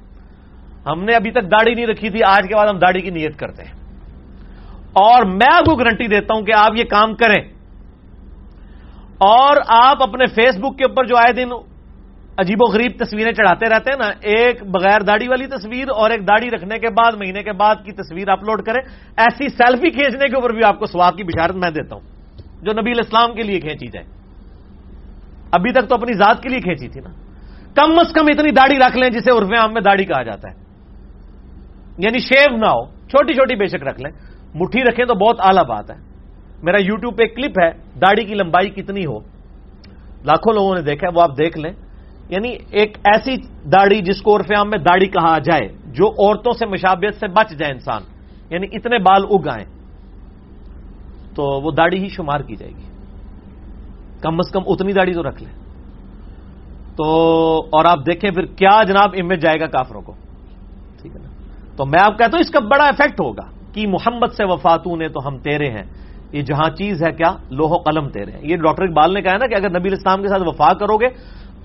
ہم 0.89 1.03
نے 1.03 1.15
ابھی 1.15 1.31
تک 1.31 1.43
داڑھی 1.43 1.73
نہیں 1.73 1.87
رکھی 1.87 2.09
تھی، 2.09 2.23
آج 2.23 2.47
کے 2.47 2.55
بعد 2.55 2.67
ہم 2.67 2.77
داڑھی 2.77 3.01
کی 3.01 3.09
نیت 3.09 3.39
کرتے 3.39 3.63
ہیں۔ 3.63 3.71
اور 4.93 5.25
میں 5.25 5.47
آپ 5.53 5.65
کو 5.65 5.75
گارنٹی 5.75 6.07
دیتا 6.07 6.33
ہوں 6.33 6.41
کہ 6.41 6.53
آپ 6.53 6.71
یہ 6.75 6.83
کام 6.83 7.15
کریں۔ 7.15 7.43
اور 9.17 9.57
آپ 9.67 10.03
اپنے 10.03 10.25
فیس 10.25 10.55
بک 10.57 10.77
کے 10.77 10.83
اوپر 10.83 11.05
جو 11.05 11.17
آئے 11.17 11.33
دن 11.33 11.49
عجیب 12.37 12.57
و 12.61 12.65
غریب 12.71 12.91
تصویریں 12.99 13.31
چڑھاتے 13.31 13.65
رہتے 13.65 13.91
ہیں 13.91 13.99
نا، 13.99 14.11
ایک 14.21 14.63
بغیر 14.63 15.01
داڑھی 15.01 15.27
والی 15.27 15.47
تصویر 15.47 15.85
اور 15.95 16.11
ایک 16.11 16.27
داڑھی 16.27 16.49
رکھنے 16.49 16.79
کے 16.79 16.89
بعد، 16.89 17.11
مہینے 17.11 17.43
کے 17.43 17.51
بعد 17.51 17.75
کی 17.75 17.91
تصویر 17.91 18.29
اپلوڈ 18.29 18.61
کریں۔ 18.61 18.81
ایسی 19.17 19.49
سیلفی 19.49 19.89
کھینچنے 19.89 20.27
کے 20.27 20.35
اوپر 20.35 20.49
بھی 20.49 20.63
آپ 20.65 20.79
کو 20.79 20.85
سواب 20.85 21.17
کی 21.17 21.23
بشارت 21.23 21.55
میں 21.55 21.69
دیتا 21.69 21.95
ہوں، 21.95 22.01
جو 22.61 22.81
نبی 22.81 22.91
الاسلام 22.91 23.35
کے 23.35 23.43
لیے 23.43 23.59
کھینچی 23.59 23.87
جائے۔ 23.87 24.05
ابھی 25.51 25.71
تک 25.71 25.89
تو 25.89 25.95
اپنی 25.95 26.13
ذات 26.13 26.43
کے 26.43 26.49
لیے 26.49 26.59
کھینچی 26.59 26.87
تھی 26.87 27.01
نا۔ 27.01 27.09
کم 27.75 27.99
از 27.99 28.13
کم 28.13 28.25
اتنی 28.27 28.51
داڑھی 28.51 28.77
رکھ 28.77 28.97
لیں 28.97 29.09
جسے 29.09 29.31
عرف 29.31 29.59
عام 29.59 29.73
میں 29.73 29.81
داڑھی 29.81 30.05
کہا 30.05 30.23
جاتا 30.23 30.49
ہے۔ 30.49 30.55
یعنی 31.97 32.19
شیو 32.19 32.57
نہ 32.57 32.65
ہو، 32.65 32.85
چھوٹی 32.85 33.33
چھوٹی 33.33 33.55
بے 33.55 33.65
شک 33.65 33.83
رکھ 33.83 34.01
لیں۔ 34.01 34.11
مٹھی 34.55 34.83
رکھیں 34.83 35.05
تو 35.05 35.13
بہت 35.13 35.35
اعلیٰ 35.39 35.63
بات 35.63 35.91
ہے۔ 35.91 35.95
میرا 36.63 36.77
یو 36.77 36.95
ٹیوب 36.95 37.17
پہ 37.17 37.23
کلپ 37.25 37.59
ہے، 37.63 37.71
داڑھی 37.95 38.25
کی 38.25 38.33
لمبائی 38.35 38.69
کتنی 38.69 39.05
ہو۔ 39.05 39.19
لاکھوں 40.25 40.53
لوگوں 40.53 40.75
نے 40.75 40.81
دیکھا 40.81 41.07
وہ 41.15 41.21
آپ 41.21 41.29
دیکھ 41.37 41.57
لیں۔ 41.57 41.71
یعنی 42.29 42.55
ایک 42.71 42.97
ایسی 43.03 43.35
داڑھی 43.69 44.01
جس 44.01 44.21
کو 44.21 44.37
عرف 44.37 44.51
عام 44.57 44.69
میں 44.69 44.77
داڑھی 44.77 45.07
کہا 45.07 45.37
جائے، 45.37 45.67
جو 45.85 46.09
عورتوں 46.09 46.53
سے 46.53 46.65
مشابت 46.65 47.15
سے 47.19 47.27
بچ 47.27 47.51
جائے 47.51 47.71
انسان۔ 47.71 48.01
یعنی 48.49 48.67
اتنے 48.71 48.97
بال 48.97 49.23
اگ 49.29 49.47
آئیں 49.47 49.65
تو 51.35 51.43
وہ 51.43 51.71
داڑھی 51.71 52.03
ہی 52.03 52.09
شمار 52.09 52.39
کی 52.39 52.55
جائے 52.55 52.71
گی۔ 52.71 52.83
کم 54.21 54.35
از 54.39 54.51
کم 54.51 54.61
اتنی 54.65 54.93
داڑھی 54.93 55.13
تو 55.13 55.23
رکھ 55.23 55.43
لیں۔ 55.43 55.51
تو 56.95 57.03
اور 57.71 57.85
آپ 57.85 57.99
دیکھیں 58.05 58.31
پھر 58.31 58.45
کیا 58.45 58.83
جناب 58.83 59.09
امیج 59.17 59.41
جائے 59.41 59.59
گا 59.59 59.65
کافروں 59.65 60.01
کو؟ 60.01 60.13
ٹھیک 61.01 61.15
ہے 61.15 61.21
نا؟ 61.23 61.29
تو 61.75 61.85
میں 61.85 61.99
آپ 62.01 62.17
کہتا 62.17 62.31
ہوں 62.33 62.39
اس 62.39 62.49
کا 62.49 62.59
بڑا 62.59 62.87
افیکٹ 62.87 63.21
ہوگا 63.21 63.73
کہ 63.73 63.87
محمد 63.87 64.33
سے 64.37 64.43
وفاتوں 64.43 64.97
نے 64.97 65.07
تو 65.07 65.27
ہم 65.27 65.37
تیرے 65.37 65.69
ہیں۔ 65.69 65.83
یہ 66.31 66.41
جہاں 66.41 66.69
چیز 66.69 67.03
ہے 67.03 67.11
کیا؟ 67.11 67.35
لوہ 67.49 67.77
قلم 67.77 68.09
تیرے 68.09 68.31
ہیں۔ 68.31 68.39
یہ 68.43 68.55
ڈاکٹر 68.55 68.83
اقبال 68.83 69.13
نے 69.13 69.21
کہا 69.21 69.37
نا 69.37 69.47
کہ 69.47 69.55
اگر 69.55 69.79
نبی 69.79 69.93
اسلام 69.93 70.21
کے 70.21 70.27
ساتھ 70.27 70.43
وفا 70.45 70.73
کرو 70.73 70.97
گے 70.97 71.07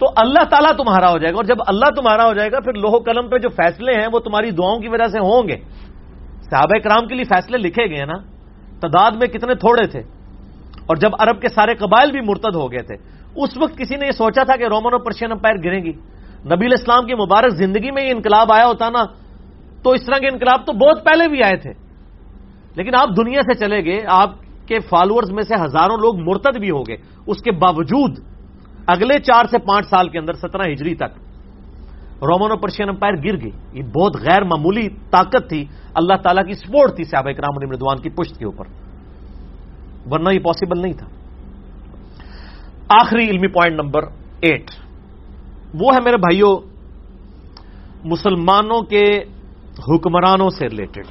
تو 0.00 0.06
اللہ 0.16 0.44
تعالیٰ 0.44 0.76
تمہارا 0.76 1.10
ہو 1.10 1.18
جائے 1.18 1.32
گا 1.32 1.36
اور 1.36 1.44
جب 1.44 1.56
اللہ 1.66 1.84
تمہارا 1.96 2.28
ہو 2.28 2.34
جائے 2.34 2.52
گا، 2.52 2.60
پھر 2.60 2.72
لوہ 2.72 2.98
قلم 2.98 3.28
پہ 3.28 3.38
جو 3.38 3.48
فیصلے 3.48 3.92
ہیں، 3.92 4.06
وہ 4.12 4.18
تمہاری 4.18 4.50
دعاؤں 4.50 4.78
کی 4.78 4.88
وجہ 4.88 5.06
سے 5.06 5.18
ہوں 5.18 5.48
گے۔ 5.48 5.56
صحابہ 6.50 6.78
کرام 6.78 7.06
کے 7.06 7.14
لیے 7.14 7.24
فیصلے 7.24 7.58
لکھے 7.58 7.96
گئے 7.96 8.04
نا، 8.04 8.16
تعداد 8.80 9.10
میں 9.10 9.26
کتنے 9.26 9.54
تھوڑے 9.54 9.86
تھے۔ 9.86 10.00
اور 10.86 10.96
جب 10.96 11.10
عرب 11.18 11.40
کے 11.40 11.48
سارے 11.48 11.74
قبائل 11.74 12.10
بھی 12.10 12.20
مرتد 12.20 12.54
ہو 12.54 12.72
گئے 12.72 12.82
تھے، 12.82 12.94
اس 13.36 13.50
وقت 13.56 13.78
کسی 13.78 13.96
نے 13.96 14.06
یہ 14.06 14.10
سوچا 14.10 14.42
تھا 14.42 14.56
کہ 14.56 14.64
رومن 14.64 14.92
اور 14.92 15.00
پرشین 15.00 15.32
امپائر 15.32 15.54
گریں 15.64 15.84
گی۔ 15.84 15.92
نبی 16.44 16.66
اسلام 16.66 17.06
کی 17.06 17.14
مبارک 17.14 17.50
زندگی 17.50 17.90
میں 17.90 18.04
یہ 18.04 18.10
انقلاب 18.10 18.52
آیا 18.52 18.66
ہوتا 18.66 18.90
نا، 18.90 19.02
تو 19.82 19.90
اس 19.90 20.06
طرح 20.06 20.18
کے 20.18 20.28
انقلاب 20.28 20.66
تو 20.66 20.72
بہت 20.72 21.04
پہلے 21.04 21.28
بھی 21.28 21.42
آئے 21.42 21.56
تھے۔ 21.56 21.72
لیکن 22.76 22.94
آپ 22.94 23.08
دنیا 23.16 23.40
سے 23.42 23.54
چلے 23.54 23.84
گئے، 23.84 24.04
آپ 24.06 24.30
کے 24.66 24.78
فالوورز 24.80 25.30
میں 25.30 25.42
سے 25.42 25.54
ہزاروں 25.64 25.96
لوگ 25.96 26.20
مرتد 26.20 26.58
بھی 26.58 26.70
ہو 26.70 26.82
گئے۔ 26.82 26.96
اس 27.26 27.42
کے 27.42 27.50
باوجود 27.52 28.29
اگلے 28.90 29.18
چار 29.18 29.44
سے 29.44 29.58
پانچ 29.58 29.86
سال 29.86 30.08
کے 30.08 30.18
اندر 30.18 30.32
سترہ 30.32 30.72
ہجری 30.72 30.94
تک 30.94 31.18
رومن 32.22 32.50
اور 32.50 32.58
پرشین 32.58 32.88
امپائر 32.88 33.14
گر 33.14 33.40
گئی 33.40 33.50
یہ 33.72 33.82
بہت 33.82 34.16
غیر 34.16 34.44
معمولی 34.44 34.88
طاقت 35.10 35.48
تھی۔ 35.48 35.64
اللہ 35.94 36.16
تعالیٰ 36.22 36.44
کی 36.46 36.54
سپورٹ 36.54 36.96
تھی 36.96 37.04
صحابہ 37.04 37.30
کرام 37.30 37.56
علی 37.56 37.66
مردوان 37.66 37.98
کی 38.02 38.10
پشت 38.10 38.38
کے 38.38 38.44
اوپر۔ 38.44 38.64
ورنہ 40.10 40.28
یہ 40.32 40.38
پاسبل 40.38 40.82
نہیں 40.82 40.92
تھا۔ 40.92 41.06
آخری 42.88 43.30
علمی 43.30 43.48
پوائنٹ 43.48 43.80
نمبر 43.80 44.02
ایٹ 44.40 44.70
وہ 45.74 45.94
ہے 45.94 45.98
میرے 46.04 46.16
بھائیوں 46.16 46.58
مسلمانوں 48.04 48.82
کے 48.82 49.04
حکمرانوں 49.88 50.50
سے 50.50 50.68
ریلیٹڈ 50.68 51.06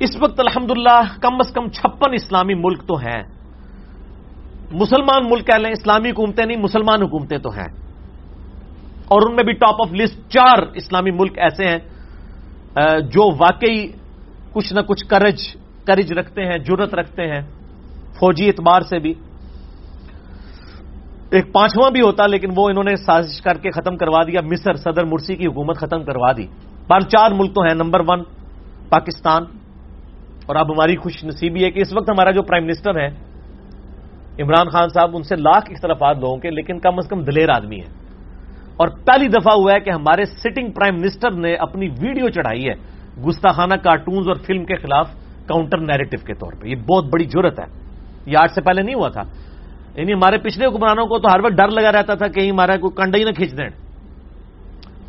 اس 0.00 0.16
وقت 0.20 0.40
الحمدللہ 0.40 1.00
کم 1.20 1.34
از 1.34 1.52
کم 1.52 1.68
چھپن 1.68 2.14
اسلامی 2.14 2.54
ملک 2.54 2.82
تو 2.86 2.96
ہیں۔ 2.96 3.22
مسلمان 4.72 5.30
ملک 5.30 5.46
کہہ 5.46 5.58
لیں، 5.58 5.70
اسلامی 5.70 6.10
حکومتیں 6.10 6.46
نہیں، 6.46 6.56
مسلمان 6.56 7.02
حکومتیں 7.02 7.38
تو 7.38 7.50
ہیں۔ 7.50 7.68
اور 9.08 9.28
ان 9.28 9.36
میں 9.36 9.44
بھی 9.44 9.52
ٹاپ 9.52 9.80
آف 9.80 9.92
لسٹ 9.92 10.28
چار 10.28 10.58
اسلامی 10.74 11.10
ملک 11.10 11.38
ایسے 11.38 11.64
ہیں 11.68 11.78
جو 13.00 13.30
واقعی 13.38 13.88
کچھ 14.52 14.72
نہ 14.72 14.80
کچھ 14.80 15.06
کرج 15.06 15.56
کرج 15.86 16.12
رکھتے 16.12 16.44
ہیں 16.44 16.58
جرت 16.58 16.94
رکھتے 16.94 17.22
ہیں، 17.22 17.40
فوجی 18.18 18.46
اعتبار 18.46 18.80
سے 18.80 18.98
بھی۔ 18.98 19.14
ایک 21.30 21.52
پانچواں 21.52 21.90
بھی 21.90 22.00
ہوتا، 22.00 22.26
لیکن 22.26 22.48
وہ 22.56 22.68
انہوں 22.68 22.84
نے 22.84 22.96
سازش 22.96 23.42
کر 23.42 23.54
کے 23.54 23.70
ختم 23.70 23.96
کروا 23.96 24.22
دیا۔ 24.22 24.40
مصر، 24.40 24.74
صدر 24.74 25.04
مرسی 25.04 25.36
کی 25.36 25.46
حکومت 25.46 25.76
ختم 25.76 26.04
کروا 26.04 26.32
دی۔ 26.32 26.46
پر 26.88 27.00
چار 27.00 27.30
ملک 27.30 27.54
تو 27.54 27.62
ہیں، 27.62 27.74
نمبر 27.74 28.00
ون 28.06 28.22
پاکستان۔ 28.88 29.42
اور 30.46 30.56
اب 30.56 30.72
ہماری 30.72 30.96
خوش 30.96 31.24
نصیبی 31.24 31.64
ہے 31.64 31.70
کہ 31.70 31.80
اس 31.80 31.92
وقت 31.92 32.10
ہمارا 32.10 32.30
جو 32.30 32.42
پرائم 32.42 32.64
منسٹر 32.64 33.00
ہے 33.00 33.25
عمران 34.42 34.68
خان 34.68 34.88
صاحب 34.88 35.16
ان 35.16 35.22
سے 35.22 35.36
لاکھ 35.36 35.70
اختلافات 35.70 36.16
لوگوں 36.18 36.36
کے، 36.36 36.50
لیکن 36.50 36.78
کم 36.78 36.94
از 36.98 37.08
کم 37.08 37.22
دلیر 37.22 37.48
آدمی 37.48 37.80
ہے 37.80 38.06
اور 38.76 38.88
پہلی 38.88 39.28
دفعہ 39.28 39.54
ہوا 39.56 39.72
ہے 39.72 39.80
کہ 39.80 39.90
ہمارے 39.90 40.24
سٹنگ 40.24 40.70
پرائم 40.70 40.94
منسٹر 40.94 41.30
نے 41.30 41.54
اپنی 41.54 41.88
ویڈیو 41.88 42.28
چڑھائی 42.28 42.68
ہے 42.68 42.74
گستاخانہ 43.28 43.74
کارٹونز 43.74 44.28
اور 44.28 44.34
فلم 44.34 44.64
کے 44.64 44.76
خلاف 44.76 45.10
کاؤنٹر 45.46 45.78
نیریٹو 45.78 46.24
کے 46.26 46.34
طور 46.34 46.52
پہ۔ 46.52 46.68
یہ 46.68 46.74
بہت 46.74 47.04
بڑی 47.04 47.24
ضرورت 47.24 47.60
ہے۔ 47.60 47.64
یہ 48.26 48.36
آج 48.38 48.48
سے 48.54 48.60
پہلے 48.60 48.82
نہیں 48.82 48.94
ہوا 48.94 49.08
تھا۔ 49.08 49.22
یعنی 49.94 50.12
ہمارے 50.12 50.38
پچھلے 50.38 50.66
حکمرانوں 50.66 51.06
کو 51.06 51.18
تو 51.18 51.28
ہر 51.28 51.40
وقت 51.40 51.52
ڈر 51.52 51.68
لگا 51.68 51.92
رہتا 51.92 52.14
تھا 52.14 52.28
کہیں 52.28 52.50
ہمارا 52.50 52.76
کوئی 52.76 52.96
کنڈا 52.96 53.18
ہی 53.18 53.24
نہ 53.24 53.30
کھینچ 53.30 53.52
دیں۔ 53.52 53.68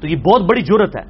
تو 0.02 0.08
یہ 0.08 0.16
بہت 0.16 0.42
بڑی 0.42 0.62
ضرورت 0.62 0.98
ہے۔ 0.98 1.04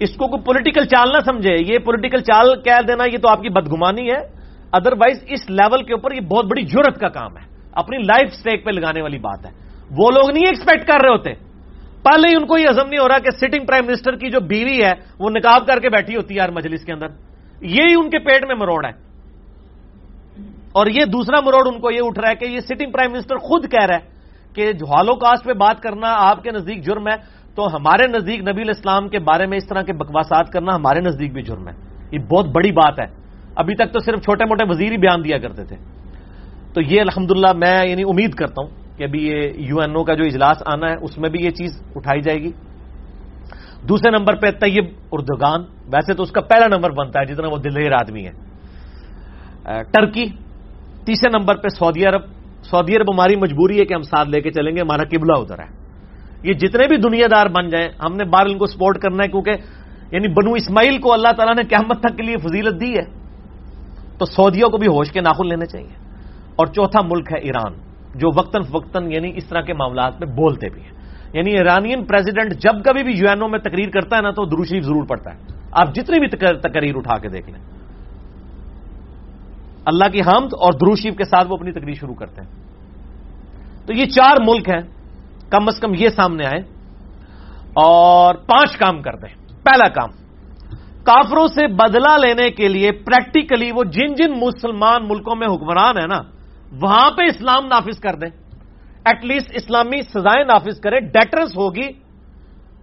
اس 0.00 0.10
کو 0.10 0.26
کوئی 0.28 0.42
پولیٹیکل 0.42 0.84
چال 0.84 1.08
نہ 1.12 1.18
سمجھے۔ 1.18 1.56
یہ 1.74 1.78
پولیٹیکل 1.78 2.22
چال 2.22 2.62
کہہ 2.62 2.82
دینا 2.88 3.04
یہ 3.04 3.18
تو 3.22 3.28
آپ 3.28 3.42
کی 3.42 3.48
بدگمانی 3.48 4.10
ہے۔ 4.10 4.41
ادروائز 4.72 5.24
اس 5.28 5.50
لیول 5.50 5.84
کے 5.84 5.92
اوپر 5.92 6.12
یہ 6.12 6.20
بہت 6.20 6.44
بڑی 6.44 6.62
جرت 6.62 6.98
کا 6.98 7.08
کام 7.08 7.36
ہے۔ 7.36 7.42
اپنی 7.72 7.98
لائف 7.98 8.34
سٹیک 8.34 8.64
پہ 8.64 8.70
لگانے 8.70 9.02
والی 9.02 9.18
بات 9.18 9.46
ہے۔ 9.46 9.50
وہ 9.98 10.10
لوگ 10.10 10.30
نہیں 10.30 10.42
ایکسپیکٹ 10.46 10.86
کر 10.86 10.98
رہے 11.02 11.10
ہوتے۔ 11.10 11.32
پہلے 12.02 12.28
ہی 12.28 12.34
ان 12.36 12.46
کو 12.46 12.58
یہ 12.58 12.68
عزم 12.68 12.88
نہیں 12.88 13.00
ہو 13.00 13.08
رہا 13.08 13.18
کہ 13.18 13.30
سٹنگ 13.30 13.66
پرائم 13.66 13.86
منسٹر 13.86 14.16
کی 14.16 14.30
جو 14.30 14.40
بیوی 14.40 14.84
ہے، 14.84 14.92
وہ 15.18 15.30
نکاب 15.30 15.66
کر 15.66 15.80
کے 15.80 15.88
بیٹھی 15.88 16.16
ہوتی 16.16 16.34
ہے 16.34 16.38
یار 16.38 16.48
مجلس 16.48 16.84
کے 16.84 16.92
اندر۔ 16.92 17.06
یہی 17.60 17.94
ان 17.94 18.10
کے 18.10 18.18
پیٹ 18.18 18.46
میں 18.46 18.54
مروڑ 18.54 18.84
ہے۔ 18.84 19.12
اور 20.72 20.86
یہ 20.86 21.04
دوسرا 21.04 21.40
مروڑ 21.40 21.68
ان 21.68 21.80
کو 21.80 21.90
یہ 21.90 22.00
اٹھ 22.02 22.18
رہا 22.18 22.30
ہے 22.30 22.34
کہ 22.34 22.44
یہ 22.44 22.60
سٹنگ 22.60 22.92
پرائم 22.92 23.12
منسٹر 23.12 23.36
خود 23.36 23.70
کہہ 23.70 23.86
رہا 23.86 23.96
ہے 23.96 24.10
کہ 24.54 24.62
ہالو 24.66 25.14
کاسٹ 25.14 25.44
پہ 25.44 25.52
بات 25.52 25.82
کرنا 25.82 26.08
آپ 26.08 26.42
کے 26.42 26.50
نزدیک 26.50 26.84
جرم 26.84 27.08
ہے، 27.08 27.16
تو 27.54 27.66
ہمارے 27.66 28.06
نزدیک 28.06 28.40
نبی 28.40 28.62
الاسلام 28.62 29.08
کے 29.08 29.18
بارے 29.18 29.46
میں 29.46 29.56
اس 29.56 29.68
طرح 29.68 29.82
کے 29.82 29.92
بکواسات 29.92 30.52
کرنا 30.52 30.74
ہمارے 30.74 31.00
نزدیک 31.00 31.32
بھی 31.32 31.42
جرم 31.42 31.68
ہے۔ 31.68 31.72
یہ 32.12 32.18
بہت 32.18 32.46
بڑی 32.46 32.72
بات 32.72 33.00
ہے۔ 33.00 33.21
ابھی 33.56 33.74
تک 33.74 33.92
تو 33.92 33.98
صرف 33.98 34.20
چھوٹے 34.20 34.44
موٹے 34.44 34.64
وزیر 34.68 34.92
ہی 34.92 34.96
بیان 34.96 35.24
دیا 35.24 35.38
کرتے 35.38 35.64
تھے۔ 35.64 35.76
تو 36.74 36.80
یہ 36.80 37.00
الحمدللہ 37.00 37.52
میں 37.52 37.86
یعنی 37.86 38.02
امید 38.02 38.34
کرتا 38.34 38.62
ہوں 38.62 38.70
کہ 38.96 39.04
ابھی 39.04 39.28
یہ 39.28 39.52
یو 39.56 39.80
این 39.80 39.96
او 39.96 40.04
کا 40.04 40.14
جو 40.14 40.24
اجلاس 40.24 40.62
آنا 40.66 40.90
ہے، 40.90 40.96
اس 41.02 41.18
میں 41.18 41.30
بھی 41.30 41.44
یہ 41.44 41.50
چیز 41.50 41.82
اٹھائی 41.96 42.20
جائے 42.20 42.38
گی۔ 42.38 42.50
دوسرے 43.88 44.10
نمبر 44.10 44.34
پہ 44.34 44.50
طیب 44.50 44.84
اردگان، 45.12 45.60
ویسے 45.92 46.14
تو 46.14 46.22
اس 46.22 46.30
کا 46.30 46.40
پہلا 46.40 46.66
نمبر 46.66 46.90
بنتا 46.90 47.20
ہے، 47.20 47.24
جتنا 47.24 47.48
وہ 47.48 47.56
دلیر 47.56 47.92
آدمی 47.92 48.26
ہے۔ 48.26 48.32
ٹرکی، 49.92 50.26
تیسرے 51.04 51.30
نمبر 51.30 51.54
پہ 51.54 51.68
سعودی 51.68 52.06
عرب۔ 52.06 52.20
سعودی 52.62 52.96
عرب 52.96 53.14
ہماری 53.14 53.36
مجبوری 53.36 53.80
ہے 53.80 53.84
کہ 53.84 53.94
ہم 53.94 54.02
ساتھ 54.02 54.28
لے 54.28 54.40
کے 54.40 54.50
چلیں 54.50 54.76
گے، 54.76 54.80
ہمارا 54.80 55.02
قبلہ 55.04 55.32
ادھر 55.36 55.58
ہے۔ 55.58 55.66
یہ 56.42 56.52
جتنے 56.52 56.88
بھی 56.88 56.96
دنیا 56.96 57.26
دار 57.30 57.46
بن 57.46 57.68
جائیں، 57.68 57.88
ہم 57.88 58.16
نے 58.16 58.24
بار 58.24 58.46
ان 58.46 58.58
کو 58.58 58.66
سپورٹ 58.66 58.98
کرنا 58.98 59.22
ہے، 59.22 59.28
کیونکہ 59.28 59.50
یعنی 60.10 60.28
بنو 60.28 60.52
اسماعیل 60.52 60.98
کو 60.98 61.12
اللہ 61.12 61.28
تعالیٰ 61.36 61.54
نے 61.54 61.62
قیامت 61.62 62.00
تک 62.00 62.16
کے 62.16 62.22
لیے 62.22 62.36
فضیلت 62.36 62.80
دی 62.80 62.94
ہے۔ 62.94 63.21
تو 64.22 64.26
سعودیوں 64.26 64.70
کو 64.70 64.76
بھی 64.76 64.86
ہوش 64.86 65.12
کے 65.12 65.20
ناخن 65.20 65.48
لینے 65.48 65.66
چاہیے۔ 65.66 65.94
اور 66.56 66.66
چوتھا 66.66 67.00
ملک 67.00 67.32
ہے 67.32 67.38
ایران، 67.38 67.72
جو 68.14 68.28
وقتاً 68.38 68.62
فوقتاً 68.62 69.12
یعنی 69.12 69.32
اس 69.36 69.44
طرح 69.44 69.60
کے 69.60 69.74
معاملات 69.74 70.20
میں 70.20 70.34
بولتے 70.34 70.68
بھی 70.68 70.82
ہیں۔ 70.82 70.90
یعنی 71.32 71.50
ایرانین 71.50 72.04
پریزیڈنٹ 72.04 72.52
جب 72.52 72.84
کبھی 72.84 73.02
بھی 73.02 73.12
یو 73.12 73.28
این 73.28 73.42
او 73.42 73.48
میں 73.48 73.58
تقریر 73.58 73.90
کرتا 73.90 74.16
ہے 74.16 74.22
نا 74.22 74.30
تو 74.30 74.44
دروشریف 74.44 74.84
ضرور 74.84 75.06
پڑتا 75.06 75.30
ہے۔ 75.30 75.38
آپ 75.70 75.94
جتنی 75.94 76.18
بھی 76.18 76.28
تقریر 76.56 76.96
اٹھا 76.96 77.18
کے 77.18 77.28
دیکھ 77.28 77.50
لیں۔ 77.50 77.60
اللہ 79.84 80.08
کی 80.12 80.20
حمد 80.20 80.54
اور 80.54 80.72
دروشیف 80.72 81.16
کے 81.16 81.24
ساتھ 81.24 81.48
وہ 81.48 81.56
اپنی 81.56 81.72
تقریر 81.72 81.94
شروع 81.94 82.14
کرتے 82.14 82.40
ہیں۔ 82.40 82.48
تو 83.86 83.92
یہ 83.92 84.06
چار 84.06 84.36
ملک 84.46 84.68
ہیں، 84.68 84.82
کم 85.50 85.68
از 85.68 85.80
کم 85.80 85.94
یہ 85.94 86.08
سامنے 86.08 86.46
آئے۔ 86.46 86.60
اور 87.74 88.34
پانچ 88.34 88.76
کام 88.76 89.02
کر 89.02 89.16
دیں 89.16 89.34
پہلا 89.62 89.88
کام 89.88 90.21
کافروں 91.04 91.46
سے 91.46 91.66
بدلہ 91.66 92.26
لینے 92.26 92.50
کے 92.50 92.68
لیے 92.68 92.92
پریکٹیکلی 92.92 93.72
وہ 93.72 93.84
جن 93.84 94.14
جن 94.14 94.32
مسلمان 94.32 95.08
ملکوں 95.08 95.36
میں 95.36 95.48
حکمران 95.48 95.98
ہیں 95.98 96.06
نا، 96.06 96.22
وہاں 96.82 97.10
پہ 97.10 97.22
اسلام 97.22 97.66
نافذ 97.66 98.00
کر 98.00 98.14
دیں۔ 98.14 98.28
ایٹ 99.04 99.24
لیسٹ 99.24 99.50
اسلامی 99.54 100.02
سزائیں 100.02 100.44
نافذ 100.44 100.80
کریں 100.80 101.00
ڈیٹرنس 101.00 101.56
ہوگی۔ 101.56 101.88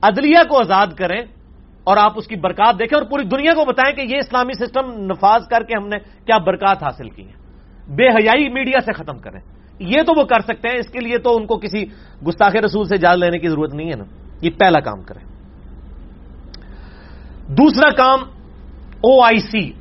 عدلیہ 0.02 0.44
کو 0.50 0.60
آزاد 0.60 0.88
کریں 0.88 1.22
اور 1.84 1.98
آپ 1.98 2.12
اس 2.16 2.28
کی 2.28 2.36
برکات 2.36 2.80
دیکھیں 2.80 3.00
اور 3.00 3.10
پوری 3.10 3.24
دنیا 3.24 3.54
کو 3.54 3.66
بتائیں 3.66 3.96
کہ 3.96 4.14
یہ 4.14 4.18
اسلامی 4.18 4.54
سسٹم 4.54 4.92
نفاذ 4.92 5.48
کر 5.48 5.64
کے 5.64 5.74
ہم 5.78 5.88
نے 5.88 5.98
کیا 5.98 6.38
برکات 6.38 6.84
حاصل 6.84 7.10
کی 7.10 7.28
ہے۔ 7.28 7.34
بے 7.96 8.08
حیائی 8.08 8.50
میڈیا 8.50 8.80
سے 8.80 8.94
ختم 8.94 9.18
کریں۔ 9.18 9.40
یہ 9.80 10.02
تو 10.02 10.20
وہ 10.20 10.24
کر 10.24 10.40
سکتے 10.40 10.68
ہیں، 10.70 10.76
اس 10.76 10.88
کے 10.88 11.00
لیے 11.00 11.18
تو 11.18 11.38
ان 11.38 11.46
کو 11.46 11.58
کسی 11.58 11.86
گستاخ 12.28 12.56
رسول 12.56 12.86
سے 12.86 12.98
جال 12.98 13.20
لینے 13.20 13.40
کی 13.40 13.48
ضرورت 13.48 13.74
نہیں 13.74 13.88
ہے 13.88 13.96
نا۔ 13.96 14.04
یہ 14.42 14.50
پہلا 14.60 14.80
کام 14.80 15.02
کریں۔ 15.04 15.29
دوسرا 17.58 17.90
کام 17.90 18.20
O 19.02 19.22
I 19.24 19.40
C 19.40 19.72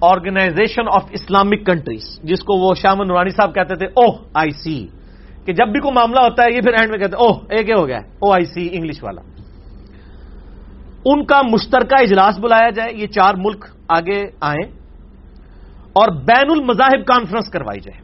organisation 0.00 0.88
of 0.90 1.04
Islamic 1.12 1.66
countries 1.66 2.20
جس 2.22 2.40
کو 2.40 2.58
وہ 2.58 2.74
شام 2.74 3.02
نورانی 3.02 3.30
صاحب 3.30 3.54
کہتے 3.54 3.74
تھے 3.74 3.86
او 3.86 4.06
آئی 4.34 4.50
سی 4.50 4.86
کہ 5.44 5.52
جب 5.52 5.68
بھی 5.68 5.80
کوئی 5.80 5.94
معاملہ 5.94 6.20
ہوتا 6.20 6.44
ہے 6.44 6.54
یہ 6.54 6.60
پھر 6.60 6.72
اینڈ 6.72 6.90
میں 6.90 6.98
کہتے 6.98 7.16
ہیں، 7.16 7.26
اوہ 7.26 7.38
ایک 7.50 7.70
ہو 7.70 7.86
گیا؟ 7.86 7.98
او 7.98 8.32
آئی 8.32 8.44
سی 8.44 8.68
انگلش 8.72 9.02
والا۔ 9.02 9.20
ان 11.04 11.24
کا 11.24 11.40
مشترکہ 11.42 12.02
اجلاس 12.02 12.38
بلایا 12.38 12.70
جائے، 12.70 12.92
یہ 12.94 13.06
چار 13.06 13.34
ملک 13.34 13.64
آگے 13.88 14.24
آئیں 14.40 14.66
اور 15.92 16.08
بین 16.12 16.50
المذاہب 16.50 17.06
کانفرنس 17.06 17.50
کروائی 17.50 17.80
جائے۔ 17.80 18.00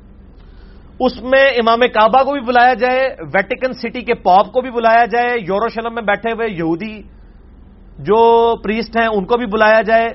اس 1.01 1.23
میں 1.23 1.47
امام 1.47 1.81
کعبہ 1.81 2.23
کو 2.23 2.33
بھی 2.33 2.41
بلایا 2.41 2.75
جائے 2.75 3.09
ویٹیکن 3.35 3.73
سٹی 3.73 4.01
کے 4.01 4.15
پاپ 4.15 4.53
کو 4.53 4.61
بھی 4.61 4.71
بلایا 4.71 5.05
جائے، 5.05 5.37
یوروشلم 5.49 5.95
میں 5.95 6.03
بیٹھے 6.03 6.33
ہوئے 6.33 6.49
یہودی 6.49 7.03
جو 7.99 8.57
پریسٹ 8.57 8.97
ہیں 8.97 9.07
ان 9.07 9.25
کو 9.25 9.37
بھی 9.37 9.47
بلایا 9.47 9.83
جائے 9.83 10.07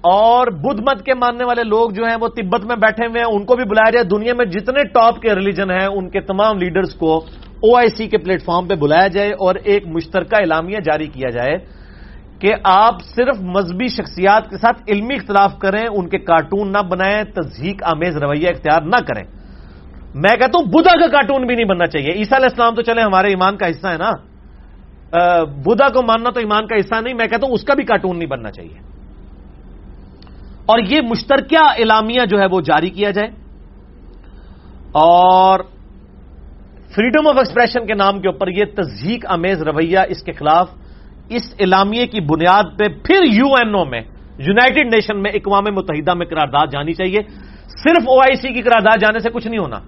اور 0.00 0.46
بدھ 0.46 0.80
مت 0.80 1.04
کے 1.04 1.14
ماننے 1.14 1.44
والے 1.44 1.62
لوگ 1.62 1.90
جو 1.90 2.04
ہیں 2.04 2.16
وہ 2.20 2.28
تبت 2.28 2.64
میں 2.64 2.76
بیٹھے 2.76 3.06
ہوئے 3.06 3.20
ہیں، 3.20 3.36
ان 3.36 3.44
کو 3.44 3.56
بھی 3.56 3.64
بلایا 3.64 3.90
جائے۔ 3.90 4.04
دنیا 4.04 4.34
میں 4.34 4.44
جتنے 4.44 4.82
ٹاپ 4.82 5.20
کے 5.20 5.34
ریلیجن 5.34 5.70
ہیں، 5.70 5.86
ان 5.86 6.10
کے 6.10 6.20
تمام 6.20 6.58
لیڈرز 6.58 6.94
کو 6.94 7.16
او 7.56 7.76
آئی 7.76 7.88
سی 7.88 8.06
کے 8.06 8.18
پلیٹ 8.18 8.42
فارم 8.44 8.68
پہ 8.68 8.74
بلایا 8.74 9.06
جائے 9.06 9.32
اور 9.32 9.54
ایک 9.54 9.86
مشترکہ 9.86 10.36
اعلامیہ 10.36 10.78
جاری 10.84 11.06
کیا 11.06 11.30
جائے 11.30 11.58
کہ 12.38 12.52
آپ 12.64 12.94
صرف 13.14 13.40
مذہبی 13.40 13.88
شخصیات 13.88 14.50
کے 14.50 14.56
ساتھ 14.56 14.82
علمی 14.88 15.14
اختلاف 15.14 15.58
کریں، 15.58 15.86
ان 15.86 16.08
کے 16.08 16.18
کارٹون 16.18 16.72
نہ 16.72 16.78
بنائیں 16.78 17.22
تزہیق 17.22 17.82
آمیز 17.84 18.16
رویہ 18.16 18.48
اختیار 18.48 18.82
نہ 18.82 19.04
کریں۔ 19.06 19.24
میں 20.14 20.36
کہتا 20.36 20.58
ہوں 20.58 20.66
بدھا 20.66 20.98
کا 21.00 21.06
کارٹون 21.06 21.46
بھی 21.46 21.54
نہیں 21.54 21.64
بننا 21.64 21.86
چاہیے۔ 21.86 22.08
عیسیٰ 22.08 22.38
علیہ 22.38 22.48
السلام 22.50 22.74
تو 22.74 22.82
چلے 22.82 23.02
ہمارے 23.02 23.28
ایمان 23.28 23.56
کا 23.56 23.66
حصہ 23.66 23.86
ہے 23.86 23.96
نا۔ 23.96 24.10
بدھا 25.44 25.88
کو 25.88 26.02
ماننا 26.02 26.30
تو 26.30 26.40
ایمان 26.40 26.66
کا 26.66 26.76
حصہ 26.76 26.94
نہیں، 27.00 27.14
میں 27.14 27.26
کہتا 27.26 27.46
ہوں 27.46 27.54
اس 27.54 27.64
کا 27.64 27.74
بھی 27.74 27.84
کارٹون 27.84 28.18
نہیں 28.18 28.28
بننا 28.28 28.50
چاہیے۔ 28.50 28.78
اور 30.66 30.78
یہ 30.78 31.00
مشترکہ 31.00 31.56
اعلامیہ 31.60 32.20
جو 32.30 32.40
ہے 32.40 32.46
وہ 32.46 32.60
جاری 32.60 32.90
کیا 32.90 33.10
جائے۔ 33.10 33.28
اور 34.92 35.60
فریڈم 36.94 37.28
آف 37.28 37.36
ایکسپریشن 37.38 37.86
کے 37.86 37.94
نام 37.94 38.20
کے 38.20 38.28
اوپر 38.28 38.48
یہ 38.48 38.64
تزہیق 38.76 39.24
امیز 39.28 39.62
رویہ 39.62 39.98
اس 40.08 40.22
کے 40.22 40.32
خلاف 40.32 40.70
اس 41.28 41.42
اعلامیے 41.60 42.06
کی 42.06 42.20
بنیاد 42.20 42.64
پہ 42.78 42.84
پھر 43.04 43.22
یو 43.22 43.46
این 43.46 43.74
او 43.74 43.84
میں 43.84 44.00
یوناٹیڈ 44.38 44.94
نیشن 44.94 45.22
میں، 45.22 45.30
اقوام 45.34 45.64
متحدہ 45.72 46.14
میں 46.14 46.26
قرارداد 46.26 46.66
جانی 46.66 46.92
چاہیے۔ 46.92 47.20
صرف 47.66 48.02
او 48.08 48.20
آئی 48.20 48.34
سی 48.34 48.52
کی 48.52 48.62
قرارداد 48.62 49.00
جانے 49.00 49.18
سے 49.18 49.30
کچھ 49.30 49.46
نہیں 49.46 49.58
ہونا۔ 49.58 49.78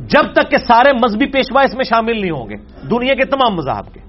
جب 0.00 0.32
تک 0.32 0.50
کہ 0.50 0.56
سارے 0.56 0.92
مذہبی 0.92 1.26
پیشوا 1.26 1.62
اس 1.62 1.74
میں 1.74 1.84
شامل 1.84 2.20
نہیں 2.20 2.30
ہوں 2.30 2.50
گے، 2.50 2.54
دنیا 2.90 3.14
کے 3.14 3.24
تمام 3.24 3.54
مذاہب 3.54 3.94
کے۔ 3.94 4.00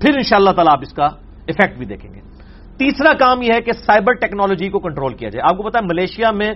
پھر 0.00 0.16
ان 0.16 0.22
شاء 0.22 0.36
اللہ 0.36 0.50
تعالیٰ 0.50 0.72
آپ 0.72 0.78
اس 0.82 0.92
کا 0.92 1.04
افیکٹ 1.48 1.78
بھی 1.78 1.86
دیکھیں 1.86 2.14
گے۔ 2.14 2.20
تیسرا 2.78 3.12
کام 3.12 3.42
یہ 3.42 3.52
ہے 3.54 3.60
کہ 3.60 3.72
سائبر 3.72 4.12
ٹیکنالوجی 4.12 4.68
کو 4.68 4.78
کنٹرول 4.78 5.14
کیا 5.14 5.28
جائے۔ 5.28 5.48
آپ 5.50 5.56
کو 5.56 5.62
پتا 5.62 5.78
ہے، 5.78 5.84
ملیشیا 5.84 6.30
میں 6.30 6.54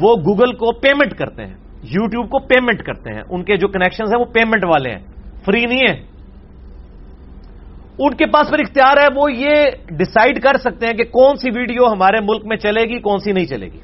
وہ 0.00 0.16
گوگل 0.16 0.52
کو 0.52 0.72
پیمنٹ 0.72 1.14
کرتے 1.14 1.46
ہیں 1.46 1.54
یوٹیوب 1.82 2.30
کو 2.30 2.38
پیمنٹ 2.38 2.82
کرتے 2.82 3.14
ہیں۔ 3.14 3.22
ان 3.30 3.44
کے 3.44 3.56
جو 3.56 3.68
کنیکشن 3.68 4.04
ہیں 4.04 4.20
وہ 4.20 4.24
پیمنٹ 4.24 4.64
والے 4.64 4.90
ہیں۔ 4.90 5.06
فری 5.44 5.66
نہیں 5.66 5.80
ہے 5.90 6.16
ان 7.98 8.14
کے 8.14 8.26
پاس 8.26 8.50
پھر 8.50 8.58
اختیار 8.58 8.96
ہے، 8.96 9.06
وہ 9.16 9.32
یہ 9.32 9.54
ڈسائڈ 9.90 10.42
کر 10.42 10.56
سکتے 10.56 10.86
ہیں 10.86 10.92
کہ 10.92 11.04
کون 11.04 11.36
سی 11.36 11.50
ویڈیو 11.58 11.92
ہمارے 11.92 12.20
ملک 12.20 12.46
میں 12.46 12.56
چلے 12.56 12.82
گی، 12.82 12.98
کون 12.98 13.18
سی 13.18 13.32
نہیں 13.32 13.46
چلے 13.46 13.66
گی۔ 13.66 13.78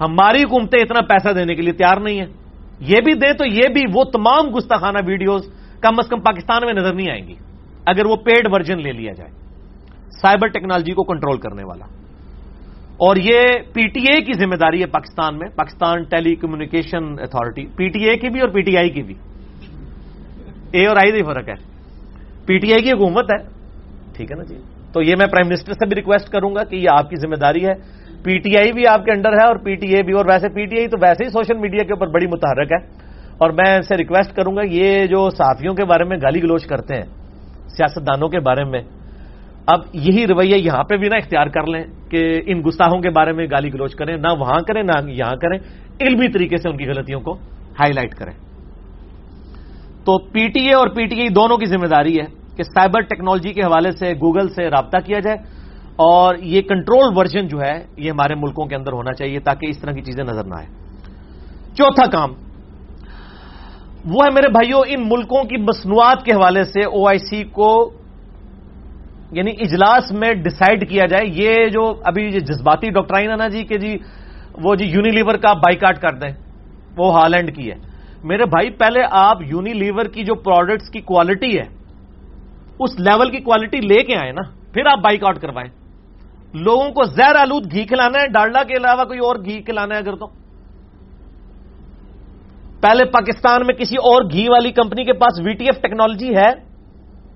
ہماری 0.00 0.42
حکومتیں 0.42 0.80
اتنا 0.80 1.00
پیسہ 1.00 1.28
دینے 1.34 1.54
کے 1.54 1.62
لیے 1.62 1.72
تیار 1.72 2.00
نہیں 2.00 2.20
ہے 2.20 2.41
یہ 2.80 2.96
بھی 3.04 3.14
دیں 3.14 3.32
تو 3.32 3.44
یہ 3.46 3.68
بھی 3.74 3.82
وہ 3.94 4.04
تمام 4.04 4.48
گستاخانہ 4.56 4.98
ویڈیوز 5.06 5.42
کم 5.80 5.94
از 5.98 6.08
کم 6.08 6.20
پاکستان 6.20 6.66
میں 6.66 6.72
نظر 6.72 6.94
نہیں 6.94 7.10
آئیں 7.10 7.28
گی 7.28 7.34
اگر 7.86 8.06
وہ 8.06 8.16
پیڈ 8.16 8.48
ورژن 8.50 8.82
لے 8.82 8.92
لیا 8.92 9.12
جائے۔ 9.12 9.30
سائبر 10.22 10.46
ٹیکنالوجی 10.48 10.92
کو 10.92 11.02
کنٹرول 11.02 11.36
کرنے 11.36 11.64
والا۔ 11.64 11.84
اور 12.92 13.16
یہ 13.16 13.42
پی 13.72 13.86
ٹی 13.88 14.00
اے 14.00 14.20
کی 14.20 14.32
ذمہ 14.32 14.54
داری 14.54 14.80
ہے 14.80 14.86
پاکستان 14.86 15.38
میں، 15.38 15.48
Pakistan 15.48 16.02
telecommunication 16.34 17.04
authority 17.04 17.66
P 17.76 17.88
T 17.88 18.08
A 18.08 18.16
کی 18.16 18.28
بھی 18.28 18.40
اور 18.40 18.48
پی 18.48 18.60
ٹی 18.60 18.76
آئی 18.76 18.88
کی 18.88 19.02
بھی۔ 19.02 19.14
اے 20.72 20.86
اور 20.86 20.96
آئی 20.96 21.22
فرق 21.22 21.48
ہے۔ 21.48 21.54
پی 22.46 22.58
ٹی 22.58 22.72
آئی 22.72 22.82
کی 22.82 22.92
حکومت 22.92 23.24
ہے۔ 23.24 23.46
ٹھیک 24.16 24.32
ہے 24.32 24.36
نا 24.36 24.44
جی؟ 24.44 24.56
تو 24.92 25.02
یہ 25.02 25.16
میں 25.18 25.26
پرائم 25.26 25.48
منسٹر 25.48 25.72
سے 25.72 25.86
بھی 25.86 25.96
ریکویسٹ 25.96 26.28
کروں 26.28 26.54
گا 26.54 26.64
کہ 26.64 26.76
یہ 26.76 26.88
آپ 26.90 27.10
کی 27.10 27.16
ذمہ 27.16 27.34
داری 27.34 27.66
ہے۔ 27.66 28.01
پی 28.24 28.38
ٹی 28.38 28.56
آئی 28.56 28.72
بھی 28.72 28.86
آپ 28.86 29.04
کے 29.04 29.12
انڈر 29.12 29.32
ہے 29.32 29.46
اور 29.46 29.56
پی 29.56 29.74
ٹی 29.74 29.94
اے 29.94 30.02
بھی، 30.02 30.12
اور 30.12 30.24
ویسے 30.24 30.48
پی 30.48 30.64
ٹی 30.66 30.78
آئی 30.78 30.88
تو 30.88 30.96
ویسے 31.02 31.24
ہی 31.24 31.28
سوشل 31.28 31.58
میڈیا 31.58 31.84
کے 31.84 31.92
اوپر 31.92 32.06
بڑی 32.06 32.26
متحرک 32.26 32.72
ہے۔ 32.72 33.12
اور 33.38 33.50
میں 33.50 33.76
ان 33.76 33.82
سے 33.82 33.96
ریکویسٹ 33.96 34.36
کروں 34.36 34.56
گا، 34.56 34.62
یہ 34.70 35.06
جو 35.06 35.30
صحافیوں 35.30 35.74
کے 35.74 35.84
بارے 35.84 36.04
میں 36.04 36.16
گالی 36.16 36.42
گلوچ 36.42 36.66
کرتے 36.66 36.94
ہیں، 36.94 37.06
سیاستدانوں 37.68 38.28
کے 38.28 38.40
بارے 38.40 38.64
میں، 38.64 38.82
اب 39.66 39.80
یہی 39.92 40.26
رویہ 40.26 40.56
یہاں 40.56 40.82
پہ 40.82 40.96
بھی 40.96 41.08
نہ 41.08 41.14
اختیار 41.14 41.46
کر 41.46 41.66
لیں 41.66 41.84
کہ 42.10 42.40
ان 42.46 42.62
گستاحوں 42.66 43.00
کے 43.00 43.10
بارے 43.10 43.32
میں 43.32 43.46
گالی 43.50 43.72
گلوچ 43.74 43.94
کریں، 43.94 44.16
نہ 44.16 44.28
وہاں 44.38 44.60
کریں، 44.68 44.82
نہ 44.82 45.10
یہاں 45.10 45.36
کریں، 45.36 45.58
علمی 46.00 46.28
طریقے 46.28 46.56
سے 46.56 46.68
ان 46.68 46.76
کی 46.76 46.86
غلطیوں 46.86 47.20
کو 47.20 47.32
ہائی 47.80 47.92
لائٹ 47.92 48.14
کریں۔ 48.14 48.32
تو 50.04 50.18
پی 50.18 50.48
ٹی 50.48 50.60
اے 50.60 50.74
اور 50.74 50.88
پی 50.88 51.06
ٹی 51.06 51.20
اے 51.20 51.28
دونوں 51.28 51.56
کی 51.56 51.66
ذمہ 51.66 51.86
داری 51.86 52.20
ہے 52.20 52.24
کہ 52.56 52.62
سائبر 52.62 53.00
ٹیکنالوجی 53.00 53.52
کے 53.52 53.62
حوالے 53.62 53.90
سے 53.90 54.12
گوگل 54.12 54.48
سے 54.48 54.70
رابطہ 54.70 54.96
کیا 55.06 55.18
جائے۔ 55.18 55.36
اور 55.96 56.34
یہ 56.42 56.62
کنٹرول 56.62 57.12
ورژن 57.16 57.48
جو 57.48 57.60
ہے، 57.60 57.76
یہ 57.96 58.10
ہمارے 58.10 58.34
ملکوں 58.34 58.66
کے 58.66 58.74
اندر 58.76 58.92
ہونا 58.92 59.12
چاہیے 59.12 59.38
تاکہ 59.40 59.66
اس 59.68 59.78
طرح 59.78 59.92
کی 59.92 60.02
چیزیں 60.02 60.24
نظر 60.24 60.44
نہ 60.44 60.54
آئے 60.54 60.66
چوتھا 61.76 62.06
کام، 62.10 62.30
وہ 64.04 64.24
ہے 64.24 64.30
میرے 64.34 64.48
بھائیوں 64.52 64.80
ان 64.88 65.00
ملکوں 65.08 65.42
کی 65.44 65.56
مصنوعات 65.62 66.24
کے 66.24 66.32
حوالے 66.32 66.64
سے 66.64 66.84
او 66.84 67.06
آئی 67.08 67.18
سی 67.18 67.42
کو 67.52 67.70
یعنی 69.32 69.50
اجلاس 69.60 70.10
میں 70.12 70.32
ڈسائڈ 70.34 70.88
کیا 70.88 71.06
جائے۔ 71.06 71.26
یہ 71.34 71.68
جو 71.72 71.82
ابھی 72.04 72.28
جذباتی 72.40 72.90
ڈاکٹرائن 72.90 73.30
ہے 73.30 73.36
نا 73.36 73.48
جی 73.48 73.62
کہ 73.64 73.78
جی 73.78 73.96
وہ 74.64 74.74
جی 74.74 74.84
یونیلیور 74.86 75.34
کا 75.34 75.52
بائیکاٹ 75.52 76.00
کر 76.00 76.12
دیں، 76.20 76.32
وہ 76.96 77.12
ہالینڈ 77.12 77.54
کی 77.56 77.70
ہے۔ 77.70 77.76
میرے 78.24 78.44
بھائی، 78.46 78.70
پہلے 78.70 79.00
آپ 79.10 79.42
یونیلیور 79.42 80.06
کی 80.14 80.24
جو 80.24 80.34
پروڈکٹس 80.34 80.90
کی 80.90 81.00
کوالٹی 81.00 81.58
ہے، 81.58 81.66
اس 82.80 82.98
لیول 82.98 83.30
کی 83.30 83.38
کوالٹی 83.38 83.80
لے 83.80 84.02
کے 84.02 84.16
آئے 84.16 84.32
نا، 84.32 84.42
پھر 84.72 84.86
آپ 84.86 84.98
بائک 84.98 85.24
آؤٹ 85.24 85.38
کروائیں۔ 85.40 85.81
لوگوں 86.54 86.90
کو 86.90 87.04
زہر 87.04 87.36
آلود 87.36 87.72
گھی 87.72 87.84
کھلانا 87.84 88.22
ہے، 88.22 88.26
ڈالڈا 88.28 88.62
کے 88.62 88.76
علاوہ 88.76 89.04
کوئی 89.04 89.18
اور 89.18 89.36
گھی 89.36 89.62
کھلانا 89.62 89.94
ہے 89.94 90.00
اگر 90.00 90.16
تو۔ 90.16 90.26
پہلے 92.80 93.04
پاکستان 93.04 93.60
میں 93.66 93.74
کسی 93.74 93.96
اور 93.96 94.22
گھی 94.30 94.46
والی 94.48 94.72
کمپنی 94.72 95.04
کے 95.04 95.12
پاس 95.12 95.40
وی 95.44 95.52
ٹی 95.52 95.64
ایف 95.64 95.82
ٹیکنالوجی 95.82 96.36
ہے۔ 96.36 96.50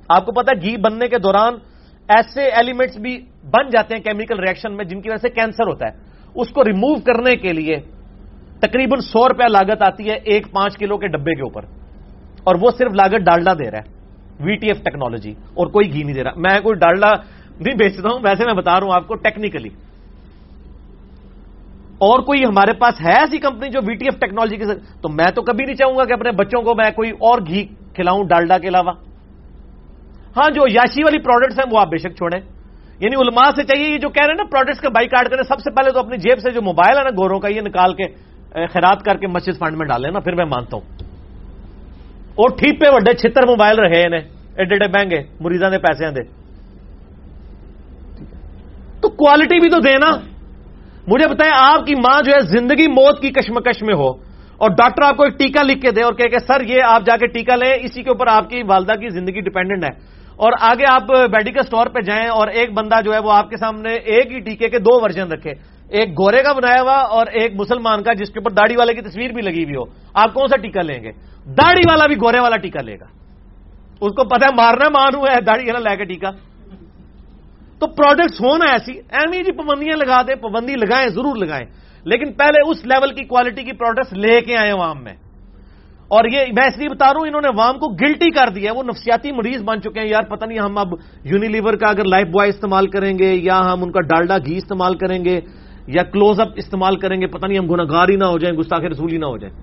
آپ 0.08 0.26
کو 0.26 0.32
پتا 0.32 0.52
گھی 0.62 0.76
بننے 0.76 1.08
کے 1.08 1.18
دوران 1.18 1.54
ایسے 2.08 2.42
ایلیمنٹس 2.42 2.96
بھی 2.96 3.20
بن 3.44 3.68
جاتے 3.68 3.94
ہیں 3.94 4.02
کیمیکل 4.02 4.38
ریئیکشن 4.38 4.76
میں 4.76 4.84
جن 4.84 5.00
کی 5.00 5.08
وجہ 5.08 5.22
سے 5.22 5.28
کینسر 5.28 5.66
ہوتا 5.66 5.86
ہے۔ 5.86 5.98
اس 6.34 6.48
کو 6.48 6.64
ریموو 6.64 6.94
کرنے 6.94 7.36
کے 7.36 7.52
لیے 7.52 7.76
تقریباً 8.60 9.00
سو 9.00 9.28
روپیہ 9.28 9.46
لاگت 9.46 9.82
آتی 9.82 10.10
ہے 10.10 10.14
ایک 10.24 10.52
پانچ 10.52 10.76
کلو 10.76 10.98
کے 10.98 11.06
ڈبے 11.06 11.34
کے 11.34 11.42
اوپر۔ 11.42 11.62
اور 12.44 12.54
وہ 12.60 12.70
صرف 12.78 12.92
لاگت 12.92 13.20
ڈالڈا 13.20 13.52
دے 13.52 13.70
رہا 13.70 13.78
ہے، 13.78 13.92
وی 14.40 14.56
ٹی 14.56 14.66
ایف 14.66 14.76
ٹیکنالوجی، 14.76 15.30
اور 15.30 15.66
کوئی 15.66 15.92
گھی 15.92 16.02
نہیں 16.02 16.14
دے 16.14 16.24
رہا۔ 16.24 16.30
میں 16.36 16.60
کوئی 16.60 16.78
ڈالڈا 16.78 17.08
جی، 17.58 17.64
نہیں 17.64 17.76
بیچتا 17.76 18.08
ہوں، 18.12 18.20
ویسے 18.22 18.42
میں 18.46 18.54
بتا 18.54 18.80
رہا 18.80 18.86
ہوں 18.86 18.94
آپ 18.94 19.06
کو 19.06 19.14
ٹیکنیکلی 19.14 19.68
اور 21.98 22.20
کوئی 22.20 22.44
ہمارے 22.44 22.72
پاس 22.72 22.94
ہے 23.00 23.12
ایسی 23.12 23.38
کمپنی 23.38 23.68
جو 23.68 23.80
وی 23.86 23.94
ٹی 23.94 24.04
ایف 24.04 24.20
ٹیکنالوجی 24.20 24.56
کے 24.56 24.64
تو 25.02 25.08
میں 25.08 25.30
تو 25.34 25.42
کبھی 25.42 25.64
نہیں 25.64 25.76
چاہوں 25.76 25.96
گا 25.96 26.04
کہ 26.04 26.12
اپنے 26.12 26.30
بچوں 26.30 26.62
کو 26.62 26.74
میں 26.74 26.90
کوئی 26.90 27.10
اور 27.10 27.38
گھی 27.46 27.66
کھلاؤں 27.94 28.24
ڈالڈا 28.24 28.58
کے 28.58 28.68
علاوہ۔ 28.68 28.92
ہاں 30.36 30.50
جو 30.50 30.62
یاشی 30.72 31.02
والی 31.02 31.18
پروڈکٹس 31.18 31.58
ہیں، 31.58 31.72
وہ 31.72 31.80
آپ 31.80 31.86
بے 31.86 31.98
شک 31.98 32.16
چھوڑیں۔ 32.16 32.40
یعنی 33.00 33.14
علماء 33.16 33.50
سے 33.56 33.62
چاہیے 33.62 33.92
یہ 33.92 33.98
جو 33.98 34.08
کہہ 34.08 34.22
رہے 34.22 34.30
ہیں 34.30 34.36
نا 34.36 34.44
پروڈکٹس 34.44 34.80
کا 34.80 34.88
بائی 34.88 35.08
کارڈ 35.08 35.28
کریں۔ 35.28 35.42
سب 35.42 35.58
سے 35.58 35.70
پہلے 35.70 35.90
تو 35.92 35.98
اپنی 35.98 36.16
جیب 36.16 36.38
سے 36.38 36.50
جو 36.50 36.62
موبائل 36.62 36.98
ہے 36.98 37.02
نا، 37.02 37.10
گوروں 37.10 37.40
کا 37.40 37.48
یہ 37.48 37.60
نکال 37.60 37.94
کے 37.94 38.04
خیرات 38.66 39.02
کر 39.02 39.16
کے 39.16 39.26
مسجد 39.26 39.58
فنڈ 39.58 39.76
میں 39.76 39.86
ڈالیں 39.86 40.10
نا، 40.10 40.20
پھر 40.20 40.34
میں 40.34 40.44
مانتا 40.44 40.76
ہوں۔ 40.76 40.84
اور 42.34 42.48
ٹھیک 42.58 42.80
پہ 42.80 42.86
وڈے 42.90 43.14
چھتر 43.14 43.46
موبائل 43.46 43.78
رہے 43.78 44.00
ایڈے 44.00 44.74
ایڈے 44.74 44.88
مہنگے 44.88 45.22
مریضوں 45.40 45.70
کے 45.70 45.78
پیسے 45.78 46.10
دے۔ 46.10 46.45
تو 49.06 49.10
کوالٹی 49.10 49.60
بھی 49.60 49.70
تو 49.70 49.78
دینا 49.78 50.10
مجھے 51.06 51.28
بتائیں 51.28 51.52
آپ 51.56 51.86
کی 51.86 51.94
ماں 51.94 52.22
جو 52.22 52.32
ہے 52.32 52.40
زندگی 52.40 52.88
موت 52.88 53.20
کی 53.22 53.30
کشمکش 53.30 53.82
میں 53.82 53.94
ہو 53.94 54.08
اور 54.56 54.70
ڈاکٹر 54.70 55.02
آپ 55.02 55.16
کو 55.16 55.22
ایک 55.22 55.38
ٹیکا 55.38 55.62
لکھ 55.62 55.80
کے 55.80 55.90
دے 55.90 56.02
اور 56.02 56.12
کہ 56.12 56.38
سر 56.38 56.64
یہ 56.68 56.82
آپ 56.82 57.02
جا 57.06 57.16
کے 57.16 57.26
ٹیکا 57.26 57.56
لیں، 57.56 57.74
اسی 57.82 58.02
کے 58.02 58.10
اوپر 58.10 58.26
آپ 58.26 58.50
کی 58.50 58.62
والدہ 58.62 58.92
کی 58.92 59.08
زندگی 59.08 59.40
ڈپینڈنٹ 59.40 59.84
ہے۔ 59.84 60.16
اور 60.36 60.52
آگے 60.60 60.84
آپ 60.90 61.10
میڈیکل 61.10 61.62
سٹور 61.62 61.86
پہ 61.86 62.00
جائیں 62.00 62.28
اور 62.28 62.48
ایک 62.48 62.72
بندہ 62.72 63.00
جو 63.04 63.14
ہے 63.14 63.18
وہ 63.18 63.32
آپ 63.32 63.50
کے 63.50 63.56
سامنے 63.56 63.94
ایک 63.94 64.32
ہی 64.32 64.40
ٹیکے 64.40 64.68
کے 64.68 64.78
دو 64.78 65.02
ورژن 65.02 65.32
رکھے۔ 65.32 65.50
ایک 65.88 66.10
گورے 66.10 66.42
کا 66.42 66.52
بنایا 66.52 66.82
ہوا 66.82 66.96
اور 66.96 67.26
ایک 67.26 67.52
مسلمان 67.54 68.02
کا، 68.02 68.12
جس 68.12 68.30
کے 68.30 68.38
اوپر 68.38 68.50
داڑھی 68.50 68.76
والے 68.78 68.94
کی 68.94 69.00
تصویر 69.00 69.32
بھی 69.32 69.42
لگی 69.42 69.64
ہوئی 69.64 69.76
ہو۔ 69.76 69.82
آپ 70.14 70.34
کون 70.34 70.48
سا 70.48 70.56
ٹیکا 70.56 70.82
لیں 70.82 71.02
گے؟ 71.02 71.10
داڑھی 71.46 71.82
والا 71.90 72.06
بھی 72.06 72.16
گورے 72.16 72.40
والا 72.40 72.56
ٹیکا 72.56 72.82
لے 72.82 72.94
گا۔ 72.94 73.04
اس 74.00 74.12
کو 74.12 74.24
پتا 74.24 74.46
ہے 74.46 74.54
مارنا 74.56 74.88
مان 74.88 75.14
ہوا 75.14 75.36
ہے، 75.36 75.40
داڑھی 75.40 75.70
والا 75.70 75.90
لے 75.90 75.96
کے 75.96 76.04
ٹیکا 76.04 76.30
تو 77.78 77.86
پروڈکٹس 77.86 78.40
ہونا 78.40 78.72
ایسی۔ 78.72 78.92
ایمی 78.92 79.44
جی 79.44 79.52
پابندیاں 79.52 79.96
لگا 79.96 80.22
دیں، 80.22 80.34
پابندی 80.34 80.72
لگائیں، 80.72 81.08
ضرور 81.08 81.36
لگائیں۔ 81.36 81.66
لیکن 82.04 82.32
پہلے 82.32 82.70
اس 82.70 82.86
لیول 82.86 83.14
کی 83.14 83.24
کوالٹی 83.24 83.62
کی 83.62 83.72
پروڈکٹس 83.72 84.12
لے 84.12 84.40
کے 84.40 84.56
آئے 84.56 84.70
عوام 84.70 85.04
میں۔ 85.04 85.12
اور 86.08 86.24
یہ 86.24 86.38
میں 86.38 86.66
اس 86.66 86.78
لیے 86.78 86.88
بتا 86.88 87.06
رہا 87.06 87.20
ہوں، 87.20 87.28
انہوں 87.28 87.40
نے 87.40 87.48
عوام 87.48 87.78
کو 87.78 87.86
گلٹی 87.88 88.30
کر 88.30 88.48
دیا 88.48 88.72
وہ 88.72 88.82
نفسیاتی 88.82 89.32
مریض 89.32 89.62
بن 89.62 89.80
چکے 89.80 90.00
ہیں۔ 90.00 90.08
یار، 90.08 90.22
پتہ 90.22 90.44
نہیں 90.44 90.58
ہم 90.58 90.78
اب 90.78 90.86
یونیلیور 91.24 91.74
کا 91.74 91.88
اگر 91.88 92.04
لائف 92.04 92.26
بوائے 92.26 92.50
استعمال 92.50 92.86
کریں 92.86 93.18
گے 93.18 93.34
یا 93.34 93.58
ہم 93.58 93.82
ان 93.82 93.92
کا 93.92 94.00
ڈالڈا 94.00 94.38
گھی 94.38 94.56
استعمال 94.56 94.96
کریں 94.96 95.24
گے 95.24 95.40
یا 95.86 96.02
کلوز 96.02 96.40
اپ 96.40 96.48
استعمال 96.56 96.96
کریں 96.96 97.20
گے، 97.20 97.26
پتہ 97.26 97.46
نہیں 97.46 97.58
ہم 97.58 97.66
گناگار 97.66 98.08
ہی 98.08 98.16
نہ 98.16 98.24
ہو 98.24 98.38
جائیں، 98.38 98.56
گستاخ 98.56 98.80
رسول 98.80 99.12
ہی 99.12 99.18
نہ 99.18 99.26
ہو 99.26 99.36
جائیں۔ 99.36 99.54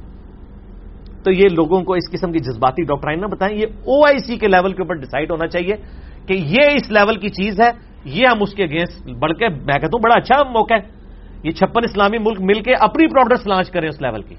تو 1.23 1.31
یہ 1.31 1.43
لوگوں 1.51 1.83
کو 1.83 1.93
اس 1.93 2.11
قسم 2.11 2.31
کی 2.31 2.39
جذباتی 2.39 2.83
ڈاکٹرائن 2.83 3.21
نہ 3.21 3.25
بتائیں۔ 3.25 3.57
یہ 3.57 3.65
او 3.65 4.05
آئی 4.05 4.19
سی 4.19 4.37
کے 4.37 4.47
لیول 4.47 4.73
کے 4.73 4.81
اوپر 4.81 4.95
ڈیسائڈ 4.95 5.31
ہونا 5.31 5.47
چاہیے 5.47 5.73
کہ 6.27 6.33
یہ 6.33 6.75
اس 6.75 6.91
لیول 6.91 7.15
کی 7.15 7.29
چیز 7.29 7.61
ہے 7.61 7.92
یہ 8.05 8.27
ہم 8.27 8.37
اس 8.41 8.53
کے 8.53 8.63
اگینسٹ 8.63 9.09
بڑھ 9.09 9.33
کے 9.33 9.49
میں 9.49 9.57
کہتا 9.57 9.89
ہوں 9.93 9.99
بڑا 9.99 10.15
اچھا 10.15 10.43
موقع 10.43 10.73
ہے۔ 10.73 11.03
یہ 11.43 11.51
چھپن 11.51 11.81
اسلامی 11.83 12.17
ملک 12.17 12.41
مل 12.41 12.63
کے 12.63 12.73
اپنی 12.79 13.07
پروڈکٹس 13.07 13.47
لانچ 13.47 13.71
کریں 13.71 13.89
اس 13.89 14.01
لیول 14.01 14.21
کی۔ 14.21 14.35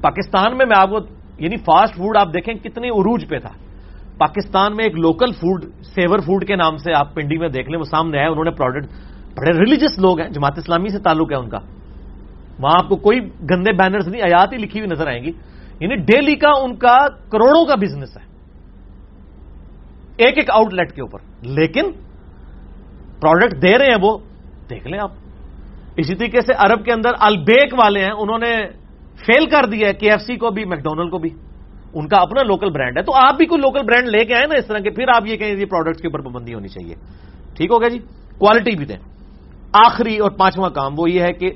پاکستان 0.00 0.56
میں 0.56 0.66
میں 0.66 0.76
آپ 0.78 0.90
کو 0.90 0.98
یعنی 1.38 1.56
فاسٹ 1.56 1.94
فوڈ 1.94 2.16
آپ 2.16 2.28
دیکھیں 2.34 2.54
کتنے 2.54 2.88
عروج 2.88 3.28
پہ 3.28 3.38
تھا۔ 3.38 3.50
پاکستان 4.18 4.76
میں 4.76 4.84
ایک 4.84 4.94
لوکل 4.94 5.32
فوڈ 5.32 5.64
سیور 5.64 6.18
فوڈ 6.18 6.46
کے 6.46 6.56
نام 6.56 6.76
سے 6.76 6.92
آپ 6.92 7.14
پنڈی 7.14 7.38
میں 7.38 7.48
دیکھ 7.48 7.70
لیں، 7.70 7.78
وہ 7.78 7.84
سامنے 7.84 8.18
آئے، 8.18 8.28
انہوں 8.28 8.44
نے 8.44 8.50
پروڈکٹ 8.50 8.90
بڑے 9.38 9.58
ریلیجس 9.58 9.98
لوگ 9.98 10.20
ہیں، 10.20 10.28
جماعت 10.28 10.58
اسلامی 10.58 10.88
سے 10.88 10.98
تعلق 10.98 11.32
ہے 11.32 11.36
ان 11.36 11.48
کا۔ 11.48 11.58
وہاں 12.58 12.74
آپ 12.78 12.88
کو 12.88 12.96
کوئی 12.96 13.20
گندے 13.20 13.72
بینرز 13.72 14.08
نہیں، 14.08 14.22
آیات 14.22 14.52
ہی 14.52 14.58
لکھی 14.58 14.80
ہوئی 14.80 14.90
نظر 14.90 15.06
آئیں 15.06 15.24
گی۔ 15.24 15.30
یعنی 15.80 15.96
ڈیلی 15.96 16.34
کا 16.34 16.50
ان 16.62 16.76
کا 16.76 16.96
کروڑوں 17.08 17.64
کا 17.64 17.74
بزنس 17.74 18.16
ہے۔ 18.16 18.33
ایک 20.16 20.38
ایک 20.38 20.50
آؤٹ 20.50 20.74
لیٹ 20.74 20.92
کے 20.92 21.02
اوپر۔ 21.02 21.18
لیکن 21.42 21.92
پروڈکٹ 23.20 23.62
دے 23.62 23.78
رہے 23.78 23.86
ہیں 23.86 23.96
وہ، 24.00 24.18
دیکھ 24.70 24.86
لیں 24.86 24.98
آپ۔ 24.98 25.10
اسی 25.96 26.14
طریقے 26.14 26.40
سے 26.40 26.52
عرب 26.56 26.84
کے 26.84 26.92
اندر 26.92 27.10
البیک 27.20 27.74
والے 27.78 28.04
ہیں، 28.04 28.10
انہوں 28.10 28.38
نے 28.38 28.66
فیل 29.26 29.46
کر 29.46 29.64
دیا 29.64 29.88
ہے 29.88 29.92
کے 29.92 30.10
ایف 30.10 30.20
سی 30.20 30.36
کو 30.36 30.50
بھی 30.50 30.64
میکڈونلڈ 30.64 31.10
کو 31.10 31.18
بھی۔ 31.18 31.30
ان 31.94 32.08
کا 32.08 32.16
اپنا 32.22 32.42
لوکل 32.42 32.70
برانڈ 32.70 32.98
ہے۔ 32.98 33.02
تو 33.02 33.12
آپ 33.14 33.36
بھی 33.36 33.46
کوئی 33.46 33.60
لوکل 33.60 33.80
برانڈ 33.82 34.08
لے 34.08 34.24
کے 34.24 34.34
آئے 34.34 34.46
نا 34.46 34.58
اس 34.58 34.66
طرح 34.66 34.78
کے، 34.78 34.90
پھر 34.90 35.04
آپ 35.08 35.26
یہ 35.26 35.36
کہیں 35.36 35.64
پروڈکٹس 35.64 36.00
کے 36.00 36.08
اوپر 36.08 36.20
پابندی 36.20 36.54
ہونی 36.54 36.68
چاہیے۔ 36.68 36.94
ٹھیک 37.56 37.70
ہو 37.70 37.80
گیا 37.80 37.88
جی؟ 37.88 37.98
کوالٹی 38.38 38.76
بھی 38.76 38.84
دیں۔ 38.84 38.96
آخری 39.72 40.18
اور 40.18 40.30
پانچواں 40.30 40.70
کام 40.70 40.92
وہ 40.98 41.10
یہ 41.10 41.20
ہے 41.20 41.32
کہ 41.32 41.46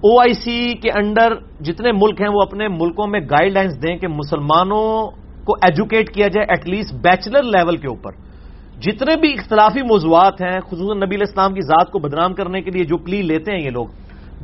او 0.00 0.20
آئی 0.20 0.32
سی 0.32 0.74
کے 0.74 0.90
انڈر 0.90 1.34
جتنے 1.60 1.92
ملک 1.92 2.20
ہیں 2.20 2.28
وہ 2.28 2.42
اپنے 2.42 2.68
ملکوں 2.68 3.06
میں 3.06 3.20
گائیڈ 3.20 3.52
لائنس 3.52 3.82
دیں 3.82 3.96
کہ 3.96 4.08
مسلمانوں 4.08 5.10
کو 5.44 5.52
ایجوکیٹ 5.52 6.14
کیا 6.14 6.28
جائے 6.28 6.46
ایٹ 6.48 6.68
لیسٹ 6.68 6.94
بیچلر 6.94 7.42
لیول 7.42 7.76
کے 7.76 7.88
اوپر۔ 7.88 8.12
جتنے 8.80 9.16
بھی 9.16 9.32
اختلافی 9.32 9.82
موضوعات 9.82 10.40
ہیں، 10.40 10.60
خصوصاً 10.60 10.96
نبی 10.96 11.16
الاسلام 11.16 11.54
کی 11.54 11.60
ذات 11.60 11.90
کو 11.90 11.98
بدنام 11.98 12.34
کرنے 12.34 12.62
کے 12.62 12.70
لیے 12.70 12.84
جو 12.84 12.96
پلی 12.96 13.22
لیتے 13.22 13.52
ہیں 13.52 13.64
یہ 13.64 13.70
لوگ، 13.70 13.86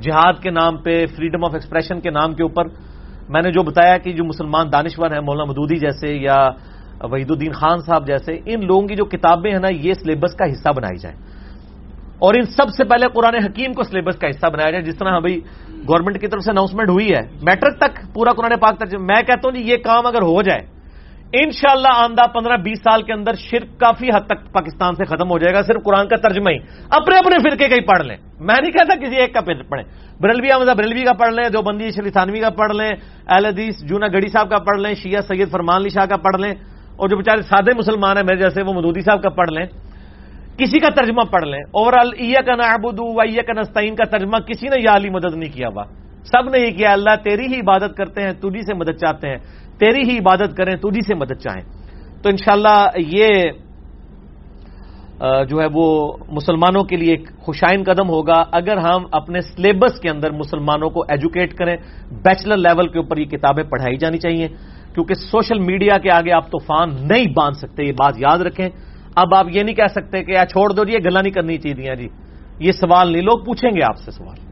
جہاد 0.00 0.32
کے 0.42 0.50
نام 0.50 0.76
پہ 0.76 1.06
فریڈم 1.16 1.44
آف 1.44 1.54
ایکسپریشن 1.54 2.00
کے 2.00 2.10
نام 2.10 2.32
کے 2.32 2.42
اوپر، 2.42 2.64
میں 3.28 3.42
نے 3.42 3.50
جو 3.50 3.62
بتایا 3.62 3.98
کہ 3.98 4.12
جو 4.12 4.24
مسلمان 4.24 4.72
دانشور 4.72 5.10
ہیں، 5.10 5.20
مولانا 5.20 5.44
مدودی 5.44 5.76
جیسے 5.76 6.14
یا 6.14 6.50
وحید 7.00 7.30
الدین 7.30 7.52
خان 7.52 7.78
صاحب 7.78 8.06
جیسے، 8.06 8.32
ان 8.46 8.66
لوگوں 8.66 8.88
کی 8.88 8.94
جو 8.94 9.04
کتابیں 9.04 9.52
ہیں 9.52 9.58
نا، 9.58 9.68
یہ 9.68 9.92
سلیبس 9.92 10.34
کا 10.34 10.44
حصہ 10.44 10.68
بنائی 10.76 10.98
جائیں۔ 10.98 11.16
اور 12.18 12.34
ان 12.34 12.42
سب 12.42 12.68
سے 12.76 12.84
پہلے 12.84 13.06
قرآن 13.14 13.34
حکیم 13.34 13.72
کو 13.72 13.82
سلیبس 13.82 14.16
کا 14.16 14.28
حصہ 14.28 14.46
بنایا 14.46 14.70
جائے، 14.70 14.82
جس 14.82 14.98
طرح 14.98 15.08
ہاں 15.08 15.16
ابھی 15.16 15.40
گورنمنٹ 15.88 16.20
کی 16.20 16.26
طرف 16.26 16.42
سے 16.42 16.50
اناؤنسمنٹ 16.50 16.88
ہوئی 16.88 17.12
ہے۔ 17.12 17.20
میٹرک 17.42 17.76
تک 17.78 18.14
پورا 18.14 18.32
قرآن 18.32 18.58
پاک 18.60 18.76
تک 18.76 18.94
میں 19.00 19.22
کہتا 19.22 19.40
ہوں 19.44 19.52
جی 19.52 19.62
یہ 19.70 19.76
کام 19.76 20.06
اگر 20.06 20.22
ہو 20.22 20.42
جائے 20.42 20.77
ان 21.32 21.50
شاء 21.50 21.72
اللہ 21.72 21.88
آندہ 21.94 22.26
پندرہ 22.26 22.56
بیس 22.56 22.78
سال 22.78 23.02
کے 23.02 23.12
اندر 23.12 23.34
شرک 23.34 23.80
کافی 23.80 24.08
حد 24.14 24.26
تک 24.26 24.52
پاکستان 24.52 24.94
سے 24.94 25.04
ختم 25.04 25.30
ہو 25.30 25.38
جائے 25.38 25.54
گا، 25.54 25.62
صرف 25.62 25.84
قرآن 25.84 26.08
کا 26.08 26.16
ترجمہ 26.16 26.50
ہی۔ 26.50 26.56
اپنے 26.90 27.18
اپنے 27.18 27.36
فرقے 27.38 27.68
کا 27.68 27.74
ہی 27.74 27.80
پڑھ 27.80 28.06
لیں۔ 28.06 28.16
میں 28.40 28.54
نہیں 28.62 28.72
کہتا 28.72 28.94
کسی 28.94 29.16
ایک 29.16 29.34
کا 29.34 29.40
پڑھیں۔ 29.40 29.84
بریلوی 30.20 30.52
احمد 30.52 30.66
بریلوی 30.66 31.04
کا 31.04 31.12
پڑھ 31.12 31.34
لیں 31.34 31.48
جو 31.48 31.62
بندی 31.62 31.90
شری 31.90 32.10
تھانوی 32.10 32.40
کا 32.40 32.50
پڑھ 32.50 32.76
لیں، 32.76 32.92
اہل 33.28 33.46
حدیث 33.46 33.74
جونا 33.84 34.06
گڑی 34.06 34.28
صاحب 34.28 34.50
کا 34.50 34.58
پڑھ 34.58 34.80
لیں، 34.80 34.94
شیعہ 34.94 35.20
سید 35.20 35.50
فرمان 35.50 35.76
علی 35.76 35.88
شاہ 35.88 36.06
کا 36.06 36.16
پڑھ 36.16 36.40
لیں، 36.40 36.52
اور 36.96 37.08
جو 37.08 37.16
بیچارے 37.16 37.42
سادے 37.42 37.74
مسلمان 37.78 38.16
ہیں 38.16 38.24
میرے 38.24 38.38
جیسے 38.38 38.62
وہ 38.62 38.72
مدودی 38.72 39.00
صاحب 39.00 39.22
کا 39.22 39.30
پڑھ 39.30 39.50
لیں۔ 39.50 39.66
کسی 40.58 40.78
کا 40.78 40.88
ترجمہ 40.88 41.22
پڑھ 41.30 41.44
لیں۔ 41.44 41.60
اوور 41.60 41.92
آل 41.92 42.10
کا 42.46 42.56
نابود 42.56 42.98
کا 43.46 43.60
نستعین 43.60 43.94
کا 43.94 44.04
ترجمہ 44.10 44.38
کسی 44.38 44.68
نے 44.68 44.76
یا 44.80 44.96
علی 44.96 45.10
مدد 45.10 45.34
نہیں 45.34 45.52
کیا 45.52 45.68
ہوا۔ 45.68 45.84
سب 46.22 46.48
نے 46.50 46.58
یہ 46.58 46.70
کیا، 46.70 46.92
اللہ 46.92 47.10
تیری 47.24 47.46
ہی 47.46 47.60
عبادت 47.60 47.96
کرتے 47.96 48.22
ہیں، 48.22 48.32
تجھی 48.32 48.62
سے 48.62 48.74
مدد 48.74 48.96
چاہتے 49.00 49.28
ہیں۔ 49.28 49.36
تیری 49.78 50.10
ہی 50.10 50.18
عبادت 50.18 50.56
کریں 50.56 50.76
تجھی 50.76 51.00
سے 51.06 51.14
مدد 51.14 51.40
چاہیں۔ 51.40 51.62
تو 52.22 52.28
انشاءاللہ 52.28 52.86
یہ 52.96 53.28
جو 55.48 55.60
ہے 55.60 55.66
وہ 55.72 56.16
مسلمانوں 56.28 56.84
کے 56.84 56.96
لیے 56.96 57.10
ایک 57.10 57.30
خوشائن 57.38 57.82
قدم 57.82 58.08
ہوگا۔ 58.08 58.42
اگر 58.52 58.76
ہم 58.76 59.04
اپنے 59.12 59.40
سلیبس 59.40 60.00
کے 60.00 60.10
اندر 60.10 60.30
مسلمانوں 60.30 60.90
کو 60.90 61.02
ایجوکیٹ 61.02 61.54
کریں 61.54 61.76
بیچلر 62.24 62.56
لیول 62.56 62.88
کے 62.88 62.98
اوپر 62.98 63.16
یہ 63.16 63.24
کتابیں 63.24 63.64
پڑھائی 63.64 63.96
جانی 63.96 64.18
چاہیے۔ 64.18 64.48
کیونکہ 64.94 65.14
سوشل 65.14 65.58
میڈیا 65.58 65.98
کے 65.98 66.10
آگے 66.10 66.32
آپ 66.32 66.46
طوفان 66.46 66.90
نہیں 67.00 67.26
باندھ 67.36 67.56
سکتے، 67.56 67.84
یہ 67.84 67.92
بات 67.92 68.14
یاد 68.18 68.38
رکھیں۔ 68.38 68.68
اب 69.16 69.34
آپ 69.34 69.46
یہ 69.52 69.62
نہیں 69.62 69.76
کہہ 69.76 69.92
سکتے 69.94 70.24
کہ 70.24 70.32
یا 70.32 70.46
چھوڑ 70.46 70.72
دو 70.72 70.84
جی 70.84 70.92
یہ 70.92 70.98
گلا 71.04 71.20
نہیں 71.20 71.32
کرنی 71.32 71.58
چاہیے 71.58 71.96
جی۔ 71.96 72.08
یہ 72.58 72.72
سوال 72.72 73.12
نہیں، 73.12 73.22
لوگ 73.22 73.44
پوچھیں 73.44 73.70
گے 73.70 73.80
آپ 73.82 73.96
سے 73.98 74.10
سوال۔ 74.10 74.47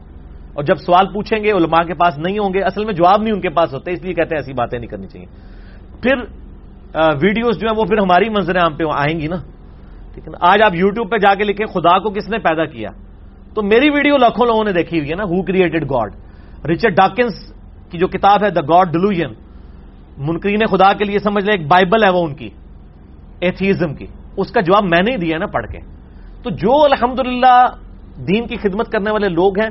اور 0.57 0.63
جب 0.63 0.77
سوال 0.81 1.05
پوچھیں 1.13 1.43
گے، 1.43 1.51
علماء 1.51 1.83
کے 1.85 1.93
پاس 1.93 2.17
نہیں 2.17 2.39
ہوں 2.39 2.53
گے، 2.53 2.59
اصل 2.65 2.85
میں 2.85 2.93
جواب 2.93 3.21
نہیں 3.21 3.33
ان 3.33 3.41
کے 3.41 3.49
پاس 3.49 3.73
ہوتے، 3.73 3.91
اس 3.91 4.01
لیے 4.01 4.13
کہتے 4.13 4.35
ہیں 4.35 4.41
ایسی 4.41 4.53
باتیں 4.53 4.79
نہیں 4.79 4.89
کرنی 4.89 5.07
چاہیے۔ 5.07 5.29
پھر 6.01 6.15
ویڈیوز 7.21 7.59
جو 7.61 7.67
ہیں 7.67 7.77
وہ 7.77 7.85
پھر 7.85 7.97
ہماری 7.97 8.29
منظر 8.29 8.57
عام 8.57 8.73
پہ 8.73 8.83
آئیں 8.93 9.19
گی 9.19 9.27
نا۔ 9.27 9.37
ٹھیک 10.13 10.27
ہے 10.27 10.31
نا؟ 10.31 10.37
آج 10.41 10.61
آپ 10.61 10.73
یوٹیوب 10.73 11.11
پہ 11.11 11.17
جا 11.17 11.33
کے 11.35 11.43
لکھیں، 11.43 11.65
خدا 11.65 11.99
کو 11.99 12.09
کس 12.09 12.29
نے 12.29 12.37
پیدا 12.37 12.65
کیا؟ 12.65 12.89
تو 13.53 13.61
میری 13.61 13.89
ویڈیو 13.89 14.17
لاکھوں 14.17 14.45
لوگوں 14.45 14.63
نے 14.63 14.71
دیکھی 14.71 14.97
ہوئی 14.99 15.09
ہے 15.09 15.15
نا 15.15 15.23
who 15.23 15.41
created 15.41 15.83
God 15.91 16.11
Richard 16.65 16.95
Dawkins 16.95 17.33
کی 17.91 17.97
جو 17.97 18.07
کتاب 18.07 18.43
ہے 18.43 18.49
دا 18.49 18.61
گاڈ 18.61 18.93
ڈلوژن 18.93 19.31
منکرین 20.17 20.65
خدا 20.65 20.93
کے 20.93 21.03
لیے 21.03 21.19
سمجھ 21.19 21.45
لیں، 21.45 21.55
ایک 21.57 21.67
بائبل 21.67 22.03
ہے 22.03 22.09
وہ 22.09 22.23
ان 22.25 22.33
کی 22.35 22.49
ایتھیزم 23.39 23.93
کی۔ 23.93 24.05
اس 24.37 24.51
کا 24.51 24.61
جواب 24.61 24.83
میں 24.83 25.01
نے 25.09 25.17
دیا 25.17 25.37
نا 25.37 25.45
پڑھ 25.45 25.67
کے۔ 25.67 25.79
تو 26.43 26.49
جو 26.49 26.83
الحمدللہ 26.83 27.57
دین 28.27 28.47
کی 28.47 28.55
خدمت 28.55 28.89
کرنے 28.89 29.11
والے 29.11 29.29
لوگ 29.29 29.59
ہیں 29.59 29.69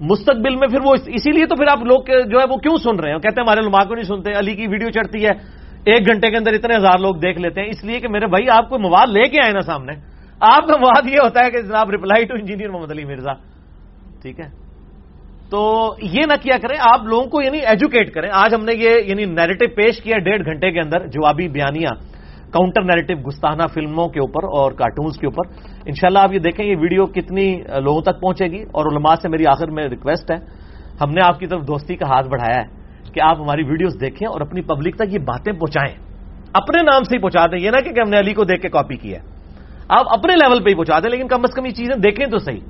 مستقبل 0.00 0.56
میں 0.56 0.68
پھر 0.68 0.78
وہ 0.84 0.94
اسی 1.06 1.30
لیے 1.30 1.46
تو 1.46 1.56
پھر 1.56 1.66
آپ 1.70 1.78
لوگ 1.78 2.00
جو 2.04 2.38
ہے 2.38 2.44
وہ 2.50 2.56
کیوں 2.56 2.76
سن 2.76 3.00
رہے 3.00 3.10
ہیں؟ 3.10 3.18
کہتے 3.18 3.40
ہیں 3.40 3.46
ہمارے 3.46 3.60
لمحہ 3.60 3.88
کو 3.88 3.94
نہیں 3.94 4.04
سنتے، 4.04 4.32
علی 4.38 4.54
کی 4.54 4.66
ویڈیو 4.68 4.90
چڑھتی 4.90 5.24
ہے، 5.24 5.30
ایک 5.84 6.08
گھنٹے 6.08 6.30
کے 6.30 6.36
اندر 6.36 6.52
اتنے 6.52 6.76
ہزار 6.76 6.98
لوگ 6.98 7.14
دیکھ 7.14 7.38
لیتے 7.38 7.60
ہیں۔ 7.60 7.68
اس 7.68 7.84
لیے 7.84 8.00
کہ 8.00 8.08
میرے 8.08 8.26
بھائی، 8.26 8.50
آپ 8.50 8.68
کو 8.68 8.78
مواد 8.78 9.06
لے 9.08 9.28
کے 9.28 9.40
آئے 9.42 9.52
نا 9.52 9.60
سامنے۔ 9.60 9.92
آپ 10.40 10.66
کا 10.66 10.76
مواد 10.76 11.08
یہ 11.08 11.16
ہوتا 11.24 11.44
ہے 11.44 11.50
کہ 11.50 11.62
جناب 11.62 11.90
reply 11.90 12.24
to 12.24 12.34
engineer 12.34 12.68
Muhammad 12.68 12.90
Ali 12.90 13.04
Mirza. 13.04 13.32
ٹھیک 14.22 14.40
ہے؟ 14.40 14.48
تو 15.50 15.92
یہ 16.02 16.20
نہ 16.28 16.32
کیا 16.42 16.58
کریں، 16.62 16.76
آپ 16.80 17.00
لوگوں 17.04 17.26
کو 17.26 17.42
یعنی 17.42 17.58
ایجوکیٹ 17.58 18.14
کریں۔ 18.14 18.30
آج 18.32 18.54
ہم 18.54 18.64
نے 18.64 18.72
یہ 18.74 18.90
یعنی 19.06 19.24
نیریٹو 19.24 19.66
پیش 19.74 20.02
کیا 20.02 20.18
ڈیڑھ 20.18 20.44
گھنٹے 20.44 20.70
کے 20.70 20.80
اندر، 20.80 21.06
جوابی 21.06 21.48
بیانیاں۔ 21.48 22.17
کاؤنٹر 22.52 22.82
نیریٹو 22.82 23.14
گستانہ 23.26 23.66
فلموں 23.74 24.08
کے 24.08 24.20
اوپر 24.20 24.44
اور 24.58 24.72
کارٹونز 24.72 25.18
کے 25.20 25.26
اوپر۔ 25.26 25.44
انشاءاللہ 25.86 26.18
آپ 26.18 26.32
یہ 26.32 26.38
دیکھیں 26.38 26.64
یہ 26.66 26.76
ویڈیو 26.80 27.06
کتنی 27.06 27.46
لوگوں 27.84 28.02
تک 28.02 28.20
پہنچے 28.20 28.46
گی 28.52 28.62
اور 28.72 28.84
علماء 28.92 29.14
سے 29.22 29.28
میری 29.28 29.46
آخر 29.46 29.70
میں 29.70 29.88
ریکویسٹ 29.88 30.30
ہے۔ 30.30 30.38
ہم 31.00 31.10
نے 31.12 31.20
آپ 31.20 31.38
کی 31.38 31.46
طرف 31.46 31.66
دوستی 31.68 31.96
کا 31.96 32.06
ہاتھ 32.08 32.28
بڑھایا 32.28 32.58
ہے 32.60 32.66
کہ 33.12 33.20
آپ 33.20 33.36
ہماری 33.40 33.62
ویڈیوز 33.62 34.00
دیکھیں 34.00 34.26
اور 34.28 34.40
اپنی 34.40 34.60
پبلک 34.62 34.96
تک 34.96 35.12
یہ 35.14 35.18
باتیں 35.18 35.52
پہنچائیں۔ 35.52 35.94
اپنے 36.54 36.82
نام 36.82 37.02
سے 37.04 37.16
ہی 37.16 37.20
پہنچا 37.20 37.44
دیں، 37.46 37.58
یہ 37.58 37.70
نہ 37.70 37.80
کہ 37.84 38.00
ہم 38.00 38.10
نے 38.10 38.18
علی 38.18 38.32
کو 38.34 38.44
دیکھ 38.44 38.62
کے 38.62 38.68
کاپی 38.68 38.96
کیا 38.96 39.18
آپ 39.88 40.06
اپنے 40.12 40.32
لیول 40.36 40.62
پہ 40.64 40.70
ہی 40.70 40.74
پہنچا 40.74 40.98
دیں، 41.00 41.10
لیکن 41.10 41.28
کم 41.28 41.40
از 41.44 41.52
کم 41.54 41.64
یہ 41.66 41.70
چیزیں 41.70 41.96
دیکھیں 42.00 42.26
تو 42.26 42.38
صحیح 42.38 42.60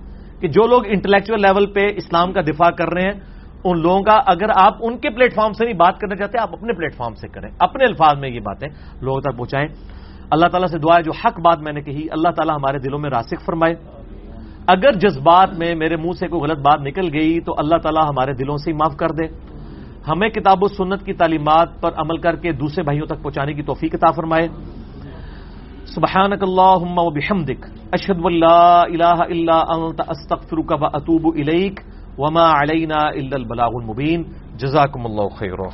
کہ 0.40 0.48
جو 0.48 0.66
لوگ 0.66 0.82
انٹلیکچوئل 0.86 1.40
لیول 1.42 1.66
پہ 1.74 1.86
اسلام 1.96 2.32
کا 2.32 2.40
دفاع 2.40 2.70
کر 2.78 2.88
رہے 2.94 3.02
ہیں 3.02 3.18
ان 3.64 3.80
لوگوں 3.80 4.02
کا 4.02 4.18
اگر 4.26 4.46
آپ 4.54 4.74
ان 4.80 4.98
کے 4.98 5.10
پلیٹ 5.10 5.34
فارم 5.34 5.52
سے 5.52 5.64
نہیں 5.64 5.74
بات 5.74 5.98
کرنا 5.98 6.16
چاہتے 6.16 6.38
آپ 6.40 6.52
اپنے 6.52 6.72
پلیٹ 6.72 6.94
فارم 6.94 7.14
سے 7.14 7.28
کریں، 7.28 7.48
اپنے 7.58 7.84
الفاظ 7.84 8.18
میں 8.18 8.28
یہ 8.28 8.40
باتیں 8.40 8.68
لوگوں 9.00 9.20
تک 9.20 9.36
پہنچائیں۔ 9.36 9.68
اللہ 10.30 10.46
تعالیٰ 10.46 10.68
سے 10.68 10.78
دعا 10.78 10.96
ہے، 10.96 11.02
جو 11.02 11.12
حق 11.24 11.40
بات 11.40 11.58
میں 11.58 11.72
نے 11.72 11.80
کہی، 11.80 12.06
اللہ 12.10 12.28
تعالیٰ 12.28 12.54
ہمارے 12.54 12.78
دلوں 12.78 12.98
میں 12.98 13.10
راسک 13.10 13.44
فرمائے۔ 13.46 13.74
اگر 14.66 14.92
جذبات 14.92 15.54
میں 15.58 15.74
میرے 15.74 15.96
منہ 15.96 16.12
سے 16.12 16.28
کوئی 16.28 16.42
غلط 16.42 16.58
بات 16.58 16.80
نکل 16.80 17.08
گئی، 17.12 17.40
تو 17.40 17.54
اللہ 17.58 17.76
تعالیٰ 17.82 18.08
ہمارے 18.08 18.32
دلوں 18.32 18.56
سے 18.56 18.70
ہی 18.70 18.76
معاف 18.76 18.96
کر 18.96 19.08
دے۔ 19.08 19.26
ہمیں 20.08 20.28
کتاب 20.28 20.64
و 20.64 20.68
سنت 20.68 21.04
کی 21.04 21.12
تعلیمات 21.12 21.80
پر 21.80 21.90
عمل 21.96 22.16
کر 22.16 22.36
کے 22.36 22.52
دوسرے 22.52 22.82
بھائیوں 22.84 23.06
تک 23.06 23.22
پہنچانے 23.22 23.52
کی 23.52 23.62
توفیق 23.62 23.94
عطا 23.94 24.10
فرمائے۔ 24.10 24.48
سبحانك 25.86 26.42
اللهم 26.42 26.98
وبحمدك 26.98 27.64
اشهد 27.92 28.20
ان 28.24 28.34
لا 28.40 28.82
اله 28.82 29.20
الا 29.20 29.60
انت 29.60 30.00
استغفرك 30.08 30.72
واتوب 30.72 31.34
اليك 31.34 31.80
وما 32.18 32.46
علينا 32.52 33.00
الا 33.18 33.36
البلاغ 33.36 33.72
المبين. 33.80 34.22
جزاكم 34.60 35.02
الله 35.06 35.28
خيرا 35.38 35.68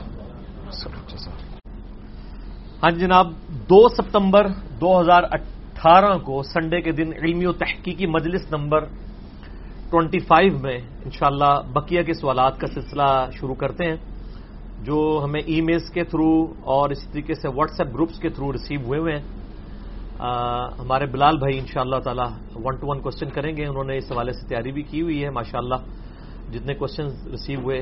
ہاں 2.83 2.91
جی 2.91 3.01
جناب، 3.01 3.27
دو 3.69 3.81
ستمبر 3.89 4.45
دو 4.81 4.91
ہزار 5.01 5.23
اٹھارہ 5.33 6.13
کو 6.25 6.43
سنڈے 6.53 6.81
کے 6.85 6.93
دن 6.93 7.13
علمی 7.21 7.47
و 7.47 7.53
تحقیقی 7.63 8.07
مجلس 8.17 8.43
نمبر 8.53 8.85
ٹوینٹی 9.91 10.19
فائیو 10.29 10.59
میں 10.63 10.79
انشاءاللہ 11.05 11.53
بقیہ 11.73 12.03
کے 12.07 12.15
سوالات 12.21 12.55
کا 12.61 12.67
سلسلہ 12.75 13.09
شروع 13.39 13.55
کرتے 13.63 13.83
ہیں، 13.89 13.97
جو 14.85 14.99
ہمیں 15.25 15.41
ای 15.41 15.61
میلز 15.61 15.91
کے 15.95 16.05
تھرو 16.13 16.33
اور 16.75 16.91
اسی 16.91 17.07
طریقے 17.13 17.35
سے 17.41 17.49
واٹس 17.57 17.81
ایپ 17.81 17.91
گروپس 17.95 18.19
کے 18.21 18.29
تھرو 18.37 18.53
ریسیو 18.53 18.81
ہوئے 18.87 18.99
ہوئے 19.01 19.15
ہیں۔ 19.17 19.25
ہمارے 20.81 21.07
بلال 21.13 21.37
بھائی 21.39 21.59
ان 21.59 21.67
شاء 21.73 21.81
اللہ 21.81 22.01
تعالیٰ 22.05 22.31
ون 22.65 22.75
ٹو 22.81 22.87
ون 22.89 22.99
کوشچن 23.01 23.29
کریں 23.35 23.57
گے، 23.57 23.65
انہوں 23.67 23.89
نے 23.89 23.97
اس 23.99 24.13
حوالے 24.13 24.33
سے 24.33 24.43
تیاری 24.49 24.73
بھی 24.73 24.83
کی 24.91 25.01
ہوئی 25.03 25.25
ہے 25.25 25.31
ماشاء 25.31 25.59
اللہ 25.59 25.81
جتنے 26.55 26.75
کوشچن 26.81 27.07
ریسیو 27.31 27.61
ہوئے 27.61 27.79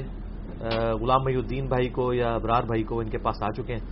غلام 1.01 1.23
محی 1.25 1.37
الدین 1.37 1.67
بھائی 1.69 1.89
کو 1.97 2.13
یا 2.15 2.29
ابرار 2.35 2.63
بھائی 2.71 2.83
کو 2.89 2.99
ان 3.01 3.09
کے 3.11 3.19
پاس 3.19 3.43
آ 3.43 3.49
چکے 3.57 3.73
ہیں۔ 3.75 3.85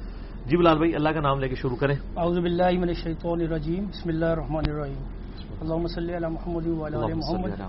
جی 0.48 0.56
بلال 0.56 0.78
بھائی 0.78 0.94
اللہ 0.94 1.10
کا 1.14 1.20
نام 1.20 1.40
لے 1.40 1.48
کے 1.48 1.56
شروع 1.62 1.76
کریں۔ 1.76 1.94
اعوذ 2.16 2.38
باللہ 2.44 2.70
من 2.82 2.88
الشیطان 2.88 3.40
الرجیم 3.46 3.84
بسم 3.92 4.08
اللہ 4.08 4.30
الرحمن 4.34 4.64
الرحیم۔ 4.70 5.02
اللہم 5.60 5.86
صلی 5.94 6.16
علی 6.16 6.28
محمد 6.32 6.66
وعلی 6.66 6.96
محمد۔ 6.96 7.60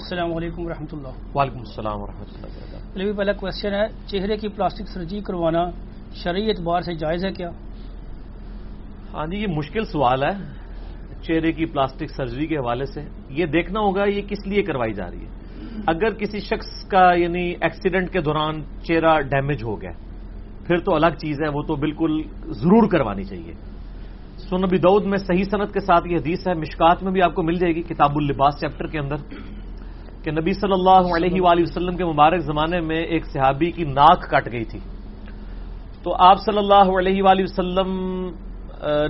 السلام 0.00 0.32
علیکم 0.36 0.66
ورحمۃ 0.66 0.92
اللہ 0.92 1.12
وعلیکم 1.36 1.58
السلام 1.58 2.02
ورحمۃ 2.02 2.30
اللہ 2.34 3.12
پہلا 3.16 3.32
کوشچن 3.40 3.74
ہے 3.74 3.86
چہرے 4.10 4.36
کی 4.36 4.48
پلاسٹک 4.56 4.88
سرجری 4.94 5.20
کروانا 5.26 5.62
شرعی 6.22 6.48
اعتبار 6.50 6.80
سے 6.86 6.94
جائز 7.02 7.24
ہے 7.24 7.32
کیا؟ 7.32 7.50
ہاں 9.14 9.26
جی 9.30 9.36
یہ 9.42 9.46
مشکل 9.56 9.84
سوال 9.92 10.22
ہے 10.22 10.34
چہرے 11.26 11.52
کی 11.52 11.64
پلاسٹک 11.72 12.10
سرجری 12.16 12.46
کے 12.46 12.56
حوالے 12.58 12.86
سے۔ 12.94 13.00
یہ 13.38 13.46
دیکھنا 13.56 13.80
ہوگا 13.80 14.04
یہ 14.04 14.22
کس 14.28 14.46
لیے 14.46 14.62
کروائی 14.68 14.92
جا 14.94 15.10
رہی 15.10 15.24
ہے؟ 15.24 15.30
اگر 15.86 16.10
کسی 16.14 16.40
شخص 16.40 16.68
کا 16.88 17.04
یعنی 17.14 17.44
ایکسیڈنٹ 17.60 18.10
کے 18.12 18.20
دوران 18.20 18.62
چہرہ 18.84 19.20
ڈیمیج 19.30 19.64
ہو 19.64 19.80
گیا، 19.80 19.90
پھر 20.66 20.78
تو 20.78 20.94
الگ 20.94 21.12
چیز 21.18 21.40
ہے، 21.42 21.48
وہ 21.48 21.62
تو 21.62 21.76
بالکل 21.76 22.20
ضرور 22.60 22.88
کروانی 22.88 23.24
چاہیے۔ 23.24 23.54
سن 24.48 24.60
نبی 24.60 24.78
دعود 24.78 25.04
میں 25.06 25.18
صحیح 25.18 25.44
صنعت 25.50 25.72
کے 25.72 25.80
ساتھ 25.80 26.08
یہ 26.08 26.16
حدیث 26.16 26.46
ہے، 26.48 26.54
مشکات 26.54 27.02
میں 27.02 27.12
بھی 27.12 27.22
آپ 27.22 27.34
کو 27.34 27.42
مل 27.42 27.54
جائے 27.54 27.74
گی 27.74 27.82
کتاب 27.82 28.16
اللباس 28.16 28.60
چیپٹر 28.60 28.86
کے 28.86 28.98
اندر، 28.98 29.18
کہ 30.22 30.30
نبی 30.30 30.52
صلی 30.52 30.72
اللہ 30.72 31.04
علیہ 31.16 31.40
وآلہ 31.42 31.62
وسلم 31.62 31.96
کے 31.96 32.04
مبارک 32.04 32.40
زمانے 32.44 32.80
میں 32.80 33.02
ایک 33.02 33.26
صحابی 33.26 33.70
کی 33.70 33.84
ناک 33.84 34.30
کٹ 34.30 34.52
گئی 34.52 34.64
تھی۔ 34.64 34.80
تو 36.02 36.14
آپ 36.18 36.38
صلی 36.40 36.58
اللہ 36.58 36.88
علیہ 36.98 37.22
وآلہ 37.22 37.42
وسلم 37.42 37.90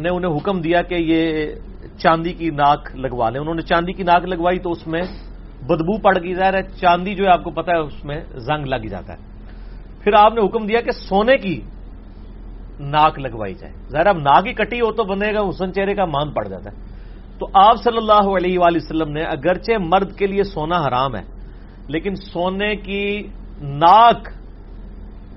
نے 0.02 0.08
انہیں 0.08 0.36
حکم 0.36 0.60
دیا 0.60 0.82
کہ 0.82 0.94
یہ 0.94 1.54
چاندی 1.98 2.32
کی 2.32 2.50
ناک 2.52 2.94
لگوا 2.96 3.30
لیں۔ 3.30 3.40
انہوں 3.40 3.54
نے 3.54 3.62
چاندی 3.62 3.92
کی 3.92 4.02
ناک 4.02 4.24
لگوائی 4.24 4.58
تو 4.58 4.70
اس 4.70 4.86
میں 4.86 5.02
بدبو 5.66 5.98
پڑ 5.98 6.22
گئی 6.22 6.34
ظاہر 6.34 6.54
ہے 6.54 6.62
چاندی 6.62 7.14
جو 7.14 7.24
ہے 7.24 7.30
آپ 7.30 7.44
کو 7.44 7.50
پتا 7.50 7.72
ہے 7.72 7.78
اس 7.78 8.04
میں 8.04 8.20
زنگ 8.34 8.66
لگ 8.66 8.86
جاتا 8.90 9.12
ہے۔ 9.12 9.18
پھر 10.04 10.12
آپ 10.18 10.34
نے 10.34 10.46
حکم 10.46 10.66
دیا 10.66 10.80
کہ 10.80 10.90
سونے 10.90 11.36
کی 11.36 11.60
ناک 12.80 13.18
لگوائی 13.18 13.54
جائے۔ 13.54 13.72
ظاہر 13.90 14.06
اب 14.06 14.18
ناک 14.18 14.46
ہی 14.46 14.52
کٹی 14.52 14.80
ہو 14.80 14.92
تو 14.92 15.04
بنے 15.04 15.34
گا 15.34 15.48
حسن 15.48 15.72
چہرے 15.72 15.94
کا 15.94 16.04
مان 16.04 16.32
پڑ 16.32 16.48
جاتا 16.48 16.70
ہے۔ 16.70 16.76
تو 17.38 17.46
آپ 17.54 17.76
صلی 17.84 17.96
اللہ 17.96 18.36
علیہ 18.36 18.58
وآلہ 18.58 18.76
وسلم 18.76 19.12
نے 19.12 19.22
اگرچہ 19.22 19.72
مرد 19.78 20.16
کے 20.16 20.26
لیے 20.26 20.42
سونا 20.42 20.76
حرام 20.88 21.16
ہے 21.16 21.22
لیکن 21.88 22.14
سونے 22.14 22.76
کی 22.76 23.22
ناک 23.60 24.28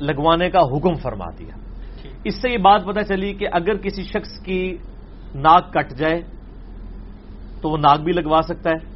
لگوانے 0.02 0.50
کا 0.50 0.60
حکم 0.60 0.94
فرما 0.94 1.30
دیا۔ 1.40 1.58
اس 2.24 2.42
سے 2.42 2.50
یہ 2.50 2.58
بات 2.58 2.86
پتہ 2.86 3.00
چلی 3.00 3.34
کہ 3.34 3.48
اگر 3.52 3.78
کسی 3.78 4.04
شخص 4.04 4.46
کی 4.46 4.78
ناک 5.36 5.74
کٹ 5.74 5.98
جائے 5.98 6.22
تو 7.62 7.70
وہ 7.70 7.78
ناک 7.78 8.00
بھی 8.00 8.14
لگوا 8.14 8.42
سکتا 8.42 8.70
ہے 8.70 8.93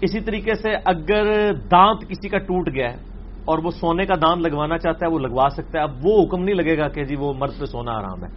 اسی 0.00 0.20
طریقے 0.20 0.54
سے 0.54 0.70
اگر 0.84 1.52
دانت 1.52 2.08
کسی 2.08 2.28
کا 2.28 2.38
ٹوٹ 2.38 2.68
گیا 2.74 2.90
ہے 2.90 2.96
اور 3.44 3.58
وہ 3.58 3.70
سونے 3.70 4.06
کا 4.06 4.14
دانت 4.14 4.46
لگوانا 4.46 4.78
چاہتا 4.78 5.06
ہے، 5.06 5.12
وہ 5.12 5.18
لگوا 5.18 5.48
سکتا 5.50 5.78
ہے۔ 5.78 5.82
اب 5.82 5.90
وہ 6.02 6.22
حکم 6.22 6.44
نہیں 6.44 6.54
لگے 6.54 6.78
گا 6.78 6.88
کہ 6.88 7.04
جی 7.04 7.16
وہ 7.16 7.32
مرد 7.38 7.60
پہ 7.60 7.64
سونا 7.64 7.92
آرام 7.92 8.24
ہے۔ 8.24 8.28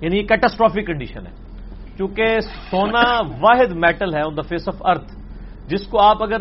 یعنی 0.00 0.16
یہ 0.16 0.22
کیٹاسٹرافک 0.22 0.86
کنڈیشن 0.86 1.26
ہے۔ 1.26 1.32
کیونکہ 1.96 2.40
سونا 2.40 3.20
واحد 3.20 3.72
میٹل 3.72 4.14
ہے 4.14 4.20
آن 4.20 4.36
دا 4.36 4.42
فیس 4.42 4.68
آف 4.68 4.76
ارتھ 4.80 5.14
جس 5.68 5.86
کو 5.86 6.00
آپ 6.00 6.22
اگر 6.22 6.40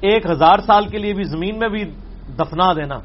ایک 0.00 0.30
ہزار 0.30 0.58
سال 0.58 0.88
کے 0.88 0.98
لیے 0.98 1.14
بھی 1.14 1.24
زمین 1.24 1.58
میں 1.58 1.68
بھی 1.68 1.84
دفنا 2.38 2.72
دینا 2.72 2.98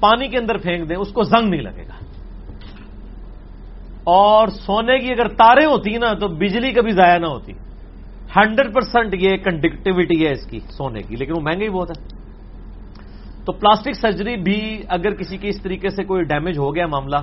پانی 0.00 0.28
کے 0.28 0.38
اندر 0.38 0.56
پھینک 0.58 0.88
دیں، 0.88 0.96
اس 0.96 1.12
کو 1.12 1.22
زنگ 1.22 1.48
نہیں 1.48 1.62
لگے 1.62 1.86
گا۔ 1.86 2.04
اور 4.04 4.48
سونے 4.48 4.98
کی 4.98 5.12
اگر 5.12 5.28
تاریں 5.28 5.66
ہوتی 5.66 5.98
نا، 5.98 6.12
تو 6.12 6.28
بجلی 6.28 6.72
کبھی 6.72 6.90
ضائع 6.90 7.18
نہ 7.18 7.26
ہوتی۔ 7.26 7.52
ہنڈریڈ 8.36 8.74
پرسینٹ 8.74 9.14
یہ 9.20 9.36
کنڈکٹیوٹی 9.36 10.24
ہے 10.26 10.32
اس 10.32 10.44
کی 10.50 10.58
سونے 10.76 11.00
کی، 11.02 11.16
لیکن 11.16 11.32
وہ 11.36 11.40
مہنگا 11.40 11.64
ہی 11.64 11.68
بہت 11.68 11.90
ہے۔ 11.90 12.00
تو 13.44 13.52
پلاسٹک 13.52 13.94
سرجری 13.94 14.36
بھی 14.36 14.60
اگر 14.88 15.14
کسی 15.14 15.36
کے 15.36 15.48
اس 15.48 15.60
طریقے 15.62 15.88
سے 15.88 16.04
کوئی 16.04 16.24
ڈیمیج 16.24 16.58
ہو 16.58 16.74
گیا 16.74 16.86
معاملہ 16.86 17.20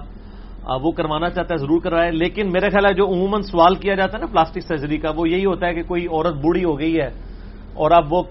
وہ 0.84 0.92
کروانا 0.92 1.30
چاہتا 1.30 1.54
ہے، 1.54 1.60
ضرور 1.60 1.80
کروائے 1.82 2.12
لیکن 2.12 2.52
میرا 2.52 2.70
خیال 2.70 2.86
ہے 2.86 2.94
جو 2.94 3.06
عموماً 3.08 3.42
سوال 3.42 3.76
کیا 3.76 3.96
جاتا 3.96 4.18
ہے 4.18 4.22
نا 4.22 4.32
پلاسٹک 4.32 4.64
سرجری 4.68 4.98
کا، 4.98 5.10
وہ 5.16 5.30
یہی 5.30 5.46
ہوتا 5.46 5.68
ہے 5.68 5.74
کہ 5.74 5.84
کوئی 5.84 6.06
عورت 6.06 6.36
بوڑھی 6.44 6.64
ہو 6.64 6.80
گئی 6.80 7.00
ہے 7.00 7.10
اور 7.74 7.92
اب 7.92 8.14
وہ 8.14 8.22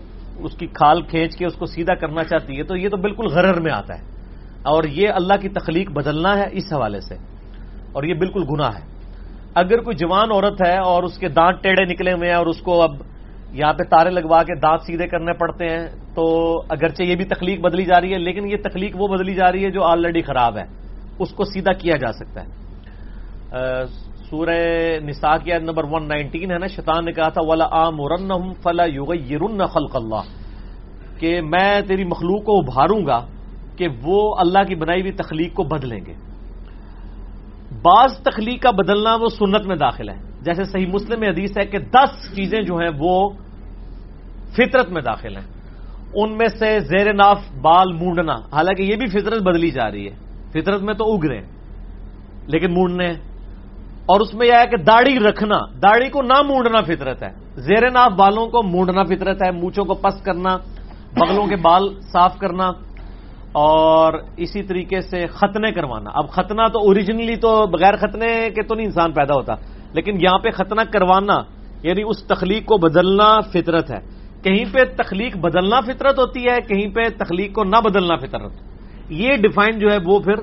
اس 0.47 0.55
کی 0.55 0.67
کھال 0.71 1.03
کھینچ 1.03 1.37
کے 1.37 1.47
اس 1.47 1.55
کو 1.55 1.67
سیدھا 1.67 1.95
کرنا 1.95 2.23
چاہتی 2.25 2.59
ہے، 2.59 2.63
تو 2.63 2.77
یہ 2.77 2.89
تو 2.89 2.97
بالکل 2.97 3.27
غرر 3.27 3.61
میں 3.61 3.73
آتا 3.73 3.93
ہے۔ 3.99 4.03
اور 4.63 4.85
یہ 4.85 5.09
اللہ 5.19 5.37
کی 5.41 5.49
تخلیق 5.49 5.91
بدلنا 5.91 6.37
ہے 6.39 6.47
اس 6.53 6.73
حوالے 6.73 7.01
سے، 7.01 7.17
اور 7.93 8.03
یہ 8.05 8.15
بالکل 8.15 8.43
گناہ 8.51 8.73
ہے۔ 8.77 8.85
اگر 9.59 9.78
کوئی 9.82 9.97
جوان 9.97 10.30
عورت 10.32 10.60
ہے 10.66 10.76
اور 10.78 11.02
اس 11.02 11.18
کے 11.18 11.28
دانت 11.28 11.62
ٹیڑے 11.62 11.85
نکلے 11.85 12.12
ہوئے 12.12 12.28
ہیں 12.28 12.36
اور 12.36 12.47
اس 12.47 12.60
کو 12.60 12.82
اب 12.82 12.93
یہاں 13.52 13.72
پہ 13.72 13.85
تارے 13.90 14.10
لگوا 14.10 14.43
کے 14.43 14.55
دانت 14.55 14.82
سیدھے 14.86 15.06
کرنے 15.09 15.32
پڑتے 15.32 15.64
ہیں، 15.68 15.86
تو 16.14 16.24
اگرچہ 16.68 17.02
یہ 17.02 17.16
بھی 17.16 17.24
تخلیق 17.24 17.60
بدلی 17.60 17.85
جا 17.85 18.01
رہی 18.01 18.12
ہے، 18.12 18.18
لیکن 18.18 18.51
یہ 18.51 18.56
تخلیق 18.64 18.93
وہ 18.97 19.09
بدلی 19.09 19.35
جا 19.35 19.52
رہی 19.52 19.64
ہے 19.64 19.70
جو 19.70 19.82
آلریڈی 19.85 20.22
خراب 20.22 20.59
ہے۔ 20.59 20.66
اس 21.18 21.30
کو 21.32 21.44
سیدھا 21.44 21.72
کیا 21.72 21.97
جا 21.97 22.12
سکتا 22.12 22.39
ہے۔ 22.43 22.48
سورہ 24.30 24.59
نساء 25.05 25.36
کی 25.44 25.52
نمبر 25.59 25.85
ون 25.85 26.09
نائنٹین 26.09 26.51
ہے 26.51 26.59
نا، 26.59 26.66
شیطان 26.66 27.05
نے 27.05 27.12
کہا 27.12 27.28
تھا، 27.28 27.43
ولا 27.48 27.64
عام 27.64 27.98
فلا 28.62 28.85
یوگ 28.85 29.10
خلق 29.72 29.97
اللہ 29.97 30.22
کہ 31.20 31.40
میں 31.40 31.80
تیری 31.89 32.05
مخلوق 32.05 32.44
کو 32.44 32.59
ابھاروں 32.59 33.06
گا 33.06 33.20
کہ 33.78 33.89
وہ 34.02 34.18
اللہ 34.39 34.62
کی 34.68 34.74
بنائی 34.74 35.01
ہوئی 35.01 35.12
تخلیق 35.12 35.55
کو 35.55 35.62
بدلیں 35.62 36.01
گے۔ 36.06 36.28
بعض 37.73 38.19
تخلیق 38.23 38.62
کا 38.62 38.70
بدلنا 38.70 39.15
وہ 39.15 39.28
سنت 39.28 39.66
میں 39.66 39.77
داخل 39.77 40.09
ہے۔ 40.09 40.16
جیسے 40.43 40.65
صحیح 40.65 40.86
مسلم 40.86 41.20
میں 41.20 41.28
حدیث 41.28 41.59
ہے 41.59 41.66
کہ 41.66 41.78
دس 41.78 42.36
چیزیں 42.36 42.62
جو 42.62 42.77
ہیں 42.77 42.90
وہ 42.99 43.31
فطرت 44.53 44.89
میں 44.89 45.03
داخل 45.03 45.36
ہیں۔ 45.36 45.47
ان 46.15 46.36
میں 46.36 46.49
سے 46.49 46.81
زیر 46.81 47.12
ناف 47.12 47.39
بال 47.61 47.93
مونڈنا، 47.93 48.35
حالانکہ 48.53 48.82
یہ 48.82 48.97
بھی 48.97 49.07
فطرت 49.07 49.43
بدلی 49.43 49.70
جا 49.70 49.90
رہی 49.90 50.09
ہے۔ 50.09 50.16
فطرت 50.51 50.82
میں 50.82 50.95
تو 50.95 51.15
اگ 51.15 51.24
رہے 51.24 51.39
ہیں، 51.39 51.51
لیکن 52.47 52.74
مونڈنے 52.74 53.11
اور 54.07 54.20
اس 54.20 54.35
میں 54.35 54.47
یہ 54.47 54.53
ہے 54.53 54.66
کہ 54.66 54.77
داڑھی 54.77 55.19
رکھنا، 55.19 55.59
داڑھی 55.82 56.09
کو 56.09 56.23
نہ 56.23 56.43
مونڈنا 56.43 56.81
فطرت 56.81 57.23
ہے۔ 57.23 57.32
زیر 57.57 57.90
ناف 57.90 58.12
بالوں 58.12 58.47
کو 58.47 58.62
مونڈنا 58.62 59.05
فطرت 59.05 59.43
ہے، 59.43 59.51
مونچھوں 59.51 59.85
کو 59.85 59.95
پس 59.95 60.23
کرنا، 60.23 60.57
بغلوں 61.16 61.47
کے 61.47 61.57
بال 61.57 62.01
صاف 62.12 62.39
کرنا۔ 62.39 62.70
اور 63.53 64.12
اسی 64.37 64.62
طریقے 64.62 65.01
سے 65.01 65.27
ختنے 65.27 65.73
کروانا۔ 65.73 66.11
اب 66.15 66.29
ختنہ 66.29 66.62
تو 66.73 66.79
اوریجنلی 66.81 67.37
تو 67.37 67.66
بغیر 67.66 67.97
ختنے 67.97 68.51
کے 68.55 68.62
تو 68.62 68.75
نہیں 68.75 68.87
انسان 68.87 69.12
پیدا 69.12 69.35
ہوتا، 69.35 69.55
لیکن 69.93 70.20
یہاں 70.20 70.39
پہ 70.39 70.51
ختنہ 70.51 70.81
کروانا 70.93 71.39
یعنی 71.83 72.03
اس 72.07 72.23
تخلیق 72.25 72.65
کو 72.66 72.77
بدلنا 72.77 73.41
فطرت 73.41 73.91
ہے۔ 73.91 74.01
کہیں 74.43 74.65
پہ 74.73 74.79
تخلیق 74.97 75.37
بدلنا 75.37 75.81
فطرت 75.81 76.19
ہوتی 76.19 76.47
ہے، 76.47 76.61
کہیں 76.61 76.89
پہ 76.95 77.03
تخلیق 77.19 77.53
کو 77.55 77.65
نہ 77.65 77.77
بدلنا 77.85 78.16
فطرت۔ 78.16 78.53
یہ 79.09 79.37
ڈیفائن 79.37 79.79
جو 79.79 79.89
ہے 79.91 79.99
وہ 80.05 80.19
پھر 80.20 80.35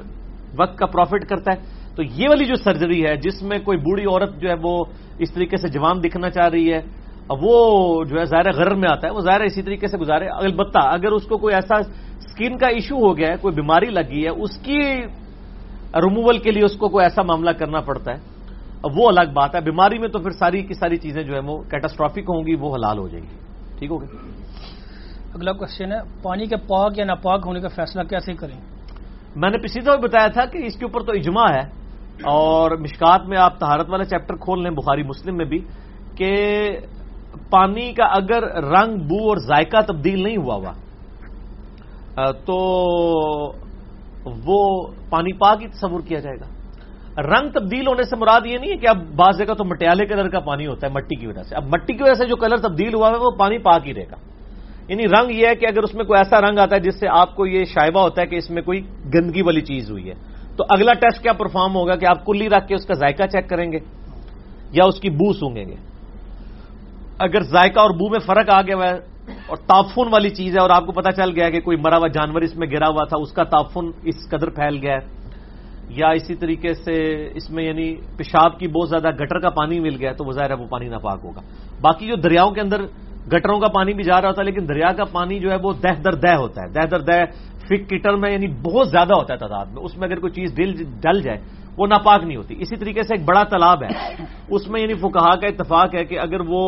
وقت 0.60 0.78
کا 0.78 0.86
پروفٹ 0.86 1.30
کرتا 1.30 1.52
ہے۔ 1.52 1.58
تو 1.96 2.04
یہ 2.04 2.26
والی 2.30 2.46
جو 2.46 2.56
سرجری 2.56 3.06
ہے، 3.06 3.16
جس 3.16 3.42
میں 3.44 3.60
کوئی 3.60 3.78
بوڑھی 3.78 4.06
عورت 4.06 4.40
جو 4.42 4.50
ہے 4.50 4.56
وہ 4.62 4.86
اس 5.20 5.34
طریقے 5.34 5.58
سے 5.58 5.68
جوان 5.68 6.04
دکھنا 6.04 6.30
چاہ 6.30 6.48
رہی 6.48 6.74
ہے 6.74 6.82
وہ 7.30 8.04
جو 8.04 8.20
ہے 8.20 8.26
ظاہر 8.26 8.52
غرر 8.52 8.76
میں 8.76 8.90
آتا 8.90 9.08
ہے، 9.08 9.14
وہ 9.14 9.22
ظاہر 9.22 9.42
اسی 9.42 9.62
طریقے 9.62 9.88
سے 9.88 9.98
گزارے۔ 9.98 10.28
البتہ 10.28 10.80
اگر 10.84 11.12
اس 11.12 11.24
کو 11.24 11.38
کوئی 11.38 11.56
ایسا 11.56 11.76
اسکن 12.18 12.58
کا 12.58 12.68
ایشو 12.68 12.96
ہو 12.96 13.18
گیا 13.18 13.28
ہے 13.28 13.36
کوئی 13.42 13.56
بیماری 13.56 13.90
لگی 13.90 14.24
ہے 14.24 14.30
اس 14.30 14.58
کی 14.58 14.80
ریموول 15.96 16.38
کے 16.38 16.52
لیے 16.52 16.64
اس 16.66 16.76
کو 16.78 16.90
کوئی 16.90 17.06
ایسا 17.06 17.22
معاملہ 17.22 17.52
کرنا 17.52 17.82
پڑتا 17.82 18.12
ہے۔ 18.12 18.20
اب 18.84 18.92
وہ 18.96 19.08
الگ 19.08 19.32
بات 19.34 19.56
ہے 19.56 19.62
بیماری 19.62 19.98
میں 20.00 20.08
تو 20.08 20.20
پھر 20.20 20.32
ساری 20.32 20.62
کی 20.62 20.74
ساری 20.74 20.98
چیزیں 20.98 21.24
جو 21.24 21.34
ہے 21.34 21.40
وہ 21.40 21.58
کیٹاسٹرافک 21.58 22.30
ہوں 22.30 22.48
گی 22.48 22.56
وہ 22.56 22.76
حلال 22.76 22.98
ہو 22.98 23.08
جائیں 23.08 23.26
گی۔ 23.26 23.38
ٹھیک 23.80 23.92
ہوگی 23.92 24.06
اگلا 25.34 25.52
کوشچن 25.52 25.92
ہے 25.92 25.98
پانی 26.24 26.46
کے 26.46 26.56
پاک 26.56 26.98
یا 26.98 27.06
ناپاک 27.06 27.42
ہونے 27.46 27.60
کا 27.60 27.68
فیصلہ 27.68 28.04
کیسے 28.04 28.34
کریں؟ 28.34 28.60
میں 29.36 29.50
نے 29.50 29.58
پچھلی 29.58 29.82
دفعہ 29.82 29.98
بتایا 29.98 30.28
تھا 30.28 30.46
کہ 30.46 30.58
اس 30.58 30.76
کے 30.76 30.86
اوپر 30.86 31.04
تو 31.04 31.12
اجماع 31.12 31.48
ہے 31.54 31.64
اور 32.24 32.72
مشکات 32.72 33.26
میں 33.28 33.38
آپ 33.38 33.60
تہارت 33.60 33.90
والا 33.90 34.04
چیپٹر 34.04 34.36
کھول 34.36 34.64
لیں 34.64 34.72
بخاری 34.72 35.04
مسلم 35.04 35.38
میں 35.38 35.46
بھی 35.46 35.60
کہ 36.16 36.32
پانی 37.50 37.94
کا 37.94 38.06
اگر 38.06 38.44
رنگ 38.64 38.98
بو 38.98 39.30
اور 39.30 39.38
ذائقہ 39.38 39.82
تبدیل 39.82 40.24
نہیں 40.24 40.38
ہوا 40.38 40.56
ہوا 40.56 40.72
تو 42.46 42.58
وہ 44.26 44.88
پانی 45.10 45.34
پاک 45.34 45.62
ہی 45.62 45.68
تصور 45.68 46.00
کیا 46.08 46.20
جائے 46.20 46.38
گا۔ 46.40 46.46
رنگ 47.22 47.50
تبدیل 47.50 47.88
ہونے 47.88 48.04
سے 48.04 48.16
مراد 48.16 48.42
یہ 48.46 48.58
نہیں 48.58 48.72
ہے 48.72 48.78
کہ 48.78 48.88
اب 48.88 48.98
بعض 49.16 49.38
جگہ 49.38 49.54
تو 49.54 49.64
مٹیالے 49.64 50.06
کلر 50.06 50.30
کا 50.30 50.40
پانی 50.40 50.68
ہوتا 50.68 50.88
ہے 50.88 50.92
مٹی 50.92 51.16
کی 51.16 51.28
وجہ 51.28 51.44
سے۔ 51.44 51.56
اب 51.56 51.64
مٹی 51.64 51.94
کی 51.94 52.04
وجہ 52.04 52.14
سے 52.14 52.26
جو 52.26 52.36
کلر 52.36 52.58
تبدیل 52.58 52.94
ہوا 52.94 53.10
ہے 53.10 53.16
وہ 53.16 53.32
پانی 53.32 53.58
پاک 53.58 53.88
ہی 53.88 53.94
رہے 53.94 54.06
گا۔ 54.12 54.16
یعنی 54.88 55.04
رنگ 55.04 55.32
یہ 55.32 55.48
ہے 55.48 55.56
کہ 55.56 55.66
اگر 55.66 55.84
اس 55.84 55.96
میں 55.96 56.06
کوئی 56.06 56.20
ایسا 56.20 56.42
رنگ 56.42 56.60
آتا 56.60 56.76
ہے 56.76 56.82
جس 56.82 57.00
سے 57.00 57.08
آپ 57.10 57.36
کو 57.36 57.46
یہ 57.46 57.66
شائبہ 57.66 58.02
ہوتا 58.02 58.22
ہے 58.22 58.28
کہ 58.28 58.36
اس 58.36 58.50
میں 58.50 58.62
کوئی 58.62 58.82
گندگی 59.14 59.42
والی 59.42 59.62
چیز 59.62 59.92
ہوئی 59.92 60.10
ہے۔ 60.10 60.14
تو 60.56 60.64
اگلا 60.70 60.94
ٹیسٹ 60.94 61.24
کیا 61.24 61.34
پرفارم 61.34 61.76
ہوگا 61.76 61.96
کہ 61.96 62.06
آپ 62.06 62.26
کلی 62.26 62.50
رکھ 62.50 62.68
کے 62.68 62.76
اس 62.76 62.86
کا 62.86 62.94
ذائقہ 62.94 63.24
چیک 63.24 63.50
کریں 63.50 63.72
گے 63.72 63.80
یا 64.72 64.86
اس 64.86 65.00
کی 65.00 65.10
بو 65.10 65.34
سونگیں 65.34 65.66
گے۔ 65.66 65.76
اگر 67.20 67.42
ذائقہ 67.42 67.80
اور 67.80 67.90
بو 67.90 68.10
میں 68.10 68.20
فرق 68.20 68.50
آ 68.50 68.62
گیا 68.62 68.90
ہے 68.90 69.15
اور 69.48 69.58
تافن 69.58 70.08
والی 70.12 70.30
چیز 70.30 70.56
ہے 70.56 70.62
اور 70.62 70.70
آپ 70.70 70.86
کو 70.86 70.92
پتا 70.92 71.12
چل 71.12 71.32
گیا 71.36 71.50
کہ 71.50 71.60
کوئی 71.62 71.78
مرا 71.78 71.98
ہوا 71.98 72.08
جانور 72.08 72.42
اس 72.42 72.56
میں 72.56 72.68
گرا 72.68 72.90
ہوا 72.90 73.04
تھا، 73.04 73.18
اس 73.18 73.32
کا 73.32 73.44
تافن 73.44 73.86
اس 74.04 74.30
قدر 74.30 74.50
پھیل 74.50 74.78
گیا 74.82 74.96
ہے، 74.96 75.04
یا 75.90 76.10
اسی 76.10 76.36
طریقے 76.36 76.74
سے 76.74 76.96
اس 77.36 77.50
میں 77.50 77.64
یعنی 77.64 77.88
پیشاب 78.18 78.58
کی 78.60 78.68
بہت 78.68 78.90
زیادہ 78.90 79.10
گٹر 79.16 79.40
کا 79.40 79.50
پانی 79.50 79.80
مل 79.80 79.96
گیا 80.00 80.12
تو 80.12 80.26
وہ 80.26 80.32
ظاہر 80.32 80.50
ہے 80.50 80.56
وہ 80.56 80.68
پانی 80.70 80.88
ناپاک 80.90 81.20
ہوگا۔ 81.24 81.42
باقی 81.82 82.08
جو 82.08 82.16
دریاؤں 82.16 82.52
کے 82.52 82.62
اندر 82.62 82.82
گٹروں 83.34 83.60
کا 83.60 83.68
پانی 83.68 83.94
بھی 83.94 84.04
جا 84.04 84.22
رہا 84.22 84.30
ہوتا 84.30 84.42
ہے، 84.42 84.46
لیکن 84.46 84.68
دریا 84.68 84.92
کا 84.94 85.04
پانی 85.12 85.40
جو 85.40 85.52
ہے 85.52 85.58
وہ 85.64 85.72
دہ 85.84 85.94
در 86.04 86.16
دہ 86.16 86.34
ہوتا 86.36 86.62
ہے۔ 86.62 86.68
دہ 86.74 86.86
در 86.92 87.02
دہ 87.02 87.24
فک 87.68 87.90
کیٹر 87.90 88.16
میں 88.22 88.32
یعنی 88.32 88.48
بہت 88.62 88.90
زیادہ 88.90 89.14
ہوتا 89.14 89.34
ہے 89.34 89.40
تعداد 89.40 89.66
میں۔ 89.74 89.84
اس 89.84 89.98
میں 89.98 90.08
اگر 90.08 90.20
کوئی 90.20 90.32
چیز 90.34 90.50
ڈل 91.02 91.22
جائے، 91.22 91.40
وہ 91.78 91.88
ناپاک 91.88 92.24
نہیں 92.24 92.38
ہوتی۔ 92.38 92.56
اسی 92.60 92.76
طریقے 92.76 93.02
سے 93.04 93.14
ایک 93.14 93.26
بڑا 93.26 93.44
تالاب 93.44 93.84
ہے۔ 93.84 93.90
اس 94.50 94.68
میں 94.68 94.82
یعنی 94.82 94.94
فکہ 94.94 95.36
کا 95.42 95.48
اتفاق 95.48 95.96
ہے 95.96 96.04
کہ 96.06 96.20
اگر 96.20 96.42
وہ 96.48 96.62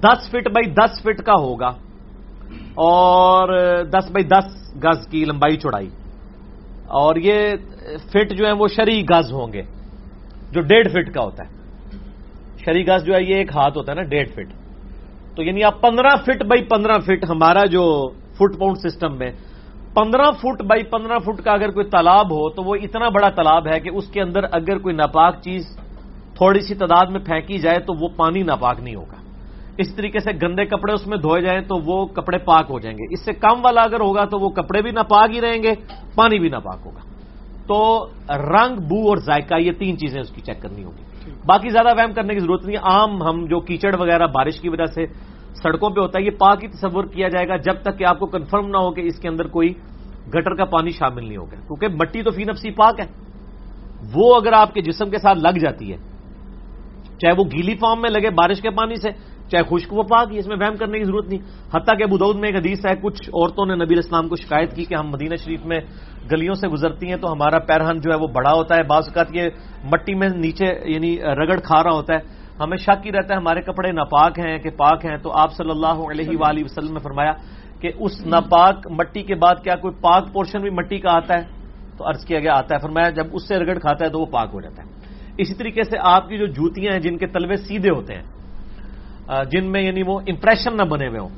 دس 0.00 0.28
فٹ 0.30 0.48
بائی 0.48 0.70
دس 0.72 1.02
فٹ 1.02 1.22
کا 1.22 1.34
ہوگا 1.40 1.70
اور 2.82 3.48
دس 3.86 4.10
بائی 4.10 4.24
دس 4.26 4.54
گز 4.84 5.06
کی 5.08 5.24
لمبائی 5.24 5.56
چوڑائی 5.56 5.88
اور 6.98 7.16
یہ 7.18 7.54
فٹ 8.12 8.32
جو 8.32 8.46
ہے 8.46 8.52
وہ 8.52 8.68
شری 8.68 9.02
گز 9.10 9.32
ہوں 9.32 9.52
گے 9.52 9.62
جو 10.50 10.60
ڈیڑھ 10.62 10.88
فٹ 10.88 11.12
کا 11.14 11.22
ہوتا 11.22 11.44
ہے 11.44 11.60
شری 12.64 12.86
گز 12.86 13.04
جو 13.04 13.14
ہے 13.14 13.22
یہ 13.22 13.36
ایک 13.36 13.50
ہاتھ 13.54 13.76
ہوتا 13.76 13.92
ہے 13.92 13.96
نا 13.96 14.02
ڈیڑھ 14.08 14.28
فٹ 14.28 14.52
تو 15.36 15.42
یعنی 15.42 15.64
آپ 15.64 15.80
پندرہ 15.80 16.14
فٹ 16.24 16.42
بائی 16.44 16.64
پندرہ 16.64 16.98
فٹ 16.98 17.24
ہمارا 17.28 17.64
جو 17.66 17.84
فٹ 18.38 18.58
پاؤنڈ 18.58 18.78
سسٹم 18.78 19.16
میں 19.18 19.30
پندرہ 19.94 20.30
فٹ 20.32 20.62
بائی 20.62 20.82
پندرہ 20.90 21.18
فٹ 21.18 21.42
کا 21.44 21.52
اگر 21.52 21.70
کوئی 21.70 21.86
تالاب 21.86 22.30
ہو 22.32 22.48
تو 22.50 22.62
وہ 22.62 22.74
اتنا 22.82 23.08
بڑا 23.08 23.28
تالاب 23.30 23.66
ہے 23.66 23.78
کہ 23.80 23.90
اس 23.90 24.06
کے 24.06 24.20
اندر 24.20 24.44
اگر 24.52 24.78
کوئی 24.78 24.94
ناپاک 24.94 25.40
چیز 25.42 25.76
تھوڑی 26.36 26.60
سی 26.60 26.74
تعداد 26.74 27.10
میں 27.10 27.20
پھینکی 27.20 27.58
جائے 27.58 27.78
تو 27.78 27.94
وہ 27.94 28.08
پانی 28.16 28.42
ناپاک 28.42 28.80
نہیں 28.80 28.94
ہوگا 28.94 29.20
اس 29.78 29.94
طریقے 29.94 30.18
سے 30.18 30.30
گندے 30.42 30.64
کپڑے 30.64 30.92
اس 30.92 31.06
میں 31.06 31.18
دھوئے 31.18 31.42
جائیں 31.42 31.60
تو 31.60 31.76
وہ 31.84 32.06
کپڑے 32.06 32.38
پاک 32.38 32.66
ہو 32.70 32.80
جائیں 32.80 32.98
گے۔ 32.98 33.04
اس 33.10 33.24
سے 33.24 33.32
کم 33.32 33.60
والا 33.64 33.82
اگر 33.82 34.00
ہوگا 34.00 34.24
تو 34.24 34.38
وہ 34.38 34.48
کپڑے 34.48 34.82
بھی 34.82 34.90
ناپاک 34.90 35.30
ہی 35.34 35.40
رہیں 35.40 35.62
گے 35.62 35.72
پانی 36.14 36.38
بھی 36.38 36.48
ناپاک 36.48 36.78
ہوگا۔ 36.84 37.00
تو 37.66 38.06
رنگ 38.28 38.76
بو 38.76 39.08
اور 39.08 39.16
ذائقہ 39.16 39.54
یہ 39.54 39.72
تین 39.72 39.98
چیزیں 39.98 40.20
اس 40.20 40.30
کی 40.30 40.40
چیک 40.40 40.62
کرنی 40.62 40.84
ہوگی۔ 40.84 41.30
باقی 41.46 41.68
زیادہ 41.68 41.88
وہم 41.96 42.12
کرنے 42.12 42.34
کی 42.34 42.40
ضرورت 42.40 42.64
نہیں 42.64 42.76
عام 42.76 43.22
ہم 43.22 43.46
جو 43.46 43.60
کیچڑ 43.60 43.94
وغیرہ 44.00 44.26
بارش 44.26 44.60
کی 44.60 44.68
وجہ 44.68 44.86
سے 44.86 45.06
سڑکوں 45.62 45.90
پہ 45.90 46.00
ہوتا 46.00 46.18
ہے 46.18 46.24
یہ 46.24 46.30
پاک 46.30 46.64
ہی 46.64 46.68
تصور 46.68 47.04
کیا 47.04 47.28
جائے 47.28 47.48
گا 47.48 47.56
جب 47.56 47.74
تک 47.82 47.98
کہ 47.98 48.04
آپ 48.04 48.18
کو 48.18 48.26
کنفرم 48.26 48.66
نہ 48.66 48.76
ہو 48.76 48.90
کہ 48.90 49.00
اس 49.00 49.18
کے 49.18 49.28
اندر 49.28 49.46
کوئی 49.46 49.68
گٹر 50.28 50.54
کا 50.54 50.64
پانی 50.64 50.90
شامل 50.90 51.24
نہیں 51.24 51.36
ہوگا۔ 51.36 51.56
کیونکہ 51.56 51.88
مٹی 51.88 52.22
تو 52.22 52.30
فی 52.30 52.44
نفسی 52.44 52.70
پاک 52.70 53.00
ہے۔ 53.00 53.06
وہ 54.14 54.36
اگر 54.36 54.52
آپ 54.52 54.74
کے 54.74 54.80
جسم 54.80 55.10
کے 55.10 55.18
ساتھ 55.18 55.38
لگ 55.38 55.58
جاتی 55.58 55.92
ہے 55.92 55.96
چاہے 57.18 57.34
وہ 57.38 57.44
گیلی 57.44 57.74
فارم 57.74 58.00
میں 58.00 58.10
لگے 58.10 58.30
بارش 58.30 58.60
کے 58.60 58.70
پانی 58.70 58.94
سے 58.94 59.08
چاہے 59.52 59.64
خشک 59.64 59.92
و 59.92 60.02
پاک، 60.02 60.28
اس 60.30 60.46
میں 60.46 60.56
وہم 60.56 60.76
کرنے 60.76 60.98
کی 60.98 61.04
ضرورت 61.04 61.26
نہیں۔ 61.28 61.40
حتیٰ 61.74 61.98
کہ 61.98 62.02
ابود 62.02 62.36
میں 62.36 62.48
ایک 62.48 62.56
حدیث 62.56 62.86
ہے، 62.86 62.92
کچھ 63.02 63.30
عورتوں 63.30 63.66
نے 63.66 63.74
نبی 63.74 63.98
اسلام 63.98 64.28
کو 64.28 64.36
شکایت 64.36 64.74
کی 64.74 64.84
کہ 64.84 64.94
ہم 64.94 65.08
مدینہ 65.08 65.34
شریف 65.34 65.64
میں 65.64 65.80
گلیوں 66.32 66.54
سے 66.54 66.68
گزرتی 66.68 67.08
ہیں 67.08 67.16
تو 67.16 67.32
ہمارا 67.32 67.58
پیرہن 67.58 68.00
جو 68.00 68.10
ہے 68.10 68.16
وہ 68.16 68.26
بڑا 68.26 68.52
ہوتا 68.52 68.76
ہے۔ 68.76 68.82
بعض 68.82 69.02
اوقات 69.06 69.36
یہ 69.36 69.42
مٹی 69.84 70.14
میں 70.14 70.28
نیچے 70.28 70.66
یعنی 70.84 71.16
رگڑ 71.22 71.60
کھا 71.60 71.82
رہا 71.82 71.92
ہوتا 71.92 72.14
ہے۔ 72.14 72.18
ہمیں 72.60 72.76
شک 72.76 73.06
ہی 73.06 73.12
رہتا 73.12 73.34
ہے، 73.34 73.38
ہمارے 73.38 73.60
کپڑے 73.60 73.92
ناپاک 73.92 74.38
ہیں 74.38 74.58
کہ 74.58 74.70
پاک 74.70 75.04
ہیں۔ 75.04 75.16
تو 75.16 75.32
آپ 75.32 75.52
صلی 75.52 75.70
اللہ 75.70 76.10
علیہ 76.10 76.38
وآلہ 76.38 76.64
وسلم 76.64 76.92
نے 76.92 77.00
فرمایا 77.02 77.32
کہ 77.80 77.90
اس 77.98 78.26
ناپاک 78.26 78.86
مٹی 78.90 79.22
کے 79.22 79.34
بعد 79.34 79.54
کیا 79.64 79.74
کوئی 79.74 79.94
پاک 80.00 80.32
پورشن 80.32 80.60
بھی 80.60 80.70
مٹی 80.70 80.98
کا 80.98 81.10
آتا 81.10 81.38
ہے؟ 81.38 81.44
تو 81.98 82.08
عرض 82.08 82.24
کیا 82.24 82.38
گیا، 82.38 82.54
آتا 82.54 82.74
ہے۔ 82.74 82.80
فرمایا 82.80 83.08
جب 83.10 83.26
اس 83.32 83.48
سے 83.48 83.56
رگڑ 83.56 83.78
کھاتا 83.78 84.04
ہے 84.04 84.10
تو 84.10 84.20
وہ 84.20 84.26
پاک 84.26 84.48
ہو 84.52 84.60
جاتا 84.60 84.82
ہے۔ 84.82 84.88
اسی 85.38 85.54
طریقے 85.54 85.82
سے 85.82 85.96
آپ 86.00 86.28
کی 86.28 86.38
جو 86.38 86.46
جوتیاں 86.46 86.92
ہیں، 86.92 87.00
جن 87.00 87.18
کے 87.18 87.26
تلوے 87.26 87.56
سیدھے 87.56 87.90
ہوتے 87.90 88.14
ہیں 88.14 88.22
جن 89.50 89.64
میں 89.64 89.82
یعنی 89.82 90.02
وہ 90.02 90.20
امپریشن 90.28 90.76
نہ 90.76 90.82
بنے 90.82 91.08
ہوئے 91.08 91.20
ہوں۔ 91.20 91.28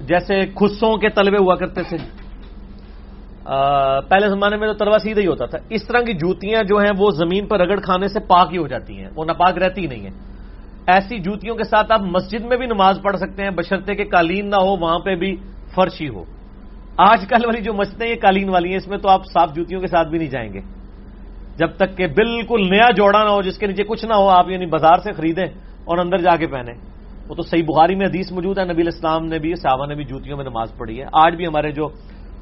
جیسے 0.00 0.40
خصوں 0.54 0.96
کے 0.96 1.08
تلوے 1.08 1.38
ہوا 1.38 1.54
کرتے 1.54 1.82
تھے۔ 1.82 1.96
پہلے 4.08 4.28
زمانے 4.28 4.56
میں 4.56 4.68
تو 4.68 4.74
تلوا 4.74 4.98
سیدھا 4.98 5.22
ہی 5.22 5.26
ہوتا 5.26 5.46
تھا۔ 5.46 5.58
اس 5.70 5.86
طرح 5.86 6.00
کی 6.00 6.12
جوتیاں 6.12 6.62
جو 6.62 6.76
ہیں 6.76 6.92
وہ 6.98 7.10
زمین 7.10 7.46
پر 7.46 7.60
رگڑ 7.60 7.80
کھانے 7.80 8.08
سے 8.08 8.20
پاک 8.20 8.52
ہی 8.52 8.58
ہو 8.58 8.66
جاتی 8.66 8.98
ہیں۔ 8.98 9.08
وہ 9.16 9.24
ناپاک 9.24 9.58
رہتی 9.58 9.80
ہی 9.80 9.86
نہیں 9.86 10.04
ہے 10.04 10.10
ایسی 10.86 11.18
جوتیوں 11.18 11.56
کے 11.56 11.64
ساتھ 11.64 11.92
آپ 11.92 12.00
مسجد 12.00 12.44
میں 12.44 12.56
بھی 12.56 12.66
نماز 12.66 13.00
پڑھ 13.02 13.16
سکتے 13.16 13.42
ہیں، 13.42 13.50
بشرطے 13.50 13.94
کے 13.94 14.04
قالین 14.04 14.50
نہ 14.50 14.56
ہو، 14.56 14.76
وہاں 14.76 14.98
پہ 14.98 15.14
بھی 15.14 15.36
فرش 15.74 16.00
ہی 16.00 16.08
ہو۔ 16.08 16.24
آج 16.96 17.24
کل 17.28 17.46
والی 17.46 17.60
جو 17.60 17.74
مسجدیں 17.74 18.08
یہ 18.08 18.14
قالین 18.14 18.48
والی 18.48 18.68
ہیں، 18.68 18.76
اس 18.76 18.88
میں 18.88 18.98
تو 18.98 19.08
آپ 19.08 19.26
صاف 19.26 19.54
جوتیوں 19.54 19.80
کے 19.80 19.86
ساتھ 19.86 20.08
بھی 20.08 20.18
نہیں 20.18 20.30
جائیں 20.30 20.52
گے۔ 20.52 20.60
جب 21.56 21.70
تک 21.76 21.96
کہ 21.96 22.06
بالکل 22.06 22.70
نیا 22.70 22.90
جوڑا 22.90 23.24
نہ 23.24 23.28
ہو، 23.28 23.42
جس 23.42 23.58
کے 23.58 23.66
نیچے 23.66 23.84
کچھ 23.84 24.04
نہ 24.04 24.14
ہو، 24.14 24.28
آپ 24.28 24.50
یعنی 24.50 24.66
بازار 24.66 24.98
سے 24.98 25.12
خریدیں۔ 25.12 25.46
اور 25.88 25.98
اندر 25.98 26.18
جا 26.18 26.36
کے 26.36 26.46
پہنے۔ 26.46 26.72
وہ 27.28 27.34
تو 27.34 27.42
صحیح 27.42 27.62
بخاری 27.62 27.94
میں 27.94 28.06
حدیث 28.06 28.32
موجود 28.32 28.58
ہے 28.58 28.64
نبی 28.64 28.82
اسلام 28.88 29.26
نے 29.26 29.38
بھی 29.38 29.54
صحابہ 29.54 29.86
نے 29.86 29.94
بھی 29.94 30.04
جوتیوں 30.04 30.36
میں 30.36 30.44
نماز 30.44 30.68
پڑھی 30.76 31.00
ہے۔ 31.00 31.06
آج 31.12 31.34
بھی 31.34 31.46
ہمارے 31.46 31.70
جو 31.72 31.88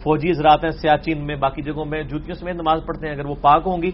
فوجی 0.03 0.31
حضرات 0.31 0.65
ہیں 0.65 0.71
سیاچین 0.71 1.27
میں 1.27 1.37
باقی 1.37 1.63
جگہوں 1.63 1.85
میں 1.85 2.03
جوتیوں 2.03 2.35
سے 2.35 2.53
نماز 2.53 2.81
پڑھتے 2.87 3.07
ہیں۔ 3.07 3.15
اگر 3.15 3.27
وہ 3.27 3.35
پاک 3.35 3.63
ہوں 3.67 3.83
گی 3.83 3.91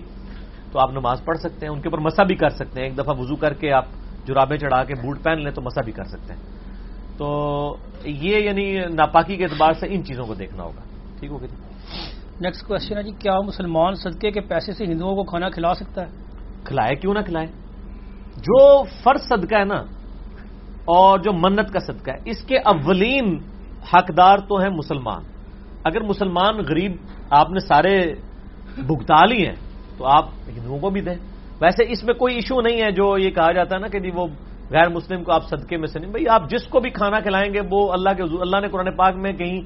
تو 0.72 0.78
آپ 0.78 0.90
نماز 0.92 1.24
پڑھ 1.24 1.38
سکتے 1.38 1.66
ہیں 1.66 1.72
ان 1.72 1.80
کے 1.80 1.88
اوپر 1.88 1.98
مسا 1.98 2.22
بھی 2.22 2.34
کر 2.34 2.48
سکتے 2.48 2.80
ہیں۔ 2.80 2.88
ایک 2.88 2.98
دفعہ 2.98 3.14
وضو 3.18 3.36
کر 3.36 3.52
کے 3.52 3.72
آپ 3.72 3.84
جرابیں 4.26 4.56
چڑھا 4.56 4.84
کے 4.84 4.94
بوٹ 4.94 5.22
پہن 5.22 5.42
لیں 5.42 5.50
تو 5.50 5.62
مسا 5.62 5.80
بھی 5.80 5.92
کر 5.92 6.04
سکتے 6.04 6.32
ہیں۔ 6.32 6.40
تو 7.18 7.26
یہ 8.04 8.36
یعنی 8.36 8.78
ناپاکی 8.94 9.36
کے 9.36 9.44
اعتبار 9.44 9.72
سے 9.72 9.86
ان 9.90 10.04
چیزوں 10.04 10.26
کو 10.26 10.34
دیکھنا 10.34 10.62
ہوگا۔ 10.62 10.82
ٹھیک 11.20 11.30
ہوگی 11.30 11.46
نیکسٹ 12.40 12.66
کوشچن 12.66 12.96
ہے 12.96 13.02
جی 13.02 13.10
کیا 13.10 13.40
مسلمان 13.40 13.94
صدقے 13.94 14.30
کے 14.30 14.40
پیسے 14.40 14.72
سے 14.72 14.84
ہندوؤں 14.84 15.14
کو 15.14 15.24
کھانا 15.24 15.48
کھلا 15.48 15.74
سکتا 15.74 16.02
ہے؟ 16.02 16.10
کھلائے 16.64 16.94
کیوں 16.94 17.14
نہ 17.14 17.18
کھلائے؟ 17.18 17.46
جو 18.36 18.84
فرض 19.04 19.22
صدقہ 19.28 19.54
ہے 19.54 19.64
نا، 19.64 19.80
اور 20.84 21.18
جو 21.18 21.32
منت 21.32 21.72
کا 21.72 21.80
صدقہ 21.80 22.10
ہے، 22.10 22.30
اس 22.30 22.40
کے 22.44 22.56
اولین 22.58 23.38
حقدار 23.92 24.38
تو 24.48 24.58
ہیں 24.58 24.70
مسلمان۔ 24.70 25.22
اگر 25.84 26.00
مسلمان 26.00 26.54
غریب 26.68 26.92
آپ 27.30 27.50
نے 27.50 27.60
سارے 27.60 27.94
بھگتا 28.76 29.24
لی 29.26 29.46
ہیں، 29.46 29.54
تو 29.98 30.06
آپ 30.06 30.24
ہندوؤں 30.48 30.78
کو 30.78 30.90
بھی 30.90 31.00
دیں۔ 31.00 31.18
ویسے 31.60 31.84
اس 31.92 32.02
میں 32.04 32.14
کوئی 32.14 32.34
ایشو 32.34 32.60
نہیں 32.60 32.82
ہے 32.82 32.90
جو 32.90 33.18
یہ 33.18 33.30
کہا 33.30 33.52
جاتا 33.52 33.76
ہے 33.76 33.80
نا 33.80 33.88
کہ 33.88 33.98
جی 34.00 34.10
وہ 34.14 34.26
غیر 34.70 34.88
مسلم 34.88 35.22
کو 35.24 35.32
آپ 35.32 35.44
صدقے 35.48 35.76
میں 35.76 35.88
سے 35.88 35.98
نہیں، 35.98 36.10
بھائی 36.10 36.28
آپ 36.28 36.50
جس 36.50 36.66
کو 36.66 36.80
بھی 36.80 36.90
کھانا 36.90 37.20
کھلائیں 37.20 37.52
گے، 37.54 37.60
وہ 37.70 37.92
اللہ 37.92 38.10
کے 38.16 38.22
اللہ 38.22 38.60
نے 38.60 38.68
قرآن 38.68 38.90
پاک 38.96 39.14
میں 39.16 39.32
کہیں 39.32 39.60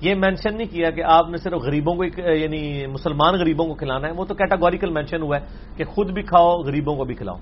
یہ 0.00 0.14
مینشن 0.14 0.56
نہیں 0.56 0.70
کیا 0.70 0.90
کہ 0.90 1.02
آپ 1.02 1.28
نے 1.30 1.36
صرف 1.36 1.60
غریبوں 1.62 1.94
کو 1.94 2.04
یعنی 2.04 2.86
مسلمان 2.86 3.34
غریبوں 3.34 3.66
کو 3.66 3.74
کھلانا 3.74 4.08
ہے، 4.08 4.12
وہ 4.12 4.24
تو 4.24 4.34
کیٹاگوریکل 4.34 4.90
مینشن 4.90 5.22
ہوا 5.22 5.36
ہے 5.36 5.46
کہ 5.76 5.84
خود 5.84 6.10
بھی 6.10 6.22
کھاؤ، 6.22 6.50
غریبوں 6.66 6.94
کو 6.96 7.04
بھی 7.04 7.14
کھلاؤ۔ 7.14 7.36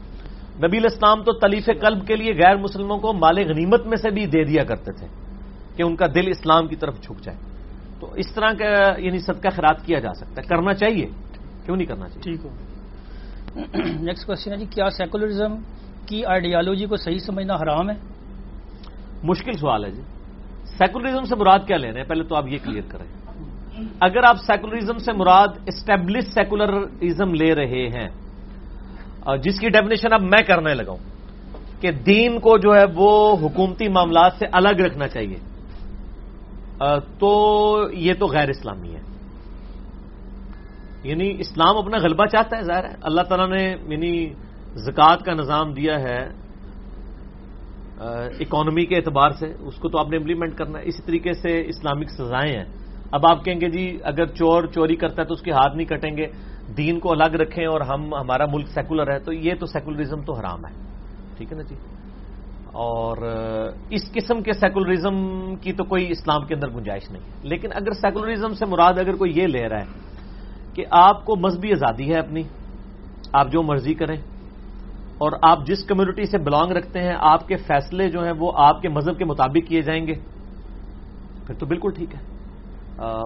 نبی 0.62 0.78
الاسلام 0.78 1.22
تو 1.22 1.32
تلیف 1.32 1.66
قلب 1.66 2.06
کے 2.06 2.16
لیے 2.16 2.32
غیر 2.34 2.56
مسلموں 2.56 2.98
کو 2.98 3.12
مال 3.12 3.38
غنیمت 3.38 3.86
میں 3.86 3.96
سے 3.96 4.10
بھی 4.10 4.26
دے 4.26 4.44
دیا 4.44 4.64
کرتے 4.64 4.92
تھے 4.92 5.06
کہ 5.76 5.82
ان 5.82 5.96
کا 5.96 6.06
دل 6.06 6.28
اسلام 6.28 6.68
کی 6.68 6.76
طرف 6.76 7.00
جھک 7.00 7.24
جائے۔ 7.24 7.38
تو 8.00 8.12
اس 8.12 8.34
طرح 8.34 8.50
کا 8.58 8.94
یعنی 8.98 9.18
صدقہ 9.18 9.48
خیرات 9.48 9.86
کیا 9.86 9.98
جا 9.98 10.14
سکتا 10.14 10.42
ہے؟ 10.42 10.46
کرنا 10.46 10.74
چاہیے۔ 10.74 11.06
کیوں 11.64 11.76
نہیں 11.76 11.86
کرنا 11.86 12.08
چاہیے؟ 12.08 12.22
ٹھیک 12.22 12.44
ہو۔ 12.44 12.50
نیکسٹ 14.04 14.26
کوشچن 14.26 14.52
ہے 14.52 14.56
جی 14.56 14.66
کیا 14.66 14.90
سیکولرزم 14.90 15.56
کی 16.06 16.24
آئیڈیالوجی 16.24 16.86
کو 16.86 16.96
صحیح 16.96 17.18
سمجھنا 17.18 17.54
حرام 17.54 17.90
ہے؟ 17.90 17.94
مشکل 19.22 19.52
سوال 19.52 19.84
ہے 19.84 19.90
جی۔ 19.90 20.02
سیکولرزم 20.64 21.24
سے 21.24 21.36
مراد 21.36 21.58
کیا 21.66 21.76
لے 21.76 21.92
رہے 21.92 22.00
ہیں؟ 22.00 22.08
پہلے 22.08 22.24
تو 22.24 22.36
آپ 22.36 22.48
یہ 22.48 22.58
کلیئر 22.64 22.82
کریں۔ 22.88 23.24
اگر 24.00 24.24
آپ 24.24 24.36
سیکولرزم 24.36 24.98
سے 24.98 25.12
مراد 25.12 25.48
اسٹیبلش 25.66 26.24
سیکولرزم 26.24 27.34
لے 27.34 27.54
رہے 27.54 27.88
ہیں 27.88 28.08
جس 29.42 29.60
کی 29.60 29.68
ڈیفینیشن 29.68 30.12
اب 30.12 30.22
میں 30.22 30.42
کرنے 30.46 30.74
لگا 30.74 30.90
ہوں 30.90 31.14
کہ 31.80 31.90
دین 31.90 32.40
کو 32.40 32.58
جو 32.58 32.74
ہے 32.74 32.84
وہ 32.94 33.36
حکومتی 33.36 33.88
معاملات 33.88 34.32
سے 34.38 34.46
الگ 34.52 34.82
رکھنا 34.82 35.08
چاہیے۔ 35.08 35.38
تو 37.18 37.88
یہ 37.92 38.14
تو 38.18 38.26
غیر 38.26 38.48
اسلامی 38.48 38.94
ہے۔ 38.94 39.00
یعنی 41.02 41.36
اسلام 41.38 41.76
اپنا 41.76 41.96
غلبہ 41.96 42.26
چاہتا 42.26 42.56
ہے، 42.56 42.62
ظاہر 42.62 42.84
ہے۔ 42.84 42.94
اللہ 43.02 43.22
تعالیٰ 43.22 43.48
نے 43.48 43.74
یعنی 43.88 44.28
زکوٰۃ 44.74 45.16
کا 45.16 45.34
نظام 45.34 45.72
دیا 45.72 46.00
ہے 46.00 46.28
اکانومی 48.40 48.86
کے 48.86 48.96
اعتبار 48.96 49.30
سے۔ 49.30 49.46
اس 49.60 49.74
کو 49.74 49.88
تو 49.88 49.98
آپ 49.98 50.08
نے 50.10 50.16
امپلیمنٹ 50.16 50.58
کرنا 50.58 50.78
ہے۔ 50.78 50.84
اسی 50.86 51.02
طریقے 51.02 51.32
سے 51.32 51.68
اسلامک 51.68 52.10
سزائیں 52.10 52.56
ہیں۔ 52.56 52.64
اب 53.12 53.26
آپ 53.26 53.44
کہیں 53.44 53.60
گے 53.60 53.68
جی 53.68 53.98
اگر 54.02 54.26
چور 54.26 54.66
چوری 54.66 54.96
کرتا 54.96 55.22
ہے 55.22 55.26
تو 55.26 55.34
اس 55.34 55.40
کے 55.40 55.50
ہاتھ 55.50 55.76
نہیں 55.76 55.86
کٹیں 55.86 56.16
گے۔ 56.16 56.26
دین 56.76 57.00
کو 57.00 57.12
الگ 57.12 57.36
رکھیں 57.36 57.66
اور 57.66 57.80
ہم، 57.80 58.14
ہمارا 58.14 58.44
ملک 58.52 58.68
سیکولر 58.68 59.12
ہے، 59.12 59.18
تو 59.18 59.32
یہ 59.32 59.54
تو 59.60 59.66
سیکولرزم 59.66 60.20
تو 60.20 60.32
حرام 60.32 60.66
ہے۔ 60.66 60.72
ٹھیک 61.36 61.52
ہے 61.52 61.56
نا 61.56 61.62
جی؟ 61.62 61.74
اور 62.72 63.16
اس 63.90 64.12
قسم 64.12 64.42
کے 64.42 64.52
سیکولرزم 64.52 65.14
کی 65.56 65.72
تو 65.72 65.84
کوئی 65.84 66.10
اسلام 66.10 66.46
کے 66.46 66.54
اندر 66.54 66.68
گنجائش 66.68 67.10
نہیں۔ 67.10 67.22
لیکن 67.42 67.68
اگر 67.74 67.92
سیکولرزم 67.92 68.54
سے 68.54 68.66
مراد 68.66 68.92
اگر 68.92 69.16
کوئی 69.16 69.32
یہ 69.34 69.46
لے 69.46 69.68
رہا 69.68 69.78
ہے 69.78 69.84
کہ 70.74 70.84
آپ 70.90 71.24
کو 71.24 71.36
مذہبی 71.36 71.72
آزادی 71.72 72.14
ہے 72.14 72.18
اپنی، 72.18 72.42
آپ 73.32 73.52
جو 73.52 73.62
مرضی 73.62 73.94
کریں، 73.94 74.16
اور 75.18 75.32
آپ 75.42 75.66
جس 75.66 75.84
کمیونٹی 75.84 76.24
سے 76.24 76.38
بلانگ 76.38 76.72
رکھتے 76.72 77.00
ہیں، 77.00 77.14
آپ 77.18 77.48
کے 77.48 77.56
فیصلے 77.56 78.10
جو 78.10 78.24
ہیں 78.24 78.32
وہ 78.38 78.52
آپ 78.56 78.82
کے 78.82 78.88
مذہب 78.88 79.18
کے 79.18 79.24
مطابق 79.24 79.68
کیے 79.68 79.82
جائیں 79.82 80.06
گے، 80.06 80.14
پھر 81.46 81.54
تو 81.54 81.66
بالکل 81.66 81.90
ٹھیک 81.90 82.14
ہے۔ 82.14 82.33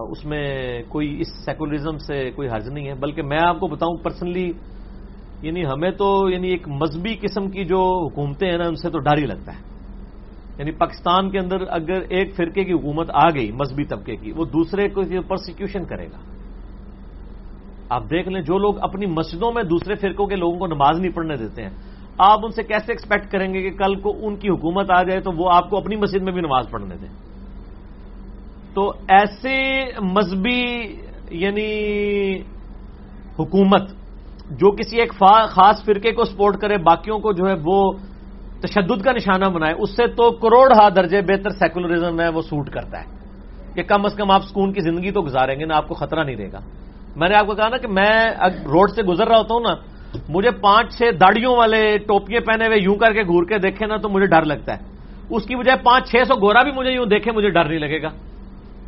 اس 0.09 0.25
میں 0.25 0.81
کوئی 0.87 1.17
اس 1.19 1.27
سیکولرزم 1.45 1.97
سے 1.97 2.31
کوئی 2.31 2.49
حرض 2.49 2.69
نہیں 2.69 2.87
ہے، 2.87 2.93
بلکہ 2.93 3.21
میں 3.21 3.39
آپ 3.41 3.59
کو 3.59 3.67
بتاؤں 3.67 3.97
پرسنلی 4.03 4.51
یعنی 5.41 5.65
ہمیں 5.65 5.91
تو 5.91 6.29
یعنی 6.29 6.47
ایک 6.47 6.67
مذہبی 6.67 7.15
قسم 7.21 7.49
کی 7.49 7.65
جو 7.65 8.07
حکومتیں 8.07 8.51
ہیں 8.51 8.57
نا، 8.57 8.67
ان 8.67 8.75
سے 8.75 8.89
تو 8.89 8.99
ڈر 8.99 9.17
ہی 9.17 9.25
لگتا 9.25 9.51
ہے۔ 9.53 9.69
یعنی 10.57 10.71
پاکستان 10.71 11.29
کے 11.29 11.39
اندر 11.39 11.55
اگر 11.69 12.01
ایک 12.09 12.35
فرقے 12.35 12.63
کی 12.63 12.73
حکومت 12.73 13.09
آ 13.13 13.29
گئی، 13.29 13.51
مذہبی 13.51 13.83
طبقے 13.83 14.15
کی، 14.15 14.31
وہ 14.31 14.45
دوسرے 14.45 14.89
کو 14.89 15.01
پرسیکیوشن 15.27 15.85
کرے 15.85 16.05
گا۔ 16.05 16.17
آپ 17.89 18.03
دیکھ 18.03 18.29
لیں، 18.29 18.41
جو 18.41 18.57
لوگ 18.57 18.73
اپنی 18.81 19.05
مسجدوں 19.05 19.51
میں 19.51 19.63
دوسرے 19.63 19.95
فرقوں 19.95 20.27
کے 20.27 20.35
لوگوں 20.35 20.59
کو 20.59 20.67
نماز 20.67 20.99
نہیں 20.99 21.11
پڑھنے 21.11 21.35
دیتے 21.35 21.63
ہیں، 21.63 21.69
آپ 22.17 22.39
ان 22.43 22.51
سے 22.51 22.63
کیسے 22.63 22.91
ایکسپیکٹ 22.91 23.31
کریں 23.31 23.53
گے 23.53 23.69
کہ 23.69 23.77
کل 23.77 23.95
کو 23.95 24.27
ان 24.27 24.35
کی 24.35 24.49
حکومت 24.49 24.91
آ 24.91 25.03
جائے 25.03 25.21
تو 25.21 25.31
وہ 25.31 25.51
آپ 25.51 25.69
کو 25.69 25.77
اپنی 25.77 25.95
مسجد 25.95 26.21
میں 26.21 26.33
بھی 26.33 26.41
نماز 26.41 26.65
پڑھنے 26.71 26.95
دیں؟ 26.95 27.28
تو 28.79 28.93
ایسے 29.07 29.83
مذہبی 30.01 30.95
یعنی 31.29 31.71
حکومت 33.39 33.89
جو 34.51 34.71
کسی 34.71 34.97
ایک 34.97 35.13
خاص 35.49 35.85
فرقے 35.85 36.11
کو 36.11 36.23
سپورٹ 36.23 36.57
کرے، 36.57 36.77
باقیوں 36.77 37.19
کو 37.19 37.33
جو 37.33 37.49
ہے 37.49 37.53
وہ 37.65 37.91
تشدد 38.61 39.01
کا 39.01 39.11
نشانہ 39.11 39.45
بنائے، 39.45 39.73
اس 39.77 39.95
سے 39.95 40.07
تو 40.07 40.31
کروڑ 40.31 40.71
ہا 40.71 40.89
درجے 40.89 41.21
بہتر 41.21 41.49
سیکولرزم 41.49 42.19
ہے، 42.19 42.29
وہ 42.29 42.41
سوٹ 42.41 42.69
کرتا 42.69 42.99
ہے۔ 42.99 43.05
کہ 43.73 43.83
کم 43.83 44.05
از 44.05 44.13
کم 44.13 44.31
آپ 44.31 44.43
سکون 44.43 44.73
کی 44.73 44.79
زندگی 44.81 45.11
تو 45.11 45.21
گزاریں 45.21 45.59
گے 45.59 45.65
نا 45.65 45.77
آپ 45.77 45.87
کو 45.87 45.93
خطرہ 45.93 46.23
نہیں 46.23 46.35
رہے 46.35 46.51
گا۔ 46.51 46.59
میں 47.15 47.29
نے 47.29 47.35
آپ 47.35 47.47
کو 47.47 47.55
کہا 47.55 47.69
نا 47.69 47.77
کہ 47.77 47.87
میں 47.87 48.31
روڈ 48.65 48.89
سے 48.89 49.03
گزر 49.03 49.27
رہا 49.27 49.37
ہوتا 49.37 49.53
ہوں 49.53 49.61
نا، 49.61 49.75
مجھے 50.29 50.51
پانچ 50.51 50.97
چھ 50.97 51.01
داڑیوں 51.21 51.55
والے 51.55 51.97
ٹوپیاں 51.97 52.41
پہنے 52.41 52.67
ہوئے 52.67 52.77
یوں 52.79 52.95
کر 52.95 53.13
کے 53.13 53.23
گور 53.23 53.43
کے 53.43 53.57
دیکھے 53.57 53.85
نا 53.85 53.97
تو 53.97 54.09
مجھے 54.09 54.27
ڈر 54.27 54.45
لگتا 54.45 54.73
ہے۔ 54.73 54.79
اس 55.29 55.45
کی 55.45 55.55
بجائے 55.55 55.77
پانچ 55.83 56.11
چھ 56.11 56.15
سو 56.27 56.35
گورا 56.35 56.63
بھی 56.63 56.71
مجھے 56.71 56.91
یوں 56.91 57.05
دیکھے، 57.05 57.31
مجھے 57.31 57.49
ڈر 57.49 57.65
نہیں 57.65 57.79
لگے 57.79 58.01
گا۔ 58.01 58.07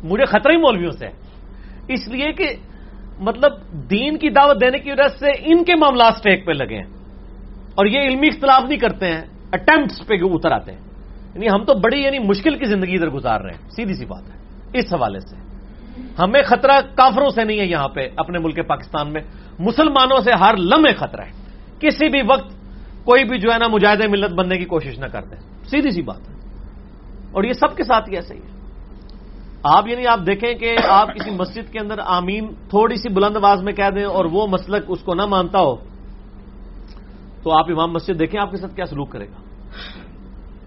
مجھے 0.02 0.24
خطرہ 0.24 0.52
ہی 0.52 0.56
مولویوں 0.56 0.92
سے 0.92 1.06
اس 1.88 2.08
لیے 2.08 2.32
کہ 2.32 2.48
مطلب 3.18 3.52
دین 3.90 4.18
کی 4.18 4.30
دعوت 4.30 4.60
دینے 4.60 4.78
کی 4.78 4.90
وجہ 4.90 5.08
سے 5.18 5.26
ان 5.38 5.64
کے 5.64 5.74
معاملات 5.74 6.12
اسٹیک 6.16 6.46
پہ 6.46 6.52
لگے 6.52 6.76
ہیں۔ 6.76 6.86
اور 7.74 7.86
یہ 7.86 8.00
علمی 8.00 8.26
اختلاف 8.26 8.62
نہیں 8.68 8.78
کرتے 8.78 9.06
ہیں 9.06 9.22
اٹمپٹس 9.52 10.06
پہ 10.06 10.14
اتر 10.22 10.50
آتے 10.50 10.72
ہیں۔ 10.72 10.80
یعنی 11.34 11.48
ہم 11.48 11.64
تو 11.64 11.74
بڑی 11.74 12.02
یعنی 12.02 12.18
مشکل 12.18 12.58
کی 12.58 12.64
زندگی 12.64 12.94
ادھر 12.94 13.08
گزار 13.08 13.40
رہے 13.40 13.50
ہیں، 13.50 13.70
سیدھی 13.70 13.94
سی 13.94 14.04
بات 14.04 14.22
ہے۔ 14.22 14.38
اس 14.78 14.94
حوالے 14.94 15.20
سے۔ 15.20 15.36
ہمیں 16.18 16.42
خطرہ 16.42 16.80
کافروں 16.94 17.30
سے 17.30 17.44
نہیں 17.44 17.60
ہے 17.60 17.66
یہاں 17.66 17.88
پہ، 17.88 18.08
اپنے 18.16 18.38
ملک 18.38 18.68
پاکستان 18.68 19.12
میں۔ 19.12 19.20
مسلمانوں 19.58 20.20
سے 20.20 20.32
ہر 20.32 20.56
لمحے 20.56 20.92
خطرہ 20.92 21.22
ہے۔ 21.22 21.30
کسی 21.78 22.08
بھی 22.08 22.22
وقت 22.22 22.50
کوئی 23.04 23.24
بھی 23.24 23.38
جو 23.38 23.52
ہے 23.52 23.58
نا 23.58 23.68
مجاہدہ 23.68 24.06
ملت 24.08 24.32
بننے 24.32 24.58
کی 24.58 24.64
کوشش 24.64 24.98
نہ 24.98 25.06
کرتے 25.06 25.36
سیدھی 25.70 25.90
سی 25.90 26.02
بات 26.02 26.30
ہے۔ 26.30 26.34
اور 27.32 27.44
یہ 27.44 27.52
سب 27.52 27.76
کے 27.76 27.84
ساتھ 27.84 28.10
ہی 28.10 28.16
ایسے 28.16 28.34
ہی 28.34 28.40
ہے۔ 28.40 28.51
آپ 29.64 29.88
یعنی 29.88 30.06
آپ 30.06 30.20
دیکھیں 30.26 30.54
کہ 30.54 30.76
آپ 30.88 31.08
کسی 31.14 31.30
مسجد 31.30 31.72
کے 31.72 31.78
اندر 31.78 31.98
آمین 31.98 32.46
تھوڑی 32.68 32.96
سی 32.96 33.08
بلند 33.08 33.36
آواز 33.36 33.62
میں 33.62 33.72
کہہ 33.72 33.90
دیں 33.94 34.04
اور 34.04 34.24
وہ 34.24 34.46
مسلک 34.46 34.84
اس 34.88 35.02
کو 35.02 35.14
نہ 35.14 35.26
مانتا 35.26 35.58
ہو، 35.58 35.76
تو 37.42 37.58
آپ 37.58 37.64
امام 37.70 37.92
مسجد 37.92 38.18
دیکھیں 38.18 38.40
آپ 38.40 38.50
کے 38.50 38.56
ساتھ 38.56 38.74
کیا 38.74 38.84
سلوک 38.84 39.10
کرے 39.10 39.24
گا۔ 39.24 39.38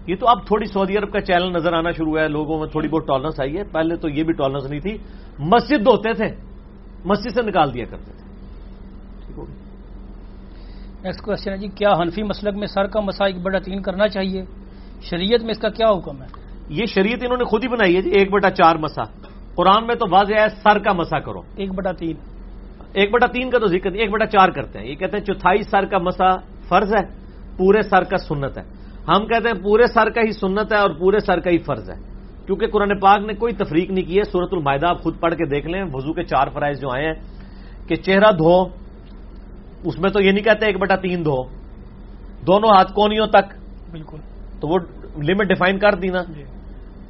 یہ 0.06 0.16
تو 0.16 0.28
اب 0.28 0.46
تھوڑی 0.46 0.64
سعودی 0.64 0.96
عرب 0.96 1.12
کا 1.12 1.20
چینل 1.20 1.52
نظر 1.52 1.72
آنا 1.72 1.90
شروع 1.90 2.10
ہوا 2.10 2.22
ہے، 2.22 2.28
لوگوں 2.28 2.58
میں 2.58 2.66
تھوڑی 2.66 2.88
بہت 2.88 3.06
ٹالرنس 3.06 3.40
آئی 3.40 3.58
ہے۔ 3.58 3.64
پہلے 3.64 3.96
تو 3.96 4.08
یہ 4.08 4.22
بھی 4.24 4.32
ٹالرنس 4.32 4.70
نہیں 4.70 4.80
تھی، 4.80 4.96
مسجد 5.38 5.86
ہوتے 5.86 6.12
تھے، 6.12 6.28
مسجد 7.04 7.34
سے 7.34 7.42
نکال 7.42 7.74
دیا 7.74 7.84
کرتے 7.84 8.12
تھے۔ 8.12 8.24
ٹھیک 9.26 9.38
ہوگی 9.38 9.52
نیکسٹ 11.02 11.20
کوشچن 11.20 11.52
ہے 11.52 11.56
جی؟ 11.56 11.68
کیا 11.68 11.92
حنفی 11.92 12.22
مسلک 12.22 12.54
میں 12.56 12.66
سر 12.66 12.86
کا 12.86 13.00
مسا 13.00 13.24
ایک 13.24 13.42
بڑا 13.42 13.58
تین 13.58 13.82
کرنا 13.82 14.08
چاہیے؟ 14.08 14.42
شریعت 15.02 15.42
میں 15.42 15.50
اس 15.50 15.58
کا 15.58 15.68
کیا 15.68 15.86
حکم 15.86 16.22
ہے؟ 16.22 16.45
یہ 16.68 16.86
شریعت 16.86 17.18
انہوں 17.22 17.36
نے 17.36 17.44
خود 17.44 17.64
ہی 17.64 17.68
بنائی 17.68 17.96
ہے 17.96 18.02
جی 18.02 18.10
ایک 18.10 18.30
بٹا 18.30 18.50
چار 18.50 18.76
مسا۔ 18.76 19.02
قرآن 19.54 19.86
میں 19.86 19.94
تو 19.94 20.06
واضح 20.10 20.34
ہے 20.34 20.48
سر 20.48 20.78
کا 20.78 20.92
مسا 20.92 21.18
کرو۔ 21.18 21.40
ایک 21.56 21.70
بٹا 21.74 21.92
تین۔ 21.92 22.16
ایک 22.92 23.10
بٹا 23.12 23.26
تین 23.26 23.50
کا 23.50 23.58
تو 23.58 23.66
ذکر 23.66 23.90
نہیں 23.90 24.00
ایک 24.00 24.10
بٹا 24.10 24.26
چار 24.26 24.48
کرتے 24.48 24.78
ہیں۔ 24.78 24.86
یہ 24.86 24.94
کہتے 24.94 25.16
ہیں 25.16 25.24
چوتھائی 25.24 25.62
سر 25.62 25.84
کا 25.84 25.98
مسا 25.98 26.36
فرض 26.68 26.94
ہے 26.94 27.06
پورے 27.56 27.82
سر 27.82 28.04
کا 28.04 28.16
سنت 28.16 28.58
ہے۔ 28.58 28.62
ہم 29.08 29.26
کہتے 29.26 29.48
ہیں 29.48 29.62
پورے 29.62 29.86
سر 29.86 30.10
کا 30.10 30.20
ہی 30.20 30.32
سنت 30.32 30.72
ہے 30.72 30.78
اور 30.78 30.90
پورے 30.90 31.18
سر 31.18 31.40
کا 31.40 31.50
ہی 31.50 31.58
فرض 31.58 31.90
ہے۔ 31.90 31.96
کیونکہ 32.46 32.66
قرآن 32.66 32.98
پاک 32.98 33.20
نے 33.26 33.32
کوئی 33.32 33.54
تفریق 33.54 33.90
نہیں 33.90 34.04
کی 34.04 34.18
ہے۔ 34.18 34.22
سورت 34.22 34.48
المائدہ 34.52 34.86
آپ 34.86 35.02
خود 35.02 35.20
پڑھ 35.20 35.34
کے 35.34 35.44
دیکھ 35.44 35.66
لیں 35.66 35.84
وضو 35.92 36.12
کے 36.12 36.24
چار 36.24 36.46
فرائض 36.54 36.80
جو 36.80 36.88
آئے 36.90 37.06
ہیں 37.06 37.14
کہ 37.88 37.94
چہرہ 37.96 38.32
دھو 38.32 38.64
اس 39.84 39.98
میں 39.98 40.10
تو 40.10 40.20
یہ 40.20 40.32
نہیں 40.32 40.44
کہتے 40.44 40.66
ایک 40.66 40.78
بٹا 40.78 40.96
تین 40.96 41.24
دھو۔ 41.24 41.42
دونوں 42.46 42.70
ہاتھ 42.76 42.92
کونیوں 42.92 43.26
تک۔ 43.26 43.54
بالکل۔ 43.90 44.16
تو 44.60 44.68
وہ 44.68 44.78
لمٹ 45.16 45.46
ڈیفائن 45.48 45.78
کر 45.78 45.94
دی 45.94 46.08
نا۔ 46.08 46.22
جی۔ 46.22 46.42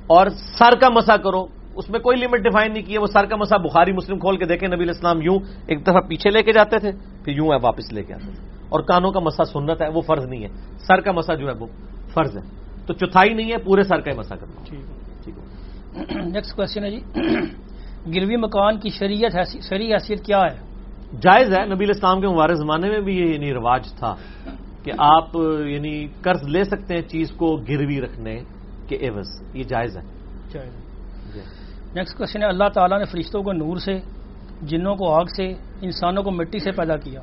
اور 0.07 0.27
سر 0.59 0.79
کا 0.81 0.89
مسا 0.89 1.17
کرو۔ 1.17 1.47
اس 1.75 1.91
میں 1.91 2.01
کوئی 2.01 2.17
لمٹ 2.17 2.39
ڈیفائن 2.39 2.73
نہیں 2.73 2.83
کی 2.83 2.93
ہے 2.93 2.99
وہ 2.99 3.07
سر 3.07 3.27
کا 3.27 3.37
مسا 3.37 3.57
بخاری 3.57 3.93
مسلم 3.93 4.19
کھول 4.19 4.37
کے 4.37 4.45
دیکھیں 4.45 4.69
نبی 4.69 4.85
الاسلام 4.85 5.23
یوں 5.23 5.39
ایک 5.67 5.83
دفعہ 5.83 6.01
پیچھے 6.01 6.31
لے 6.31 6.43
کے 6.43 6.53
جاتے 6.53 6.79
تھے 6.79 6.91
پھر 7.25 7.33
یوں 7.33 7.49
ہے 7.49 7.57
واپس 7.63 7.93
لے 7.93 8.03
کے 8.03 8.15
آتے 8.15 8.31
تھے۔ 8.35 8.49
اور 8.69 8.81
کانوں 8.81 9.13
کا 9.13 9.21
مسا 9.21 9.45
سنت 9.45 9.83
ہے 9.83 9.89
وہ 9.89 10.01
فرض 10.01 10.25
نہیں 10.25 10.43
ہے۔ 10.43 10.49
سر 10.79 11.01
کا 11.01 11.13
مسا 11.13 11.35
جو 11.35 11.47
ہے 11.49 11.53
وہ 11.53 11.67
فرض 12.15 12.37
ہے۔ 12.37 12.43
تو 12.87 12.95
چوتھائی 12.95 13.35
نہیں 13.35 13.53
ہے 13.53 13.59
پورے 13.59 13.83
سر 13.83 14.01
کا 14.01 14.11
ہی 14.11 14.17
مسا 14.17 14.37
کرنا۔ 14.37 14.65
ٹھیک 14.65 15.39
ہے۔ 15.39 16.25
نیکسٹ 16.25 16.57
کوشچن 16.57 16.85
ہے 16.85 16.91
جی۔ 16.91 17.01
گروی 18.15 18.37
مکان 18.37 18.79
کی 18.79 18.89
شریعت 18.89 19.33
شریع 19.69 19.95
حیثیت 19.95 20.25
کیا 20.25 20.41
ہے؟ 20.41 20.59
جائز 21.21 21.53
ہے 21.59 21.67
نبی 21.67 21.85
الاسلام 21.85 22.21
کے 22.21 22.29
مبارک 22.29 22.55
زمانے 22.55 22.89
میں 22.89 23.01
بھی 23.01 23.19
یہ 23.19 23.27
یعنی 23.27 23.53
رواج 23.53 23.93
تھا 23.99 24.15
کہ 24.83 24.93
آپ 24.99 25.37
یعنی 25.67 26.07
قرض 26.23 26.49
لے 26.49 26.65
سکتے 26.65 26.95
ہیں 26.95 27.03
چیز 27.03 27.31
کو 27.31 27.57
گروی 27.57 28.01
رکھنے۔ 28.01 28.41
کے 28.89 29.09
عوض 29.09 29.43
یہ 29.55 29.63
جائز 29.63 29.97
ہے۔ 29.97 30.03
نیکسٹ 31.95 32.19
کوشچن 32.19 32.43
ہے 32.43 32.47
اللہ 32.47 32.69
تعالیٰ 32.75 32.99
نے 32.99 33.05
فرشتوں 33.05 33.43
کو 33.43 33.53
نور 33.53 33.77
سے 33.77 33.99
جنوں 34.63 34.97
کو 34.97 35.13
آگ 35.21 35.25
سے 35.25 35.49
انسانوں 35.81 36.23
کو 36.23 36.31
مٹی 36.31 36.59
سے 36.59 36.73
پیدا 36.73 36.97
کیا۔ 36.97 37.21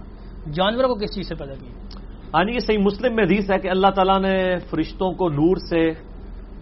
جانوروں 0.54 0.88
کو 0.88 0.96
کس 0.96 1.16
چیز 1.16 1.28
سے 1.28 1.36
پیدا 1.36 1.54
کیا؟ 1.54 1.98
ہاں 2.34 2.44
یہ 2.54 2.60
صحیح 2.60 2.78
مسلم 2.78 3.16
میں 3.16 3.24
حدیث 3.24 3.52
ہے 3.52 3.60
کہ 3.60 3.70
اللہ 3.70 3.88
تعالیٰ 3.96 4.22
نے 4.22 4.60
فرشتوں 4.70 5.12
کو 5.12 5.30
نور 5.30 5.56
سے 5.70 5.90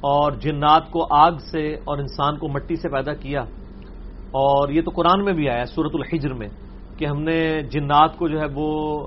اور 0.01 0.31
جنات 0.31 0.91
کو 0.91 1.15
آگ 1.15 1.31
سے 1.51 1.73
اور 1.73 1.97
انسان 1.97 2.37
کو 2.37 2.47
مٹی 2.47 2.75
سے 2.75 2.89
پیدا 2.89 3.13
کیا۔ 3.13 3.41
اور 4.31 4.69
یہ 4.69 4.81
تو 4.81 4.91
قرآن 4.95 5.25
میں 5.25 5.33
بھی 5.33 5.49
آیا 5.49 5.65
سورت 5.65 5.91
الحجر 5.93 6.33
میں 6.33 6.49
کہ 6.97 7.05
ہم 7.05 7.21
نے 7.21 7.61
جنات 7.61 8.17
کو 8.17 8.27
جو 8.27 8.39
ہے 8.39 8.45
وہ 8.53 8.99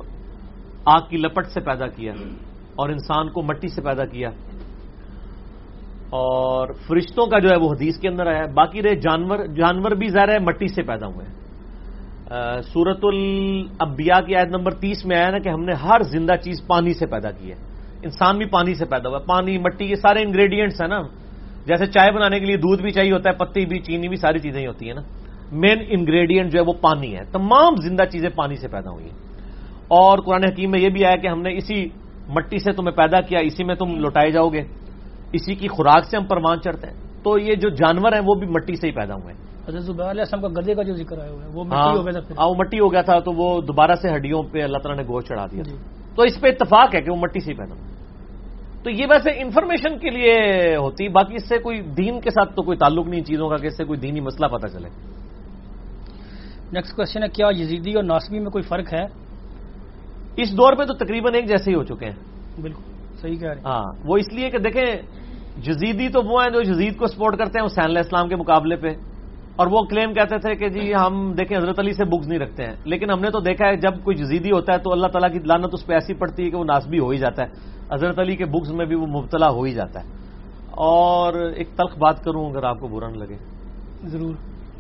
آگ 0.85 1.01
کی 1.11 1.17
لپٹ 1.17 1.47
سے 1.47 1.61
پیدا 1.61 1.87
کیا 1.87 2.13
اور 2.77 2.89
انسان 2.89 3.29
کو 3.29 3.43
مٹی 3.43 3.69
سے 3.69 3.83
پیدا 3.83 4.05
کیا۔ 4.07 4.31
اور 6.15 6.69
فرشتوں 6.87 7.27
کا 7.27 7.39
جو 7.39 7.49
ہے 7.51 7.57
وہ 7.57 7.69
حدیث 7.69 7.99
کے 7.99 8.09
اندر 8.09 8.27
آیا 8.27 8.39
ہے۔ 8.39 8.53
باقی 8.53 8.83
رہے 8.83 8.95
جانور 8.95 9.47
جانور 9.47 9.91
بھی 9.91 10.09
ظاہر 10.09 10.29
ہے 10.29 10.39
مٹی 10.39 10.69
سے 10.69 10.83
پیدا 10.83 11.07
ہوئے 11.07 11.27
ہیں۔ 11.27 11.35
سورت 12.63 12.99
الانبیاء 13.03 14.21
کی 14.21 14.37
عید 14.37 14.49
نمبر 14.51 14.75
تیس 14.75 15.07
میں 15.07 15.17
آیا 15.17 15.31
نا 15.31 15.39
کہ 15.39 15.49
ہم 15.49 15.65
نے 15.65 15.73
ہر 15.73 16.03
زندہ 16.03 16.33
چیز 16.37 16.67
پانی 16.67 16.95
سے 16.95 17.07
پیدا 17.07 17.31
کی 17.31 17.51
ہے۔ 17.51 17.57
انسان 18.03 18.39
بھی 18.39 18.47
پانی 18.47 18.75
سے 18.75 18.85
پیدا 18.85 19.09
ہوا 19.09 19.19
ہے۔ 19.19 19.25
پانی، 19.25 19.59
مٹی، 19.59 19.85
یہ 19.85 19.95
سارے 19.95 20.23
انگریڈینٹس 20.23 20.81
ہیں 20.81 20.89
نا۔ 20.89 21.03
جیسے 21.67 21.87
چائے 21.87 22.11
بنانے 22.11 22.39
کے 22.39 22.47
لیے 22.47 22.57
دودھ 22.57 22.83
بھی 22.83 22.91
چاہیے 22.91 23.13
ہوتا 23.13 23.31
ہے، 23.31 23.37
پتی 23.37 23.67
بھی، 23.67 23.79
چینی 23.79 24.09
بھی، 24.09 24.17
ساری 24.17 24.39
چیزیں 24.39 24.61
ہی 24.61 24.67
ہوتی 24.67 24.87
ہیں 24.87 24.95
نا۔ 24.95 25.01
مین 25.53 25.79
انگریڈینٹ 25.89 26.53
جو 26.53 26.59
ہے 26.59 26.65
وہ 26.65 26.73
پانی 26.73 27.17
ہے۔ 27.17 27.25
تمام 27.33 27.77
زندہ 27.77 28.03
چیزیں 28.05 28.31
پانی 28.37 28.57
سے 28.57 28.69
پیدا 28.69 28.91
ہوئی 28.91 29.05
ہیں۔ 29.05 29.19
اور 29.89 30.19
قرآن 30.19 30.45
حکیم 30.45 30.71
میں 30.71 30.81
یہ 30.81 30.89
بھی 30.89 31.05
آیا 31.05 31.17
کہ 31.17 31.27
ہم 31.27 31.43
نے 31.43 31.57
اسی 31.57 31.87
مٹی 32.29 32.59
سے 32.59 32.73
تمہیں 32.73 32.97
پیدا 32.97 33.21
کیا، 33.21 33.39
اسی 33.39 33.65
میں 33.65 33.75
تم 33.75 33.99
لوٹائے 33.99 34.31
جاؤ 34.31 34.49
گے۔ 34.49 34.84
اسی 35.35 35.55
کی 35.55 35.69
خوراک 35.69 36.05
سے 36.05 36.17
ہم 36.17 36.25
پروان 36.25 36.61
چڑھتے 36.61 36.87
ہیں۔ 36.87 36.95
تو 37.23 37.39
یہ 37.39 37.55
جو 37.55 37.69
جانور 37.69 38.13
ہیں 38.13 38.21
وہ 38.21 38.35
بھی 38.35 38.47
مٹی 38.47 38.77
سے 38.77 38.87
ہی 38.87 38.93
پیدا 38.93 39.15
ہوئے 39.15 39.35
ہیں۔ 39.35 39.43
کا 40.43 40.49
گدے 40.61 40.75
کا 40.75 40.83
جو 40.83 40.95
ذکر 40.95 41.19
آیا 41.19 41.31
ہوا 41.31 41.43
ہے 41.43 41.49
وہ 41.53 41.65
مٹی 41.65 41.99
ہو 41.99 42.07
گیا 42.07 42.21
تھا 42.21 42.35
ہاں، 42.39 42.49
وہ 42.49 42.55
مٹی 42.55 42.81
ہو 42.81 42.93
گیا 42.93 43.03
تھا 43.03 43.19
تو 43.19 43.33
وہ 43.33 43.61
دوبارہ 43.61 43.95
سے 43.95 44.15
ہڈیوں 44.15 44.43
پہ 44.43 44.63
اللہ 44.63 44.79
تعالیٰ 44.79 45.03
نے 45.03 45.09
گوشت 45.09 45.29
چڑھا 45.29 45.47
دیا 45.47 45.63
جی۔ 45.63 45.77
تو 46.15 46.23
اس 46.23 46.41
پہ 46.41 46.49
اتفاق 46.49 46.95
ہے 46.95 47.01
کہ 47.01 47.11
وہ 47.11 47.17
مٹی 47.17 47.41
سے 47.41 47.53
ہی 47.53 47.57
پیدا 47.57 47.75
تو 48.83 48.91
یہ 48.91 49.07
ویسے 49.11 49.31
انفارمیشن 49.31 49.99
کے 49.99 50.11
لیے 50.11 50.35
ہوتی 50.77 51.09
باقی 51.09 51.35
اس 51.35 51.49
سے 51.49 51.59
کوئی 51.59 51.81
دین 51.81 52.21
کے 52.21 52.31
ساتھ 52.31 52.55
تو 52.55 52.63
کوئی 52.63 52.79
تعلق 52.79 53.07
نہیں 53.07 53.21
چیزوں 53.21 53.49
کا 53.49 53.57
کہ 53.57 53.67
اس 53.67 53.77
سے 53.77 53.85
کوئی 53.85 53.99
دینی 53.99 54.21
مسئلہ 54.21 54.47
پتہ 54.47 54.67
چلے۔ 54.67 54.89
نیکسٹ 56.73 56.97
کوشچن 56.97 57.23
ہے 57.23 57.29
کیا 57.29 57.47
یزیدی 57.51 57.93
اور 57.93 58.05
ناسبی 58.05 58.39
میں 58.39 58.51
کوئی 58.51 58.63
فرق 58.63 58.95
ہے؟ 58.95 59.05
اس 60.37 60.57
دور 60.57 60.73
پہ 60.73 60.85
تو 60.85 60.95
تقریباً 60.95 61.35
ایک 61.35 61.49
جیسے 61.49 61.71
ہی 61.71 61.77
ہو 61.77 61.85
چکے 61.85 62.07
ہیں۔ 62.07 62.61
بالکل 62.61 62.83
صحیح 63.23 63.37
کہہ 63.37 63.49
رہے 63.49 63.57
ہیں۔ 63.57 63.65
ہاں 63.65 63.83
وہ 64.05 64.17
اس 64.17 64.33
لیے 64.33 64.51
کہ 64.51 64.59
دیکھیں 64.59 65.24
جزیدی 65.57 66.09
تو 66.09 66.23
وہ 66.23 66.43
ہیں 66.43 66.51
جو 66.51 66.63
جزید 66.63 66.97
کو 66.97 67.07
سپورٹ 67.07 67.39
کرتے 67.39 67.59
ہیں 67.59 67.67
حسین 67.67 67.85
علیہ 67.85 67.99
السلام 67.99 68.29
کے 68.29 68.37
مقابلے 68.37 68.77
پہ۔ 68.77 68.89
اور 69.57 69.67
وہ 69.67 69.83
کلیم 69.83 70.15
کہتے 70.15 70.39
تھے 70.39 70.55
کہ 70.55 70.69
جی 70.69 70.95
ہم 70.95 71.33
دیکھیں 71.39 71.59
حضرت 71.59 71.79
علی 71.79 71.93
سے 71.93 72.05
بکس 72.05 72.27
نہیں 72.29 72.39
رکھتے 72.39 72.65
ہیں۔ 72.65 72.77
لیکن 72.85 73.11
ہم 73.11 73.21
نے 73.21 73.31
تو 73.31 73.41
دیکھا 73.41 73.69
ہے 73.69 73.77
جب 73.77 73.91
کوئی 74.05 74.17
جزیدی 74.17 74.51
ہوتا 74.51 74.73
ہے 74.73 74.79
تو 74.79 74.93
اللہ 74.93 75.07
تعالیٰ 75.07 75.33
کی 75.33 75.39
لانت 75.39 75.69
اس 75.73 75.87
پہ 75.87 75.93
ایسی 75.93 76.15
پڑتی 76.15 76.45
ہے 76.45 76.51
کہ 76.51 76.57
وہ 76.57 76.65
ناسبی 76.65 76.99
ہو 76.99 77.09
ہی 77.09 77.19
جاتا 77.19 77.43
ہے۔ 77.43 77.49
حضرت 77.93 78.19
علی 78.19 78.37
کے 78.37 78.45
بکس 78.45 78.71
میں 78.71 78.87
بھی 78.87 78.97
وہ 78.97 79.07
مبتلا 79.07 79.49
ہو 79.49 79.63
ہی 79.63 79.73
جاتا 79.73 80.01
ہے۔ 80.01 80.09
اور 80.71 81.35
ایک 81.35 81.69
تلخ 81.77 81.99
بات 81.99 82.25
کروں 82.25 82.51
اگر 82.51 82.63
آپ 82.63 82.81
کو 82.81 82.89
برا 82.89 83.09
نہ 83.09 83.17
لگے۔ 83.17 83.37
ضرور۔ 84.05 84.35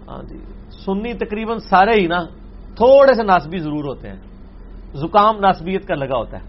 ہاں 0.08 0.22
جی۔ 0.22 0.38
سنی 0.84 1.14
تقریباً 1.14 1.58
سارے 1.58 2.00
ہی 2.00 2.06
نا 2.06 2.22
تھوڑے 2.76 3.14
سے 3.14 3.22
ناسبی 3.22 3.58
ضرور 3.58 3.84
ہوتے 3.84 4.08
ہیں۔ 4.08 4.16
زکام 4.94 5.38
ناسبیت 5.40 5.86
کا 5.86 5.94
لگا 5.94 6.16
ہوتا 6.16 6.36
ہے۔ 6.36 6.42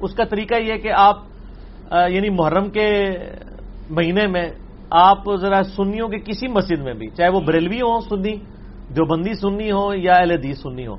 اس 0.00 0.14
کا 0.14 0.24
طریقہ 0.24 0.54
یہ 0.54 0.76
کہ 0.76 0.92
آپ 0.92 1.18
یعنی 2.08 2.30
محرم 2.30 2.70
کے 2.70 3.14
مہینے 3.92 4.26
میں 4.26 4.50
آپ 4.90 5.18
ذرا 5.40 5.62
سنیوں 5.62 6.08
کے 6.08 6.18
کسی 6.18 6.48
مسجد 6.48 6.80
میں 6.80 6.94
بھی 6.94 7.06
چاہے 7.08 7.28
وہ 7.28 7.40
بریلوی 7.40 7.80
ہوں 7.80 8.00
سنی 8.00 8.36
جو 8.90 9.04
بندی 9.04 9.34
سنی 9.34 9.72
ہو 9.72 9.94
یا 9.94 10.12
اہل 10.12 10.30
حدیث 10.30 10.62
سنی 10.62 10.86
ہو 10.86 10.96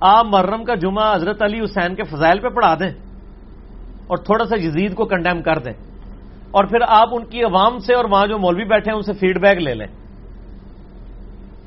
آپ 0.00 0.26
محرم 0.26 0.64
کا 0.64 0.74
جمعہ 0.74 1.14
حضرت 1.14 1.42
علی 1.42 1.60
حسین 1.64 1.94
کے 1.94 2.02
فضائل 2.02 2.40
پہ 2.40 2.48
پڑھا 2.48 2.74
دیں 2.74 2.90
اور 4.06 4.16
تھوڑا 4.16 4.44
سا 4.44 4.56
جزید 4.56 4.94
کو 4.94 5.04
کنڈیم 5.04 5.42
کر 5.42 5.58
دیں 5.58 5.72
اور 6.50 6.64
پھر 6.64 6.78
آپ 6.88 7.08
ان 7.12 7.24
کی 7.24 7.42
عوام 7.42 7.78
سے 7.78 7.94
اور 7.94 8.04
وہاں 8.04 8.26
جو 8.26 8.38
مولوی 8.38 8.64
بیٹھے 8.64 8.90
ہیں 8.90 8.96
ان 8.96 9.02
سے 9.02 9.12
فیڈ 9.12 9.40
بیک 9.40 9.58
لے 9.58 9.74
لیں 9.74 9.86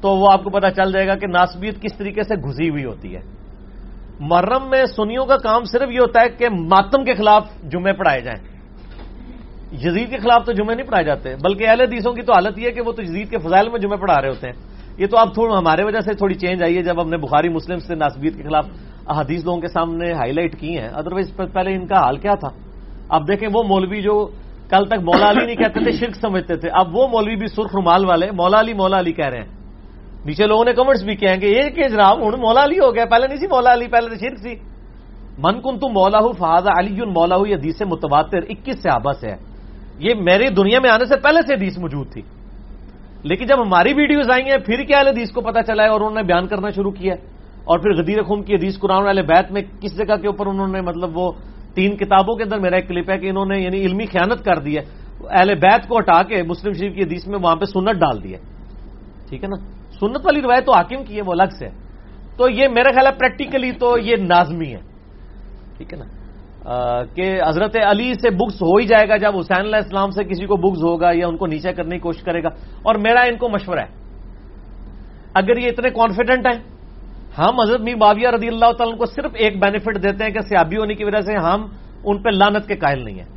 تو 0.02 0.10
وہ 0.10 0.28
آپ 0.34 0.44
کو 0.44 0.50
پتا 0.50 0.72
چل 0.72 0.92
جائے 0.92 1.08
گا 1.08 1.16
کہ 1.16 1.28
ناسبیت 1.28 1.82
کس 1.82 1.98
طریقے 1.98 2.24
سے 2.24 2.36
گھسی 2.36 2.70
ہوئی 2.70 2.86
ہوتی 2.86 3.16
ہے۔ 3.16 3.22
محرم 4.20 4.70
میں 4.70 4.86
سنیوں 4.86 5.26
کا 5.26 5.38
کام 5.38 5.64
صرف 5.64 5.92
یہ 5.92 6.00
ہوتا 6.00 6.22
ہے 6.22 6.30
کہ 6.30 6.50
ماتم 6.50 7.04
کے 7.04 7.14
خلاف 7.14 7.48
جمعے 7.64 7.94
پڑھائے 7.94 8.22
جائیں۔ 8.22 8.57
جزید 9.72 10.10
کے 10.10 10.18
خلاف 10.18 10.46
تو 10.46 10.52
جمعے 10.52 10.76
نہیں 10.76 10.88
پڑھائے 10.88 11.06
جاتے، 11.06 11.36
بلکہ 11.36 11.70
اہل 11.70 11.82
حدیثوں 11.82 12.14
کی 12.14 12.22
تو 12.22 12.34
حالت 12.34 12.60
یہ 12.60 12.68
ہے 12.68 12.72
کہ 12.72 12.82
وہ 12.82 12.92
تو 12.92 13.02
جزید 13.02 13.30
کے 13.30 13.38
فضائل 13.38 13.70
میں 13.70 13.80
جمعے 13.80 13.98
پڑھا 13.98 14.22
رہے 14.22 14.30
ہوتے 14.30 14.48
ہیں۔ 14.48 14.56
یہ 14.98 15.08
تو 15.08 15.18
اب 15.18 15.34
تھوڑا 15.34 15.58
ہمارے 15.58 15.84
وجہ 15.84 16.00
سے 16.00 16.14
تھوڑی 16.14 16.34
چینج 16.34 16.64
آئی 16.64 16.78
ہے 16.78 16.82
جب 16.82 17.02
ہم 17.02 17.10
نے 17.10 17.18
بخاری 17.18 17.50
مسلم 17.50 17.80
سے 17.80 17.96
ناسبیت 17.96 18.38
کے 18.38 18.44
خلاف 18.44 18.66
احادیث 19.08 19.46
لوگوں 19.46 19.62
کے 19.62 19.68
سامنے 19.68 20.12
ہائی 20.12 20.32
لائٹ 20.32 20.60
کی 20.60 20.78
ہیں۔ 20.78 20.88
ادروائز 20.88 21.36
پہلے 21.54 21.76
ان 21.76 21.88
کا 21.88 22.00
حال 22.00 22.18
کیا 22.18 22.36
تھا؟ 22.36 22.50
اب 23.10 23.28
دیکھیں 23.28 23.50
وہ 23.54 23.64
مولوی 23.64 24.02
جو 24.02 24.28
کل 24.70 24.86
تک 24.86 25.00
مولا 25.04 25.30
علی 25.30 25.46
نہیں 25.46 25.56
کہتے 25.56 25.84
تھے، 25.84 25.92
شرک 25.92 26.16
سمجھتے 26.16 26.56
تھے۔ 26.56 26.70
اب 26.74 26.96
وہ 26.96 27.08
مولوی 27.08 27.36
بھی 27.36 27.48
سرخ 27.48 27.76
رومال 27.76 28.06
والے، 28.06 28.32
مولا 28.32 28.60
علی 28.60 28.74
مولا 28.74 29.00
علی 29.00 29.12
کہہ 29.12 29.26
رہے 29.26 29.38
ہیں۔ 29.38 29.50
نیچے 30.26 30.46
لوگوں 30.46 30.66
نے 30.66 30.74
کمنٹس 30.74 31.04
بھی 31.04 31.16
کہیں 31.16 31.42
گے 31.42 31.48
یہ 31.48 31.70
کہ 31.70 31.88
جناب 31.88 32.22
ہوں 32.22 32.32
مولا 32.38 32.64
علی 32.64 32.80
ہو 32.80 32.96
گیا، 32.96 33.06
پہلے 33.06 33.28
نہیں 33.28 33.38
سی 33.38 33.48
مولا 33.48 33.74
علی، 33.74 33.88
پہلے 33.88 34.10
تو 34.10 34.16
شرک 34.16 34.38
سی۔ 34.38 34.56
من 35.38 35.62
کن 35.62 35.80
تم 35.80 35.94
مولا 35.94 36.18
ہوں 36.18 36.34
فہذا 36.34 36.80
علی، 36.80 37.06
مولا 37.06 37.36
ہوں 37.36 37.48
یہ 37.48 37.56
دیس 37.56 37.82
متبادر 37.82 38.38
اکیس 38.50 38.84
سے 38.84 39.30
ہے۔ 39.30 39.47
یہ 40.00 40.14
میری 40.14 40.50
دنیا 40.50 40.80
میں 40.80 40.90
آنے 40.90 41.06
سے 41.06 41.16
پہلے 41.16 41.42
سے 41.48 41.54
حدیث 41.54 41.78
موجود 41.78 42.12
تھی۔ 42.12 42.22
لیکن 43.24 43.46
جب 43.46 43.62
ہماری 43.62 43.94
ویڈیوز 43.94 44.32
آئی 44.32 44.44
ہیں، 44.44 44.58
پھر 44.58 44.84
کیا 44.84 45.02
حدیث 45.02 45.32
کو 45.32 45.42
پتا 45.42 45.64
چلا 45.64 45.84
ہے 45.84 45.88
اور 45.88 46.02
انہوں 46.02 46.16
نے 46.16 46.24
بیان 46.24 46.48
کرنا 46.48 46.70
شروع 46.70 46.92
کیا 46.92 47.14
اور 47.64 47.80
پھر 47.80 47.94
غدیر 47.94 48.24
خم 48.24 48.42
کی 48.42 48.56
حدیث 48.56 48.80
قرآن 48.80 49.04
والے 49.04 49.22
بیت 49.22 49.52
میں 49.52 49.62
کس 49.82 49.98
جگہ 49.98 50.16
کے 50.16 50.28
اوپر 50.28 50.48
انہوں 50.48 50.68
نے 50.68 50.82
مطلب 50.82 51.18
وہ 51.18 51.32
تین 51.74 51.98
کتابوں 51.98 52.36
کے 52.36 52.44
اندر 52.44 52.60
میرا 52.60 52.76
ایک 52.76 52.88
کلپ 52.88 53.12
ہے 53.12 53.18
کہ 53.18 53.30
انہوں 53.30 53.46
نے 53.46 53.60
یعنی 53.60 53.82
علمی 53.82 54.06
خیانت 54.06 54.46
کر 54.46 54.60
دی 54.60 54.78
ہے۔ 54.78 54.84
اہل 55.30 55.56
بیت 55.56 55.88
کو 55.88 56.00
ہٹا 56.00 56.24
کے 56.24 56.44
مسلم 56.44 56.74
شریف 56.74 56.96
کی 56.96 57.02
حدیث 57.04 57.28
میں 57.28 57.40
وہاں 57.42 57.56
پہ 57.56 57.66
سنت 57.66 57.96
ڈال 57.96 58.24
دی 58.24 58.34
ہے۔ 58.34 58.40
ٹھیک 59.30 59.44
ہے 59.44 59.48
نا؟ 59.48 59.66
سنت 60.00 60.26
والی 60.26 60.42
روایت 60.42 60.66
تو 60.66 60.72
حاکم 60.72 61.04
کی 61.04 61.16
ہے، 61.16 61.22
وہ 61.22 61.32
الگ 61.32 61.56
سے 61.60 61.68
تو 62.38 62.50
یہ 62.50 62.68
میرا 62.68 62.90
خیال 62.90 63.08
ہے 63.08 63.12
پریکٹیکلی 63.12 63.72
تو 63.72 63.98
یہ 63.98 64.16
نازمی 64.16 64.74
ہے۔ 64.74 64.80
ٹھیک 65.78 65.94
ہے 65.94 66.00
نا؟ 66.00 66.06
کہ 67.16 67.42
حضرت 67.48 67.76
علی 67.86 68.14
سے 68.14 68.30
بکس 68.30 68.62
ہو 68.62 68.76
ہی 68.76 68.86
جائے 68.86 69.10
گا 69.10 69.18
جب 69.18 69.38
حسین 69.38 69.60
علیہ 69.60 69.76
السلام 69.76 70.12
سے 70.12 70.24
کسی 70.24 70.46
کو 70.46 70.56
بکس 70.56 70.84
ہوگا 70.84 71.12
یا 71.14 71.28
ان 71.28 71.38
کو 71.38 71.46
نیچے 71.46 71.74
کرنے 71.74 71.96
کی 71.96 72.00
کوشش 72.00 72.22
کرے 72.22 72.44
گا۔ 72.44 72.48
اور 72.84 72.96
میرا 72.96 73.22
ان 73.22 73.38
کو 73.38 73.50
مشورہ 73.50 73.80
ہے۔ 73.80 73.88
اگر 75.34 75.58
یہ 75.58 75.68
اتنے 75.68 75.90
کانفیڈنٹ 75.90 76.48
ہیں، 76.48 76.64
ہم 77.38 77.62
حضرت 77.62 77.82
می 77.82 77.96
باویہ 77.96 78.28
رضی 78.28 78.48
اللہ 78.48 78.72
تعالیٰ 78.72 78.98
کو 78.98 79.06
صرف 79.06 79.32
ایک 79.34 79.60
بینیفٹ 79.60 80.04
دیتے 80.04 80.24
ہیں 80.24 80.32
کہ 80.32 80.40
سیابی 80.40 80.78
ہونے 80.78 80.94
کی 80.94 81.04
وجہ 81.04 81.22
سے 81.22 81.34
ہم 81.34 81.68
ان 82.04 82.22
پہ 82.22 82.30
لانت 82.30 82.68
کے 82.68 82.76
قائل 82.76 83.04
نہیں 83.06 83.20
ہیں۔ 83.20 83.30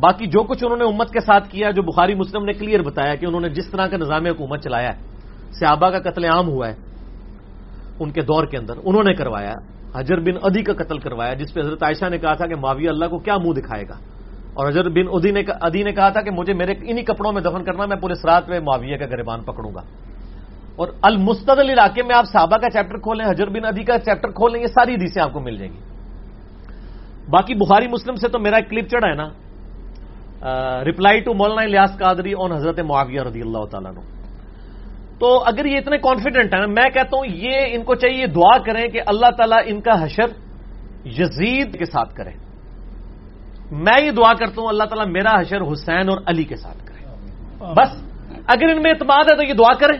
باقی 0.00 0.26
جو 0.26 0.42
کچھ 0.42 0.64
انہوں 0.64 0.78
نے 0.78 0.84
امت 0.84 1.10
کے 1.10 1.20
ساتھ 1.20 1.48
کیا، 1.48 1.70
جو 1.70 1.82
بخاری 1.82 2.14
مسلم 2.14 2.44
نے 2.44 2.52
کلیئر 2.52 2.82
بتایا 2.82 3.14
کہ 3.14 3.26
انہوں 3.26 3.40
نے 3.40 3.48
جس 3.48 3.70
طرح 3.70 3.86
کا 3.86 3.96
نظام 3.96 4.26
حکومت 4.26 4.64
چلایا 4.64 4.88
ہے 4.88 4.98
سیابا 5.52 5.90
کا 5.90 6.10
قتل 6.10 6.24
عام 6.24 6.48
ہوا 6.48 6.68
ہے، 6.68 6.74
ان 8.00 8.10
کے 8.10 8.20
دور 8.20 8.46
کے 8.46 8.56
اندر 8.56 8.74
انہوں 8.84 9.04
نے 9.04 9.14
کروایا۔ 9.14 9.54
حجر 9.94 10.20
بن 10.20 10.38
ادی 10.42 10.62
کا 10.62 10.72
قتل 10.72 10.98
کروایا، 10.98 11.34
جس 11.34 11.54
پہ 11.54 11.60
حضرت 11.60 11.82
عائشہ 11.82 12.04
نے 12.10 12.18
کہا 12.18 12.32
تھا 12.32 12.46
کہ 12.46 12.54
معاویہ 12.54 12.88
اللہ 12.88 13.04
کو 13.04 13.18
کیا 13.18 13.36
منہ 13.36 13.60
دکھائے 13.60 13.84
گا؟ 13.88 13.94
اور 14.54 14.68
حضر 14.68 14.88
بن 14.88 15.08
ادی 15.12 15.30
نے 15.30 15.42
ادی 15.60 15.82
نے 15.82 15.92
کہا 15.92 16.08
تھا 16.08 16.20
کہ 16.20 16.30
مجھے 16.30 16.52
میرے 16.52 16.74
انہی 16.82 17.02
کپڑوں 17.02 17.32
میں 17.32 17.42
دفن 17.42 17.64
کرنا، 17.64 17.86
میں 17.86 17.96
پورے 17.96 18.14
رات 18.24 18.48
میں 18.48 18.60
معاویہ 18.60 18.96
کا 18.96 19.06
گربان 19.06 19.42
پکڑوں 19.42 19.74
گا۔ 19.74 19.80
اور 20.76 20.88
المستدل 21.02 21.70
علاقے 21.70 22.02
میں 22.02 22.16
آپ 22.16 22.24
صحابہ 22.24 22.56
کا 22.56 22.70
چیپٹر 22.70 22.98
کھولیں، 22.98 23.30
حجر 23.30 23.48
بن 23.48 23.64
ادی 23.64 23.82
کا 23.82 23.98
چیپٹر 23.98 24.30
کھولیں، 24.30 24.60
یہ 24.60 24.66
ساری 24.66 24.94
حدیثیں 24.94 25.22
آپ 25.22 25.32
کو 25.32 25.40
مل 25.40 25.56
جائیں 25.56 25.72
گی۔ 25.72 25.78
باقی 27.30 27.54
بخاری 27.54 27.88
مسلم 27.88 28.14
سے 28.14 28.28
تو 28.28 28.38
میرا 28.38 28.56
ایک 28.56 28.70
کلپ 28.70 28.88
چڑھا 28.88 29.08
ہے 29.08 29.14
نا۔ 29.14 29.28
ریپلائی 30.84 31.20
ٹو 31.20 31.34
مولانا 31.34 31.64
لیاس 31.64 31.98
قادری 31.98 32.32
آن 32.38 32.52
حضرت 32.52 32.80
معاویہ 32.80 33.20
رضی 33.20 33.40
اللہ 33.40 33.64
تعالیٰ 33.70 33.92
تو 35.22 35.42
اگر 35.46 35.64
یہ 35.64 35.76
اتنے 35.76 35.98
کانفیڈنٹ 35.98 36.54
ہیں 36.54 36.66
میں 36.66 36.90
کہتا 36.90 37.16
ہوں 37.16 37.24
یہ 37.26 37.56
ان 37.66 37.82
کو 37.84 37.94
چاہیے 37.94 38.26
دعا 38.26 38.58
کریں 38.58 38.88
کہ 38.88 39.00
اللہ 39.06 39.26
تعالیٰ 39.36 39.58
ان 39.64 39.80
کا 39.80 40.04
حشر 40.04 40.26
یزید 41.06 41.78
کے 41.78 41.84
ساتھ 41.84 42.14
کرے۔ 42.14 42.30
میں 43.70 44.04
یہ 44.04 44.10
دعا 44.10 44.32
کرتا 44.34 44.62
ہوں، 44.62 44.68
اللہ 44.68 44.84
تعالیٰ 44.84 45.06
میرا 45.12 45.40
حشر 45.40 45.72
حسین 45.72 46.08
اور 46.08 46.18
علی 46.26 46.44
کے 46.44 46.56
ساتھ 46.56 46.86
کرے۔ 46.86 47.06
بس، 47.74 48.02
اگر 48.46 48.68
ان 48.68 48.82
میں 48.82 48.90
اعتماد 48.90 49.30
ہے 49.30 49.36
تو 49.36 49.42
یہ 49.42 49.52
دعا 49.52 49.74
کریں۔ 49.74 49.98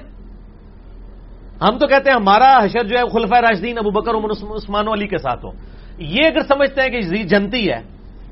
ہم 1.62 1.78
تو 1.78 1.86
کہتے 1.86 2.10
ہیں 2.10 2.16
ہمارا 2.16 2.64
حشر 2.64 2.84
جو 2.84 2.98
ہے 2.98 3.02
خلفۂ 3.12 3.40
راشدین 3.40 3.78
ابو 3.78 3.90
بکر، 3.90 4.14
عمر 4.14 4.30
عثمان 4.30 4.88
علی 4.88 5.06
کے 5.06 5.18
ساتھ 5.18 5.44
ہو۔ 5.44 5.50
یہ 5.98 6.22
اگر 6.26 6.40
سمجھتے 6.40 6.82
ہیں 6.82 6.88
کہ 6.88 6.96
یزید 6.96 7.26
جنتی 7.26 7.70
ہے، 7.70 7.80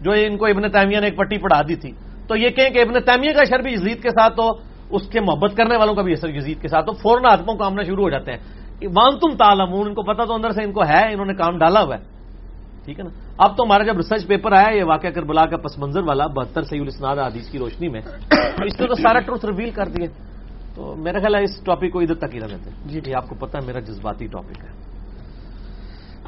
جو 0.00 0.12
ان 0.12 0.36
کو 0.36 0.46
ابن 0.46 0.70
تعمیہ 0.70 1.00
نے 1.00 1.06
ایک 1.06 1.16
پٹی 1.16 1.38
پڑھا 1.38 1.62
دی 1.68 1.74
تھی، 1.74 1.92
تو 2.28 2.36
یہ 2.36 2.48
کہیں 2.48 2.70
کہ 2.70 2.78
ابن 2.78 3.00
تعمیہ 3.00 3.32
کا 3.32 3.42
حشر 3.42 3.58
بھی 3.58 3.72
یزید 3.72 4.02
کے 4.02 4.10
ساتھ 4.10 4.40
ہو 4.40 4.69
اس 4.90 5.08
کے 5.08 5.20
محبت 5.20 5.56
کرنے 5.56 5.76
والوں 5.76 5.94
کا 5.94 6.02
بھی 6.02 6.12
اثر 6.12 6.28
یزید 6.28 6.62
کے 6.62 6.68
ساتھ۔ 6.68 6.86
تو 6.86 6.92
فوراً 6.92 7.32
آتموں 7.32 7.54
کو 7.54 7.64
آمنا 7.64 7.82
شروع 7.82 8.04
ہو 8.04 8.10
جاتے 8.10 8.32
ہیں۔ 8.32 8.38
وان 8.82 9.18
تم 9.18 9.36
تالم 9.36 9.72
ان 9.72 9.94
کو 9.94 10.02
پتا 10.02 10.24
تو 10.24 10.34
اندر 10.34 10.50
سے 10.50 10.64
ان 10.64 10.72
کو 10.72 10.82
ہے 10.82 11.12
انہوں 11.12 11.26
نے 11.26 11.34
کام 11.34 11.58
ڈالا 11.58 11.82
ہوا 11.82 11.96
ہے۔ 11.96 12.20
ٹھیک 12.84 12.98
ہے 12.98 13.04
نا؟ 13.04 13.10
اب 13.38 13.56
تو 13.56 13.64
ہمارا 13.64 13.84
جب 13.84 13.96
ریسرچ 13.96 14.26
پیپر 14.26 14.52
آیا 14.52 14.76
یہ 14.76 14.84
واقعہ 14.84 15.10
کر 15.10 15.22
بلا 15.22 15.46
کا 15.46 15.56
پس 15.56 15.78
منظر 15.78 16.02
والا 16.02 16.26
بہتر 16.26 16.62
سی 16.62 16.78
الاسناد 16.78 17.16
حدیث 17.16 17.50
کی 17.50 17.58
روشنی 17.58 17.88
میں 17.88 18.00
اس 18.64 18.80
نے 18.80 18.86
تو 18.86 18.94
سارا 18.94 19.20
ٹروتھ 19.20 19.46
ریویل 19.46 19.70
کر 19.70 19.88
دیے۔ 19.88 20.06
تو 20.74 20.94
میرا 20.96 21.18
خیال 21.18 21.34
ہے 21.34 21.42
اس 21.42 21.60
ٹاپک 21.64 21.92
کو 21.92 22.00
ادھر 22.00 22.14
تک 22.14 22.34
ہی 22.34 22.40
رہتے 22.40 22.70
جی 22.86 23.00
جی 23.00 23.14
آپ 23.14 23.28
کو 23.28 23.34
پتا 23.34 23.58
ہے 23.58 23.66
میرا 23.66 23.80
جذباتی 23.80 24.26
ٹاپک 24.26 24.64
ہے۔ 24.64 24.90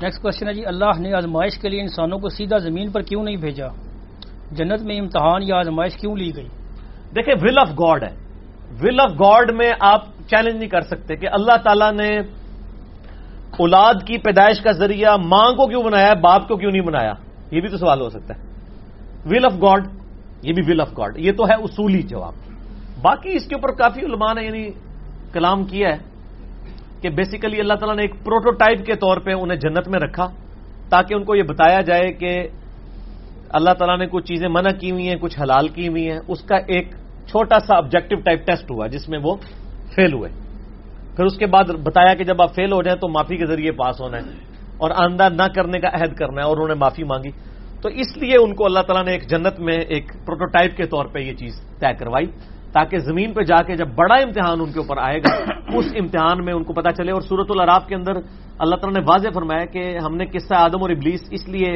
نیکسٹ 0.02 0.22
کوشچن 0.22 0.48
ہے 0.48 0.54
جی 0.54 0.66
اللہ 0.66 0.98
نے 0.98 1.14
آزمائش 1.14 1.58
کے 1.58 1.68
لیے 1.68 1.80
انسانوں 1.80 2.18
کو 2.18 2.28
سیدھا 2.28 2.58
زمین 2.58 2.90
پر 2.90 3.02
کیوں 3.02 3.24
نہیں 3.24 3.36
بھیجا؟ 3.36 3.66
جنت 4.50 4.80
میں 4.80 5.00
امتحان 5.00 5.42
یا 5.42 5.56
آزمائش 5.56 5.96
کیوں 5.96 6.16
لی 6.16 6.36
گئی؟ 6.36 6.48
دیکھیں 7.16 7.34
ول 7.42 7.58
آف 7.58 7.68
گاڈ 7.68 8.04
ہے۔ 8.04 8.31
ول 8.80 9.00
آف 9.00 9.10
گاڈ 9.10 9.50
میں 9.50 9.72
آپ 9.80 10.04
چیلنج 10.28 10.56
نہیں 10.56 10.68
کر 10.68 10.80
سکتے 10.80 11.16
کہ 11.16 11.28
اللہ 11.32 11.56
تعالیٰ 11.64 11.92
نے 11.92 12.18
اولاد 13.58 13.94
کی 14.06 14.18
پیدائش 14.18 14.60
کا 14.60 14.72
ذریعہ 14.72 15.16
ماں 15.16 15.52
کو 15.52 15.66
کیوں 15.66 15.82
بنایا، 15.82 16.14
باپ 16.14 16.48
کو 16.48 16.56
کیوں 16.56 16.70
نہیں 16.70 16.82
بنایا؟ 16.82 17.12
یہ 17.50 17.60
بھی 17.60 17.68
تو 17.68 17.76
سوال 17.76 18.00
ہو 18.00 18.08
سکتا 18.08 18.34
ہے۔ 18.34 18.40
ول 19.24 19.44
آف 19.44 19.52
گاڈ 19.62 19.86
یہ 20.42 20.52
بھی 20.52 20.72
ول 20.72 20.80
آف 20.80 20.90
گاڈ 20.98 21.18
یہ 21.18 21.32
تو 21.32 21.44
ہے 21.44 21.54
اصولی 21.54 22.02
جواب۔ 22.02 22.32
باقی 23.02 23.36
اس 23.36 23.46
کے 23.46 23.54
اوپر 23.54 23.68
کافی 23.68 24.00
علماء 24.00 24.34
نے 24.34 24.44
یعنی 24.44 24.70
کلام 25.32 25.64
کیا 25.64 25.88
ہے 25.88 25.98
کہ 27.00 27.08
بیسیکلی 27.08 27.60
اللہ 27.60 27.74
تعالیٰ 27.74 27.96
نے 27.96 28.02
ایک 28.02 28.24
پروٹوٹائپ 28.24 28.86
کے 28.86 28.94
طور 28.94 29.16
پہ 29.16 29.32
انہیں 29.32 29.58
جنت 29.58 29.88
میں 29.88 30.00
رکھا 30.00 30.26
تاکہ 30.88 31.14
ان 31.14 31.24
کو 31.24 31.34
یہ 31.34 31.42
بتایا 31.42 31.80
جائے 31.80 32.12
کہ 32.12 32.48
اللہ 33.48 33.70
تعالیٰ 33.70 33.98
نے 33.98 34.06
کچھ 34.06 34.24
چیزیں 34.24 34.48
منع 34.48 34.70
کی 34.70 34.90
ہوئی 34.90 35.08
ہیں، 35.08 35.16
کچھ 35.20 35.40
حلال 35.40 35.68
کی 35.68 35.88
ہوئی 35.88 36.10
ہیں۔ 36.10 36.20
اس 36.28 36.42
کا 36.42 36.56
ایک 36.56 36.94
چھوٹا 37.32 37.58
سا 37.58 37.76
آبجیکٹو 37.76 38.16
ٹائپ 38.16 38.46
ٹیسٹ 38.46 38.70
ہوا 38.70 38.86
جس 38.86 39.08
میں 39.08 39.18
وہ 39.22 39.36
فیل 39.94 40.12
ہوئے۔ 40.12 40.30
پھر 41.16 41.24
اس 41.24 41.36
کے 41.38 41.46
بعد 41.46 41.64
بتایا 41.64 42.14
کہ 42.14 42.24
جب 42.24 42.42
آپ 42.42 42.54
فیل 42.54 42.72
ہو 42.72 42.82
جائیں 42.82 43.00
تو 43.00 43.08
معافی 43.08 43.36
کے 43.36 43.46
ذریعے 43.46 43.72
پاس 43.72 44.00
ہونا 44.00 44.16
ہے 44.16 44.22
اور 44.78 44.90
آندہ 44.96 45.28
نہ 45.32 45.42
کرنے 45.54 45.80
کا 45.80 45.88
عہد 45.88 46.14
کرنا 46.14 46.42
ہے 46.42 46.46
اور 46.46 46.56
انہوں 46.56 46.68
نے 46.68 46.74
معافی 46.74 47.04
مانگی۔ 47.04 47.30
تو 47.82 47.88
اس 47.88 48.16
لیے 48.16 48.36
ان 48.36 48.54
کو 48.54 48.64
اللہ 48.64 48.80
تعالیٰ 48.80 49.04
نے 49.04 49.12
ایک 49.12 49.28
جنت 49.28 49.60
میں 49.60 49.78
ایک 49.78 50.12
پروٹوٹائپ 50.26 50.76
کے 50.76 50.86
طور 50.86 51.06
پہ 51.06 51.18
یہ 51.18 51.34
چیز 51.34 51.52
طے 51.80 51.94
کروائی 51.94 52.26
تاکہ 52.72 52.98
زمین 52.98 53.32
پہ 53.32 53.42
جا 53.42 53.62
کے 53.62 53.76
جب 53.76 53.88
بڑا 53.94 54.14
امتحان 54.14 54.60
ان 54.60 54.72
کے 54.72 54.78
اوپر 54.78 54.98
آئے 54.98 55.18
گا، 55.18 55.34
اس 55.78 55.92
امتحان 56.00 56.44
میں 56.44 56.54
ان 56.54 56.64
کو 56.64 56.72
پتا 56.72 56.92
چلے۔ 56.92 57.12
اور 57.12 57.20
سورت 57.20 57.50
العراف 57.50 57.86
کے 57.86 57.94
اندر 57.94 58.12
اللہ 58.58 58.76
تعالیٰ 58.76 59.00
نے 59.00 59.04
واضح 59.08 59.28
فرمایا 59.34 59.64
کہ 59.64 59.98
ہم 60.04 60.16
نے 60.16 60.26
قصہ 60.26 60.54
آدم 60.54 60.82
اور 60.82 60.90
ابلیس 60.90 61.20
اس 61.30 61.48
لیے 61.48 61.72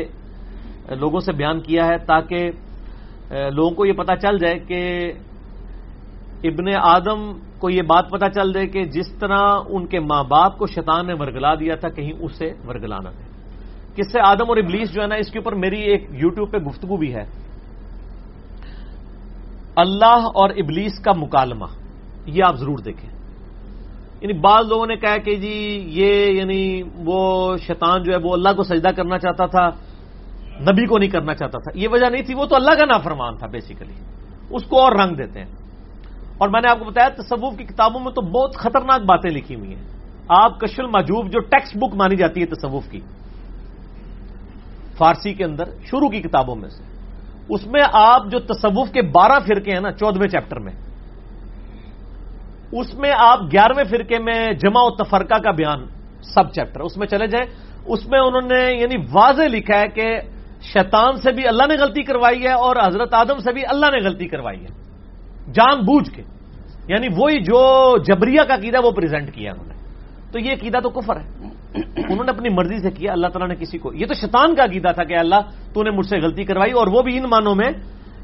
لوگوں 1.01 1.21
سے 1.21 1.33
بیان 1.33 1.61
کیا 1.61 1.87
ہے 1.87 1.99
تاکہ 1.99 2.51
لوگوں 3.51 3.71
کو 3.71 3.87
یہ 3.87 3.93
پتا 3.93 4.17
چل 4.17 4.39
جائے 4.39 4.59
کہ 4.59 5.13
ابن 6.47 6.65
آدم 6.83 7.39
کو 7.59 7.71
یہ 7.71 7.83
بات 7.83 8.11
پتا 8.11 8.31
چل 8.31 8.53
جائے 8.53 8.67
کہ 8.67 8.85
جس 8.85 9.09
طرح 9.21 9.41
ان 9.69 9.87
کے 9.87 10.01
ماں 10.01 10.25
باپ 10.25 10.59
کو 10.59 10.67
شیطان 10.67 11.07
نے 11.07 11.15
ورگلا 11.15 11.55
دیا 11.55 11.75
تھا، 11.75 11.89
کہیں 11.89 12.13
اسے 12.21 12.55
ورگلانا 12.69 13.11
تھا۔ 13.11 13.27
کس 13.97 14.13
سے؟ 14.13 14.21
آدم 14.21 14.45
اور 14.49 14.57
ابلیس 14.57 14.95
جو 14.95 15.03
ہے 15.03 15.07
نا، 15.07 15.15
اس 15.15 15.31
کے 15.31 15.39
اوپر 15.39 15.55
میری 15.55 15.81
ایک 15.81 16.07
یوٹیوب 16.11 16.53
پہ 16.53 16.59
گفتگو 16.59 16.97
بھی 16.97 17.15
ہے۔ 17.15 17.25
اللہ 19.77 20.29
اور 20.35 20.51
ابلیس 20.51 20.99
کا 20.99 21.13
مکالمہ، 21.13 21.65
یہ 22.27 22.45
آپ 22.45 22.57
ضرور 22.57 22.79
دیکھیں۔ 22.79 23.11
یعنی 24.21 24.33
بعض 24.33 24.67
لوگوں 24.69 24.87
نے 24.87 24.97
کہا 24.97 25.17
کہ 25.17 25.35
جی 25.35 25.85
یہ 25.89 26.33
یعنی 26.33 26.83
وہ 26.97 27.57
شیطان 27.57 28.03
جو 28.03 28.13
ہے، 28.13 28.19
وہ 28.23 28.33
اللہ 28.33 28.49
کو 28.57 28.63
سجدہ 28.63 28.89
کرنا 28.89 29.19
چاہتا 29.19 29.47
تھا، 29.47 29.69
نبی 30.61 30.87
کو 30.87 30.99
نہیں 30.99 31.11
کرنا 31.11 31.35
چاہتا 31.35 31.59
تھا۔ 31.59 31.79
یہ 31.79 31.89
وجہ 31.89 32.07
نہیں 32.07 32.23
تھی، 32.23 32.35
وہ 32.35 32.45
تو 32.45 32.57
اللہ 32.57 32.71
کا 32.71 32.85
نافرمان 32.85 33.37
تھا 33.37 33.47
بیسیکلی 33.47 33.93
اس 34.51 34.63
کو 34.63 34.81
اور 34.81 34.93
رنگ 34.93 35.15
دیتے 35.15 35.39
ہیں۔ 35.39 35.66
اور 36.39 36.49
میں 36.49 36.61
نے 36.61 36.71
آپ 36.71 36.79
کو 36.79 36.85
بتایا 36.85 37.09
تصوف 37.09 37.59
کی 37.59 37.65
کتابوں 37.65 38.01
میں 38.01 38.13
تو 38.13 38.21
بہت 38.21 38.57
خطرناک 38.57 39.01
باتیں 39.01 39.31
لکھی 39.31 39.55
ہوئی 39.55 39.75
ہیں۔ 39.75 39.83
آپ 40.29 40.61
کشل 40.61 40.87
ماجوب 40.87 41.27
جو 41.27 41.41
ٹیکسٹ 41.41 41.77
بک 41.77 41.95
مانی 41.95 42.17
جاتی 42.17 42.41
ہے 42.41 42.47
تصوف 42.47 42.89
کی، 42.91 43.01
فارسی 44.99 45.35
کے 45.35 45.45
اندر 45.45 45.65
شروع 45.65 46.09
کی 46.09 46.23
کتابوں 46.23 46.57
میں 46.57 46.69
سے۔ 46.69 46.83
اس 47.49 47.67
میں 47.67 47.83
آپ 47.93 48.23
جو 48.31 48.39
تصوف 48.39 48.91
کے 48.91 49.03
بارہ 49.03 49.39
فرقے 49.47 49.73
ہیں 49.73 49.81
نا 49.81 49.93
چودہویں 49.93 50.29
چیپٹر 50.29 50.59
میں، 50.59 50.73
اس 52.73 52.95
میں 52.95 53.13
آپ 53.19 53.41
گیارہویں 53.53 53.85
فرقے 53.85 54.19
میں 54.19 54.53
جمع 54.53 54.81
و 54.83 54.91
تفرقہ 54.91 55.39
کا 55.39 55.51
بیان 55.51 55.87
سب 56.23 56.53
چیپٹر۔ 56.53 56.81
اس 56.81 56.97
میں 56.97 57.07
چلے 57.07 57.27
جائیں۔ 57.27 57.67
اس 57.87 58.07
میں 58.07 58.21
انہوں 58.21 58.41
نے 58.41 58.73
یعنی 58.73 58.97
واضح 59.13 59.43
لکھا 59.43 59.81
ہے 59.81 59.89
کہ 59.89 60.21
شیطان 60.63 61.17
سے 61.17 61.33
بھی 61.33 61.49
اللہ 61.49 61.63
نے 61.69 61.75
غلطی 61.75 62.03
کروائی 62.03 62.43
ہے 62.43 62.53
اور 62.53 62.77
حضرت 62.87 63.15
آدم 63.15 63.39
سے 63.39 63.53
بھی 63.53 63.63
اللہ 63.69 63.87
نے 63.87 64.05
غلطی 64.05 64.29
کروائی 64.29 64.65
ہے۔ 64.65 64.86
جان 65.55 65.81
بوجھ 65.81 66.11
کے 66.11 66.23
یعنی 66.89 67.09
وہی 67.17 67.41
جو 67.41 67.95
جبریہ 67.99 68.43
کا 68.49 68.57
قیدا 68.57 68.79
وہ 68.85 68.91
پریزنٹ 68.91 69.35
کیا 69.35 69.53
انہوں 69.53 69.67
نے۔ 69.67 69.75
تو 70.33 70.39
یہ 70.39 70.55
قیدا 70.61 70.81
تو 70.81 70.91
کفر 70.91 71.17
ہے۔ 71.17 71.29
انہوں 72.09 72.25
نے 72.25 72.31
اپنی 72.31 72.49
مرضی 72.49 72.79
سے 72.79 72.91
کیا، 72.91 73.13
اللہ 73.13 73.27
تعالیٰ 73.27 73.49
نے 73.49 73.65
کسی 73.65 73.79
کو 73.79 73.93
یہ 73.95 74.07
تو 74.07 74.15
شیطان 74.15 74.55
کا 74.55 74.65
عقیدہ 74.65 74.89
تھا 74.95 75.05
کہ 75.05 75.17
اللہ، 75.19 75.35
تو 75.75 75.83
نے 75.83 75.91
مجھ 75.91 76.07
سے 76.07 76.19
غلطی 76.19 76.45
کروائی، 76.45 76.73
اور 76.73 76.87
وہ 76.87 77.03
بھی 77.03 77.19
ان 77.19 77.25
مانوں 77.31 77.55
میں 77.55 77.71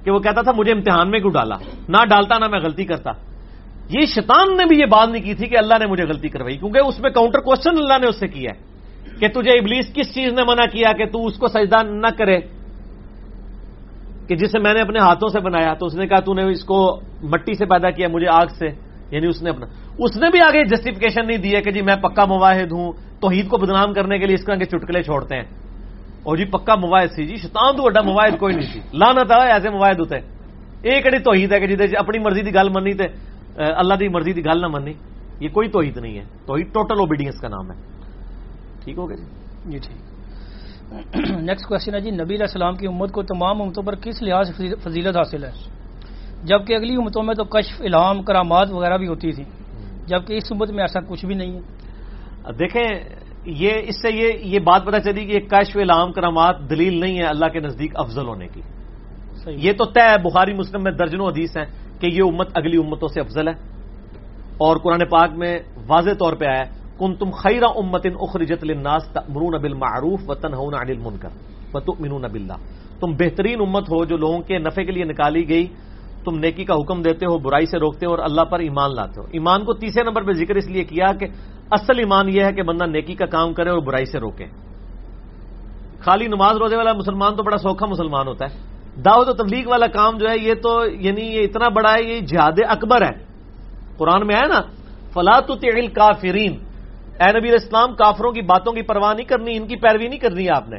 کہ 0.05 0.11
وہ 0.11 0.19
کہتا 0.19 0.43
تھا، 0.43 0.53
مجھے 0.57 0.73
امتحان 0.73 1.11
میں 1.11 1.21
کیوں 1.21 1.33
ڈالا؟ 1.33 1.55
نہ 1.89 2.05
ڈالتا، 2.05 2.39
نہ 2.39 2.45
میں 2.51 2.61
غلطی 2.61 2.85
کرتا۔ 2.85 3.11
یہ 3.89 4.07
شیطان 4.07 4.57
نے 4.57 4.65
بھی 4.65 4.81
یہ 4.81 4.87
بات 4.87 5.09
نہیں 5.09 5.23
کی 5.23 5.35
تھی 5.35 5.47
کہ 5.47 5.59
اللہ 5.59 5.75
نے 5.79 5.87
مجھے 5.87 6.05
غلطی 6.05 6.29
کروائی، 6.29 6.57
کیونکہ 6.57 6.79
اس 6.79 7.01
میں 7.01 7.11
کاؤنٹر 7.11 7.39
کوشچن 7.39 7.71
اللہ 7.71 7.99
نے 8.01 8.07
اس 8.07 8.21
سے 8.21 8.27
کیا 8.27 8.51
ہے 8.57 8.73
کہ 9.21 9.29
تجھے 9.29 9.53
ابلیس 9.53 9.95
کس 9.95 10.15
چیز 10.15 10.33
نے 10.33 10.43
منع 10.43 10.67
کیا 10.73 10.93
کہ 10.93 11.07
تو 11.07 11.27
اس 11.27 11.37
کو 11.37 11.49
سجدہ 11.49 11.83
نہ 11.83 12.07
کرے؟ 12.19 12.39
کہ 14.29 14.37
جسے 14.37 14.59
میں 14.59 14.75
نے 14.75 14.81
اپنے 14.81 14.99
ہاتھوں 14.99 15.29
سے 15.29 15.41
بنایا 15.41 15.75
تو 15.75 15.87
اس 15.87 15.95
نے 15.95 16.07
کہا 16.07 16.21
تو 16.21 16.35
نے 16.35 16.43
اس 16.43 16.65
کو 16.65 17.01
مٹی 17.23 17.55
سے 17.55 17.67
پیدا 17.67 17.91
کیا، 17.91 18.09
مجھے 18.09 18.29
آگ 18.29 18.47
سے 18.59 18.67
یعنی 19.11 19.27
اس 19.27 19.43
نے 19.43 19.51
اپنا۔ 19.51 19.67
اس 19.99 20.17
نے 20.17 20.31
بھی 20.31 20.41
آگے 20.41 20.65
جسٹیفکیشن 20.65 21.27
نہیں 21.27 21.37
دی 21.37 21.57
ہے 21.57 21.63
کہ 21.63 21.71
جی 21.71 21.83
میں 21.83 21.97
پکا 21.97 22.25
مواحد 22.25 22.73
ہوں، 22.73 22.93
توحید 23.21 23.49
کو 23.49 23.57
بدنام 23.59 23.93
کرنے 23.93 24.19
کے 24.19 24.27
لیے 24.27 24.35
اس 24.35 24.45
طرح 24.45 24.55
کے 24.55 24.65
چٹکلے 24.65 25.03
چھوڑتے 25.03 25.37
ہیں۔ 25.37 25.45
اور 26.23 26.37
جی 26.37 26.45
پکا 26.45 26.75
مواحد 26.75 27.07
سی 27.17 27.27
جی 27.27 27.37
شیطان 27.37 27.77
تو 27.77 27.83
بڑا 27.83 28.03
مواحد 28.03 28.39
کوئی 28.39 28.55
نہیں 28.55 28.73
سی۔ 28.73 28.81
لانا 28.93 29.23
تھا 29.23 29.37
ایسے 29.37 29.71
مواحد 29.71 30.01
ہوتے 30.01 30.17
ایک 30.83 31.07
اڑی 31.07 31.19
توحید 31.19 31.53
ہے 31.53 31.61
کہ 31.61 31.67
جی, 31.67 31.77
جی 31.77 31.97
اپنی 31.99 32.19
مرضی 32.19 32.41
کی 32.41 32.55
گل 32.55 32.69
منی 32.69 32.93
تے 32.93 33.05
اللہ 33.57 33.95
کی 33.95 34.09
مرضی 34.09 34.33
کی 34.33 34.45
گل 34.45 34.61
نہ 34.61 34.67
منی 34.67 34.93
یہ 35.41 35.49
کوئی 35.49 35.69
توحید 35.69 35.97
نہیں 35.97 36.19
ہے۔ 36.19 36.25
توحید 36.47 36.73
ٹوٹل 36.73 36.99
اوبیڈینس 36.99 37.41
کا 37.41 37.49
نام 37.49 37.71
ہے۔ 37.71 37.77
ٹھیک 38.85 38.99
ہو 38.99 39.09
گیا 39.09 39.17
جی؟ 39.17 39.71
جی 39.71 39.79
ٹھیک۔ 39.79 40.12
نیکسٹ 41.41 41.67
کوشچن 41.67 41.95
ہے 41.95 42.01
جی 42.01 42.11
نبی 42.11 42.35
علیہ 42.35 42.43
السلام 42.43 42.75
کی 42.75 42.87
امت 42.87 43.13
کو 43.13 43.23
تمام 43.23 43.63
امتوں 43.63 43.83
پر 43.83 43.95
کس 43.95 44.23
لحاظ 44.23 44.57
سے 44.57 44.75
فضیلت 44.83 45.17
حاصل 45.17 45.45
ہے؟ 45.45 45.51
جبکہ 46.45 46.75
اگلی 46.75 46.95
امتوں 46.95 47.23
میں 47.23 47.35
تو 47.35 47.45
کشف 47.45 47.81
الہام 47.81 48.23
کرامات 48.23 48.71
وغیرہ 48.71 48.97
بھی 48.97 49.07
ہوتی 49.09 49.33
تھی 49.33 49.45
جبکہ 50.07 50.35
اس 50.35 50.53
امت 50.53 50.71
میں 50.71 50.81
ایسا 50.81 51.01
کچھ 51.01 51.27
بھی 51.27 51.35
نہیں 51.35 51.53
ہے۔ 51.53 51.61
دیکھیں 52.53 53.01
یہ 53.47 53.71
اس 53.83 54.03
سے 54.03 54.11
یہ 54.11 54.33
یہ 54.39 54.59
بات 54.59 54.85
پتہ 54.85 54.97
چلی 54.97 55.25
کہ 55.25 55.41
کشف 55.41 55.77
الہام 55.77 56.13
کرامات 56.13 56.71
دلیل 56.71 57.01
نہیں 57.01 57.19
ہے 57.19 57.25
اللہ 57.25 57.47
کے 57.47 57.61
نزدیک 57.61 57.93
افضل 57.95 58.27
ہونے 58.27 58.47
کی۔ 58.49 58.61
یہ 59.47 59.73
تو 59.73 59.85
طے 59.85 60.23
بخاری 60.23 60.55
مسلم 60.55 60.83
میں 60.83 60.93
درجنوں 60.93 61.29
حدیث 61.29 61.57
ہیں 61.57 61.65
کہ 62.01 62.07
یہ 62.07 62.23
امت 62.23 62.49
اگلی 62.55 62.77
امتوں 62.77 63.09
سے 63.09 63.21
افضل 63.21 63.49
ہے۔ 63.49 63.53
اور 64.53 64.77
قرآن 64.77 65.09
پاک 65.11 65.31
میں 65.37 65.59
واضح 65.87 66.11
طور 66.11 66.33
پہ 66.33 66.45
آیا 66.45 66.82
کن 66.99 67.15
تم 67.15 67.31
خیرہ 67.31 67.65
امتن 67.65 68.15
اخرجت 68.21 68.63
الناس 68.63 69.17
مرون 69.29 69.55
ابل 69.55 69.75
معروف 69.75 70.21
وطن 70.29 70.55
ہوں 70.55 70.71
منکر 71.05 71.29
وتؤمنون 71.75 72.23
باللہ۔ 72.33 72.57
تم 73.01 73.13
بہترین 73.13 73.61
امت 73.61 73.89
ہو 73.91 74.05
جو 74.05 74.17
لوگوں 74.17 74.41
کے 74.41 74.59
نفع 74.59 74.83
کے 74.83 74.93
لیے 74.93 75.05
نکالی 75.05 75.49
گئی۔ 75.49 75.67
تم 76.25 76.39
نیکی 76.39 76.65
کا 76.65 76.75
حکم 76.75 77.03
دیتے 77.03 77.27
ہو، 77.27 77.39
برائی 77.39 77.67
سے 77.67 77.79
روکتے 77.79 78.07
ہو 78.07 78.11
اور 78.11 78.19
اللہ 78.19 78.43
پر 78.43 78.59
ایمان 78.59 78.91
لاتے 78.95 79.21
ہو۔ 79.21 79.27
ایمان 79.33 79.65
کو 79.65 79.75
تیسرے 79.75 80.05
نمبر 80.05 80.23
پہ 80.23 80.33
ذکر 80.33 80.55
اس 80.55 80.67
لیے 80.67 80.85
کیا 80.85 81.13
کہ 81.13 81.27
اصل 81.71 81.99
ایمان 81.99 82.29
یہ 82.29 82.43
ہے 82.43 82.53
کہ 82.53 82.63
بندہ 82.63 82.85
نیکی 82.85 83.15
کا 83.15 83.27
کام 83.27 83.55
کرے 83.55 83.71
اور 83.71 83.79
برائی 83.79 84.05
سے 84.05 84.19
روکے۔ 84.19 84.47
خالی 86.01 86.27
نماز 86.27 86.57
روزے 86.57 86.77
والا 86.77 86.93
مسلمان 86.93 87.37
تو 87.37 87.43
بڑا 87.43 87.57
سوکھا 87.57 87.87
مسلمان 87.87 88.29
ہوتا 88.29 88.45
ہے۔ 88.45 88.57
دعوت 89.01 89.29
و 89.29 89.33
تبلیغ 89.33 89.69
والا 89.69 89.87
کام 89.87 90.19
جو 90.19 90.31
ہے 90.31 90.39
یہ 90.39 90.55
تو 90.55 90.87
یعنی 90.87 91.21
یہ 91.21 91.43
اتنا 91.43 91.69
بڑا 91.69 91.93
ہے، 91.95 92.03
یہ 92.03 92.21
جہاد 92.21 92.59
اکبر 92.69 93.03
ہے۔ 93.03 93.25
قرآن 93.97 94.27
میں 94.27 94.37
ہے 94.37 94.47
نا 94.47 94.61
فلاط 95.15 95.51
کافرین 95.95 96.72
اے 97.21 97.39
نبی 97.39 97.55
اسلام 97.55 97.95
کافروں 97.95 98.33
کی 98.33 98.41
باتوں 98.41 98.73
کی 98.73 98.83
پرواہ 98.83 99.15
نہیں 99.15 99.27
کرنی 99.27 99.57
ان 99.57 99.67
کی 99.67 99.77
پیروی 99.77 100.09
نہیں 100.09 100.21
کرنی 100.21 100.49
آپ 100.49 100.69
نے۔ 100.69 100.79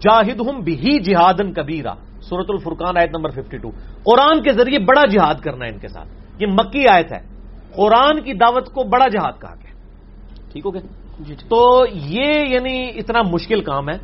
جاہد 0.00 0.40
ہوں 0.40 0.60
بھی 0.62 0.98
جہادن 0.98 1.52
کبیرہ 1.52 1.94
سورت 2.20 2.46
الفرقان 2.48 2.96
آیت 2.96 3.10
نمبر 3.16 3.30
52 3.30 3.70
قرآن 4.02 4.42
کے 4.42 4.52
ذریعے 4.52 4.78
بڑا 4.78 5.06
جہاد 5.06 5.34
کرنا 5.34 5.66
ہے 5.66 5.70
ان 5.70 5.78
کے 5.78 5.88
ساتھ۔ 5.88 6.08
یہ 6.42 6.46
مکی 6.46 6.84
آیت 6.88 7.12
ہے۔ 7.12 7.18
قرآن 7.76 8.22
کی 8.22 8.32
دعوت 8.32 8.66
کو 8.66 8.84
بڑا 8.84 9.08
جہاد 9.08 9.32
کہا 9.40 9.54
گیا۔ 9.54 9.72
ٹھیک 10.52 10.66
ہو 10.66 10.74
گیا؟ 10.74 10.80
جی 11.20 11.34
تو 11.34 11.84
یہ 11.92 12.32
یعنی 12.48 12.88
اتنا 12.94 13.22
مشکل 13.22 13.60
کام 13.60 13.88
ہے۔ 13.88 13.96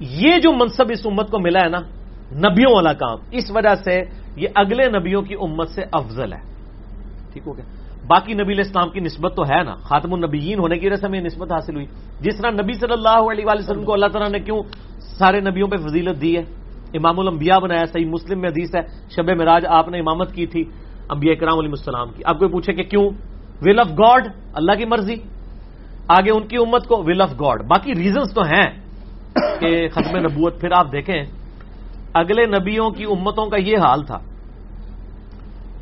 یہ 0.00 0.38
جو 0.38 0.52
منصب 0.52 0.84
اس 0.90 1.06
امت 1.06 1.30
کو 1.30 1.38
ملا 1.38 1.60
ہے 1.60 1.68
نا 1.68 1.78
نبیوں 2.32 2.74
والا 2.74 2.92
کام 2.92 3.18
اس 3.30 3.50
وجہ 3.50 3.74
سے 3.84 4.02
یہ 4.36 4.48
اگلے 4.54 4.98
نبیوں 4.98 5.22
کی 5.22 5.34
امت 5.34 5.68
سے 5.68 5.82
افضل 5.92 6.32
ہے۔ 6.32 6.40
ٹھیک 7.32 7.42
ہو 7.46 7.56
گیا؟ 7.56 7.75
باقی 8.06 8.34
نبی 8.34 8.52
علیہ 8.52 8.64
السلام 8.66 8.90
کی 8.90 9.00
نسبت 9.00 9.32
تو 9.36 9.42
ہے 9.42 9.62
نا، 9.62 9.74
خاتم 9.74 10.14
النبیین 10.14 10.58
ہونے 10.58 10.78
کی 10.78 10.86
وجہ 10.86 10.96
سے 10.96 11.06
ہمیں 11.06 11.20
نسبت 11.20 11.52
حاصل 11.52 11.74
ہوئی۔ 11.74 11.86
جس 12.20 12.38
طرح 12.38 12.50
نبی 12.50 12.72
صلی 12.72 12.92
اللہ 12.92 13.32
علیہ 13.32 13.44
وسلم 13.46 13.84
کو 13.84 13.92
اللہ 13.92 14.06
تعالیٰ 14.06 14.30
نے 14.30 14.38
کیوں 14.38 14.62
سارے 15.18 15.40
نبیوں 15.40 15.68
پہ 15.68 15.76
فضیلت 15.76 16.20
دی 16.20 16.36
ہے؟ 16.36 16.42
امام 16.94 17.20
الانبیاء 17.20 17.58
بنایا، 17.58 17.86
صحیح 17.86 18.06
مسلم 18.06 18.40
میں 18.40 18.48
حدیث 18.48 18.74
ہے، 18.74 18.80
شب 19.10 19.30
مراج 19.30 19.66
آپ 19.66 19.88
نے 19.88 19.98
امامت 19.98 20.32
کی 20.32 20.46
تھی، 20.46 20.64
انبیاء 21.10 21.34
کرام 21.34 21.58
علیہ 21.58 21.70
السلام 21.70 22.08
کی۔ 22.10 22.22
آپ 22.24 22.38
کو 22.38 22.48
پوچھے 22.48 22.72
کہ 22.72 22.82
کیوں؟ 22.82 23.10
ول 23.62 23.80
آف 23.80 23.90
گاڈ 23.98 24.28
اللہ 24.54 24.72
کی 24.72 24.84
مرضی۔ 24.84 25.16
آگے 26.08 26.30
ان 26.30 26.46
کی 26.46 26.56
امت 26.56 26.86
کو 26.86 27.02
ول 27.06 27.20
آف 27.20 27.32
گاڈ 27.40 27.62
باقی 27.66 27.94
ریزنس 27.94 28.34
تو 28.34 28.42
ہیں 28.42 28.70
کہ 29.60 29.88
ختم 29.88 30.16
نبوت، 30.16 30.60
پھر 30.60 30.72
آپ 30.72 30.92
دیکھیں، 30.92 31.22
اگلے 32.14 32.46
نبیوں 32.46 32.90
کی 32.90 33.04
امتوں 33.04 33.46
کا 33.46 33.56
یہ 33.56 33.76
حال 33.78 34.02
تھا 34.04 34.18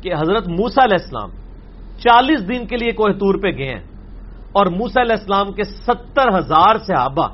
کہ 0.01 0.13
حضرت 0.13 0.47
موسا 0.47 0.83
علیہ 0.83 0.97
السلام 1.01 1.44
چالیس 1.97 2.47
دن 2.47 2.67
کے 2.67 2.77
لیے 2.77 2.91
کوہ 2.91 3.09
تور 3.09 3.35
پہ 3.35 3.47
گئے 3.47 3.69
ہیں۔ 3.69 3.83
اور 4.51 4.65
موسا 4.65 5.01
علیہ 5.01 5.15
السلام 5.19 5.51
کے 5.51 5.63
ستر 5.63 6.37
ہزار 6.37 6.77
صحابہ 6.87 7.27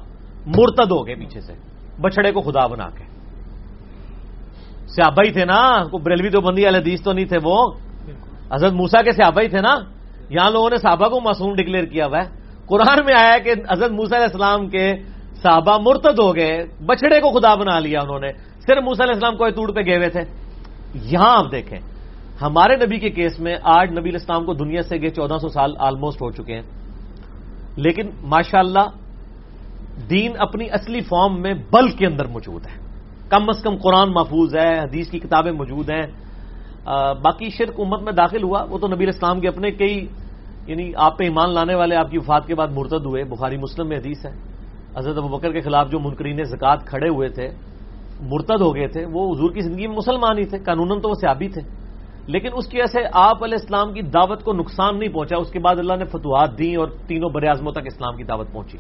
مرتد 0.45 0.91
ہو 0.91 1.07
گئے 1.07 1.15
پیچھے 1.15 1.41
سے۔ 1.41 1.53
بچڑے 2.01 2.31
کو 2.31 2.41
خدا 2.41 2.67
بنا 2.67 2.89
کے۔ 2.89 3.03
صحابہ 4.88 5.23
ہی 5.25 5.31
تھے 5.31 5.45
نا 5.45 5.83
بریلوی 6.03 6.29
تو 6.29 6.41
بندی 6.41 6.65
والے 6.65 6.77
حدیث 6.77 7.01
تو 7.01 7.13
نہیں 7.13 7.25
تھے 7.25 7.38
وہ۔ 7.43 7.71
حضرت 8.51 8.71
موسا 8.71 9.01
کے 9.01 9.11
صحابہ 9.11 9.41
ہی 9.41 9.47
تھے 9.47 9.61
نا۔ 9.61 9.75
یہاں 10.29 10.51
لوگوں 10.51 10.69
نے 10.69 10.77
صحابہ 10.77 11.07
کو 11.07 11.21
معصوم 11.21 11.55
ڈکلیئر 11.55 11.85
کیا 11.85 12.05
ہوا 12.05 12.17
ہے۔ 12.17 12.29
قرآن 12.65 13.05
میں 13.05 13.13
آیا 13.13 13.38
کہ 13.38 13.53
حضرت 13.71 13.91
موسا 13.91 14.15
علیہ 14.15 14.25
السلام 14.25 14.69
کے 14.69 14.93
صحابہ 15.43 15.77
مرتد 15.81 16.19
ہو 16.19 16.35
گئے 16.35 16.65
بچڑے 16.85 17.19
کو 17.19 17.39
خدا 17.39 17.55
بنا 17.55 17.79
لیا 17.79 18.01
انہوں 18.01 18.19
نے۔ 18.19 18.31
صرف 18.67 18.83
موسا 18.83 19.03
علیہ 19.03 19.13
السلام 19.13 19.38
کو 19.38 19.49
توڑ 19.49 19.71
پہ 19.71 19.81
گئے 19.81 19.97
ہوئے 19.97 20.09
تھے۔ 20.09 20.21
یہاں 20.93 21.38
آپ 21.38 21.51
دیکھیں۔ 21.51 21.79
ہمارے 22.41 22.76
نبی 22.76 22.99
کے 22.99 23.09
کیس 23.09 23.39
میں 23.39 23.55
آج 23.63 23.91
نبی 23.91 24.09
الاسلام 24.09 24.45
کو 24.45 24.53
دنیا 24.53 24.81
سے 24.81 25.01
گئے 25.01 25.09
چودہ 25.09 25.38
سو 25.41 25.47
سال 25.47 25.73
آلموسٹ 25.80 26.22
ہو 26.22 26.31
چکے 26.31 26.55
ہیں۔ 26.55 26.61
لیکن 27.76 28.09
ماشاءاللہ، 28.23 28.89
دین 30.09 30.31
اپنی 30.39 30.65
اصلی 30.72 31.01
فارم 31.01 31.41
میں 31.41 31.53
بل 31.53 31.89
کے 31.89 32.05
اندر 32.07 32.26
موجود 32.26 32.65
ہے۔ 32.65 32.81
کم 33.30 33.49
از 33.49 33.63
کم 33.63 33.76
قرآن 33.76 34.11
محفوظ 34.11 34.55
ہے، 34.55 34.80
حدیث 34.80 35.09
کی 35.09 35.19
کتابیں 35.19 35.51
موجود 35.51 35.89
ہیں۔ 35.89 36.05
باقی 37.23 37.49
شرک 37.49 37.80
امت 37.80 38.01
میں 38.01 38.13
داخل 38.13 38.43
ہوا، 38.43 38.65
وہ 38.69 38.77
تو 38.77 38.88
نبی 38.88 39.07
اسلام 39.07 39.39
کے 39.39 39.47
اپنے 39.47 39.72
کئی 39.72 40.07
یعنی 40.68 40.91
آپ 40.95 41.18
پہ 41.18 41.23
ایمان 41.23 41.53
لانے 41.53 41.76
والے 41.76 41.95
آپ 41.95 42.11
کی 42.11 42.18
وفات 42.18 42.47
کے 42.47 42.55
بعد 42.55 42.68
مرتد 42.68 43.05
ہوئے۔ 43.05 43.23
بخاری 43.23 43.57
مسلم 43.57 43.88
میں 43.88 43.97
حدیث 43.97 44.26
ہے۔ 44.26 44.31
حضرت 44.97 45.18
ابو 45.18 45.27
بکر 45.27 45.51
کے 45.51 45.61
خلاف 45.61 45.91
جو 45.91 45.99
منکرین 45.99 46.43
زکات 46.43 46.85
کھڑے 46.85 47.09
ہوئے 47.09 47.30
تھے، 47.30 47.49
مرتد 48.22 48.61
ہو 48.61 48.76
گئے 48.76 48.88
تھے، 48.88 49.05
وہ 49.05 49.35
حضور 49.35 49.51
کی 49.51 49.61
زندگی 49.61 49.88
میں 49.88 49.95
مسلمان 49.95 50.38
ہی 50.38 50.45
تھے 50.45 50.57
قانون 50.57 51.01
تو 51.01 51.09
وہ 51.09 51.13
سیابی 51.13 51.47
تھے۔ 51.47 51.81
لیکن 52.27 52.49
اس 52.53 52.68
کی 52.68 52.77
وجہ 52.77 52.85
سے 52.85 52.99
آپ 53.14 53.43
علیہ 53.43 53.57
السلام 53.61 53.93
کی 53.93 54.02
دعوت 54.02 54.43
کو 54.43 54.53
نقصان 54.53 54.99
نہیں 54.99 55.10
پہنچا، 55.10 55.38
اس 55.38 55.52
کے 55.52 55.60
بعد 55.60 55.80
اللہ 55.80 55.95
نے 55.95 56.06
فتوحات 56.06 56.57
دی 56.57 56.76
اور 56.76 56.88
تینوں 57.07 57.30
بر 57.30 57.43
اعظموں 57.43 57.72
تک 57.72 57.81
اسلام 57.85 58.18
کی 58.18 58.23
دعوت 58.23 58.48
پہنچی۔ 58.52 58.77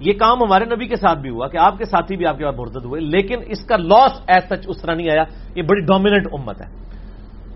یہ 0.00 0.12
کام 0.12 0.42
ہمارے 0.42 0.64
نبی 0.64 0.86
کے 0.86 0.96
ساتھ 0.96 1.18
بھی 1.18 1.30
ہوا 1.30 1.48
کہ 1.48 1.56
آپ 1.56 1.78
کے 1.78 1.84
ساتھی 1.84 2.16
بھی 2.16 2.26
آپ 2.26 2.38
کے 2.38 2.44
بعد 2.44 2.52
مرتد 2.52 2.84
ہوئے، 2.84 3.00
لیکن 3.00 3.38
اس 3.46 3.64
کا 3.64 3.76
لاس 3.76 4.12
ایز 4.26 4.44
سچ 4.48 4.64
اس 4.66 4.82
طرح 4.82 4.94
نہیں 4.94 5.10
آیا۔ 5.10 5.24
یہ 5.54 5.62
بڑی 5.62 5.80
ڈومیننٹ 5.80 6.26
امت 6.32 6.60
ہے۔ 6.60 6.66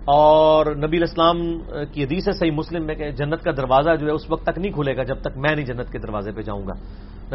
اور 0.05 0.65
نبی 0.65 0.97
الاسلام 0.97 1.37
کی 1.91 2.03
حدیث 2.03 2.27
ہے، 2.27 2.33
صحیح 2.33 2.51
مسلم 2.51 2.85
میں 2.85 2.95
کہ 2.95 3.11
جنت 3.11 3.43
کا 3.43 3.51
دروازہ 3.51 3.95
جو 3.99 4.07
ہے 4.07 4.11
اس 4.11 4.29
وقت 4.29 4.43
تک 4.43 4.57
نہیں 4.57 4.71
کھلے 4.71 4.97
گا 4.97 5.03
جب 5.03 5.21
تک 5.21 5.37
میں 5.37 5.55
نہیں 5.55 5.65
جنت 5.65 5.91
کے 5.91 5.99
دروازے 5.99 6.31
پہ 6.31 6.41
جاؤں 6.41 6.67
گا۔ 6.67 6.73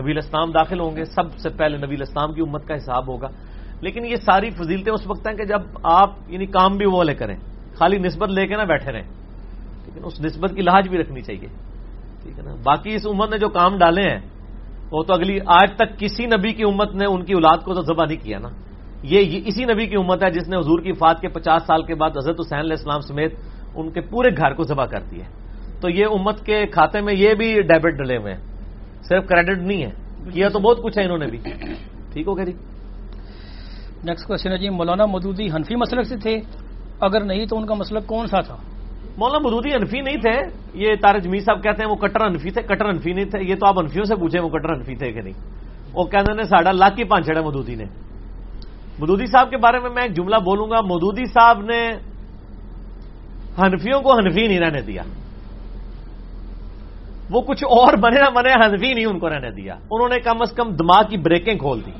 نبی 0.00 0.12
الاسلام 0.12 0.50
داخل 0.50 0.80
ہوں 0.80 0.96
گے، 0.96 1.04
سب 1.04 1.38
سے 1.38 1.48
پہلے 1.48 1.76
نبی 1.76 1.94
الاسلام 1.96 2.32
کی 2.32 2.40
امت 2.40 2.68
کا 2.68 2.76
حساب 2.76 3.08
ہوگا۔ 3.08 3.28
لیکن 3.80 4.06
یہ 4.06 4.16
ساری 4.16 4.50
فضیلتیں 4.50 4.92
اس 4.92 5.06
وقت 5.06 5.28
ہیں 5.28 5.34
کہ 5.34 5.44
جب 5.44 5.60
آپ 5.82 6.10
یعنی 6.28 6.46
کام 6.46 6.76
بھی 6.76 6.86
وہ 6.86 6.96
والے 6.96 7.14
کریں۔ 7.14 7.36
خالی 7.78 7.98
نسبت 7.98 8.30
لے 8.30 8.46
کے 8.46 8.56
نہ 8.56 8.62
بیٹھے 8.62 8.92
رہیں۔ 8.92 9.08
لیکن 9.84 10.00
اس 10.04 10.20
نسبت 10.20 10.50
کی 10.56 10.62
لحاظ 10.62 10.88
بھی 10.88 10.98
رکھنی 10.98 11.20
چاہیے۔ 11.20 11.48
ٹھیک 12.22 12.38
ہے 12.38 12.44
نا؟ 12.44 12.54
باقی 12.64 12.94
اس 12.94 13.06
امت 13.06 13.30
نے 13.30 13.38
جو 13.38 13.48
کام 13.48 13.78
ڈالے 13.78 14.02
ہیں، 14.02 14.20
وہ 14.92 15.02
تو 15.02 15.14
اگلی 15.14 15.38
آج 15.46 15.72
تک 15.76 15.98
کسی 15.98 16.26
نبی 16.26 16.52
کی 16.52 16.62
امت 16.62 16.94
نے 16.94 17.06
ان 17.06 17.24
کی 17.24 17.32
اولاد 17.32 17.64
کو 17.64 17.74
تو 17.74 17.80
ذبح 17.80 18.04
نہیں 18.04 18.24
کیا 18.24 18.38
نا۔ 18.38 18.48
یہ 19.02 19.40
اسی 19.44 19.64
نبی 19.64 19.86
کی 19.86 19.96
امت 19.96 20.24
ہے 20.24 20.30
جس 20.30 20.48
نے 20.48 20.56
حضور 20.56 20.80
کی 20.80 20.92
فات 20.92 21.20
کے 21.20 21.28
پچاس 21.28 21.62
سال 21.66 21.82
کے 21.82 21.94
بعد 21.94 22.10
حضرت 22.10 22.40
حسین 22.40 22.58
علیہ 22.58 22.72
السلام 22.72 23.00
سمیت 23.00 23.32
ان 23.74 23.90
کے 23.90 24.00
پورے 24.00 24.28
گھر 24.36 24.54
کو 24.54 24.62
ذبح 24.62 24.84
کر 24.84 25.00
دیا 25.10 25.24
تو 25.80 25.90
یہ 25.90 26.04
امت 26.06 26.46
کے 26.46 26.66
کھاتے 26.66 27.00
میں 27.00 27.14
یہ 27.14 27.34
بھی 27.34 27.62
ڈیبٹ 27.62 27.92
ڈلے 27.92 28.16
ہوئے 28.16 28.34
ہیں۔ 28.34 28.40
صرف 29.08 29.26
کریڈٹ 29.26 29.58
نہیں 29.58 29.82
ہے، 29.82 29.90
کیا 30.32 30.48
تو 30.48 30.58
بہت 30.58 30.82
کچھ 30.82 30.98
ہے 30.98 31.04
انہوں 31.04 31.18
نے 31.18 31.26
بھی۔ 31.26 31.38
ٹھیک 32.12 32.26
ہو 32.26 32.36
گیا 32.36 32.44
جی۔ 32.44 32.52
نیکسٹ 34.04 34.26
کوشچن 34.26 34.52
ہے 34.52 34.58
جی 34.58 34.68
مولانا 34.68 35.06
مدودی 35.06 35.46
حنفی 35.46 35.76
مسلک 35.76 36.06
سے 36.06 36.16
تھے۔ 36.16 36.40
اگر 37.00 37.24
نہیں 37.24 37.46
تو 37.46 37.56
ان 37.56 37.66
کا 37.66 37.74
مسلک 37.74 38.06
کون 38.06 38.26
سا 38.26 38.40
تھا؟ 38.40 38.56
مولانا 39.16 39.48
مدودی 39.48 39.74
انفی 39.74 40.00
نہیں 40.00 40.16
تھے؟ 40.16 40.40
یہ 40.74 40.94
تارج 41.02 41.26
می 41.26 41.40
صاحب 41.40 41.62
کہتے 41.62 41.82
ہیں 41.82 41.90
وہ 41.90 41.96
کٹر 41.96 42.20
انفی 42.20 42.50
تھے، 42.50 42.62
کٹر 42.62 42.84
انفی 42.84 43.12
نہیں 43.12 43.24
تھے، 43.24 43.42
یہ 43.42 43.54
تو 43.54 43.66
آپ 43.66 43.74
انفیوں 43.78 44.04
سے 44.04 44.16
پوچھیں 44.16 44.40
وہ 44.40 44.48
کٹر 44.48 44.68
انفی 44.68 44.94
تھے 44.94 45.12
کہ 45.12 45.20
نہیں؟ 45.20 45.32
وہ 45.92 46.04
کہتے 46.04 46.32
ہیں 46.32 46.42
ساڑھا 46.42 46.72
لاکھ 46.72 46.96
کی 46.96 47.04
پانچ 47.04 47.26
چڑھا 47.26 47.40
مدودی 47.40 47.74
نے۔ 47.74 47.84
مدودی 48.98 49.26
صاحب 49.26 49.50
کے 49.50 49.56
بارے 49.56 49.78
میں 49.78 49.90
میں 49.90 50.02
ایک 50.02 50.16
جملہ 50.16 50.36
بولوں 50.36 50.70
گا 50.70 50.80
مدودی 50.80 51.24
صاحب 51.24 51.62
نے 51.62 51.90
ہنفیوں 53.58 54.00
کو 54.00 54.18
ہنفی 54.18 54.46
نہیں 54.46 54.60
رہنے 54.60 54.80
دیا۔ 54.80 55.02
وہ 57.30 57.40
کچھ 57.40 57.64
اور 57.64 57.96
بنے 57.96 58.20
نہ 58.20 58.30
بنے 58.34 58.52
ہنفی 58.52 58.94
نہیں 58.94 59.06
ان 59.06 59.18
کو 59.18 59.28
رہنے 59.28 59.50
دیا۔ 59.50 59.74
انہوں 59.74 60.08
نے 60.08 60.20
کم 60.20 60.36
از 60.40 60.52
کم 60.52 60.68
دماغ 60.70 61.08
کی 61.08 61.16
بریکیں 61.16 61.54
کھول 61.54 61.80
دی۔ 61.86 61.90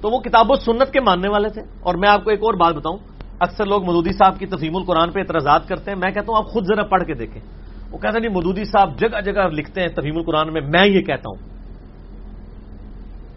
تو 0.00 0.10
وہ 0.10 0.18
کتاب 0.18 0.50
و 0.50 0.54
سنت 0.54 0.92
کے 0.92 1.00
ماننے 1.00 1.28
والے 1.28 1.48
تھے۔ 1.48 1.62
اور 1.80 1.94
میں 1.94 2.08
آپ 2.08 2.24
کو 2.24 2.30
ایک 2.30 2.40
اور 2.42 2.54
بات 2.54 2.74
بتاؤں۔ 2.74 2.98
اکثر 3.38 3.66
لوگ 3.66 3.84
مدودی 3.84 4.12
صاحب 4.12 4.38
کی 4.38 4.46
تفہیم 4.46 4.76
القرآن 4.76 5.10
پہ 5.10 5.20
اعتراضات 5.20 5.68
کرتے 5.68 5.90
ہیں۔ 5.90 5.98
میں 5.98 6.10
کہتا 6.10 6.26
ہوں 6.28 6.36
آپ 6.36 6.46
خود 6.46 6.64
ذرا 6.64 6.82
پڑھ 6.82 7.04
کے 7.04 7.14
دیکھیں۔ 7.14 7.42
وہ 7.90 7.98
کہتے 7.98 8.18
ہیں 8.18 8.28
نہیں، 8.28 8.36
مدودی 8.36 8.64
صاحب 8.64 8.98
جگہ 8.98 9.20
جگہ 9.20 9.48
لکھتے 9.52 9.80
ہیں 9.80 9.88
تفہیم 9.88 10.16
القرآن 10.16 10.52
میں 10.52 10.60
میں 10.60 10.86
یہ 10.86 11.00
کہتا 11.00 11.30
ہوں۔ 11.30 11.48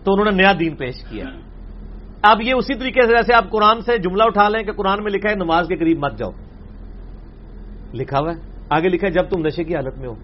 تو 0.03 0.13
انہوں 0.13 0.25
نے 0.25 0.31
نیا 0.31 0.53
دین 0.59 0.75
پیش 0.75 0.95
کیا۔ 1.09 1.25
اب 2.21 2.41
یہ 2.41 2.53
اسی 2.53 2.73
طریقے 2.73 3.01
سے 3.01 3.07
جیسے 3.07 3.33
آپ 3.33 3.49
قرآن 3.49 3.81
سے 3.81 3.97
جملہ 3.97 4.23
اٹھا 4.23 4.49
لیں 4.49 4.63
کہ 4.63 4.71
قرآن 4.71 5.03
میں 5.03 5.11
لکھا 5.11 5.29
ہے، 5.29 5.35
نماز 5.35 5.67
کے 5.67 5.75
قریب 5.75 5.97
مت 5.99 6.17
جاؤ۔ 6.17 6.31
لکھا 7.93 8.19
ہوا 8.19 8.31
ہے؟ 8.31 8.41
آگے 8.69 8.89
لکھا 8.89 9.07
ہے، 9.07 9.11
جب 9.11 9.23
تم 9.29 9.45
نشے 9.45 9.63
کی 9.63 9.75
حالت 9.75 9.97
میں 9.97 10.07
ہو۔ 10.07 10.15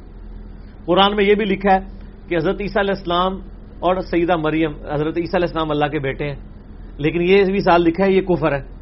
قرآن 0.86 1.16
میں 1.16 1.26
یہ 1.26 1.36
بھی 1.36 1.46
لکھا 1.46 1.74
ہے 1.74 1.80
کہ 2.28 2.38
حضرت 2.38 2.62
عیسیٰ 2.62 2.82
علیہ 2.82 2.94
السلام 2.98 3.34
اور 3.80 4.02
سیدہ 4.02 4.36
مریم، 4.36 4.72
حضرت 4.72 5.18
عیسیٰ 5.18 5.36
علیہ 5.36 5.48
السلام 5.48 5.72
اللہ 5.72 5.86
کے 5.86 6.00
بیٹے 6.00 6.26
ہیں۔ 6.26 6.36
لیکن 6.98 7.22
یہ 7.22 7.44
بھی 7.44 7.60
سال 7.60 7.82
لکھا 7.82 8.06
ہے، 8.06 8.12
یہ 8.12 8.22
کفر 8.22 8.52
ہے۔ 8.52 8.75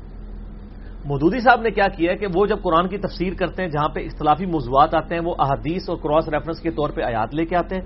مودودی 1.05 1.39
صاحب 1.39 1.61
نے 1.61 1.71
کیا 1.71 1.87
کیا 1.87 2.15
کہ 2.15 2.27
وہ 2.35 2.45
جب 2.45 2.61
قرآن 2.61 2.87
کی 2.87 2.97
تفسیر 2.97 3.33
کرتے 3.33 3.63
ہیں، 3.63 3.69
جہاں 3.69 3.89
پہ 3.89 4.05
اختلافی 4.05 4.45
موضوعات 4.45 4.95
آتے 4.95 5.15
ہیں، 5.15 5.21
وہ 5.25 5.35
احادیث 5.39 5.89
اور 5.89 5.97
کراس 5.97 6.29
ریفرنس 6.29 6.59
کے 6.59 6.71
طور 6.71 6.89
پہ 6.89 7.01
آیات 7.01 7.35
لے 7.35 7.45
کے 7.45 7.55
آتے 7.55 7.75
ہیں۔ 7.75 7.81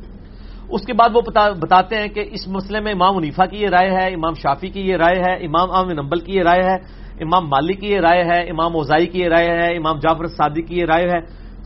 اس 0.69 0.81
کے 0.81 0.93
بعد 0.93 1.09
وہ 1.13 1.21
بتاتے 1.61 1.95
ہیں 1.95 2.07
کہ 2.07 2.29
اس 2.31 2.47
مسئلے 2.47 2.79
میں 2.79 2.91
امام 2.91 3.15
منیفا 3.15 3.45
کی 3.45 3.57
یہ 3.57 3.67
رائے 3.69 3.91
ہے، 3.91 4.13
امام 4.13 4.33
شافی 4.33 4.67
کی 4.67 4.81
یہ 4.81 4.95
رائے 4.95 5.15
ہے، 5.15 5.45
امام 5.45 5.71
عام 5.71 5.91
نمبل 5.91 6.19
کی 6.19 6.33
یہ 6.33 6.41
رائے 6.43 6.63
ہے، 6.63 6.75
امام 7.23 7.47
مالک 7.47 7.81
کی 7.81 7.87
یہ 7.87 7.99
رائے 7.99 8.23
ہے، 8.23 8.49
امام 8.49 8.75
اوزائی 8.75 9.07
کی 9.07 9.19
یہ 9.19 9.27
رائے 9.27 9.47
ہے، 9.47 9.77
امام 9.77 9.99
جعفر 9.99 10.27
صادی 10.27 10.61
کی 10.61 10.79
یہ 10.79 10.85
رائے 10.85 11.05
ہے۔ 11.05 11.19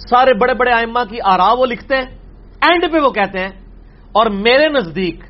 سارے 0.10 0.34
بڑے 0.34 0.54
بڑے 0.54 0.72
آئمہ 0.72 1.00
کی 1.10 1.18
آرا 1.24 1.54
وہ 1.54 1.66
لکھتے 1.66 1.96
ہیں 1.96 2.06
اینڈ 2.62 2.94
پہ 2.94 2.98
وہ 3.04 3.10
کہتے 3.10 3.40
ہیں۔ 3.40 3.50
اور 4.12 4.26
میرے 4.26 4.70
نزدیک 4.70 5.24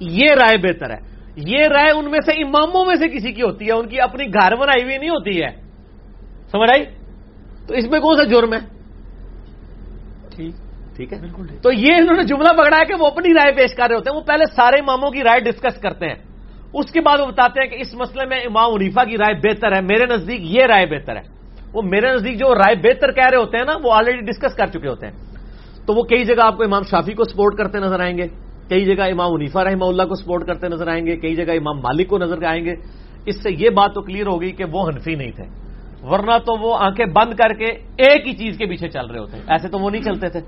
یہ 0.00 0.30
رائے 0.30 0.56
بہتر 0.56 0.90
ہے۔ 0.90 1.15
یہ 1.36 1.58
رائے 1.64 1.90
ان 1.90 2.10
میں 2.10 2.20
سے 2.26 2.32
اماموں 2.32 2.84
میں 2.84 2.96
سے 2.96 3.08
کسی 3.08 3.32
کی 3.32 3.42
ہوتی 3.42 3.66
ہے؟ 3.66 3.72
ان 3.72 3.88
کی 3.88 4.00
اپنی 4.00 4.24
گھر 4.26 4.56
بنائی 4.56 4.84
ہوئی 4.84 4.98
نہیں 4.98 5.10
ہوتی 5.10 5.42
ہے۔ 5.42 5.50
سمجھ 6.50 6.70
آئی؟ 6.70 6.84
تو 7.66 7.74
اس 7.74 7.90
میں 7.90 8.00
کون 8.00 8.16
سا 8.16 8.22
جرم 8.22 8.54
ہے؟ 8.54 8.58
ٹھیک۔ 10.96 11.12
ہے۔ 11.12 11.18
بالکل 11.20 11.46
تو 11.62 11.72
یہ 11.72 11.94
انہوں 11.94 12.16
نے 12.16 12.22
جملہ 12.22 12.52
پکڑا 12.52 12.76
ہے 12.76 12.84
کہ 12.84 12.94
وہ 13.00 13.06
اپنی 13.06 13.34
رائے 13.34 13.52
پیش 13.52 13.74
کر 13.74 13.88
رہے 13.88 13.96
ہوتے 13.96 14.10
ہیں۔ 14.10 14.16
وہ 14.16 14.22
پہلے 14.22 14.44
سارے 14.56 14.76
اماموں 14.80 15.10
کی 15.10 15.22
رائے 15.24 15.40
ڈسکس 15.40 15.80
کرتے 15.80 16.06
ہیں۔ 16.06 16.14
اس 16.72 16.92
کے 16.92 17.00
بعد 17.00 17.20
وہ 17.20 17.26
بتاتے 17.26 17.62
ہیں 17.62 17.70
کہ 17.70 17.76
اس 17.80 17.94
مسئلے 17.94 18.26
میں 18.26 18.40
امام 18.40 18.70
عنیفا 18.74 19.04
کی 19.04 19.16
رائے 19.16 19.34
بہتر 19.34 19.72
ہے۔ 19.72 19.80
میرے 19.80 20.06
نزدیک 20.06 20.40
یہ 20.42 20.64
رائے 20.64 20.86
بہتر 20.86 21.16
ہے۔ 21.16 21.22
وہ 21.72 21.82
میرے 21.82 22.14
نزدیک 22.14 22.38
جو 22.38 22.54
رائے 22.54 22.74
بہتر 22.74 23.12
کہہ 23.12 23.28
رہے 23.30 23.36
ہوتے 23.36 23.56
ہیں 23.56 23.64
نا 23.64 23.72
وہ 23.82 23.92
آلریڈی 23.92 24.20
ڈسکس 24.20 24.54
کر 24.54 24.66
چکے 24.66 24.88
ہوتے 24.88 25.06
ہیں۔ 25.06 25.14
تو 25.86 25.94
وہ 25.94 26.02
کئی 26.02 26.24
جگہ 26.24 26.42
آپ 26.42 26.56
کو 26.56 26.62
امام 26.62 26.82
شافی 26.82 27.12
کو 27.12 27.24
سپورٹ 27.24 27.58
کرتے 27.58 27.78
نظر 27.78 28.00
آئیں 28.00 28.18
گے۔ 28.18 28.45
کئی 28.68 28.84
جگہ 28.84 29.02
امام 29.02 29.32
عنیفا 29.32 29.64
رحمہ 29.64 29.84
اللہ 29.84 30.02
کو 30.02 30.14
سپورٹ 30.14 30.46
کرتے 30.46 30.68
نظر 30.68 30.88
آئیں 30.88 31.06
گے، 31.06 31.16
کئی 31.16 31.34
جگہ 31.34 31.52
امام 31.52 31.76
مالک 31.76 32.08
کو 32.08 32.18
نظر 32.18 32.42
آئیں 32.42 32.64
گے۔ 32.64 32.74
اس 33.26 33.42
سے 33.42 33.50
یہ 33.58 33.70
بات 33.70 33.94
تو 33.94 34.02
کلیئر 34.02 34.26
ہوگی 34.26 34.50
کہ 34.50 34.64
وہ 34.72 34.88
حنفی 34.88 35.14
نہیں 35.14 35.30
تھے۔ 35.30 35.44
ورنہ 36.02 36.38
تو 36.38 36.60
وہ 36.60 36.76
آنکھیں 36.80 37.06
بند 37.06 37.34
کر 37.34 37.54
کے 37.54 37.64
ایک 37.96 38.26
ہی 38.26 38.32
چیز 38.32 38.58
کے 38.58 38.66
پیچھے 38.66 38.88
چل 38.88 39.06
رہے 39.06 39.18
ہوتے 39.18 39.36
ایسے 39.46 39.68
تو 39.68 39.78
وہ 39.78 39.90
نہیں 39.90 40.02
چلتے 40.02 40.28
تھے۔ 40.28 40.40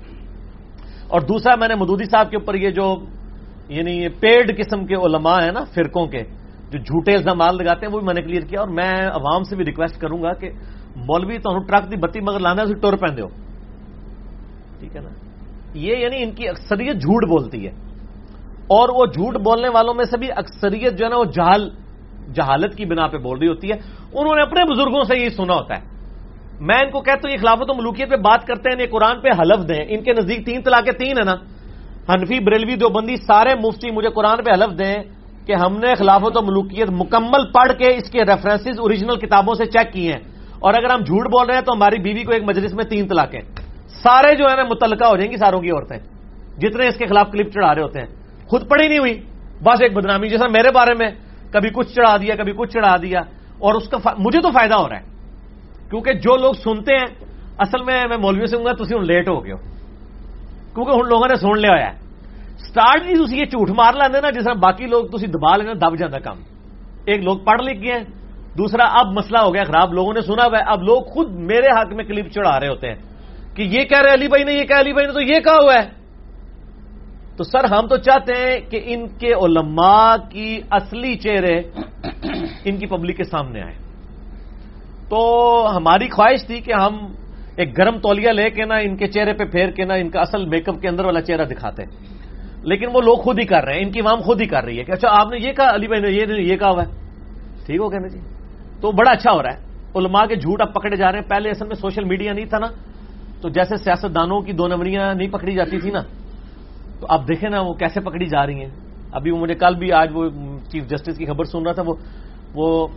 اور 1.07 1.21
دوسرا، 1.21 1.55
میں 1.55 1.67
نے 1.67 1.75
مدودی 1.75 2.05
صاحب 2.05 2.29
کے 2.29 2.37
اوپر 2.37 2.55
یہ 2.55 2.69
جو 2.69 2.95
یعنی 3.69 4.07
پیڈ 4.07 4.57
قسم 4.57 4.85
کے 4.85 4.95
علماء 4.95 5.41
ہیں 5.43 5.51
نا، 5.51 5.63
فرقوں 5.63 6.07
کے، 6.07 6.23
جو 6.71 6.79
جھوٹے 6.79 7.11
الزامات 7.11 7.53
لگاتے 7.53 7.85
ہیں، 7.85 7.93
وہ 7.93 7.99
بھی 7.99 8.05
میں 8.05 8.13
نے 8.13 8.21
کلیئر 8.21 8.41
کیا۔ 8.41 8.59
اور 8.59 8.67
میں 8.67 8.91
عوام 8.91 9.43
سے 9.43 9.55
بھی 9.55 9.65
ریکویسٹ 9.65 10.01
کروں 10.01 10.23
گا 10.23 10.33
کہ 10.33 10.49
مولوی 10.95 11.37
تو 11.37 11.59
ٹرک 11.59 11.91
دی 11.91 11.95
بتی 11.95 12.19
مگر 12.19 12.39
لانا 12.39 12.65
سے 12.65 12.73
ٹور 12.73 12.93
پہ 12.93 13.05
ٹھیک 14.79 14.95
ہے 14.95 15.01
نا؟ 15.01 15.09
یہ 15.73 15.97
یعنی 15.97 16.23
ان 16.23 16.31
کی 16.31 16.47
اکثریت 16.47 16.95
جھوٹ 16.95 17.29
بولتی 17.29 17.67
ہے۔ 17.67 17.88
اور 18.69 18.89
وہ 18.89 19.05
جھوٹ 19.05 19.35
بولنے 19.35 19.69
والوں 19.69 19.93
میں 19.93 20.05
سے 20.05 20.17
بھی 20.17 20.27
اکثریت 20.35 20.97
جو 20.97 21.05
ہے 21.05 21.09
نا 21.09 21.17
وہ 21.17 21.25
جہال 21.25 21.69
جہالت 22.33 22.75
کی 22.75 22.85
بنا 22.85 23.07
پہ 23.07 23.17
بول 23.17 23.39
رہی 23.39 23.47
ہوتی 23.47 23.67
ہے۔ 23.67 23.75
انہوں 24.13 24.35
نے 24.35 24.41
اپنے 24.41 24.73
بزرگوں 24.73 25.03
سے 25.03 25.19
یہ 25.19 25.29
سنا 25.29 25.53
ہوتا 25.53 25.75
ہے۔ 25.75 25.81
میں 26.59 26.75
ان 26.75 26.91
کو 26.91 27.01
کہتا 27.01 27.19
ہوں، 27.23 27.31
یہ 27.31 27.37
خلافت 27.41 27.71
و 27.71 27.73
ملوکیت 27.73 28.09
پہ 28.09 28.15
بات 28.15 28.47
کرتے 28.47 28.69
ہیں، 28.69 28.81
یہ 28.81 28.91
قرآن 28.91 29.21
پہ 29.21 29.29
حلف 29.39 29.69
دیں۔ 29.69 29.85
ان 29.89 30.03
کے 30.03 30.13
نزدیک 30.13 30.45
تین 30.45 30.61
طلاقیں 30.61 30.91
تین 30.91 31.17
ہے 31.17 31.23
نا۔ 31.23 31.35
حنفی، 32.13 32.39
بریلوی، 32.39 32.75
دیوبندی، 32.75 33.15
سارے 33.17 33.55
مفتی 33.55 33.91
مجھے 33.91 34.09
قرآن 34.09 34.43
پہ 34.43 34.51
حلف 34.51 34.79
دیں 34.79 35.03
کہ 35.45 35.53
ہم 35.53 35.77
نے 35.77 35.95
خلافت 35.95 36.37
و 36.37 36.41
ملوکیت 36.41 36.89
مکمل 36.89 37.51
پڑھ 37.51 37.71
کے 37.77 37.95
اس 37.95 38.09
کے 38.09 38.21
ریفرنسز 38.21 38.79
اوریجنل 38.79 39.15
کتابوں 39.15 39.55
سے 39.55 39.65
چیک 39.65 39.93
کیے 39.93 40.11
ہیں۔ 40.13 40.19
اور 40.59 40.73
اگر 40.73 40.89
ہم 40.89 40.99
جھوٹ 40.99 41.31
بول 41.31 41.47
رہے 41.47 41.55
ہیں 41.55 41.61
تو 41.61 41.73
ہماری 41.73 42.01
بیوی 42.01 42.23
کو 42.23 42.31
ایک 42.31 42.43
مجلس 42.43 42.73
میں 42.73 42.83
تین 42.83 43.07
طلاقیں۔ 43.07 43.41
سارے 43.87 44.35
جو 44.35 44.45
ہے 44.51 44.55
نا 44.55 44.63
متعلقہ 44.63 45.05
ہو 45.05 45.17
جائیں 45.17 45.31
گی، 45.31 45.37
ساروں 45.37 45.61
کی 45.61 45.71
عورتیں۔ 45.71 45.97
جتنے 46.59 46.87
اس 46.87 46.95
کے 46.95 47.05
خلاف 47.05 47.31
کلپ 47.31 47.53
چڑھا 47.53 47.75
رہے 47.75 47.81
ہوتے 47.81 47.99
ہیں۔ 47.99 48.07
خود 48.49 48.69
پڑھی 48.69 48.87
نہیں 48.87 48.99
ہوئی۔ 48.99 49.21
بس 49.63 49.81
ایک 49.81 49.93
بدنامی 49.93 50.29
جیسا 50.29 50.47
میرے 50.47 50.71
بارے 50.71 50.93
میں 50.93 51.11
کبھی 51.51 51.69
کچھ 51.69 51.95
چڑھا 51.95 52.17
دیا، 52.17 52.35
کبھی 52.35 52.53
کچھ 52.57 52.71
چڑھا 52.71 52.97
دیا۔ 52.97 53.19
اور 53.59 53.73
اس 53.73 53.89
کا 53.89 53.97
فا... 53.97 54.11
مجھے 54.17 54.41
تو 54.41 54.51
فائدہ 54.51 54.75
ہو 54.75 54.89
رہا 54.89 54.97
ہے۔ 54.97 55.05
کیونکہ 55.89 56.13
جو 56.13 56.37
لوگ 56.37 56.53
سنتے 56.53 56.95
ہیں، 56.95 57.05
اصل 57.57 57.83
میں 57.83 58.07
میں 58.09 58.17
مولوی 58.17 58.47
سے 58.47 58.57
ہوں 58.57 58.65
گا 58.65 58.71
تھی 58.71 58.95
ہوں 58.95 59.01
لیٹ 59.01 59.29
ہو 59.29 59.43
گئے 59.43 59.51
ہو۔ 59.51 59.57
کیونکہ 60.75 60.91
ان 60.91 61.09
لوگوں 61.09 61.27
نے 61.27 61.35
سن 61.35 61.59
لیا 61.59 61.71
ہوا 61.71 61.91
ہے۔ 61.91 62.09
سٹارٹ 62.57 63.03
جی 63.03 63.25
تھی 63.25 63.39
یہ 63.39 63.45
جھوٹ 63.45 63.69
مار 63.69 63.93
لینا 63.93 64.19
نا، 64.19 64.29
جس 64.29 64.43
طرح 64.43 64.53
باقی 64.53 64.85
لوگ 64.85 65.05
تھی 65.05 65.27
دبا 65.27 65.57
لینا 65.57 65.73
دب 65.73 65.97
جاتا 65.97 66.19
کام 66.19 66.37
ایک 67.05 67.23
لوگ 67.23 67.37
پڑھ 67.37 67.61
لکھ 67.61 67.81
گئے 67.83 67.91
ہیں، 67.91 68.03
دوسرا 68.57 68.83
اب 68.83 69.05
مسئلہ 69.07 69.37
ہو 69.37 69.53
گیا 69.53 69.63
خراب، 69.63 69.93
لوگوں 69.93 70.13
نے 70.13 70.21
سنا 70.21 70.45
ہوا 70.45 70.57
ہے۔ 70.57 70.63
اب 70.67 70.83
لوگ 70.83 71.01
خود 71.01 71.31
میرے 71.31 71.67
حق 71.79 71.93
میں 71.93 72.03
کلپ 72.03 72.27
چڑھا 72.29 72.59
رہے 72.59 72.67
ہوتے 72.67 72.87
ہیں 72.87 72.95
کہ 73.55 73.61
یہ 73.61 73.83
کہہ 73.83 74.01
رہے 74.01 74.13
علی 74.13 74.27
بھائی 74.27 74.43
نے 74.43 74.53
یہ 74.53 74.63
کہہ 74.63 74.79
علی 74.79 74.93
بھائی 74.93 75.07
نے 75.07 75.13
تو 75.13 75.21
یہ 75.21 75.39
کہا 75.39 75.55
ہوا 75.55 75.73
ہے؟ 75.73 75.98
تو 77.39 77.43
سر 77.43 77.63
ہم 77.63 77.87
تو 77.87 77.97
چاہتے 77.97 78.33
ہیں 78.33 78.71
کہ 78.71 78.81
ان 78.85 79.07
کے 79.07 79.33
علماء 79.33 80.15
کی 80.29 80.61
اصلی 80.71 81.15
چہرے 81.15 81.59
ان 82.65 82.77
کی 82.77 82.85
پبلک 82.85 83.17
کے 83.17 83.23
سامنے 83.23 83.61
آئے۔ 83.61 83.73
تو 85.09 85.19
ہماری 85.77 86.09
خواہش 86.09 86.45
تھی 86.47 86.61
کہ 86.61 86.73
ہم 86.73 87.13
ایک 87.55 87.77
گرم 87.77 87.99
تولیہ 87.99 88.29
لے 88.29 88.49
کے 88.49 88.65
نا 88.65 88.75
ان 88.75 88.97
کے 88.97 89.07
چہرے 89.07 89.33
پہ 89.33 89.45
پھیر 89.45 89.69
کے 89.69 89.85
نا 89.85 89.93
ان 89.93 90.09
کا 90.09 90.21
اصل 90.21 90.45
میک 90.45 90.69
اپ 90.69 90.81
کے 90.81 90.87
اندر 90.87 91.05
والا 91.05 91.21
چہرہ 91.21 91.45
دکھاتے۔ 91.45 91.83
لیکن 92.63 92.85
وہ 92.93 93.01
لوگ 93.01 93.17
خود 93.17 93.39
ہی 93.39 93.45
کر 93.45 93.63
رہے 93.63 93.73
ہیں، 93.73 93.85
ان 93.85 93.91
کی 93.91 93.99
عوام 93.99 94.21
خود 94.21 94.41
ہی 94.41 94.47
کر 94.47 94.63
رہی 94.63 94.79
ہے 94.79 94.83
کہ 94.83 94.91
اچھا 94.91 95.07
آپ 95.11 95.27
نے 95.31 95.47
یہ 95.47 95.53
کہا، 95.53 95.75
علی 95.75 95.87
بھائی 95.87 96.25
نے 96.25 96.41
یہ 96.41 96.57
کہا 96.57 96.69
ہوا 96.69 96.83
ہے۔ 96.83 96.91
ٹھیک 97.65 97.79
ہو 97.79 97.89
کہنا 97.89 98.07
جی۔ 98.07 98.19
تو 98.81 98.91
بڑا 98.91 99.11
اچھا 99.11 99.31
ہو 99.31 99.43
رہا 99.43 99.49
ہے۔ 99.49 99.57
علماء 99.95 100.25
کے 100.25 100.35
جھوٹ 100.35 100.61
اب 100.61 100.73
پکڑے 100.73 100.95
جا 100.95 101.11
رہے 101.11 101.19
ہیں۔ 101.19 101.29
پہلے 101.29 101.49
اصل 101.49 101.67
میں 101.67 101.75
سوشل 101.75 102.03
میڈیا 102.03 102.33
نہیں 102.33 102.45
تھا 102.45 102.59
نا۔ 102.59 102.67
تو 103.41 103.49
جیسے 103.49 103.77
سیاست 103.77 104.15
دانوں 104.15 104.41
کی 104.41 104.51
دو 104.51 104.67
نمبریاں 104.67 105.13
نہیں 105.13 105.27
پکڑی 105.27 105.53
جاتی 105.53 105.79
تھی 105.79 105.91
نا۔ 105.91 106.01
تو 106.99 107.05
اب 107.09 107.27
دیکھیں 107.27 107.49
نا 107.49 107.61
وہ 107.61 107.73
کیسے 107.73 107.99
پکڑی 107.99 108.25
جا 108.25 108.45
رہی 108.45 108.59
ہیں۔ 108.63 108.69
ابھی 109.11 109.31
وہ 109.31 109.37
مجھے 109.37 109.55
کل 109.55 109.75
بھی 109.75 109.91
آج 109.91 110.09
وہ 110.13 110.29
چیف 110.71 110.83
جسٹس 110.89 111.17
کی 111.17 111.25
خبر 111.25 111.43
سن 111.43 111.63
رہا 111.63 111.71
تھا، 111.71 111.83
وہ 112.55 112.87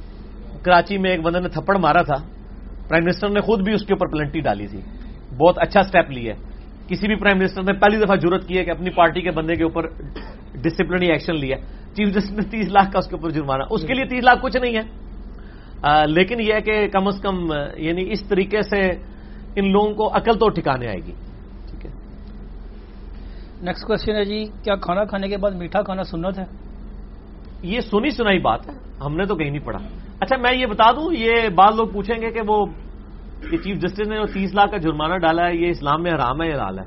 کراچی 0.63 0.99
میں 0.99 1.11
ایک 1.11 1.21
بندے 1.21 1.41
نے 1.41 1.49
تھپڑ 1.49 1.77
مارا 1.79 2.03
تھا۔ 2.03 2.17
پرائم 2.89 3.05
منسٹر 3.05 3.29
نے 3.29 3.41
خود 3.41 3.65
بھی 3.65 3.73
اس 3.73 3.87
کے 3.87 3.95
اوپر 3.95 4.07
پلنٹی 4.07 4.41
ڈالی 4.41 4.67
تھی۔ 4.67 4.81
بہت 5.37 5.59
اچھا 5.59 5.83
سٹیپ 5.83 6.11
لیا 6.11 6.35
کسی 6.89 7.07
بھی 7.07 7.17
پرائم 7.17 7.39
منسٹر 7.39 7.63
نے 7.63 7.73
پہلی 7.73 7.97
دفعہ 7.97 8.17
ضرورت 8.17 8.49
کی 8.49 8.59
ہے 8.59 8.65
کہ 8.65 8.71
اپنی 8.71 8.91
پارٹی 8.91 9.21
کے 9.21 9.31
بندے 9.31 9.55
کے 9.55 9.63
اوپر 9.63 9.83
ڈسپلنری 10.55 11.07
ایکشن 11.07 11.35
لیا۔ 11.35 11.57
چیف 11.97 12.15
جسٹس 12.15 12.31
نے 12.31 12.43
تیس 12.43 12.69
لاکھ 12.69 12.93
کا 12.93 12.99
اس 12.99 13.09
کے 13.09 13.17
اوپر 13.17 13.31
جرمانہ۔ 13.31 13.63
اس 13.71 13.83
کے 13.83 13.95
لیے 13.95 14.05
تیس 14.05 14.25
لاکھ 14.25 14.39
کچھ 14.43 14.57
نہیں 14.57 14.77
ہے۔ 14.77 14.83
لیکن 16.07 16.41
یہ 16.41 16.55
ہے 16.55 16.61
کہ 16.61 16.89
کم 16.89 17.07
از 17.09 17.21
کم 17.21 17.53
یعنی 17.77 18.13
اس 18.13 18.29
طریقے 18.29 18.63
سے 18.63 18.81
ان 19.57 19.73
لوگوں 19.73 19.95
کو 19.95 20.17
عقل 20.17 20.39
تو 20.39 20.49
ٹھکانے 20.49 20.87
آئے 20.87 20.99
گی۔ 21.07 21.13
نیکسٹ 23.63 23.87
کوشچن 23.87 24.17
ہے 24.17 24.25
جی 24.25 24.45
کیا 24.65 24.75
کھانا 24.75 25.05
کھانے 25.05 25.29
کے 25.29 25.37
بعد 25.37 25.51
میٹھا 25.51 25.83
کھانا 25.83 26.03
سنت 26.03 26.39
ہے؟ 26.39 26.45
یہ 27.63 27.81
سنی 27.81 28.11
سنائی 28.11 28.39
بات 28.39 28.69
ہے، 28.69 28.73
ہم 29.05 29.17
نے 29.17 29.25
تو 29.25 29.35
کہیں 29.35 29.51
نہیں 29.51 29.65
پڑھا۔ 29.65 29.79
اچھا 30.21 30.37
میں 30.37 30.59
یہ 30.59 30.67
بتا 30.67 30.91
دوں، 30.91 31.13
یہ 31.13 31.49
بعض 31.49 31.75
لوگ 31.77 31.89
پوچھیں 31.89 32.23
گے 32.23 32.31
کہ 32.31 32.41
وہ 32.47 32.67
چیف 33.51 33.77
جسٹس 33.79 34.09
نے 34.09 34.17
جو 34.17 34.27
تیس 34.27 34.55
لاکھ 34.55 34.71
کا 34.71 34.77
جرمانہ 34.77 35.15
ڈالا 35.15 35.49
ہے، 35.49 35.57
یہ 35.57 35.69
اسلام 35.69 36.03
میں 36.03 36.13
حرام 36.13 36.43
ہے 36.43 36.49
یا 36.49 36.63
حال 36.63 36.79
ہے؟ 36.79 36.85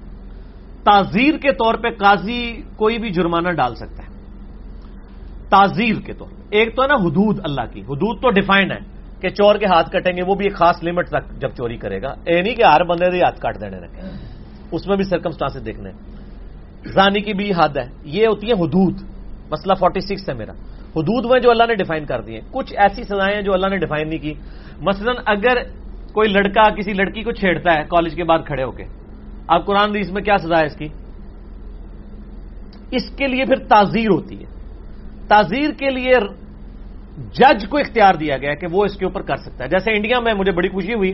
تعزیر 0.84 1.38
کے 1.38 1.52
طور 1.52 1.74
پہ 1.74 1.90
قاضی 1.90 2.62
کوئی 2.76 3.00
بھی 3.00 3.10
جرمانہ 3.10 3.50
ڈال 3.50 3.76
سکتا 3.76 4.04
ہے۔ 4.04 4.14
تعزیر 5.50 5.96
کے 6.06 6.14
طور 6.14 6.28
ایک 6.50 6.76
تو 6.76 6.82
ہے 6.82 6.88
نا 6.88 6.94
حدود 6.94 7.40
اللہ 7.44 7.74
کی۔ 7.74 7.82
حدود 7.82 8.22
تو 8.22 8.30
ڈیفائنڈ 8.30 8.72
ہے 8.72 8.80
کہ 9.22 9.30
چور 9.30 9.56
کے 9.56 9.66
ہاتھ 9.66 9.90
کٹیں 9.90 10.18
گے، 10.18 10.22
وہ 10.28 10.36
بھی 10.36 10.46
ایک 10.46 10.56
خاص 10.56 10.84
لمٹ 10.84 11.10
تک 11.10 11.42
جب 11.42 11.50
چوری 11.50 11.78
کرے 11.78 12.02
گا۔ 12.02 12.14
اے 12.26 12.42
نہیں 12.42 12.56
کہ 12.56 12.64
ہر 12.64 12.84
بندے 12.84 13.18
ہاتھ 13.18 13.40
کاٹ 13.40 13.62
دینے 13.62 13.78
رکھے 13.78 14.02
اس 14.72 14.88
میں 14.88 14.96
بھی 14.96 15.04
سرکمسٹانس 15.04 15.66
دیکھنے۔ 15.66 15.90
زانی 16.86 17.22
کی 17.22 17.34
بھی 17.34 17.52
حد 17.52 17.78
ہے۔ 17.78 17.88
یہ 18.03 18.28
ہوتی 18.28 18.48
ہے 18.48 18.53
حدود۔ 18.53 19.02
مسئلہ 19.52 19.74
فورٹی 19.74 19.99
سکس 19.99 20.30
ہے 20.30 20.34
میرا۔ 20.34 20.52
حدود 20.95 21.26
میں 21.26 21.40
جو 21.40 21.52
اللہ 21.52 21.64
نے 21.68 21.76
ڈیفائن 21.76 22.06
کر 22.06 22.22
دی 22.22 22.34
ہیں 22.34 22.41
کچھ 22.52 22.74
ایسی 22.78 23.03
سزائیں 23.03 23.41
جو 23.41 23.53
اللہ 23.53 23.68
نے 23.68 23.78
ڈیفائن 23.78 24.10
نہیں 24.10 24.20
کی۔ 24.20 24.34
مثلا 24.82 25.12
اگر 25.26 25.57
کوئی 26.14 26.30
لڑکا 26.30 26.70
کسی 26.70 26.94
لڑکی 26.94 27.24
کو 27.24 27.32
چھیڑتا 27.32 27.74
ہے 27.74 27.84
کالج 27.90 28.16
کے 28.16 28.24
بعد 28.24 28.40
کھڑے 28.45 28.64
ہو 28.64 28.72
کے۔ 28.72 28.84
اب 29.48 29.66
قرآن 29.66 29.94
دی 29.94 29.99
اس 29.99 30.12
میں 30.12 30.22
کیا 30.22 30.38
سزا 30.38 30.60
ہے 30.60 30.66
اس 30.66 30.76
کی؟ 30.76 30.88
اس 32.91 33.18
کے 33.18 33.28
لیے 33.28 33.45
پھر 33.45 33.56
تعزیر 33.56 34.10
ہوتی 34.10 34.40
ہے۔ 34.40 34.45
تعزیر 35.28 35.70
کے 35.70 35.90
لیے 35.90 36.14
جج 37.34 37.70
کو 37.70 37.78
اختیار 37.78 38.14
دیا 38.14 38.38
گیا 38.38 38.53
کہ 38.53 38.68
وہ 38.72 38.86
اس 38.86 38.98
کے 38.98 39.06
اوپر 39.06 39.22
کر 39.22 39.36
سکتا 39.36 39.64
ہے۔ 39.64 39.70
جیسے 39.70 39.91
انڈیا 39.91 40.20
میں 40.20 40.34
مجھے 40.34 40.52
بڑی 40.52 40.70
خوشی 40.70 40.94
ہوئی۔ 40.94 41.14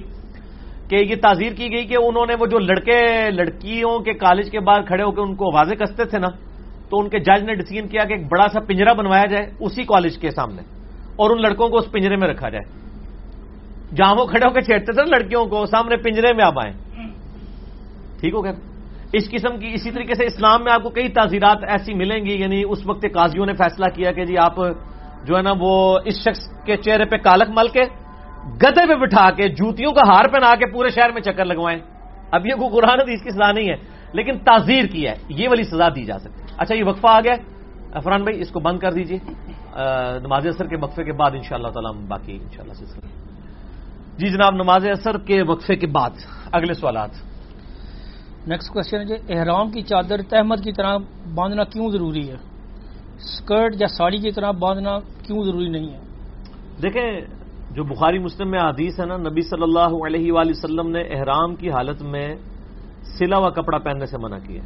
کہ 0.91 0.99
یہ 0.99 1.15
تعزیر 1.23 1.53
کی 1.55 1.67
گئی 1.71 1.85
کہ 1.87 1.95
انہوں 1.95 2.25
نے 2.27 2.35
وہ 2.39 2.45
جو 2.51 2.59
لڑکے 2.59 2.99
لڑکیوں 3.31 3.97
کے 4.05 4.13
کالج 4.19 4.49
کے 4.51 4.59
بعد 4.59 4.81
کھڑے 4.87 5.03
ہو 5.03 5.11
کے 5.11 5.21
ان 5.21 5.35
کو 5.39 5.45
واضح 5.55 5.75
کستے 5.79 6.03
تھے 6.05 6.19
نا، 6.19 6.29
تو 6.89 6.99
ان 6.99 7.07
کے 7.09 7.19
جج 7.23 7.43
نے 7.47 7.53
ڈسیزن 7.55 7.87
کیا 7.87 8.03
کہ 8.03 8.13
ایک 8.13 8.25
بڑا 8.27 8.47
سا 8.53 8.59
پنجرا 8.67 8.93
بنوایا 8.99 9.25
جائے 9.31 9.45
اسی 9.63 9.83
کالج 9.87 10.17
کے 10.19 10.29
سامنے 10.35 10.61
اور 11.15 11.27
ان 11.31 11.41
لڑکوں 11.41 11.67
کو 11.71 11.77
اس 11.77 11.91
پنجرے 11.91 12.15
میں 12.15 12.27
رکھا 12.27 12.49
جائے۔ 12.49 12.65
جہاں 13.95 14.15
وہ 14.15 14.25
کھڑے 14.25 14.45
ہو 14.45 14.51
کے 14.51 14.61
چھیڑتے 14.61 14.91
تھے 14.91 15.03
لڑکیوں 15.09 15.45
کو، 15.47 15.65
سامنے 15.65 15.95
پنجرے 16.03 16.33
میں 16.33 16.45
آپ 16.45 16.59
آئے 16.59 16.71
ٹھیک 18.19 18.33
ہو 18.33 18.43
گیا۔ 18.43 18.53
اس 19.15 19.29
قسم 19.31 19.57
کی، 19.59 19.69
اسی 19.75 19.91
طریقے 19.91 20.13
سے 20.15 20.25
اسلام 20.25 20.63
میں 20.63 20.71
آپ 20.71 20.83
کو 20.83 20.89
کئی 20.89 21.07
تعزیرات 21.15 21.63
ایسی 21.67 21.93
ملیں 21.93 22.25
گی 22.25 22.35
یعنی 22.41 22.63
اس 22.63 22.85
وقت 22.87 23.03
قاضیوں 23.13 23.45
نے 23.45 23.53
فیصلہ 23.53 23.87
کیا 23.95 24.11
کہ 24.11 24.25
جی 24.25 24.35
آپ 24.37 24.55
جو 25.27 25.35
ہے 25.37 25.41
نا 25.41 25.53
وہ 25.59 25.99
اس 26.05 26.17
شخص 26.25 26.41
کے 26.65 26.75
چہرے 26.77 27.05
پہ 27.05 27.17
کالک 27.23 27.49
مل 27.55 27.67
کے 27.67 27.83
گدے 28.61 28.83
پہ 28.87 28.95
بٹھا 28.95 29.29
کے 29.37 29.47
جوتیوں 29.57 29.91
کا 29.93 30.03
ہار 30.07 30.25
پہنا 30.33 30.53
کے 30.55 30.65
پورے 30.73 30.89
شہر 30.89 31.11
میں 31.13 31.21
چکر 31.21 31.45
لگوائیں۔ 31.45 31.79
اب 32.31 32.45
یہ 32.45 32.55
کوئی 32.59 32.69
قرآن 32.75 32.99
اس 33.05 33.23
کی 33.23 33.29
سزا 33.29 33.51
نہیں 33.51 33.69
ہے 33.69 33.77
لیکن 34.13 34.37
تعزیر 34.45 34.85
کی 34.91 35.07
ہے 35.07 35.15
یہ 35.29 35.47
والی 35.49 35.63
سزا 35.63 35.87
دی 35.95 36.03
جا 36.05 36.17
سکتی 36.19 36.41
اچھا 36.57 36.75
یہ 36.75 36.83
وقفہ 36.83 37.07
آ 37.07 37.19
گیا۔ 37.21 37.35
افران 37.93 38.23
بھائی 38.23 38.41
اس 38.41 38.51
کو 38.51 38.59
بند 38.59 38.79
کر 38.79 38.91
دیجیے 38.93 39.19
نماز 40.25 40.47
اثر 40.47 40.67
کے 40.67 40.77
وقفے 40.81 41.03
کے 41.03 41.13
بعد 41.13 41.31
ان 41.35 41.43
شاء 41.43 41.55
اللہ 41.55 41.71
تعالیٰ 41.75 41.91
باقی 42.07 42.35
ان 42.41 42.49
شاء 42.55 42.63
اللہ 42.63 42.75
جی 44.19 44.27
جناب 44.29 44.53
نماز 44.55 44.85
اثر 44.87 45.17
کے 45.27 45.41
وقفے 45.43 45.75
کے 45.75 45.87
بعد 45.87 46.13
اگلے 46.51 46.73
سوالات۔ 46.73 47.13
نیکسٹ 48.47 48.69
کوشچن 48.73 49.05
جی 49.07 49.15
احرام 49.29 49.69
کی 49.71 49.81
چادر 49.81 50.21
تحمد 50.29 50.63
کی 50.63 50.71
طرح 50.73 50.97
باندھنا 51.35 51.63
کیوں 51.63 51.89
ضروری 51.91 52.25
ہے؟ 52.29 52.37
اسکرٹ 53.21 53.71
یا 53.81 53.87
ساڑی 53.87 54.17
کی 54.17 54.31
طرح 54.31 54.51
باندھنا 54.59 54.97
کیوں 55.25 55.43
ضروری 55.45 55.69
نہیں 55.69 55.89
ہے؟ 55.93 55.99
دیکھیں 56.81 57.09
جو 57.75 57.83
بخاری 57.83 58.19
مسلم 58.19 58.51
میں 58.51 58.59
حدیث 58.59 58.99
ہے 58.99 59.05
نا، 59.05 59.17
نبی 59.17 59.41
صلی 59.41 59.63
اللہ 59.63 60.05
علیہ 60.07 60.31
وآلہ 60.31 60.49
وسلم 60.49 60.87
نے 60.89 61.01
احرام 61.01 61.55
کی 61.55 61.71
حالت 61.71 62.01
میں 62.01 62.35
سلا 63.19 63.37
ہوا 63.37 63.49
کپڑا 63.49 63.77
پہننے 63.77 64.05
سے 64.05 64.17
منع 64.17 64.37
کیا۔ 64.47 64.61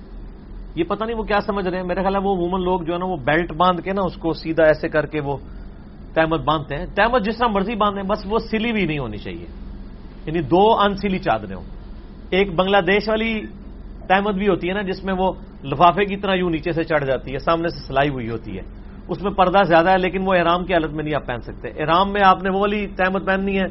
یہ 0.76 0.84
پتہ 0.84 1.04
نہیں 1.04 1.18
وہ 1.18 1.24
کیا 1.24 1.40
سمجھ 1.40 1.68
رہے 1.68 1.78
ہیں۔ 1.78 1.86
میرے 1.86 2.02
خیال 2.02 2.16
ہے 2.16 2.20
وہ 2.20 2.36
عموماً 2.36 2.64
لوگ 2.64 2.82
جو 2.82 2.94
ہے 2.94 2.98
نا، 2.98 3.06
وہ 3.06 3.18
بیلٹ 3.18 3.54
باندھ 3.54 3.82
کے 3.82 3.94
نا، 3.94 4.02
اس 4.02 4.16
کو 4.16 4.34
سیدھا 4.34 4.64
ایسے 4.64 4.90
کر 4.90 5.06
کے 5.06 5.22
وہ 5.22 5.38
تحمد 6.14 6.38
باندھتے 6.38 6.76
ہیں۔ 6.76 6.86
تحمد 6.96 7.26
جس 7.26 7.38
طرح 7.38 7.48
مرضی 7.48 7.76
باندھیں، 7.76 8.04
بس 8.04 8.20
وہ 8.26 8.38
سلی 8.52 8.72
بھی 8.72 8.86
نہیں 8.86 9.00
ہونی 9.00 9.18
چاہیے۔ 9.18 9.46
یعنی 10.26 10.42
دو 10.42 10.80
انسلی 10.80 11.20
چادریں 11.20 11.56
ہوں۔ 11.56 11.64
ایک 12.30 12.56
بنگلہ 12.56 12.78
دیش 12.78 13.10
والی 13.10 13.42
تحمد 14.08 14.34
بھی 14.34 14.48
ہوتی 14.48 14.70
ہے 14.70 14.74
نا، 14.74 14.82
جس 14.82 15.04
میں 15.04 15.14
وہ 15.18 15.34
لفافے 15.64 16.06
کی 16.06 16.18
طرح 16.18 16.34
یوں 16.34 16.50
نیچے 16.50 16.72
سے 16.72 16.84
چڑھ 16.84 17.06
جاتی 17.06 17.34
ہے، 17.34 17.38
سامنے 17.38 17.68
سے 17.68 17.88
سلائی 17.88 18.10
ہوئی 18.10 18.30
ہوتی 18.30 18.58
ہے۔ 18.58 18.85
اس 19.08 19.24
میں 19.24 19.32
پردہ 19.32 19.64
زیادہ 19.64 19.90
ہے، 19.90 19.98
لیکن 19.98 20.22
وہ 20.28 20.34
احرام 20.34 20.66
کی 20.66 20.74
حالت 20.74 20.92
میں 20.92 21.04
نہیں 21.04 21.16
آپ 21.16 21.28
پہن 21.28 21.42
سکتے۔ 21.42 21.70
احرام 21.70 22.12
میں 22.12 22.22
آپ 22.26 22.44
نے 22.44 22.50
وہ 22.50 22.60
والی 22.60 22.88
تحمد 22.88 23.26
پہننی 23.26 23.60
ہے 23.60 23.68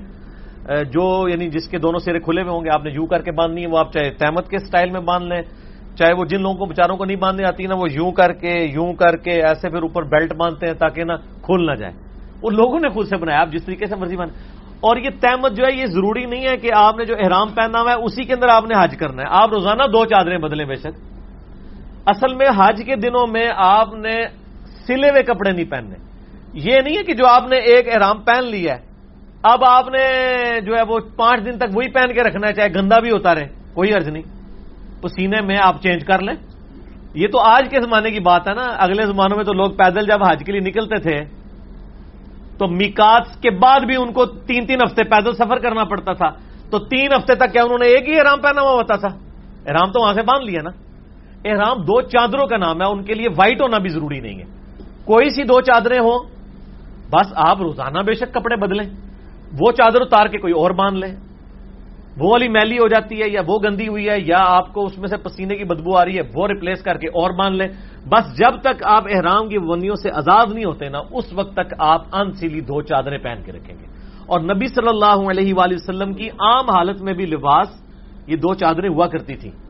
جو 0.84 1.28
یعنی 1.28 1.48
جس 1.48 1.68
کے 1.68 1.78
دونوں 1.78 2.00
سرے 2.00 2.18
کھلے 2.18 2.42
ہوئے 2.42 2.52
ہوں 2.52 2.64
گے، 2.64 2.70
آپ 2.74 2.84
نے 2.84 2.90
یوں 2.90 3.06
کر 3.06 3.22
کے 3.22 3.32
باندھنی 3.32 3.62
ہے، 3.62 3.66
وہ 3.66 3.78
آپ 3.78 3.92
چاہے 3.92 4.10
تحمد 4.10 4.50
کے 4.50 4.58
سٹائل 4.58 4.90
میں 4.90 5.00
باندھ 5.00 5.26
لیں، 5.26 5.42
چاہے 5.96 6.12
وہ 6.12 6.24
جن 6.24 6.42
لوگوں 6.42 6.56
کو 6.56 6.64
بچاروں 6.64 6.96
کو 6.96 7.04
نہیں 7.04 7.16
باندھنے 7.16 7.48
آتی 7.48 7.66
نا، 7.66 7.74
وہ 7.74 7.86
یوں 7.90 8.12
کر 8.12 8.32
کے، 8.32 8.64
یوں 8.72 8.92
کر 8.92 9.16
کے 9.16 9.30
ایسے 9.30 9.68
پھر 9.68 9.82
اوپر 9.82 10.02
بیلٹ 10.02 10.34
باندھتے 10.34 10.66
ہیں 10.66 10.74
تاکہ 10.74 11.04
نا 11.04 11.16
کھول 11.16 11.66
نہ 11.66 11.74
جائے۔ 11.74 11.92
وہ 12.42 12.50
لوگوں 12.50 12.80
نے 12.80 12.88
خود 12.88 13.06
سے 13.08 13.16
بنایا، 13.16 13.40
آپ 13.40 13.48
جس 13.48 13.64
طریقے 13.64 13.86
سے 13.86 13.96
مرضی 13.96 14.16
باندھ۔ 14.16 14.32
اور 14.80 14.96
یہ 14.96 15.10
تحمد 15.20 15.56
جو 15.56 15.64
ہے، 15.66 15.72
یہ 15.72 15.86
ضروری 15.86 16.26
نہیں 16.26 16.48
ہے 16.48 16.56
کہ 16.56 16.70
آپ 16.76 16.96
نے 16.98 17.04
جو 17.04 17.14
احرام 17.18 17.48
پہنا 17.54 17.80
ہوا 17.80 17.92
ہے، 17.92 17.96
اسی 17.96 18.24
کے 18.24 18.32
اندر 18.34 18.48
آپ 18.48 18.64
نے 18.64 18.74
حج 18.84 18.96
کرنا 18.98 19.22
ہے۔ 19.22 19.26
آپ 19.30 19.50
روزانہ 19.50 19.82
دو 19.82 20.04
چادریں 20.04 20.38
بدلیں 20.38 20.64
بے 20.64 20.74
شک۔ 20.74 20.94
اصل 22.06 22.34
میں 22.34 22.46
حج 22.56 22.82
کے 22.86 22.96
دنوں 22.96 23.26
میں 23.26 23.48
آپ 23.56 23.94
نے 23.94 24.43
سلے 24.86 25.10
ہوئے 25.10 25.22
کپڑے 25.22 25.50
نہیں 25.50 25.70
پہننے۔ 25.70 25.94
یہ 26.52 26.80
نہیں 26.84 26.98
ہے 26.98 27.02
کہ 27.02 27.14
جو 27.14 27.26
آپ 27.26 27.48
نے 27.48 27.56
ایک 27.56 27.88
احرام 27.88 28.22
پہن 28.22 28.44
لیا 28.44 28.74
ہے، 28.74 28.82
اب 29.42 29.64
آپ 29.64 29.88
نے 29.88 30.06
جو 30.60 30.74
ہے 30.76 30.82
وہ 30.88 30.98
پانچ 31.16 31.44
دن 31.44 31.58
تک 31.58 31.76
وہی 31.76 31.90
پہن 31.90 32.14
کے 32.14 32.22
رکھنا 32.22 32.48
ہے، 32.48 32.52
چاہے 32.52 32.68
گندا 32.68 32.98
بھی 32.98 33.10
ہوتا 33.10 33.34
رہے، 33.34 33.46
کوئی 33.74 33.92
عرض 33.92 34.08
نہیں۔ 34.08 34.22
پسینے 35.02 35.42
میں 35.42 35.56
آپ 35.62 35.82
چینج 35.82 36.04
کر 36.04 36.18
لیں۔ 36.18 36.34
یہ 37.14 37.28
تو 37.32 37.40
آج 37.40 37.70
کے 37.70 37.80
زمانے 37.80 38.10
کی 38.10 38.20
بات 38.20 38.48
ہے 38.48 38.54
نا۔ 38.54 38.62
اگلے 38.62 39.06
زمانوں 39.06 39.36
میں 39.36 39.44
تو 39.44 39.52
لوگ 39.52 39.70
پیدل 39.70 40.06
جب 40.06 40.18
حج 40.28 40.42
کے 40.46 40.52
لیے 40.52 40.60
نکلتے 40.60 40.96
تھے، 40.96 41.24
تو 42.58 42.68
میکات 42.68 43.42
کے 43.42 43.50
بعد 43.50 43.80
بھی 43.80 43.96
ان 43.96 44.12
کو 44.12 44.26
تین 44.26 44.66
تین 44.66 44.78
ہفتے 44.82 45.04
پیدل 45.04 45.32
سفر 45.32 45.58
کرنا 45.58 45.84
پڑتا 45.84 46.12
تھا۔ 46.12 46.28
تو 46.70 46.78
تین 46.78 47.12
ہفتے 47.12 47.34
تک 47.34 47.52
کیا 47.52 47.62
انہوں 47.62 47.78
نے 47.78 47.86
ایک 47.86 48.08
ہی 48.08 48.18
احرام 48.18 48.40
پہنا 48.40 48.60
ہوا 48.60 48.72
ہوتا 48.72 48.96
تھا؟ 48.96 49.08
احرام 49.66 49.92
تو 49.92 50.02
وہاں 50.02 50.14
سے 50.14 50.22
باندھ 50.22 50.50
لیا 50.50 50.60
نا۔ 50.62 50.70
احرام 51.44 51.76
دو 51.82 52.00
چادروں 52.00 52.46
کا 52.46 52.56
نام 52.56 52.82
ہے، 52.82 52.86
ان 52.86 53.04
کے 53.04 53.14
لیے 53.14 53.26
وائٹ 53.36 53.60
ہونا 53.60 53.78
بھی 53.78 53.90
ضروری 53.90 54.20
نہیں 54.20 54.38
ہے۔ 54.38 54.53
کوئی 55.04 55.30
سی 55.30 55.42
دو 55.42 55.60
چادریں 55.60 55.98
ہوں، 55.98 56.18
بس 57.10 57.32
آپ 57.34 57.62
روزانہ 57.62 57.98
بے 57.98 58.14
شک 58.14 58.34
کپڑے 58.34 58.56
بدلیں۔ 58.56 58.90
وہ 59.60 59.72
چادر 59.72 60.00
اتار 60.00 60.26
کے 60.26 60.38
کوئی 60.38 60.52
اور 60.52 60.70
باندھ 60.70 60.98
لیں۔ 60.98 61.16
وہ 62.18 62.30
والی 62.30 62.48
میلی 62.48 62.78
ہو 62.78 62.88
جاتی 62.88 63.22
ہے 63.22 63.28
یا 63.28 63.40
وہ 63.46 63.58
گندی 63.64 63.88
ہوئی 63.88 64.08
ہے 64.08 64.20
یا 64.20 64.38
آپ 64.38 64.74
کو 64.74 64.84
اس 64.84 64.98
میں 64.98 65.08
سے 65.08 65.16
پسینے 65.16 65.56
کی 65.56 65.64
بدبو 65.64 65.96
آ 65.96 66.04
رہی 66.04 66.16
ہے، 66.16 66.22
وہ 66.34 66.48
ریپلیس 66.48 66.82
کر 66.82 66.96
کے 66.96 67.08
اور 67.08 67.30
باندھ 67.30 67.56
لیں۔ 67.56 67.68
بس 68.08 68.38
جب 68.38 68.60
تک 68.60 68.82
آپ 68.84 69.04
احرام 69.08 69.48
کی 69.48 69.58
بندیوں 69.58 69.96
سے 69.96 70.10
آزاد 70.10 70.46
نہیں 70.54 70.64
ہوتے 70.64 70.88
نا، 70.88 70.98
اس 71.10 71.32
وقت 71.32 71.52
تک 71.52 71.74
آپ 71.78 72.02
ان 72.12 72.32
سیلی 72.32 72.60
دو 72.60 72.82
چادریں 72.82 73.18
پہن 73.18 73.42
کے 73.44 73.52
رکھیں 73.52 73.76
گے۔ 73.78 73.86
اور 74.26 74.40
نبی 74.40 74.66
صلی 74.66 74.88
اللہ 74.88 75.30
علیہ 75.30 75.54
وآلہ 75.54 75.74
وسلم 75.74 76.12
کی 76.12 76.28
عام 76.30 76.70
حالت 76.70 77.02
میں 77.02 77.12
بھی 77.12 77.26
لباس 77.26 77.68
یہ 78.26 78.36
دو 78.36 78.54
چادریں 78.54 78.88
ہوا 78.88 79.06
کرتی 79.06 79.34
تھیں۔ 79.34 79.63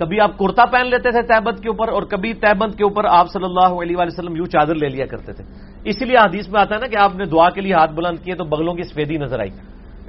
کبھی 0.00 0.20
آپ 0.20 0.38
کرتا 0.38 0.64
پہن 0.64 0.86
لیتے 0.86 1.10
تھے 1.10 1.22
تیبت 1.22 1.60
کے 1.62 1.68
اوپر 1.68 1.88
اور 1.88 2.02
کبھی 2.02 2.34
تیبت 2.34 2.78
کے 2.78 2.84
اوپر 2.84 3.04
آپ 3.04 3.30
صلی 3.30 3.44
اللہ 3.44 3.82
علیہ 3.82 3.96
وآلہ 3.96 4.10
وسلم 4.12 4.36
یوں 4.36 4.46
چادر 4.46 4.74
لے 4.74 4.88
لیا 4.88 5.06
کرتے 5.06 5.32
تھے۔ 5.32 5.44
اسی 5.84 6.04
لیے 6.04 6.16
حدیث 6.16 6.48
میں 6.48 6.60
آتا 6.60 6.74
ہے 6.74 6.80
نا 6.80 6.86
کہ 6.86 6.96
آپ 6.96 7.16
نے 7.16 7.24
دعا 7.24 7.50
کے 7.50 7.60
لیے 7.60 7.74
ہاتھ 7.74 7.92
بلند 7.92 8.18
کیے 8.24 8.34
تو 8.34 8.44
بغلوں 8.44 8.74
کی 8.74 8.82
سفیدی 8.82 9.16
نظر 9.16 9.40
آئی۔ 9.40 9.50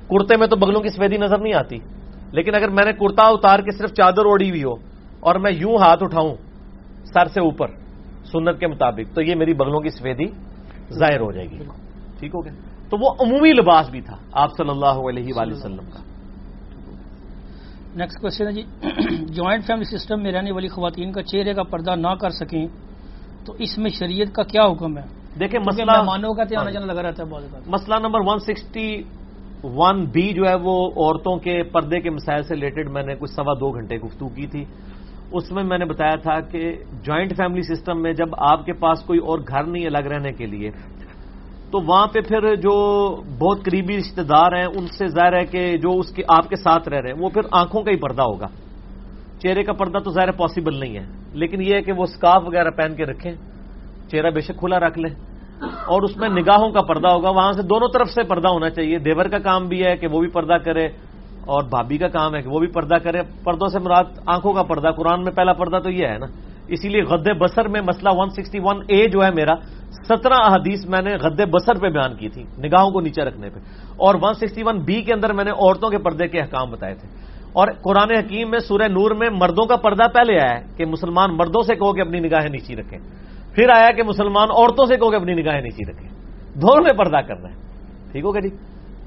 کرتے 0.10 0.38
میں 0.38 0.48
تو 0.48 0.56
بغلوں 0.56 0.82
کی 0.82 0.90
سفیدی 0.90 1.18
نظر 1.18 1.38
نہیں 1.38 1.54
آتی۔ 1.54 1.80
لیکن 2.32 2.56
اگر 2.56 2.70
میں 2.70 2.86
نے 2.86 2.94
کرتا 2.94 3.28
اتار 3.28 3.60
کے 3.60 3.72
صرف 3.72 3.94
چادر 3.94 4.26
اوڑی 4.26 4.50
ہوئی 4.50 4.64
ہو 4.64 4.74
اور 5.20 5.36
میں 5.36 5.52
یوں 5.52 5.76
ہاتھ 5.76 6.04
اٹھاؤں 6.04 6.36
سر 7.14 7.26
سے 7.26 7.42
اوپر 7.42 7.68
سنت 8.32 8.60
کے 8.60 8.68
مطابق 8.68 9.16
تو 9.16 9.22
یہ 9.22 9.36
میری 9.36 9.54
بغلوں 9.54 9.80
کی 9.80 9.90
سفیدی 9.90 10.26
ظاہر 10.94 11.20
ہو 11.20 11.32
جائے 11.32 11.48
گی۔ 11.50 11.58
ٹھیک 12.20 12.36
ہو 12.36 12.46
گیا؟ 12.46 12.54
تو 12.90 12.98
وہ 12.98 13.10
عمومی 13.20 13.54
لباس 13.54 13.90
بھی 13.90 14.02
تھا 14.02 14.16
آپ 14.32 14.50
صلی 14.58 14.70
اللہ 14.70 15.10
علیہ 15.10 15.34
وآلہ 15.36 15.54
وسلم 15.54 15.86
کا۔ 15.94 16.11
نیکسٹ 17.96 18.22
کوشچن 18.22 18.48
ہے 18.48 18.52
جی۔ 18.52 18.64
جوائنٹ 19.34 19.64
فیملی 19.68 19.98
سسٹم 19.98 20.22
میں 20.24 20.32
رہنے 20.32 20.52
والی 20.52 20.68
خواتین 20.68 21.12
کا 21.12 21.24
چہرے 21.24 21.54
کا 21.54 21.64
پردہ 21.64 21.96
نہ 21.96 22.14
کر 22.22 22.30
سکیں 22.30 22.68
تو 23.46 23.54
اس 23.54 23.78
میں 23.78 23.90
شریعت 23.90 24.36
کا 24.36 24.44
کیا 24.44 24.64
حکم 24.64 24.98
ہے؟ 24.98 25.04
دیکھیں 25.40 25.60
مسئلہ 25.60 25.92
مہمانوں 25.98 26.34
کا 26.34 26.44
آنا 26.60 26.72
جانا 26.72 26.86
لگا 26.86 27.02
رہتا 27.04 27.24
ہے 27.24 27.30
بہت 27.30 27.44
زیادہ۔ 27.44 27.70
مسئلہ 27.70 27.96
number 28.00 28.20
one 28.26 28.40
sixty 28.40 29.04
one 29.64 30.06
B 30.06 30.34
جو 30.34 30.44
ہے 30.50 30.56
وہ 30.56 30.76
عورتوں 30.88 31.36
کے 31.36 31.64
پردے 31.64 32.00
کے 32.00 32.10
مسائل 32.10 32.44
سے 32.44 32.56
ریلیٹڈ 32.56 32.90
میں 32.90 33.04
نے 33.04 33.16
کچھ 33.16 33.32
سوا 33.32 33.54
دو 33.54 33.72
گھنٹے 33.72 33.96
گفتگو 33.96 34.30
کی 34.30 34.48
تھی۔ 34.48 34.66
اس 35.32 35.52
میں 35.52 35.64
میں 35.64 35.78
نے 35.78 35.86
بتایا 35.86 36.16
تھا 36.16 36.40
کہ 36.40 36.76
جوائنٹ 37.04 37.38
فیملی 37.38 37.62
سسٹم 37.62 38.02
میں 38.02 38.14
جب 38.14 38.36
آپ 38.38 38.66
کے 38.66 38.74
پاس 38.74 39.04
کوئی 39.04 39.20
اور 39.20 39.40
گھر 39.40 39.64
نہیں 39.64 39.86
الگ 39.86 40.08
رہنے 40.08 40.32
کے 40.32 40.46
لیے 40.46 40.70
تو 41.72 41.80
وہاں 41.80 42.08
پہ 42.08 42.20
پھر 42.22 42.56
جو 42.56 43.16
بہت 43.40 43.64
قریبی 43.66 43.98
رشتہ 43.98 44.22
دار 44.22 44.52
ہیں، 44.52 44.66
ان 44.66 44.88
سے 44.88 45.08
ظاہر 45.08 45.34
ہے 45.34 45.46
کہ 45.46 45.78
جو 45.78 46.00
اس 46.00 46.12
کے 46.12 46.24
آپ 46.28 46.50
کے 46.50 46.56
ساتھ 46.56 46.90
رہ 46.90 47.02
رہے 47.02 47.12
ہیں، 47.12 47.22
وہ 47.22 47.30
پھر 47.30 47.42
آنکھوں 47.52 47.84
کا 47.84 47.92
ہی 47.92 47.96
پردہ 47.96 48.22
ہوگا۔ 48.22 48.48
چہرے 49.44 49.64
کا 49.64 49.74
پردہ 49.74 49.98
تو 49.98 50.12
ظاہر 50.12 50.32
پاسبل 50.32 50.80
نہیں 50.80 50.98
ہے۔ 50.98 51.06
لیکن 51.34 51.62
یہ 51.62 51.76
ہے 51.76 51.82
کہ 51.82 51.92
وہ 51.92 52.04
اسکارف 52.04 52.44
وغیرہ 52.46 52.70
پہن 52.70 52.96
کے 52.96 53.06
رکھیں، 53.06 53.32
چہرہ 54.12 54.30
بے 54.32 54.42
شک 54.42 54.60
کھلا 54.60 54.80
رکھ 54.80 55.00
لیں۔ 55.00 55.16
اور 55.62 56.02
اس 56.02 56.18
میں 56.18 56.30
نگاہوں 56.30 56.70
کا 56.70 56.82
پردہ 56.82 57.08
ہوگا، 57.08 57.30
وہاں 57.30 57.52
سے 57.52 57.62
دونوں 57.62 57.88
طرف 57.94 58.10
سے 58.10 58.24
پردہ 58.24 58.48
ہونا 58.48 58.70
چاہیے۔ 58.70 58.98
دیور 58.98 59.26
کا 59.26 59.40
کام 59.40 59.68
بھی 59.68 59.86
ہے 59.86 59.98
کہ 59.98 60.08
وہ 60.08 60.20
بھی 60.20 60.28
پردہ 60.28 60.54
کرے، 60.54 60.86
اور 61.46 61.64
بھابھی 61.64 61.98
کا 61.98 62.08
کام 62.08 62.36
ہے 62.36 62.42
کہ 62.42 62.50
وہ 62.50 62.60
بھی 62.60 62.68
پردہ 62.68 62.96
کرے۔ 62.96 63.22
پردوں 63.44 63.68
سے 63.68 63.80
مراد 63.80 64.04
آنکھوں 64.26 64.54
کا 64.54 64.64
پردہ، 64.64 64.92
قرآن 64.98 65.24
میں 65.24 65.32
پہلا 65.32 65.54
پردہ 65.54 65.80
تو 65.84 65.90
یہ 65.90 66.08
ہے 66.08 66.18
نا۔ 66.18 66.26
اسی 66.68 66.90
لیے 66.90 67.04
غد 67.04 67.28
بسر 67.40 67.68
میں 67.68 67.82
مسئلہ 67.82 68.10
161 68.10 68.82
اے 68.88 69.08
جو 69.08 69.24
ہے 69.24 69.32
میرا 69.32 69.54
سترہ 70.04 70.34
احادیث 70.34 70.86
میں 70.86 71.02
نے 71.02 71.16
غد 71.16 71.42
بسر 71.52 71.74
پہ 71.80 71.90
بیان 71.90 72.16
کی 72.16 72.30
تھی، 72.30 72.44
نگاہوں 72.58 72.92
کو 72.92 73.02
نیچے 73.02 73.22
رکھنے 73.22 73.50
پہ۔ 73.50 73.60
اور 73.90 74.16
161 74.16 74.86
بی 74.86 75.02
کے 75.02 75.14
اندر 75.14 75.34
میں 75.34 75.44
نے 75.44 75.52
عورتوں 75.52 75.90
کے 75.90 75.98
پردے 75.98 76.28
کے 76.28 76.40
احکام 76.40 76.72
بتائے 76.72 76.96
تھے۔ 76.96 77.08
اور 77.54 77.68
قرآن 77.68 78.16
حکیم 78.18 78.50
میں 78.50 78.60
سورہ 78.60 78.88
نور 78.88 79.12
میں 79.12 79.30
مردوں 79.30 79.66
کا 79.66 79.76
پردہ 79.76 80.04
پہلے 80.14 80.40
آیا 80.40 80.60
ہے 80.60 80.66
کہ 80.78 80.86
مسلمان 80.86 81.38
مردوں 81.38 81.64
سے 81.64 81.76
کہو 81.76 81.94
کہ 81.94 82.02
اپنی 82.02 82.20
نگاہیں 82.20 82.50
نیچی 82.50 82.76
رکھیں۔ 82.76 83.00
پھر 83.56 83.70
آیا 83.70 83.92
کہ 83.92 84.04
مسلمان 84.04 84.48
عورتوں 84.52 84.86
سے 84.86 84.96
کہو 84.96 85.12
کہ 85.12 85.16
اپنی 85.16 85.34
نگاہیں 85.34 85.62
نیچی 85.62 85.92
رکھیں۔ 85.92 86.10
دونوں 86.54 86.84
میں 86.84 86.98
پردہ 86.98 87.28
کرنا 87.28 87.50
ہے۔ 87.50 87.56
ٹھیک 88.12 88.24
ہوگا 88.24 88.40
جی؟ 88.40 88.50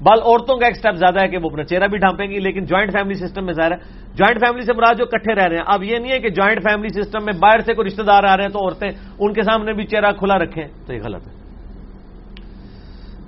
بال 0.03 0.19
عورتوں 0.21 0.57
کا 0.57 0.65
ایک 0.65 0.75
سٹیپ 0.75 0.95
زیادہ 0.95 1.21
ہے 1.21 1.27
کہ 1.27 1.37
وہ 1.37 1.49
اپنا 1.49 1.63
چہرہ 1.63 1.87
بھی 1.87 1.97
ڈھانپیں 1.97 2.27
گی 2.27 2.39
لیکن 2.39 2.65
جوائنٹ 2.65 2.91
فیملی 2.91 3.13
سسٹم 3.13 3.45
میں 3.45 3.53
ظاہر 3.53 3.71
ہے 3.71 3.77
جوائنٹ 4.15 4.39
فیملی 4.39 4.61
سے 4.61 4.73
مراد 4.73 4.95
جو 4.97 5.05
کٹھے 5.05 5.35
رہ 5.35 5.47
رہے 5.47 5.55
ہیں 5.55 5.63
اب 5.67 5.83
یہ 5.83 5.97
نہیں 5.97 6.11
ہے 6.11 6.19
کہ 6.19 6.29
جوائنٹ 6.29 6.63
فیملی 6.63 7.01
سسٹم 7.01 7.25
میں 7.25 7.33
باہر 7.39 7.59
سے 7.59 7.73
کوئی 7.73 7.87
رشتہ 7.87 8.01
دار 8.01 8.23
آ 8.23 8.37
رہے 8.37 8.43
ہیں 8.43 8.51
تو 8.51 8.59
عورتیں 8.59 8.89
ان 9.19 9.33
کے 9.33 9.41
سامنے 9.41 9.73
بھی 9.73 9.85
چہرہ 9.85 10.11
کھلا 10.11 10.37
رکھیں 10.37 10.63
تو 10.85 10.93
یہ 10.93 10.99
غلط 11.03 11.27
ہے۔ 11.27 11.33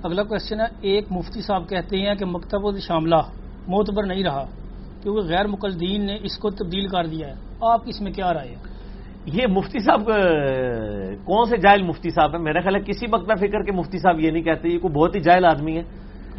اگلا 0.02 0.22
کوشچن 0.22 0.60
ہے 0.60 0.66
ایک 0.80 1.04
مفتی 1.10 1.42
صاحب 1.42 1.68
کہتے 1.68 1.96
ہیں 1.98 2.14
کہ 2.14 2.24
مکتب 2.24 2.78
شاملہ 2.78 3.20
معتبر 3.68 4.06
نہیں 4.06 4.24
رہا 4.24 4.44
کیونکہ 5.02 5.20
غیر 5.28 5.46
مقلدین 5.46 6.06
نے 6.06 6.16
اس 6.22 6.38
کو 6.38 6.50
تبدیل 6.50 6.86
کر 6.88 7.06
دیا 7.06 7.28
ہے۔ 7.28 7.34
آپ 7.62 7.80
اس 7.86 8.00
میں 8.00 8.12
کیا 8.12 8.34
رائے 8.34 8.48
ہے 8.48 8.56
یہ 9.26 9.46
مفتی 9.46 9.78
صاحب 9.78 10.06
کون 11.24 11.44
سے 11.44 11.56
جائل 11.56 11.82
مفتی 11.82 12.10
صاحب 12.10 12.36
ہیں؟ 12.36 12.42
میرا 12.42 12.60
خیال 12.60 12.74
ہے 12.74 12.80
کسی 12.80 13.06
مکتبہ 13.06 13.34
فکر 13.34 13.62
کے 13.62 13.72
مفتی 13.72 13.98
صاحب 13.98 14.20
یہ 14.20 14.30
نہیں 14.30 14.42
کہتے 14.42 14.68
یہ 14.68 14.78
کوئی 14.78 14.94
بہت 14.94 15.16
ہی 15.16 15.20
جائل 15.20 15.44
آدمی 15.44 15.76
ہے 15.76 15.82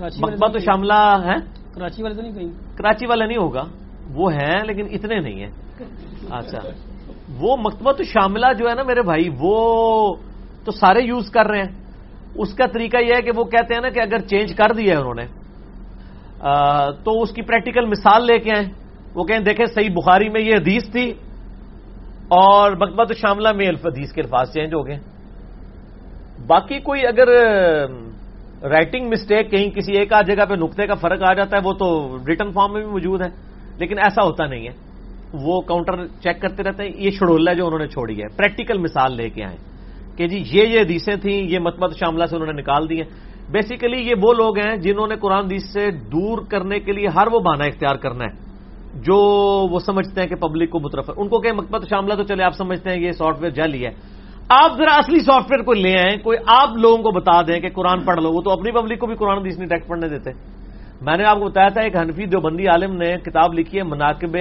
مکتبہ 0.01 0.47
تو 0.47 0.59
شاملہ 0.59 1.21
ہے 1.25 1.35
کراچی 1.73 2.03
والے 2.03 2.15
تو 2.15 2.21
نہیں 2.21 2.31
کہیں۔ 2.31 2.77
کراچی 2.77 3.05
والا 3.05 3.25
نہیں 3.25 3.37
ہوگا۔ 3.37 3.63
وہ 4.13 4.33
ہیں 4.33 4.63
لیکن 4.63 4.87
اتنے 4.91 5.19
نہیں 5.19 5.39
ہیں۔ 5.39 5.51
اچھا۔ 6.29 6.59
وہ 7.39 7.57
مکتبہ 7.57 7.91
تو 7.91 8.03
شاملہ 8.03 8.45
جو 8.59 8.69
ہے 8.69 8.75
نا 8.75 8.83
میرے 8.83 9.01
بھائی 9.01 9.29
وہ 9.39 10.15
تو 10.65 10.71
سارے 10.71 11.01
یوز 11.01 11.29
کر 11.29 11.45
رہے 11.45 11.59
ہیں۔ 11.59 11.71
اس 12.35 12.53
کا 12.53 12.65
طریقہ 12.65 12.97
یہ 12.97 13.13
ہے 13.13 13.21
کہ 13.21 13.31
وہ 13.35 13.43
کہتے 13.43 13.73
ہیں 13.73 13.81
نا 13.81 13.89
کہ 13.89 13.99
اگر 13.99 14.19
چینج 14.19 14.53
کر 14.55 14.71
دیا 14.71 14.93
ہے 14.93 14.99
انہوں 14.99 15.13
نے 15.13 15.25
تو 17.03 17.21
اس 17.21 17.31
کی 17.31 17.41
پریکٹیکل 17.41 17.85
مثال 17.85 18.25
لے 18.25 18.39
کے 18.39 18.51
آئیں۔ 18.55 18.67
وہ 19.13 19.23
کہیں 19.23 19.39
دیکھیں 19.39 19.65
صحیح 19.65 19.89
بخاری 19.89 20.29
میں 20.29 20.41
یہ 20.41 20.55
حدیث 20.55 20.91
تھی 20.91 21.13
اور 22.27 22.71
مکتبہ 22.71 23.03
تو 23.03 23.13
شاملہ 23.13 23.51
میں 23.51 23.69
حدیث 23.69 24.11
کے 24.11 24.21
الفاظ 24.21 24.53
چینج 24.53 24.73
ہو 24.73 24.87
گئے۔ 24.87 24.99
باقی 26.47 26.79
کوئی 26.79 27.07
اگر 27.07 27.27
رائٹنگ 28.63 29.07
مسٹیک 29.07 29.51
کہیں 29.51 29.69
کسی 29.69 29.93
ایک 29.93 30.13
آدھ 30.13 30.25
جگہ 30.25 30.45
پہ 30.45 30.53
نقطے 30.53 30.87
کا 30.87 30.93
فرق 30.93 31.21
آ 31.29 31.33
جاتا 31.33 31.57
ہے، 31.57 31.61
وہ 31.65 31.73
تو 31.73 32.17
ریٹرن 32.27 32.51
فارم 32.51 32.73
میں 32.73 32.81
بھی 32.81 32.89
موجود 32.89 33.21
ہے۔ 33.21 33.29
لیکن 33.77 33.97
ایسا 33.97 34.25
ہوتا 34.25 34.45
نہیں 34.45 34.67
ہے۔ 34.67 34.89
وہ 35.33 35.61
کاؤنٹر 35.61 36.07
چیک 36.07 36.41
کرتے 36.41 36.63
رہتے 36.63 36.83
ہیں، 36.83 36.91
یہ 36.95 37.11
شڑولہ 37.11 37.53
جو 37.53 37.65
انہوں 37.65 37.79
نے 37.79 37.87
چھوڑی 37.87 38.21
ہے۔ 38.21 38.27
پریکٹیکل 38.37 38.77
مثال 38.77 39.15
لے 39.15 39.29
کے 39.29 39.43
آئیں۔ 39.43 39.57
کہ 40.17 40.27
جی 40.27 40.43
یہ 40.51 40.67
یہ 40.67 40.79
حدیثیں 40.79 41.15
تھیں، 41.15 41.43
یہ 41.43 41.59
متمت 41.59 41.95
شاملہ 41.95 42.25
سے 42.25 42.35
انہوں 42.35 42.53
نے 42.53 42.61
نکال 42.61 42.89
دی 42.89 42.95
ہیں۔ 42.95 43.39
بیسیکلی 43.51 43.97
یہ 43.97 44.15
وہ 44.21 44.33
لوگ 44.33 44.57
ہیں 44.57 44.75
جنہوں 44.75 45.07
نے 45.07 45.15
قرآن 45.15 45.43
حدیث 45.43 45.63
سے 45.73 45.91
دور 45.91 46.37
کرنے 46.49 46.79
کے 46.79 46.91
لیے 46.91 47.07
ہر 47.07 47.27
وہ 47.31 47.39
بہانہ 47.39 47.63
اختیار 47.63 47.95
کرنا 47.95 48.25
ہے۔ 48.25 48.49
جو 48.93 49.15
وہ 49.71 49.79
سمجھتے 49.79 50.21
ہیں 50.21 50.27
کہ 50.27 50.35
پبلک 50.35 50.69
کو 50.69 50.79
مترف 50.79 51.09
ہے 51.09 51.21
ان 51.21 51.27
کو 51.27 51.39
کہ 51.39 51.53
مکمت 51.53 51.89
شاملہ 51.89 52.13
تو 52.13 52.23
چلے، 52.23 52.43
آپ 52.43 52.53
سمجھتے 52.53 52.89
ہیں 52.89 53.01
یہ 53.01 53.11
سافٹ 53.11 53.39
ویئر 53.39 53.51
جعلی 53.51 53.85
ہے۔ 53.85 53.91
آپ 54.49 54.71
ذرا 54.77 54.93
اصلی 54.93 55.19
سافٹ 55.19 55.51
ویئر 55.51 55.63
کو 55.63 55.73
لے 55.73 55.99
آئیں، 55.99 56.17
کوئی 56.23 56.37
آپ 56.47 56.69
لوگوں 56.77 56.97
کو 56.97 57.11
بتا 57.11 57.41
دیں 57.41 57.59
کہ 57.59 57.69
قرآن 57.69 58.05
پڑھ 58.05 58.21
لو، 58.21 58.31
وہ 58.31 58.41
تو 58.41 58.51
اپنی 58.51 58.71
پبلک 58.71 58.99
کو 58.99 59.07
بھی 59.07 59.15
قرآن 59.15 59.37
حدیث 59.37 59.57
نہیں 59.57 59.69
ٹیکس 59.69 59.87
پڑھنے 59.87 60.07
دیتے۔ 60.07 60.29
میں 61.01 61.17
نے 61.17 61.23
آپ 61.23 61.39
کو 61.39 61.45
بتایا 61.45 61.69
تھا، 61.69 61.81
ایک 61.81 61.97
حنفی 61.97 62.25
دیوبندی 62.25 62.67
عالم 62.67 62.95
نے 62.95 63.17
کتاب 63.17 63.53
لکھی 63.53 63.77
ہے 63.77 63.83
مناقب 63.83 64.37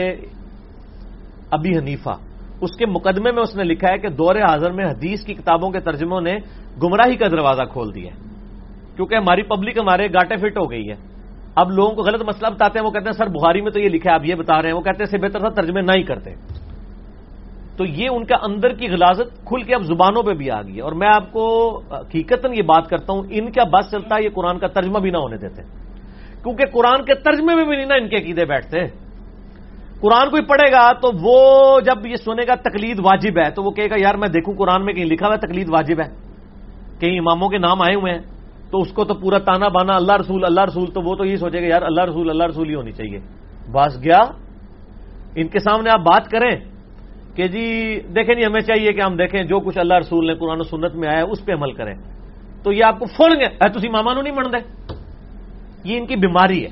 ابی 1.51 1.79
حنیفہ۔ 1.79 2.11
اس 2.61 2.77
کے 2.77 2.87
مقدمے 2.87 3.33
میں 3.33 3.43
اس 3.43 3.57
نے 3.57 3.65
لکھا 3.65 3.93
ہے 3.93 3.99
کہ 3.99 4.09
دور 4.09 4.35
حاضر 4.35 4.71
میں 4.71 4.85
حدیث 4.85 5.25
کی 5.25 5.35
کتابوں 5.35 5.71
کے 5.71 5.81
ترجموں 5.81 6.21
نے 6.21 6.37
گمراہی 6.83 7.17
کا 7.17 7.27
دروازہ 7.27 7.63
کھول 7.63 7.95
دیا 7.95 8.11
ہے۔ 8.15 8.19
کیونکہ 8.97 9.15
ہماری 9.15 9.43
پبلک 9.43 9.79
ہمارے 9.79 10.09
گاٹے 10.09 10.37
فٹ 10.37 10.59
ہو 10.59 10.71
گئی 10.71 10.89
ہے۔ 10.89 10.95
اب 11.55 11.71
لوگوں 11.71 11.93
کو 11.93 12.03
غلط 12.03 12.23
مسئلہ 12.23 12.51
بتاتے 12.51 12.79
ہیں، 12.79 12.87
وہ 12.87 12.91
کہتے 12.91 13.05
ہیں، 13.05 13.13
سر، 13.13 13.27
بخاری 13.27 13.61
میں 13.61 13.71
تو 13.71 13.81
یہ 13.81 13.89
لکھا 13.89 14.11
ہے، 14.11 14.15
آپ 14.15 14.25
یہ 14.25 14.35
بتا 14.35 14.63
رہے 14.63 14.69
ہیں۔ 14.69 14.77
وہ 14.77 14.81
کہتے 14.81 14.97
ہیں 14.97 15.05
اس 15.05 15.11
سے 15.11 15.19
بہتر 15.19 15.39
تھا 15.39 15.49
ترجمے 15.49 15.81
نہ 15.81 15.93
ہی 15.97 16.03
کرتے۔ 16.03 16.35
تو 17.79 17.85
یہ 17.85 18.09
ان 18.11 18.25
کا 18.25 18.37
اندر 18.43 18.69
کی 18.69 18.89
غلازت 18.89 19.47
کھل 19.47 19.63
کے 19.63 19.75
اب 19.75 19.83
زبانوں 19.83 20.23
پہ 20.23 20.33
بھی 20.33 20.51
آ 20.51 20.63
گئی 20.63 20.77
ہے۔ 20.77 20.81
اور 20.81 20.93
میں 20.93 21.09
آپ 21.09 21.33
کو 21.33 21.77
حقیقت 21.91 22.47
یہ 22.57 22.63
بات 22.63 22.89
کرتا 22.89 23.13
ہوں، 23.13 23.23
ان 23.31 23.53
کا 23.53 23.65
بس 23.65 23.91
چلتا 23.91 24.17
ہے، 24.17 24.25
یہ 24.25 24.29
قرآن 24.35 24.59
کا 24.59 24.67
ترجمہ 24.67 24.99
بھی 24.99 25.11
نہ 25.11 25.17
ہونے 25.17 25.37
دیتے۔ 25.37 25.63
کیونکہ 26.43 26.65
قرآن 26.73 27.05
کے 27.05 27.15
ترجمے 27.15 27.55
میں 27.55 27.65
بھی 27.65 27.77
نہیں 27.77 27.87
نا 27.87 27.95
ان 27.95 28.09
کے 28.09 28.17
عقیدے 28.17 28.45
بیٹھتے۔ 28.45 28.87
قرآن 30.01 30.31
کوئی 30.31 30.43
پڑھے 30.43 30.73
گا 30.73 30.93
تو 30.93 31.11
وہ 31.23 31.81
جب 31.81 32.07
یہ 32.07 32.17
سنے 32.17 32.43
گا 32.49 32.55
تقلید 32.55 33.01
واجب 33.01 33.39
ہے، 33.39 33.51
تو 33.51 33.63
وہ 33.63 33.71
کہے 33.71 33.91
گا، 33.91 33.95
یار 33.99 34.15
میں 34.15 34.29
دیکھوں 34.29 34.55
قرآن 34.55 34.85
میں 34.85 34.95
کہیں 34.95 35.05
لکھا 35.05 35.27
ہوا 35.27 35.37
تقلید 35.37 35.69
واجب 35.71 36.01
ہے۔ 36.01 36.09
کہیں 37.01 37.19
اماموں 37.19 37.49
کے 37.49 37.59
نام 37.59 37.83
آئے 37.83 37.95
ہوئے 37.95 38.13
ہیں، 38.13 38.23
تو 38.71 38.79
اس 38.79 38.93
کو 38.93 39.05
تو 39.05 39.15
پورا 39.15 39.39
تانا 39.39 39.69
بانا، 39.69 39.97
اللہ 39.97 40.13
رسول 40.13 40.45
اللہ 40.45 40.61
رسول، 40.61 40.87
تو 40.87 41.01
وہ 41.03 41.15
تو 41.15 41.25
یہ 41.25 41.37
سوچے 41.37 41.63
گا، 41.63 41.67
یار 41.67 41.83
اللہ 41.83 42.05
رسول 42.05 42.31
اللہ 42.31 42.45
رسول 42.45 42.69
ہی 42.69 42.75
ہونی 42.75 42.93
چاہیے۔ 42.93 43.19
بس 43.73 44.05
گیا۔ 44.05 44.21
ان 45.37 45.49
کے 45.49 45.59
سامنے 45.59 45.91
آپ 45.91 46.01
بات 46.01 46.29
کریں۔ 46.29 46.78
کہ 47.39 47.49
جی 47.49 48.01
دیکھیں 48.01 48.35
نہیں 48.35 48.47
ہمیں 48.47 48.61
چاہیے 48.61 48.93
کہ 48.93 49.01
ہم 49.01 49.17
دیکھیں 49.17 49.43
جو 49.43 49.61
کچھ 49.61 49.79
اللہ 49.79 49.95
رسول 49.95 50.27
نے 50.27 50.35
قرآن 50.35 50.61
و 50.61 50.63
سنت 50.63 50.95
میں 50.95 51.09
آیا 51.09 51.19
ہے 51.19 51.23
اس 51.23 51.45
پہ 51.45 51.53
عمل 51.53 51.73
کریں۔ 51.73 51.95
تو 52.63 52.73
یہ 52.73 52.85
آپ 52.85 52.99
کو 52.99 53.07
فون 53.07 53.31
گے 53.41 53.69
تھی 53.69 53.89
ماما 53.89 54.15
نو 54.15 54.23
نہیں 54.23 54.35
دے 54.35 54.93
یہ 55.85 55.99
ان 55.99 56.07
کی 56.07 56.17
بیماری 56.17 56.65
ہے۔ 56.65 56.71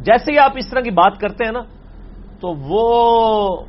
جیسے 0.00 0.32
ہی 0.32 0.38
آپ 0.38 0.52
اس 0.56 0.70
طرح 0.70 0.80
کی 0.80 0.90
بات 0.90 1.20
کرتے 1.20 1.44
ہیں 1.44 1.52
نا 1.52 1.60
تو 2.40 2.54
وہ 2.58 3.66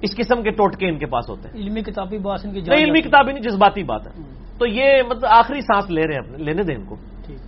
اس 0.00 0.16
قسم 0.16 0.42
کے 0.42 0.50
ٹوٹکے 0.50 0.88
ان 0.88 0.98
کے 0.98 1.06
پاس 1.06 1.28
ہوتے 1.28 1.48
ہیں۔ 1.48 1.54
علمی 1.54 1.82
کتابی 1.82 2.18
بات 2.18 2.40
ان 2.44 2.52
کی 2.52 2.60
نہیں 2.60 2.84
علمی 2.84 3.00
کتابیں 3.00 3.32
نہیں 3.32 3.44
جذباتی 3.44 3.82
بات 3.82 4.06
ہے۔ 4.06 4.22
تو 4.58 4.66
یہ 4.66 5.02
مطلب 5.10 5.24
آخری 5.24 5.60
سانس 5.60 5.90
لے 5.90 6.06
رہے 6.06 6.14
ہیں 6.14 6.20
اپنے 6.20 6.44
لینے 6.44 6.62
دیں 6.62 6.74
ان 6.74 6.84
کو۔ 6.84 6.96
ٹھیک۔ 7.26 7.38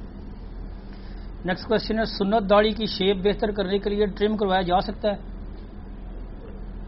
نیکسٹ 1.46 1.68
کوشچن 1.68 1.98
ہے 1.98 2.04
سنت 2.04 2.50
داڑھی 2.50 2.70
کی 2.70 2.86
شیپ 2.86 3.16
بہتر 3.16 3.50
کرنے 3.50 3.78
کے 3.78 3.90
لیے 3.90 4.06
ٹرم 4.06 4.36
کروایا 4.36 4.62
جا 4.62 4.80
سکتا 4.80 5.10
ہے؟ 5.10 5.39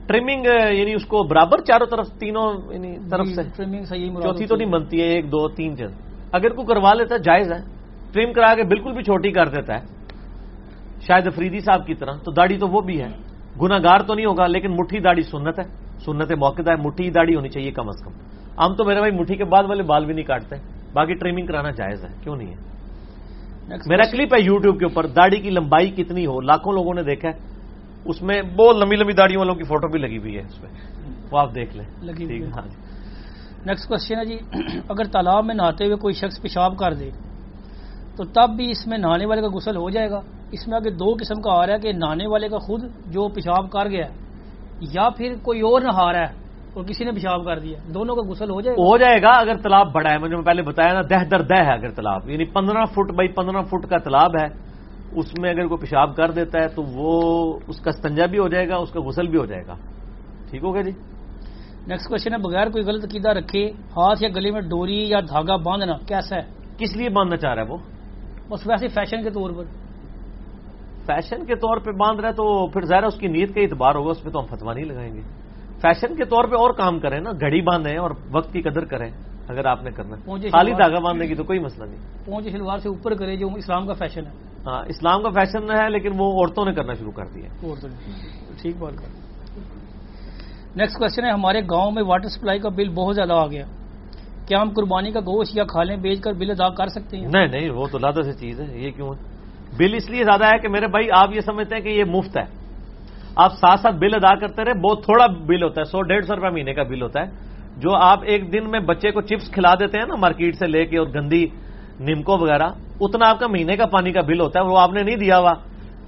ٹریمنگ 0.09 0.47
یعنی 0.47 0.95
اس 0.95 1.05
کو 1.07 1.23
برابر 1.25 1.61
چاروں 1.63 1.87
طرف 1.87 2.09
تینوں 2.19 2.73
یعنی 2.73 2.97
طرف 3.11 3.27
سے 3.29 3.43
ٹریمنگ 3.57 3.85
صحیح 3.85 4.11
چوتھی 4.23 4.47
تو 4.47 4.57
نہیں 4.57 4.71
بنتی 4.71 5.01
ہے 5.01 5.07
ایک 5.09 5.31
دو 5.33 5.49
تین 5.51 5.77
چند 5.77 6.35
اگر 6.35 6.51
کوئی 6.51 6.67
کروا 6.67 6.93
لیتا 6.95 7.15
ہے 7.15 7.21
جائز 7.21 7.53
ہے 7.53 7.59
ٹریم 8.15 8.33
کرا 8.33 8.55
کے 8.55 8.63
بالکل 8.65 8.93
بھی 8.93 9.03
چھوٹی 9.03 9.31
کر 9.33 9.49
دیتا 9.51 9.75
ہے 9.75 10.01
شاید 11.03 11.27
افریدی 11.27 11.61
صاحب 11.61 11.87
کی 11.87 11.95
طرح 11.95 12.17
تو 12.25 12.31
داڑھی 12.33 12.59
تو 12.59 12.69
وہ 12.69 12.81
بھی 12.81 13.01
ہے 13.01 13.09
گناگار 13.57 14.01
تو 14.01 14.15
نہیں 14.15 14.27
ہوگا 14.27 14.47
لیکن 14.47 14.71
مٹھی 14.73 14.99
داڑھی 15.01 15.23
سنت 15.25 15.59
ہے 15.59 15.65
سنت 16.05 16.33
موقع 16.39 16.63
ہے 16.67 16.77
مٹھی 16.79 17.11
داڑھی 17.11 17.35
ہونی 17.37 17.49
چاہیے 17.49 17.71
کم 17.71 17.89
از 17.89 18.03
کم 18.03 18.13
ہم 18.59 18.75
تو 18.75 18.85
میرے 18.85 19.01
بھائی 19.01 19.13
مٹھی 19.13 19.37
کے 19.37 19.45
بعد 19.47 19.65
والے 19.69 19.83
بال 19.85 20.05
بھی 20.05 20.15
نہیں 20.15 20.25
کاٹتے 20.25 20.57
باقی 20.93 21.15
ٹریمنگ 21.15 21.47
کرانا 21.47 21.71
جائز 21.73 22.05
ہے 22.05 22.11
کیوں 22.23 22.37
نہیں 22.37 22.49
ہے 22.49 23.79
میرا 23.87 24.05
کلپ 24.11 24.35
ہے 24.35 24.41
یوٹیوب 24.41 24.79
کے 24.79 24.85
اوپر 24.85 25.07
داڑھی 25.13 25.41
کی 25.41 25.51
لمبائی 25.51 25.91
کتنی 25.93 26.27
ہو 26.27 26.41
لاکھوں 26.43 26.73
لوگوں 26.73 26.95
نے 26.95 27.03
دیکھا 27.03 27.29
ہے 27.29 27.52
اس 28.05 28.23
میں 28.23 28.43
بہت 28.43 28.77
لمبی 28.77 28.97
لمبی 28.97 29.13
داڑھی 29.13 29.37
والوں 29.37 29.55
کی 29.55 29.63
فوٹو 29.63 29.89
بھی 29.89 29.99
لگی 29.99 30.19
ہوئی 30.19 30.37
ہے 30.37 30.41
اس 30.41 30.63
میں۔ 30.63 30.71
وہ 31.31 31.39
آپ 31.39 31.55
دیکھ 31.55 31.77
لیں۔ 31.77 31.85
لگی 32.03 32.25
ہوئی۔ 32.25 32.45
ہاں 32.45 32.63
جی۔ 32.63 32.77
نیکسٹ 33.67 33.89
کوشچن 33.89 34.19
ہے 34.19 34.25
جی۔ 34.25 34.39
اگر 34.89 35.05
تالاب 35.05 35.45
میں 35.45 35.55
نہاتے 35.55 35.85
ہوئے 35.85 35.97
کوئی 35.97 36.15
شخص 36.15 36.43
پیشاب 36.43 36.79
کر 36.79 36.95
دے 36.95 37.11
تو 38.17 38.25
تب 38.25 38.51
بھی 38.57 38.71
اس 38.71 38.87
میں 38.87 38.99
نہانے 38.99 39.27
والے 39.27 39.41
کا 39.43 39.49
غسل 39.49 39.77
ہو 39.77 39.91
جائے 39.91 40.11
گا۔ 40.11 40.21
اس 40.51 40.69
میں 40.69 40.77
آگے 40.77 40.91
دو 40.91 41.15
قسم 41.21 41.41
کا 41.41 41.51
آ 41.53 41.67
رہا 41.67 41.75
ہے 41.75 41.79
کہ 41.79 41.93
نہانے 41.93 42.27
والے 42.27 42.49
کا 42.49 42.59
خود 42.59 42.83
جو 43.07 43.29
پیشاب 43.29 43.71
کر 43.71 43.89
گیا 43.89 44.07
ہے 44.07 44.13
یا 44.81 45.09
پھر 45.11 45.35
کوئی 45.43 45.61
اور 45.61 45.81
نہا 45.81 46.13
رہا 46.13 46.21
ہے 46.21 46.43
اور 46.75 46.85
کسی 46.85 47.05
نے 47.05 47.13
پیشاب 47.13 47.45
کر 47.45 47.59
دیا 47.59 47.79
دونوں 47.95 48.17
کا 48.17 48.31
غسل 48.31 48.51
ہو 48.51 48.61
جائے 48.61 48.75
ہو 48.75 48.99
جائے 48.99 49.23
گا 49.23 49.31
اگر 49.31 49.57
تالاب 49.57 49.93
بڑا 49.93 50.11
ہے 50.11 50.19
مجھے 50.19 50.37
میں 50.37 50.45
پہلے 50.45 50.63
بتایا 50.63 50.93
نا 50.93 51.01
دہ 51.01 51.25
در 51.31 51.43
دہ 51.43 51.65
ہے 51.65 51.73
اگر 51.73 51.91
تالاب 51.91 52.31
یعنی 52.31 52.45
پندرہ 52.45 52.85
فٹ 52.85 53.13
بائی 53.15 53.29
پندرہ 53.29 53.63
فٹ 53.63 53.89
کا 53.91 53.99
تالاب 53.99 54.37
ہے۔ 54.37 54.72
اس 55.17 55.27
میں 55.41 55.51
اگر 55.51 55.67
کوئی 55.67 55.81
پیشاب 55.81 56.17
کر 56.17 56.31
دیتا 56.31 56.59
ہے 56.59 56.69
تو 56.69 56.83
وہ 56.83 57.59
اس 57.69 57.81
کا 57.81 57.91
استنجا 57.91 58.27
بھی 58.27 58.39
ہو 58.39 58.49
جائے 58.49 58.69
گا 58.69 58.77
اس 58.77 58.91
کا 58.91 59.01
غسل 59.01 59.27
بھی 59.27 59.39
ہو 59.39 59.47
جائے 59.47 59.67
گا۔ 59.67 59.75
ٹھیک 60.51 60.63
ہو 60.63 60.75
گیا 60.75 60.83
جی؟ 60.83 60.91
نیکسٹ 61.87 62.09
کوشچن 62.09 62.33
ہے 62.33 62.39
بغیر 62.39 62.69
کوئی 62.69 62.85
غلط 62.85 63.05
عقیدہ 63.05 63.29
رکھے 63.29 63.71
ہاتھ 63.71 64.23
یا 64.23 64.29
گلے 64.37 64.51
میں 64.51 64.61
ڈوری 64.61 65.09
یا 65.09 65.21
دھاگا 65.21 65.57
باندھنا 65.57 65.93
کیسا 66.09 66.37
ہے؟ 66.37 66.43
کس 66.79 66.97
لیے 66.97 67.09
باندھنا 67.09 67.37
چاہ 67.37 67.55
رہا 67.55 67.63
ہے 67.63 67.69
وہ؟ 67.69 67.77
بس 68.49 68.61
ویسے 68.67 68.89
فیشن 68.89 69.23
کے 69.23 69.31
طور 69.31 69.51
پر۔ 69.51 69.65
فیشن 71.07 71.45
کے 71.45 71.55
طور 71.55 71.77
پہ 71.77 71.91
باندھ 71.91 72.21
رہا 72.21 72.29
ہے 72.29 72.35
تو 72.35 72.67
پھر 72.67 72.85
ظاہر 72.85 73.03
اس 73.03 73.19
کی 73.19 73.27
نیت 73.27 73.55
کا 73.55 73.61
اعتبار 73.61 73.95
ہوگا 73.95 74.11
اس 74.11 74.23
پہ 74.23 74.31
تو 74.31 74.41
ہم 74.41 74.47
فتوا 74.47 74.75
نہیں 74.75 74.85
لگائیں 74.85 75.15
گے۔ 75.15 75.21
فیشن 75.81 76.17
کے 76.17 76.25
طور 76.25 76.45
پہ 76.45 76.55
اور 76.55 76.71
کام 76.71 76.99
کریں 76.99 77.21
نا 77.21 77.31
گھڑی 77.31 77.61
باندھیں 77.61 77.99
اور 77.99 78.11
وقت 78.31 78.53
کی 78.53 78.63
قدر 78.63 78.85
کریں 78.85 79.11
اگر 79.49 79.65
آپ 79.65 79.83
نے 79.83 79.91
کرنا 79.91 80.17
پہنچے 80.25 80.49
خالی 80.49 80.73
دھاگا 80.73 80.99
باندھنے 80.99 81.29
کی 81.29 81.35
تو 81.35 81.45
کوئی 81.45 81.59
مسئلہ 81.59 81.87
نہیں۔ 81.87 82.27
پہنچ 82.27 82.49
شلوار 82.53 82.79
سے 82.79 82.89
اوپر 82.89 83.15
کرے 83.15 83.37
جو 83.37 83.49
اسلام 83.55 83.87
کا 83.87 83.93
فیشن 83.93 84.27
ہے۔ 84.27 84.52
ہاں 84.67 84.83
اسلام 84.89 85.23
کا 85.23 85.31
فیشن 85.31 85.71
ہے 85.71 85.91
لیکن 85.91 86.11
وہ 86.19 86.33
عورتوں 86.33 86.65
نے 86.65 86.73
کرنا 86.73 86.95
شروع 86.95 87.13
کر 87.13 87.25
دیا۔ 87.35 87.49
ٹھیک 88.63 88.77
بات 88.79 88.93
کر 88.93 89.07
نیکسٹ 90.77 90.99
کوشچن 90.99 91.25
ہے 91.25 91.31
ہمارے 91.31 91.61
گاؤں 91.61 91.91
میں 91.91 92.03
واٹر 92.03 92.29
سپلائی 92.29 92.59
کا 92.59 92.69
بل 92.69 92.89
بہت 92.89 93.15
زیادہ 93.15 93.33
آ 93.33 93.47
گیا۔ 93.47 93.65
کیا 94.47 94.63
ہم 94.63 94.71
قربانی 94.71 95.11
کا 95.11 95.21
گوشت 95.21 95.57
یا 95.57 95.65
کھالیں 95.65 95.97
بیچ 95.97 96.21
کر 96.21 96.33
بل 96.33 96.51
ادا 96.51 96.69
کر 96.69 96.87
سکتے 96.87 97.17
ہیں؟ 97.17 97.27
نہیں 97.27 97.47
نہیں 97.47 97.71
وہ 97.71 97.87
تو 97.93 97.99
لادہ 97.99 98.23
سے 98.23 98.33
چیز 98.33 98.61
ہے 98.61 98.79
یہ 98.79 98.91
کیوں 98.91 99.09
ہے؟ 99.09 99.19
بل 99.77 99.95
اس 99.95 100.11
لیے 100.11 100.25
زیادہ 100.25 100.45
ہے 100.45 100.59
کہ 100.59 100.69
میرے 100.69 100.87
بھائی 100.87 101.09
آپ 101.13 101.29
یہ 101.33 101.41
سمجھتے 101.41 101.75
ہیں 101.75 101.83
کہ 101.83 101.89
یہ 101.89 102.05
مفت 102.05 102.37
ہے۔ 102.37 102.45
آپ 103.37 103.53
ساتھ 103.53 103.81
ساتھ 103.81 103.97
بل 103.97 104.15
ادا 104.15 104.35
کرتے 104.35 104.65
رہے 104.65 104.75
بہت 104.75 105.05
تھوڑا 105.05 105.27
بل 105.27 105.63
ہوتا 105.63 105.81
ہے 105.81 105.85
سو 105.85 106.03
ڈیڑھ 106.03 106.27
سو 106.27 106.37
روپے 106.37 106.51
مہینے 106.51 106.75
کا 106.75 106.83
بل 106.83 107.03
ہوتا 107.03 107.21
ہے۔ 107.21 107.27
جو 107.77 107.95
آپ 107.97 108.21
ایک 108.23 108.53
دن 108.53 108.71
میں 108.71 108.81
بچے 108.81 109.11
کو 109.11 109.21
چپس 109.21 109.51
کھلا 109.51 109.75
دیتے 109.75 109.99
ہیں 109.99 110.07
نا 110.07 110.15
مارکیٹ 110.17 110.57
سے 110.57 110.67
لے 110.67 110.87
کے 110.87 110.99
اور 110.99 111.07
گندی 111.07 111.47
نمکو 112.01 112.39
وغیرہ، 112.39 112.69
اتنا 113.01 113.31
آپ 113.31 113.39
کا 113.39 113.47
مہینے 113.47 113.77
کا 113.77 113.87
پانی 113.87 114.13
کا 114.13 114.21
بل 114.21 114.41
ہوتا 114.41 114.61
ہے، 114.61 114.65
وہ 114.65 114.79
آپ 114.79 114.93
نے 114.93 115.03
نہیں 115.03 115.17
دیا 115.17 115.39
ہوا۔ 115.39 115.53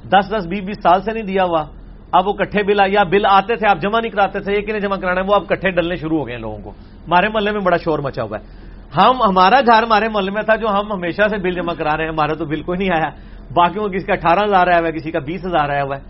دس 0.05 0.31
دس، 0.31 0.47
بیس 0.47 0.65
بیس 0.65 0.77
سال 0.82 1.02
سے 1.02 1.12
نہیں 1.12 1.24
دیا 1.24 1.44
ہوا۔ 1.44 1.65
اب 2.12 2.28
وہ 2.28 2.32
کٹھے 2.32 2.62
بل 2.62 2.81
یا 2.86 3.02
بل 3.02 3.27
آتے 3.27 3.56
تھے، 3.56 3.69
آپ 3.69 3.78
جمع 3.81 4.01
نہیں 4.01 4.12
کراتے 4.12 4.40
تھے 4.40 4.52
یہ 4.52 4.78
جمع 4.78 4.97
کرانا 4.97 5.20
ہے، 5.20 5.27
وہ 5.27 5.35
اب 5.35 5.48
کٹھے 5.48 5.70
ڈلنے 5.70 5.97
شروع 5.97 6.19
ہو 6.19 6.27
گئے 6.27 6.35
ہیں 6.35 6.40
لوگوں 6.40 6.59
کو۔ 6.59 6.70
ہمارے 6.70 7.28
محلے 7.28 7.52
میں 7.52 7.61
بڑا 7.61 7.77
شور 7.77 7.98
مچا 7.98 8.23
ہوا 8.23 8.39
ہے۔ 8.39 8.65
ہم، 8.97 9.23
ہمارا 9.23 9.61
گھر 9.61 9.82
ہمارے 9.82 10.09
محلے 10.09 10.31
میں 10.31 10.43
تھا 10.43 10.56
جو 10.56 10.69
ہم 10.69 10.93
ہمیشہ 10.93 11.23
سے 11.28 11.36
بل 11.36 11.51
جمع 11.51 11.73
کرا 11.74 11.97
رہے 11.97 12.05
ہیں، 12.05 12.11
ہمارا 12.11 12.35
تو 12.35 12.44
بل 12.44 12.62
کوئی 12.62 12.78
نہیں 12.78 12.90
آیا۔ 12.97 13.09
باقیوں 13.55 13.89
کا 13.89 13.97
کسی 13.97 14.06
کا 14.06 14.12
اٹھارہ 14.12 14.44
ہزار 14.44 14.66
آیا 14.66 14.78
ہوا 14.78 14.86
ہے، 14.86 14.93
کسی 14.93 15.11
کا 15.11 15.19
بیس 15.19 15.47
ہزار 15.47 15.69
آیا 15.69 15.82
ہوا 15.82 15.97
ہے۔ 15.97 16.02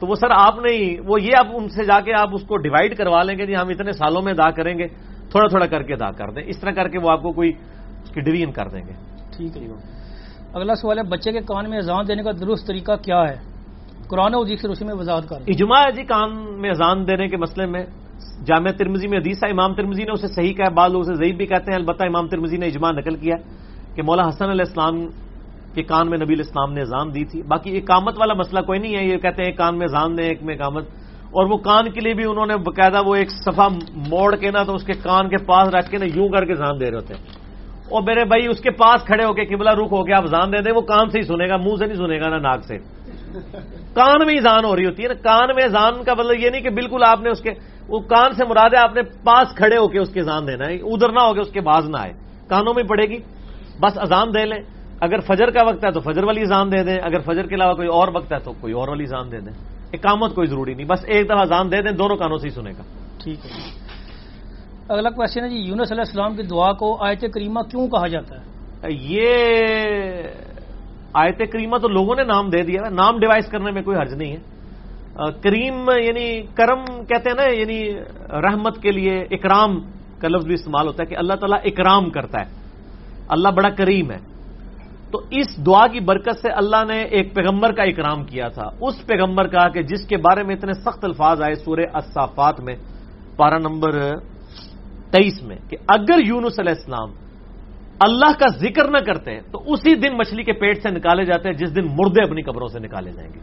تو 0.00 0.06
وہ 0.06 0.14
سر 0.14 0.30
آپ 0.30 0.58
نہیں، 0.58 1.00
وہ 1.06 1.22
یہ 1.22 1.30
آپ 1.38 1.46
ان 1.54 1.68
سے 1.68 1.84
جا 1.84 2.00
کے 2.00 2.12
آپ 2.14 2.28
اس 2.32 2.42
کو 2.42 2.56
ڈیوائڈ 2.56 2.96
کروا 2.96 3.22
لیں 3.22 3.38
گے 3.38 3.46
جی 3.46 3.56
ہم 3.56 3.68
اتنے 3.68 3.92
سالوں 3.92 4.22
میں 4.22 4.32
ادا 4.32 4.50
کریں 4.50 4.78
گے، 4.78 4.86
تھوڑا 5.30 5.48
تھوڑا 5.48 5.66
کر 5.66 5.82
کے 5.82 5.94
ادا 5.94 6.10
کر 6.10 6.30
دیں۔ 6.30 6.42
اس 6.46 6.60
طرح 6.60 6.70
کر 6.70 6.88
کے 6.88 6.98
وہ 6.98 7.10
آپ 7.10 7.22
کو 7.22 7.32
کوئی 7.32 7.52
اس 8.02 8.10
کی 8.10 8.20
ڈویژن 8.20 8.52
کر 8.52 8.68
دیں 8.68 8.82
گے۔ 8.86 9.11
ٹھیک 9.36 9.56
ہے 9.56 9.62
جی 9.62 9.72
اگلا 10.54 10.74
سوال 10.74 10.98
ہے، 10.98 11.02
بچے 11.02 11.32
کے 11.32 11.40
کان 11.40 11.70
میں 11.70 11.78
اذان 11.78 12.08
دینے 12.08 12.22
کا 12.22 12.30
درست 12.40 12.66
طریقہ 12.66 12.92
کیا 13.02 13.22
ہے؟ 13.22 13.36
قرآن 14.08 14.34
و 14.34 14.42
حدیث 14.42 14.60
کی 14.60 14.68
روشنی 14.68 14.86
میں 14.86 14.94
وضاحت 14.94 15.28
کر۔ 15.28 15.36
اجماع 15.46 15.86
ہے 15.86 15.92
جی 15.92 16.02
کان 16.02 16.60
میں 16.60 16.70
اذان 16.70 17.06
دینے 17.08 17.28
کے 17.28 17.36
مسئلے 17.36 17.66
میں۔ 17.66 17.86
جامعہ 18.46 18.72
ترمزی 18.72 19.08
میں 19.08 19.18
حدیث 19.18 19.44
ہے، 19.44 19.50
امام 19.50 19.74
ترمزی 19.74 20.02
نے 20.02 20.10
اسے 20.10 20.28
صحیح 20.28 20.54
کہا، 20.54 20.68
بعض 20.68 20.92
لوگ 20.92 21.00
اسے 21.00 21.14
ضعیف 21.14 21.36
بھی 21.36 21.46
کہتے 21.46 21.72
ہیں۔ 21.72 21.78
البتہ 21.78 22.04
امام 22.04 22.28
ترمزی 22.28 22.56
نے 22.56 22.66
اجماع 22.66 22.90
نقل 22.92 23.16
کیا 23.16 23.36
کہ 23.94 24.02
مولا 24.02 24.28
حسن 24.28 24.44
علیہ 24.44 24.64
السلام 24.68 25.06
کے 25.74 25.82
کان 25.82 26.10
میں 26.10 26.18
نبی 26.18 26.34
الاسلام 26.34 26.72
نے 26.72 26.80
اذان 26.80 27.14
دی 27.14 27.24
تھی۔ 27.24 27.42
باقی 27.42 27.76
اقامت 27.76 28.18
والا 28.18 28.34
مسئلہ 28.34 28.60
کوئی 28.60 28.78
نہیں 28.78 28.96
ہے، 28.96 29.04
یہ 29.04 29.16
کہتے 29.16 29.42
ہیں 29.42 29.46
ایک 29.46 29.58
کان 29.58 29.78
میں 29.78 29.86
اذان 29.86 30.18
دیں 30.18 30.24
ایک 30.24 30.42
میں 30.42 30.54
اقامت۔ 30.54 30.84
اور 31.30 31.46
وہ 31.46 31.56
کان 31.56 31.90
کے 31.90 32.00
لیے 32.00 32.14
بھی 32.14 32.24
انہوں 32.24 32.46
نے 32.46 32.56
باقاعدہ 32.56 33.06
وہ 33.06 33.14
ایک 33.14 33.30
صفحہ 33.30 33.68
موڑ 33.94 34.36
کے 34.36 34.50
نا، 34.50 34.62
تو 34.62 34.74
اس 34.74 34.84
کے 34.84 34.92
کان 34.92 35.28
کے 35.28 35.36
پاس 35.36 35.68
رکھ 35.68 35.90
کے 35.90 35.98
نا 35.98 36.04
یوں 36.04 36.28
کر 36.28 36.44
کے 36.44 36.52
اذان 36.52 36.80
دے 36.80 36.90
رہے 36.90 36.96
ہوتے 36.96 37.14
ہیں۔ 37.14 37.41
اور 37.92 38.02
میرے 38.02 38.24
بھائی 38.24 38.46
اس 38.46 38.60
کے 38.60 38.70
پاس 38.70 39.04
کھڑے 39.04 39.24
ہو 39.24 39.32
کے 39.32 39.44
قبلہ 39.44 39.70
رخ 39.70 39.92
ہو 39.92 40.04
کے 40.04 40.12
آپ 40.12 40.22
اذان 40.22 40.52
دے 40.52 40.62
دیں، 40.62 40.72
وہ 40.76 40.80
کان 40.80 41.10
سے 41.10 41.18
ہی 41.18 41.22
سنے 41.22 41.48
گا، 41.48 41.56
منہ 41.56 41.76
سے 41.78 41.86
نہیں 41.86 41.96
سنے 41.96 42.20
گا 42.20 42.28
نا 42.28 42.38
ناک 42.38 42.64
سے۔ 42.64 42.78
کان 43.94 44.26
میں 44.26 44.34
اذان 44.34 44.64
ہو 44.64 44.76
رہی 44.76 44.84
ہوتی 44.84 45.02
ہے 45.02 45.08
نا۔ 45.08 45.14
کان 45.14 45.48
میں 45.56 45.64
اذان 45.64 46.04
کا 46.04 46.14
مطلب 46.18 46.40
یہ 46.40 46.50
نہیں 46.50 46.60
کہ 46.60 46.70
بالکل 46.70 47.02
آپ 47.06 47.20
نے 47.20 47.30
اس 47.30 47.40
کے، 47.40 47.50
وہ 47.88 48.00
کان 48.00 48.32
سے 48.32 48.44
مراد 48.44 48.70
ہے 48.74 48.78
آپ 48.78 48.94
نے 48.94 49.02
پاس 49.02 49.56
کھڑے 49.56 49.76
ہو 49.76 49.88
کے 49.88 49.98
اس 49.98 50.08
کے 50.08 50.20
اذان 50.20 50.46
دینا 50.46 50.66
ہے، 50.66 50.74
ادھر 50.74 51.12
نہ 51.12 51.20
ہو 51.20 51.34
کے 51.34 51.40
اس 51.40 51.50
کے 51.50 51.60
باز 51.60 51.88
نہ 51.88 51.96
آئے۔ 51.96 52.12
کانوں 52.48 52.74
میں 52.76 52.84
پڑے 52.84 53.06
گی۔ 53.06 53.18
بس 53.80 53.98
اذان 53.98 54.28
دے 54.28 54.44
لیں۔ 54.44 54.62
اگر 55.00 55.20
فجر 55.20 55.50
کا 55.50 55.60
وقت 55.66 55.84
ہے 55.84 55.90
تو 55.90 56.00
فجر 56.00 56.24
والی 56.24 56.40
اذان 56.40 56.72
دے 56.72 56.82
دیں۔ 56.84 56.98
اگر 57.02 57.20
فجر 57.20 57.46
کے 57.46 57.54
علاوہ 57.54 57.74
کوئی 57.74 57.88
اور 57.88 58.08
وقت 58.14 58.32
ہے 58.32 58.38
تو 58.38 58.52
کوئی 58.52 58.72
اور 58.72 58.88
والی 58.88 59.04
اذان 59.04 59.32
دے 59.32 59.40
دیں۔ 59.40 59.52
اقامت 59.92 60.34
کوئی 60.34 60.46
ضروری 60.46 60.74
نہیں، 60.74 60.86
بس 60.86 61.04
ایک 61.06 61.26
دفعہ 61.26 61.40
اذان 61.40 61.72
دے 61.72 61.82
دیں، 61.82 61.92
دونوں 61.92 62.16
کانوں 62.16 62.38
سے 62.38 62.48
ہی 62.48 62.54
سنے 62.54 62.70
گا۔ 62.70 62.82
ٹھیک 63.24 63.38
ہے۔ 63.44 63.81
اگلا 64.88 65.10
کوشچن 65.10 65.44
ہے 65.44 65.48
جی 65.48 65.56
یونس 65.56 65.92
علیہ 65.92 66.02
السلام 66.06 66.36
کی 66.36 66.42
دعا 66.42 66.72
کو 66.72 67.04
آیت 67.04 67.20
کریمہ 67.34 67.60
کیوں 67.60 67.88
کہا 67.88 68.06
جاتا 68.06 68.34
ہے؟ 68.34 68.44
یہ 68.90 69.26
آیت 71.12 71.38
کریمہ 71.52 71.76
تو 71.76 71.88
لوگوں 71.88 72.14
نے 72.16 72.22
نام 72.22 72.50
دے 72.50 72.62
دیا 72.62 72.88
نام 72.88 73.18
ڈیوائز 73.18 73.46
کرنے 73.46 73.70
میں 73.70 73.82
کوئی 73.82 73.96
حرج 73.96 74.14
نہیں 74.14 74.32
ہے۔ 74.32 74.38
کریم 75.42 75.90
یعنی 76.02 76.42
کرم 76.54 77.04
کہتے 77.04 77.30
ہیں 77.30 77.36
نا 77.36 77.42
یعنی 77.42 77.94
رحمت 78.28 78.82
کے 78.82 78.90
لیے 78.90 79.20
اکرام 79.30 79.80
کا 80.18 80.28
لفظ 80.28 80.44
بھی 80.44 80.54
استعمال 80.54 80.86
ہوتا 80.86 81.02
ہے 81.02 81.06
کہ 81.06 81.16
اللہ 81.16 81.34
تعالیٰ 81.34 81.58
اکرام 81.64 82.10
کرتا 82.10 82.40
ہے۔ 82.40 82.50
اللہ 83.28 83.48
بڑا 83.48 83.70
کریم 83.70 84.10
ہے۔ 84.10 84.18
تو 85.10 85.20
اس 85.30 85.66
دعا 85.66 85.86
کی 85.86 86.00
برکت 86.00 86.38
سے 86.42 86.48
اللہ 86.48 86.84
نے 86.88 87.02
ایک 87.02 87.34
پیغمبر 87.34 87.72
کا 87.72 87.82
اکرام 87.82 88.24
کیا 88.24 88.48
تھا۔ 88.48 88.70
اس 88.80 89.06
پیغمبر 89.06 89.46
کا 89.46 89.68
کہ 89.68 89.82
جس 89.82 90.06
کے 90.06 90.16
بارے 90.16 90.42
میں 90.42 90.54
اتنے 90.54 90.72
سخت 90.72 91.04
الفاظ 91.04 91.42
آئے 91.42 91.54
سورہ 91.54 91.86
الصافات 91.92 92.60
میں 92.60 92.74
پارا 93.36 93.58
نمبر 93.58 94.14
تیئیس 95.12 95.42
میں 95.42 95.56
کہ 95.70 95.76
اگر 95.88 96.18
یونس 96.26 96.60
علیہ 96.60 96.72
السلام 96.76 97.10
اللہ 98.00 98.38
کا 98.38 98.46
ذکر 98.48 98.90
نہ 98.90 98.98
کرتے 98.98 99.40
تو 99.40 99.62
اسی 99.66 99.94
دن 99.94 100.16
مچھلی 100.16 100.42
کے 100.42 100.52
پیٹ 100.52 100.82
سے 100.82 100.90
نکالے 100.90 101.24
جاتے 101.24 101.48
ہیں، 101.48 101.56
جس 101.56 101.76
دن 101.76 101.84
مردے 101.84 102.24
اپنی 102.24 102.42
قبروں 102.42 102.68
سے 102.68 102.78
نکالے 102.78 103.10
جائیں 103.12 103.30
گے۔ 103.34 103.40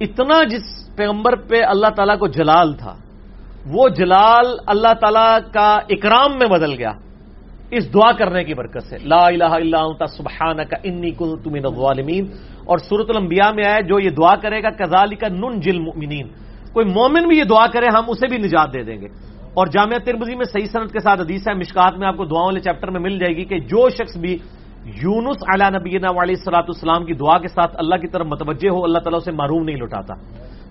اتنا 0.00 0.44
جس 0.44 0.96
پیغمبر 0.96 1.36
پہ 1.36 1.62
اللہ 1.62 1.86
تعالیٰ 1.96 2.18
کو 2.18 2.26
جلال 2.26 2.72
تھا، 2.72 2.96
وہ 3.66 3.88
جلال 3.88 4.46
اللہ 4.66 4.94
تعالیٰ 5.00 5.38
کا 5.52 5.78
اکرام 5.88 6.38
میں 6.38 6.46
بدل 6.46 6.78
گیا۔ 6.78 6.92
اس 7.70 7.94
دعا 7.94 8.12
کرنے 8.12 8.44
کی 8.44 8.54
برکت 8.54 8.82
سے۔ 8.82 8.96
لا 8.98 9.26
الہ 9.26 9.44
الا 9.44 9.78
انت 9.78 10.02
سبحانک 10.16 10.74
انی 10.84 11.10
کنت 11.10 11.46
من 11.46 11.64
الظالمین۔ 11.64 12.26
اور 12.64 12.78
سورۃ 12.78 13.04
الانبیاء 13.08 13.50
میں 13.50 13.64
آئے، 13.68 13.82
جو 13.82 14.00
یہ 14.00 14.10
دعا 14.10 14.36
کرے 14.36 14.62
گا، 14.62 14.70
کذالک 14.70 15.24
ننجل 15.24 15.76
المؤمنین۔ 15.76 16.28
کوئی 16.72 16.86
مومن 16.86 17.28
بھی 17.28 17.38
یہ 17.38 17.44
دعا 17.44 17.66
کرے، 17.66 17.86
ہم 17.94 18.04
اسے 18.08 18.26
بھی 18.26 18.38
نجات 18.38 18.72
دے 18.72 18.82
دیں 18.82 19.00
گے۔ 19.00 19.08
اور 19.54 19.66
جامعہ 19.66 19.98
ترمزی 19.98 20.34
میں 20.34 20.44
صحیح 20.44 20.66
صنعت 20.72 20.92
کے 20.92 20.98
ساتھ 20.98 21.20
حدیث 21.20 21.48
ہے۔ 21.48 21.54
مشکات 21.54 21.98
میں 21.98 22.08
آپ 22.08 22.16
کو 22.16 22.24
دعاؤں 22.24 22.46
والے 22.46 22.60
چیپٹر 22.60 22.90
میں 22.90 23.00
مل 23.00 23.18
جائے 23.18 23.36
گی 23.36 23.44
کہ 23.44 23.58
جو 23.58 23.88
شخص 23.88 24.16
بھی 24.16 24.38
یونس 24.84 25.36
علی 25.54 25.78
نبینا 25.78 26.08
علیہ 26.08 26.34
الصلوۃ 26.38 26.62
السلام 26.68 27.04
کی 27.04 27.14
دعا 27.14 27.38
کے 27.38 27.48
ساتھ 27.48 27.76
اللہ 27.78 27.94
کی 27.94 28.08
طرف 28.08 28.26
متوجہ 28.26 28.68
ہو، 28.68 28.84
اللہ 28.84 28.98
تعالیٰ 28.98 29.18
سے 29.18 29.32
معروم 29.32 29.62
نہیں 29.62 29.76
لٹاتا۔ 29.76 30.14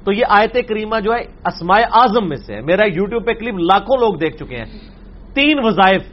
تو 0.04 0.12
یہ 0.12 0.26
آیت 0.30 0.58
کریمہ 0.68 1.00
جو 1.00 1.14
ہے 1.14 1.20
اسماء 1.22 1.80
اعظم 1.94 2.30
میں 2.30 2.38
سے 2.38 2.56
ہے۔ 2.56 2.62
میرا 2.62 2.86
یوٹیوب 2.86 3.26
پہ 3.26 3.34
کلپ 3.34 3.56
لاکھوں 3.60 3.98
لوگ 3.98 4.16
دیکھ 4.16 4.38
چکے 4.38 4.56
ہیں۔ 4.56 4.66
تین 5.34 5.60
وظائف، 5.64 6.04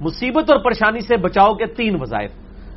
مصیبت 0.00 0.50
اور 0.50 0.58
پریشانی 0.58 1.00
سے 1.00 1.16
بچاؤ 1.16 1.54
کے 1.54 1.66
تین 1.66 1.96
وظائف۔ 2.00 2.30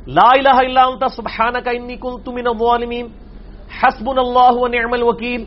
لا 0.06 0.30
الہ 0.30 0.54
الا 0.54 0.82
انت، 0.82 1.04
سبحانک 1.12 1.68
انی 1.68 1.96
کنت 1.96 2.28
من 2.28 2.46
الظالمین۔ 2.46 3.06
حسبنا 3.82 4.20
اللہ 4.20 4.58
ونعم 4.62 4.92
الوکیل۔ 4.92 5.44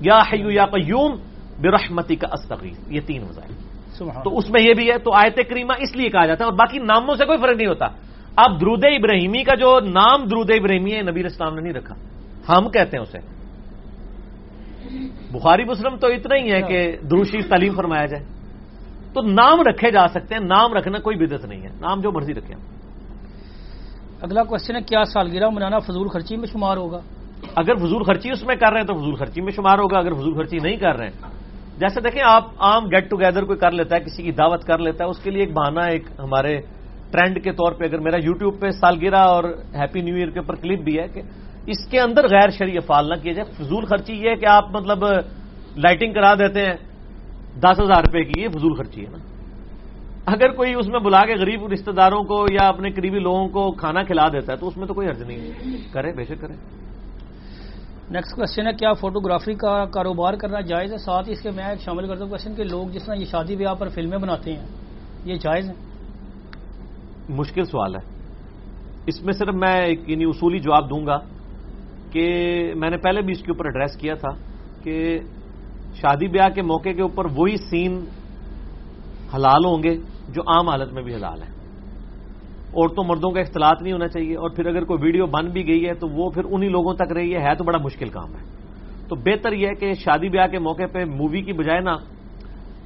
یا 0.00 0.18
حی 0.32 0.54
یا 0.54 0.66
قیوم۔ 0.66 1.33
برحمتک 1.60 2.24
استغیث 2.32 2.78
یہ 2.88 3.00
تین 3.06 3.22
وظائف۔ 3.22 3.50
تو 4.24 4.38
اس 4.38 4.50
میں 4.50 4.62
یہ 4.62 4.74
بھی 4.74 4.90
ہے 4.92 4.98
تو 4.98 5.12
آیت 5.14 5.36
کریمہ 5.48 5.72
اس 5.78 5.96
لیے 5.96 6.08
کہا 6.10 6.26
جاتا 6.26 6.44
ہے 6.44 6.50
اور 6.50 6.58
باقی 6.58 6.78
ناموں 6.78 7.14
سے 7.14 7.24
کوئی 7.26 7.38
فرق 7.38 7.56
نہیں 7.56 7.66
ہوتا۔ 7.66 7.86
اب 8.36 8.60
درود 8.60 8.84
ابراہیمی 8.84 9.42
کا 9.42 9.54
جو 9.54 9.80
نام 9.80 10.24
درود 10.24 10.50
ابراہیمی 10.50 10.92
ہے 10.94 11.02
نبی 11.02 11.26
اسلام 11.26 11.54
نے 11.54 11.60
نہیں 11.60 11.72
رکھا۔ 11.72 11.94
ہم 12.48 12.68
کہتے 12.68 12.96
ہیں 12.96 13.02
اسے۔ 13.02 13.18
بخاری 15.32 15.64
مسلم 15.64 15.96
تو 15.96 16.06
اتنا 16.06 16.36
ہی 16.36 16.52
ہے 16.52 16.62
کہ 16.62 16.96
دروشی 17.10 17.42
تعلیم 17.42 17.72
فرمایا 17.74 18.06
جائے۔ 18.06 18.24
تو 19.14 19.20
نام 19.20 19.60
رکھے 19.60 19.90
جا 19.90 20.08
سکتے 20.08 20.34
ہیں 20.34 20.44
نام 20.44 20.72
رکھنا 20.72 20.98
کوئی 20.98 21.16
بدت 21.16 21.44
نہیں 21.44 21.62
ہے۔ 21.62 21.68
نام 21.80 22.00
جو 22.00 22.12
مرضی 22.12 22.34
رکھیں۔ 22.34 22.56
اگلا 24.22 24.42
کوشچن 24.42 24.76
ہے 24.76 24.80
کیا 24.80 25.04
سالگرہ 25.04 25.50
منانا 25.50 25.78
فضول 25.78 26.08
خرچی 26.08 26.36
میں 26.36 26.46
شمار 26.46 26.76
ہوگا؟ 26.76 27.00
اگر 27.56 27.74
فضول 27.74 28.02
خرچی 28.02 28.30
اس 28.30 28.44
میں 28.44 28.56
کر 28.56 28.72
رہے 28.72 28.80
ہیں 28.80 28.86
تو 28.86 28.94
فضول 28.94 29.14
خرچی 29.14 29.40
میں 29.40 29.52
شمار 29.52 29.78
ہوگا 29.78 29.98
اگر 29.98 30.12
فضول 30.14 30.34
خرچی 30.34 30.58
نہیں 30.58 30.76
کر 30.76 30.96
رہے 30.96 31.06
ہیں 31.06 31.33
جیسے 31.78 32.00
دیکھیں 32.00 32.22
آپ 32.22 32.44
عام 32.58 32.84
گیٹ 32.84 33.10
ٹوگیدر 33.10 33.42
کوئی 33.42 33.58
کر 33.58 33.70
لیتا 33.70 33.96
ہے، 33.96 34.00
کسی 34.00 34.22
کی 34.22 34.32
دعوت 34.32 34.64
کر 34.64 34.78
لیتا 34.78 35.04
ہے، 35.04 35.10
اس 35.10 35.18
کے 35.18 35.30
لیے 35.30 35.42
ایک 35.42 35.52
بہانہ، 35.52 35.80
ایک 35.80 36.02
ہمارے 36.18 36.60
ٹرینڈ 37.10 37.44
کے 37.44 37.52
طور 37.52 37.72
پہ 37.72 37.84
اگر 37.84 37.98
میرا 37.98 38.16
یوٹیوب 38.16 38.60
پہ 38.60 38.70
سالگرہ 38.70 39.18
اور 39.18 39.44
ہیپی 39.74 40.00
نیو 40.00 40.14
ایئر 40.14 40.30
کے 40.30 40.38
اوپر 40.38 40.54
کلپ 40.54 40.80
بھی 40.80 40.98
ہے 40.98 41.06
کہ 41.08 41.22
اس 41.66 41.86
کے 41.90 42.00
اندر 42.00 42.28
غیر 42.28 42.50
شرعی 42.50 42.76
افعال 42.76 43.08
نہ 43.08 43.14
کیے 43.22 43.34
جائے 43.34 43.52
فضول 43.52 43.84
خرچی 43.84 44.12
یہ 44.12 44.30
ہے 44.30 44.36
کہ 44.36 44.46
آپ 44.46 44.64
مطلب 44.70 45.04
لائٹنگ 45.76 46.12
کرا 46.12 46.34
دیتے 46.34 46.60
ہیں، 46.60 46.74
دس 47.60 47.80
ہزار 47.80 48.02
روپے 48.06 48.24
کی 48.24 48.42
یہ 48.42 48.48
فضول 48.48 48.74
خرچی 48.74 49.06
ہے 49.06 49.10
نا۔ 49.10 49.18
اگر 50.26 50.52
کوئی 50.52 50.74
اس 50.74 50.88
میں 50.88 51.00
بلا 51.00 51.20
کے 51.20 51.34
غریب 51.34 51.72
رشتہ 51.72 51.90
داروں 51.90 52.22
کو 52.24 52.46
یا 52.52 52.68
اپنے 52.68 52.90
قریبی 52.90 53.18
لوگوں 53.18 53.48
کو 53.48 53.72
کھانا 53.72 54.02
کھلا 54.02 54.28
دیتا 54.28 54.52
ہے 54.52 54.58
تو 54.58 54.68
اس 54.68 54.76
میں 54.76 54.86
تو 54.86 54.94
کوئی 54.94 55.08
حرج 55.08 55.22
نہیں 55.22 55.40
ہے۔ 55.40 55.76
کرے، 55.92 56.12
بے 56.12 56.24
شک 56.24 56.40
کرے۔ 56.40 56.83
نیکسٹ 58.10 58.36
کوشچن 58.36 58.66
ہے، 58.66 58.72
کیا 58.72 58.92
فوٹوگرافی 58.92 59.54
کا 59.54 59.84
کاروبار 59.84 60.34
کرنا 60.34 60.60
جائز 60.60 60.92
ہے؟ 60.92 60.98
ساتھ 60.98 61.28
ہی 61.28 61.32
اس 61.32 61.40
کے 61.40 61.50
میں 61.50 61.64
ایک 61.64 61.80
شامل 61.80 62.08
کرتا 62.08 62.24
ہوں 62.24 62.30
کوشچن 62.30 62.54
کہ 62.54 62.64
لوگ 62.64 62.88
جس 62.88 63.04
طرح 63.04 63.14
یہ 63.14 63.24
شادی 63.24 63.56
بیاہ 63.56 63.74
پر 63.74 63.88
فلمیں 63.88 64.18
بناتے 64.18 64.52
ہیں، 64.52 64.66
یہ 65.24 65.34
جائز 65.34 65.68
ہے؟ 65.68 65.74
مشکل 67.28 67.64
سوال 67.64 67.96
ہے۔ 67.96 68.00
اس 69.06 69.22
میں 69.22 69.32
صرف 69.32 69.54
میں 69.54 69.80
ایک 69.80 70.10
یعنی 70.10 70.24
اصولی 70.24 70.58
جواب 70.58 70.90
دوں 70.90 71.06
گا 71.06 71.18
کہ 72.10 72.72
میں 72.76 72.90
نے 72.90 72.96
پہلے 72.96 73.22
بھی 73.22 73.32
اس 73.32 73.38
کے 73.38 73.52
اوپر 73.52 73.64
ایڈریس 73.64 73.96
کیا 73.96 74.14
تھا 74.14 74.30
کہ 74.82 75.18
شادی 75.94 76.28
بیاہ 76.28 76.48
کے 76.48 76.62
موقع 76.62 76.88
کے 76.88 77.02
اوپر 77.02 77.26
وہی 77.36 77.56
سین 77.56 78.04
حلال 79.34 79.64
ہوں 79.64 79.82
گے 79.82 79.96
جو 80.28 80.42
عام 80.42 80.68
حالت 80.68 80.92
میں 80.92 81.02
بھی 81.02 81.14
حلال 81.14 81.42
ہیں۔ 81.42 81.53
عورتوں 82.76 83.04
مردوں 83.04 83.30
کا 83.30 83.40
اختلاط 83.40 83.82
نہیں 83.82 83.92
ہونا 83.92 84.08
چاہیے 84.08 84.36
اور 84.36 84.50
پھر 84.50 84.66
اگر 84.66 84.84
کوئی 84.84 84.98
ویڈیو 85.02 85.26
بن 85.26 85.46
بھی 85.46 85.68
گئی 85.68 85.88
ہے 85.88 85.94
تو 85.94 86.08
وہ 86.08 86.30
پھر 86.30 86.42
انہی 86.50 86.68
لوگوں 86.68 86.94
تک 86.94 87.12
رہی 87.12 87.36
ہے 87.36 87.54
تو 87.54 87.64
بڑا 87.64 87.78
مشکل 87.78 88.08
کام 88.08 88.34
ہے۔ 88.34 88.54
تو 89.08 89.16
بہتر 89.16 89.52
یہ 89.52 89.68
ہے 89.68 89.74
کہ 89.74 89.92
شادی 89.92 90.28
بیاہ 90.28 90.46
کے 90.46 90.58
موقع 90.58 90.82
پہ 90.92 91.04
مووی 91.04 91.42
کی 91.42 91.52
بجائے 91.52 91.80
نا 91.80 91.96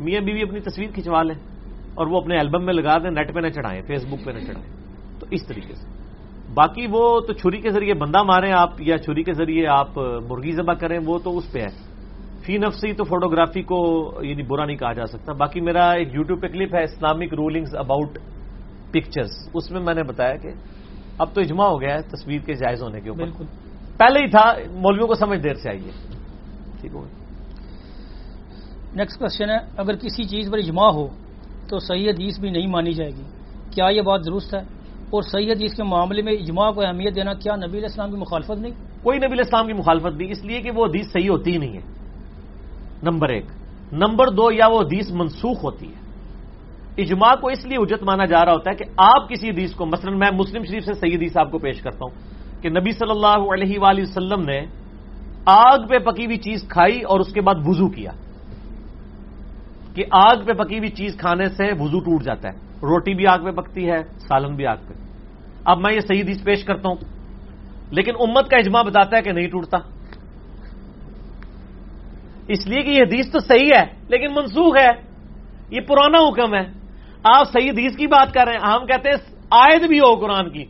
میاں 0.01 0.21
بیوی 0.21 0.43
اپنی 0.43 0.61
تصویر 0.61 0.91
کھنچوا 0.95 1.23
لیں 1.23 1.35
اور 1.95 2.07
وہ 2.07 2.21
اپنے 2.21 2.39
البم 2.39 2.65
میں 2.65 2.75
لگا 2.75 2.99
دیں 2.99 3.11
نیٹ 3.11 3.35
پہ 3.35 3.41
نہ 3.41 3.49
چڑھائیں 3.49 3.83
فیس 3.83 4.05
بک 4.05 4.25
پہ 4.25 4.31
نہ 4.31 4.39
چڑھائیں۔ 4.39 4.73
تو 5.21 5.27
اس 5.31 5.47
طریقے 5.47 5.75
سے۔ 5.75 5.99
باقی 6.55 6.87
وہ 6.91 7.21
تو 7.21 7.33
چھری 7.33 7.61
کے 7.61 7.71
ذریعے 7.71 7.95
بندہ 7.95 8.23
ماریں 8.23 8.53
آپ 8.53 8.71
یا 8.79 8.99
چھری 8.99 9.23
کے 9.23 9.33
ذریعے 9.33 9.67
آپ 9.67 9.99
مرغی 9.99 10.53
ذبح 10.53 10.75
کریں، 10.75 10.99
وہ 11.07 11.19
تو 11.19 11.39
اس 11.39 11.53
پہ 11.53 11.59
ہے۔ 11.59 11.89
فی 12.47 12.59
نفسی 12.59 12.93
تو 12.93 13.05
فوٹوگرافی 13.05 13.63
کو 13.63 14.11
یعنی 14.23 14.43
برا 14.43 14.65
نہیں 14.65 14.77
کہا 14.77 14.93
جا 14.93 15.07
سکتا۔ 15.07 15.33
باقی 15.33 15.61
میرا 15.61 15.91
ایک 15.91 16.15
یوٹیوب 16.15 16.43
پہ 16.43 16.49
کلپ 16.49 16.75
ہے 16.75 16.83
اسلامک 16.83 17.35
رولنگز 17.35 17.77
اباؤٹ 17.77 18.19
پکچرز 18.91 19.49
اس 19.55 19.71
میں 19.71 19.81
میں 19.81 19.95
نے 19.95 20.03
بتایا 20.03 20.37
کہ 20.37 20.49
اب 21.19 21.35
تو 21.35 21.41
اجماع 21.41 21.69
ہو 21.69 21.81
گیا 21.81 21.95
ہے 21.95 22.03
تصویر 22.03 22.41
کے 22.41 22.55
جائز 22.55 22.83
ہونے 22.83 23.01
کے 23.01 23.09
اوپر۔ 23.09 23.21
بالکل۔ 23.21 23.45
پہلے 23.99 24.21
ہی 24.21 24.31
تھا 24.31 24.53
مولویوں 24.71 25.07
کو 25.07 25.15
سمجھ 25.15 25.41
دیر 25.41 25.55
سے 25.55 25.71
آئیے۔ 25.71 25.91
ٹھیک 26.81 26.93
ہو 26.95 27.07
نیکسٹ 28.95 29.19
کوشچن 29.19 29.51
ہے 29.51 29.57
اگر 29.77 29.97
کسی 29.97 30.25
چیز 30.25 30.51
پر 30.51 30.59
اجماع 30.59 30.91
ہو 30.91 31.09
تو 31.69 31.79
صحیح 31.79 32.11
حدیث 32.11 32.41
بھی 32.41 32.51
نہیں 32.51 32.67
مانی 32.67 32.93
جائے 32.93 33.11
گی۔ 33.11 33.23
کیا 33.71 33.89
یہ 33.89 34.03
بات 34.03 34.21
درست 34.27 34.55
ہے؟ 34.55 34.61
اور 35.11 35.23
صحیح 35.23 35.53
حدیث 35.53 35.75
کے 35.75 35.83
معاملے 35.83 36.23
میں 36.23 36.33
اجماع 36.33 36.71
کو 36.71 36.83
اہمیت 36.83 37.15
دینا 37.15 37.35
کیا 37.35 37.57
نبی 37.57 37.79
علیہ 37.79 37.83
السلام 37.83 38.11
کی 38.11 38.17
مخالفت 38.17 38.59
نہیں؟ 38.59 38.73
کوئی 39.03 39.19
نبی 39.19 39.27
علیہ 39.27 39.45
السلام 39.45 39.67
کی 39.67 39.73
مخالفت 39.73 40.17
نہیں 40.17 40.31
اس 40.31 40.45
لیے 40.45 40.61
کہ 40.61 40.71
وہ 40.71 40.87
حدیث 40.87 41.13
صحیح 41.13 41.31
ہوتی 41.31 41.53
ہی 41.53 41.59
نہیں 41.59 41.75
ہے۔ 41.77 41.83
نمبر 43.03 43.29
ایک۔ 43.29 43.45
نمبر 43.93 44.29
دو 44.29 44.53
یا 44.53 44.67
وہ 44.67 44.81
حدیث 44.81 45.11
منسوخ 45.11 45.65
ہوتی 45.65 45.87
ہے۔ 45.87 46.08
اجماع 46.99 47.35
کو 47.35 47.49
اس 47.49 47.67
لیے 47.67 47.79
اجت 47.79 48.03
مانا 48.03 48.25
جا 48.25 48.45
رہا 48.45 48.53
ہوتا 48.53 48.71
ہے 48.71 48.77
کہ 48.77 48.85
آپ 48.97 49.29
کسی 49.29 49.51
حدیث 49.51 49.73
کو، 49.73 49.87
مثلا 49.87 50.11
میں 50.17 50.31
مسلم 50.31 50.65
شریف 50.65 50.85
سے 50.85 50.93
صحیح 50.93 51.17
حدیث 51.17 51.37
آپ 51.37 51.51
کو 51.51 51.59
پیش 51.59 51.81
کرتا 51.81 51.99
ہوں 52.03 52.21
کہ 52.63 52.69
نبی 52.69 52.93
صلی 52.93 53.11
اللہ 53.11 53.53
علیہ 53.53 53.79
وآلہ 53.79 54.03
وسلم 54.03 54.41
نے 54.41 54.61
آگ 55.47 55.79
پہ 55.89 55.99
پکی 55.99 56.25
ہوئی 56.25 56.37
چیز 56.37 56.69
کھائی 56.69 57.03
اور 57.03 57.21
اس 57.21 57.33
کے 57.33 57.41
بعد 57.41 57.55
وضو 57.65 57.89
کیا۔ 57.89 58.11
کہ 59.95 60.05
آگ 60.11 60.37
پہ 60.47 60.53
پکی 60.53 60.79
ہوئی 60.79 60.91
چیز 60.91 61.17
کھانے 61.19 61.47
سے 61.47 61.65
وضو 61.79 62.01
ٹوٹ 62.01 62.23
جاتا 62.23 62.49
ہے۔ 62.49 62.55
روٹی 62.59 63.15
بھی 63.15 63.27
آگ 63.27 63.39
پہ 63.39 63.51
پکتی 63.51 63.91
ہے، 63.91 64.03
سالن 64.19 64.57
بھی 64.57 64.67
آگ 64.67 64.77
پہ۔ 64.89 64.95
اب 65.65 65.79
میں 65.79 65.95
یہ 65.95 66.01
صحیح 66.01 66.23
حدیث 66.23 66.45
پیش 66.45 66.65
کرتا 66.65 66.89
ہوں۔ 66.89 66.97
لیکن 67.91 68.13
امت 68.21 68.51
کا 68.51 68.57
اجماع 68.57 68.83
بتاتا 68.83 69.17
ہے 69.17 69.23
کہ 69.23 69.33
نہیں 69.33 69.49
ٹوٹتا۔ 69.49 69.79
اس 72.49 72.67
لیے 72.67 72.83
کہ 72.83 72.91
یہ 72.91 73.03
حدیث 73.03 73.33
تو 73.33 73.39
صحیح 73.39 73.71
ہے، 73.75 73.85
لیکن 74.09 74.35
منسوخ 74.35 74.77
ہے۔ 74.77 74.91
یہ 75.71 75.81
پرانا 75.81 76.19
حکم 76.19 76.55
ہے۔ 76.55 76.78
آپ 77.23 77.53
صحیح 77.53 77.71
حدیث 77.71 77.97
کی 77.97 78.07
بات 78.07 78.35
کر 78.35 78.45
رہے 78.45 78.53
ہیں، 78.53 78.71
ہم 78.71 78.87
کہتے 78.87 79.09
ہیں 79.09 79.17
آیت 79.51 79.83
بھی 79.83 80.01
ہو 80.01 80.15
قرآن 80.15 80.51
کی۔ 80.51 80.65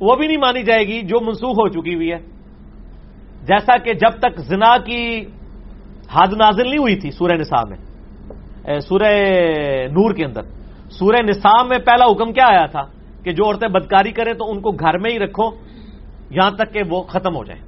وہ 0.00 0.16
بھی 0.16 0.26
نہیں 0.26 0.36
مانی 0.36 0.62
جائے 0.62 0.86
گی 0.86 1.02
جو 1.02 1.20
منسوخ 1.20 1.52
ہو 1.52 1.68
چکی 1.68 1.94
ہوئی 1.94 2.12
ہے۔ 2.12 2.18
جیسا 3.42 3.76
کہ 3.76 3.92
جب 3.92 4.18
تک 4.18 4.38
زنا 4.38 4.78
کی 4.78 5.24
حد 6.12 6.32
نازل 6.32 6.68
نہیں 6.68 6.78
ہوئی 6.78 6.96
تھی 6.96 7.10
سورہ 7.10 7.32
نساء 7.32 7.62
میں 7.68 7.76
سورہ 8.80 9.14
نور 9.90 10.14
کے 10.14 10.24
اندر۔ 10.24 10.40
سورہ 10.90 11.16
نساء 11.22 11.62
میں 11.62 11.78
پہلا 11.78 12.04
حکم 12.04 12.32
کیا 12.32 12.46
آیا 12.46 12.66
تھا 12.66 12.82
کہ 13.24 13.32
جو 13.32 13.44
عورتیں 13.46 13.68
بدکاری 13.68 14.12
کریں 14.12 14.32
تو 14.32 14.50
ان 14.50 14.60
کو 14.60 14.70
گھر 14.70 14.98
میں 14.98 15.10
ہی 15.10 15.18
رکھو، 15.18 15.50
یہاں 16.30 16.50
تک 16.50 16.72
کہ 16.72 16.80
وہ 16.90 17.02
ختم 17.02 17.36
ہو 17.36 17.44
جائیں۔ 17.44 17.62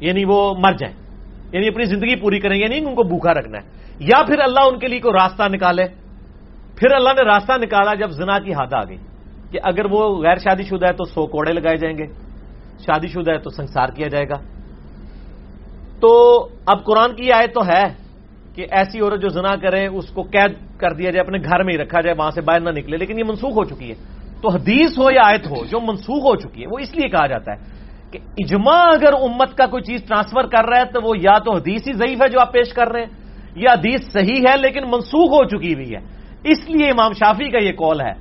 یعنی 0.00 0.24
وہ 0.24 0.54
مر 0.54 0.72
جائیں۔ 0.72 0.94
یعنی 1.52 1.68
اپنی 1.68 1.84
زندگی 1.84 2.16
پوری 2.16 2.40
کریں 2.40 2.58
یعنی 2.58 2.78
ان 2.78 2.94
کو 2.94 3.02
بھوکا 3.02 3.34
رکھنا 3.34 3.58
ہے۔ 3.58 3.68
یا 3.98 4.22
پھر 4.26 4.38
اللہ 4.38 4.60
ان 4.60 4.78
کے 4.78 4.88
لیے 4.88 5.00
کوئی 5.00 5.14
راستہ 5.14 5.42
نکالے۔ 5.48 6.03
پھر 6.76 6.94
اللہ 6.94 7.12
نے 7.16 7.22
راستہ 7.24 7.52
نکالا 7.62 7.94
جب 7.94 8.10
زنا 8.10 8.38
کی 8.38 8.52
حد 8.54 8.72
آ 8.74 8.82
گئی 8.84 8.98
کہ 9.52 9.58
اگر 9.62 9.84
وہ 9.90 10.00
غیر 10.22 10.36
شادی 10.36 10.62
شدہ 10.62 10.86
ہے 10.86 10.92
تو 10.92 11.04
سو 11.04 11.26
کوڑے 11.26 11.52
لگائے 11.52 11.76
جائیں 11.76 11.96
گے 11.98 12.06
شادی 12.86 13.08
شدہ 13.08 13.30
ہے 13.30 13.38
تو 13.38 13.50
سنسار 13.50 13.88
کیا 13.88 14.08
جائے 14.08 14.28
گا۔ 14.28 14.38
تو 16.00 16.10
اب 16.66 16.84
قرآن 16.84 17.14
کی 17.14 17.32
آیت 17.32 17.54
تو 17.54 17.66
ہے 17.66 17.84
کہ 18.54 18.66
ایسی 18.70 19.00
عورت 19.00 19.20
جو 19.20 19.28
زنا 19.28 19.56
کرے، 19.56 19.86
اس 19.86 20.10
کو 20.10 20.22
قید 20.22 20.52
کر 20.78 20.92
دیا 20.92 21.10
جائے، 21.10 21.20
اپنے 21.20 21.38
گھر 21.38 21.62
میں 21.64 21.72
ہی 21.74 21.78
رکھا 21.78 22.00
جائے، 22.00 22.14
وہاں 22.18 22.30
سے 22.30 22.40
باہر 22.40 22.60
نہ 22.60 22.70
نکلے، 22.70 22.96
لیکن 22.96 23.18
یہ 23.18 23.24
منسوخ 23.24 23.54
ہو 23.56 23.64
چکی 23.64 23.90
ہے۔ 23.90 23.94
تو 24.42 24.48
حدیث 24.48 24.98
ہو 24.98 25.10
یا 25.10 25.22
آیت 25.24 25.46
ہو، 25.46 25.64
جو 25.64 25.80
منسوخ 25.80 26.22
ہو 26.24 26.34
چکی 26.36 26.62
ہے، 26.62 26.66
وہ 26.66 26.78
اس 26.78 26.94
لیے 26.94 27.08
کہا 27.08 27.26
جاتا 27.26 27.52
ہے 27.52 27.58
کہ 28.10 28.18
اجماع 28.38 28.82
اگر 28.94 29.12
امت 29.22 29.56
کا 29.56 29.66
کوئی 29.66 29.82
چیز 29.82 30.00
ٹرانسفر 30.06 30.46
کر 30.46 30.64
رہا 30.68 30.78
ہے 30.78 30.84
تو 30.92 31.00
وہ 31.02 31.14
یا 31.18 31.38
تو 31.38 31.50
حدیث 31.56 31.82
ہی 31.88 31.92
ضعیف 31.92 32.22
ہے 32.22 32.28
جو 32.28 32.40
آپ 32.40 32.52
پیش 32.52 32.72
کر 32.72 32.92
رہے 32.92 33.00
ہیں، 33.00 33.12
یا 33.56 33.72
حدیث 33.72 34.00
صحیح 34.12 34.42
ہے 34.48 34.56
لیکن 34.60 34.82
منسوخ 34.90 35.30
ہو 35.30 35.44
چکی 35.44 35.74
ہوئی 35.74 35.94
ہے۔ 35.94 36.00
اس 36.44 36.68
لیے 36.68 36.88
امام 36.88 37.12
شافی 37.12 37.50
کا 37.50 37.58
یہ 37.58 37.72
کال 37.72 38.00
ہے 38.00 38.12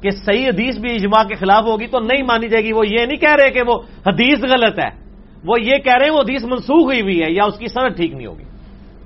کہ 0.00 0.10
صحیح 0.10 0.48
حدیث 0.48 0.78
بھی 0.78 0.94
اجماع 0.94 1.24
کے 1.24 1.34
خلاف 1.34 1.64
ہوگی 1.64 1.86
تو 1.86 1.98
نہیں 1.98 2.22
مانی 2.22 2.48
جائے 2.48 2.64
گی۔ 2.64 2.72
وہ 2.72 2.86
یہ 2.86 3.06
نہیں 3.06 3.16
کہہ 3.16 3.34
رہے 3.34 3.50
کہ 3.50 3.60
وہ 3.66 3.74
حدیث 4.06 4.44
غلط 4.44 4.78
ہے۔ 4.78 5.06
وہ 5.44 5.56
یہ 5.62 5.78
کہہ 5.78 5.96
رہے 5.96 6.04
ہیں 6.04 6.12
وہ 6.12 6.20
حدیث 6.20 6.44
منسوخ 6.44 6.84
ہوئی 6.84 7.00
ہوئی 7.00 7.22
ہے 7.22 7.32
یا 7.32 7.44
اس 7.44 7.58
کی 7.58 7.66
صنعت 7.66 7.96
ٹھیک 7.96 8.12
نہیں 8.12 8.26
ہوگی۔ 8.26 8.44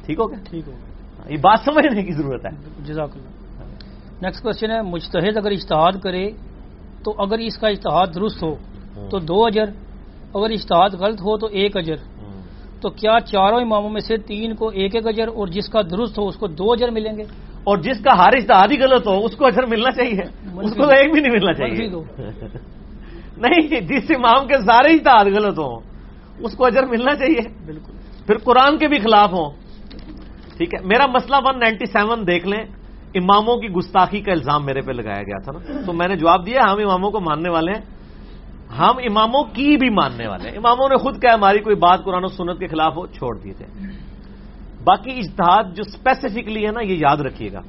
ٹھیک 0.07 0.19
ہو 0.19 0.31
گیا؟ 0.31 0.39
ٹھیک 0.51 0.69
ہو 0.69 0.73
یہ 1.29 1.37
بات 1.37 1.59
سمجھنے 1.65 2.03
کی 2.03 2.13
ضرورت 2.13 2.47
ہے۔ 2.47 2.51
جزاک 2.85 3.11
اللہ 3.15 3.29
نیکسٹ 4.23 4.43
کوشچن 4.43 4.71
ہے 4.71 4.83
مجتہد 4.83 5.37
اگر 5.37 5.51
اشتہاد 5.51 5.93
کرے 6.03 6.31
تو 7.05 7.15
اگر 7.19 7.39
اس 7.39 7.59
کا 7.59 7.69
اشتہاد 7.69 8.07
درست 8.15 8.43
ہو 8.43 8.55
تو 9.09 9.19
دو 9.19 9.47
اجر 9.47 9.65
اگر 10.35 10.51
اشتہاد 10.51 10.91
غلط 10.91 11.21
ہو 11.21 11.37
تو 11.39 11.47
ایک 11.47 11.77
اجر۔ 11.77 11.97
تو 12.81 12.89
کیا 12.89 13.17
چاروں 13.27 13.61
اماموں 13.61 13.91
میں 13.91 14.01
سے 14.01 14.17
تین 14.17 14.55
کو 14.55 14.69
ایک 14.69 14.95
ایک 14.95 15.07
اجر 15.07 15.29
اور 15.29 15.47
جس 15.47 15.69
کا 15.69 15.83
درست 15.83 16.19
ہو 16.19 16.29
اس 16.29 16.37
کو 16.37 16.47
دو 16.47 16.73
اجر 16.73 16.91
ملیں 16.91 17.17
گے؟ 17.17 17.23
اور 17.71 17.79
جس 17.79 17.97
کا 18.05 18.11
اشتہاد 18.13 18.69
ہی 18.71 18.81
غلط 18.81 19.07
ہو 19.07 19.25
اس 19.25 19.37
کو 19.37 19.47
اجر 19.47 19.67
ملنا 19.67 19.91
چاہیے۔ 19.91 20.21
اس 20.61 20.75
کو 20.75 20.89
ایک 20.89 21.13
بھی 21.13 21.21
نہیں 21.21 21.33
ملنا 21.33 21.53
چاہیے۔ 21.53 21.89
نہیں 23.37 23.81
جس 23.81 24.11
امام 24.11 24.47
کے 24.47 24.57
سارے 24.59 24.95
اشتہاد 24.95 25.25
غلط 25.25 25.59
ہوں 25.59 25.81
اس 26.39 26.55
کو 26.55 26.67
اجر 26.67 26.83
ملنا 26.83 27.15
چاہیے۔ 27.15 27.49
بالکل۔ 27.67 27.93
پھر 28.27 28.39
قرآن 28.39 28.79
کے 28.79 28.89
بھی 28.89 28.99
خلاف 28.99 29.33
ہوں۔ 29.33 29.51
ٹھیک 30.57 30.75
ہے 30.75 30.87
میرا 30.87 31.07
مسئلہ 31.07 31.37
ون 31.45 31.59
نائنٹی 31.59 31.87
سیون 31.87 32.27
دیکھ 32.27 32.47
لیں۔ 32.47 32.65
اماموں 33.15 33.57
کی 33.57 33.69
گستاخی 33.69 34.21
کا 34.21 34.33
الزام 34.33 34.67
میرے 34.67 34.81
پہ 34.81 34.93
لگایا 34.93 35.23
گیا 35.23 35.39
تھا 35.45 35.53
نا۔ 35.53 35.81
تو 35.87 35.93
میں 35.93 36.09
نے 36.09 36.17
جواب 36.17 36.47
دیا 36.47 36.61
ہم 36.73 36.79
اماموں 36.79 37.11
کو 37.11 37.21
ماننے 37.21 37.51
والے 37.51 37.73
ہیں۔ 37.73 37.83
ہم 38.79 38.95
اماموں 38.97 39.45
کی 39.45 39.77
بھی 39.77 39.91
ماننے 39.91 40.29
والے 40.29 40.49
ہیں۔ 40.51 40.57
اماموں 40.57 40.89
نے 40.89 40.97
خود 40.97 41.23
کہا 41.23 41.35
ہماری 41.35 41.59
کوئی 41.59 41.77
بات 41.77 42.05
قرآن 42.05 42.25
و 42.25 42.29
سنت 42.29 42.59
کے 42.59 42.67
خلاف 42.67 42.97
ہو 42.97 43.07
چھوڑ 43.07 43.39
دیے 43.39 43.53
تھے۔ 43.53 43.67
باقی 44.85 45.19
اجتہاد 45.19 45.65
جو 45.75 45.83
اسپیسیفکلی 45.87 46.67
ہے 46.67 46.73
نا 46.73 46.81
یہ 46.81 46.95
یاد 46.95 47.17
رکھیے 47.17 47.53
گا۔ 47.53 47.61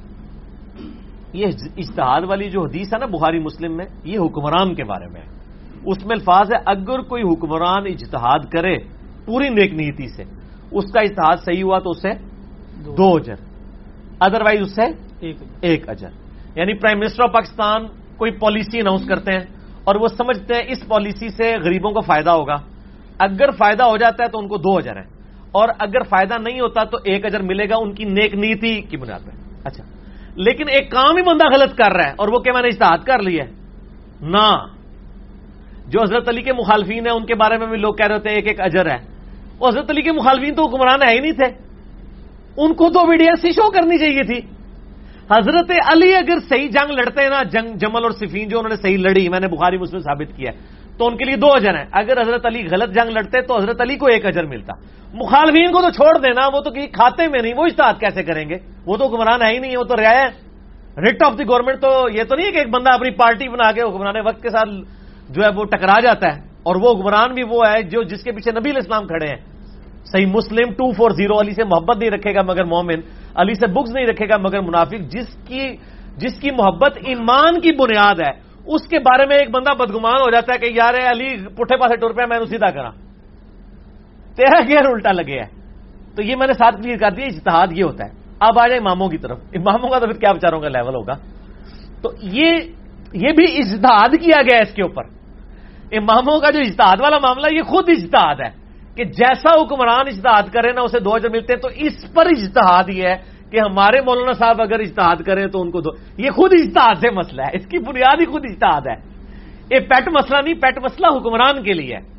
یہ 1.32 1.46
اجتہاد 1.76 2.20
والی 2.28 2.50
جو 2.50 2.62
حدیث 2.62 2.94
ہے 2.94 2.98
نا 2.98 3.06
بخاری 3.06 3.38
مسلم 3.38 3.76
میں 3.76 3.84
یہ 4.04 4.18
حکمران 4.18 4.74
کے 4.74 4.84
بارے 4.84 5.06
میں 5.06 5.20
ہے۔ 5.20 5.26
اس 5.86 6.06
میں 6.06 6.16
الفاظ 6.16 6.52
ہے 6.52 6.58
اگر 6.66 7.00
کوئی 7.00 7.22
حکمران 7.22 7.86
اجتہاد 7.86 8.38
کرے 8.52 8.78
پوری 9.26 9.48
نیک 9.48 9.74
نیتی 9.74 10.08
سے 10.08 10.22
اس 10.70 10.92
کا 10.92 11.00
اجتہاد 11.00 11.36
صحیح 11.44 11.62
ہوا 11.62 11.78
تو 11.78 11.90
اسے 11.90 12.10
دو 12.96 13.14
اجر۔ 13.14 13.34
ادروائز 14.20 14.60
اس 14.60 14.74
سے 14.74 14.82
ایک 15.60 15.88
اجر۔ 15.88 16.08
یعنی 16.54 16.74
پرائم 16.74 16.98
منسٹر 16.98 17.22
آف 17.22 17.32
پاکستان 17.32 17.86
کوئی 18.16 18.30
پالیسی 18.30 18.80
اناؤنس 18.80 19.06
کرتے 19.08 19.32
ہیں 19.32 19.46
اور 19.84 19.94
وہ 19.94 20.08
سمجھتے 20.08 20.54
ہیں 20.54 20.62
اس 20.68 20.88
پالیسی 20.88 21.28
سے 21.28 21.54
غریبوں 21.64 21.92
کو 21.92 22.00
فائدہ 22.00 22.30
ہوگا۔ 22.30 22.56
اگر 23.18 23.50
فائدہ 23.50 23.82
ہو 23.82 23.96
جاتا 23.96 24.24
ہے 24.24 24.28
تو 24.28 24.38
ان 24.38 24.48
کو 24.48 24.56
دو 24.56 24.76
اجر 24.76 24.96
ہے 24.96 25.11
اور 25.52 25.68
اگر 25.78 26.02
فائدہ 26.02 26.34
نہیں 26.38 26.60
ہوتا 26.60 26.84
تو 26.84 26.98
ایک 27.04 27.26
اجر 27.26 27.42
ملے 27.42 27.68
گا 27.68 27.74
ان 27.76 27.92
کی 27.94 28.04
نیک 28.04 28.34
نیتی 28.34 28.80
کی 28.80 28.96
بنیاد 28.96 29.26
پہ 29.26 29.30
اچھا۔ 29.64 29.84
لیکن 30.34 30.64
ایک 30.68 30.90
کام 30.90 31.16
ہی 31.16 31.22
بندہ 31.22 31.46
غلط 31.54 31.76
کر 31.76 31.92
رہا 31.92 32.06
ہے 32.06 32.12
اور 32.16 32.28
وہ 32.28 32.38
کہ 32.38 32.52
میں 32.52 32.62
نے 32.62 32.68
اشتہاد 32.68 32.98
کر 32.98 33.18
لیا 33.18 33.44
ہے۔ 33.44 33.50
نہ۔ 34.20 34.66
جو 35.86 36.02
حضرت 36.02 36.28
علی 36.28 36.42
کے 36.42 36.52
مخالفین 36.52 37.06
ہیں، 37.06 37.14
ان 37.14 37.26
کے 37.26 37.34
بارے 37.34 37.58
میں 37.58 37.66
بھی 37.66 37.76
لوگ 37.76 37.94
کہہ 37.94 38.06
رہے 38.06 38.14
ہوتے 38.14 38.28
ہیں، 38.28 38.36
ایک 38.36 38.46
ایک 38.46 38.60
اجر 38.60 38.90
ہے۔ 38.90 38.96
وہ 39.58 39.68
حضرت 39.68 39.90
علی 39.90 40.02
کے 40.02 40.12
مخالفین 40.12 40.54
تو 40.54 40.68
حکمران 40.68 41.00
ہے 41.08 41.14
ہی 41.14 41.20
نہیں 41.20 41.32
تھے۔ 41.32 41.46
ان 42.56 42.74
کو 42.74 42.88
تو 42.88 43.10
ویڈیو 43.10 43.50
شو 43.50 43.70
کرنی 43.70 43.98
چاہیے 43.98 44.22
تھی۔ 44.22 44.40
حضرت 45.30 45.70
علی 45.86 46.14
اگر 46.14 46.38
صحیح 46.48 46.68
جنگ 46.68 46.90
لڑتے 46.90 47.22
ہیں 47.22 47.30
نا، 47.30 47.42
جنگ 47.42 47.76
جمل 47.76 48.02
اور 48.02 48.10
صفین 48.10 48.48
جو 48.48 48.58
انہوں 48.58 48.70
نے 48.70 48.76
صحیح 48.76 48.98
لڑی، 48.98 49.28
میں 49.28 49.40
نے 49.40 49.48
بخاری 49.48 49.78
مسلم 49.78 50.00
ثابت 50.00 50.36
کیا 50.36 50.52
ہے۔ 50.52 50.58
تو 50.98 51.06
ان 51.06 51.16
کے 51.16 51.24
لیے 51.24 51.36
دو 51.36 51.52
اجر 51.52 51.74
ہیں۔ 51.74 51.86
اگر 51.92 52.20
حضرت 52.20 52.46
علی 52.46 52.62
غلط 52.70 52.90
جنگ 52.94 53.10
لڑتے 53.10 53.40
تو 53.42 53.56
حضرت 53.56 53.80
علی 53.80 53.96
کو 53.96 54.06
ایک 54.06 54.26
اجر 54.26 54.44
ملتا۔ 54.46 54.72
مخالفین 55.14 55.72
کو 55.72 55.80
تو 55.82 55.90
چھوڑ 55.90 56.12
دینا، 56.18 56.46
وہ 56.52 56.60
تو 56.60 56.70
کہیں 56.70 56.86
کھاتے 56.88 57.28
میں 57.28 57.42
نہیں، 57.42 57.54
وہ 57.56 57.64
اشتہاد 57.66 57.96
کیسے 58.00 58.22
کریں 58.22 58.48
گے؟ 58.48 58.56
وہ 58.86 58.96
تو 58.96 59.04
حکمران 59.06 59.42
ہے 59.42 59.50
ہی 59.52 59.58
نہیں، 59.58 59.76
وہ 59.76 59.84
تو 59.84 59.96
ریا 59.96 60.14
ہے۔ 60.20 60.28
ریٹ 60.96 61.22
آف 61.22 61.32
دی 61.38 61.44
گورنمنٹ 61.48 61.80
تو 61.80 61.90
یہ 62.12 62.22
تو 62.24 62.36
نہیں 62.36 62.46
ہے 62.46 62.52
کہ 62.52 62.58
ایک 62.58 62.70
بندہ 62.70 62.90
اپنی 62.90 63.10
پارٹی 63.16 63.48
بنا 63.48 63.70
کے 63.72 63.82
حکمران 63.82 64.16
وقت 64.26 64.42
کے 64.42 64.50
ساتھ 64.50 64.70
جو 65.32 65.40
ہے 65.42 65.50
وہ 65.56 65.64
ٹکرا 65.64 65.98
جاتا 66.00 66.26
ہے، 66.28 66.38
اور 66.62 66.74
وہ 66.76 66.88
حکمران 66.92 67.34
بھی 67.34 67.42
وہ 67.42 67.60
ہے 67.68 67.82
جو 67.92 68.02
جس 68.10 68.22
کے 68.24 68.32
پیچھے 68.32 68.52
نبی 68.52 68.70
الاسلام 68.70 69.06
کھڑے 69.06 69.28
ہیں۔ 69.28 69.40
Sahih 70.12 70.26
Muslim 70.28 70.72
two 70.78 70.90
four 70.92 71.10
zero, 71.16 71.40
Ali 71.40 71.54
سے 71.54 71.64
محبت 71.64 71.96
نہیں 71.98 72.10
رکھے 72.10 72.34
گا 72.34 72.42
مگر 72.42 72.64
مومن، 72.64 73.00
علی 73.34 73.54
سے 73.54 73.66
بکس 73.66 73.90
نہیں 73.90 74.06
رکھے 74.06 74.28
گا 74.28 74.36
مگر 74.36 74.60
منافق، 74.60 75.00
جس 75.12 75.28
کی 75.48 75.64
جس 76.16 76.34
کی 76.40 76.50
محبت 76.50 76.92
ایمان 77.06 77.60
کی 77.60 77.72
بنیاد 77.72 78.20
ہے۔ 78.20 78.32
اس 78.66 78.88
کے 78.88 78.98
بارے 78.98 79.26
میں 79.26 79.36
ایک 79.36 79.50
بندہ 79.50 79.74
بدگمان 79.74 80.20
ہو 80.20 80.30
جاتا 80.30 80.54
ہے 80.54 80.58
کہ 80.58 80.72
یار 80.74 80.94
علی 81.10 81.36
پٹھے 81.54 81.76
پاسے 81.76 81.96
ٹور 81.96 82.10
پہ 82.10 82.22
میں 82.26 82.38
نے 82.38 82.46
سیدھا 82.46 82.70
کرا 82.70 82.90
تیرا 84.36 84.60
گیئر 84.68 84.86
الٹا 84.86 85.12
لگے 85.12 85.40
ہے؟ 85.40 85.62
تو 86.16 86.22
یہ 86.22 86.36
میں 86.36 86.46
نے 86.46 86.52
ساتھ 86.52 86.76
کلیئر 86.76 86.96
کر 86.96 87.10
دیا، 87.10 87.26
اجتہاد 87.26 87.66
یہ 87.70 87.84
ہوتا 87.84 88.04
ہے۔ 88.04 88.10
اب 88.40 88.58
آ 88.58 88.66
جائے 88.66 88.78
اماموں 88.78 89.08
کی 89.08 89.18
طرف۔ 89.18 89.38
اماموں 89.52 89.88
کا 89.88 89.98
تو 89.98 90.06
پھر 90.06 90.14
کیا 90.14 90.32
بچاروں 90.32 90.60
کا 90.60 90.68
لیول 90.68 90.94
ہوگا؟ 90.94 91.14
تو 92.02 92.10
یہ 92.22 92.54
یہ 93.12 93.32
بھی 93.32 93.44
اجتہاد 93.44 94.08
کیا 94.08 94.42
گیا 94.42 94.58
اس 94.58 94.74
کے 94.74 94.82
اوپر۔ 94.82 95.04
اماموں 95.92 96.40
کا 96.40 96.50
جو 96.50 96.58
اجتہاد 96.58 96.96
والا 97.00 97.18
معاملہ، 97.18 97.46
یہ 97.52 97.62
خود 97.62 97.88
اجتہاد 97.88 98.34
ہے 98.34 98.62
کہ 98.96 99.04
جیسا 99.04 99.62
حکمران 99.62 100.06
اجتہاد 100.06 100.42
کرے 100.52 100.72
نا 100.72 100.80
اسے 100.80 101.00
دو 101.00 101.14
اجر 101.14 101.28
ملتے 101.30 101.52
ہیں 101.52 101.60
تو 101.60 101.68
اس 101.68 102.14
پر 102.14 102.26
اجتہاد 102.26 102.84
یہ 102.88 103.08
ہے 103.08 103.16
کہ 103.52 103.60
ہمارے 103.60 104.00
مولانا 104.00 104.32
صاحب 104.32 104.62
اگر 104.62 104.80
اجتہاد 104.80 105.16
کریں 105.16 105.46
تو 105.46 105.62
ان 105.62 105.70
کو 105.70 105.80
دو 105.80 105.90
یہ 106.18 106.30
خود 106.30 106.52
اجتہاد 106.52 106.94
سے 107.00 107.10
مسئلہ 107.10 107.42
ہے۔ 107.42 107.56
اس 107.56 107.66
کی 107.66 107.78
بنیاد 107.78 108.16
ہی 108.20 108.24
خود 108.24 108.44
اجتہاد 108.44 108.80
ہے۔ 108.80 108.94
یہ 109.70 109.80
پیٹ 109.80 110.08
مسئلہ 110.08 110.42
نہیں 110.42 110.54
پیٹ 110.54 110.78
مسئلہ 110.84 111.06
حکمران 111.06 111.62
کے 111.62 111.72
لیے 111.72 111.96
ہے۔ 111.96 112.12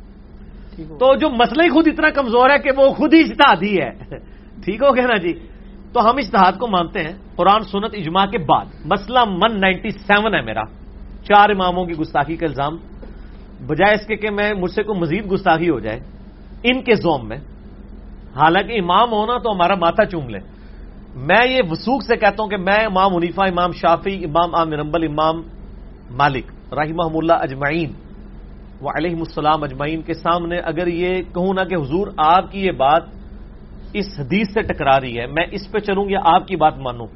تو 0.98 1.14
جو 1.14 1.30
مسئلہ 1.30 1.62
ہی 1.62 1.68
خود 1.68 1.88
اتنا 1.88 2.10
کمزور 2.10 2.50
ہے 2.50 2.58
کہ 2.58 2.70
وہ 2.76 2.88
خود 2.88 3.14
ہی 3.14 3.20
اجتہاد 3.20 3.62
ہی 3.62 3.80
ہے۔ 3.80 3.90
ٹھیک 4.64 4.82
ہو 4.82 4.96
گیا 4.96 5.06
نا 5.06 5.16
جی؟ 5.16 5.32
تو 5.92 6.10
ہم 6.10 6.16
اجتہاد 6.16 6.52
کو 6.58 6.66
مانتے 6.66 7.00
ہیں۔ 7.00 7.12
قرآن 7.36 7.62
سنت 7.62 7.90
اجماع 7.92 8.26
کے 8.26 8.38
بعد۔ 8.38 8.64
مسئلہ 8.84 9.18
من 9.28 9.60
نائنٹی 9.60 9.90
سیون 9.90 10.34
ہے 10.34 10.40
میرا۔ 10.40 10.62
چار 11.24 11.48
اماموں 11.50 11.86
کی 11.86 11.92
گستاخی 11.92 12.36
کا 12.36 12.46
الزام۔ 12.46 12.76
بجائے 13.66 13.94
اس 13.94 14.06
کے 14.06 14.16
کہ 14.16 14.30
میں 14.30 14.52
مجھ 14.54 14.70
سے 14.70 14.82
کوئی 14.82 15.00
مزید 15.00 15.32
گستاخی 15.32 15.70
ہو 15.70 15.80
جائے۔ 15.80 16.00
ان 16.62 16.82
کے 16.82 16.94
زوم 16.94 17.28
میں۔ 17.28 17.38
حالانکہ 18.36 18.72
امام 18.72 19.12
ہونا 19.12 19.38
تو 19.38 19.52
ہمارا 19.52 19.74
ماتھا 19.74 20.04
چوم 20.04 20.28
لے۔ 20.28 20.38
میں 21.16 21.46
یہ 21.48 21.62
وسوخ 21.70 22.02
سے 22.02 22.16
کہتا 22.16 22.42
ہوں 22.42 22.50
کہ 22.50 22.56
میں 22.56 22.86
امام 22.86 23.14
منیفا 23.14 23.44
امام 23.44 23.72
شافی 23.72 24.24
امام 24.24 24.54
عام 24.54 24.72
رمبل 24.72 25.04
امام 25.04 25.42
مالک 26.10 26.44
رحمہ 26.72 27.16
اللہ 27.16 27.32
اجمعین 27.32 27.92
و 28.80 28.88
علیہ 28.88 29.16
السلام 29.16 29.62
اجمعین 29.62 30.02
کے 30.02 30.14
سامنے 30.14 30.58
اگر 30.58 30.86
یہ 30.86 31.22
کہوں 31.34 31.54
نا 31.54 31.64
کہ 31.64 31.74
حضور 31.74 32.06
آپ 32.16 32.52
کی 32.52 32.66
یہ 32.66 32.72
بات 32.72 33.02
اس 33.92 34.06
حدیث 34.18 34.48
سے 34.52 34.62
ٹکرا 34.62 35.00
رہی 35.00 35.18
ہے، 35.18 35.26
میں 35.26 35.46
اس 35.50 35.70
پہ 35.70 35.78
چلوں 35.78 36.10
یا 36.10 36.18
آپ 36.24 36.48
کی 36.48 36.56
بات 36.56 36.78
مانوں، 36.78 37.06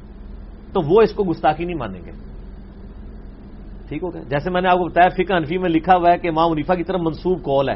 تو 0.73 0.81
وہ 0.81 1.01
اس 1.01 1.13
کو 1.13 1.23
گستاخی 1.23 1.65
نہیں 1.65 1.77
مانیں 1.77 2.01
گے۔ 2.05 2.11
ٹھیک 3.89 4.03
ہو 4.03 4.13
گیا؟ 4.13 4.21
جیسے 4.21 4.49
میں 4.49 4.61
نے 4.61 4.67
آپ 4.67 4.77
کو 4.77 4.85
بتایا 4.85 5.09
فکر 5.09 5.35
انفی 5.35 5.57
میں 5.57 5.69
لکھا 5.69 5.95
ہوا 5.95 6.11
ہے 6.11 6.17
کہ 6.17 6.27
امام 6.27 6.51
منیفا 6.51 6.75
کی 6.75 6.83
طرف 6.83 7.01
منسوخ 7.01 7.41
کال 7.43 7.69
ہے 7.69 7.75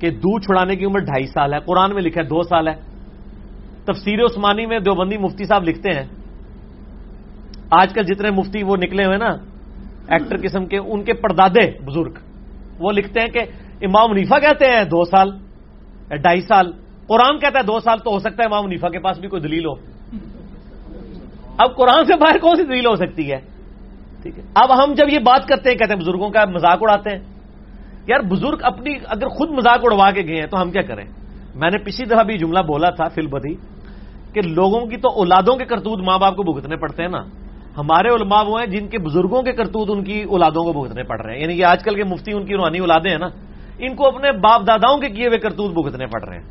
کہ 0.00 0.10
دودھ 0.10 0.44
چھڑانے 0.44 0.76
کی 0.76 0.84
عمر 0.84 0.98
ڈھائی 0.98 1.26
سال 1.26 1.54
ہے، 1.54 1.60
قرآن 1.60 1.94
میں 1.94 2.02
لکھا 2.02 2.20
ہے 2.20 2.26
دو 2.26 2.42
سال 2.42 2.68
ہے۔ 2.68 2.91
تفسیر 3.84 4.24
عثمانی 4.24 4.66
میں 4.66 4.78
دیوبندی 4.78 5.18
مفتی 5.18 5.44
صاحب 5.44 5.64
لکھتے 5.64 5.90
ہیں۔ 5.90 6.04
آج 7.70 7.92
کل 7.94 8.02
جتنے 8.02 8.30
مفتی 8.30 8.62
وہ 8.62 8.76
نکلے 8.76 9.04
ہوئے 9.04 9.16
نا 9.16 9.28
ایکٹر 10.08 10.36
قسم 10.42 10.66
کے، 10.66 10.78
ان 10.78 11.04
کے 11.04 11.12
پردادے 11.12 11.70
بزرگ، 11.84 12.12
وہ 12.78 12.92
لکھتے 12.92 13.20
ہیں 13.20 13.28
کہ 13.28 13.40
امام 13.82 14.10
منیفا 14.10 14.38
کہتے 14.38 14.66
ہیں 14.66 14.84
دو 14.84 15.04
سال 15.04 15.30
ڈھائی 16.08 16.40
سال، 16.40 16.72
قرآن 17.06 17.38
کہتا 17.38 17.58
ہے 17.58 17.64
دو 17.64 17.80
سال 17.80 17.98
تو 17.98 18.10
ہو 18.10 18.18
سکتا 18.18 18.42
ہے 18.42 18.44
امام 18.44 18.64
منیفا 18.64 18.88
کے 18.88 18.98
پاس 18.98 19.18
بھی 19.18 19.28
کوئی 19.28 19.42
دلیل 19.42 19.66
ہو۔ 19.66 19.72
اب 21.58 21.76
قرآن 21.76 22.04
سے 22.04 22.12
باہر 22.16 22.38
کون 22.38 22.56
سی 22.56 22.62
دلیل 22.62 22.86
ہو 22.86 22.96
سکتی 22.96 23.32
ہے؟ 23.32 23.40
ٹھیک 24.22 24.38
ہے۔ 24.38 24.44
اب 24.54 24.84
ہم 24.84 24.94
جب 24.94 25.08
یہ 25.12 25.18
بات 25.18 25.48
کرتے 25.48 25.70
ہیں، 25.70 25.76
کہتے 25.76 25.92
ہیں 25.94 26.00
بزرگوں 26.00 26.30
کا 26.30 26.44
مذاق 26.44 26.78
اڑاتے 26.80 27.10
ہیں۔ 27.10 27.18
یار 28.06 28.20
بزرگ 28.20 28.56
اپنی 28.62 28.94
اگر 29.06 29.28
خود 29.28 29.50
مذاق 29.50 29.80
اڑوا 29.82 30.10
کے 30.10 30.22
گئے 30.22 30.36
ہیں 30.36 30.46
تو 30.46 30.62
ہم 30.62 30.70
کیا 30.70 30.82
کریں؟ 30.82 31.04
میں 31.54 31.70
نے 31.70 31.78
پچھلی 31.78 32.06
دفعہ 32.06 32.22
بھی 32.22 32.38
جملہ 32.38 32.58
بولا 32.58 32.90
تھا 32.90 33.08
فل 33.08 33.26
بدھی 33.26 33.54
کہ 34.32 34.40
لوگوں 34.42 34.86
کی 34.86 34.96
تو 34.96 35.08
اولادوں 35.08 35.56
کے 35.56 35.64
کرتوت 35.64 35.98
ماں 35.98 36.18
باپ 36.18 36.36
کو 36.36 36.42
بھگتنے 36.42 36.76
پڑتے 36.76 37.02
ہیں 37.02 37.10
نا۔ 37.10 37.18
ہمارے 37.76 38.08
علماء 38.08 38.42
وہ 38.42 38.60
ہیں 38.60 38.66
جن 38.66 38.88
کے 38.88 38.98
بزرگوں 38.98 39.42
کے 39.42 39.52
کرتوت 39.52 39.90
ان 39.90 40.04
کی 40.04 40.22
اولادوں 40.22 40.72
کو 40.72 40.82
بھگتنے 40.82 41.02
پڑ 41.02 41.20
رہے 41.20 41.34
ہیں۔ 41.34 41.42
یعنی 41.42 41.56
کہ 41.56 41.64
آج 41.64 41.84
کل 41.84 41.94
کے 41.94 42.04
مفتی 42.04 42.32
ان 42.32 42.46
کی 42.46 42.54
روحانی 42.54 42.78
اولادیں 42.78 43.10
ہیں 43.10 43.18
نا۔ 43.18 43.26
ان 43.78 43.94
کو 43.94 44.06
اپنے 44.06 44.32
باپ 44.32 44.66
داداؤں 44.66 44.98
کے 44.98 45.08
کیے 45.08 45.26
ہوئے 45.26 45.38
کرتوت 45.38 45.84
بھگتنے 45.84 46.06
پڑ 46.06 46.24
رہے 46.24 46.36
ہیں۔ 46.36 46.46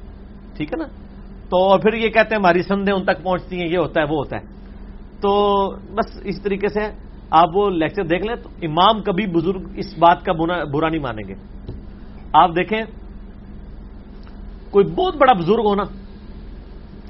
ٹھیک 0.58 0.74
ہے 0.74 0.78
نا؟ 0.78 0.88
تو 1.49 1.58
اور 1.58 1.80
پھر 1.80 1.94
یہ 1.94 2.10
کہتے 2.10 2.36
ہیں 2.36 2.41
ہماری 2.41 2.64
سندیں 2.64 2.94
ان 2.94 3.03
تک 3.03 3.24
پہنچتی 3.24 3.60
ہیں، 3.60 3.68
یہ 3.68 3.78
ہوتا 3.78 4.02
ہے، 4.02 4.06
وہ 4.06 4.18
ہوتا 4.18 4.38
ہے۔ 4.38 4.41
تو 5.22 5.66
بس 5.76 6.22
اس 6.24 6.41
طریقے 6.41 6.68
سے 6.68 6.80
آپ 7.32 7.49
وہ 7.53 7.70
لیکچر 7.70 8.03
دیکھ 8.03 8.26
لیں 8.26 8.36
تو 8.36 8.49
امام 8.62 9.02
کبھی 9.02 9.28
بزرگ 9.28 9.62
اس 9.76 9.98
بات 9.98 10.26
کا 10.26 10.34
برا 10.64 10.90
نہیں 10.90 11.02
مانیں 11.02 11.28
گے۔ 11.28 11.34
آپ 12.34 12.49
دیکھیں، 12.49 12.82
کوئی 14.72 14.86
بہت 14.86 15.16
بڑا 15.16 15.34
بزرگ 15.34 15.66
ہونا 15.66 15.84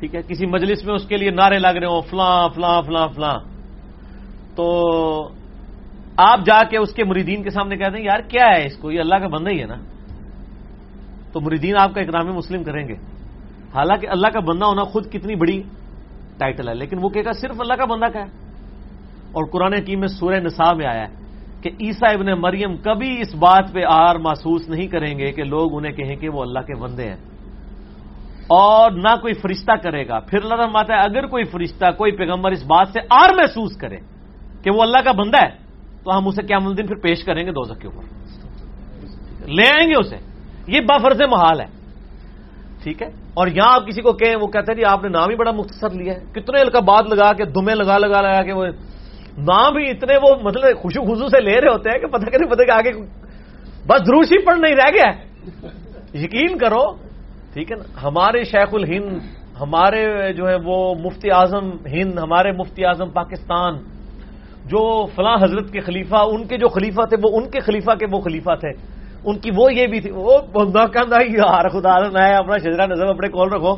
ٹھیک 0.01 0.15
ہے 0.15 0.21
کسی 0.27 0.45
مجلس 0.45 0.85
میں 0.85 0.95
اس 0.95 1.07
کے 1.07 1.17
لیے 1.17 1.31
نعرے 1.31 1.59
لگ 1.59 1.67
رہے 1.67 1.87
ہوں، 1.87 2.01
فلاں 2.01 2.49
فلاں 2.55 2.81
فلاں 2.81 3.07
فلاں۔ 3.07 3.39
تو 4.55 5.29
آپ 6.17 6.39
جا 6.45 6.63
کے 6.63 6.77
اس 6.77 6.93
کے 6.93 7.03
مریدین 7.03 7.43
کے 7.43 7.49
سامنے 7.49 7.77
کہتے 7.77 7.97
ہیں 7.97 8.05
یار 8.05 8.19
کیا 8.19 8.45
ہے 8.45 8.65
اس 8.65 8.77
کو؟ 8.77 8.91
یہ 8.91 8.99
اللہ 8.99 9.15
کا 9.15 9.27
بندہ 9.27 9.49
ہی 9.49 9.61
ہے 9.61 9.65
نا۔ 9.65 9.75
تو 11.33 11.41
مریدین 11.41 11.77
آپ 11.77 11.93
کا 11.93 12.01
اکرام 12.01 12.35
مسلم 12.35 12.63
کریں 12.63 12.87
گے۔ 12.87 12.93
حالانکہ 13.75 14.07
اللہ 14.07 14.27
کا 14.27 14.39
بندہ 14.39 14.65
ہونا 14.65 14.83
خود 14.83 15.05
کتنی 15.11 15.35
بڑی 15.35 15.63
ٹائٹل 16.37 16.69
ہے، 16.69 16.73
لیکن 16.73 16.97
وہ 17.01 17.09
کہے 17.09 17.25
گا، 17.25 17.31
صرف 17.31 17.55
اللہ 17.59 17.73
کا 17.73 17.85
بندہ 17.85 18.05
کا 18.05 18.19
ہے؟ 18.19 18.27
اور 19.31 19.49
قرآن 19.51 19.73
حکیم 19.73 19.99
میں 19.99 20.07
سورہ 20.07 20.35
نصاب 20.35 20.77
میں 20.77 20.85
آیا 20.85 21.07
ہے 21.07 21.13
کہ 21.61 21.69
عیسیٰ 21.79 22.13
ابن 22.13 22.41
مریم 22.41 22.77
کبھی 22.77 23.21
اس 23.21 23.35
بات 23.35 23.73
پہ 23.73 23.79
آر 23.89 24.15
محسوس 24.15 24.69
نہیں 24.69 24.87
کریں 24.87 25.19
گے 25.19 25.31
کہ 25.31 25.43
لوگ 25.43 25.77
انہیں 25.77 25.91
کہیں 25.91 26.15
کہ 26.15 26.29
وہ 26.29 26.41
اللہ 26.41 26.59
کے 26.59 26.75
بندے 26.75 27.09
ہیں۔ 27.09 27.30
اور 28.47 28.91
نہ 28.91 29.15
کوئی 29.21 29.33
فرشتہ 29.33 29.71
کرے 29.83 30.07
گا۔ 30.07 30.19
پھر 30.19 30.43
اللہ 30.43 30.55
ماتا 30.55 30.93
ہے، 30.93 30.99
اگر 30.99 31.25
کوئی 31.25 31.43
فرشتہ، 31.43 31.85
کوئی 31.97 32.11
پیغمبر 32.11 32.51
اس 32.51 32.63
بات 32.63 32.87
سے 32.93 32.99
آر 33.09 33.29
محسوس 33.33 33.77
کرے 33.77 33.97
کہ 34.63 34.71
وہ 34.71 34.81
اللہ 34.81 34.97
کا 34.97 35.11
بندہ 35.11 35.43
ہے، 35.43 35.49
تو 36.03 36.17
ہم 36.17 36.27
اسے 36.27 36.41
کیا 36.41 36.57
دن 36.77 36.87
پھر 36.87 36.95
پیش 36.95 37.23
کریں 37.23 37.45
گے 37.45 37.51
دوزک 37.51 37.81
کے 37.81 37.87
اوپر۔ 37.87 38.03
لے 39.47 39.65
آئیں 39.65 39.87
گے 39.87 39.99
اسے۔ 39.99 40.17
یہ 40.67 40.79
بفرز 40.79 41.21
محال 41.21 41.61
ہے۔ 41.61 41.65
ٹھیک 42.83 43.01
ہے؟ 43.01 43.07
اور 43.33 43.47
یہاں 43.47 43.75
آپ 43.75 43.87
کسی 43.87 44.01
کو 44.01 44.13
کہیں، 44.13 44.35
وہ 44.35 44.47
کہتے 44.47 44.71
ہیں 44.71 44.79
جی 44.79 44.85
آپ 44.85 45.03
نے 45.03 45.09
نام 45.09 45.29
ہی 45.29 45.35
بڑا 45.35 45.51
مختصر 45.51 45.89
لیا 45.89 46.13
ہے۔ 46.13 46.19
کتنے 46.31 46.61
القابات 46.61 47.13
لگا 47.13 47.33
کے 47.33 47.45
دمے 47.45 47.75
لگا 47.75 47.97
لگا 47.97 48.21
لگا 48.21 48.43
کے 48.43 48.53
وہ 48.53 48.65
نام 49.37 49.77
ہی 49.77 49.89
اتنے 49.89 50.17
وہ 50.23 50.35
مطلب 50.43 50.77
خوشو 50.77 51.01
خوشو 51.01 51.27
سے 51.29 51.41
لے 51.41 51.61
رہے 51.61 51.71
ہوتے 51.71 51.89
ہیں 51.89 51.99
کہ 51.99 52.07
پتہ 52.07 52.25
کہ 52.25 52.45
پتہ 52.45 52.63
کہ 52.63 52.71
آگے 52.71 52.91
بس 53.87 53.99
دروشی 54.07 54.45
پڑھ 54.45 54.59
نہیں 54.59 54.75
رہ 54.75 54.89
گیا۔ 54.93 55.11
یقین 56.13 56.57
کرو 56.57 57.10
ٹھیک 57.53 57.71
ہے 57.71 57.77
نا؟ 57.77 57.83
ہمارے 58.03 58.43
شیخ 58.43 58.73
الہند، 58.73 59.19
ہمارے 59.61 60.33
جو 60.33 60.49
ہے 60.49 60.55
وہ 60.65 60.95
مفتی 60.95 61.31
اعظم 61.31 61.69
ہند، 61.85 62.19
ہمارے 62.19 62.51
مفتی 62.51 62.85
اعظم 62.85 63.09
پاکستان، 63.09 63.73
جو 64.65 65.05
فلاں 65.15 65.37
حضرت 65.41 65.71
کے 65.71 65.79
خلیفہ، 65.79 66.15
ان 66.15 66.47
کے 66.47 66.57
جو 66.57 66.67
خلیفہ 66.67 67.01
تھے، 67.01 67.17
وہ 67.23 67.37
ان 67.37 67.49
کے 67.49 67.59
خلیفہ 67.59 67.91
کے 67.99 68.05
وہ 68.11 68.19
خلیفہ 68.19 68.55
تھے۔ 68.59 68.71
ان 69.25 69.37
کی 69.37 69.51
وہ 69.55 69.73
یہ 69.73 69.87
بھی 69.87 69.99
تھی، 70.01 70.11
وہ 70.11 70.37
بندہ 70.53 70.85
کہنا 70.93 71.17
یار 71.27 71.69
خدا 71.69 72.09
میں 72.09 72.33
اپنا 72.33 72.57
شجرا 72.57 72.85
نظم 72.85 73.07
اپنے 73.07 73.27
کول 73.27 73.49
رکھو۔ 73.49 73.75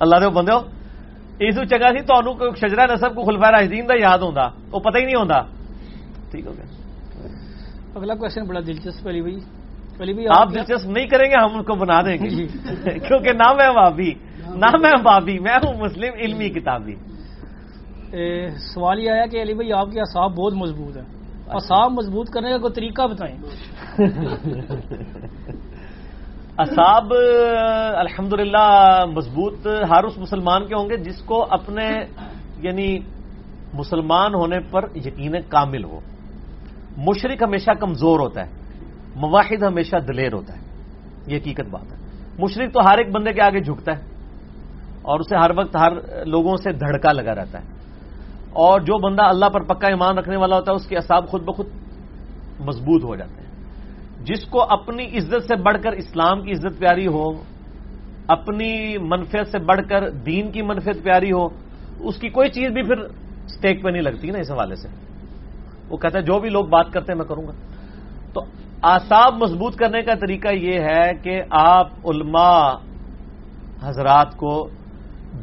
اللہ 0.00 0.16
دے 0.16 0.28
بندے 0.28 0.52
اس 1.40 1.54
چنگا 1.70 1.88
سی 1.88 2.00
تو 2.02 2.54
شجرا 2.54 2.84
نسب 2.94 3.14
کو 3.14 3.22
خلفا 3.24 3.50
راجدین 3.50 3.86
کا 3.86 3.94
یاد 4.00 4.18
ہوتا 4.18 4.42
وہ 4.70 4.78
پتہ 4.80 4.98
ہی 4.98 5.04
نہیں 5.04 5.20
ہوتا 5.20 5.40
ٹھیک 6.30 6.46
ہو 6.46 6.52
گیا۔ 6.52 6.66
اگلا 7.96 8.14
کوشچن 8.14 8.44
بڑا 8.46 8.60
دلچسپ 8.60 9.08
علی 9.08 9.20
بھائی۔ 9.20 9.38
آپ 10.36 10.48
دلچسپ 10.54 10.88
نہیں 10.88 11.06
کریں 11.06 11.30
گے 11.30 11.36
ہم 11.36 11.54
ان 11.54 11.62
کو 11.62 11.74
بنا 11.74 12.02
دیں 12.02 12.12
گے 12.12 12.28
کیونکہ 12.98 13.32
نہ 13.32 13.52
میں 13.52 13.74
بابی 13.74 14.14
نہ 14.54 14.76
میں 14.76 14.92
بابی 15.02 15.38
میں 15.38 15.54
ہوں 15.54 15.80
مسلم 15.80 16.10
علمی 16.18 16.48
کتابی۔ 16.48 16.94
سوال 18.74 18.98
یہ 18.98 19.10
آیا 19.10 19.26
کہ 19.26 19.42
علی 19.42 19.54
بھائی 19.54 19.72
آپ 19.72 19.92
کے 19.92 20.00
اصاب 20.00 20.34
بہت 20.34 20.52
مضبوط 20.52 20.96
ہے 20.96 21.02
اصاب 21.48 21.92
مضبوط 21.92 22.30
کرنے 22.30 22.50
کا 22.50 22.58
کوئی 22.58 22.72
طریقہ 22.72 23.02
بتائیں۔ 23.02 23.36
اصاب 26.58 27.12
الحمد 27.96 28.32
مضبوط 29.12 29.66
ہر 29.66 30.04
اس 30.04 30.18
مسلمان 30.18 30.66
کے 30.66 30.74
ہوں 30.74 30.90
گے 30.90 30.96
جس 30.96 31.22
کو 31.22 31.46
اپنے 31.50 32.04
یعنی 32.58 32.98
مسلمان 33.74 34.34
ہونے 34.34 34.56
پر 34.70 34.84
یقین 34.94 35.34
کامل 35.48 35.84
ہو۔ 35.84 36.00
مشرق 36.96 37.42
ہمیشہ 37.42 37.70
کمزور 37.70 38.20
ہوتا 38.20 38.46
ہے۔ 38.46 38.61
مواحد 39.16 39.62
ہمیشہ 39.62 39.96
دلیر 39.96 40.32
ہوتا 40.32 40.54
ہے۔ 40.54 40.60
یہ 41.26 41.36
حقیقت 41.36 41.68
بات 41.70 41.92
ہے۔ 41.92 41.96
مشرق 42.38 42.74
تو 42.74 42.80
ہر 42.80 42.98
ایک 42.98 43.12
بندے 43.12 43.32
کے 43.32 43.42
آگے 43.42 43.60
جھکتا 43.60 43.92
ہے 43.96 44.02
اور 45.02 45.20
اسے 45.20 45.36
ہر 45.36 45.50
وقت 45.56 45.76
ہر 45.76 45.92
لوگوں 46.26 46.56
سے 46.56 46.72
دھڑکا 46.72 47.12
لگا 47.12 47.34
رہتا 47.34 47.58
ہے۔ 47.58 47.64
اور 48.50 48.80
جو 48.80 48.98
بندہ 48.98 49.22
اللہ 49.22 49.46
پر 49.46 49.62
پکا 49.62 49.88
ایمان 49.88 50.18
رکھنے 50.18 50.36
والا 50.36 50.56
ہوتا 50.56 50.70
ہے، 50.72 50.76
اس 50.76 50.86
کے 50.86 50.96
اصاب 50.96 51.28
خود 51.28 51.42
بخود 51.42 51.66
مضبوط 52.60 53.04
ہو 53.04 53.16
جاتے 53.16 53.40
ہیں۔ 53.40 53.52
جس 54.24 54.44
کو 54.44 54.62
اپنی 54.62 55.18
عزت 55.18 55.44
سے 55.48 55.56
بڑھ 55.56 55.82
کر 55.82 55.92
اسلام 55.92 56.42
کی 56.42 56.52
عزت 56.52 56.78
پیاری 56.78 57.06
ہو، 57.06 57.42
اپنی 58.26 58.98
منفیت 58.98 59.48
سے 59.48 59.58
بڑھ 59.58 59.80
کر 59.88 60.10
دین 60.10 60.50
کی 60.50 60.62
منفیت 60.62 61.02
پیاری 61.02 61.32
ہو، 61.32 61.48
اس 62.00 62.16
کی 62.16 62.28
کوئی 62.28 62.50
چیز 62.50 62.70
بھی 62.70 62.82
پھر 62.82 62.98
اسٹیک 63.44 63.82
پہ 63.82 63.88
نہیں 63.88 64.02
لگتی 64.02 64.30
نا 64.30 64.38
اس 64.38 64.50
حوالے 64.50 64.76
سے۔ 64.76 64.88
وہ 65.88 65.96
کہتا 65.96 66.18
ہے، 66.18 66.24
جو 66.24 66.38
بھی 66.38 66.48
لوگ 66.48 66.64
بات 66.64 66.86
کرتے 66.92 67.12
ہیں 67.12 67.18
میں 67.18 67.26
کروں 67.26 67.46
گا۔ 67.46 67.52
تو 68.32 68.40
آساب 68.82 69.42
مضبوط 69.42 69.76
کرنے 69.76 70.02
کا 70.02 70.14
طریقہ 70.14 70.48
یہ 70.48 70.80
ہے 70.80 71.14
کہ 71.22 71.42
آپ 71.50 71.88
علماء 72.04 72.72
حضرات 73.82 74.36
کو 74.36 74.68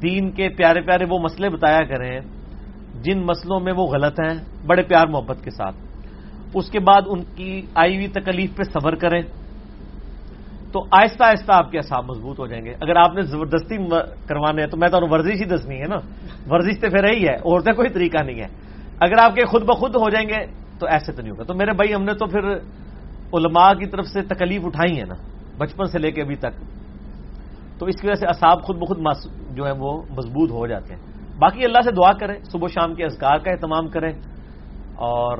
دین 0.01 0.31
کے 0.31 0.49
پیارے 0.49 0.81
پیارے 0.81 1.05
وہ 1.09 1.19
مسئلے 1.19 1.49
بتایا 1.49 1.79
کریں، 1.79 2.21
جن 3.01 3.19
مسئلوں 3.25 3.59
میں 3.59 3.73
وہ 3.73 3.85
غلط 3.85 4.19
ہیں، 4.19 4.33
بڑے 4.67 4.81
پیار 4.81 5.07
محبت 5.07 5.43
کے 5.43 5.51
ساتھ۔ 5.51 5.75
اس 6.53 6.69
کے 6.69 6.79
بعد 6.79 7.01
ان 7.05 7.23
کی 7.35 7.61
آئی 7.75 7.95
ہوئی 7.95 8.07
تکلیف 8.07 8.55
پہ 8.55 8.63
صبر 8.63 8.95
کریں۔ 8.95 9.21
تو 10.71 10.85
آہستہ 10.91 11.23
آہستہ 11.23 11.51
آپ 11.51 11.71
کے 11.71 11.77
اصاب 11.77 12.05
مضبوط 12.09 12.39
ہو 12.39 12.47
جائیں 12.47 12.65
گے۔ 12.65 12.73
اگر 12.81 12.95
آپ 12.95 13.13
نے 13.15 13.21
زبردستی 13.21 13.75
کروانے 14.27 14.61
ہیں، 14.61 14.69
تو 14.69 14.77
میں 14.77 14.89
تو 14.89 14.97
ورزش 15.09 15.41
ہی 15.41 15.45
دسنی 15.45 15.79
ہے 15.79 15.85
نا۔ 15.85 15.97
ورزش 16.49 16.79
تو 16.79 16.89
پھر 16.89 17.03
رہی 17.03 17.27
ہے، 17.27 17.35
اور 17.35 17.61
کوئی 17.61 17.89
طریقہ 17.89 18.23
نہیں 18.23 18.39
ہے۔ 18.39 18.47
اگر 18.99 19.17
آپ 19.21 19.35
کے 19.35 19.45
خود 19.45 19.63
بخود 19.63 19.95
ہو 19.95 20.09
جائیں 20.09 20.29
گے، 20.29 20.45
تو 20.79 20.87
ایسے 20.87 21.11
تو 21.11 21.21
نہیں 21.21 21.31
ہوگا۔ 21.31 21.43
تو 21.43 21.53
میرے 21.53 21.71
بھائی، 21.71 21.93
ہم 21.93 22.03
نے 22.03 22.13
تو 22.13 22.25
پھر 22.25 22.41
علماء 23.33 23.73
کی 23.73 23.85
طرف 23.85 24.05
سے 24.05 24.21
تکلیف 24.21 24.65
اٹھائی 24.65 24.99
ہے 24.99 25.05
نا 25.05 25.15
بچپن 25.57 25.85
سے 25.85 25.99
لے 25.99 26.11
کے 26.11 26.21
ابھی 26.21 26.35
تک۔ 26.35 26.61
تو 27.79 27.85
اس 27.85 28.01
کی 28.01 28.07
وجہ 28.07 28.15
سے 28.15 28.25
اصاب 28.25 28.63
خود 28.63 28.77
بخود 28.77 28.97
جو 29.55 29.65
ہے 29.65 29.71
وہ 29.71 30.01
مضبوط 30.09 30.51
ہو 30.51 30.67
جاتے 30.67 30.95
ہیں۔ 30.95 31.01
باقی 31.39 31.65
اللہ 31.65 31.81
سے 31.83 31.91
دعا 31.91 32.13
کریں 32.13 32.35
صبح 32.51 32.67
شام 32.67 32.95
کے 32.95 33.05
اذکار 33.05 33.37
کا 33.37 33.51
اہتمام 33.51 33.87
کریں۔ 33.87 34.13
اور 34.95 35.37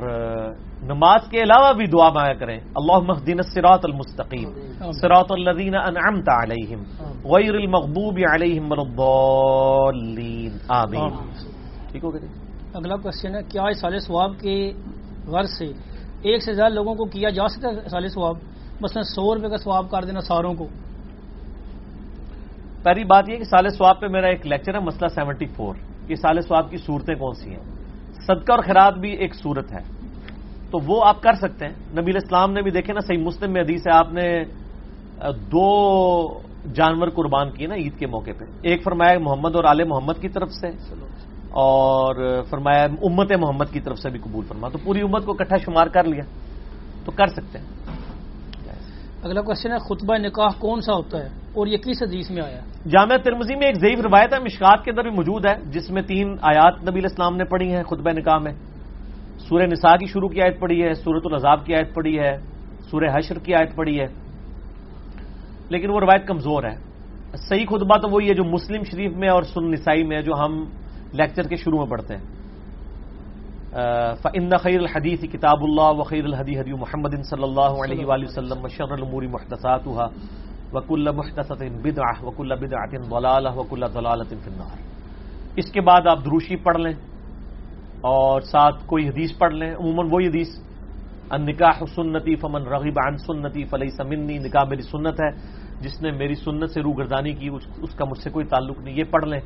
نماز 0.82 1.20
کے 1.32 1.38
علاوہ 1.38 1.74
بھی 1.74 1.86
دعا 1.86 2.10
مایا 2.10 2.34
کریں۔ 2.34 2.60
اللہ 2.76 3.00
محدین 3.00 3.42
سراط 3.42 3.86
المستقیم۔ 3.86 4.52
سراط 4.92 5.32
الدین 5.32 5.76
انعمت 5.76 6.30
علیہم۔ 6.30 6.84
غیر 7.24 7.54
المغبوب 7.56 8.20
علیہم 8.34 8.72
الضالین۔ 8.72 10.58
آمین۔ 10.68 11.10
ٹھیک 11.92 12.04
ہو 12.04 12.14
گیا 12.14 12.28
اگلا 12.74 12.96
کوشچن 12.96 13.36
ہے 13.36 13.44
کیا 13.44 13.64
اس 13.64 13.82
سال 13.82 14.00
ثواب 14.00 14.32
کے 14.40 14.72
غرض 15.28 15.50
سے 15.58 15.72
ایک 16.22 16.44
سے 16.44 16.54
زیادہ 16.54 16.74
لوگوں 16.74 16.96
کو 16.96 17.06
کیا 17.06 17.30
جا 17.30 17.48
سکتا 17.48 17.70
ہے 17.70 17.90
سال 17.90 18.10
ثواب؟ 18.10 18.36
مثلا 18.82 19.04
سو 19.04 19.36
روپے 19.36 19.50
کا 19.50 19.58
ثواب 19.58 19.92
کر 19.92 20.04
دینا 20.04 20.22
ساروں 20.22 20.54
کو۔ 20.54 20.68
پہلی 22.84 23.04
بات 23.04 23.30
یہ 23.30 23.38
کہ 23.38 23.44
سال 23.44 23.70
سواب 23.70 24.00
پہ 24.00 24.08
میرا 24.08 24.28
ایک 24.28 24.48
لیکچر 24.48 24.74
ہے، 24.74 24.80
مسئلہ 24.80 25.08
سیونٹی 25.08 25.46
فور۔ 25.46 25.76
کہ 26.08 26.16
سال 26.16 26.42
سواب 26.42 26.72
کی 26.72 26.78
صورتیں 26.78 27.16
کون 27.16 27.34
سی 27.34 27.50
ہیں؟ 27.50 27.64
صدقہ 28.14 28.52
اور 28.52 28.60
خیرات 28.60 28.94
بھی 28.94 29.12
ایک 29.12 29.36
صورت 29.36 29.72
ہے۔ 29.72 29.82
تو 30.72 30.78
وہ 30.88 31.06
آپ 31.06 31.22
کر 31.22 31.34
سکتے 31.34 31.66
ہیں۔ 31.66 31.74
نبی 32.02 32.12
اسلام 32.18 32.52
نے 32.52 32.62
بھی 32.62 32.72
دیکھے 32.72 32.94
نا، 32.94 33.00
صحیح 33.00 33.18
مسلم 33.18 33.54
میں 33.54 33.62
حدیث 33.62 33.88
ہے، 33.88 33.92
آپ 33.94 34.14
نے 34.14 34.44
دو 35.52 36.28
جانور 36.74 37.08
قربان 37.08 37.52
کیے 37.52 37.68
نا 37.68 37.76
عید 37.76 38.00
کے 38.00 38.08
موقع 38.08 38.32
پہ۔ 38.40 38.46
ایک 38.62 38.84
فرمایا 38.84 39.20
محمد 39.20 39.56
اور 39.56 39.64
آل 39.64 39.84
محمد 39.84 40.14
کی 40.22 40.30
طرف 40.30 40.52
سے۔ 40.52 40.68
اور 41.50 42.42
فرمایا 42.50 42.84
امت 42.84 43.32
محمد 43.32 43.66
کی 43.72 43.80
طرف 43.80 44.00
سے 44.00 44.10
بھی 44.10 44.20
قبول 44.20 44.46
فرما۔ 44.46 44.70
تو 44.70 44.78
پوری 44.84 45.02
امت 45.02 45.26
کو 45.26 45.34
کٹھا 45.34 45.58
شمار 45.58 45.88
کر 45.88 46.04
لیا۔ 46.04 46.24
تو 47.06 47.12
کر 47.12 47.28
سکتے 47.28 47.60
ہیں۔ 47.60 47.66
اگلا 49.24 49.42
کوشچن 49.42 49.72
ہے 49.72 49.78
خطبہ 49.78 50.18
نکاح 50.18 50.50
کون 50.60 50.82
سا 50.82 50.94
ہوتا 50.94 51.18
ہے 51.18 51.28
اور 51.54 51.68
یہ 51.68 51.78
کس 51.78 52.04
حدیث 52.04 52.32
میں 52.32 52.44
آیا؟ 52.44 52.60
جامعہ 52.90 53.18
ترمزی 53.18 53.56
میں 53.56 53.68
ایک 53.68 53.76
ضعیف 53.76 54.00
روایت 54.00 54.34
ہے 54.34 54.40
مشکات 54.40 54.84
کے 54.84 54.92
اندر 54.92 55.02
بھی 55.02 55.12
موجود 55.12 55.46
ہے 55.46 55.72
جس 55.72 55.90
میں 55.90 56.02
تین 56.02 56.36
آیات 56.42 56.90
نبی 56.90 57.00
اسلام 57.06 57.38
نے 57.38 57.44
پڑھی 57.44 57.76
ہیں 57.76 57.84
خطبہ 57.84 58.12
نکاح 58.12 58.38
میں۔ 58.38 58.54
سورہ 59.38 59.64
نساء 59.64 59.96
کی 59.96 60.06
شروع 60.06 60.30
کی 60.30 60.42
آیت 60.42 60.60
پڑھی 60.60 60.84
ہے 60.84 60.94
سورت 60.94 61.22
العذاب 61.26 61.66
کی 61.66 61.76
آیت 61.76 61.94
پڑھی 61.94 62.20
ہے 62.20 62.38
سورہ 62.92 63.06
حشر 63.14 63.40
کی 63.40 63.54
آیت 63.54 63.76
پڑھی 63.76 64.00
ہے۔ 64.00 64.06
لیکن 65.70 65.90
وہ 65.90 66.00
روایت 66.00 66.28
کمزور 66.28 66.64
ہے۔ 66.64 66.76
صحیح 67.38 67.66
خطبہ 67.66 67.98
تو 67.98 68.10
وہی 68.10 68.30
ہے 68.30 68.34
جو 68.34 68.44
مسلم 68.44 68.84
شریف 68.84 69.12
میں 69.16 69.30
اور 69.30 69.44
سن 69.44 69.72
نسائی 69.72 70.04
میں 70.04 70.22
جو 70.22 70.34
ہم 70.34 70.66
لیکچر 71.14 71.44
کے 71.44 71.56
شروع 71.56 71.78
میں 71.78 71.90
پڑھتے 71.90 72.16
ہیں۔ 72.16 72.24
فن 74.22 74.58
خیر 74.58 74.80
الحدیث 74.80 75.22
کتاب 75.22 75.64
اللہ 75.64 76.00
و 76.00 76.04
خیر 76.04 76.26
الحدی 76.26 76.60
حدی 76.60 76.74
محمد 76.74 77.14
صلی 77.24 77.44
اللہ 77.44 77.84
علیہ 77.84 78.06
وآلہ 78.06 78.26
وسلم 78.26 78.64
وشر 78.64 78.92
الامور 78.92 79.24
محدثاتها 79.24 80.08
وکل 80.74 81.08
محدثت 81.16 81.62
بدعہ 81.84 82.24
وکل 82.24 82.56
بدعت 82.56 82.94
ضلالہ 83.10 83.50
وکل 83.56 83.86
ضلالت 83.94 84.34
النار۔ 84.34 84.78
اس 85.56 85.72
کے 85.72 85.82
بعد 85.82 86.08
آپ 86.08 86.26
دروشی 86.26 86.56
پڑھ 86.56 86.78
لیں 86.78 86.94
اور 88.02 88.42
ساتھ 88.42 88.86
کوئی 88.86 89.08
حدیث 89.10 89.38
پڑھ 89.38 89.54
لیں۔ 89.54 89.76
عموماً 89.76 90.10
وہی 90.12 90.28
حدیث 90.28 90.48
ان 91.32 91.46
نکاح 91.46 91.84
سنتی 91.96 92.36
فمن 92.36 92.64
رغب 92.68 92.98
عن 93.06 93.18
سنتی 93.18 93.64
فلئی 93.64 93.90
سمنی 93.90 94.38
نکاح 94.38 94.64
میری 94.64 94.82
سنت 94.82 95.22
ہے۔ 95.22 95.30
جس 95.82 96.02
نے 96.02 96.12
میری 96.12 96.36
سنت 96.36 96.70
سے 96.70 96.82
روح 96.82 96.94
گردانی 96.98 97.34
کی 97.34 97.50
اس 97.82 97.96
کا 97.96 98.06
مجھ 98.06 98.20
سے 98.20 98.30
کوئی 98.30 98.46
تعلق 98.46 98.80
نہیں، 98.80 98.96
یہ 98.98 99.04
پڑھ 99.04 99.26
لیں۔ 99.26 99.40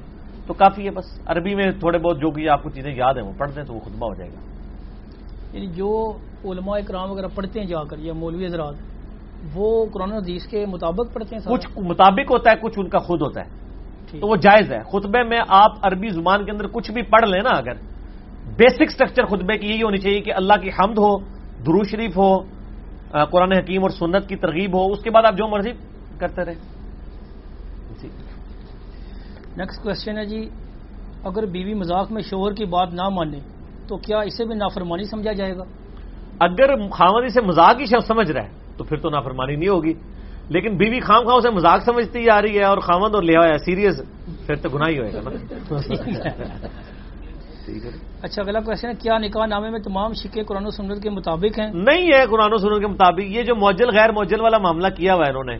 تو 0.47 0.53
کافی 0.53 0.85
ہے 0.85 0.91
بس 0.91 1.19
عربی 1.25 1.55
میں 1.55 1.71
تھوڑے 1.79 1.97
بہت 1.97 2.21
جو 2.21 2.31
بھی 2.31 2.49
آپ 2.49 2.63
کو 2.63 2.69
چیزیں 2.69 2.95
یاد 2.95 3.13
ہیں 3.13 3.23
وہ 3.23 3.31
پڑھ 3.37 3.51
دیں 3.55 3.63
تو 3.63 3.73
وہ 3.73 3.79
خطبہ 3.79 4.07
ہو 4.09 4.13
جائے 4.15 4.29
گا۔ 4.29 4.39
یعنی 5.53 5.67
جو 5.67 6.17
علماء 6.45 6.77
اکرام 6.77 7.11
وغیرہ 7.11 7.27
پڑھتے 7.35 7.59
ہیں 7.59 7.67
جا 7.67 7.83
کر 7.83 7.97
یا 7.99 8.13
مولوی 8.13 8.45
حضرات 8.45 8.73
وہ 9.55 9.85
قرآن 9.93 10.11
حدیث 10.11 10.47
کے 10.47 10.65
مطابق 10.65 11.13
پڑھتے 11.13 11.35
ہیں 11.35 11.53
کچھ 11.53 11.67
مطابق 11.77 12.31
ہوتا 12.31 12.51
ہے 12.51 12.55
کچھ 12.61 12.79
ان 12.79 12.89
کا 12.89 12.97
خود 12.97 13.21
ہوتا 13.21 13.41
ہے۔ 13.41 13.63
تو 14.19 14.27
وہ 14.27 14.35
جائز 14.35 14.71
ہے۔ 14.73 14.79
خطبے 14.91 15.23
میں 15.23 15.37
آپ 15.47 15.71
عربی 15.81 16.09
زبان 16.09 16.45
کے 16.45 16.51
اندر 16.51 16.67
کچھ 16.67 16.91
بھی 16.91 17.01
پڑھ 17.01 17.25
لیں 17.25 17.41
نا 17.41 17.49
اگر 17.49 17.73
بیسک 18.57 18.91
سٹرکچر 18.91 19.25
خطبے 19.25 19.57
کی 19.57 19.67
یہی 19.67 19.83
ہونی 19.83 19.97
چاہیے 19.97 20.21
کہ 20.21 20.33
اللہ 20.33 20.53
کی 20.61 20.69
حمد 20.69 20.97
ہو 20.97 21.17
درو 21.65 21.83
شریف 21.83 22.17
ہو 22.17 22.39
قرآن 23.31 23.51
حکیم 23.51 23.81
اور 23.81 23.89
سنت 23.89 24.29
کی 24.29 24.35
ترغیب 24.35 24.75
ہو 24.75 24.91
اس 24.91 25.03
کے 25.03 25.09
بعد 25.09 25.23
آپ 25.25 25.37
جو 25.37 25.47
مرضی 25.47 25.71
کرتے 26.19 26.45
رہے 26.45 26.72
نیکسٹ 29.57 29.83
کوشچن 29.83 30.17
ہے 30.17 30.25
جی 30.25 30.49
اگر 31.23 31.45
بیوی 31.45 31.73
مذاق 31.73 32.11
میں 32.11 32.21
شوہر 32.21 32.53
کی 32.53 32.65
بات 32.65 32.93
نہ 32.93 33.09
مانے 33.09 33.39
تو 33.87 33.97
کیا 33.97 34.19
اسے 34.19 34.45
بھی 34.45 34.55
نافرمانی 34.55 35.03
سمجھا 35.03 35.31
جائے 35.31 35.57
گا؟ 35.57 35.63
اگر 36.39 36.89
خامد 36.89 37.25
اسے 37.25 37.41
مذاق 37.41 37.75
ہی 37.79 37.85
سمجھ 37.85 38.31
رہا 38.31 38.43
ہے 38.43 38.49
تو 38.77 38.83
پھر 38.83 38.97
تو 38.97 39.09
نافرمانی 39.09 39.55
نہیں 39.55 39.69
ہوگی۔ 39.69 39.93
لیکن 40.49 40.77
بیوی 40.77 40.99
خام 40.99 41.25
خاں 41.25 41.35
اسے 41.35 41.49
مذاق 41.49 41.81
سمجھتی 41.81 42.29
آ 42.29 42.41
رہی 42.41 42.57
ہے 42.57 42.63
اور 42.63 42.77
خامد 42.77 43.15
اور 43.15 43.23
لیا 43.23 43.39
ہے 43.39 43.57
سیریس 43.57 44.01
پھر 44.47 44.55
تو 44.55 44.69
گناہ 44.69 44.89
ہی 44.89 44.99
ہوئے 44.99 45.13
گا 45.13 45.21
نا۔ 45.21 45.31
اچھا 48.21 48.41
اگلا 48.41 48.59
کوشچن 48.59 48.87
ہے 48.87 48.93
کیا 48.93 49.17
نکاح 49.17 49.45
نامے 49.45 49.69
میں 49.69 49.79
تمام 49.79 50.13
شکے 50.13 50.43
قرآن 50.43 50.65
و 50.65 50.69
سنت 50.69 51.03
کے 51.03 51.09
مطابق 51.09 51.59
ہیں؟ 51.59 51.67
نہیں 51.73 52.07
ہے 52.13 52.25
قرآن 52.25 52.53
و 52.53 52.57
سنت 52.57 52.81
کے 52.81 52.87
مطابق 52.87 53.19
یہ 53.19 53.43
جو 53.43 53.55
موجل 53.55 53.89
غیر 53.89 54.11
موجل 54.11 54.41
والا 54.41 54.57
معاملہ 54.57 54.87
کیا 54.87 55.13
ہوا 55.13 55.23
ہے 55.25 55.29
انہوں 55.29 55.43
نے۔ 55.43 55.55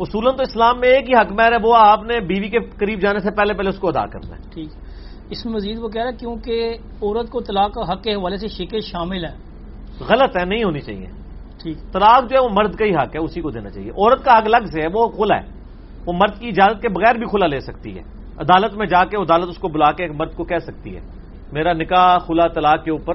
اصولن 0.00 0.36
تو 0.36 0.42
اسلام 0.42 0.80
میں 0.80 0.88
ایک 0.88 1.08
ہی 1.08 1.14
حق 1.14 1.32
مہر 1.32 1.52
ہے 1.52 1.56
وہ 1.62 1.76
آپ 1.76 2.02
نے 2.02 2.20
بیوی 2.20 2.48
کے 2.48 2.58
قریب 2.60 3.00
جانے 3.00 3.18
سے 3.18 3.30
پہلے 3.30 3.54
پہلے 3.54 3.68
اس 3.68 3.78
کو 3.78 3.88
ادا 3.88 4.06
کرنا 4.06 4.36
ہے۔ 4.36 4.50
ٹھیک۔ 4.54 4.68
اس 5.30 5.46
میں 5.46 5.54
مزید 5.54 5.78
وہ 5.78 5.88
کہہ 5.88 6.02
رہا 6.02 6.10
ہے 6.10 6.16
کیونکہ 6.16 6.76
عورت 7.02 7.30
کو 7.30 7.40
طلاق 7.40 7.72
کا 7.72 7.92
حق 7.92 8.02
کے 8.02 8.14
حوالے 8.14 8.36
سے 8.36 8.48
شکے 8.48 8.80
شامل 8.80 9.24
ہیں۔ 9.24 9.36
غلط 10.08 10.36
ہے 10.36 10.44
نہیں 10.44 10.64
ہونی 10.64 10.80
چاہیے۔ 10.80 11.06
ٹھیک۔ 11.62 11.92
طلاق 11.92 12.30
جو 12.30 12.36
ہے 12.36 12.44
وہ 12.44 12.48
مرد 12.52 12.74
کا 12.74 12.84
ہی 12.84 12.94
حق 12.94 13.14
ہے 13.14 13.18
اسی 13.18 13.40
کو 13.40 13.50
دینا 13.50 13.70
چاہیے۔ 13.70 13.90
عورت 13.90 14.24
کا 14.24 14.38
حق 14.38 14.42
الگ 14.44 14.66
سے 14.72 14.80
ہے 14.80 14.86
وہ 14.94 15.08
کھلا 15.08 15.36
ہے۔ 15.36 15.46
وہ 16.06 16.12
مرد 16.12 16.38
کی 16.38 16.48
اجازت 16.48 16.82
کے 16.82 16.88
بغیر 16.88 17.14
بھی 17.14 17.26
کھلا 17.26 17.46
لے 17.46 17.60
سکتی 17.60 17.98
ہے۔ 17.98 18.02
عدالت 18.38 18.74
میں 18.74 18.86
جا 18.86 19.04
کے 19.04 19.16
عدالت 19.16 19.48
اس 19.48 19.58
کو 19.58 19.68
بلا 19.68 19.92
کے 19.92 20.02
ایک 20.02 20.12
مرد 20.14 20.34
کو 20.34 20.44
کہہ 20.44 20.58
سکتی 20.58 20.96
ہے۔ 20.96 21.15
میرا 21.52 21.72
نکاح 21.72 22.18
کھلا 22.18 22.46
طلاق 22.48 22.84
کے 22.84 22.90
اوپر 22.90 23.14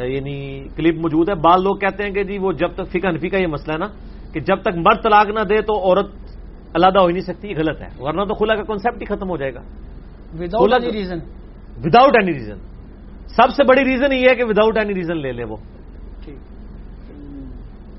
یعنی 0.00 0.68
کلپ 0.76 0.96
موجود 0.96 1.28
ہے۔ 1.28 1.34
بعض 1.34 1.62
لوگ 1.62 1.76
کہتے 1.76 2.02
ہیں 2.02 2.10
کہ 2.10 2.22
جی 2.24 2.38
وہ 2.38 2.52
جب 2.52 2.70
تک 2.74 2.88
فکا 2.90 3.10
نفی 3.10 3.28
کا 3.28 3.38
یہ 3.38 3.46
مسئلہ 3.46 3.72
ہے 3.72 3.78
نا 3.78 3.86
کہ 4.32 4.40
جب 4.40 4.60
تک 4.62 4.74
مرد 4.76 5.02
طلاق 5.02 5.26
نہ 5.26 5.40
دے 5.40 5.60
تو 5.62 5.74
عورت 5.78 6.10
علیحدہ 6.74 6.98
ہو 6.98 7.06
ہی 7.06 7.12
نہیں 7.12 7.22
سکتی 7.22 7.54
غلط 7.54 7.80
ہے۔ 7.82 7.88
ورنہ 7.98 8.24
تو 8.24 8.34
کھلا 8.34 8.54
کا 8.54 8.62
کانسیپٹ 8.62 9.00
ہی 9.00 9.06
ختم 9.06 9.28
ہو 9.30 9.36
جائے 9.36 9.54
گا۔ 9.54 9.60
Without 10.38 10.72
any 10.72 10.92
reason 10.92 11.18
without 11.84 12.16
any 12.16 12.32
reason 12.32 12.58
سب 13.26 13.48
سے 13.56 13.64
بڑی 13.64 13.84
ریزن 13.84 14.12
یہ 14.12 14.28
ہے 14.28 14.34
کہ 14.34 14.44
وداؤٹ 14.44 14.78
اینی 14.78 14.94
ریزن 14.94 15.16
لے 15.16 15.32
لے 15.32 15.44
وہ۔ 15.44 15.56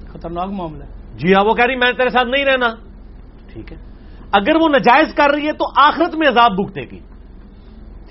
خطرناک 0.08 0.50
معاملہ 0.52 0.84
جی 1.18 1.34
ہاں 1.34 1.44
وہ 1.46 1.54
کہہ 1.54 1.66
رہی 1.66 1.76
میں 1.76 1.92
تیرے 1.92 2.10
ساتھ 2.10 2.28
نہیں 2.28 2.46
رہنا۔ 2.46 2.68
ٹھیک 3.54 3.72
ہے۔ 3.72 3.78
اگر 4.32 4.56
وہ 4.56 4.70
نجائز 4.70 5.14
کر 5.14 5.30
رہی 5.36 5.48
ہے 5.48 5.52
تو 5.52 5.66
آخرت 5.78 6.16
میں 6.16 6.28
عذاب 6.28 6.52
بھگتے 6.56 6.82
گی۔ 6.82 7.00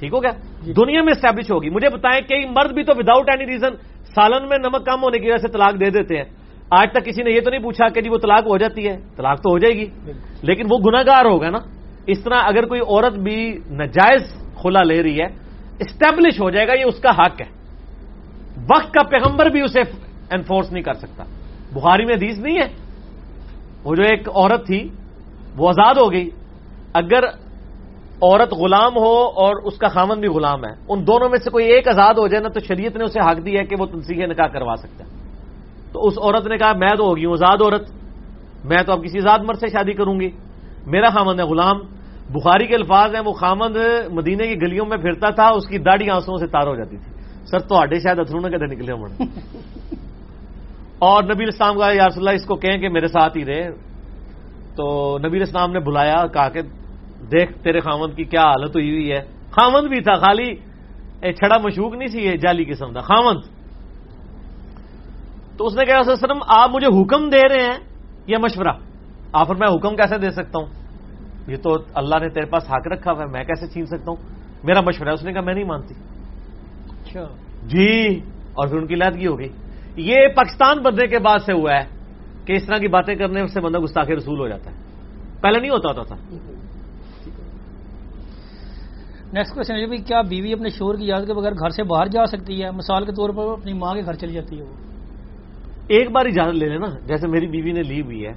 ٹھیک 0.04 0.14
ہو 0.14 0.22
گیا۔ 0.22 0.30
دنیا 0.72 1.02
میں 1.02 1.12
اسٹیبلش 1.12 1.50
ہوگی۔ 1.50 1.70
مجھے 1.70 1.88
بتائیں 1.88 2.20
کئی 2.28 2.48
مرد 2.48 2.72
بھی 2.72 2.84
تو 2.84 2.92
وداؤٹ 2.96 3.28
اینی 3.28 3.52
ریزن 3.52 3.70
سالن 4.14 4.48
میں 4.48 4.58
نمک 4.58 4.86
کم 4.86 5.02
ہونے 5.02 5.18
کی 5.18 5.26
وجہ 5.26 5.36
سے 5.36 5.48
طلاق 5.48 5.80
دے 5.80 5.90
دیتے 5.90 6.16
ہیں۔ 6.16 6.24
آج 6.70 6.88
تک 6.92 7.04
کسی 7.04 7.22
نے 7.22 7.30
یہ 7.30 7.40
تو 7.40 7.50
نہیں 7.50 7.62
پوچھا 7.62 7.88
کہ 7.88 8.00
جی 8.00 8.10
وہ 8.10 8.18
طلاق 8.18 8.46
ہو 8.46 8.58
جاتی 8.58 8.88
ہے؟ 8.88 8.96
طلاق 9.16 9.38
تو 9.42 9.50
ہو 9.50 9.58
جائے 9.58 9.74
گی۔ 9.74 9.86
لیکن 10.42 10.64
وہ 10.70 10.78
گناگار 10.78 11.24
ہوگا 11.24 11.50
نا۔ 11.50 11.58
اس 12.06 12.24
طرح 12.24 12.38
اگر 12.42 12.64
کوئی 12.64 12.80
عورت 12.80 13.14
بھی 13.14 13.58
نجائز 13.70 14.22
کھلا 14.60 14.82
لے 14.82 15.02
رہی 15.02 15.20
ہے 15.20 15.26
اسٹیبلش 15.80 16.40
ہو 16.40 16.50
جائے 16.50 16.68
گا 16.68 16.72
یہ 16.72 16.84
اس 16.84 17.00
کا 17.00 17.10
حق 17.10 17.40
ہے۔ 17.40 17.46
وقت 18.58 18.94
کا 18.94 19.02
پیغمبر 19.02 19.46
بھی 19.46 19.60
اسے 19.62 19.80
انفورس 20.30 20.72
نہیں 20.72 20.82
کر 20.82 20.94
سکتا۔ 20.94 21.24
بخاری 21.72 22.04
میں 22.04 22.14
حدیث 22.14 22.38
نہیں 22.38 22.58
ہے۔ 22.58 22.68
وہ 23.84 23.94
جو 23.94 24.02
ایک 24.02 24.28
عورت 24.28 24.66
تھی 24.66 24.88
وہ 25.56 25.68
آزاد 25.68 25.94
ہو 25.94 26.12
گئی۔ 26.12 26.30
اگر 26.94 27.24
عورت 28.22 28.52
غلام 28.52 28.96
ہو 28.96 29.14
اور 29.16 29.62
اس 29.62 29.78
کا 29.78 29.88
خامن 29.88 30.20
بھی 30.20 30.28
غلام 30.28 30.64
ہے۔ 30.64 30.72
ان 30.88 31.06
دونوں 31.06 31.28
میں 31.28 31.38
سے 31.38 31.50
کوئی 31.50 31.66
ایک 31.66 31.88
آزاد 31.88 32.14
ہو 32.14 32.28
جائے 32.28 32.42
نا 32.42 32.48
تو 32.48 32.60
شریعت 32.60 32.96
نے 32.96 33.04
اسے 33.04 33.20
حق 33.20 33.44
دی 33.44 33.58
ہے 33.58 33.64
کہ 33.64 33.76
وہ 33.78 33.86
تنسیح 33.86 34.26
نکاح 34.26 34.46
کروا 34.46 34.76
سکتا 34.76 35.04
ہے۔ 35.04 35.10
تو 35.92 36.06
اس 36.06 36.14
عورت 36.18 36.46
نے 36.46 36.58
کہا، 36.58 36.72
میں 36.72 36.94
تو 36.96 37.04
ہوگی 37.04 37.24
ہوں 37.24 37.32
آزاد 37.32 37.56
عورت۔ 37.60 37.90
میں 38.64 38.82
تو 38.86 38.92
اب 38.92 39.04
کسی 39.04 39.18
آزاد 39.18 39.38
مرد 39.38 39.58
سے 39.58 39.66
شادی 39.66 39.92
کروں 39.92 40.20
گی۔ 40.20 40.30
میرا 40.86 41.10
خامند 41.10 41.40
ہے 41.40 41.44
غلام۔ 41.44 41.76
بخاری 42.30 42.66
کے 42.66 42.74
الفاظ 42.74 43.14
ہیں، 43.14 43.22
وہ 43.26 43.32
خامند 43.32 43.76
مدینے 44.12 44.46
کی 44.46 44.54
گلیوں 44.62 44.86
میں 44.86 44.96
پھرتا 44.96 45.30
تھا، 45.30 45.48
اس 45.48 45.66
کی 45.66 45.78
داڑھی 45.78 46.10
آنسوں 46.10 46.36
سے 46.36 46.46
تار 46.46 46.66
ہو 46.66 46.76
جاتی 46.76 46.96
تھی۔ 46.96 47.12
سر 47.46 47.58
تو 47.58 47.74
آڈے 47.74 48.00
شاید 48.00 48.18
اترو 48.18 48.40
نہ 48.40 48.46
کدھر 48.46 48.66
نکلے 48.66 48.92
اور 50.98 51.22
نبی 51.22 51.44
اسلام 51.48 51.78
کا 51.78 51.92
یارس 51.92 52.18
اللہ، 52.18 52.30
اس 52.30 52.44
کو 52.44 52.56
کہیں 52.56 52.78
کہ 52.78 52.88
میرے 52.88 53.08
ساتھ 53.08 53.36
ہی 53.36 53.44
رہے۔ 53.44 53.70
تو 54.76 55.18
نبی 55.26 55.42
اسلام 55.42 55.72
نے 55.72 55.78
بلایا 55.78 56.26
کہا 56.26 56.48
کہ 56.48 56.60
دیکھ 57.32 57.52
تیرے 57.62 57.80
خامند 57.80 58.16
کی 58.16 58.24
کیا 58.24 58.40
حالت 58.40 58.70
ہوئی 58.70 58.90
ہوئی 58.90 59.12
ہے۔ 59.12 59.20
خامند 59.50 59.88
بھی 59.88 60.00
تھا 60.00 60.14
خالی 60.14 60.54
چھڑا 61.32 61.58
مشوق 61.58 61.94
نہیں 61.94 62.08
سی 62.08 62.20
یہ 62.20 62.36
جالی 62.36 62.64
قسم 62.64 62.92
کا 62.92 63.00
خامند۔ 63.00 63.40
تو 65.58 65.66
اس 65.66 65.74
نے 65.74 65.84
کہا 65.84 66.00
وسلم 66.06 66.38
آپ 66.48 66.70
مجھے 66.70 67.02
حکم 67.02 67.30
دے 67.30 67.48
رہے 67.48 67.62
ہیں 67.62 67.78
یا 68.26 68.38
مشورہ؟ 68.38 68.76
آفر 69.32 69.54
میں 69.54 69.68
حکم 69.74 69.96
کیسے 69.96 70.18
دے 70.18 70.30
سکتا 70.30 70.58
ہوں؟ 70.58 70.66
یہ 71.48 71.56
تو 71.56 71.76
اللہ 71.94 72.14
نے 72.20 72.28
تیرے 72.28 72.46
پاس 72.46 72.62
حق 72.70 72.86
رکھا 72.86 73.12
ہوا 73.12 73.20
ہے 73.20 73.32
میں 73.32 73.44
کیسے 73.44 73.66
چھین 73.66 73.86
سکتا 73.86 74.10
ہوں؟ 74.10 74.16
میرا 74.64 74.80
مشورہ 74.80 75.08
اس 75.08 75.24
نے 75.24 75.32
کہا 75.32 75.40
میں 75.40 75.54
نہیں 75.54 75.64
مانتی۔ 75.64 75.94
اچھا۔ 76.90 77.24
جی 77.62 78.20
اور 78.54 78.68
پھر 78.68 78.78
ان 78.78 78.86
کی 78.86 78.94
لادگی 78.94 79.26
ہو 79.26 79.38
گئی۔ 79.38 79.48
یہ 79.96 80.28
پاکستان 80.36 80.78
بننے 80.82 81.06
کے 81.06 81.18
بعد 81.18 81.38
سے 81.46 81.52
ہوا 81.52 81.72
ہے 81.72 81.88
کہ 82.44 82.52
اس 82.52 82.66
طرح 82.66 82.78
کی 82.78 82.88
باتیں 82.88 83.14
کرنے 83.14 83.46
سے 83.46 83.60
بندہ 83.60 83.78
گستاخ 83.78 84.10
رسول 84.10 84.40
ہو 84.40 84.48
جاتا 84.48 84.70
ہے۔ 84.70 84.76
پہلے 85.40 85.60
نہیں 85.60 85.70
ہوتا 85.70 85.88
ہوتا 85.88 86.14
تھا۔ 86.14 86.36
نیکسٹ 89.34 89.54
کوشچن 89.54 89.74
ہے 89.74 89.96
کیا 89.96 90.20
بیوی 90.20 90.52
اپنے 90.52 90.68
شور 90.68 90.94
کی 90.94 91.12
اجازت 91.12 91.26
کے 91.26 91.34
بغیر 91.34 91.52
گھر 91.52 91.68
سے 91.68 91.82
باہر 91.82 92.06
جا 92.06 92.26
سکتی 92.26 92.62
ہے؟ 92.62 92.70
مثال 92.70 93.04
کے 93.04 93.12
طور 93.12 93.30
پر 93.30 93.60
اپنی 93.60 93.72
ماں 93.72 93.94
کے 93.94 94.04
گھر 94.04 94.12
چلی 94.12 94.32
جاتی 94.32 94.58
ہے 94.58 94.62
وہ۔ 94.62 94.74
ایک 95.88 96.10
بار 96.10 96.26
اجازت 96.26 96.54
لے 96.54 96.68
لیں 96.68 96.78
نا 96.78 96.86
جیسے 97.06 97.28
میری 97.28 97.46
بیوی 97.46 97.72
نے 97.72 97.82
لی 97.82 98.00
ہوئی 98.02 98.26
ہے 98.26 98.32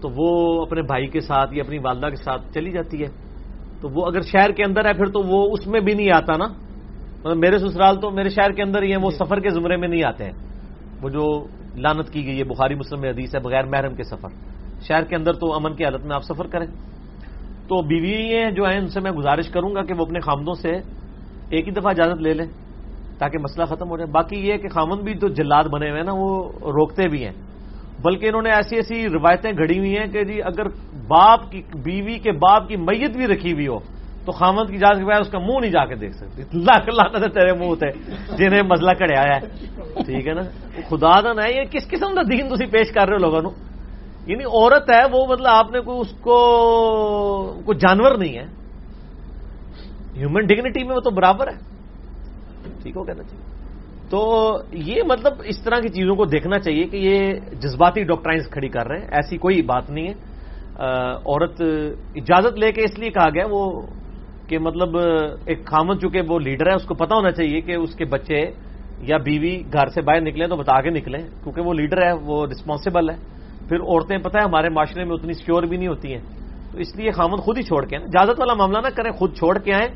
تو 0.00 0.08
وہ 0.16 0.62
اپنے 0.62 0.82
بھائی 0.82 1.06
کے 1.06 1.20
ساتھ 1.20 1.54
یا 1.54 1.62
اپنی 1.64 1.78
والدہ 1.78 2.06
کے 2.06 2.16
ساتھ 2.16 2.54
چلی 2.54 2.72
جاتی 2.72 3.02
ہے۔ 3.02 3.08
تو 3.80 3.88
وہ 3.88 4.06
اگر 4.06 4.20
شہر 4.20 4.52
کے 4.52 4.62
اندر 4.64 4.84
ہے 4.84 4.92
پھر 4.92 5.06
تو 5.06 5.22
وہ 5.22 5.48
اس 5.52 5.66
میں 5.66 5.80
بھی 5.80 5.94
نہیں 5.94 6.10
آتا 6.10 6.36
نا۔ 6.36 6.46
مطلب 7.24 7.36
میرے 7.36 7.58
سسرال 7.58 8.00
تو 8.00 8.10
میرے 8.10 8.28
شہر 8.28 8.52
کے 8.52 8.62
اندر 8.62 8.82
ہی 8.82 8.92
ہیں 8.92 9.02
وہ 9.02 9.10
سفر 9.10 9.40
کے 9.40 9.50
زمرے 9.50 9.76
میں 9.76 9.88
نہیں 9.88 10.04
آتے 10.04 10.24
ہیں۔ 10.24 10.32
وہ 11.02 11.08
جو 11.08 11.46
لانت 11.76 12.10
کی 12.10 12.26
گئی 12.26 12.38
ہے 12.38 12.44
بخاری 12.44 12.74
مسلم 12.74 13.04
حدیث 13.04 13.34
ہے 13.34 13.40
بغیر 13.40 13.64
محرم 13.64 13.94
کے 13.94 14.02
سفر۔ 14.02 14.28
شہر 14.88 15.04
کے 15.04 15.16
اندر 15.16 15.32
تو 15.32 15.54
امن 15.54 15.76
کی 15.76 15.84
حالت 15.84 16.04
میں 16.04 16.14
آپ 16.14 16.22
سفر 16.22 16.46
کریں۔ 16.46 16.66
تو 17.68 17.82
بیوی 17.82 18.50
جو 18.50 18.64
ہیں، 18.64 18.78
ان 18.78 18.88
سے 18.88 19.00
میں 19.00 19.10
گزارش 19.10 19.48
کروں 19.48 19.74
گا 19.74 19.82
کہ 19.82 19.94
وہ 19.94 20.04
اپنے 20.04 20.20
خامدوں 20.20 20.54
سے 20.54 20.72
ایک 21.50 21.68
ہی 21.68 21.72
دفعہ 21.72 21.90
اجازت 21.90 22.22
لے 22.22 22.32
لیں 22.32 22.46
تاکہ 23.18 23.38
مسئلہ 23.38 23.64
ختم 23.64 23.90
ہو 23.90 23.96
جائے۔ 23.96 24.10
باقی 24.10 24.36
یہ 24.48 24.56
کہ 24.56 24.68
خامن 24.68 24.98
بھی 25.04 25.14
تو 25.14 25.28
جلاد 25.28 25.64
بنے 25.64 25.88
ہوئے 25.90 25.98
ہیں 25.98 26.06
نا، 26.06 26.12
وہ 26.12 26.52
روکتے 26.52 27.08
بھی 27.08 27.24
ہیں۔ 27.24 27.32
بلکہ 28.02 28.26
انہوں 28.26 28.42
نے 28.42 28.50
ایسی 28.50 28.76
ایسی 28.76 29.08
روایتیں 29.08 29.50
گھڑی 29.50 29.78
ہوئی 29.78 29.98
ہیں 29.98 30.06
کہ 30.06 30.24
جی 30.24 30.42
اگر 30.42 30.68
باپ 31.08 31.50
کی، 31.50 31.62
بیوی 31.84 32.18
کے 32.18 32.32
باپ 32.32 32.68
کی 32.68 32.76
میت 32.76 33.16
بھی 33.16 33.26
رکھی 33.26 33.52
ہوئی 33.52 33.66
ہو، 33.66 33.78
تو 34.24 34.32
خامد 34.32 34.68
کی 34.68 34.76
اجازت 34.76 34.98
کے 34.98 35.04
بعد 35.04 35.20
اس 35.20 35.30
کا 35.30 35.38
منہ 35.38 35.58
نہیں 35.60 35.70
جا 35.70 35.84
کے 35.84 35.94
دیکھ 35.94 36.16
سکتی 36.16 36.42
لاکھ 36.58 36.88
لانا 36.88 37.18
تھے 37.18 37.28
تیرے 37.28 37.52
منہ 37.52 37.74
تھے 37.74 37.90
جنہیں 38.36 38.62
مسئلہ 38.62 38.92
کڑیا 38.98 39.22
ہے۔ 39.22 39.38
ٹھیک 40.04 40.26
ہے 40.28 40.34
نا؟ 40.34 40.42
خدا 40.88 41.20
دا 41.20 41.32
نا 41.32 41.46
یہ 41.46 41.62
کس 41.70 41.88
قسم 41.88 42.14
کا 42.14 42.22
دین 42.30 42.48
تھی 42.48 42.66
پیش 42.66 42.92
کر 42.92 43.06
رہے 43.08 43.16
ہو 43.16 43.18
لوگوں 43.18 43.50
یعنی 44.26 44.44
عورت 44.44 44.90
ہے 44.90 45.02
وہ 45.12 45.26
مطلب 45.26 45.46
آپ 45.46 45.70
نے 45.72 45.80
کوئی 45.80 45.98
اس 45.98 46.10
کو 46.20 46.36
کوئی 47.64 47.78
جانور 47.78 48.16
نہیں 48.18 48.38
ہے۔ 48.38 48.44
ہیومن 50.16 50.46
ڈگنیٹی 50.46 50.84
میں 50.84 50.94
وہ 50.94 51.00
تو 51.00 51.10
برابر 51.10 51.48
ہے۔ 51.48 51.76
ٹھیک 52.82 52.96
ہو 52.96 53.04
کہنا 53.04 53.22
چاہیے 53.22 53.44
جی۔ 53.46 53.56
تو 54.10 54.52
یہ 54.72 55.02
مطلب 55.02 55.32
اس 55.44 55.62
طرح 55.62 55.80
کی 55.80 55.88
چیزوں 55.88 56.16
کو 56.16 56.24
دیکھنا 56.24 56.58
چاہیے 56.58 56.84
کہ 56.84 56.96
یہ 56.96 57.34
جذباتی 57.52 58.02
ڈاکٹرائنس 58.02 58.46
کھڑی 58.50 58.68
کر 58.68 58.88
رہے 58.88 58.98
ہیں۔ 58.98 59.06
ایسی 59.10 59.38
کوئی 59.38 59.62
بات 59.62 59.90
نہیں 59.90 60.08
ہے۔ 60.08 60.14
عورت 61.24 61.62
اجازت 62.14 62.58
لے 62.58 62.72
کے 62.72 62.82
اس 62.82 62.98
لیے 62.98 63.10
کہا 63.10 63.28
گیا 63.34 63.44
وہ 63.50 63.82
کہ 64.48 64.58
مطلب 64.58 64.96
ایک 65.46 65.66
خامن 65.66 66.00
چکے 66.00 66.22
وہ 66.28 66.38
لیڈر 66.38 66.66
ہے، 66.66 66.74
اس 66.74 66.84
کو 66.84 66.94
پتا 66.94 67.14
ہونا 67.14 67.30
چاہیے 67.30 67.60
کہ 67.60 67.72
اس 67.72 67.94
کے 67.94 68.04
بچے 68.04 68.50
یا 69.00 69.16
بیوی 69.16 69.62
گھر 69.72 69.86
سے 69.86 70.02
باہر 70.02 70.20
نکلیں 70.20 70.46
تو 70.46 70.56
بتا 70.56 70.80
کے 70.80 70.90
نکلیں۔ 70.90 71.28
کیونکہ 71.42 71.60
وہ 71.60 71.74
لیڈر 71.74 72.06
ہے، 72.06 72.12
وہ 72.12 72.46
رسپانسبل 72.46 73.10
ہے۔ 73.10 73.35
پھر 73.68 73.80
عورتیں 73.80 74.18
پتہ 74.18 74.38
ہے 74.38 74.42
ہمارے 74.42 74.68
معاشرے 74.68 75.04
میں 75.04 75.14
اتنی 75.14 75.32
سیور 75.32 75.62
بھی 75.62 75.76
نہیں 75.76 75.88
ہوتی 75.88 76.14
ہیں۔ 76.14 76.20
تو 76.72 76.78
اس 76.78 76.96
لیے 76.96 77.10
خامن 77.10 77.36
خود 77.36 77.58
ہی 77.58 77.62
چھوڑ 77.62 77.86
کے 77.86 77.96
آئیں۔ 77.96 78.06
اجازت 78.06 78.40
والا 78.40 78.54
معاملہ 78.54 78.78
نہ 78.78 78.88
کریں 78.96 79.10
خود 79.10 79.34
چھوڑ 79.34 79.58
کے 79.58 79.74
آئیں۔ 79.74 79.88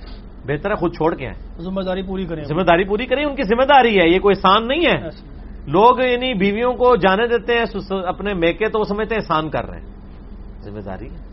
بہتر 0.46 0.70
ہے 0.70 0.74
خود 0.74 0.96
چھوڑ 0.96 1.14
کے 1.14 1.26
آئیں۔ 1.26 1.60
ذمہ 1.60 1.80
داری 1.80 2.02
پوری 2.02 2.24
کریں۔ 2.24 2.44
ذمہ 2.44 2.62
داری 2.62 2.84
پوری 2.84 3.06
کریں 3.06 3.24
ان 3.24 3.36
کی 3.36 3.42
ذمہ 3.42 3.62
داری 3.62 4.00
ہے 4.00 4.08
یہ 4.08 4.18
کوئی 4.18 4.34
احسان 4.36 4.68
نہیں 4.68 4.86
ہے۔ 4.86 5.08
لوگ 5.66 6.00
یعنی 6.00 6.34
بیویوں 6.34 6.72
کو 6.72 6.96
جانے 6.96 7.26
دیتے 7.26 7.54
ہیں 7.54 7.64
اپنے 8.06 8.34
میکے 8.34 8.68
تو 8.68 8.78
وہ 8.78 8.84
سمجھتے 8.84 9.14
ہیں 9.14 9.22
احسان 9.22 9.50
کر 9.50 9.64
رہے 9.64 9.80
ہیں۔ 9.80 9.86
ذمہ 10.62 10.80
داری 10.80 11.10
ہے 11.10 11.30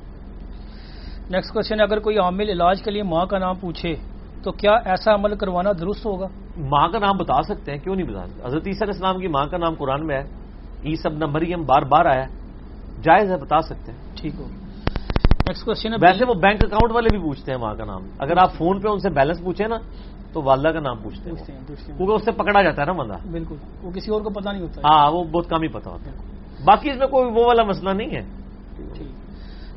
نیکسٹ 1.30 1.54
کوشچن 1.54 1.82
اگر 1.82 2.00
کوئی 2.00 2.18
عامل 2.18 2.50
علاج 2.50 2.82
کے 2.82 2.92
لیے 2.92 3.04
ماں 3.04 3.26
کا 3.26 3.38
نام 3.38 3.56
پوچھے 3.56 3.96
تو 4.44 4.52
کیا 4.52 4.72
ایسا 4.72 5.14
عمل 5.14 5.36
کروانا 5.36 5.72
درست 5.72 6.06
ہوگا؟ 6.06 6.28
ماں 6.58 6.88
کا 6.88 7.00
نام 7.00 7.18
بتا 7.18 7.42
سکتے 7.44 7.72
ہیں 7.72 7.80
کیوں 7.80 7.96
نہیں 7.96 8.08
بتا 8.08 8.28
سکتے؟ 8.28 8.48
حضرت 8.48 8.68
عیسیٰ 8.68 8.90
اسلام 8.90 9.20
کی 9.20 9.28
ماں 9.28 9.46
کا 9.46 9.58
نام 9.58 9.74
قرآن 9.74 10.08
میں 10.08 10.18
ہے۔ 10.18 10.47
ای 10.82 10.96
سب 10.96 11.14
نہ 11.14 11.26
مریم 11.26 11.64
بار 11.66 11.82
بار 11.82 12.06
آیا 12.06 12.26
جائز 13.04 13.32
ہے 13.32 13.38
بتا 13.38 13.62
سکتے 13.62 13.92
ہیں۔ 13.92 14.00
ٹھیک 14.16 14.34
ہو۔ 14.40 14.48
نیکسٹ 15.48 15.66
کوشچن 15.66 15.94
ہے۔ 15.94 15.98
ویسے 16.02 16.26
وہ 16.26 16.34
بینک 16.34 16.66
اکاؤنٹ 16.66 16.92
والے 16.92 17.08
بھی 17.12 17.20
پوچھتے 17.20 17.52
ہیں 17.52 17.60
ماں 17.60 17.76
کا 17.76 17.86
نام۔ 17.86 18.02
اگر 18.20 18.38
آپ 18.38 18.54
فون 18.54 18.82
پہ 18.82 18.88
ان 18.88 19.00
سے 19.00 19.10
بیلنس 19.10 19.44
پوچھیں 19.44 19.68
نا 19.68 19.78
تو 20.34 20.42
والدہ 20.44 20.68
کا 20.68 20.80
نام 20.80 20.98
پوچھتے 20.98 21.30
ہیں 21.30 21.46
کیونکہ 21.86 22.12
اس 22.12 22.26
سے 22.26 22.32
پکڑا 22.32 22.62
جاتا 22.62 22.82
ہے 22.82 22.86
نا 22.86 22.92
بندہ۔ 22.92 23.14
بالکل۔ 23.32 23.56
وہ 23.82 23.92
کسی 23.92 24.12
اور 24.12 24.22
کو 24.22 24.30
پتا 24.30 24.52
نہیں 24.52 24.62
ہوتا 24.62 24.82
ہاں 24.82 25.12
وہ 25.12 25.24
بہت 25.24 25.50
کم 25.50 25.62
ہی 25.62 25.68
پتا 25.68 25.92
ہوتا 25.92 26.12
ہے۔ 26.12 26.18
باقی 26.66 26.92
اس 26.92 26.98
میں 26.98 27.08
کوئی 27.08 27.32
وہ 27.32 27.46
والا 27.46 27.64
مسئلہ 27.64 27.90
نہیں 27.90 28.16
ہے۔ 28.16 28.22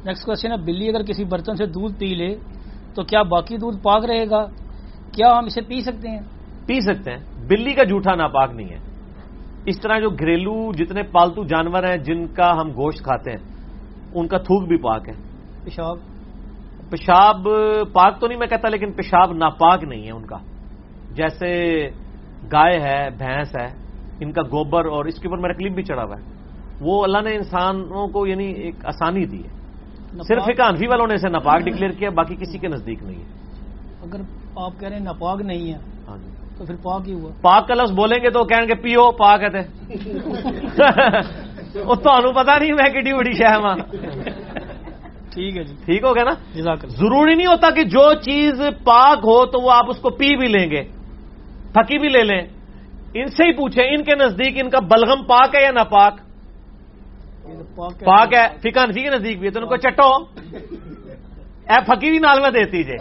نیکسٹ 0.05 0.27
کوشچن 0.27 0.53
ہے۔ 0.53 0.57
بلی 0.57 0.89
اگر 0.89 1.03
کسی 1.03 1.25
برتن 1.25 1.57
سے 1.57 1.67
دودھ 1.67 1.99
پی 1.99 2.15
لے 2.15 2.37
تو 2.95 3.03
کیا 3.03 3.23
باقی 3.23 3.57
دودھ 3.57 3.83
پاک 3.83 4.05
رہے 4.05 4.31
گا؟ 4.31 4.47
کیا 5.12 5.39
ہم 5.39 5.45
اسے 5.45 5.61
پی 5.61 5.81
سکتے 5.81 6.09
ہیں؟ 6.09 6.20
پی 6.67 6.81
سکتے 6.81 7.11
ہیں۔ 7.11 7.19
بلی 7.49 7.73
کا 7.73 7.85
جھوٹا 7.85 8.15
ناپاک 8.15 8.51
نہیں 8.53 8.69
ہے۔ 8.69 8.90
اس 9.67 9.81
طرح 9.81 9.99
جو 9.99 10.11
گھریلو 10.11 10.73
جتنے 10.73 11.03
پالتو 11.03 11.45
جانور 11.45 11.83
ہیں 11.83 11.97
جن 11.97 12.27
کا 12.27 12.61
ہم 12.61 12.71
گوشت 12.71 12.99
کھاتے 12.99 13.31
ہیں 13.31 13.39
ان 14.15 14.29
کا 14.29 14.39
تھوک 14.39 14.69
بھی 14.69 14.77
پاک 14.77 15.09
ہے۔ 15.09 15.15
پیشاب؟ 15.65 15.97
پیشاب 16.91 17.37
پاک 17.93 18.21
تو 18.21 18.27
نہیں 18.27 18.39
میں 18.39 18.47
کہتا 18.47 18.69
لیکن 18.69 18.93
پیشاب 18.93 19.33
ناپاک 19.33 19.85
نہیں 19.85 20.07
ہے 20.07 20.11
ان 20.11 20.27
کا۔ 20.27 20.37
جیسے 21.11 21.81
گائے 22.53 22.81
ہے 22.81 23.11
بھینس 23.11 23.57
ہے 23.61 23.67
ان 24.21 24.33
کا 24.33 24.43
گوبر 24.43 24.85
اور 24.87 25.05
اس 25.05 25.15
کے 25.21 25.29
اوپر 25.29 25.39
میرا 25.39 25.53
کلپ 25.53 25.75
بھی 25.75 25.83
چڑھا 25.83 26.05
ہوا 26.05 26.17
ہے۔ 26.19 26.25
وہ 26.81 27.05
اللہ 27.05 27.19
نے 27.25 27.37
انسانوں 27.37 28.09
کو 28.09 28.27
یعنی 28.27 28.45
ایک 28.45 28.87
آسانی 28.87 29.27
دی 29.27 29.43
ہے۔ 29.45 29.61
صرف 30.29 30.43
ایک 30.47 30.61
انفی 30.61 30.87
والوں 30.87 31.07
نے 31.07 31.15
اسے 31.15 31.29
ناپاک 31.29 31.61
ڈکلیئر 31.61 31.91
کیا 31.91 32.11
باقی 32.11 32.37
کسی 32.37 32.59
کے 32.59 32.69
نزدیک 32.69 33.03
نہیں 33.03 33.21
ہے۔ 33.21 33.29
اگر 34.03 34.21
آپ 34.57 34.81
کہہ 34.81 34.89
رہے 34.89 34.97
ہیں 34.97 35.05
ناپاک 35.05 35.41
نہیں 35.41 35.73
ہے 35.73 35.79
ہاں 36.09 36.19
جی۔ 36.19 36.31
تو 36.61 36.67
پھر 36.67 36.77
پاک 36.77 37.09
ہی 37.09 37.13
ہوا۔ 37.13 37.31
پاک 37.41 37.69
کا 37.69 37.75
لفظ 37.75 37.93
بولیں 37.93 38.23
گے 38.23 38.31
تو 38.31 38.45
کہیں 38.45 38.69
گے 38.69 38.75
پیو 38.83 39.17
پاک 39.17 39.43
ہے 39.43 39.49
وہ 41.85 41.97
تو 41.97 42.33
پتا 42.33 42.59
نہیں 42.59 42.73
میں 42.73 42.89
کڈی 42.89 43.13
بڑی 43.13 43.33
شہ 43.33 43.59
ماں 43.63 43.77
ٹھیک 45.33 45.57
ہے 45.57 45.65
جی۔ 45.65 45.75
ٹھیک 45.85 46.05
ہو 46.05 46.15
گیا 46.15 46.25
نا؟ 46.25 46.31
ضروری 47.01 47.35
نہیں 47.35 47.47
ہوتا 47.47 47.71
کہ 47.71 47.85
جو 47.85 48.21
چیز 48.21 48.61
پاک 48.85 49.19
ہو 49.25 49.47
تو 49.47 49.61
وہ 49.61 49.73
آپ 49.73 49.85
اس 49.89 49.99
کو 49.99 50.11
پی 50.11 50.37
بھی 50.37 50.49
لیں 50.49 50.71
گے۔ 50.71 50.83
پھکی 51.73 51.99
بھی 51.99 52.09
لے 52.09 52.25
لیں۔ 52.25 52.43
ان 53.15 53.27
سے 53.27 53.45
ہی 53.45 53.53
پوچھیں 53.53 53.85
ان 53.85 54.05
کے 54.05 54.15
نزدیک 54.15 54.61
ان 54.61 54.71
کا 54.71 54.85
بلغم 54.85 55.25
پاک 55.25 55.55
ہے 55.55 55.63
یا 55.63 55.71
نہ 55.71 55.85
پاک؟ 55.91 56.15
پاک 58.05 58.35
ہے 58.35 58.49
فکان 58.61 58.93
فی 58.93 59.03
کے 59.03 59.11
نزدیک 59.11 59.39
بھی 59.39 59.47
ہے۔ 59.47 59.53
تو 59.53 59.61
ان 59.61 59.67
کو 59.67 59.77
چٹو۔ 59.77 60.17
اے 61.71 61.79
پھکی 61.87 62.11
بھی 62.11 62.19
نال 62.19 62.41
میں 62.41 62.51
دیتی 62.51 62.85
جے 62.85 62.97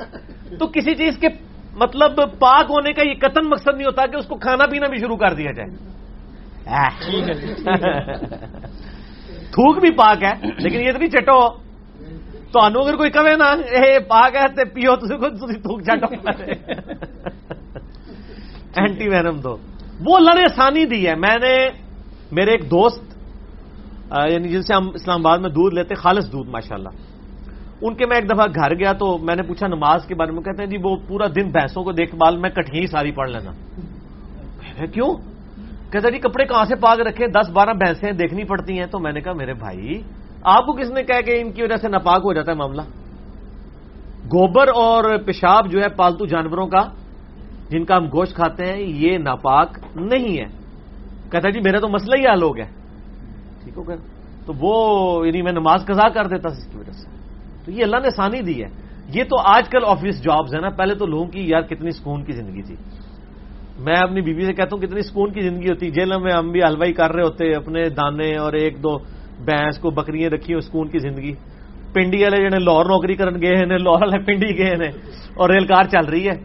تو 0.58 0.68
کسی 0.68 0.96
چیز 0.96 1.18
کے 1.18 1.28
مطلب 1.73 2.39
پاک 2.39 2.65
ہونے 2.69 2.93
کا 2.93 3.07
یہ 3.07 3.14
قتل 3.22 3.48
مقصد 3.48 3.75
نہیں 3.75 3.85
ہوتا 3.85 4.06
کہ 4.06 4.15
اس 4.15 4.25
کو 4.25 4.35
کھانا 4.35 4.65
پینا 4.65 4.88
بھی 4.88 4.98
شروع 4.98 5.17
کر 5.17 5.33
دیا 5.33 5.51
جائے۔ 5.51 5.99
تھوک 9.51 9.80
بھی 9.80 9.91
پاک 9.91 10.23
ہے 10.23 10.33
لیکن 10.57 10.80
یہ 10.80 10.91
تو 10.91 10.98
نہیں 10.98 11.09
چٹو۔ 11.09 11.49
تو 12.51 12.59
اگر 12.59 12.95
کوئی 12.95 13.09
کہے 13.09 13.35
نا 13.35 13.45
اے 13.45 13.99
پاک 13.99 14.35
ہے 14.35 14.48
تے 14.48 14.65
پیو 14.65 14.95
تھوک 14.95 15.81
چٹو 15.81 16.30
اینٹی 18.75 19.09
وینم 19.09 19.39
دو۔ 19.39 19.57
وہ 20.06 20.17
اللہ 20.17 20.35
نے 20.35 20.41
آسانی 20.41 20.85
دی 20.85 21.07
ہے۔ 21.07 21.15
میں 21.15 21.38
نے 21.41 21.69
میرے 22.31 22.51
ایک 22.51 22.72
دوست 22.72 23.03
یعنی 24.31 24.49
جن 24.49 24.61
سے 24.61 24.73
ہم 24.73 24.89
اسلام 24.93 25.25
آباد 25.25 25.38
میں 25.38 25.49
دودھ 25.49 25.75
لیتے 25.75 25.95
خالص 25.95 26.31
دودھ 26.31 26.49
ماشاء 26.49 26.75
اللہ 26.75 26.89
ان 27.82 27.95
کے 27.95 28.06
میں 28.06 28.17
ایک 28.17 28.30
دفعہ 28.30 28.45
گھر 28.56 28.80
گیا 28.80 28.93
تو 28.93 29.17
میں 29.17 29.35
نے 29.35 29.43
پوچھا 29.43 29.67
نماز 29.67 30.06
کے 30.06 30.16
بارے 30.16 30.32
میں 30.32 30.41
کہتے 30.41 30.64
ہیں 30.64 30.69
جی 30.69 30.77
وہ 30.83 30.95
پورا 31.08 31.27
دن 31.27 31.49
بھینسوں 31.49 31.83
کو 31.83 31.91
دیکھ 31.91 32.16
بھال 32.16 32.38
میں 32.38 32.49
کٹھی 32.49 32.88
ساری 32.88 33.11
پڑھ 33.11 33.30
لینا۔ 33.30 33.51
کیوں؟ 34.85 35.14
کہتا 35.91 36.09
جی 36.09 36.17
کپڑے 36.17 36.45
کہاں 36.45 36.66
سے 36.66 36.75
پاک 36.75 36.99
رکھے؟ 36.99 37.27
دس 37.27 37.49
بارہ 37.49 37.69
بھینسیں 37.69 38.11
دیکھنی 38.11 38.43
پڑتی 38.43 38.80
ہیں۔ 38.80 38.85
تو 38.85 38.99
میں 38.99 39.11
نے 39.11 39.22
کہا، 39.22 39.33
میرے 39.33 39.53
بھائی، 39.53 40.01
آپ 40.43 40.66
کو 40.66 40.74
کس 40.74 40.90
نے 40.91 41.03
کہا 41.03 41.22
کہ 41.22 41.41
ان 41.41 41.51
کی 41.51 41.64
وجہ 41.64 41.75
سے 41.75 41.88
ناپاک 41.88 42.22
ہو 42.24 42.33
جاتا 42.33 42.51
ہے 42.51 42.58
معاملہ؟ 42.58 42.82
گوبر 44.25 44.67
اور 44.67 45.17
پیشاب 45.17 45.72
جو 45.72 45.82
ہے 45.82 45.90
پالتو 45.90 46.25
جانوروں 46.25 46.67
کا، 46.67 46.82
جن 47.69 47.85
کا 47.85 47.98
ہم 47.98 48.06
گوشت 48.06 48.35
کھاتے 48.35 48.66
ہیں، 48.66 48.80
یہ 48.80 49.17
ناپاک 49.17 49.80
نہیں 49.95 50.38
ہے۔ 50.38 50.45
کہتا 51.32 51.49
جی 51.49 51.59
میرا 51.59 51.80
تو 51.80 51.88
مسئلہ 51.88 52.16
ہی 52.19 52.33
حل 52.33 52.43
ہو 52.43 52.56
گیا۔ 52.56 52.66
ٹھیک 53.64 53.77
ہو 53.77 53.88
گیا۔ 53.88 53.95
تو 54.45 54.53
وہ 54.59 55.27
یعنی 55.27 55.41
میں 55.41 55.51
نماز 55.51 55.85
قضا 55.85 56.09
کر 56.09 56.27
دیتا 56.27 56.49
اس 56.49 56.72
کی 56.72 56.77
وجہ 56.77 56.91
سے۔ 56.91 57.18
تو 57.66 57.72
یہ 57.72 57.84
اللہ 57.84 57.96
نے 57.96 58.08
آسانی 58.08 58.42
دی 58.42 58.64
ہے۔ 58.64 58.70
یہ 59.14 59.24
تو 59.24 59.38
آج 59.40 59.70
کل 59.70 59.80
آفس 59.86 60.24
جابز 60.24 60.54
ہیں 60.54 60.62
نا۔ 60.62 60.70
پہلے 60.70 60.96
تو 60.96 61.06
لوگوں 61.06 61.26
کی 61.26 61.50
یار 61.50 61.62
کتنی 61.62 61.92
سکون 61.92 62.24
کی 62.24 62.32
زندگی 62.32 62.62
تھی۔ 62.62 62.76
میں 63.80 63.96
اپنی 63.96 64.22
بیوی 64.22 64.46
سے 64.46 64.54
کہتا 64.54 64.70
ہوں 64.74 64.82
کتنی 64.82 65.02
سکون 65.02 65.32
کی 65.32 65.42
زندگی 65.42 65.70
ہوتی۔ 65.70 65.92
جیل 65.92 66.12
میں 66.22 66.34
ہم 66.34 66.52
بھی 66.52 66.60
حلوائی 66.64 66.94
کر 66.94 67.12
رہے 67.12 67.24
ہوتے، 67.24 67.54
اپنے 67.54 67.90
دانے 67.90 68.36
اور 68.36 68.54
ایک 68.54 68.84
دو 68.84 68.98
بھینس 69.46 69.78
کو 69.78 69.90
بکریاں 69.90 70.30
رکھی 70.30 70.54
ہو 70.54 70.60
سکون 70.60 70.88
کی 70.88 71.00
زندگی۔ 71.00 71.34
پنڈی 71.94 72.24
والے 72.24 72.38
جڑے 72.38 72.60
لاہور 72.60 72.86
نوکری 72.86 73.16
کرن 73.16 73.42
گئے 73.42 73.56
ہیں 73.56 73.66
لاہور 73.66 74.02
والے 74.02 74.20
پنڈی 74.24 74.58
گئے 74.58 74.68
ہیں 74.68 74.92
اور 75.36 75.50
ریل 75.50 75.66
کار 75.66 75.84
چل 75.84 76.06
رہی 76.06 76.30
ہے۔ 76.30 76.36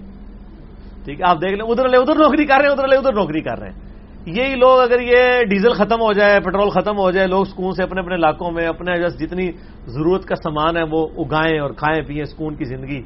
ٹھیک 1.04 1.20
ہے، 1.20 1.24
آپ 1.24 1.36
دیکھ 1.36 1.52
لیں، 1.52 1.70
ادھر 1.70 1.84
والے 1.84 1.96
ادھر 1.96 2.14
نوکری 2.14 2.44
کر 2.44 2.54
رہے 2.54 2.64
ہیں، 2.64 2.72
ادھر 2.72 2.82
والے 2.82 2.96
ادھر 2.96 3.12
نوکری 3.12 3.40
کر 3.40 3.58
رہے 3.58 3.70
ہیں۔ 3.70 3.83
یہی 4.26 4.54
لوگ 4.54 4.80
اگر 4.80 5.00
یہ 5.00 5.42
ڈیزل 5.42 5.72
ختم 5.72 6.00
ہو 6.00 6.12
جائے 6.12 6.40
پیٹرول 6.40 6.70
ختم 6.70 6.98
ہو 6.98 7.10
جائے 7.10 7.26
لوگ 7.26 7.44
سکون 7.44 7.72
سے 7.72 7.82
اپنے 7.82 8.00
اپنے 8.00 8.14
علاقوں 8.14 8.50
میں 8.50 8.66
اپنے 8.66 9.08
جتنی 9.08 9.50
ضرورت 9.86 10.24
کا 10.24 10.34
سامان 10.36 10.76
ہے 10.76 10.82
وہ 10.90 11.08
اگائیں 11.16 11.58
اور 11.60 11.70
کھائیں 11.70 12.02
پیئیں 12.02 12.24
سکون 12.24 12.54
کی 12.54 12.64
زندگی۔ 12.64 13.02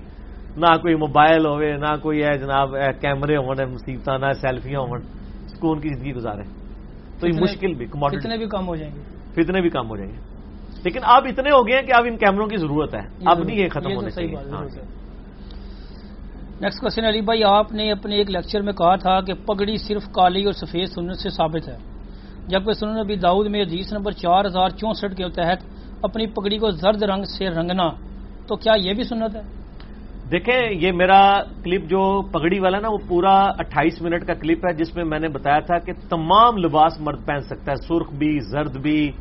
نہ 0.56 0.66
کوئی 0.66 0.94
موبائل 0.94 1.46
ہوئے 1.46 1.76
نہ 1.76 1.96
کوئی 2.02 2.22
ہے 2.22 2.38
جناب 2.38 2.70
کیمرے 3.00 3.38
مصیبت 3.66 4.08
نہ 4.08 4.32
سیلفیاں 4.32 4.80
سکون 5.46 5.80
کی 5.80 5.88
زندگی 5.88 6.14
گزارے۔ 6.14 6.42
تو 7.20 7.26
یہ 7.26 7.32
مشکل 7.40 7.74
بھی 7.74 7.86
فتنے 8.20 8.36
بھی 8.36 8.46
کم 8.46 8.68
ہو 8.68 8.76
جائیں 8.76 8.94
گے۔ 8.94 9.00
فتنے 9.42 9.60
بھی 9.60 9.70
کم 9.70 9.88
ہو 9.90 9.96
جائیں 9.96 10.12
گے۔ 10.12 10.18
لیکن 10.84 11.00
اب 11.02 11.22
اتنے 11.28 11.50
ہو 11.50 11.68
گئے 11.68 11.76
ہیں 11.76 11.86
کہ 11.86 11.92
اب 11.94 12.04
ان 12.06 12.16
کیمروں 12.16 12.46
کی 12.46 12.56
ضرورت 12.56 12.94
ہے۔ 12.94 13.00
اب 13.26 13.38
نہیں 13.38 13.56
یہ 13.56 13.68
ختم 13.68 13.90
ہونے 13.96 14.10
چاہیے۔ 14.10 14.58
نیکسٹ 16.60 16.80
کوشچن 16.80 17.04
علی 17.04 17.20
بھائی 17.20 17.44
آپ 17.44 17.72
نے 17.72 17.92
اپنے 17.92 18.16
ایک 18.16 18.30
لیکچر 18.30 18.60
میں 18.60 18.72
کہا 18.72 18.96
تھا 18.96 19.20
کہ 19.20 19.34
پگڑی 19.34 19.76
صرف 19.76 20.02
کالی 20.12 20.44
اور 20.44 20.52
سفید 20.52 20.88
سنت 20.88 21.16
سے 21.16 21.30
ثابت 21.30 21.68
ہے 21.68 21.76
جبکہ 22.48 22.72
سنن 22.72 22.98
نبی 22.98 23.16
داؤد 23.16 23.46
میں 23.46 23.62
حدیث 23.62 23.92
نمبر 23.92 24.12
چار 24.12 24.44
ہزار 24.44 24.68
چونسٹھ 24.68 25.16
کے 25.16 25.28
تحت 25.28 25.62
اپنی 26.02 26.26
پگڑی 26.26 26.58
کو 26.58 26.70
زرد 26.70 27.02
رنگ 27.02 27.24
سے 27.24 27.48
رنگنا، 27.48 27.88
تو 28.48 28.56
کیا 28.56 28.72
یہ 28.76 28.94
بھی 28.94 29.04
سنت 29.04 29.36
ہے؟ 29.36 29.42
دیکھیں، 30.30 30.70
یہ 30.80 30.92
میرا 30.92 31.42
کلپ 31.64 31.84
جو 31.84 32.22
پگڑی 32.22 32.58
والا 32.58 32.78
نا، 32.78 32.88
وہ 32.88 32.98
پورا 33.08 33.34
اٹھائیس 33.34 34.02
منٹ 34.02 34.26
کا 34.26 34.34
کلپ 34.34 34.66
ہے، 34.66 34.72
جس 34.72 34.96
میں 34.96 35.04
میں 35.04 35.18
نے 35.18 35.28
بتایا 35.28 35.58
تھا 35.58 35.78
کہ 35.78 35.92
تمام 36.08 36.56
لباس 36.56 37.00
مرد 37.00 37.26
پہن 37.26 37.40
سکتا 37.40 37.72
ہے، 37.72 37.76
سرخ 37.76 38.12
بھی، 38.12 38.40
زرد 38.40 38.76
بھی۔ 38.76 39.12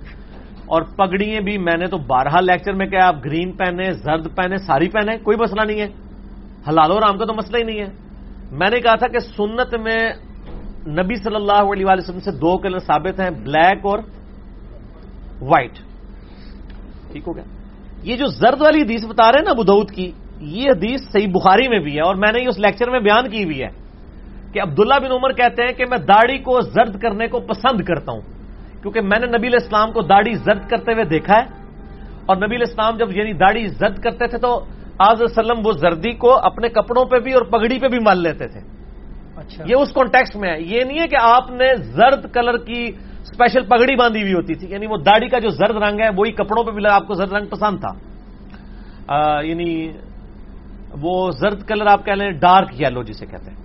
اور 0.65 0.81
پگڑیاں 0.81 1.41
بھی 1.41 1.57
میں 1.57 1.77
نے 1.77 1.85
تو 1.85 1.97
بارہ 1.97 2.41
لیکچر 2.41 2.73
میں 2.73 2.85
کہا، 2.85 3.07
آپ 3.07 3.15
گرین 3.25 3.51
پہنے 3.51 3.91
زرد 3.91 4.35
پہنے 4.35 4.57
ساری 4.57 4.89
پہنے 4.89 5.17
کوئی 5.17 5.37
مسئلہ 5.37 5.61
نہیں 5.61 5.81
ہے۔ 5.81 6.06
حلال 6.69 6.91
و 6.91 6.99
رام 6.99 7.17
کا 7.17 7.25
تو 7.25 7.33
مسئلہ 7.33 7.57
ہی 7.57 7.63
نہیں 7.63 7.79
ہے۔ 7.79 7.89
میں 8.51 8.69
نے 8.69 8.79
کہا 8.79 8.95
تھا 8.95 9.07
کہ 9.07 9.19
سنت 9.19 9.75
میں 9.75 10.13
نبی 10.87 11.15
صلی 11.15 11.35
اللہ 11.35 11.73
علیہ 11.73 11.85
وسلم 11.85 12.19
سے 12.19 12.31
دو 12.31 12.57
کلر 12.57 12.79
ثابت 12.79 13.19
ہیں، 13.19 13.29
بلیک 13.29 13.85
اور 13.85 13.99
وائٹ۔ 15.41 15.71
ٹھیک 17.11 17.27
ہو 17.27 17.35
گیا۔ 17.35 17.43
یہ 18.03 18.15
جو 18.15 18.27
زرد 18.27 18.61
والی 18.61 18.81
حدیث 18.81 19.05
بتا 19.05 19.31
رہے 19.31 19.39
ہیں 19.39 19.45
نا 19.45 19.53
بدعود 19.53 19.91
کی، 19.91 20.11
یہ 20.41 20.69
حدیث 20.69 21.01
صحیح 21.11 21.27
بخاری 21.27 21.67
میں 21.67 21.79
بھی 21.79 21.95
ہے 21.95 22.01
اور 22.01 22.15
میں 22.15 22.31
نے 22.31 22.41
یہ 22.41 22.47
اس 22.47 22.59
لیکچر 22.59 22.89
میں 22.89 22.99
بیان 22.99 23.29
کی 23.29 23.45
بھی 23.45 23.63
ہے 23.63 23.69
کہ 24.53 24.61
عبداللہ 24.61 24.99
بن 24.99 25.11
عمر 25.11 25.31
کہتے 25.31 25.61
ہیں 25.61 25.73
کہ 25.73 25.85
میں 25.89 25.97
داڑھی 25.97 26.37
کو 26.37 26.61
زرد 26.61 27.01
کرنے 27.01 27.27
کو 27.27 27.39
پسند 27.39 27.81
کرتا 27.81 28.11
ہوں۔ 28.11 28.21
کیونکہ 28.81 29.01
میں 29.01 29.19
نے 29.19 29.37
نبی 29.37 29.47
اسلام 29.47 29.91
کو 29.91 30.01
داڑھی 30.01 30.33
زرد 30.33 30.69
کرتے 30.69 30.93
ہوئے 30.93 31.03
دیکھا 31.03 31.35
ہے 31.35 31.43
اور 32.25 32.35
نبی 32.37 32.55
اسلام 32.55 32.97
جب 32.97 33.17
یعنی 33.17 33.33
داڑھی 33.33 33.67
زرد 33.67 33.99
کرتے 33.99 34.27
تھے 34.27 34.37
تو 34.37 34.65
آج 34.99 35.17
وسلم 35.21 35.61
وہ 35.65 35.71
زردی 35.71 36.11
کو 36.11 36.37
اپنے 36.37 36.69
کپڑوں 36.69 37.05
پہ 37.05 37.19
بھی 37.19 37.33
اور 37.33 37.41
پگڑی 37.41 37.79
پہ 37.79 37.87
بھی 37.87 37.97
مال 37.99 38.23
لیتے 38.23 38.47
تھے۔ 38.47 38.59
اچھا۔ 39.35 39.63
یہ 39.67 39.75
اس 39.75 39.93
کانٹیکس 39.93 40.35
میں 40.35 40.49
ہے۔ 40.49 40.61
یہ 40.61 40.83
نہیں 40.83 40.99
ہے 40.99 41.07
کہ 41.07 41.15
آپ 41.21 41.51
نے 41.51 41.75
زرد 41.75 42.33
کلر 42.33 42.57
کی 42.57 42.87
اسپیشل 43.21 43.65
پگڑی 43.65 43.95
باندھی 43.95 44.21
ہوئی 44.21 44.33
ہوتی 44.33 44.55
تھی۔ 44.55 44.67
یعنی 44.71 44.87
وہ 44.87 44.97
داڑھی 44.97 45.27
کا 45.27 45.39
جو 45.39 45.49
زرد 45.49 45.75
رنگ 45.75 45.99
ہے 45.99 46.09
وہی 46.17 46.31
کپڑوں 46.31 46.63
پہ 46.63 46.71
بھی 46.71 46.83
آپ 46.91 47.07
کو 47.07 47.13
زرد 47.13 47.31
رنگ 47.31 47.45
پسند 47.45 47.79
تھا۔ 47.79 47.93
یعنی 49.41 49.91
وہ 51.01 51.31
زرد 51.31 51.63
کلر 51.63 51.87
آپ 51.87 52.05
کہہ 52.05 52.13
لیں 52.13 52.31
ڈارک 52.31 52.81
یلو 52.81 53.03
جسے 53.03 53.25
کہتے 53.25 53.51
ہیں۔ 53.51 53.57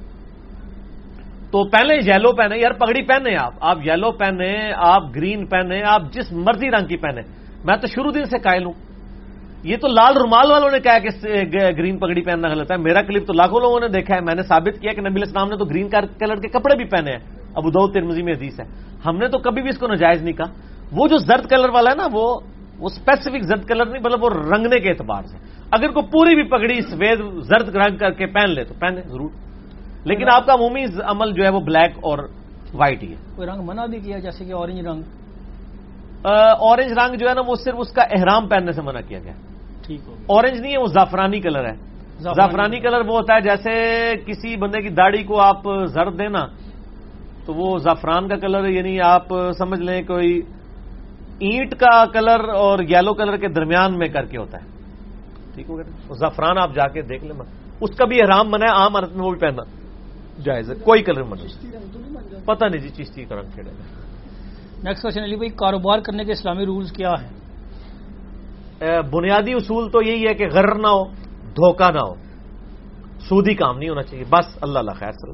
تو 1.50 1.68
پہلے 1.68 1.94
یلو 1.94 2.32
پہنے 2.32 2.58
یار 2.58 2.72
پگڑی 2.72 3.02
پہنے 3.02 3.36
آپ۔ 3.36 3.54
آپ 3.60 3.78
یلو 3.84 4.10
پہنے 4.10 4.72
آپ 4.76 5.02
گرین 5.16 5.46
پہنے 5.46 5.82
آپ 5.82 6.02
جس 6.12 6.32
مرضی 6.32 6.70
رنگ 6.70 6.86
کی 6.86 6.96
پہنے۔ 6.96 7.20
میں 7.64 7.76
تو 7.76 7.86
شروع 7.86 8.10
دن 8.14 8.24
سے 8.24 8.38
قائل 8.38 8.64
ہوں۔ 8.64 8.91
یہ 9.62 9.76
تو 9.76 9.88
لال 9.88 10.16
رومال 10.16 10.50
والوں 10.50 10.70
نے 10.70 10.80
کہا 10.80 10.98
کہ 10.98 11.08
گرین 11.78 11.98
پگڑی 11.98 12.22
پہننا 12.22 12.48
غلط 12.48 12.72
ہے۔ 12.72 12.76
میرا 12.76 13.02
کلپ 13.02 13.26
تو 13.26 13.32
لاکھوں 13.32 13.60
لوگوں 13.60 13.80
نے 13.80 13.88
دیکھا 13.88 14.14
ہے۔ 14.14 14.20
میں 14.20 14.34
نے 14.34 14.42
ثابت 14.42 14.80
کیا 14.80 14.92
کہ 14.92 15.00
نبی 15.00 15.22
اسلام 15.22 15.48
نے 15.48 15.56
تو 15.56 15.64
گرین 15.64 15.88
کلر 16.18 16.36
کے 16.36 16.48
کپڑے 16.48 16.76
بھی 16.76 16.84
پہنے 16.84 17.10
ہیں۔ 17.10 17.18
ابو 17.54 17.70
دو 17.70 17.92
ترمزی 17.92 18.22
میں 18.22 18.32
حدیث 18.32 18.60
ہے۔ 18.60 18.64
ہم 19.06 19.18
نے 19.18 19.28
تو 19.28 19.38
کبھی 19.38 19.62
بھی 19.62 19.70
اس 19.70 19.78
کو 19.78 19.86
ناجائز 19.86 20.22
نہیں 20.22 20.36
کہا۔ 20.36 20.52
وہ 20.92 21.08
جو 21.08 21.16
زرد 21.16 21.46
کلر 21.46 21.68
والا 21.68 21.90
ہے 21.90 21.96
نا 21.96 22.08
وہ 22.12 22.40
وہ 22.78 22.86
اسپیسیفک 22.86 23.42
زرد 23.42 23.64
کلر 23.64 23.86
نہیں 23.86 24.02
مطلب 24.04 24.24
وہ 24.24 24.30
رنگنے 24.30 24.80
کے 24.80 24.88
اعتبار 24.88 25.22
سے۔ 25.22 25.36
اگر 25.70 25.88
کوئی 25.88 26.06
پوری 26.12 26.34
بھی 26.34 26.42
پگڑی 26.42 26.80
سفید 26.80 27.18
زرد 27.42 27.76
رنگ 27.76 27.96
کر 27.96 28.10
کے 28.10 28.26
پہن 28.26 28.50
لے 28.50 28.64
تو 28.64 28.74
پہنے 28.80 29.00
ضرور۔ 29.00 29.30
لیکن 30.04 30.28
آپ 30.28 30.46
کا 30.46 30.54
عمومی 30.54 30.84
عمل 31.04 31.32
جو 31.32 31.44
ہے 31.44 31.48
وہ 31.48 31.60
بلیک 31.60 31.90
اور 31.96 32.18
وائٹ 32.74 33.02
ہی 33.02 33.10
ہے۔ 33.10 33.16
کوئی 33.36 33.48
رنگ 33.48 33.62
منع 33.64 33.86
بھی 33.86 34.00
کیا 34.00 34.18
جیسے 34.18 34.44
کہ 34.44 34.52
اورنج 34.52 34.80
رنگ؟ 34.80 35.02
اورنج 36.58 36.92
رنگ 36.92 37.16
جو 37.16 37.28
ہے 37.28 37.34
نا 37.34 37.40
وہ 37.46 37.54
صرف 37.54 37.74
اس 37.78 37.92
کا 37.92 38.02
احرام 38.02 38.48
پہننے 38.48 38.72
سے 38.72 38.82
منع 38.82 39.00
کیا 39.08 39.18
گیا۔ 39.18 39.32
اورنج 40.26 40.60
نہیں 40.60 40.72
ہے 40.72 40.78
وہ 40.78 40.86
زعفرانی 40.86 41.40
کلر 41.40 41.64
ہے۔ 41.64 41.74
زعفرانی۔ 42.18 42.80
کلر 42.80 43.00
وہ 43.00 43.16
ہوتا 43.18 43.34
ہے 43.34 43.40
جیسے 43.40 43.70
کسی 44.26 44.56
بندے 44.56 44.82
کی 44.82 44.88
داڑھی 44.88 45.22
کو 45.22 45.40
آپ 45.40 45.62
زرد 45.86 46.18
دینا 46.18 46.46
تو 47.46 47.54
وہ 47.54 47.78
زعفران 47.78 48.28
کا 48.28 48.36
کلر 48.36 48.68
یعنی 48.68 49.00
آپ 49.00 49.26
سمجھ 49.58 49.80
لیں 49.80 50.02
کوئی 50.02 50.40
اینٹ 51.40 51.74
کا 51.74 52.04
کلر 52.06 52.48
اور 52.48 52.78
یلو 52.78 53.14
کلر 53.14 53.36
کے 53.36 53.48
درمیان 53.48 53.98
میں 53.98 54.08
کر 54.08 54.24
کے 54.24 54.38
ہوتا 54.38 54.58
ہے۔ 54.62 54.66
ٹھیک 55.54 55.70
ہو 55.70 55.78
گیا 55.78 56.14
زعفران 56.14 56.58
آپ 56.58 56.74
جا 56.74 56.88
کے 56.88 57.02
دیکھ 57.02 57.24
لیں 57.24 57.36
اس 57.80 57.96
کا 57.96 58.04
بھی 58.04 58.22
احرام 58.22 58.50
بنا 58.50 58.66
ہے 58.66 58.80
عام 58.80 58.96
عرت 58.96 59.12
میں 59.12 59.26
وہ 59.26 59.30
بھی 59.30 59.40
پہننا۔ 59.40 59.62
جائز 60.44 60.70
ہے 60.70 60.74
کوئی 60.74 61.02
کلر 61.02 61.22
من 61.22 61.38
پتہ 62.44 62.64
نہیں 62.64 62.80
جی 62.80 62.88
چیشتی 62.88 63.24
کا 63.24 63.36
رنگ 63.36 63.50
کھیڑے 63.54 63.70
نیکسٹ 64.84 65.02
کوشچن 65.02 65.22
علی 65.22 65.36
بھائی 65.36 65.50
کاروبار 65.50 65.98
کرنے 65.98 66.24
کے 66.24 66.32
اسلامی 66.32 66.66
رولز 66.66 66.92
کیا 66.92 67.10
ہیں؟ 67.10 67.41
بنیادی 69.10 69.52
اصول 69.52 69.90
تو 69.90 70.02
یہی 70.02 70.28
ہے 70.28 70.34
کہ 70.34 70.46
غر 70.46 70.74
نہ 70.74 70.86
ہو، 70.86 71.04
دھوکہ 71.50 71.90
نہ 71.90 71.98
ہو۔ 71.98 72.14
سودی 73.18 73.54
کام 73.54 73.78
نہیں 73.78 73.88
ہونا 73.88 74.02
چاہیے، 74.02 74.24
بس 74.30 74.58
اللہ 74.60 74.78
اللہ 74.78 74.90
خیر 74.90 75.12
صلی 75.12 75.32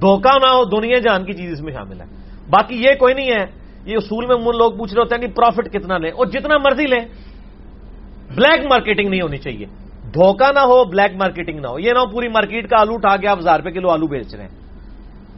دھوکہ 0.00 0.38
نہ 0.38 0.50
ہو، 0.50 0.64
دنیا 0.64 0.98
جان 0.98 1.24
کی 1.24 1.32
چیز 1.32 1.52
اس 1.52 1.60
میں 1.60 1.72
شامل 1.72 2.00
ہے۔ 2.00 2.06
باقی 2.50 2.74
یہ 2.74 2.94
کوئی 2.98 3.14
نہیں 3.14 3.30
ہے، 3.30 3.44
یہ 3.84 3.96
اصول 3.96 4.26
میں 4.26 4.36
لوگ 4.36 4.72
پوچھ 4.72 4.94
رہے 4.94 5.02
ہوتے 5.02 5.14
ہیں 5.14 5.22
کہ 5.22 5.32
پروفٹ 5.32 5.72
کتنا 5.72 5.98
لیں؟ 5.98 6.10
اور 6.10 6.26
جتنا 6.26 6.58
مرضی 6.58 6.86
لیں 6.86 7.08
بلیک 8.36 8.66
مارکیٹنگ 8.70 9.08
نہیں 9.08 9.22
ہونی 9.22 9.38
چاہیے۔ 9.38 9.66
دھوکہ 10.14 10.52
نہ 10.52 10.58
ہو 10.58 10.84
بلیک 10.84 11.16
مارکیٹنگ 11.16 11.60
نہ 11.60 11.66
ہو۔ 11.66 11.78
یہ 11.78 11.92
نہ 11.92 11.98
ہو 11.98 12.06
پوری 12.06 12.28
مارکیٹ 12.28 12.70
کا 12.70 12.80
آلو 12.80 12.94
اٹھا 12.94 13.16
کے 13.16 13.28
آپ 13.28 13.38
ہزار 13.38 13.58
روپے 13.58 13.70
کلو 13.70 13.88
آلو 13.88 14.06
بیچ 14.06 14.34
رہے 14.34 14.42
ہیں۔ 14.42 14.50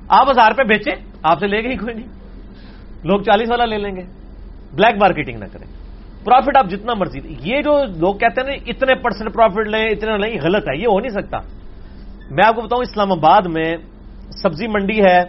آپ 0.09 0.31
ہزار 0.31 0.51
روپے 0.51 0.65
بیچیں، 0.65 0.93
آپ 1.23 1.39
سے 1.39 1.47
لے 1.47 1.63
گے 1.63 1.69
ہی 1.69 1.77
کوئی 1.77 1.95
نہیں۔ 1.95 2.09
لوگ 3.05 3.21
چالیس 3.21 3.51
والا 3.51 3.65
لے 3.65 3.79
لیں 3.79 3.97
گے۔ 3.97 4.03
بلیک 4.73 4.95
مارکیٹنگ 4.95 5.39
نہ 5.39 5.45
کریں۔ 5.53 5.82
پروفٹ 6.25 6.57
آپ 6.57 6.67
جتنا 6.71 6.95
مرضی 6.95 7.19
یہ 7.41 7.63
جو 7.63 7.85
لوگ 7.97 8.15
کہتے 8.15 8.41
ہیں 8.41 8.49
نا، 8.49 8.65
اتنے 8.67 8.95
پرسنٹ 8.95 9.35
پروفٹ 9.35 9.69
لیں، 9.69 9.89
اتنے 9.89 10.19
لیں 10.19 10.39
غلط 10.43 10.69
ہے، 10.69 10.77
یہ 10.77 10.87
ہو 10.87 11.01
نہیں 11.01 11.23
سکتا۔ 11.23 11.39
میں 12.31 12.45
آپ 12.47 12.55
کو 12.55 12.63
بتاؤں، 12.63 12.83
اسلام 12.83 13.13
آباد 13.13 13.43
میں 13.47 13.77
سبزی 14.43 14.67
منڈی 14.67 15.01
ہے، 15.01 15.23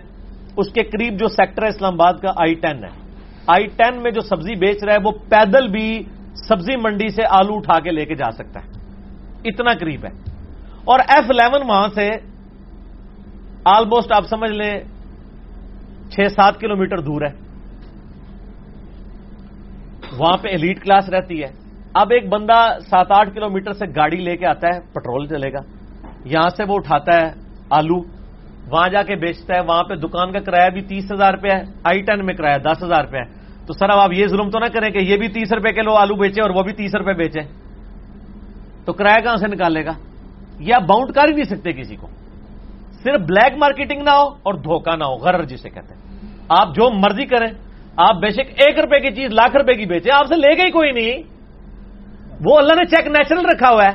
اس 0.57 0.73
کے 0.73 0.83
قریب 0.83 1.19
جو 1.19 1.27
سیکٹر 1.27 1.63
ہے 1.63 1.67
اسلام 1.67 1.93
آباد 1.93 2.13
کا 2.13 2.29
آئی 2.29 2.53
ٹین 2.53 2.83
ہے۔ 2.83 2.89
آئی 3.47 3.67
ٹین 3.67 4.03
میں 4.03 4.11
جو 4.11 4.21
سبزی 4.21 4.55
بیچ 4.55 4.83
رہا 4.83 4.93
ہے، 4.93 4.97
وہ 5.03 5.11
پیدل 5.11 5.67
بھی 5.67 6.03
سبزی 6.49 6.75
منڈی 6.75 7.09
سے 7.09 7.21
آلو 7.29 7.55
اٹھا 7.55 7.79
کے 7.79 7.91
لے 7.91 8.05
کے 8.05 8.15
جا 8.15 8.31
سکتا 8.31 8.59
ہے۔ 8.59 8.69
اتنا 9.45 9.73
قریب 9.73 10.05
ہے۔ 10.05 10.11
اور 10.85 10.99
ایف 10.99 11.25
الیون 11.29 11.69
وہاں 11.69 11.87
سے 11.95 12.09
آلموسٹ 13.65 14.11
آپ 14.11 14.25
سمجھ 14.27 14.51
لیں، 14.51 14.79
چھ 16.09 16.19
سات 16.35 16.59
کلو 16.59 16.75
میٹر 16.75 16.97
دور 16.97 17.21
ہے۔ 17.21 17.42
وہاں 20.19 20.37
پہ 20.37 20.47
ایلیٹ 20.47 20.83
کلاس 20.83 21.09
رہتی 21.09 21.43
ہے۔ 21.43 21.47
اب 21.93 22.07
ایک 22.11 22.29
بندہ 22.29 22.77
سات 22.89 23.07
آٹھ 23.09 23.33
کلو 23.33 23.49
میٹر 23.49 23.71
سے 23.71 23.85
گاڑی 23.95 24.17
لے 24.17 24.37
کے 24.37 24.45
آتا 24.45 24.67
ہے 24.75 24.79
پٹرول 24.79 25.27
چلے 25.27 25.53
گا۔ 25.53 25.59
یہاں 26.25 26.49
سے 26.49 26.63
وہ 26.67 26.75
اٹھاتا 26.75 27.15
ہے 27.15 27.31
آلو، 27.69 27.97
وہاں 28.71 28.89
جا 28.89 29.03
کے 29.03 29.15
بیچتا 29.15 29.55
ہے۔ 29.55 29.59
وہاں 29.59 29.83
پہ 29.83 29.95
دکان 29.95 30.31
کا 30.31 30.39
کرایہ 30.39 30.69
بھی 30.69 30.81
تیس 30.81 31.11
ہزار 31.11 31.33
روپیہ 31.33 31.51
ہے 31.57 31.63
آئی 31.83 32.01
ٹین 32.01 32.25
میں 32.25 32.33
کرایہ 32.33 32.57
دس 32.57 32.83
ہزار 32.83 33.05
روپیہ 33.05 33.19
ہے۔ 33.19 33.43
تو 33.67 33.73
سر، 33.73 33.89
اب 33.89 33.99
آپ 33.99 34.09
یہ 34.13 34.27
ظلم 34.27 34.49
تو 34.49 34.59
نہ 34.59 34.65
کریں 34.65 34.89
کہ 34.89 34.97
یہ 34.97 35.17
بھی 35.17 35.27
تیس 35.27 35.53
روپے 35.53 35.71
کلو 35.71 35.93
آلو 35.93 36.15
بیچے 36.15 36.41
اور 36.41 36.49
وہ 36.49 36.61
بھی 36.61 36.73
تیس 36.73 36.95
روپے 36.95 37.13
بیچے 37.13 37.39
تو 38.85 38.93
کرایہ 38.93 39.23
کہاں 39.23 39.35
سے 39.35 39.47
نکالے 39.47 39.85
گا؟ 39.85 39.91
یہ 40.59 40.73
آپ 40.73 40.81
باؤنڈ 40.81 41.11
کر 41.11 41.27
ہی 41.27 41.33
نہیں 41.33 41.43
سکتے 41.43 41.73
کسی 41.73 41.95
کو۔ 41.95 42.07
صرف 43.03 43.21
بلیک 43.21 43.57
مارکیٹنگ 43.57 44.01
نہ 44.01 44.09
ہو 44.09 44.27
اور 44.27 44.53
دھوکہ 44.53 44.95
نہ 44.95 45.03
ہو، 45.03 45.15
غرر 45.15 45.43
جسے 45.43 45.69
کہتے 45.69 45.93
ہیں۔ 45.93 46.17
آپ 46.49 46.67
جو 46.67 46.89
مرضی 46.93 47.25
کریں 47.25 47.72
آپ 47.97 48.15
بے 48.15 48.29
شک 48.29 48.39
ایک 48.39 48.79
روپے 48.79 48.99
کی 48.99 49.15
چیز 49.15 49.31
لاکھ 49.31 49.55
روپے 49.55 49.73
کی 49.73 49.85
بیچے 49.85 50.09
آپ 50.11 50.25
سے 50.25 50.35
لے 50.35 50.57
گئی 50.57 50.71
کوئی 50.71 50.91
نہیں۔ 50.91 51.23
وہ 52.45 52.57
اللہ 52.57 52.73
نے 52.73 52.85
چیک 52.85 53.07
نیچرل 53.07 53.45
رکھا 53.45 53.69
ہوا 53.69 53.83
ہے۔ 53.83 53.91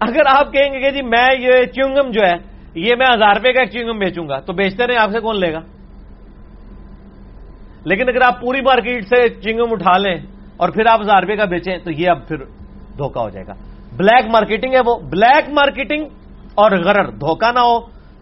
اگر 0.00 0.20
آپ 0.26 0.52
کہیں 0.52 0.72
گے 0.72 0.80
کہ 0.80 0.90
جی 0.90 1.02
میں 1.02 1.28
یہ 1.38 1.64
چیونگم 1.66 2.10
جو 2.10 2.20
ہے، 2.26 2.32
یہ 2.74 2.94
میں 2.98 3.06
ہزار 3.14 3.34
روپے 3.36 3.52
کا 3.52 3.60
ایک 3.60 3.70
چیونگم 3.70 3.98
بیچوں 3.98 4.28
گا، 4.28 4.40
تو 4.40 4.52
بیچتے 4.52 4.86
نہیں 4.86 4.98
آپ 4.98 5.10
سے 5.10 5.20
کون 5.20 5.40
لے 5.40 5.52
گا؟ 5.52 5.60
لیکن 7.84 8.08
اگر 8.08 8.22
آپ 8.22 8.40
پوری 8.40 8.60
مارکیٹ 8.60 9.04
سے 9.04 9.28
چنگم 9.28 9.72
اٹھا 9.72 9.98
لیں 9.98 10.16
اور 10.56 10.68
پھر 10.68 10.86
آپ 10.86 11.00
ہزار 11.00 11.22
روپے 11.22 11.36
کا 11.36 11.44
بیچیں، 11.44 11.78
تو 11.78 11.90
یہ 11.90 12.10
اب 12.10 12.28
پھر 12.28 12.36
دھوکا 12.98 13.20
ہو 13.20 13.28
جائے 13.28 13.46
گا۔ 13.46 13.52
بلیک 13.96 14.24
مارکیٹنگ 14.32 14.74
ہے 14.74 14.80
وہ۔ 14.86 14.98
بلیک 14.98 15.50
مارکیٹنگ 15.50 16.04
اور 16.54 16.70
غرر، 16.70 17.10
دھوکا 17.10 17.52
نہ 17.52 17.58
ہو، 17.58 17.80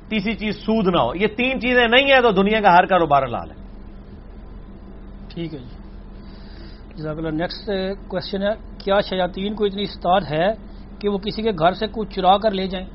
تیسری 0.08 0.34
چیز 0.34 0.54
سود 0.54 0.94
نہ 0.94 1.00
ہو۔ 1.00 1.14
یہ 1.14 1.26
تین 1.26 1.60
چیزیں 1.60 1.86
نہیں 1.88 2.12
ہیں 2.12 2.20
تو 2.20 2.30
دنیا 2.30 2.60
کا 2.60 2.74
ہر 2.74 2.86
کاروبار 2.86 3.26
لال 3.26 3.50
ہے۔ 3.50 3.67
ٹھیک 5.38 5.54
ہے 5.54 5.58
جی۔ 5.58 5.76
جزاک 6.94 7.18
اللہ۔ 7.18 7.28
نیکسٹ 7.28 7.70
کوشچن 8.08 8.42
ہے، 8.42 8.48
کیا 8.78 9.00
شیاطین 9.00 9.54
کو 9.54 9.64
اتنی 9.64 9.82
استاد 9.82 10.20
ہے 10.30 10.52
کہ 10.98 11.08
وہ 11.08 11.18
کسی 11.18 11.42
کے 11.42 11.50
گھر 11.50 11.72
سے 11.72 11.86
کچھ 11.92 12.14
چرا 12.14 12.38
کر 12.38 12.50
لے 12.50 12.66
جائیں؟ 12.66 12.86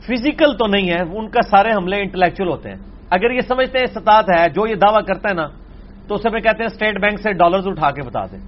فزیکل 0.00 0.56
تو 0.56 0.66
نہیں 0.66 0.90
ہے، 0.90 1.18
ان 1.18 1.28
کا 1.28 1.42
سارے 1.42 1.72
حملے 1.72 1.96
انٹلیکچل 1.96 2.48
ہوتے 2.48 2.68
ہیں۔ 2.68 2.76
اگر 3.10 3.30
یہ 3.30 3.40
سمجھتے 3.40 3.78
ہیں 3.78 3.84
استطاعت 3.84 4.24
ہے، 4.30 4.48
جو 4.48 4.66
یہ 4.66 4.74
دعویٰ 4.74 5.04
کرتا 5.06 5.28
ہے 5.28 5.34
نا، 5.34 5.46
تو 6.08 6.14
اسے 6.14 6.30
میں 6.30 6.40
کہتے 6.40 6.62
ہیں 6.62 6.70
اسٹیٹ 6.72 7.00
بینک 7.00 7.20
سے 7.20 7.32
ڈالرز 7.32 7.68
اٹھا 7.68 7.90
کے 7.90 8.02
بتا 8.02 8.26
دیں 8.26 8.40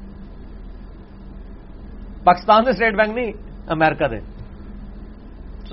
پاکستان 2.25 2.65
سے 2.65 2.71
اسٹیٹ 2.71 2.95
بینک 2.95 3.19
نہیں 3.19 3.33
امریکہ 3.69 4.09
دے۔ 4.09 4.17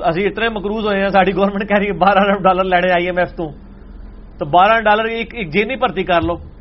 اسی 0.03 0.27
اتنے 0.27 0.49
مقروض 0.49 0.85
ہوئے 0.85 1.01
ہیں، 1.01 1.09
ساری 1.09 1.35
گورنمنٹ 1.35 1.69
کہہ 1.69 1.77
رہی 1.77 1.87
ہے، 1.87 1.97
بارہ 1.97 2.19
ارب 2.19 2.43
ڈالر 2.43 2.63
لینے 2.63 2.91
آئی 2.91 3.05
ایم 3.05 3.17
ایف 3.17 3.31
تو۔ 3.31 3.49
بارہ 4.45 4.81
ڈالر 4.81 5.03
ایک 5.03 5.53
جینی 5.53 5.75
بھرتی 5.75 6.03
کر 6.03 6.21
لو۔ 6.21 6.54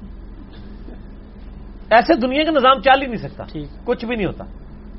ایسے 1.94 2.14
دنیا 2.14 2.44
کا 2.44 2.50
نظام 2.50 2.80
چل 2.80 3.02
ہی 3.02 3.06
نہیں 3.06 3.28
سکتا۔ 3.28 3.44
کچھ 3.84 4.04
بھی 4.04 4.16
نہیں 4.16 4.26
ہوتا۔ 4.26 4.44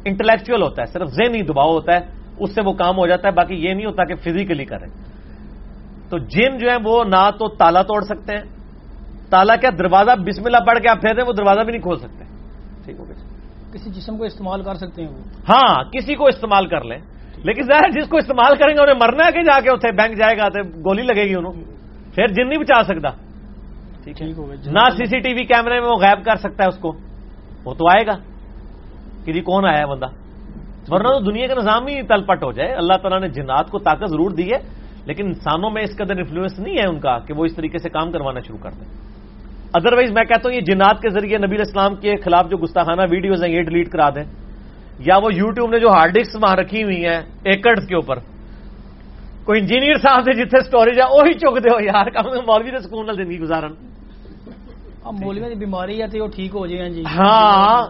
انٹلیکچل 0.05 0.61
ہوتا 0.61 0.81
ہے 0.81 0.87
صرف 0.87 1.07
ذہنی 1.07 1.41
دباؤ 1.41 1.71
ہوتا 1.71 1.93
ہے۔ 1.93 1.99
اس 2.39 2.55
سے 2.55 2.61
وہ 2.61 2.73
کام 2.73 2.97
ہو 2.97 3.07
جاتا 3.07 3.27
ہے 3.27 3.33
باقی 3.33 3.55
یہ 3.55 3.73
نہیں 3.73 3.85
ہوتا 3.85 4.03
کہ 4.03 4.15
فزیکلی 4.15 4.65
کریں 4.65 4.87
تو 6.09 6.17
جن 6.17 6.57
جو 6.57 6.69
ہے 6.71 6.75
وہ 6.83 7.03
نہ 7.03 7.29
تو 7.39 7.47
تالا 7.47 7.81
توڑ 7.81 8.03
سکتے 8.03 8.35
ہیں۔ 8.35 8.43
تالا 9.29 9.55
کیا 9.55 9.69
دروازہ 9.79 10.11
بسم 10.11 10.41
اللہ 10.45 10.57
پڑھ 10.57 10.79
کے 10.79 10.89
آپ 10.89 11.01
پھیر 11.01 11.15
دیں 11.15 11.27
وہ 11.27 11.33
دروازہ 11.33 11.59
بھی 11.59 11.71
نہیں 11.71 11.81
کھول 11.81 11.99
سکتے۔ 11.99 12.23
ٹھیک 12.85 12.95
ہو 12.99 13.05
کسی 13.73 13.89
جسم 13.89 14.17
کو 14.17 14.23
استعمال 14.23 14.63
کر 14.63 14.75
سکتے 14.75 15.01
ہیں 15.01 15.09
وہ؟ 15.09 15.17
ہاں 15.49 15.83
کسی 15.83 16.15
کو 16.15 16.27
استعمال 16.27 16.67
کر 16.67 16.81
لیں۔ 16.81 16.97
لیکن 17.43 17.61
ظاہر 17.61 18.01
جس 18.01 18.09
کو 18.09 18.17
استعمال 18.17 18.55
کریں 18.55 18.75
گے 18.75 18.81
انہیں 18.81 18.95
مرنا 19.01 19.25
ہے 19.25 19.31
کہ 19.31 19.43
جا 19.43 19.59
کے 19.59 19.69
اتنے 19.69 19.91
بینک 19.91 20.17
جائے 20.17 20.37
گا 20.37 20.49
تو 20.49 20.69
گولی 20.69 21.01
لگے 21.01 21.23
گی 21.23 21.35
انہوں۔ 21.35 21.53
پھر 22.15 22.27
جن 22.27 22.49
نہیں 22.49 22.59
بچا 22.59 22.83
سکتا۔ 22.83 23.09
نہ 24.71 24.79
سی 24.79 25.05
سی 25.05 25.19
ٹی 25.19 25.33
وی 25.33 25.45
کیمرے 25.45 25.79
میں 25.79 25.87
وہ 25.87 25.95
غائب 25.95 26.25
کر 26.25 26.35
سکتا 26.35 26.63
ہے 26.63 26.67
اس 26.67 26.77
کو۔ 26.77 26.91
وہ 27.65 27.73
تو 27.73 27.87
آئے 27.87 28.07
گا۔ 28.07 28.17
کہ 29.25 29.33
جی 29.33 29.41
کون 29.41 29.65
آیا 29.65 29.79
ہے 29.79 29.85
بندہ؟ 29.85 30.05
ورنہ 30.87 31.07
تو 31.07 31.19
دنیا 31.19 31.47
کا 31.47 31.53
نظام 31.53 31.87
ہی 31.87 32.01
تل 32.01 32.23
پٹ 32.23 32.43
ہو 32.43 32.51
جائے۔ 32.51 32.73
اللہ 32.73 32.93
تعالیٰ 32.93 33.19
نے 33.19 33.27
جنات 33.27 33.69
کو 33.69 33.79
طاقت 33.79 34.09
ضرور 34.09 34.31
دی 34.31 34.51
ہے 34.51 34.57
لیکن 35.05 35.25
انسانوں 35.25 35.69
میں 35.69 35.83
اس 35.83 35.97
قدر 35.97 36.17
انفلوئنس 36.17 36.59
نہیں 36.59 36.73
ہے 36.73 36.87
ان 36.87 36.99
کا 36.99 37.19
کہ 37.19 37.33
وہ 37.33 37.45
اس 37.45 37.55
طریقے 37.55 37.77
سے 37.77 37.89
کام 37.89 38.11
کروانا 38.11 38.39
شروع 38.39 38.57
کر 38.57 38.71
دیں۔ 38.71 38.87
ادروائز 39.73 40.11
میں 40.11 40.23
کہتا 40.23 40.49
ہوں 40.49 40.55
یہ 40.55 40.61
جنات 40.61 41.01
کے 41.01 41.09
ذریعے 41.09 41.37
نبی 41.37 41.61
اسلام 41.61 41.95
کے 41.95 42.15
خلاف 42.15 42.49
جو 42.49 42.57
گستاخانہ 42.57 43.01
ویڈیوز 43.11 43.43
ہیں 43.43 43.51
یہ 43.51 43.61
ڈیلیٹ 43.61 43.89
کرا 43.89 44.09
دیں۔ 44.09 44.23
یا 44.99 45.17
وہ 45.23 45.33
یوٹیوب 45.33 45.69
نے 45.69 45.79
جو 45.79 45.87
ہارڈ 45.87 46.13
ڈسک 46.13 46.43
وہاں 46.43 46.55
رکھی 46.55 46.83
ہوئی 46.83 47.05
ہیں 47.05 47.21
ایکڑ 47.43 47.73
کے 47.87 47.95
اوپر۔ 47.95 48.34
کوئی 49.45 49.59
انجینئر 49.61 49.97
صاحب 49.97 50.21
سے 50.25 50.33
جتنے 50.33 50.59
اسٹوریج 50.59 50.99
ہے 50.99 51.05
وہی 51.05 51.33
چک 51.33 51.55
دو 51.63 51.83
یار 51.83 52.09
کم 52.09 52.25
مولوی 52.47 52.71
نے 52.71 52.79
سکون 52.79 53.05
زندگی 53.13 53.39
گزارن۔ 53.39 53.73
مولوی 55.21 55.49
کی 55.49 55.55
بیماری 55.55 56.01
ہے 56.01 56.07
تو 56.07 56.23
وہ 56.23 56.27
ٹھیک 56.35 56.51
ہو 56.55 56.65
جائے 56.67 56.89
جی۔ 56.89 57.03
ہاں۔ 57.05 57.81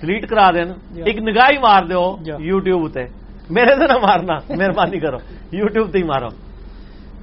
ڈلیٹ 0.00 0.28
کرا 0.28 0.50
دین۔ 0.50 0.68
ایک 1.06 1.18
نگاہ 1.18 1.48
ہی 1.52 1.58
مار 1.58 1.82
دو 1.82 2.02
یوٹیوب 2.40 2.88
تے۔ 2.94 3.04
میرے 3.50 3.72
سے 3.80 3.86
نہ 3.86 3.96
مارنا 4.06 4.36
مہربانی 4.58 4.98
کرو۔ 5.00 5.18
یوٹیوب 5.52 5.90
تے 5.92 5.98
ہی 5.98 6.04
مارو۔ 6.04 6.28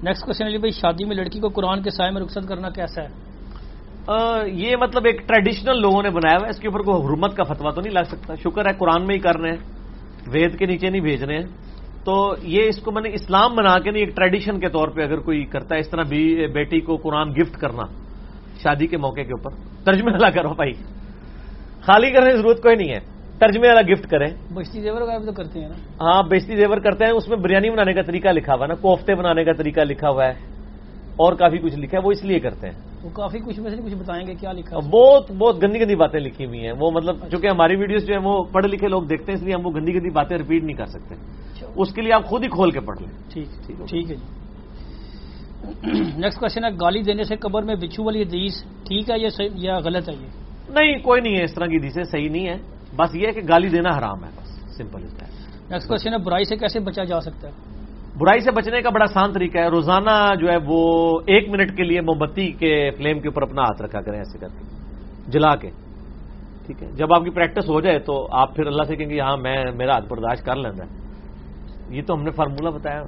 نیکسٹ 0.03 0.25
کوشچن 0.25 0.45
علی 0.45 0.57
بھائی 0.57 0.71
شادی 0.71 1.05
میں 1.05 1.15
لڑکی 1.15 1.39
کو 1.39 1.47
قرآن 1.49 1.81
کے 1.81 1.89
سائے 1.89 2.11
میں 2.11 2.21
رخصت 2.21 2.47
کرنا 2.49 2.69
کیسا 2.69 3.01
ہے؟ 3.03 3.09
یہ 4.49 4.75
مطلب 4.75 5.05
ایک 5.05 5.27
ٹریڈیشنل 5.27 5.81
لوگوں 5.81 6.03
نے 6.03 6.09
بنایا 6.09 6.37
ہوا 6.37 6.45
ہے۔ 6.45 6.49
اس 6.49 6.59
کے 6.59 6.67
اوپر 6.67 6.79
کوئی 6.79 7.05
حرمت 7.05 7.35
کا 7.37 7.43
فتوا 7.43 7.71
تو 7.71 7.81
نہیں 7.81 7.93
لگ 7.93 8.05
سکتا۔ 8.07 8.35
شکر 8.35 8.65
ہے 8.65 8.73
قرآن 8.77 9.05
میں 9.07 9.15
ہی 9.15 9.19
کر 9.19 9.37
رہے 9.39 9.49
ہیں۔ 9.49 9.61
وید 10.31 10.59
کے 10.59 10.65
نیچے 10.65 10.89
نہیں 10.89 11.01
بھیج 11.01 11.23
رہے 11.23 11.37
ہیں۔ 11.37 11.66
تو 12.07 12.35
یہ 12.43 12.63
اس 12.63 12.79
کو 12.79 12.91
میں 12.91 13.01
نے 13.01 13.09
اسلام 13.13 13.55
بنا 13.55 13.79
کے 13.79 13.91
نہیں 13.91 14.05
ایک 14.05 14.15
ٹریڈیشن 14.15 14.59
کے 14.59 14.69
طور 14.69 14.87
پہ 14.87 15.01
اگر 15.01 15.17
کوئی 15.17 15.45
کرتا 15.45 15.75
ہے 15.75 15.79
اس 15.79 15.89
طرح 15.89 16.03
بھی 16.03 16.47
بیٹی 16.47 16.79
کو 16.79 16.95
قرآن 16.95 17.29
گفٹ 17.29 17.53
کرنا 17.57 17.83
شادی 18.63 18.87
کے 18.87 18.97
موقع 18.97 19.21
کے 19.21 19.33
اوپر۔ 19.33 19.51
ترجمے 19.85 20.11
والا 20.11 20.29
کرو 20.29 20.53
بھائی۔ 20.53 20.73
خالی 21.81 22.11
کرنے 22.11 22.31
کی 22.31 22.37
ضرورت 22.37 22.63
کوئی 22.63 22.75
نہیں 22.75 22.89
ہے۔ 22.89 22.99
ترجمے 23.39 23.67
والا 23.67 23.81
گفٹ 23.81 24.07
کریں۔ 24.07 24.53
بشتی 24.53 24.81
زیور 24.81 25.01
کا 25.01 25.25
تو 25.25 25.31
کرتے 25.31 25.59
ہیں 25.59 25.69
نا؟ 25.69 25.75
ہاں 26.01 26.23
بیشتی 26.23 26.55
زیور 26.55 26.77
کرتے 26.77 27.05
ہیں 27.05 27.11
اس 27.11 27.27
میں 27.27 27.37
بریانی 27.37 27.69
بنانے 27.69 27.93
کا 27.93 28.01
طریقہ 28.01 28.27
لکھا 28.27 28.53
ہوا 28.53 28.61
ہے 28.61 28.67
نا 28.67 28.73
کوفتے 28.73 29.15
بنانے 29.15 29.43
کا 29.43 29.53
طریقہ 29.53 29.81
لکھا 29.81 30.09
ہوا 30.09 30.25
ہے 30.25 30.33
اور 31.15 31.33
کافی 31.33 31.57
کچھ 31.57 31.79
لکھا 31.79 31.97
ہے 31.97 32.05
وہ 32.05 32.11
اس 32.11 32.23
لیے 32.23 32.39
کرتے 32.39 32.69
ہیں۔ 32.69 32.86
وہ 33.03 33.09
کافی 33.09 33.39
کچھ 33.39 33.59
میں 33.59 33.71
سے 33.71 33.77
کچھ 33.85 33.95
بتائیں 33.95 34.27
گے 34.27 34.33
کیا 34.35 34.51
لکھا 34.51 34.79
بہت 34.79 35.31
بہت 35.31 35.63
گندی 35.63 35.81
گندی 35.81 35.95
باتیں 35.95 36.19
لکھی 36.19 36.45
ہوئی 36.45 36.65
ہیں۔ 36.65 36.73
وہ 36.79 36.91
مطلب 36.91 37.15
چونکہ 37.31 37.47
ہماری 37.47 37.75
ویڈیوز 37.75 38.07
جو 38.07 38.13
ہے 38.13 38.19
وہ 38.19 38.43
پڑھے 38.43 38.67
لکھے 38.67 38.87
لوگ 38.87 39.03
دیکھتے 39.03 39.31
ہیں 39.31 39.39
اس 39.39 39.45
لیے 39.45 39.53
ہم 39.53 39.65
وہ 39.65 39.71
گندی 39.71 39.93
گندی 39.93 40.09
باتیں 40.09 40.37
ریپیٹ 40.37 40.63
نہیں 40.63 40.77
کر 40.77 40.85
سکتے۔ 40.85 41.15
اچھا۔ 41.15 41.67
اس 41.75 41.93
کے 41.93 42.01
لیے 42.01 42.13
آپ 42.13 42.25
خود 42.25 42.43
ہی 42.43 42.49
کھول 42.49 42.71
کے 42.71 42.79
پڑھ 42.79 42.99
لیں۔ 42.99 43.29
ٹھیک 43.33 43.47
ٹھیک 43.89 44.11
ہے۔ 44.11 44.15
جی۔ 44.15 44.37
نیکسٹ 46.17 46.39
کوشچن 46.39 46.63
ہے 46.63 46.69
گالی 46.69 47.01
دینے 47.01 47.23
سے 47.23 47.35
قبر 47.35 47.63
میں 47.63 47.75
بچھو 47.75 48.03
والی 48.03 48.21
حدیث 48.21 48.63
ٹھیک 48.63 49.09
ہے 49.09 49.47
یا 49.55 49.79
غلط 49.79 50.09
ہے 50.09 50.13
یہ؟ 50.13 50.27
نہیں 50.69 50.97
کوئی 50.99 51.21
نہیں 51.21 51.37
ہے 51.37 51.43
اس 51.43 51.53
طرح 51.53 51.65
کی 51.65 51.77
حدیثیں 51.77 52.03
صحیح 52.03 52.29
نہیں 52.29 52.47
ہے 52.47 52.55
بس 52.95 53.15
یہ 53.15 53.27
ہے 53.27 53.31
کہ 53.31 53.41
گالی 53.49 53.69
دینا 53.69 53.89
حرام 53.89 54.23
ہے 54.23 54.29
بس 54.29 54.77
سمپل 54.77 55.01
نیکسٹ 55.01 55.87
کوشچن 55.87 56.13
ہے 56.13 56.17
برائی 56.17 56.43
سے 56.43 56.55
کیسے 56.55 56.79
بچا 56.79 57.03
جا 57.03 57.21
سکتا 57.21 57.47
ہے؟ 57.47 57.76
برائی 58.17 58.39
سے 58.39 58.51
بچنے 58.51 58.81
کا 58.81 58.89
بڑا 58.89 59.03
آسان 59.03 59.31
طریقہ 59.33 59.57
ہے۔ 59.57 59.69
روزانہ 59.69 60.35
جو 60.39 60.49
ہے 60.49 60.57
وہ 60.65 61.19
ایک 61.25 61.49
منٹ 61.49 61.77
کے 61.77 61.83
لیے 61.83 62.01
موم 62.01 62.17
بتی 62.17 62.51
کے 62.51 62.91
فلیم 62.97 63.19
کے 63.19 63.27
اوپر 63.27 63.41
اپنا 63.41 63.61
ہاتھ 63.61 63.81
رکھا 63.81 64.01
کریں 64.01 64.17
ایسے 64.17 64.37
کر 64.37 64.47
کے۔ 64.47 64.63
جلا 65.27 65.55
کے۔ 65.55 65.69
ٹھیک 66.65 66.83
ہے۔ 66.83 66.91
جب 66.91 67.13
آپ 67.13 67.23
کی 67.23 67.29
پریکٹس 67.29 67.69
ہو 67.69 67.81
جائے 67.81 67.99
تو 67.99 68.27
آپ 68.31 68.55
پھر 68.55 68.67
اللہ 68.67 68.83
سے 68.83 68.95
کہیں 68.95 69.09
گے 69.09 69.19
ہاں 69.19 69.37
میں، 69.37 69.65
میرا 69.75 69.93
ہاتھ 69.93 70.05
برداشت 70.09 70.45
کر 70.45 70.55
لینا۔ 70.55 70.83
یہ 71.89 72.01
تو 72.07 72.13
ہم 72.13 72.23
نے 72.23 72.31
فارمولہ 72.31 72.69
بتایا۔ 72.69 73.03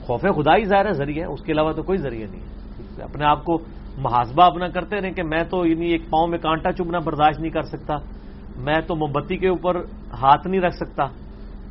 خوف 0.00 0.20
خدا 0.20 0.56
ہی 0.56 0.64
ظاہر 0.64 0.86
ہے، 0.86 0.92
ذریعہ 0.92 1.26
اس 1.26 1.42
کے 1.42 1.52
علاوہ 1.52 1.72
تو 1.72 1.82
کوئی 1.82 1.98
ذریعہ 1.98 2.26
نہیں 2.30 2.40
ہے۔ 2.40 3.02
اپنے 3.02 3.24
آپ 3.24 3.44
کو 3.44 3.58
محاسبہ 3.98 4.42
اپنا 4.42 4.68
کرتے 4.68 5.00
رہیں 5.00 5.12
کہ 5.12 5.22
میں 5.22 5.44
تو 5.50 5.66
یعنی 5.66 5.86
ایک 5.86 6.02
پاؤں 6.10 6.26
میں 6.26 6.38
کانٹا 6.38 6.72
چبنا 6.72 6.98
برداشت 6.98 7.40
نہیں 7.40 7.50
کر 7.50 7.62
سکتا۔ 7.62 7.94
میں 8.56 8.80
تو 8.80 8.96
موم 8.96 9.12
بتی 9.12 9.36
کے 9.36 9.48
اوپر 9.48 9.76
ہاتھ 10.22 10.46
نہیں 10.46 10.60
رکھ 10.60 10.74
سکتا۔ 10.74 11.04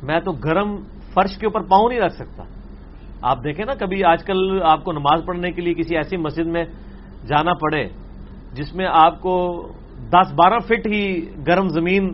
میں 0.02 0.20
تو 0.20 0.32
گرم 0.32 0.76
فرش 1.14 1.38
کے 1.38 1.46
اوپر 1.46 1.60
پاؤں 1.60 1.88
نہیں 1.88 2.00
رکھ 2.00 2.14
سکتا۔ 2.14 2.42
آپ 3.22 3.44
دیکھیں 3.44 3.64
نا 3.64 3.74
کبھی 3.74 4.04
آج 4.04 4.24
کل 4.24 4.62
آپ 4.62 4.84
کو 4.84 4.92
نماز 4.92 5.20
پڑھنے 5.26 5.50
کے 5.52 5.62
لیے 5.62 5.74
کسی 5.74 5.96
ایسی 5.96 6.16
مسجد 6.16 6.46
میں 6.46 6.64
جانا 7.26 7.52
پڑے 7.54 7.88
جس 8.52 8.74
میں 8.74 8.86
آپ 8.92 9.20
کو 9.20 9.62
دس 10.10 10.32
بارہ 10.32 10.58
فٹ 10.58 10.86
ہی 10.86 11.26
گرم 11.46 11.68
زمین 11.68 12.12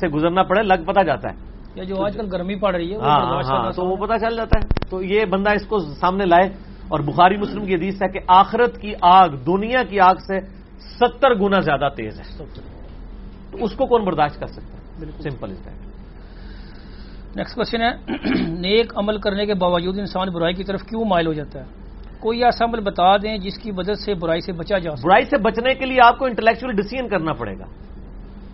سے 0.00 0.08
گزرنا 0.08 0.42
پڑے 0.42 0.62
لگ 0.62 0.84
پتا 0.86 1.02
جاتا 1.02 1.30
ہے۔ 1.30 1.34
یا 1.74 1.84
جو 1.84 2.04
آج 2.04 2.16
کل 2.16 2.26
گرمی 2.32 2.54
پڑ 2.54 2.74
رہی 2.74 2.92
ہے 2.92 2.96
ہاں 2.96 3.42
ہاں 3.42 3.72
تو 3.72 3.86
وہ 3.86 3.96
پتا 3.96 4.18
چل 4.18 4.36
جاتا 4.36 4.60
ہے۔ 4.60 4.90
تو 4.90 5.02
یہ 5.02 5.24
بندہ 5.24 5.50
اس 5.50 5.66
کو 5.66 5.78
سامنے 5.78 6.24
لائے 6.24 6.48
اور 6.88 7.00
بخاری 7.00 7.36
مسلم 7.36 7.64
کی 7.64 7.74
حدیث 7.74 8.02
ہے 8.02 8.08
کہ 8.08 8.18
آخرت 8.28 8.78
کی 8.80 8.94
آگ 9.02 9.28
دنیا 9.28 9.82
کی 9.82 10.00
آگ 10.00 10.14
سے 10.14 10.40
ستر 10.78 11.34
گنا 11.34 11.60
زیادہ 11.60 11.88
تیز 11.96 12.20
ہے۔ 12.20 12.44
تو 13.50 13.64
اس 13.64 13.72
کو 13.72 13.86
کون 13.86 14.04
برداشت 14.04 14.40
کر 14.40 14.46
سکتا 14.46 14.78
ہے؟ 14.78 15.06
Simple 15.30 15.50
is 15.50 15.64
that 15.64 15.91
next 17.36 17.54
question 17.54 17.82
ہے، 17.82 17.90
نیک 18.48 18.92
عمل 18.96 19.18
کرنے 19.18 19.46
کے 19.46 19.54
باوجود 19.54 19.98
انسان 19.98 20.28
برائی 20.28 20.54
کی 20.54 20.64
طرف 20.64 20.82
کیوں 20.82 21.04
مائل 21.04 21.26
ہو 21.26 21.32
جاتا 21.32 21.60
ہے؟ 21.60 21.64
کوئی 22.20 22.44
ایسا 22.44 22.64
عمل 22.64 22.80
بتا 22.80 23.16
دیں 23.16 23.38
جس 23.38 23.58
کی 23.58 23.70
وجہ 23.76 23.94
سے 23.94 24.14
برائی 24.14 24.40
سے 24.40 24.52
بچا 24.52 24.78
جا 24.78 24.90
برائی 25.02 25.24
سے 25.24 25.38
بچنے 25.38 25.74
کے 25.74 25.86
لیے 25.86 25.98
آپ 26.04 26.18
کو 26.18 26.24
انٹلیکچل 26.24 26.72
ڈسیزن 26.72 27.08
کرنا 27.08 27.32
پڑے 27.32 27.58
گا۔ 27.58 27.64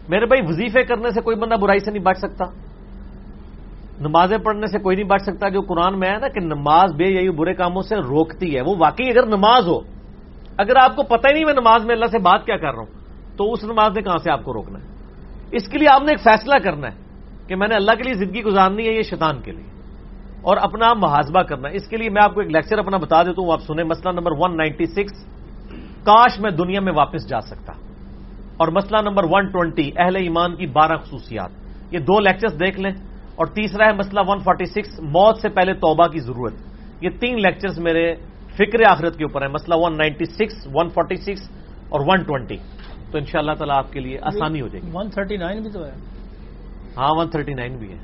میرے 0.08 0.26
بھائی، 0.26 0.42
وظیفے 0.47 0.82
کرنے 0.82 1.10
سے 1.10 1.20
کوئی 1.20 1.36
بندہ 1.36 1.55
برائی 1.55 1.78
سے 1.78 1.90
نہیں 1.90 2.02
بچ 2.02 2.18
سکتا۔ 2.18 2.44
نمازیں 4.00 4.39
پڑھنے 4.39 4.66
سے 4.66 4.78
کوئی 4.78 4.97
نہیں 4.97 5.08
بچ 5.08 5.23
سکتا۔ 5.23 5.48
جو 5.48 5.60
قرآن 5.60 5.98
میں 5.98 6.08
ہے 6.08 6.18
نا 6.18 6.28
کہ 6.28 6.40
نماز 6.40 6.92
بے 6.92 7.05
یہی 7.05 7.31
برے 7.31 7.55
کاموں 7.55 7.82
سے 7.82 7.97
روکتی 7.97 8.57
ہے، 8.57 8.60
وہ 8.60 8.74
واقعی 8.78 9.08
اگر 9.08 9.26
نماز 9.26 9.66
ہو، 9.66 9.78
اگر 10.58 10.76
آپ 10.82 10.97
کو 10.97 11.02
پتہ 11.02 11.28
ہی 11.28 11.32
نہیں 11.32 11.44
میں 11.44 11.55
نماز 11.55 11.84
میں 11.84 11.94
اللہ 11.94 12.07
سے 12.07 12.18
بات 12.18 12.44
کیا 12.44 12.57
کر 12.57 12.70
رہا 12.70 12.78
ہوں، 12.78 12.94
تو 13.36 13.52
اس 13.52 13.65
نماز 13.65 13.92
نے 13.97 14.02
کہاں 14.02 14.18
سے 14.18 14.32
آپ 14.32 14.44
کو 14.44 14.52
روکنا 14.52 14.78
ہے؟ 14.78 14.84
اس 15.50 15.68
کے 15.68 15.78
لیے 15.78 15.89
آپ 15.89 16.02
نے 16.02 16.12
ایک 16.12 16.20
فیصلہ 16.20 16.55
کرنا 16.58 16.89
ہے۔ 16.89 17.07
کہ 17.48 17.56
میں 17.56 17.68
نے 17.68 17.74
اللہ 17.74 17.92
کے 17.92 18.02
لیے 18.02 18.14
زندگی 18.14 18.42
گزارنی 18.42 18.88
ہے 18.88 18.92
یہ 18.92 19.02
شیطان 19.02 19.40
کے 19.40 19.52
لیے 19.52 19.64
اور 20.40 20.56
اپنا 20.56 20.94
محاسبہ 20.94 21.42
کرنا 21.42 21.68
ہے۔ 21.68 21.76
اس 21.76 21.88
کے 21.88 21.96
لیے 21.96 22.10
میں 22.10 22.22
آپ 22.24 22.34
کو 22.34 22.40
ایک 22.40 22.50
لیکچر 22.50 22.78
اپنا 22.78 22.96
بتا 22.96 23.22
دیتا 23.22 23.42
ہوں، 23.42 23.52
آپ 23.52 23.60
سنیں۔ 23.60 23.84
مسئلہ 23.84 24.12
نمبر 24.12 24.30
ون 24.32 24.56
نائنٹی 24.56 24.84
سکس 24.84 25.24
کاش 26.04 26.40
میں 26.40 26.50
دنیا 26.50 26.80
میں 26.80 26.92
واپس 26.92 27.28
جا 27.28 27.40
سکتا۔ 27.40 27.72
اور 28.56 28.68
مسئلہ 28.68 29.02
نمبر 29.02 29.24
ون 29.24 29.46
ٹوینٹی 29.46 29.90
اہل 29.96 30.16
ایمان 30.16 30.56
کی 30.56 30.66
بارہ 30.66 30.96
خصوصیات۔ 30.96 31.50
یہ 31.90 31.98
دو 31.98 32.20
لیکچرز 32.20 32.52
دیکھ 32.52 32.80
لیں۔ 32.80 32.90
اور 33.34 33.46
تیسرا 33.46 33.86
ہے 33.86 33.92
مسئلہ 33.92 34.20
ون 34.26 34.38
فورٹی 34.38 34.64
سکس 34.64 35.00
موت 35.00 35.36
سے 35.42 35.48
پہلے 35.48 35.74
توبہ 35.74 36.06
کی 36.06 36.20
ضرورت۔ 36.20 36.54
یہ 37.00 37.10
تین 37.20 37.36
لیکچرز 37.36 37.78
میرے 37.78 38.14
فکر 38.56 38.88
آخرت 38.88 39.16
کے 39.16 39.24
اوپر 39.24 39.42
ہیں۔ 39.42 39.52
مسئلہ 39.52 39.74
one 39.76 39.92
ninety 39.92 40.24
six 40.24 40.66
one 40.74 40.88
forty 40.88 41.16
six 41.16 41.42
اور 41.88 42.00
ون 42.00 42.22
ٹوینٹی 42.22 42.56
تو 43.10 43.18
ان 43.18 43.24
شاء 43.24 43.38
اللہ 43.38 43.52
تعالیٰ 43.52 43.76
آپ 43.76 43.92
کے 43.92 44.00
لیے 44.00 44.18
آسانی 44.22 44.60
ہو 44.60 44.68
جائے 44.68 44.82
گی۔ 44.82 44.90
ون 44.92 45.10
تھرٹی 45.10 45.36
نائن 45.36 45.62
بھی 45.62 45.70
تو 45.70 45.84
ہے۔ 45.84 46.17
ہاں 46.97 47.15
ون 47.15 47.28
تھرٹی 47.28 47.55
نائن 47.55 47.76
بھی 47.76 47.92
ہے 47.92 47.99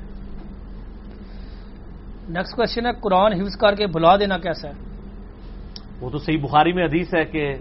نیکسٹ 2.29 2.55
کوشچن 2.55 2.85
ہے 2.85 2.91
قرآن 3.01 3.33
حفظ 3.33 3.57
کر 3.57 3.75
کے 3.75 3.87
بلا 3.87 4.17
دینا 4.17 4.37
کیسا 4.37 4.67
ہے؟ 4.67 4.73
وہ 6.01 6.09
تو 6.09 6.17
صحیح 6.17 6.37
بخاری 6.41 6.73
میں 6.73 6.85
حدیث 6.85 7.13
ہے 7.13 7.25
کہ 7.25 7.53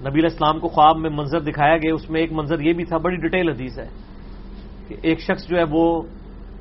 نبی 0.00 0.20
الاسلام 0.20 0.60
کو 0.60 0.68
خواب 0.68 0.96
میں 0.96 1.10
منظر 1.10 1.40
دکھایا 1.40 1.76
گیا 1.76 1.94
اس 1.94 2.10
میں 2.10 2.20
ایک 2.20 2.32
منظر 2.32 2.60
یہ 2.60 2.72
بھی 2.72 2.84
تھا 2.84 2.96
بڑی 2.96 3.16
ڈیٹیل 3.16 3.48
حدیث 3.48 3.78
ہے 3.78 3.88
کہ 4.88 4.96
ایک 5.02 5.20
شخص 5.20 5.48
جو 5.48 5.58
ہے 5.58 5.64
وہ 5.70 6.02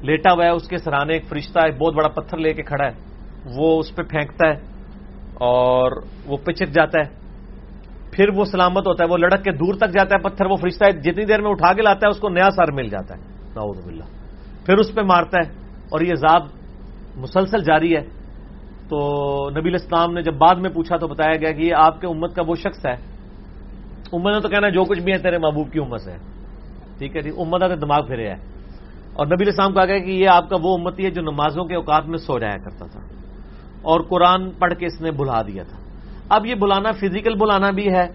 لیٹا 0.01 0.33
ہوا 0.33 0.45
ہے 0.45 0.49
اس 0.49 0.67
کے 0.67 0.77
سرانے 0.77 1.13
ایک 1.13 1.27
فرشتہ 1.29 1.59
ایک 1.59 1.77
بہت 1.77 1.93
بڑا 1.93 2.07
پتھر 2.07 2.37
لے 2.37 2.53
کے 2.53 2.63
کھڑا 2.63 2.85
ہے۔ 2.85 2.93
وہ 3.45 3.79
اس 3.79 3.95
پہ 3.95 4.01
پھینکتا 4.01 4.47
ہے 4.47 4.55
اور 5.33 5.91
وہ 6.25 6.37
پچک 6.37 6.69
جاتا 6.69 6.99
ہے۔ 6.99 7.21
پھر 8.11 8.29
وہ 8.29 8.45
سلامت 8.45 8.87
ہوتا 8.87 9.03
ہے 9.03 9.09
وہ 9.09 9.17
لڑک 9.17 9.43
کے 9.43 9.51
دور 9.51 9.73
تک 9.73 9.93
جاتا 9.93 10.15
ہے 10.15 10.29
پتھر 10.29 10.45
وہ 10.45 10.55
فرشتہ 10.55 10.85
ہے 10.85 10.91
جتنی 10.91 11.25
دیر 11.25 11.41
میں 11.41 11.51
اٹھا 11.51 11.73
کے 11.73 11.81
لاتا 11.81 12.07
ہے 12.07 12.11
اس 12.11 12.19
کو 12.19 12.29
نیا 12.29 12.49
سر 12.49 12.71
مل 12.71 12.89
جاتا 12.89 13.15
ہے۔ 13.15 13.30
نعوذ 13.55 13.85
باللہ۔ 13.85 14.03
پھر 14.65 14.77
اس 14.77 14.95
پہ 14.95 15.01
مارتا 15.01 15.37
ہے 15.37 15.51
اور 15.89 16.01
یہ 16.01 16.13
زاب 16.13 16.43
مسلسل 17.15 17.63
جاری 17.63 17.95
ہے۔ 17.95 18.01
تو 18.89 18.99
نبی 19.49 19.69
الاسلام 19.69 20.13
نے 20.13 20.21
جب 20.21 20.33
بعد 20.33 20.55
میں 20.55 20.69
پوچھا 20.69 20.97
تو 20.97 21.07
بتایا 21.07 21.35
گیا 21.35 21.51
کہ 21.51 21.61
یہ 21.61 21.73
آپ 21.75 22.01
کے 22.01 22.07
امت 22.07 22.35
کا 22.35 22.43
وہ 22.47 22.55
شخص 22.55 22.85
ہے۔ 22.85 22.93
امت 24.13 24.33
نے 24.33 24.39
تو 24.39 24.49
کہنا 24.49 24.69
جو 24.69 24.83
کچھ 24.83 24.99
بھی 24.99 25.13
ہے 25.13 25.17
تیرے 25.17 25.37
محبوب 25.37 25.71
کی 25.71 25.79
امت 25.79 26.07
ہے 26.07 26.17
ٹھیک 26.97 27.15
ہے 27.15 27.21
جی 27.21 27.29
امت 27.29 27.63
نے 27.63 27.75
دماغ 27.75 28.05
پھرے 28.07 28.27
ہے۔ 28.27 28.35
اور 29.13 29.25
نبی 29.25 29.43
الاسلام 29.43 29.73
کہا 29.73 29.85
گیا 29.85 29.99
کہ 29.99 30.11
یہ 30.11 30.27
آپ 30.27 30.49
کا 30.49 30.57
وہ 30.61 30.77
امتی 30.77 31.05
ہے 31.05 31.09
جو 31.09 31.21
نمازوں 31.21 31.65
کے 31.65 31.75
اوقات 31.75 32.05
میں 32.05 32.17
سو 32.17 32.39
جایا 32.39 32.57
کرتا 32.57 32.85
تھا۔ 32.85 32.99
اور 33.81 34.01
قرآن 34.01 34.51
پڑھ 34.51 34.73
کے 34.73 34.85
اس 34.85 35.01
نے 35.01 35.11
بلا 35.11 35.41
دیا 35.41 35.63
تھا۔ 35.63 35.77
اب 36.29 36.45
یہ 36.45 36.55
بلانا 36.55 36.91
فزیکل 36.91 37.33
بلانا 37.35 37.71
بھی 37.71 37.93
ہے 37.93 38.07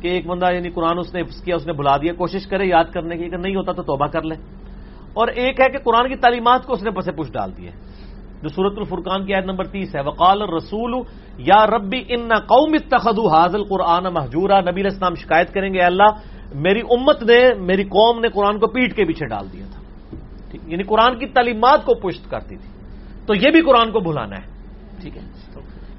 کہ 0.00 0.08
ایک 0.08 0.26
بندہ 0.26 0.52
یعنی 0.52 0.70
قرآن 0.70 0.98
اس 0.98 1.14
نے 1.14 1.22
کیا، 1.44 1.56
اس 1.56 1.66
نے 1.66 1.72
بلا 1.72 1.96
دیا۔ 1.96 2.12
کوشش 2.12 2.46
کرے 2.46 2.64
یاد 2.64 2.84
کرنے 2.94 3.16
کی، 3.16 3.24
اگر 3.24 3.38
نہیں 3.38 3.56
ہوتا 3.56 3.72
تو 3.72 3.82
توبہ 3.82 4.06
کر 4.06 4.22
لے۔ 4.22 4.34
اور 5.18 5.28
ایک 5.28 5.60
ہے 5.60 5.68
کہ 5.68 5.78
قرآن 5.78 6.08
کی 6.08 6.16
تعلیمات 6.16 6.66
کو 6.66 6.72
اس 6.72 6.82
نے 6.82 6.90
پسے 6.90 7.12
پوچھ 7.12 7.32
ڈال 7.32 7.56
دیے۔ 7.56 7.70
جو 8.42 8.48
سورت 8.48 8.72
الفرقان 8.76 9.26
کی 9.26 9.34
عید 9.34 9.44
نمبر 9.44 9.64
تیس 9.64 9.96
ہے، 9.96 10.00
وقال 10.00 10.42
رسول 10.42 10.94
یا 11.38 11.66
ربی 11.66 12.02
ان 12.08 12.28
قوم 12.28 12.74
اتخذوا 12.74 13.40
حاضل 13.40 13.64
قرآن 13.64 14.04
محجورہ 14.04 14.60
نبی 14.70 14.86
اسلام 14.86 15.14
شکایت 15.14 15.54
کریں 15.54 15.74
گے 15.74 15.80
اللہ، 15.80 16.06
میری 16.54 16.80
امت 16.80 17.22
نے، 17.22 17.54
میری 17.54 17.84
قوم 17.84 18.20
نے 18.20 18.28
قرآن 18.28 18.58
کو 18.58 18.66
پیٹ 18.66 18.96
کے 18.96 19.04
پیچھے 19.04 19.26
ڈال 19.26 19.52
دیا 19.52 19.66
تھا۔ 19.72 19.82
یعنی 20.66 20.82
قرآن 20.82 21.18
کی 21.18 21.26
تعلیمات 21.26 21.84
کو 21.84 21.94
پشت 21.94 22.30
کرتی 22.30 22.56
تھی۔ 22.56 22.68
تو 23.26 23.34
یہ 23.34 23.50
بھی 23.50 23.62
قرآن 23.62 23.90
کو 23.90 24.00
بلانا 24.00 24.36
ہے۔ 24.36 24.58
ٹھیک 25.00 25.16
ہے۔ 25.16 25.22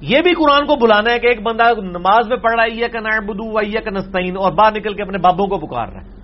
یہ 0.00 0.20
بھی 0.22 0.34
قرآن 0.34 0.66
کو 0.66 0.76
بلانا 0.76 1.12
ہے 1.12 1.18
کہ 1.18 1.26
ایک 1.26 1.42
بندہ 1.42 1.80
نماز 1.80 2.28
میں 2.28 2.36
پڑھ 2.36 2.54
رہا 2.54 2.62
ہے 2.62 2.70
یہ 2.70 2.86
کا 2.86 3.00
نائب 3.00 3.22
بدو 3.22 3.52
کا 3.84 3.90
نستعین 3.90 4.36
اور 4.36 4.52
باہر 4.52 4.72
نکل 4.76 4.94
کے 4.94 5.02
اپنے 5.02 5.18
بابوں 5.18 5.46
کو 5.46 5.58
پکار 5.58 5.88
رہا 5.88 6.00
ہے۔ 6.00 6.19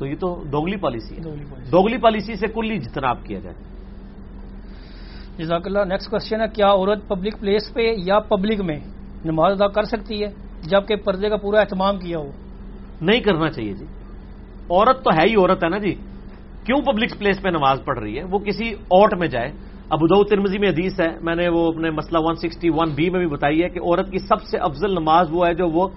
تو 0.00 0.06
یہ 0.06 0.14
تو 0.20 0.44
دوگلی 0.52 0.76
پالیسی 0.76 1.16
ہے۔ 1.16 1.20
دوگلی 1.70 1.96
پالیسی۔ 1.96 2.34
سے 2.34 2.46
کل 2.46 2.70
ہی 2.70 2.78
جتناب 2.78 3.24
کیا 3.24 3.38
جائے۔ 3.38 3.56
جزاک 5.38 5.66
اللہ 5.66 5.78
نیکسٹ 5.78 6.10
کوشچن 6.10 6.40
ہے 6.40 6.46
کیا 6.54 6.66
عورت 6.66 7.08
پبلک 7.08 7.40
پلیس 7.40 7.74
پہ 7.74 7.94
یا 8.06 8.18
پبلک 8.18 8.60
میں 8.60 8.78
نماز 9.24 9.52
ادا 9.52 9.68
کر 9.68 9.82
سکتی 9.82 10.22
ہے 10.22 10.28
جبکہ 10.62 10.96
پردے 10.96 11.28
کا 11.28 11.36
پورا 11.36 11.60
اہتمام 11.60 11.98
کیا 11.98 12.18
ہو؟ 12.18 12.30
نہیں 13.00 13.20
کرنا 13.20 13.50
چاہیے 13.50 13.72
جی۔ 13.72 13.84
عورت 14.70 15.04
تو 15.04 15.10
ہے 15.18 15.28
ہی 15.28 15.34
عورت 15.34 15.64
ہے 15.64 15.68
نا 15.68 15.78
جی۔ 15.78 15.94
کیوں 16.64 16.82
پبلک 16.82 17.18
پلیس 17.18 17.42
پہ 17.42 17.48
نماز 17.48 17.80
پڑھ 17.84 17.98
رہی 17.98 18.18
ہے؟ 18.18 18.24
وہ 18.24 18.38
کسی 18.38 18.70
اوٹ 18.70 19.14
میں 19.14 19.28
جائے۔ 19.28 19.52
ابو 19.90 20.06
دو 20.06 20.24
ترمزی 20.24 20.58
میں 20.58 20.68
حدیث 20.68 21.00
ہے 21.00 21.18
میں 21.20 21.34
نے 21.34 21.48
وہ 21.48 21.68
اپنے 21.68 21.90
مسئلہ 21.90 22.18
161 22.18 22.94
بی 22.94 23.10
میں 23.10 23.20
بھی 23.20 23.28
بتائی 23.28 23.62
ہے 23.62 23.68
کہ 23.68 23.78
عورت 23.78 24.10
کی 24.10 24.18
سب 24.18 24.42
سے 24.42 24.58
افضل 24.58 24.90
نماز 24.90 25.28
وہ 25.30 25.46
ہے 25.46 25.54
جو 25.54 25.68
وہ 25.68 25.88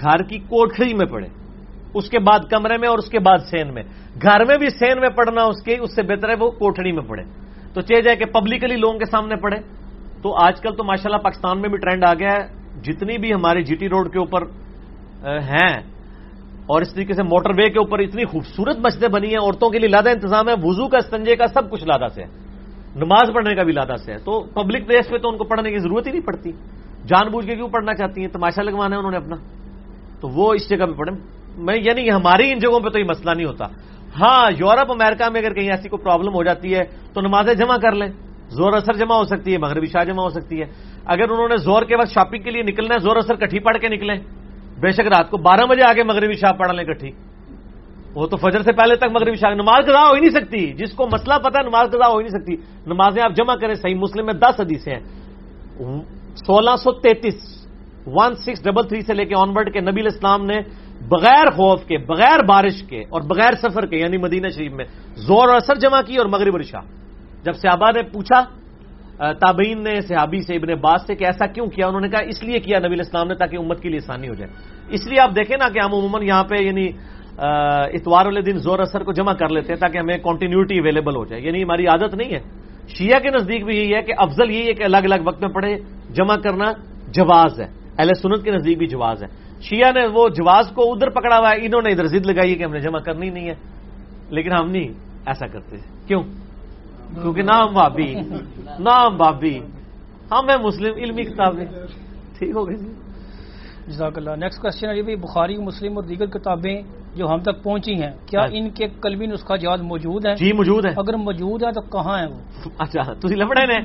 گھر 0.00 0.22
کی 0.22 0.38
کوٹھری 0.38 0.94
میں 0.94 1.06
پڑھے۔ 1.06 1.47
اس 1.94 2.10
کے 2.10 2.18
بعد 2.18 2.38
کمرے 2.50 2.76
میں 2.78 2.88
اور 2.88 2.98
اس 2.98 3.08
کے 3.08 3.18
بعد 3.18 3.38
سین 3.50 3.74
میں۔ 3.74 3.82
گھر 4.22 4.44
میں 4.44 4.56
بھی 4.58 4.70
سین 4.70 5.00
میں 5.00 5.08
پڑھنا 5.08 5.42
اس 5.42 5.62
کے 5.62 5.76
اس 5.80 5.94
سے 5.94 6.02
بہتر 6.02 6.28
ہے، 6.28 6.34
وہ 6.40 6.50
کوٹھڑی 6.50 6.92
میں 6.92 7.02
پڑھے۔ 7.02 7.22
تو 7.74 7.80
چاہے 7.80 8.02
جائے 8.02 8.16
کہ 8.16 8.24
پبلکلی 8.24 8.76
لوگوں 8.76 8.98
کے 8.98 9.04
سامنے 9.04 9.36
پڑھے۔ 9.36 9.56
تو 10.22 10.34
آج 10.34 10.60
کل 10.60 10.76
تو 10.76 10.84
ماشاءاللہ 10.84 11.22
پاکستان 11.22 11.60
میں 11.60 11.68
بھی 11.68 11.78
ٹرینڈ 11.78 12.04
آ 12.04 12.14
گیا 12.14 12.28
ہے۔ 12.28 12.58
جتنی 12.82 13.18
بھی 13.18 13.34
ہماری 13.34 13.64
جی 13.64 13.74
ٹی 13.74 13.88
روڈ 13.88 14.12
کے 14.12 14.18
اوپر 14.18 14.42
ہیں، 15.24 15.74
اور 16.66 16.82
اس 16.82 16.94
طریقے 16.94 17.12
سے 17.12 17.22
موٹر 17.22 17.50
وے 17.50 17.70
کے 17.70 17.78
اوپر 17.78 17.98
اتنی 17.98 18.24
خوبصورت 18.24 18.78
مسجدیں 18.78 19.08
بنی 19.08 19.28
ہیں، 19.28 19.40
عورتوں 19.42 19.70
کے 19.70 19.78
لیے 19.78 19.88
لادہ 19.88 20.08
انتظام 20.08 20.48
ہے۔ 20.48 20.54
وضو 20.62 20.88
کا، 20.88 20.98
استنجے 20.98 21.36
کا، 21.36 21.46
سب 21.46 21.70
کچھ 21.70 21.84
لادہ 21.84 22.06
سے 22.14 22.22
ہے۔ 22.22 22.28
نماز 22.96 23.30
پڑھنے 23.34 23.54
کا 23.54 23.62
بھی 23.62 23.72
لادہ 23.72 23.96
سے 23.96 24.12
ہے۔ 24.12 24.18
تو 24.18 24.40
پبلک 24.40 24.86
پلیس 24.86 25.08
پہ 25.08 25.18
تو 25.18 25.28
ان 25.28 25.36
کو 25.36 25.44
پڑھنے 25.44 25.70
کی 25.70 25.78
ضرورت 25.78 26.06
ہی 26.06 26.12
نہیں 26.12 26.26
پڑتی۔ 26.26 26.52
جان 27.06 27.28
بوجھ 27.28 27.46
کے 27.46 27.54
کیوں 27.54 27.68
پڑھنا 27.68 27.94
چاہتی 27.94 28.20
ہیں؟ 28.20 28.28
تماشا 28.28 28.62
لگوانا 28.62 28.94
ہے 28.94 28.98
انہوں 28.98 29.10
نے 29.10 29.16
اپنا۔ 29.16 29.36
تو 30.20 30.28
وہ 30.28 30.54
اس 30.54 30.70
جگہ 30.70 30.86
پہ 30.86 30.92
پڑھیں۔ 30.92 31.37
میں 31.58 31.76
یعنی 31.76 32.10
ہماری 32.10 32.52
ان 32.52 32.58
جگہوں 32.58 32.80
پہ 32.80 32.88
تو 32.88 32.98
یہ 32.98 33.04
مسئلہ 33.04 33.30
نہیں 33.30 33.46
ہوتا۔ 33.46 33.64
ہاں 34.20 34.50
یورپ، 34.58 34.90
امریکہ 34.90 35.30
میں 35.30 35.40
اگر 35.40 35.54
کہیں 35.54 35.70
ایسی 35.70 35.88
کوئی 35.88 36.04
پرابلم 36.04 36.34
ہو 36.34 36.44
جاتی 36.44 36.74
ہے 36.74 36.84
تو 37.14 37.20
نمازیں 37.20 37.54
جمع 37.54 37.76
کر 37.76 37.92
لیں۔ 37.92 38.08
زور 38.48 38.72
اثر 38.72 38.92
جمع 38.92 39.14
ہو 39.14 39.24
سکتی 39.24 39.52
ہے، 39.52 39.58
مغربی 39.58 39.86
شاہ 39.86 40.04
جمع 40.04 40.22
ہو 40.22 40.28
سکتی 40.28 40.60
ہے۔ 40.60 40.66
اگر 41.06 41.30
انہوں 41.30 41.48
نے 41.48 41.56
زور 41.56 41.82
کے 41.82 41.96
وقت 41.96 42.08
شاپنگ 42.08 42.42
کے 42.42 42.50
لیے 42.50 42.62
نکلنا 42.62 42.94
ہے، 42.94 42.98
زور 42.98 43.16
اثر 43.16 43.34
کٹھی 43.34 43.58
پڑھ 43.58 43.78
کے 43.78 43.88
نکلیں۔ 43.88 44.16
بے 44.80 44.90
شک 44.90 45.00
رات 45.00 45.30
کو 45.30 45.36
بارہ 45.36 45.66
بجے 45.66 45.82
آگے 45.82 46.02
مغربی 46.02 46.32
شاہ 46.32 46.52
پڑھ 46.52 46.72
لیں 46.72 46.84
کٹھی۔ 46.84 47.10
وہ 48.14 48.26
تو 48.26 48.36
فجر 48.36 48.62
سے 48.62 48.72
پہلے 48.72 48.96
تک 48.96 49.04
مغربی 49.04 49.34
شاہ، 49.34 49.54
نماز 49.54 49.86
قضا 49.86 50.08
ہو 50.08 50.14
ہی 50.14 50.20
نہیں 50.20 50.30
سکتی۔ 50.30 50.72
جس 50.72 50.92
کو 50.92 51.06
مسئلہ 51.06 51.34
پتا 51.38 51.58
ہے، 51.58 51.68
نماز 51.68 51.88
قضا 51.90 52.08
ہو 52.08 52.18
ہی 52.18 52.24
نہیں 52.24 52.40
سکتی۔ 52.40 52.56
نمازیں 52.86 53.22
آپ 53.22 53.32
جمع 53.36 53.54
کریں، 53.54 53.74
صحیح 53.74 53.94
مسلم 53.94 54.26
میں 54.26 54.34
دس 54.34 54.60
حدیثیں 54.60 54.94
ہیں۔ 54.94 55.00
سولہ 56.46 56.76
سو 56.76 56.92
تینتیس 56.92 57.68
ون 58.06 58.34
سکس 58.34 58.64
ڈبل 58.64 58.82
تھری 58.82 59.00
سے 59.00 59.14
لے 59.14 59.24
کے 59.24 59.34
آن 59.36 59.50
ورڈ 59.50 59.72
کے 59.72 59.80
نبی 59.80 60.06
اسلام 60.06 60.44
نے 60.44 60.58
بغیر 61.00 61.50
خوف 61.50 61.84
کے، 61.84 61.98
بغیر 61.98 62.44
بارش 62.44 62.82
کے 62.88 63.04
اور 63.08 63.22
بغیر 63.22 63.52
سفر 63.52 63.86
کے 63.86 63.96
یعنی 63.96 64.16
مدینہ 64.16 64.48
شریف 64.48 64.72
میں، 64.72 64.84
زور 65.16 65.48
اور 65.48 65.56
اثر 65.56 65.74
جمع 65.74 66.00
کی 66.02 66.16
اور 66.16 66.26
مغرب 66.26 66.56
رشا 66.56 66.80
جب 67.42 67.52
صحابہ 67.54 67.90
نے 67.94 68.02
پوچھا 68.02 68.44
تابعین 69.32 69.84
نے، 69.84 70.00
صحابی 70.00 70.40
سے، 70.40 70.54
ابن 70.54 70.74
باز 70.80 71.06
سے 71.06 71.14
کہ 71.14 71.24
ایسا 71.24 71.46
کیوں 71.46 71.66
کیا؟ 71.66 71.86
انہوں 71.86 72.00
نے 72.00 72.08
کہا، 72.08 72.20
اس 72.20 72.42
لیے 72.42 72.58
کیا 72.58 72.78
نبی 72.78 73.00
اسلام 73.00 73.28
نے 73.28 73.34
تاکہ 73.34 73.56
امت 73.56 73.82
کے 73.82 73.88
لیے 73.88 73.98
آسانی 74.04 74.28
ہو 74.28 74.34
جائے۔ 74.34 74.50
اس 74.88 75.06
لیے 75.06 75.20
آپ 75.20 75.30
دیکھیں 75.36 75.56
نا 75.60 75.68
کہ 75.68 75.78
ہم 75.78 75.94
عموماً 75.94 76.22
یہاں 76.22 76.44
پہ 76.44 76.54
یعنی 76.62 76.90
اتوار 77.38 78.26
والے 78.26 78.40
دن 78.40 78.58
زور 78.58 78.78
اثر 78.78 79.02
کو 79.02 79.12
جمع 79.12 79.32
کر 79.32 79.48
لیتے 79.48 79.72
ہیں 79.72 79.80
تاکہ 79.80 79.98
ہمیں 79.98 80.18
کنٹینیوٹی 80.18 80.78
اویلیبل 80.78 81.16
ہو 81.16 81.24
جائے۔ 81.24 81.42
یعنی 81.42 81.62
ہماری 81.62 81.86
عادت 81.86 82.14
نہیں 82.14 82.34
ہے۔ 82.34 82.40
شیعہ 82.88 83.20
کے 83.20 83.30
نزدیک 83.30 83.64
بھی 83.64 83.76
یہی 83.76 83.94
ہے 83.94 84.02
کہ 84.02 84.12
افضل 84.16 84.50
یہی 84.50 84.68
ہے 84.68 84.72
کہ 84.72 84.82
الگ 84.82 84.96
الگ 84.96 85.14
وقت 85.24 85.40
میں 85.40 85.48
پڑھے 85.48 85.76
جمع 86.10 86.36
کرنا 86.36 86.64
جواز 87.08 87.60
ہے۔ 87.60 87.66
اہل 87.98 88.14
سنت 88.14 88.44
کے 88.44 88.50
نزدیک 88.50 88.78
بھی 88.78 88.86
جواز 88.86 89.22
ہے۔ 89.22 89.28
شیعہ 89.60 89.92
نے 89.92 90.06
وہ 90.06 90.28
جواز 90.28 90.70
کو 90.74 90.92
ادھر 90.92 91.08
پکڑا 91.08 91.38
ہوا 91.38 91.50
ہے 91.50 91.66
انہوں 91.66 91.82
نے 91.82 91.90
ادھر 91.90 92.06
ضد 92.06 92.26
لگائی 92.26 92.50
ہے 92.50 92.56
کہ 92.56 92.64
ہم 92.64 92.72
نے 92.72 92.80
جمع 92.80 92.98
کرنی 92.98 93.30
نہیں 93.30 93.48
ہے۔ 93.48 93.54
لیکن 94.30 94.52
ہم 94.52 94.70
نہیں 94.70 94.88
ایسا 95.26 95.46
کرتے۔ 95.46 95.76
کیوں؟ 96.06 96.22
کیونکہ 97.22 97.42
نام 97.42 97.74
بابی 97.74 98.14
نام 98.78 99.16
بابی 99.16 99.58
ہم 100.32 100.48
ہیں 100.48 100.56
مسلم 100.62 100.94
علمی 100.96 101.24
کتابیں 101.24 101.64
ٹھیک 102.38 102.56
ہو 102.56 102.68
گئی 102.68 102.76
جزاک 103.86 104.18
اللہ۔ 104.18 104.30
نیکسٹ 104.30 104.62
کوشچن 104.62 104.88
ہے 104.88 105.16
بخاری 105.16 105.56
مسلم 105.56 105.96
اور 105.96 106.04
دیگر 106.04 106.26
کتابیں 106.26 106.82
جو 107.16 107.26
ہم 107.28 107.40
تک 107.40 107.62
پہنچی 107.62 107.94
ہیں 107.94 108.10
کیا 108.26 108.40
ہاں۔ 108.40 108.48
ان 108.52 108.70
کے 108.70 108.86
قلبی 109.00 109.26
نسخہ 109.26 109.56
جات 109.56 109.80
موجود 109.80 110.26
ہیں؟ 110.26 110.34
جی 110.34 110.52
موجود 110.52 110.86
ہے 110.86 110.90
اگر 110.90 111.16
موجود 111.16 111.62
ہے 111.62 111.72
تو 111.72 111.80
کہاں 111.80 112.18
ہے 112.18 112.26
وہ؟ 112.26 112.38
اچھا 112.78 113.12
تھی 113.12 113.36
لفڑے 113.36 113.66
نے۔ 113.66 113.80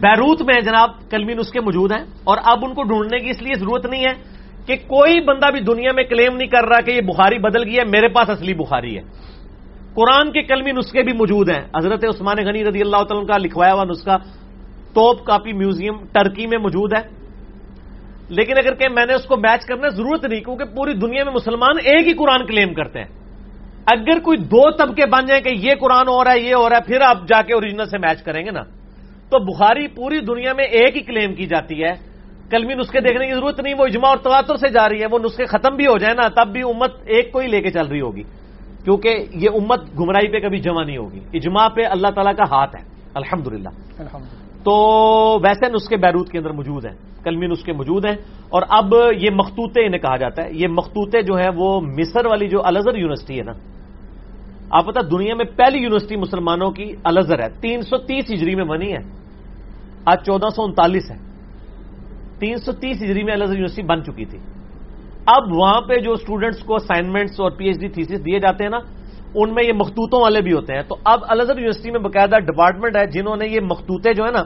بیروت 0.00 0.42
میں 0.42 0.60
جناب 0.60 0.90
قلمی 1.10 1.34
نسخے 1.34 1.60
موجود 1.60 1.92
ہیں 1.92 2.04
اور 2.24 2.38
اب 2.44 2.64
ان 2.64 2.74
کو 2.74 2.82
ڈھونڈنے 2.82 3.20
کی 3.20 3.30
اس 3.30 3.42
لیے 3.42 3.54
ضرورت 3.54 3.86
نہیں 3.86 4.04
ہے۔ 4.04 4.39
کہ 4.66 4.76
کوئی 4.76 5.20
بندہ 5.20 5.50
بھی 5.50 5.60
دنیا 5.60 5.92
میں 5.92 6.04
کلیم 6.04 6.36
نہیں 6.36 6.48
کر 6.48 6.68
رہا 6.68 6.80
کہ 6.80 6.90
یہ 6.90 7.00
بخاری 7.00 7.38
بدل 7.38 7.64
گئی 7.64 7.78
ہے، 7.78 7.84
میرے 7.84 8.08
پاس 8.08 8.30
اصلی 8.30 8.54
بخاری 8.54 8.96
ہے۔ 8.96 9.02
قرآن 9.94 10.32
کے 10.32 10.42
کلمی 10.42 10.72
نسخے 10.72 11.02
بھی 11.02 11.12
موجود 11.12 11.50
ہیں۔ 11.50 11.64
حضرت 11.76 12.04
عثمان 12.04 12.36
غنی 12.46 12.64
رضی 12.64 12.80
اللہ 12.80 12.96
تعالیٰ 12.96 13.26
کا 13.26 13.36
لکھوایا 13.36 13.74
ہوا 13.74 13.84
نسخہ 13.84 14.16
توپ 14.94 15.26
کاپی 15.26 15.52
میوزیم 15.52 15.96
ٹرکی 16.12 16.46
میں 16.46 16.58
موجود 16.58 16.92
ہے۔ 16.92 17.20
لیکن 18.28 18.52
اگر 18.58 18.74
کہ 18.74 18.88
میں 18.88 19.06
نے 19.06 19.14
اس 19.14 19.24
کو 19.24 19.36
میچ 19.36 19.66
کرنا 19.66 19.88
ضرورت 19.88 20.24
نہیں، 20.24 20.40
کیونکہ 20.40 20.64
پوری 20.64 20.92
دنیا 20.92 21.24
میں 21.24 21.32
مسلمان 21.32 21.76
ایک 21.84 22.08
ہی 22.08 22.12
قرآن 22.12 22.46
کلیم 22.46 22.74
کرتے 22.74 22.98
ہیں۔ 22.98 23.08
اگر 23.94 24.18
کوئی 24.18 24.38
دو 24.38 24.70
طبقے 24.70 25.06
بن 25.06 25.26
جائیں 25.26 25.42
کہ 25.42 25.50
یہ 25.54 25.74
قرآن 25.80 26.08
ہو 26.08 26.24
رہا 26.24 26.32
ہے، 26.32 26.40
یہ 26.40 26.54
ہو 26.54 26.68
رہا 26.68 26.76
ہے، 26.76 26.82
پھر 26.82 27.00
آپ 27.00 27.28
جا 27.28 27.42
کے 27.42 27.54
اوریجنل 27.54 27.86
سے 27.86 27.98
میچ 27.98 28.22
کریں 28.22 28.46
گے 28.46 28.50
نا۔ 28.50 28.62
تو 29.30 29.38
بخاری 29.38 29.86
پوری 29.86 30.20
دنیا 30.20 30.52
میں 30.52 30.64
ایک 30.64 30.96
ہی 30.96 31.00
کلیم 31.00 31.34
کی 31.34 31.46
جاتی 31.46 31.84
ہے۔ 31.84 32.09
کلمی 32.50 32.74
نسخے 32.74 33.00
دیکھنے 33.00 33.26
کی 33.26 33.34
ضرورت 33.34 33.60
نہیں 33.60 33.74
وہ 33.74 33.84
اجماع 33.84 34.10
اور 34.10 34.18
تواتر 34.18 34.56
سے 34.56 34.68
جا 34.68 34.88
رہی 34.88 35.00
ہے 35.00 35.06
وہ 35.10 35.18
نسخے 35.18 35.46
ختم 35.46 35.76
بھی 35.76 35.86
ہو 35.86 35.98
جائے 35.98 36.14
نا 36.14 36.44
تب 36.44 36.52
بھی 36.52 36.60
امت 36.62 36.92
ایک 37.04 37.32
کو 37.32 37.38
ہی 37.38 37.46
لے 37.46 37.60
کے 37.62 37.70
چل 37.70 37.86
رہی 37.86 38.00
ہوگی۔ 38.00 38.22
کیونکہ 38.84 39.24
یہ 39.34 39.48
امت 39.54 39.80
گمراہی 39.98 40.32
پہ 40.32 40.40
کبھی 40.40 40.58
جمع 40.58 40.84
نہیں 40.84 40.96
ہوگی۔ 40.96 41.20
اجماع 41.34 41.68
پہ 41.68 41.82
اللہ 41.84 42.08
تعالیٰ 42.08 42.36
کا 42.36 42.56
ہاتھ 42.56 42.76
ہے۔ 42.76 42.84
الحمد 43.14 43.48
تو 44.64 44.72
ویسے 45.42 45.68
نسخے 45.68 45.96
بیروت 45.96 46.28
کے 46.28 46.38
اندر 46.38 46.50
موجود 46.50 46.84
ہیں۔ 46.84 47.24
کلمی 47.24 47.46
نسخے 47.46 47.72
موجود 47.72 48.04
ہیں۔ 48.04 48.16
اور 48.48 48.62
اب 48.68 48.94
یہ 49.16 49.30
مختوطے 49.30 49.86
انہیں 49.86 50.00
کہا 50.00 50.16
جاتا 50.16 50.44
ہے۔ 50.44 50.48
یہ 50.52 50.68
مختوطے 50.68 51.22
جو 51.22 51.34
ہیں 51.34 51.50
وہ 51.56 51.80
مصر 51.80 52.26
والی 52.26 52.48
جو 52.48 52.66
الزر 52.66 52.94
یونیورسٹی 52.94 53.38
ہے 53.38 53.42
نا 53.42 53.52
آپ 54.70 54.86
پتا 54.86 55.00
دنیا 55.00 55.34
میں 55.34 55.44
پہلی 55.44 55.78
یونیورسٹی 55.78 56.16
مسلمانوں 56.16 56.70
کی 56.70 56.92
الزر 57.04 57.38
ہے۔ 57.38 57.48
تین 57.60 57.82
سو 57.82 57.98
تیس 57.98 58.24
ہجری 58.30 58.54
میں 58.54 58.64
بنی 58.64 58.92
ہے۔ 58.92 58.98
آج 60.04 60.26
چودہ 60.26 60.48
سو 60.48 60.62
انتالیس 60.62 61.10
ہے۔ 61.10 61.29
تین 62.40 62.56
سو 62.56 62.72
تیس 62.72 63.02
ہجری 63.02 63.24
میں 63.24 63.32
الزر 63.32 63.52
یونیورسٹی 63.52 63.82
بن 63.82 64.04
چکی 64.04 64.24
تھی۔ 64.24 64.38
اب 65.26 65.52
وہاں 65.52 65.80
پہ 65.80 65.98
جو 65.98 66.12
اسٹوڈنٹس 66.12 66.58
کو 66.58 66.74
اسائنمنٹس 66.74 67.40
اور 67.40 67.50
پی 67.50 67.66
ایچ 67.66 67.80
ڈی 67.80 67.88
تھیسس 67.88 68.24
دیے 68.24 68.38
جاتے 68.38 68.64
ہیں 68.64 68.70
نا 68.70 68.78
ان 69.34 69.54
میں 69.54 69.64
یہ 69.64 69.72
مختوطوں 69.72 70.20
والے 70.20 70.40
بھی 70.40 70.52
ہوتے 70.52 70.74
ہیں۔ 70.74 70.82
تو 70.82 70.96
اب 71.04 71.20
الزر 71.28 71.52
یونیورسٹی 71.52 71.90
میں 71.90 72.00
باقاعدہ 72.00 72.38
ڈپارٹمنٹ 72.38 72.96
ہے 72.96 73.06
جنہوں 73.06 73.36
نے 73.36 73.46
یہ 73.46 73.60
مختوطے 73.60 74.14
جو 74.14 74.24
ہے 74.24 74.30
نا 74.30 74.42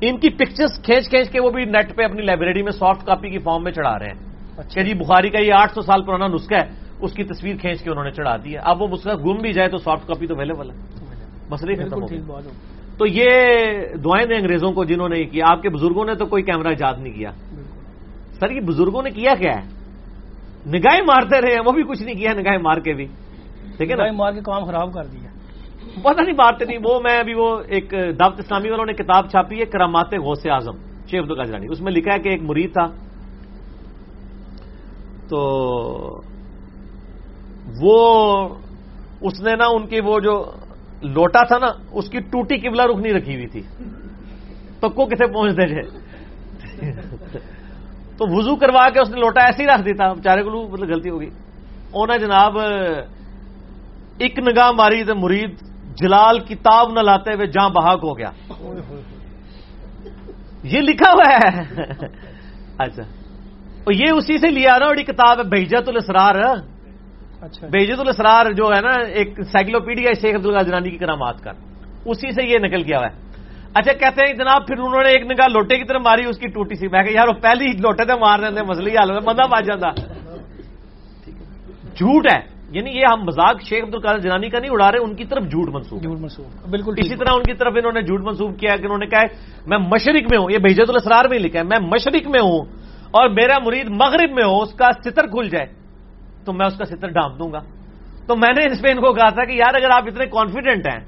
ان 0.00 0.16
کی 0.16 0.30
پکچرز 0.30 0.82
کھینچ 0.84 1.08
کھینچ 1.08 1.30
کے 1.30 1.40
وہ 1.40 1.50
بھی 1.50 1.64
نیٹ 1.64 1.96
پہ 1.96 2.04
اپنی 2.04 2.22
لائبریری 2.22 2.62
میں 2.62 2.72
سافٹ 2.72 3.06
کاپی 3.06 3.30
کی 3.30 3.38
فارم 3.38 3.64
میں 3.64 3.72
چڑھا 3.72 3.98
رہے 3.98 4.06
ہیں۔ 4.06 4.18
اچھا۔ 4.58 4.82
جی 4.82 4.94
بخاری 4.94 5.30
کا 5.30 5.38
یہ 5.40 5.52
آٹھ 5.52 5.72
سو 5.74 5.80
سال 5.80 6.02
پرانا 6.02 6.26
نسخہ 6.26 6.54
ہے 6.54 6.64
اس 7.00 7.12
کی 7.12 7.24
تصویر 7.24 7.56
کھینچ 7.56 7.82
کے 7.82 7.90
انہوں 7.90 8.04
نے 8.04 8.10
چڑھا 8.10 8.36
دی 8.36 8.52
ہے۔ 8.54 8.58
اب 8.58 8.82
وہ 8.82 8.88
نسخہ 8.88 9.16
گم 9.24 9.38
بھی 9.38 9.52
جائے 9.52 9.68
تو 9.68 9.78
سافٹ 9.78 10.06
کاپی 10.06 10.26
تو 10.26 10.34
اویلیبل 10.34 10.70
ہے۔ 10.70 10.76
مسئلے 11.50 11.74
تو 12.98 13.06
یہ 13.06 13.30
دعائیں 14.04 14.26
دیں 14.26 14.36
انگریزوں 14.36 14.72
کو 14.72 14.84
جنہوں 14.84 15.08
نے 15.08 15.18
یہ 15.18 15.24
کیا۔ 15.24 15.44
آپ 15.48 15.62
کے 15.62 15.68
بزرگوں 15.68 16.04
نے 16.04 16.14
تو 16.14 16.26
کوئی 16.26 16.42
کیمرہ 16.42 16.68
ایجاد 16.68 16.94
نہیں 16.98 17.12
کیا۔ 17.12 17.30
سر 18.40 18.50
یہ 18.50 18.60
بزرگوں 18.60 19.02
نے 19.02 19.10
کیا 19.10 19.34
کیا 19.34 19.52
ہے؟ 19.52 19.66
نگاہیں 20.66 21.02
مارتے 21.02 21.40
رہے 21.40 21.52
ہیں 21.52 21.60
وہ 21.66 21.72
بھی 21.72 21.82
کچھ 21.82 22.02
نہیں 22.02 22.14
کیا 22.14 22.32
نگاہیں 22.32 22.58
مار 22.58 22.76
کے 22.76 22.92
بھی۔ 22.92 23.06
ٹھیک 23.76 23.90
ہے 23.90 23.96
نا؟ 23.96 24.12
مار 24.12 24.32
کے 24.32 24.40
کام 24.40 24.64
خراب 24.64 24.92
کر 24.94 25.04
دیا۔ 25.06 25.26
پتہ 26.02 26.22
نہیں 26.22 26.34
مارتے 26.36 26.64
نہیں 26.64 26.78
وہ 26.84 27.00
میں 27.00 27.18
ابھی 27.18 27.34
وہ 27.34 27.60
ایک 27.68 27.90
دعوت 27.90 28.38
اسلامی 28.38 28.70
والوں 28.70 28.86
نے 28.86 28.92
کتاب 28.92 29.30
چھاپی 29.30 29.60
ہے 29.60 29.64
کرامات 29.64 30.14
غوث 30.14 30.46
اعظم 30.46 30.76
شیخ 31.10 31.22
عبد 31.22 31.30
القادرانی 31.30 31.66
اس 31.70 31.80
میں 31.80 31.92
لکھا 31.92 32.14
ہے 32.14 32.18
کہ 32.18 32.28
ایک 32.28 32.42
مرید 32.42 32.72
تھا۔ 32.72 32.86
تو 35.28 35.40
وہ 37.82 38.48
اس 39.20 39.40
نے 39.40 39.52
نا 39.56 39.66
ان 39.66 39.86
کی 39.86 40.00
وہ 40.00 40.20
جو 40.20 40.44
لوٹا 41.02 41.44
تھا 41.44 41.58
نا، 41.58 41.66
اس 41.92 42.08
کی 42.08 42.20
ٹوٹی 42.20 42.56
قبلہ 42.58 42.82
رکنی 42.82 43.12
رکھی 43.12 43.34
ہوئی 43.34 43.46
تھی۔ 43.46 43.62
پکو 44.80 45.06
کسے 45.06 45.26
پہنچتے 45.26 45.66
تھے 45.66 45.82
تو 48.18 48.36
وضو 48.36 48.56
کروا 48.56 48.88
کے 48.90 49.00
اس 49.00 49.10
نے 49.10 49.20
لوٹا، 49.20 49.44
ایسے 49.44 49.62
ہی 49.62 49.68
رکھ 49.68 49.82
دیتا۔ 49.82 50.12
بےچارے 50.12 50.42
کو 50.42 50.68
مطلب 50.68 50.88
غلطی 50.88 51.10
ہوگی 51.10 51.30
انہیں 51.94 52.18
جناب، 52.18 52.58
ایک 54.18 54.38
نگاہ 54.38 54.70
ماری 54.70 55.04
تو 55.04 55.14
مرید 55.14 55.50
جلال 56.00 56.38
کتاب 56.38 56.92
نہ 56.92 57.00
لاتے 57.00 57.32
ہوئے 57.32 57.46
جہاں 57.46 57.70
بہاک 57.70 58.00
ہو 58.02 58.18
گیا۔ 58.18 58.30
یہ 60.62 60.80
لکھا 60.80 61.12
ہوا 61.12 61.36
ہے۔ 61.36 61.62
اچھا۔ 62.78 63.02
یہ 63.90 64.12
اسی 64.12 64.38
سے 64.38 64.48
لیا 64.48 64.78
نا 64.78 64.86
بڑی 64.86 65.02
کتاب 65.02 65.38
ہے 65.38 65.42
بہجت 65.42 65.88
الاسرار 65.88 66.34
اچھا۔ 67.40 67.66
بہجت 67.66 68.00
الاسرار 68.00 68.50
جو 68.50 68.64
ہے 68.74 68.80
نا 68.80 68.90
ایک 69.08 69.42
سائکلوپیڈیا 69.42 70.10
شیخ 70.20 70.36
عبد 70.36 70.46
الجرانی 70.46 70.90
کی 70.90 70.96
کرامات 70.96 71.40
کا 71.40 71.50
اسی 72.04 72.30
سے 72.30 72.42
یہ 72.42 72.58
نکل 72.58 72.82
کیا 72.82 72.98
ہوا 72.98 73.06
ہے۔ 73.06 73.26
اچھا 73.74 73.92
کہتے 73.92 74.26
ہیں 74.26 74.34
جناب 74.34 74.66
پھر 74.66 74.78
انہوں 74.78 75.02
نے 75.02 75.08
ایک 75.08 75.22
نگاہ 75.22 75.46
لوٹے 75.48 75.76
کی 75.76 75.84
طرف 75.84 76.00
ماری 76.00 76.24
اس 76.24 76.38
کی 76.38 76.48
ٹوٹی 76.48 76.74
سی۔ 76.74 76.88
میں 76.92 77.02
کہ 77.02 77.12
یار 77.12 77.28
وہ 77.28 77.32
پہلی 77.32 77.66
لوٹے 77.66 78.04
تھے 78.04 78.14
مار 78.20 78.38
رہے 78.38 78.50
تھے 78.50 78.62
مسئلہ 78.62 78.88
حال 78.88 79.10
مزہ 79.10 79.48
پا 79.50 79.60
جاتا۔ 79.60 79.90
جھوٹ 81.94 82.32
ہے۔ 82.32 82.56
یعنی 82.70 82.90
یہ 82.90 83.04
ہم 83.12 83.24
مزاق 83.24 83.62
شیخ 83.62 83.84
عبد 83.84 83.94
القادر 83.94 84.18
جنانی 84.18 84.50
کا 84.50 84.58
نہیں 84.58 84.70
اڑا 84.72 84.92
رہے 84.92 84.98
ان 84.98 85.16
کی 85.16 85.24
طرف 85.24 85.42
جھوٹ 85.42 85.74
منسوخ 85.74 86.02
جھوٹ 86.02 86.20
منسوخ 86.20 86.68
بالکل 86.68 86.94
اسی 86.96 87.16
طرح 87.16 87.34
ان 87.34 87.42
کی 87.42 87.54
طرف 87.54 87.72
انہوں 87.76 87.92
نے 87.92 88.02
جھوٹ 88.02 88.20
منسوخ 88.20 88.56
کیا 88.58 88.76
کہ 88.76 88.84
انہوں 88.84 88.98
نے 88.98 89.06
کہا 89.06 89.22
میں 89.66 89.78
مشرق 89.78 90.30
میں 90.30 90.38
ہوں 90.38 90.50
یہ 90.50 90.58
بھیجت 90.58 90.88
الاسرار 90.88 91.24
میں 91.30 91.38
لکھا 91.38 91.58
ہے 91.58 91.64
میں 91.64 91.78
مشرق 91.78 92.28
میں 92.28 92.40
ہوں 92.40 92.64
اور 93.10 93.28
میرا 93.28 93.58
مرید 93.64 93.88
مغرب 93.88 94.30
میں 94.30 94.44
ہو 94.44 94.62
اس 94.62 94.72
کا 94.72 94.88
ستر 95.04 95.26
کھل 95.26 95.48
جائے۔ 95.48 95.85
تو 96.46 96.52
میں 96.52 96.66
اس 96.66 96.78
کا 96.78 96.84
ستر 96.84 97.08
ڈانپ 97.08 97.38
دوں 97.38 97.52
گا۔ 97.52 97.60
تو 98.26 98.36
میں 98.36 98.52
نے 98.58 98.72
اس 98.72 98.82
پہ 98.82 98.88
ان 98.88 99.00
کو 99.00 99.12
کہا 99.12 99.28
تھا 99.28 99.44
کہ 99.44 99.52
یار 99.52 99.74
اگر 99.74 99.90
آپ 99.90 100.04
اتنے 100.06 100.26
کانفیڈنٹ 100.26 100.86
ہیں۔ 100.86 101.00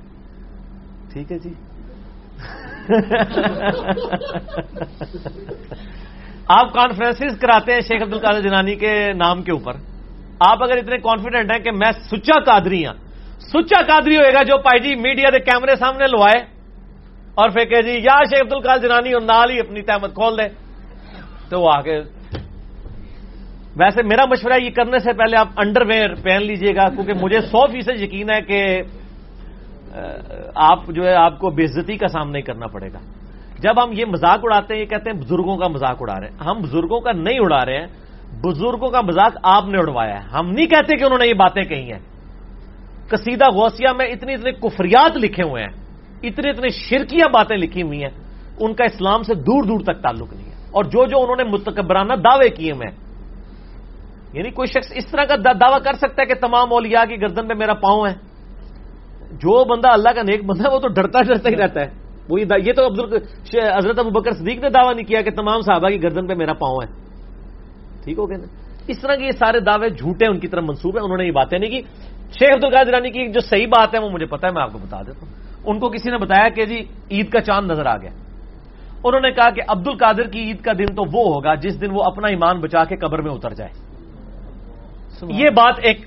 ٹھیک 1.12 1.33
ہے 1.33 1.39
جی۔ 1.39 1.55
آپ 6.49 6.73
کانفرنس 6.73 7.41
کراتے 7.41 7.73
ہیں 7.73 7.81
شیخ 7.81 8.02
عبد 8.02 8.12
القادر 8.12 8.41
جنانی 8.41 8.76
کے 8.76 9.12
نام 9.12 9.42
کے 9.42 9.52
اوپر۔ 9.52 9.73
آپ 10.41 10.62
اگر 10.62 10.76
اتنے 10.76 10.99
کانفیڈنٹ 10.99 11.50
ہیں 11.52 11.58
کہ 11.58 11.70
میں 11.70 11.92
سچا 11.92 12.41
قادری 12.41 12.86
ہوں 12.86 12.94
سچا 13.41 13.83
قادری 13.83 14.17
ہوئے 14.17 14.34
گا 14.34 14.42
جو 14.42 14.58
پائی 14.58 14.81
جی 14.81 14.94
میڈیا 14.94 15.31
کے 15.31 15.39
کیمرے 15.39 15.76
سامنے 15.76 16.07
لوائے۔ 16.07 16.42
اور 17.34 17.49
پھر 17.49 17.65
کہ 17.65 17.83
جی 17.83 17.92
یا 17.92 18.25
شیخ 18.25 18.41
عبد 18.41 18.52
القادر 18.52 18.81
جنانی 18.81 19.12
اور 19.12 19.23
نال 19.23 19.50
ہی 19.50 19.60
اپنی 19.60 19.83
تحمت 19.83 20.15
کھول 20.15 20.39
دے۔ 20.39 20.49
تو 21.49 21.60
وہ 21.60 21.73
آگے 21.73 22.18
ویسے 23.78 24.02
میرا 24.02 24.24
مشورہ 24.31 24.62
یہ 24.62 24.70
کرنے 24.70 24.98
سے 24.98 25.12
پہلے 25.12 25.36
آپ 25.36 25.48
انڈر 25.57 25.82
ویئر 25.86 26.15
پہن 26.15 26.42
لیجیے 26.42 26.76
گا، 26.76 26.89
کیونکہ 26.89 27.12
مجھے 27.23 27.40
سو 27.40 27.66
فیصد 27.66 28.00
یقین 28.00 28.31
ہے 28.31 28.42
کہ 28.42 28.82
آپ 30.55 30.78
جو 30.89 31.05
ہے، 31.05 31.15
آپ 31.15 31.39
کو 31.39 31.50
بےزتی 31.50 31.97
کا 31.97 32.08
سامنا 32.08 32.40
کرنا 32.40 32.66
پڑے 32.66 32.92
گا۔ 32.92 32.98
جب 33.58 33.84
ہم 33.84 33.90
یہ 33.92 34.05
مذاق 34.05 34.40
اڑاتے 34.42 34.74
ہیں، 34.74 34.81
یہ 34.81 34.86
کہتے 34.86 35.10
ہیں 35.10 35.20
بزرگوں 35.20 35.57
کا 35.57 35.68
مذاق 35.68 35.97
اڑا 36.00 36.20
رہے 36.20 36.28
ہیں۔ 36.28 36.39
ہم 36.39 36.58
بزرگوں 36.58 37.00
کا 37.00 37.12
نہیں 37.12 37.39
اڑا 37.39 37.65
رہے 37.66 37.78
ہیں، 37.78 37.86
بزرگوں 38.44 38.89
کا 38.89 39.00
مذاق 39.00 39.36
آپ 39.42 39.65
نے 39.65 39.78
اڑوایا 39.78 40.24
ہے۔ 40.24 40.28
ہم 40.28 40.50
نہیں 40.50 40.66
کہتے 40.66 40.97
کہ 40.97 41.05
انہوں 41.05 41.18
نے 41.18 41.26
یہ 41.26 41.34
باتیں 41.34 41.62
کہی 41.62 41.92
ہیں۔ 41.92 41.98
کسیدہ 43.10 43.44
غوثیہ 43.44 43.89
میں 43.98 44.07
اتنی 44.07 44.34
اتنے 44.34 44.52
کفریات 44.52 45.16
لکھے 45.16 45.42
ہوئے 45.48 45.62
ہیں، 45.62 45.73
اتنے 46.23 46.50
اتنے 46.50 46.68
شرکیہ 46.68 47.24
باتیں 47.32 47.57
لکھی 47.57 47.82
ہوئی 47.82 48.02
ہیں، 48.02 48.10
ان 48.60 48.74
کا 48.74 48.84
اسلام 48.84 49.23
سے 49.23 49.34
دور 49.34 49.62
دور 49.62 49.81
تک 49.81 50.02
تعلق 50.02 50.32
نہیں 50.32 50.47
ہے۔ 50.47 50.55
اور 50.70 50.84
جو 50.84 51.07
جو 51.07 51.18
انہوں 51.20 51.36
نے 51.36 51.44
متکبرانہ 51.44 52.12
دعوے 52.12 52.48
کیے 52.48 52.73
میں 52.73 53.08
یعنی 54.32 54.50
کوئی 54.50 54.66
شخص 54.66 54.92
اس 54.94 55.10
طرح 55.10 55.24
کا 55.24 55.36
دعویٰ 55.36 55.82
کر 55.84 55.92
سکتا 55.92 56.23
ہے 56.23 56.26
کہ 56.26 56.34
تمام 56.34 56.73
اولیاء 56.73 57.05
کی 57.05 57.20
گردن 57.20 57.47
میں 57.47 57.57
میرا 57.57 57.74
پاؤں 57.74 58.07
ہے۔ 58.07 58.28
جو 59.31 59.65
بندہ 59.65 59.89
اللہ 59.89 60.08
کا 60.15 60.23
نیک 60.23 60.44
بندہ 60.44 60.68
ہے، 60.68 60.74
وہ 60.74 60.78
تو 60.78 60.89
ڈرتا 60.89 61.23
ڈرتا 61.23 61.48
ہی 61.48 61.57
رہتا 61.57 61.81
ہے۔ 61.81 61.86
وہ 62.28 62.40
یہ 62.40 62.73
تو 62.73 62.86
حضرت 63.76 63.98
ابو 63.98 64.10
بکر 64.10 64.31
صدیق 64.31 64.58
نے 64.62 64.68
دعویٰ 64.68 64.94
نہیں 64.94 65.07
کیا 65.07 65.20
کہ 65.20 65.31
تمام 65.31 65.60
صحابہ 65.60 65.89
کی 65.89 66.02
گردن 66.02 66.26
پہ 66.26 66.34
میرا 66.34 66.52
پاؤں 66.52 66.76
ہے۔ 66.82 66.92
ٹھیک 68.05 68.18
ہو 68.18 68.31
گیا 68.31 68.36
نا؟ 68.36 68.47
اس 68.86 69.00
طرح 69.00 69.16
کے 69.16 69.24
یہ 69.24 69.31
سارے 69.31 69.60
دعوے 69.60 69.90
جھوٹے 69.90 70.26
ان 70.26 70.39
کی 70.39 70.48
طرف 70.48 70.62
منسوب 70.62 70.97
ہیں، 70.97 71.05
انہوں 71.05 71.18
نے 71.18 71.24
یہ 71.24 71.31
باتیں 71.31 71.58
نہیں 71.58 71.70
کی۔ 71.70 71.82
شیخ 72.31 72.52
عبد 72.55 72.65
القادر 72.65 72.90
رانی 72.90 73.10
کی 73.10 73.32
جو 73.32 73.40
صحیح 73.40 73.66
بات 73.66 73.94
ہے، 73.94 73.98
وہ 73.98 74.10
مجھے 74.10 74.26
پتا 74.26 74.47
ہے، 74.47 74.52
میں 74.52 74.62
آپ 74.62 74.73
کو 74.73 74.78
بتا 74.78 75.02
دیتا 75.02 75.26
ہوں۔ 75.26 75.32
ان 75.66 75.78
کو 75.78 75.89
کسی 75.89 76.10
نے 76.10 76.18
بتایا 76.18 76.48
کہ 76.48 76.65
جی 76.65 76.84
عید 77.10 77.31
کا 77.31 77.40
چاند 77.40 77.70
نظر 77.70 77.86
آ 77.86 77.97
گیا۔ 77.97 78.10
انہوں 79.05 79.20
نے 79.20 79.31
کہا 79.31 79.50
کہ 79.50 79.62
عبد 79.68 79.89
القادر 79.89 80.23
کی 80.23 80.40
عید 80.40 80.60
کا 80.60 80.73
دن 80.78 80.86
تو 80.86 81.02
وہ 81.12 81.34
ہوگا 81.34 81.55
جس 81.55 81.81
دن 81.81 81.86
وہ 81.90 82.02
اپنا 82.05 82.28
ایمان 82.28 82.60
بچا 82.60 82.84
کے 82.84 82.97
قبر 82.97 83.23
میں 83.23 83.32
اتر 83.32 83.50
جائے۔ 83.50 83.88
یہ 85.23 85.51
بات 85.51 85.75
ایک 85.83 86.01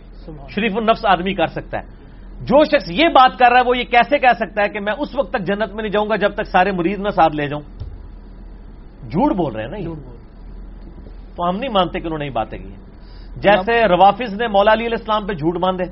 شریف 0.49 0.77
النفس 0.77 1.05
آدمی 1.05 1.33
کر 1.33 1.47
سکتا 1.47 1.77
ہے۔ 1.77 2.01
جو 2.41 2.63
شخص 2.63 2.91
یہ 2.91 3.07
بات 3.07 3.39
کر 3.39 3.49
رہا 3.49 3.57
ہے 3.57 3.69
وہ 3.69 3.77
یہ 3.77 3.83
کیسے 3.83 4.19
کہہ 4.19 4.33
سکتا 4.35 4.63
ہے 4.63 4.69
کہ 4.69 4.79
میں 4.79 4.93
اس 4.99 5.15
وقت 5.15 5.29
تک 5.29 5.39
جنت 5.39 5.73
میں 5.73 5.83
نہیں 5.83 5.91
جاؤں 5.91 6.09
گا 6.09 6.15
جب 6.15 6.33
تک 6.33 6.43
سارے 6.43 6.71
مریض 6.71 6.99
نہ 6.99 7.09
ساتھ 7.09 7.35
لے 7.35 7.47
جاؤں؟ 7.47 7.61
جھوٹ 9.09 9.35
بول 9.35 9.55
رہے 9.55 9.63
ہیں 9.63 9.71
نا 9.71 9.93
تو 11.35 11.49
ہم 11.49 11.57
نہیں 11.57 11.69
مانتے 11.69 11.99
کہ 11.99 12.05
انہوں 12.05 12.19
نے 12.19 12.25
یہ 12.25 12.29
باتیں 12.29 12.59
کی 12.59 12.69
جیسے 13.35 13.87
روافظ 13.87 14.33
نے 14.33 14.47
مولا 14.47 14.73
علی 14.73 14.85
علیہ 14.85 14.97
السلام 14.99 15.27
پہ 15.27 15.33
جھوٹ 15.33 15.57
باندھے۔ 15.57 15.85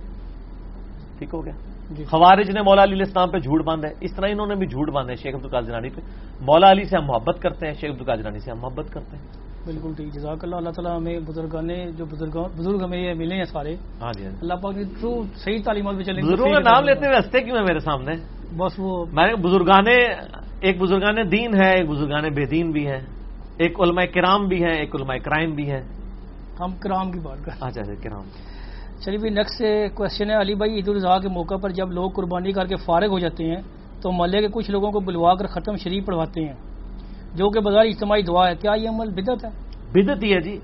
ٹھیک 1.18 1.30
ہو 1.34 1.46
گیا۔ 1.46 1.54
جی۔ 1.90 2.06
خوارج 2.06 2.52
نے 2.52 2.62
مولا 2.62 2.84
علی 2.84 2.94
علیہ 2.94 3.06
السلام 3.06 3.30
پہ 3.30 3.38
جھوٹ 3.38 3.64
باندھے۔ 3.64 3.88
اس 4.02 4.16
طرح 4.16 4.28
انہوں 4.32 4.48
نے 4.48 4.56
بھی 4.56 4.68
جھوٹ 4.68 4.90
باندھے۔ 4.90 5.16
شیخ 5.16 5.36
عبد 5.36 5.46
القادر 5.46 5.66
جنانی 5.66 5.90
پہ۔ 5.90 6.02
مولا 6.42 6.72
علی 6.72 6.84
سے 6.84 6.98
ہم 6.98 7.06
محبت 7.06 7.42
کرتے 7.42 7.68
ہیں 7.68 7.74
شیخ 7.74 7.92
عبد 7.92 8.00
القادر 8.00 8.22
جنانی 8.22 8.40
سے 8.40 8.52
ہم 8.52 8.60
محبت 8.60 8.86
کرتے 8.94 9.18
ہیں۔ 9.18 9.39
بالکل 9.66 9.94
ٹھیک 9.94 10.14
جزاک 10.14 10.44
اللہ 10.44 10.56
اللہ 10.56 10.70
تعالیٰ 10.70 10.98
ہمیں 10.98 11.20
بزرگانے 11.20 11.92
جو 11.92 12.06
بزرگ 12.06 12.84
ہمیں 12.84 12.98
یہ 12.98 13.14
ملے 13.14 13.36
ہیں 13.36 13.44
سارے۔ 13.44 13.76
ہاں 14.02 14.14
جی, 14.14 14.24
ہاں 14.24 14.32
جی۔ 14.32 14.38
اللہ 14.42 14.54
پاک 14.54 14.76
تو 15.02 15.24
صحیح 15.36 15.58
تعلیمات 15.66 15.96
بھی 15.96 16.04
چلیں 16.04 16.24
بزرگوں 16.24 16.52
کا 16.52 16.60
نام 16.60 16.84
لیتے 16.84 17.06
ہوئے 17.06 17.16
ہنستے 17.18 17.42
کیوں 17.42 17.58
ہے 17.58 17.62
میرے 17.62 17.80
سامنے؟ 17.80 18.12
بس 18.58 18.72
وہ 18.78 19.06
میں 19.14 19.28
نے 19.28 19.36
بزرگانے 19.36 19.96
ایک 20.62 20.82
بزرگانے 20.82 21.24
دین 21.24 21.54
ہے 21.64 21.76
ایک 21.76 21.90
بزرگانے 21.90 22.30
بے 22.30 22.46
دین 22.46 22.72
بھی 22.72 22.88
ہے 22.88 23.00
ایک 23.58 23.80
علماء 23.80 24.06
کرام 24.14 24.48
بھی 24.48 24.64
ہیں 24.64 24.74
ایک 24.74 24.96
علماء 24.96 25.16
کرائم 25.24 25.56
بھی 25.56 25.72
ہیں۔ 25.72 25.82
ہم 26.60 26.72
کرام 26.80 27.12
کی 27.12 27.20
بات 27.20 27.46
کریں 27.46 27.68
اچھا 27.68 27.94
کرام۔ 28.04 28.24
چلیے 29.00 29.18
بھائی 29.18 29.34
نیکسٹ 29.34 29.62
کوشچن 29.96 30.30
ہے 30.30 30.42
علی 30.42 30.56
بھائی 30.56 30.76
عید 30.76 30.90
الاضحیٰ 30.90 31.22
کے 31.22 31.28
موقع 31.28 31.56
پر 31.56 31.70
جب 31.70 31.92
لوگ 31.92 32.12
قربانی 32.12 32.52
کر 32.52 32.66
کے 32.66 32.76
فارغ 32.76 33.08
ہو 33.08 33.20
جاتے 33.20 33.44
ہیں 33.44 33.62
تو 34.02 34.12
محلے 34.12 34.42
کے 34.42 34.48
کچھ 34.54 34.72
لوگوں 34.72 34.92
کو 34.92 35.00
بلوا 35.00 35.36
کر 35.36 35.46
ختم 35.46 35.76
شریف 35.76 36.06
پڑھواتے 36.06 36.42
ہیں۔ 36.42 36.54
جو 37.36 37.50
کہ 37.50 37.60
بغیر 37.60 37.86
اجتماعی 37.86 38.22
دعا 38.22 38.50
ہے، 38.50 38.56
کیا 38.56 38.72
یہ 38.74 38.90
عمل 38.90 39.10
بدت 39.10 39.46
ہے؟ 39.46 39.50
بدت 39.92 40.24
ہی 40.24 40.34
ہے 40.34 40.40
جی۔ 40.40 40.60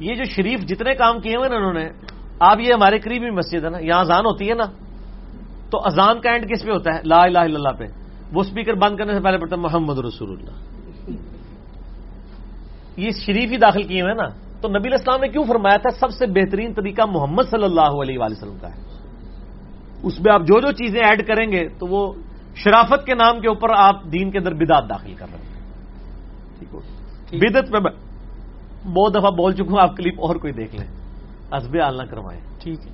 یہ 0.00 0.14
جو 0.14 0.24
شریف 0.24 0.60
جتنے 0.60 0.94
کام 0.94 1.20
کیے 1.20 1.36
ہوئے 1.36 1.48
نا 1.48 1.56
انہوں 1.56 1.72
نے، 1.72 1.88
آپ 2.40 2.60
یہ 2.60 2.72
ہمارے 2.74 2.98
قریبی 2.98 3.30
مسجد 3.30 3.64
ہے 3.64 3.70
نا، 3.70 3.78
یہاں 3.78 4.00
اذان 4.00 4.26
ہوتی 4.26 4.48
ہے 4.48 4.54
نا، 4.54 4.64
تو 5.70 5.78
اذان 5.78 6.20
کا 6.20 6.30
اینڈ 6.30 6.50
کس 6.50 6.64
پہ 6.64 6.70
ہوتا 6.70 6.90
ہے؟ 6.94 7.00
لا 7.04 7.22
الہ 7.22 7.38
الا 7.38 7.54
اللہ 7.54 7.72
پہ۔ 7.78 7.84
وہ 8.32 8.40
اسپیکر 8.40 8.74
بند 8.74 8.96
کرنے 8.96 9.12
سے 9.12 9.20
پہلے 9.20 9.38
پڑھتا 9.38 9.56
ہے، 9.56 9.60
محمد 9.60 9.98
رسول 9.98 10.30
اللہ۔ 10.30 10.74
یہ 12.96 13.10
شریف 13.10 13.50
ہی 13.50 13.56
داخل 13.56 13.82
کیے 13.82 14.02
ہوئے 14.02 14.14
نا۔ 14.14 14.28
تو 14.60 14.68
نبی 14.68 14.88
الاسلام 14.88 15.20
نے 15.20 15.28
کیوں 15.28 15.44
فرمایا 15.44 15.76
تھا؟ 15.76 15.90
سب 15.90 16.10
سے 16.10 16.26
بہترین 16.26 16.74
طریقہ 16.74 17.02
محمد 17.06 17.42
صلی 17.50 17.64
اللہ 17.64 18.02
علیہ 18.02 18.18
وآلہ 18.18 18.34
وسلم 18.36 18.56
کا 18.60 18.68
ہے۔ 18.68 18.82
اس 20.02 20.20
میں 20.20 20.34
آپ 20.34 20.40
جو 20.40 20.60
جو 20.60 20.72
چیزیں 20.72 21.00
ایڈ 21.00 21.26
کریں 21.26 21.52
گے، 21.52 21.68
تو 21.68 21.86
وہ 21.86 22.12
شرافت 22.56 23.06
کے 23.06 23.14
نام 23.14 23.40
کے 23.40 23.48
اوپر 23.48 23.68
آپ 23.76 24.04
دین 24.04 24.30
کے 24.30 24.38
اندر 24.38 24.54
بدعت 24.54 24.88
داخل 24.88 25.14
کر 25.14 25.26
رہے 25.32 25.38
ہیں۔ 25.38 25.43
بدت 27.38 27.70
میں 27.70 27.80
بہت 28.90 29.14
دفعہ 29.14 29.30
بول 29.30 29.52
چکا 29.52 29.72
ہوں 29.72 29.80
آپ 29.80 29.96
کلپ 29.96 30.20
اور 30.20 30.36
کوئی 30.36 30.52
دیکھ 30.52 30.76
لیں۔ 30.76 30.88
ازب 31.50 31.76
آل 31.82 31.96
نہ 31.96 32.02
کروائیں۔ 32.02 32.40
ٹھیک 32.58 32.86
ہے۔ 32.86 32.92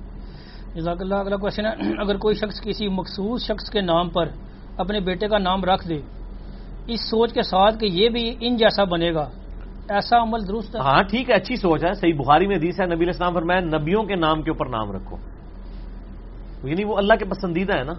جزاک 0.75 1.01
اللہ 1.01 1.15
اگلا 1.15 1.35
کوشچن 1.35 1.65
ہے۔ 1.65 1.71
اگر 1.99 2.17
کوئی 2.17 2.35
شخص 2.35 2.61
کسی 2.61 2.87
مخصوص 2.87 3.43
شخص 3.43 3.69
کے 3.69 3.81
نام 3.81 4.09
پر 4.09 4.25
اپنے 4.77 4.99
بیٹے 4.99 5.27
کا 5.27 5.37
نام 5.37 5.63
رکھ 5.63 5.87
دے 5.89 6.01
اس 6.87 6.99
سوچ 7.09 7.33
کے 7.33 7.41
ساتھ 7.41 7.79
کہ 7.79 7.85
یہ 7.85 8.09
بھی 8.09 8.35
ان 8.39 8.55
جیسا 8.55 8.83
بنے 8.83 9.13
گا 9.13 9.29
ایسا 9.89 10.21
عمل 10.21 10.47
درست 10.47 10.75
ہے؟ 10.75 10.81
ہاں 10.81 11.03
ٹھیک 11.03 11.29
ہے 11.29 11.35
اچھی 11.35 11.55
سوچ 11.55 11.83
ہے۔ 11.83 11.93
صحیح 11.93 12.13
بخاری 12.13 12.47
میں 12.47 12.55
حدیث 12.55 12.81
ہے 12.81 12.85
نبی 12.85 13.09
اسلام 13.09 13.33
پر 13.33 13.41
میں 13.41 13.61
نبیوں 13.61 14.03
کے 14.03 14.15
نام 14.15 14.41
کے 14.41 14.51
اوپر 14.51 14.65
نام 14.65 14.91
رکھو۔ 14.91 15.17
یعنی 16.67 16.83
وہ 16.83 16.97
اللہ 16.97 17.13
کے 17.13 17.25
پسندیدہ 17.25 17.73
ہے 17.73 17.83
نا۔ 17.83 17.93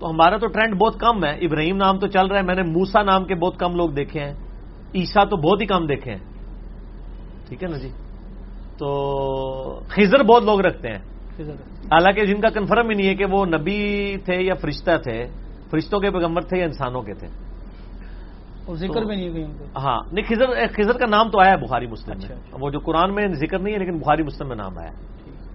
تو 0.00 0.10
ہمارا 0.10 0.36
تو 0.36 0.46
ٹرینڈ 0.46 0.80
بہت 0.80 1.00
کم 1.00 1.24
ہے۔ 1.24 1.30
ابراہیم 1.30 1.76
نام 1.76 1.98
تو 1.98 2.06
چل 2.06 2.26
رہا 2.26 2.36
ہے 2.36 2.42
میں 2.42 2.54
نے 2.54 2.62
موسا 2.62 3.02
نام 3.02 3.24
کے 3.24 3.34
بہت 3.34 3.58
کم 3.58 3.74
لوگ 3.74 3.90
دیکھے 3.90 4.20
ہیں۔ 4.20 4.34
عیسا 4.94 5.24
تو 5.24 5.36
بہت 5.36 5.60
ہی 5.60 5.66
کم 5.66 5.86
دیکھے 5.86 6.12
ہیں۔ 6.12 6.18
ٹھیک 7.48 7.62
ہے 7.62 7.68
نا 7.68 7.76
جی؟ 7.76 7.88
تو 8.78 9.80
خزر 9.88 10.22
بہت 10.22 10.42
لوگ 10.42 10.60
رکھتے 10.60 10.88
ہیں۔ 10.88 10.98
حالانکہ 11.84 12.24
جن 12.24 12.40
کا 12.40 12.48
کنفرم 12.48 12.88
ہی 12.88 12.94
نہیں 12.94 13.08
ہے 13.08 13.14
کہ 13.14 13.24
وہ 13.24 13.46
نبی 13.46 14.16
تھے 14.24 14.42
یا 14.42 14.54
فرشتہ 14.54 14.90
تھے 15.02 15.26
فرشتوں 15.70 16.00
کے 16.00 16.10
پیغمبر 16.10 16.40
تھے 16.40 16.58
یا 16.58 16.64
انسانوں 16.64 17.02
کے 17.02 17.14
تھے۔ 17.14 17.28
اور 18.66 18.76
ذکر 18.76 19.02
بھی 19.02 19.16
نہیں 19.16 19.44
ہاں 19.76 20.00
نہیں 20.12 20.24
خضر 20.28 20.46
خضر 20.76 20.98
کا 20.98 21.06
نام 21.06 21.30
تو 21.30 21.40
آیا 21.40 21.52
ہے 21.52 21.56
بخاری 21.56 21.86
مسلم 21.86 22.18
میں۔ 22.18 22.36
اچھا۔ 22.36 22.56
وہ 22.60 22.70
جو 22.70 22.78
قرآن 22.78 23.14
میں 23.14 23.28
ذکر 23.28 23.58
نہیں 23.58 23.74
ہے 23.74 23.78
لیکن 23.78 23.98
بخاری 23.98 24.22
مسلم 24.22 24.48
میں 24.48 24.56
نام 24.56 24.78
آیا 24.78 24.90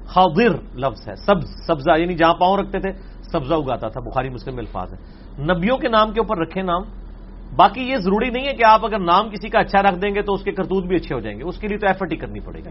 خاضر 0.06 0.78
لفظ 0.78 1.08
ہے 1.10 1.16
سبز 1.16 1.50
سبزہ 1.68 2.00
یعنی 2.00 2.16
جہاں 2.16 2.34
پاؤں 2.34 2.58
رکھتے 2.58 2.80
تھے 2.80 2.92
سبزہ 3.32 3.54
اگاتا 3.54 3.88
تھا 3.88 4.02
بخاری 4.02 4.30
مسلم 4.30 4.56
میں 4.56 4.64
الفاظ 4.64 4.94
ہے 4.94 4.98
نبیوں 5.44 5.78
کے 5.78 5.88
نام 5.88 6.12
کے 6.12 6.20
اوپر 6.20 6.38
رکھے 6.38 6.62
نام 6.62 6.82
باقی 7.56 7.82
یہ 7.82 7.96
ضروری 7.96 8.30
نہیں 8.30 8.48
ہے 8.48 8.54
کہ 8.54 8.64
آپ 8.66 8.86
اگر 8.86 9.00
نام 9.00 9.30
کسی 9.30 9.50
کا 9.50 9.60
اچھا 9.60 9.82
رکھ 9.82 10.00
دیں 10.00 10.16
گے 10.16 10.22
تو 10.22 10.34
اس 10.34 10.44
کے 10.44 10.52
کرتوت 10.52 10.84
بھی 10.84 10.96
اچھے 10.96 11.16
ہو 11.16 11.20
جائیں 11.20 11.40
گے۔ 11.40 11.44
اس 11.44 11.58
کے 11.58 11.68
لیے 11.68 11.78
تو 11.78 11.88
ایفرٹ 11.88 12.12
ہی 12.12 12.18
کرنی 12.18 12.40
پڑے 12.40 12.60
گی۔ 12.60 12.70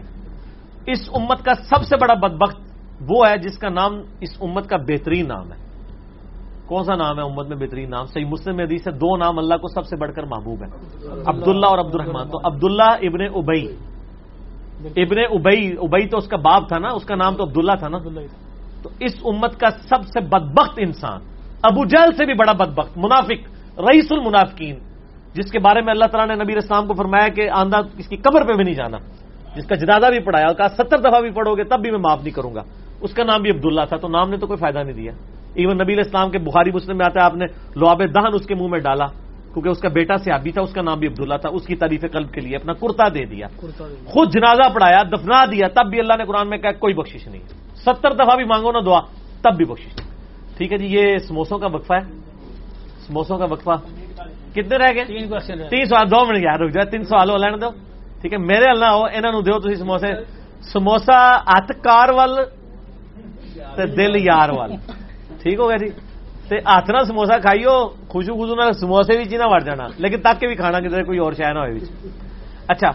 اس 0.91 1.09
امت 1.13 1.45
کا 1.45 1.53
سب 1.53 1.83
سے 1.83 1.97
بڑا 1.97 2.13
بدبخت 2.13 2.57
وہ 3.09 3.27
ہے 3.27 3.37
جس 3.37 3.57
کا 3.57 3.69
نام 3.69 4.01
اس 4.21 4.29
امت 4.41 4.69
کا 4.69 4.77
بہترین 4.77 5.27
نام 5.27 5.53
ہے۔ 5.53 5.63
کون 6.65 6.83
سا 6.83 6.95
نام 6.95 7.19
ہے 7.19 7.23
امت 7.23 7.47
میں 7.47 7.57
بہترین 7.57 7.89
نام؟ 7.89 8.05
صحیح 8.05 8.25
مسلم 8.25 8.59
حدیث 8.59 8.87
ہے، 8.87 8.91
دو 8.91 9.17
نام 9.17 9.39
اللہ 9.39 9.55
کو 9.55 9.67
سب 9.67 9.85
سے 9.85 9.95
بڑھ 9.95 10.13
کر 10.13 10.23
محبوب 10.23 10.63
ہے 10.63 10.67
عبداللہ 11.25 11.65
اور 11.65 11.79
عبد 11.79 11.95
الرحمان 11.95 12.27
تو 12.29 12.37
عبداللہ 12.47 12.83
ابن 12.83 13.21
ابئی 13.21 13.75
ابن 14.95 15.17
ابئی 15.19 15.75
ابئی 15.81 16.07
تو 16.07 16.17
اس 16.17 16.27
کا 16.27 16.37
باپ 16.37 16.67
تھا 16.67 16.79
نا، 16.79 16.87
اس 16.87 17.05
کا 17.05 17.15
نام 17.15 17.35
تو 17.35 17.43
عبداللہ 17.43 17.71
تھا 17.79 17.87
نا۔ 17.87 17.97
تو 18.83 18.89
اس 18.99 19.15
امت 19.25 19.59
کا 19.59 19.69
سب 19.69 20.03
سے 20.03 20.19
بدبخت 20.19 20.73
انسان، 20.77 21.21
ابو 21.63 21.85
جہل 21.85 22.13
سے 22.17 22.25
بھی 22.25 22.33
بڑا 22.33 22.51
بدبخت، 22.51 22.97
منافق۔ 22.97 23.52
رئیس 23.77 24.11
المنافقین 24.11 24.75
جس 25.33 25.51
کے 25.51 25.59
بارے 25.59 25.81
میں 25.81 25.93
اللہ 25.93 26.05
تعالیٰ 26.05 26.35
نے 26.35 26.43
نبی 26.43 26.57
اسلام 26.57 26.87
کو 26.87 26.93
فرمایا 26.93 27.27
کہ 27.27 27.49
آندہ 27.49 27.77
کس 27.97 28.07
کی 28.07 28.15
قبر 28.15 28.47
پہ 28.47 28.53
بھی 28.53 28.63
نہیں 28.63 28.75
جانا 28.75 28.97
جس 29.55 29.65
کا 29.65 29.75
جنازہ 29.75 30.05
بھی 30.09 30.19
پڑھایا 30.19 30.53
کہا 30.53 30.67
ستر 30.67 30.97
دفعہ 30.97 31.21
بھی 31.21 31.29
پڑھو 31.29 31.55
گے 31.55 31.63
تب 31.63 31.81
بھی 31.81 31.91
میں 31.91 31.99
معاف 31.99 32.19
نہیں 32.23 32.33
کروں 32.33 32.55
گا۔ 32.55 32.61
اس 33.01 33.13
کا 33.13 33.23
نام 33.23 33.41
بھی 33.41 33.49
عبداللہ 33.49 33.81
تھا 33.89 33.97
تو 33.97 34.07
نام 34.07 34.29
نے 34.29 34.37
تو 34.37 34.47
کوئی 34.47 34.57
فائدہ 34.57 34.79
نہیں 34.79 34.95
دیا۔ 34.95 35.11
ایون 35.53 35.77
نبی 35.77 35.99
اسلام 35.99 36.31
کے 36.31 36.37
بخاری 36.37 36.71
مسلم 36.71 36.97
میں 36.97 37.05
آتا 37.05 37.19
ہے 37.19 37.25
آپ 37.25 37.35
نے 37.35 37.45
لواب 37.75 37.99
دہن 37.99 38.33
اس 38.33 38.45
کے 38.45 38.55
منہ 38.55 38.67
میں 38.67 38.79
ڈالا 38.79 39.05
کیونکہ 39.53 39.69
اس 39.69 39.79
کا 39.79 39.89
بیٹا 39.89 40.17
سیابی 40.17 40.51
تھا 40.51 40.61
اس 40.61 40.73
کا 40.73 40.81
نام 40.81 40.99
بھی 40.99 41.07
عبداللہ 41.07 41.37
تھا 41.41 41.49
اس 41.49 41.65
کی 41.65 41.75
تعریف 41.75 42.01
قلب 42.11 42.31
کے 42.31 42.41
لیے 42.41 42.55
اپنا 42.55 42.73
کرتا 42.73 43.09
دے 43.09 43.25
دیا۔ 43.25 43.47
خود 44.05 44.33
جنازہ 44.33 44.73
پڑھایا 44.73 45.03
دفنا 45.03 45.45
دیا 45.45 45.67
تب 45.67 45.89
بھی 45.89 45.99
اللہ 45.99 46.13
نے 46.17 46.25
قرآن 46.25 46.49
میں 46.49 46.57
کہا 46.57 46.71
کوئی 46.71 46.93
بخشش 46.93 47.27
نہیں۔ 47.27 47.41
ستر 47.75 48.13
دفعہ 48.13 48.35
بھی 48.35 48.45
مانگو 48.45 48.71
نا 48.71 48.79
دعا 48.85 48.99
تب 49.41 49.57
بھی 49.57 49.65
بخشش۔ 49.65 49.95
نہیں 49.97 50.57
ٹھیک 50.57 50.71
ہے 50.71 50.77
جی 50.77 50.85
یہ 50.85 51.17
سموسوں 51.17 51.57
کا 51.57 51.67
وقفہ 51.67 51.93
ہے۔ 51.93 52.22
سموسوں 53.07 53.37
کا 53.37 53.45
وقفہ۔ 53.45 53.75
کتنے 54.55 54.77
رہ 54.77 54.91
گئے؟ 54.95 55.03
تین 55.69 55.85
سوال 55.85 56.05
دو 56.11 56.25
منٹ 56.25 56.43
یار 56.43 56.59
رک 56.59 56.71
جائے 56.73 56.85
تین 56.91 57.03
سوال 57.03 57.29
ہو 57.29 57.37
لینے 57.37 57.57
دو۔ 57.57 57.69
ٹھیک 58.21 58.33
ہے 58.33 58.37
میرے 58.37 58.67
اللہ 58.69 58.89
ہو 58.97 59.03
انہوں 59.13 59.41
دو 59.41 59.59
تھی 59.59 59.75
سموسے۔ 59.75 60.11
سموسا 60.71 61.19
ہاتھ 61.49 61.71
کار 61.83 62.09
وال 62.17 62.33
تے 63.75 63.83
دل 63.97 64.15
یار 64.15 64.49
وال۔ 64.49 64.71
ٹھیک 65.41 65.59
ہو 65.59 65.69
گیا 65.69 65.77
جی۔ 65.77 65.89
تے 66.49 66.55
ہاتھ 66.67 66.89
نہ 66.91 66.99
سموسا 67.07 67.37
کھائیو 67.45 67.75
خوشو 68.11 68.33
خوشو 68.39 68.55
نہ 68.55 68.71
سموسے 68.81 69.13
بھی 69.17 69.37
نہ 69.37 69.47
وڑ 69.51 69.59
جانا۔ 69.67 69.85
لیکن 70.03 70.19
تک 70.21 70.39
کے 70.39 70.47
بھی 70.47 70.55
کھانا 70.55 70.79
کدھر 70.79 71.03
کوئی 71.03 71.19
اور 71.19 71.33
شاید 71.33 71.53
نہ 71.55 71.59
ہوئے 71.59 71.79
اچھا 72.71 72.89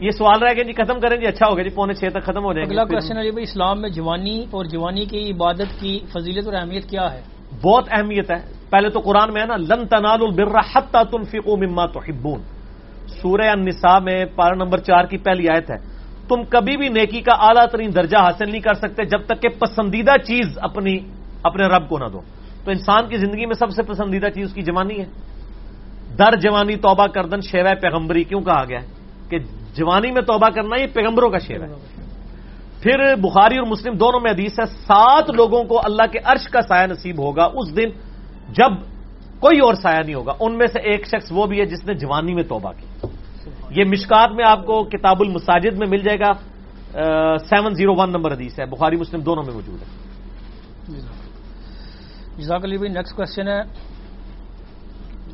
یہ 0.00 0.10
سوال 0.10 0.38
رہ 0.42 0.52
گئے 0.56 0.64
جی 0.64 0.72
ختم 0.72 1.00
کریں 1.00 1.16
جی 1.16 1.26
اچھا 1.26 1.46
ہو 1.48 1.56
گیا 1.56 1.64
جی 1.64 1.70
پونے 1.74 1.94
چھ 1.94 2.04
تک 2.14 2.22
ختم 2.26 2.42
ہو 2.44 2.52
جائیں 2.52 2.66
اگلا 2.66 2.84
گے 2.84 2.94
کوشچن 2.94 3.16
ہے 3.18 3.24
جی 3.24 3.30
بھائی 3.30 3.42
اسلام 3.42 3.80
میں 3.82 3.90
جوانی 3.90 4.38
اور 4.50 4.64
جوانی 4.64 5.04
کی 5.06 5.20
عبادت 5.32 5.70
کی 5.80 5.92
فضیلت 6.12 6.46
اور 6.46 6.54
اہمیت 6.54 6.84
کیا 6.90 7.06
ہے؟ 7.12 7.20
بہت 7.62 7.84
اہمیت 7.90 8.30
ہے۔ 8.30 8.40
پہلے 8.70 8.88
تو 8.88 9.00
قرآن 9.00 9.32
میں 9.32 9.42
ہے 9.42 9.46
نا، 9.46 9.56
لن 9.56 9.86
تنال 9.86 10.18
البر 10.20 10.58
حتى 10.74 11.16
تنفقوا 11.16 11.56
مما 11.56 11.86
تحبون۔ 11.86 12.40
سورہ 13.08 13.50
النساء 13.50 13.98
میں 13.98 14.24
پارا 14.24 14.54
نمبر 14.54 14.78
چار 14.78 15.04
کی 15.04 15.16
پہلی 15.16 15.48
آیت 15.48 15.70
ہے۔ 15.70 15.76
تم 16.28 16.44
کبھی 16.44 16.76
بھی 16.76 16.88
نیکی 16.88 17.20
کا 17.20 17.34
اعلیٰ 17.34 17.66
ترین 17.66 17.94
درجہ 17.94 18.16
حاصل 18.16 18.50
نہیں 18.50 18.60
کر 18.60 18.74
سکتے 18.74 19.04
جب 19.04 19.22
تک 19.26 19.42
کہ 19.42 19.48
پسندیدہ 19.48 20.16
چیز 20.26 20.58
اپنی، 20.58 20.98
اپنے 21.42 21.66
رب 21.66 21.88
کو 21.88 21.98
نہ 21.98 22.04
دو۔ 22.04 22.20
تو 22.64 22.70
انسان 22.70 23.08
کی 23.08 23.16
زندگی 23.16 23.46
میں 23.46 23.54
سب 23.54 23.70
سے 23.70 23.82
پسندیدہ 23.82 24.26
چیز 24.26 24.44
اس 24.44 24.54
کی 24.54 24.62
جوانی 24.62 24.98
ہے۔ 24.98 25.06
در 26.18 26.36
جوانی 26.36 26.76
توبہ 26.76 27.06
کردن 27.06 27.40
شیوہ 27.40 27.74
پیغمبری، 27.82 28.24
کیوں 28.24 28.40
کہا 28.40 28.64
گیا؟ 28.68 28.80
ہے 28.80 28.86
کہ 29.30 29.38
جوانی 29.74 30.10
میں 30.10 30.22
توبہ 30.22 30.48
کرنا 30.48 30.82
یہ 30.82 30.86
پیغمبروں 30.94 31.30
کا 31.30 31.38
شیو 31.38 31.62
ہے۔ 31.62 31.68
پھر 32.82 33.14
بخاری 33.16 33.58
اور 33.58 33.66
مسلم 33.66 33.94
دونوں 33.94 34.20
میں 34.20 34.30
حدیث 34.30 34.60
ہے، 34.60 34.66
سات 34.66 35.30
لوگوں 35.30 35.64
کو 35.64 35.80
اللہ 35.84 36.02
کے 36.12 36.18
عرش 36.24 36.48
کا 36.48 36.60
سایہ 36.60 36.86
نصیب 36.86 37.18
ہوگا۔ 37.18 37.44
اس 37.44 37.76
دن 37.76 38.07
جب 38.48 38.72
کوئی 39.40 39.58
اور 39.58 39.74
سایہ 39.74 40.02
نہیں 40.04 40.14
ہوگا 40.14 40.32
ان 40.40 40.58
میں 40.58 40.66
سے 40.66 40.80
ایک 40.80 41.06
شخص 41.06 41.28
وہ 41.30 41.46
بھی 41.46 41.60
ہے 41.60 41.64
جس 41.64 41.84
نے 41.84 41.94
جوانی 41.94 42.34
میں 42.34 42.42
توبہ 42.42 42.72
کی۔ 42.72 43.06
یہ 43.70 43.84
مشکات 43.84 44.30
میں 44.32 44.44
آپ 44.44 44.66
کو 44.66 44.84
کتاب 44.84 45.16
المساجد 45.20 45.78
میں 45.78 45.86
مل 45.86 45.98
جائے 45.98 46.18
گا۔ 46.20 46.32
سیون 47.38 47.74
زیرو 47.74 47.94
ون 47.96 48.10
نمبر 48.10 48.32
حدیث 48.32 48.60
ہے۔ 48.60 48.66
بخاری 48.66 48.96
مسلم 48.96 49.20
دونوں 49.20 49.44
میں 49.44 49.54
موجود 49.54 49.82
ہے۔ 49.82 49.86
جزاک 52.36 52.64
علی 52.64 52.76
بھائی 52.76 52.92
نیکسٹ 52.92 53.16
کوشچن 53.16 53.48
ہے۔ 53.48 53.60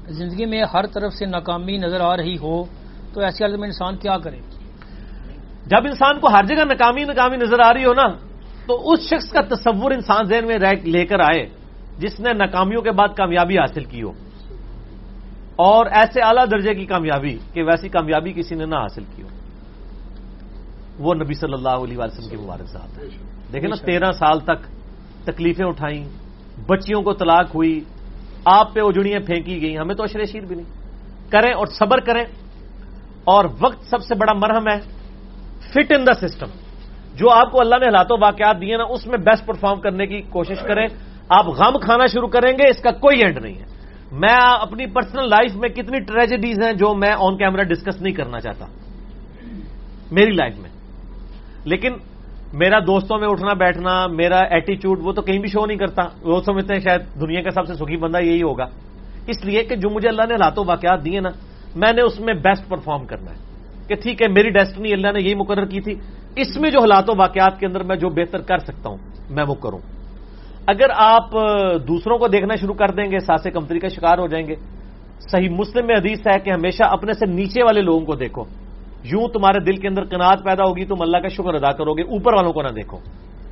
زندگی 0.08 0.46
میں 0.46 0.62
ہر 0.74 0.86
طرف 0.86 1.12
سے 1.12 1.26
ناکامی 1.26 1.76
نظر 1.76 2.00
آ 2.00 2.16
رہی 2.16 2.36
ہو 2.38 2.64
تو 3.12 3.20
ایسی 3.20 3.44
حالت 3.44 3.58
میں 3.58 3.68
انسان 3.68 3.96
کیا 3.96 4.18
کرے؟ 4.18 4.40
جب 5.66 5.84
انسان 5.84 6.20
کو 6.20 6.28
ہر 6.28 6.44
جگہ 6.44 6.64
ناکامی 6.64 7.04
ناکامی 7.04 7.36
نظر 7.36 7.60
آ 7.60 7.72
رہی 7.74 7.84
ہو 7.84 7.92
نا 7.92 8.06
تو 8.66 8.92
اس 8.92 9.00
شخص 9.00 9.32
کا 9.32 9.40
تصور 9.54 9.90
انسان 9.90 10.24
ذہن 10.24 10.46
میں 10.46 10.58
لے 10.84 11.06
کر 11.06 11.20
آئے۔ 11.20 11.63
جس 11.98 12.20
نے 12.20 12.32
ناکامیوں 12.32 12.82
کے 12.82 12.90
بعد 12.90 13.08
کامیابی 13.16 13.58
حاصل 13.58 13.84
کی 13.84 14.02
ہو۔ 14.02 14.12
اور 15.56 15.86
ایسے 15.86 16.20
اعلیٰ 16.20 16.44
درجے 16.50 16.74
کی 16.74 16.86
کامیابی 16.86 17.39
کہ 17.52 17.62
ویسی 17.62 17.89
کامیابی 17.89 18.32
کسی 18.32 18.55
نے 18.55 18.66
نہ 18.66 18.74
حاصل 18.74 19.02
کی 19.16 19.23
ہو۔ 19.23 19.28
وہ 20.98 21.14
نبی 21.14 21.34
صلی 21.34 21.52
اللہ 21.52 21.68
علیہ 21.68 21.98
وسلم 21.98 22.28
کے 22.28 22.36
مبارک 22.36 22.68
صاحب 22.68 22.89
ہے۔ 22.98 23.05
دیکھیں 23.52 23.68
نا، 23.68 23.76
تیرہ 23.86 24.12
سال 24.12 24.40
تک 24.40 24.66
تکلیفیں 25.24 25.66
اٹھائیں، 25.66 26.08
بچیوں 26.66 27.02
کو 27.02 27.12
طلاق 27.12 27.55
ہوئی، 27.55 27.81
آپ 28.44 28.74
پہ 28.74 28.81
اجڑیاں 28.81 29.20
پھینکی 29.20 29.62
گئی 29.62 29.78
ہمیں 29.78 29.94
تو 29.94 30.02
اشر 30.02 30.24
شیر 30.24 30.40
بھی 30.40 30.56
نہیں۔ 30.56 30.66
کریں 31.31 31.52
اور 31.52 31.66
صبر 31.66 31.98
کریں۔ 31.98 32.24
اور 33.24 33.44
وقت 33.60 33.90
سب 33.90 34.02
سے 34.02 34.14
بڑا 34.14 34.32
مرہم 34.32 34.68
ہے، 34.68 34.81
فٹ 35.73 35.92
ان 35.92 36.06
دا 36.06 36.28
سسٹم۔ 36.28 36.47
جو 37.14 37.31
آپ 37.31 37.52
کو 37.52 37.60
اللہ 37.60 37.74
نے 37.74 37.86
حالات 37.86 38.06
و 38.10 38.14
واقعات 38.20 38.56
دیے 38.60 38.76
نا، 38.76 38.84
اس 38.84 39.06
میں 39.06 39.18
بیسٹ 39.18 39.47
پرفارم 39.47 39.81
کرنے 39.81 40.06
کی 40.06 40.20
کوشش 40.20 40.58
کریں۔ 40.60 40.86
آپ 41.28 41.46
غم 41.46 41.78
کھانا 41.78 42.06
شروع 42.06 42.28
کریں 42.28 42.52
گے، 42.52 42.70
اس 42.70 42.82
کا 42.82 42.90
کوئی 42.90 43.20
اینڈ 43.20 43.38
نہیں 43.42 43.54
ہے۔ 43.54 43.64
میں 44.12 44.36
اپنی 44.60 44.86
پرسنل 44.86 45.28
لائف 45.28 45.56
میں 45.56 45.68
کتنی 45.68 46.00
ٹریجڈیز 46.00 46.58
ہیں 46.62 46.72
جو 46.72 46.94
میں 46.94 47.12
آن 47.18 47.36
کیمرہ 47.36 47.62
ڈسکس 47.62 48.02
نہیں 48.02 48.14
کرنا 48.14 48.40
چاہتا۔ 48.40 48.66
میری 50.12 50.30
لائف 50.30 50.58
میں۔ 50.58 50.70
لیکن 51.64 51.92
میرا 52.52 52.78
دوستوں 52.78 53.18
میں 53.18 53.28
اٹھنا، 53.28 53.52
بیٹھنا، 53.52 54.06
میرا 54.06 54.38
ایٹیچیوڈ 54.38 54.98
وہ 55.02 55.12
تو 55.12 55.22
کہیں 55.22 55.38
بھی 55.38 55.48
شو 55.48 55.66
نہیں 55.66 55.78
کرتا۔ 55.78 56.02
وہ 56.22 56.40
سمجھتے 56.46 56.74
ہیں 56.74 56.80
شاید 56.80 57.00
دنیا 57.20 57.42
کا 57.42 57.50
سب 57.50 57.66
سے 57.66 57.74
سکھی 57.74 57.96
بندہ 57.96 58.18
یہی 58.18 58.42
ہوگا۔ 58.42 58.64
اس 59.26 59.44
لیے 59.44 59.62
کہ 59.62 59.76
جو 59.76 59.90
مجھے 59.90 60.08
اللہ 60.08 60.22
نے 60.22 60.34
حالات 60.34 60.58
و 60.58 60.64
واقعات 60.66 61.04
دیے 61.04 61.20
نا، 61.20 61.28
میں 61.74 61.92
نے 61.92 62.02
اس 62.02 62.20
میں 62.20 62.34
بیسٹ 62.34 62.68
پرفارم 62.68 63.06
کرنا 63.06 63.30
ہے۔ 63.30 63.38
کہ 63.88 63.94
ٹھیک 63.94 64.22
ہے، 64.22 64.28
میری 64.28 64.50
ڈیسٹنی 64.50 64.92
اللہ 64.92 65.12
نے 65.12 65.20
یہی 65.20 65.34
مقرر 65.34 65.64
کی 65.64 65.80
تھی۔ 65.80 65.94
اس 66.36 66.56
میں 66.56 66.70
جو 66.70 66.80
حالات 66.80 67.04
و 67.08 67.12
واقعات 67.18 67.60
کے 67.60 67.66
اندر 67.66 67.82
میں 67.82 67.96
جو 67.96 68.08
بہتر 68.08 68.38
کر 68.38 68.58
سکتا 68.58 68.88
ہوں، 68.88 68.96
میں 69.30 69.44
وہ 69.48 69.54
کروں۔ 69.54 69.78
اگر 70.66 70.86
آپ 70.94 71.30
دوسروں 71.88 72.18
کو 72.18 72.28
دیکھنا 72.28 72.54
شروع 72.54 72.74
کر 72.74 72.88
دیں 72.88 73.10
گے 73.10 73.18
ساسے 73.18 73.50
کمتری 73.50 73.78
کا 73.78 73.88
شکار 73.88 74.18
ہو 74.18 74.26
جائیں 74.26 74.46
گے۔ 74.46 74.54
صحیح 75.30 75.48
مسلم 75.48 75.86
میں 75.86 75.94
حدیث 75.94 76.18
ہے 76.26 76.38
کہ 76.38 76.50
ہمیشہ 76.50 76.82
اپنے 76.82 77.12
سے 77.12 77.26
نیچے 77.26 77.62
والے 77.62 77.80
لوگوں 77.80 78.06
کو 78.06 78.14
دیکھو۔ 78.14 78.44
یوں 79.04 79.28
تمہارے 79.28 79.64
دل 79.64 79.76
کے 79.76 79.88
اندر 79.88 80.04
کنات 80.04 80.44
پیدا 80.44 80.62
ہوگی 80.62 80.84
تم 80.84 80.94
اللہ 81.00 81.16
کا 81.16 81.28
شکر 81.28 81.54
ادا 81.54 81.72
کرو 81.72 81.92
گے، 81.92 82.02
اوپر 82.02 82.34
والوں 82.34 82.52
کو 82.52 82.62
نہ 82.62 82.68
دیکھو۔ 82.68 82.98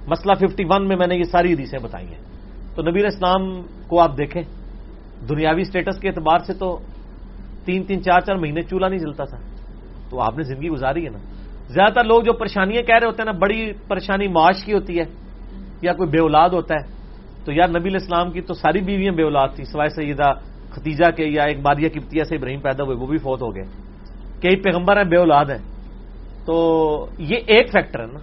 مسئلہ 0.06 0.34
ففٹی 0.34 0.64
ون 0.68 0.88
میں 0.88 0.96
میں 0.96 1.06
نے 1.06 1.16
یہ 1.16 1.22
ساری 1.22 1.52
حدیثیں 1.52 1.78
بتائی 1.78 2.06
ہیں۔ 2.06 2.20
تو 2.74 2.82
نبیر 2.82 3.06
اسلام 3.06 3.62
کو 3.62 4.00
آپ 4.00 4.18
دیکھیں۔ 4.18 4.42
دنیاوی 5.28 5.64
سٹیٹس 5.64 5.98
کے 5.98 6.08
اعتبار 6.08 6.38
سے 6.38 6.54
تو 6.54 6.78
تین 7.64 7.82
تین 7.82 8.02
چار 8.02 8.20
چار 8.20 8.36
مہینے 8.36 8.62
چولہا 8.62 8.88
نہیں 8.88 8.98
جلتا 8.98 9.24
تھا۔ 9.24 9.38
تو 10.10 10.20
آپ 10.20 10.36
نے 10.36 10.42
زندگی 10.42 10.68
گزاری 10.68 11.04
ہے 11.04 11.10
نا۔ 11.10 11.18
زیادہ 11.68 11.92
تر 11.92 12.04
لوگ 12.04 12.22
جو 12.22 12.32
پریشانیاں 12.32 12.82
کہہ 12.82 12.94
رہے 12.94 13.06
ہوتے 13.06 13.22
ہیں 13.22 13.32
نا، 13.32 13.38
بڑی 13.38 13.72
پریشانی 13.88 14.28
معاش 14.28 14.64
کی 14.64 14.72
ہوتی 14.72 14.98
ہے 14.98 15.04
یا 15.82 15.92
کوئی 15.92 16.08
بے 16.10 16.18
اولاد 16.20 16.50
ہوتا 16.50 16.74
ہے۔ 16.74 17.01
تو 17.44 17.52
یار 17.52 17.68
نبی 17.68 17.96
اسلام 17.96 18.30
کی 18.30 18.40
تو 18.40 18.54
ساری 18.54 18.80
بیویاں 18.80 19.12
بے 19.12 19.22
اولاد 19.22 19.48
تھیں 19.54 19.64
سوائے 19.64 19.90
سیدہ 19.90 20.32
ختیجہ 20.70 21.10
کے 21.10 21.24
یا 21.24 21.42
ایک 21.42 21.62
باریہ 21.62 21.88
کپتیا 21.88 22.24
سے 22.24 22.36
ابراہیم 22.36 22.60
پیدا 22.60 22.84
ہوئے 22.84 22.96
وہ 22.96 23.06
بھی 23.06 23.18
فوت 23.18 23.42
ہو 23.42 23.54
گئے۔ 23.54 23.64
کئی 24.42 24.56
پیغمبر 24.56 24.96
ہیں 24.96 25.04
بے 25.04 25.16
اولاد 25.16 25.44
ہیں۔ 25.44 25.58
تو 26.46 27.06
یہ 27.18 27.36
ایک 27.46 27.72
فیکٹر 27.72 28.00
ہے 28.00 28.06
نا۔ 28.06 28.18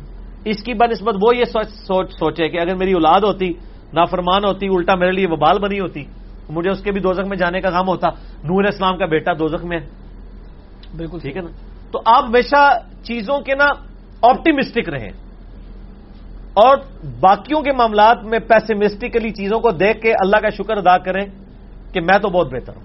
اس 0.45 0.63
کی 0.63 0.73
بنسبت 0.73 1.15
وہ 1.21 1.35
یہ 1.35 1.43
سوچ 1.43 1.67
سوچ 1.67 2.11
سوچے 2.11 2.49
کہ 2.49 2.59
اگر 2.59 2.75
میری 2.75 2.93
اولاد 2.93 3.21
ہوتی 3.21 3.53
نافرمان 3.93 4.45
ہوتی 4.45 4.67
الٹا 4.67 4.95
میرے 4.95 5.11
لیے 5.11 5.27
وبال 5.29 5.59
بنی 5.59 5.79
ہوتی 5.79 6.03
مجھے 6.49 6.69
اس 6.69 6.83
کے 6.83 6.91
بھی 6.91 7.01
دوزخ 7.01 7.27
میں 7.27 7.37
جانے 7.37 7.61
کا 7.61 7.69
غم 7.69 7.87
ہوتا۔ 7.87 8.07
نور 8.43 8.63
اسلام 8.63 8.97
کا 8.97 9.05
بیٹا 9.05 9.33
دوزخ 9.33 9.65
میں 9.65 9.79
ہے۔ 9.79 9.87
بالکل 10.97 11.19
ٹھیک 11.19 11.37
ہے 11.37 11.41
نا؟ 11.41 11.49
تو 11.91 11.99
آپ 12.05 12.23
ہمیشہ 12.23 12.79
چیزوں 13.03 13.39
کے 13.39 13.55
نا 13.55 13.65
آپٹیمسٹک 14.21 14.89
رہیں۔ 14.89 15.28
اور 16.63 16.77
باقیوں 17.19 17.61
کے 17.61 17.71
معاملات 17.71 18.23
میں 18.23 18.39
پیسمسٹکلی 18.39 19.29
چیزوں 19.29 19.59
کو 19.59 19.71
دیکھ 19.71 20.01
کے 20.01 20.13
اللہ 20.13 20.35
کا 20.35 20.49
شکر 20.49 20.77
ادا 20.77 20.97
کریں 20.97 21.25
کہ 21.93 22.01
میں 22.01 22.19
تو 22.19 22.29
بہت 22.29 22.53
بہتر 22.53 22.75
ہوں۔ 22.75 22.83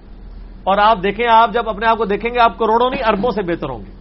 اور 0.63 0.77
آپ 0.77 0.97
دیکھیں، 1.03 1.25
آپ 1.31 1.53
جب 1.53 1.69
اپنے 1.69 1.85
آپ 1.85 1.97
کو 1.97 2.05
دیکھیں 2.05 2.33
گے، 2.33 2.39
آپ 2.39 2.57
کروڑوں 2.57 2.89
نہیں، 2.89 3.03
اربوں 3.07 3.31
سے 3.31 3.41
بہتر 3.41 3.69
ہوں 3.69 3.79
گے۔ 3.79 3.91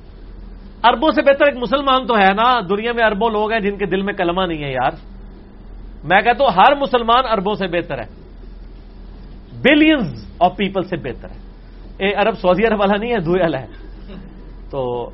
اربوں 0.84 1.10
سے 1.10 1.22
بہتر 1.22 1.44
ایک 1.44 1.56
مسلمان 1.56 2.06
تو 2.06 2.18
ہے 2.18 2.32
نا، 2.34 2.60
دنیا 2.60 2.92
میں 2.92 3.04
اربوں 3.04 3.30
لوگ 3.30 3.52
ہیں 3.52 3.60
جن 3.60 3.76
کے 3.76 3.86
دل 3.86 4.02
میں 4.02 4.14
کلمہ 4.14 4.46
نہیں 4.46 4.64
ہے 4.64 4.72
یار۔ 4.72 4.90
میں 6.04 6.20
کہتا 6.20 6.44
ہوں، 6.44 6.50
ہر 6.50 6.74
مسلمان 6.74 7.24
اربوں 7.32 7.54
سے 7.54 7.66
بہتر 7.66 7.98
ہے۔ 7.98 8.06
بلینز 9.62 10.26
آف 10.40 10.56
پیپل 10.56 10.82
سے 10.82 10.96
بہتر 10.96 11.28
ہے۔ 11.30 11.36
اے 11.98 12.14
عرب، 12.14 12.38
سعودی 12.38 12.66
عرب 12.66 12.80
والا 12.80 12.96
نہیں 12.96 13.12
ہے 13.12 13.18
دوئے 13.18 13.42
والا 13.42 13.60
ہے۔ 13.60 13.66
تو 14.70 15.10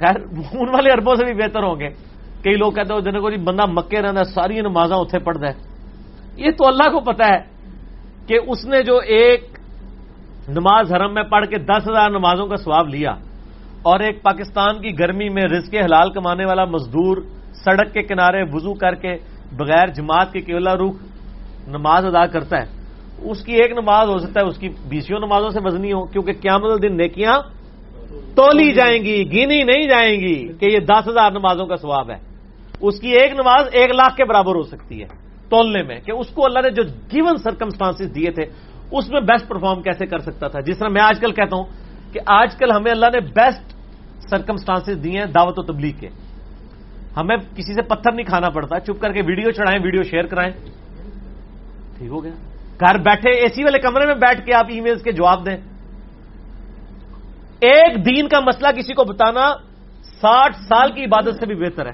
خیر، 0.00 0.16
ان 0.52 0.68
والے 0.68 0.90
اربوں 0.90 1.14
سے 1.14 1.24
بھی 1.24 1.34
بہتر 1.34 1.62
ہوں 1.62 1.80
گے۔ 1.80 2.13
کئی 2.44 2.54
لوگ 2.54 2.72
کہتے 2.72 2.94
ہو 2.94 3.00
جن 3.00 3.20
کو 3.20 3.30
جی 3.30 3.36
بندہ 3.36 3.64
مکے 3.66 4.02
رہنا 4.02 4.24
ساری 4.24 4.60
نمازاں 4.60 4.98
اتنے 4.98 5.18
پڑھتا 5.18 5.48
ہے۔ 5.48 5.52
یہ 6.36 6.50
تو 6.58 6.66
اللہ 6.66 6.90
کو 6.90 7.00
پتا 7.00 7.26
ہے 7.28 7.38
کہ 8.26 8.38
اس 8.46 8.64
نے 8.64 8.82
جو 8.82 8.96
ایک 8.96 9.58
نماز 10.48 10.92
حرم 10.92 11.14
میں 11.14 11.22
پڑھ 11.22 11.46
کے 11.46 11.58
دس 11.58 11.88
ہزار 11.90 12.10
نمازوں 12.10 12.46
کا 12.46 12.56
سواب 12.56 12.88
لیا 12.88 13.10
اور 13.82 14.00
ایک 14.00 14.22
پاکستان 14.22 14.80
کی 14.80 14.98
گرمی 14.98 15.28
میں 15.28 15.42
رزق 15.42 15.74
حلال 15.74 16.10
کمانے 16.10 16.44
والا 16.44 16.64
مزدور 16.64 17.16
سڑک 17.64 17.92
کے 17.92 18.02
کنارے 18.02 18.42
وضو 18.42 18.74
کر 18.74 18.94
کے 18.94 19.16
بغیر 19.52 19.86
جماعت 19.86 20.32
کے 20.32 20.40
کیولا 20.40 20.76
روح 20.76 20.92
نماز 21.66 22.04
ادا 22.04 22.26
کرتا 22.26 22.58
ہے۔ 22.58 22.66
اس 23.30 23.44
کی 23.44 23.52
ایک 23.52 23.72
نماز 23.72 24.08
ہو 24.08 24.18
سکتا 24.18 24.40
ہے، 24.40 24.46
اس 24.46 24.58
کی 24.58 24.68
بیسوں 24.88 25.18
نمازوں 25.18 25.50
سے 25.50 25.60
وزنی 25.64 25.92
ہو، 25.92 26.04
کیونکہ 26.04 26.32
قیامت 26.32 26.82
دن 26.82 26.96
نیکیاں 26.96 27.40
تولی 28.36 28.72
جائیں 28.72 29.04
گی 29.04 29.32
گینی 29.32 29.62
نہیں 29.62 29.88
جائیں 29.88 30.20
گی 30.20 30.52
کہ 30.60 30.66
یہ 30.66 30.78
دس 30.78 31.08
ہزار 31.08 31.30
نمازوں 31.30 31.66
کا 31.66 31.76
سواب 31.76 32.10
ہے۔ 32.10 32.33
اس 32.86 33.00
کی 33.00 33.08
ایک 33.08 33.32
نماز 33.32 33.66
ایک 33.72 33.90
لاکھ 33.90 34.16
کے 34.16 34.24
برابر 34.24 34.54
ہو 34.54 34.62
سکتی 34.62 35.02
ہے 35.02 35.06
تولنے 35.50 35.82
میں 35.82 36.00
کہ 36.00 36.12
اس 36.12 36.28
کو 36.28 36.44
اللہ 36.44 36.58
نے 36.58 36.70
جو 36.70 36.82
گیون 36.82 37.36
سرکمسٹانس 37.36 38.14
دیے 38.14 38.30
تھے، 38.30 38.42
اس 38.90 39.10
میں 39.10 39.20
بیسٹ 39.20 39.48
پرفارم 39.48 39.82
کیسے 39.82 40.06
کر 40.06 40.18
سکتا 40.18 40.48
تھا؟ 40.48 40.60
جس 40.60 40.78
طرح 40.78 40.88
میں 40.88 41.02
آج 41.02 41.20
کل 41.20 41.32
کہتا 41.32 41.56
ہوں 41.56 41.64
کہ 42.12 42.20
آج 42.26 42.56
کل 42.56 42.70
ہمیں 42.70 42.90
اللہ 42.90 43.06
نے 43.06 43.20
بیسٹ 43.20 43.74
سرکمسٹانس 44.30 45.04
دیے 45.04 45.18
ہیں 45.18 45.26
دعوت 45.26 45.58
و 45.58 45.62
تبلیغ 45.62 45.92
کے۔ 46.00 46.08
ہمیں 47.16 47.36
کسی 47.36 47.74
سے 47.74 47.82
پتھر 47.82 48.12
نہیں 48.12 48.26
کھانا 48.26 48.48
پڑتا، 48.48 48.80
چپ 48.80 49.00
کر 49.00 49.12
کے 49.12 49.22
ویڈیو 49.26 49.50
چڑھائیں، 49.50 49.82
ویڈیو 49.84 50.02
شیئر 50.02 50.26
کرائیں۔ 50.26 50.52
ٹھیک 51.98 52.08
ہو 52.08 52.24
گیا۔ 52.24 52.32
گھر 52.80 52.98
بیٹھے 52.98 53.30
اے 53.30 53.48
سی 53.48 53.64
والے 53.64 53.78
کمرے 53.78 54.06
میں 54.06 54.14
بیٹھ 54.14 54.46
کے 54.46 54.54
آپ 54.54 54.66
ای 54.68 54.80
میلز 54.80 55.02
کے 55.02 55.12
جواب 55.12 55.46
دیں۔ 55.46 55.56
ایک 57.60 58.06
دین 58.06 58.28
کا 58.28 58.40
مسئلہ 58.40 58.68
کسی 58.76 58.94
کو 58.94 59.04
بتانا 59.04 59.54
ساٹھ 60.20 60.56
سال 60.68 60.92
کی 60.92 61.04
عبادت 61.04 61.34
سے 61.40 61.46
بھی 61.46 61.54
بہتر 61.54 61.86
ہے۔ 61.86 61.92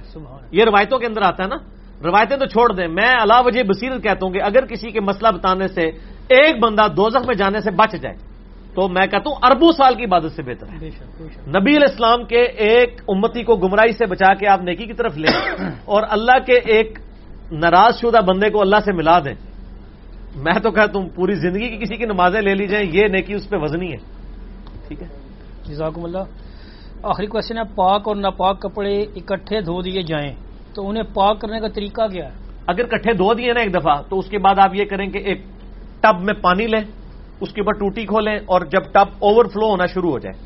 یہ 0.51 0.65
روایتوں 0.65 0.99
کے 0.99 1.07
اندر 1.07 1.23
آتا 1.23 1.45
ہے 1.45 1.49
نا۔ 1.49 1.57
روایتیں 2.05 2.37
تو 2.37 2.47
چھوڑ 2.47 2.73
دیں۔ 2.73 2.89
میں 2.89 3.09
اللہ 3.21 3.43
وجہ 3.45 3.63
بصیرت 3.63 4.03
کہتا 4.03 4.27
ہوں 4.27 4.33
کہ 4.33 4.43
اگر 4.43 4.67
کسی 4.67 4.91
کے 4.91 5.01
مسئلہ 5.01 5.29
بتانے 5.29 5.69
سے 5.69 5.83
ایک 6.29 6.63
بندہ 6.63 6.87
دوزخ 6.97 7.27
میں 7.27 7.35
جانے 7.35 7.61
سے 7.61 7.71
بچ 7.71 7.93
جائے 8.03 8.17
تو 8.75 8.89
میں 8.89 9.07
کہتا 9.07 9.31
ہوں 9.31 9.37
اربوں 9.43 9.73
سال 9.73 9.95
کی 9.95 10.05
عبادت 10.05 10.33
سے 10.37 10.43
بہتر 10.43 10.67
ہے۔ 10.67 10.89
نبی 11.47 11.77
علیہ 11.77 11.89
السلام 11.91 12.25
کے 12.25 12.43
ایک 12.43 13.03
امتی 13.09 13.43
کو 13.43 13.57
گمراہی 13.57 13.93
سے 13.93 14.07
بچا 14.07 14.35
کے 14.35 14.47
آپ 14.49 14.63
نیکی 14.63 14.87
کی 14.87 14.93
طرف 14.93 15.19
لیں 15.19 15.33
اور 15.85 16.03
اللہ 16.09 16.39
کے 16.47 16.53
ایک 16.53 16.99
ناراض 17.53 17.99
شدہ 18.01 18.21
بندے 18.21 18.51
کو 18.51 18.61
اللہ 18.61 18.77
سے 18.85 18.93
ملا 18.93 19.19
دیں۔ 19.19 19.35
میں 20.37 20.61
تو 20.63 20.71
کہتا 20.71 20.99
ہوں 20.99 21.09
پوری 21.09 21.33
زندگی 21.33 21.69
کی 21.69 21.77
کسی 21.77 21.97
کی 21.97 22.05
نمازیں 22.05 22.41
لے 22.41 22.55
لی 22.55 22.67
جائیں 22.67 22.91
یہ 22.91 23.07
نیکی 23.07 23.35
اس 23.35 23.49
پہ 23.51 23.57
وزنی 23.57 23.93
ہے۔ 23.93 23.97
ٹھیک 24.89 25.03
ہے؟ 25.03 25.09
جزاکم 25.65 26.05
اللہ۔ 26.05 26.50
آخری 27.03 27.27
کوشچن 27.27 27.59
ہے، 27.59 27.63
پاک 27.75 28.09
اور 28.09 28.17
ناپاک 28.17 28.61
کپڑے 28.61 29.03
اکٹھے 29.03 29.61
دھو 29.61 29.83
دیے 29.83 30.03
جائیں۔ 30.03 30.35
تو 30.75 30.89
انہیں 30.89 31.05
پاک 31.15 31.41
کرنے 31.41 31.61
کا 31.61 31.69
طریقہ 31.69 32.07
کیا 32.07 32.25
ہے؟ 32.25 32.35
اگر 32.67 32.87
کٹھے 32.87 33.13
دھو 33.13 33.35
دیے 33.35 33.53
نا 33.53 33.61
ایک 33.61 33.75
دفعہ، 33.75 34.03
تو 34.11 34.19
اس 34.19 34.27
کے 34.27 34.39
بعد 34.39 34.59
آپ 34.59 34.75
یہ 34.75 34.85
کریں 34.85 35.07
کہ 35.07 35.19
ایک 35.19 35.45
ٹب 36.01 36.21
میں 36.21 36.35
پانی 36.35 36.67
لیں، 36.67 36.85
اس 37.41 37.53
کے 37.53 37.61
اوپر 37.61 37.73
ٹوٹی 37.73 38.07
کھولیں 38.07 38.37
اور 38.37 38.61
جب 38.61 38.93
ٹب 38.93 39.09
اوور 39.19 39.45
فلو 39.45 39.71
ہونا 39.71 39.87
شروع 39.87 40.11
ہو 40.11 40.19
جائے۔ 40.19 40.37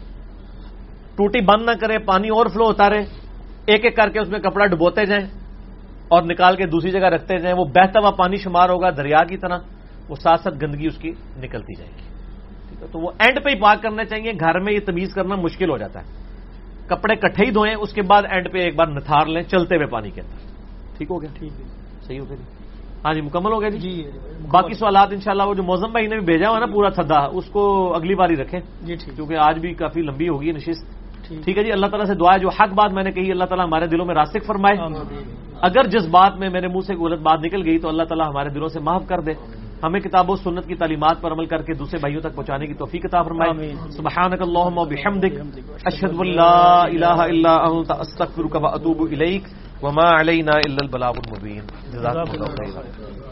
ٹوٹی 1.17 1.41
بند 1.41 1.63
نہ 1.63 1.71
کریں، 1.81 1.99
پانی 1.99 2.29
اوور 2.29 2.47
فلو 2.47 2.65
ہوتا 2.65 2.91
رہے، 2.91 3.05
ایک 3.67 3.85
ایک 3.85 3.97
کر 3.97 4.09
کے 4.09 4.19
اس 4.19 4.29
میں 4.29 4.39
کپڑا 4.39 4.67
ڈبوتے 4.67 5.07
جائیں 5.07 5.27
اور 6.09 6.23
نکال 6.23 6.57
کے 6.57 6.67
دوسری 6.67 6.91
جگہ 6.91 7.09
رکھتے 7.09 7.39
جائیں۔ 7.39 7.57
وہ 7.57 7.65
بہتا 7.65 8.01
ہوا 8.01 8.11
پانی 8.11 8.37
شمار 8.37 8.69
ہوگا 8.69 8.91
دریا 8.91 9.25
کی 9.25 9.37
طرح، 9.37 9.59
وہ 10.09 10.17
ساتھ 10.17 10.41
ساتھ 10.41 10.55
گندگی 10.63 10.87
اس 10.87 10.99
کی 10.99 11.11
نکلتی 11.37 11.75
جائے 11.75 11.91
گی۔ 11.91 12.09
ٹھیک 12.69 12.83
ہے، 12.83 12.87
تو 12.93 12.99
وہ 12.99 13.11
اینڈ 13.19 13.45
پہ 13.45 13.51
ہی 13.51 13.61
پاک 13.61 13.83
کرنا 13.83 14.05
چاہیے، 14.05 14.33
گھر 14.41 14.61
میں 14.61 14.73
یہ 14.73 14.81
تمیز 14.87 15.15
کرنا 15.15 15.35
مشکل 15.35 15.71
ہو 15.71 15.77
جاتا 15.77 16.01
ہے۔ 16.01 16.24
کپڑے 16.89 17.17
کٹھے 17.17 17.45
ہی 17.47 17.51
دھوئیں 17.51 17.75
اس 17.75 17.93
کے 17.93 18.03
بعد 18.03 18.23
اینڈ 18.31 18.53
پہ 18.53 18.59
ایک 18.59 18.77
بار 18.77 18.87
نتھار 18.87 19.27
لیں 19.27 19.43
چلتے 19.43 19.77
ہوئے 19.77 19.87
پانی 19.87 20.11
کے 20.11 20.21
اندر 20.21 20.37
ٹھیک 20.97 21.11
ہو 21.11 21.23
گیا؟ 21.23 21.31
ٹھیک 21.39 21.53
ہے۔ 21.61 21.65
صحیح 22.07 22.21
ہو 22.21 22.29
گیا 22.29 22.37
جی۔ 22.37 22.43
ہاں 23.05 23.15
جی 23.15 23.21
مکمل 23.21 23.53
ہو 23.53 23.61
گیا 23.61 23.69
جی؟ 23.69 23.79
جی 23.79 24.03
باقی 24.51 24.75
سوالات 24.75 25.09
انشاءاللہ 25.13 25.43
وہ 25.43 25.55
جو 25.55 25.63
موزم 25.63 25.93
بھائی 25.93 26.07
نے 26.07 26.17
بھی 26.17 26.25
بھیجا 26.25 26.51
ہوا 26.51 26.59
نا 26.59 26.67
پورا 26.67 26.89
تھدا 26.89 27.19
اس 27.19 27.45
کو 27.45 27.95
اگلی 27.95 28.15
بار 28.15 28.31
ہی 28.31 28.37
رکھیں۔ 28.37 28.61
جی 28.83 28.95
ٹھیک۔ 28.95 29.17
کیونکہ 29.17 29.35
آج 29.37 29.59
بھی 29.59 29.75
کافی 29.75 30.03
لمبی 30.03 30.29
ہوگی 30.29 30.53
نشست۔ 30.53 30.87
ٹھیک۔ 31.29 31.59
ہے 31.59 31.65
جی 31.65 31.73
اللہ 31.73 31.87
تعالیٰ 31.87 32.07
سے 32.07 32.15
دعا 32.15 32.35
ہے 32.35 32.39
جو 32.39 32.49
حق 32.49 32.73
بات 32.75 32.93
میں 32.93 33.03
نے 33.03 33.13
کہی 33.13 33.31
اللہ 33.31 33.45
تعالیٰ 33.45 33.67
ہمارے 33.67 33.87
دلوں 33.87 34.07
میں 34.07 34.15
راسک 34.15 34.45
فرمائے۔ 34.47 34.77
اگر 35.63 35.89
جس 35.89 36.07
بات 36.07 36.37
میں 36.39 36.51
میرے 36.51 36.69
منہ 36.69 36.81
سے 36.81 36.95
غلط 36.95 37.21
بات 37.21 37.41
نکل 37.45 37.67
گئی 37.67 37.79
تو 37.79 37.89
اللہ 37.89 38.03
تعالیٰ 38.03 38.29
ہمارے 38.29 38.49
دلوں 38.49 38.69
سے 38.69 38.81
معاف 38.81 39.03
کر 39.07 39.21
دے۔ 39.21 39.33
ہمیں 39.85 40.01
کتاب 40.01 40.31
و 40.31 40.37
سنت 40.37 40.67
کی 40.67 40.75
تعلیمات 40.75 41.21
پر 41.21 41.33
عمل 41.33 41.47
کر 41.47 41.63
کے 41.63 41.75
دوسرے 41.75 41.99
بھائیوں 41.99 42.21
تک 42.21 42.35
پہنچانے 42.35 42.67
کی 42.67 42.75
توفیق 42.75 43.05
عطا 43.05 43.23
فرمائے۔ 43.23 43.73
سبحانک 43.91 44.43
اللہم 44.43 44.79
و 44.79 44.85
بحمدک 44.85 45.41
اشہد 45.85 46.21
لا 46.21 46.83
الہ 46.83 47.07
الا 47.07 47.57
انت 47.57 47.91
استغفرک 47.91 48.57
و 48.63 48.67
اتوب 48.67 49.01
الیک۔ 49.01 49.43
وما 49.83 50.21
علینا 50.21 50.53
الا 50.53 50.77
البلاغ 50.83 51.13
المبین۔ 51.17 51.63
جزاکم 51.93 52.31
اللہ 52.31 52.45
خیرا۔ 52.45 53.24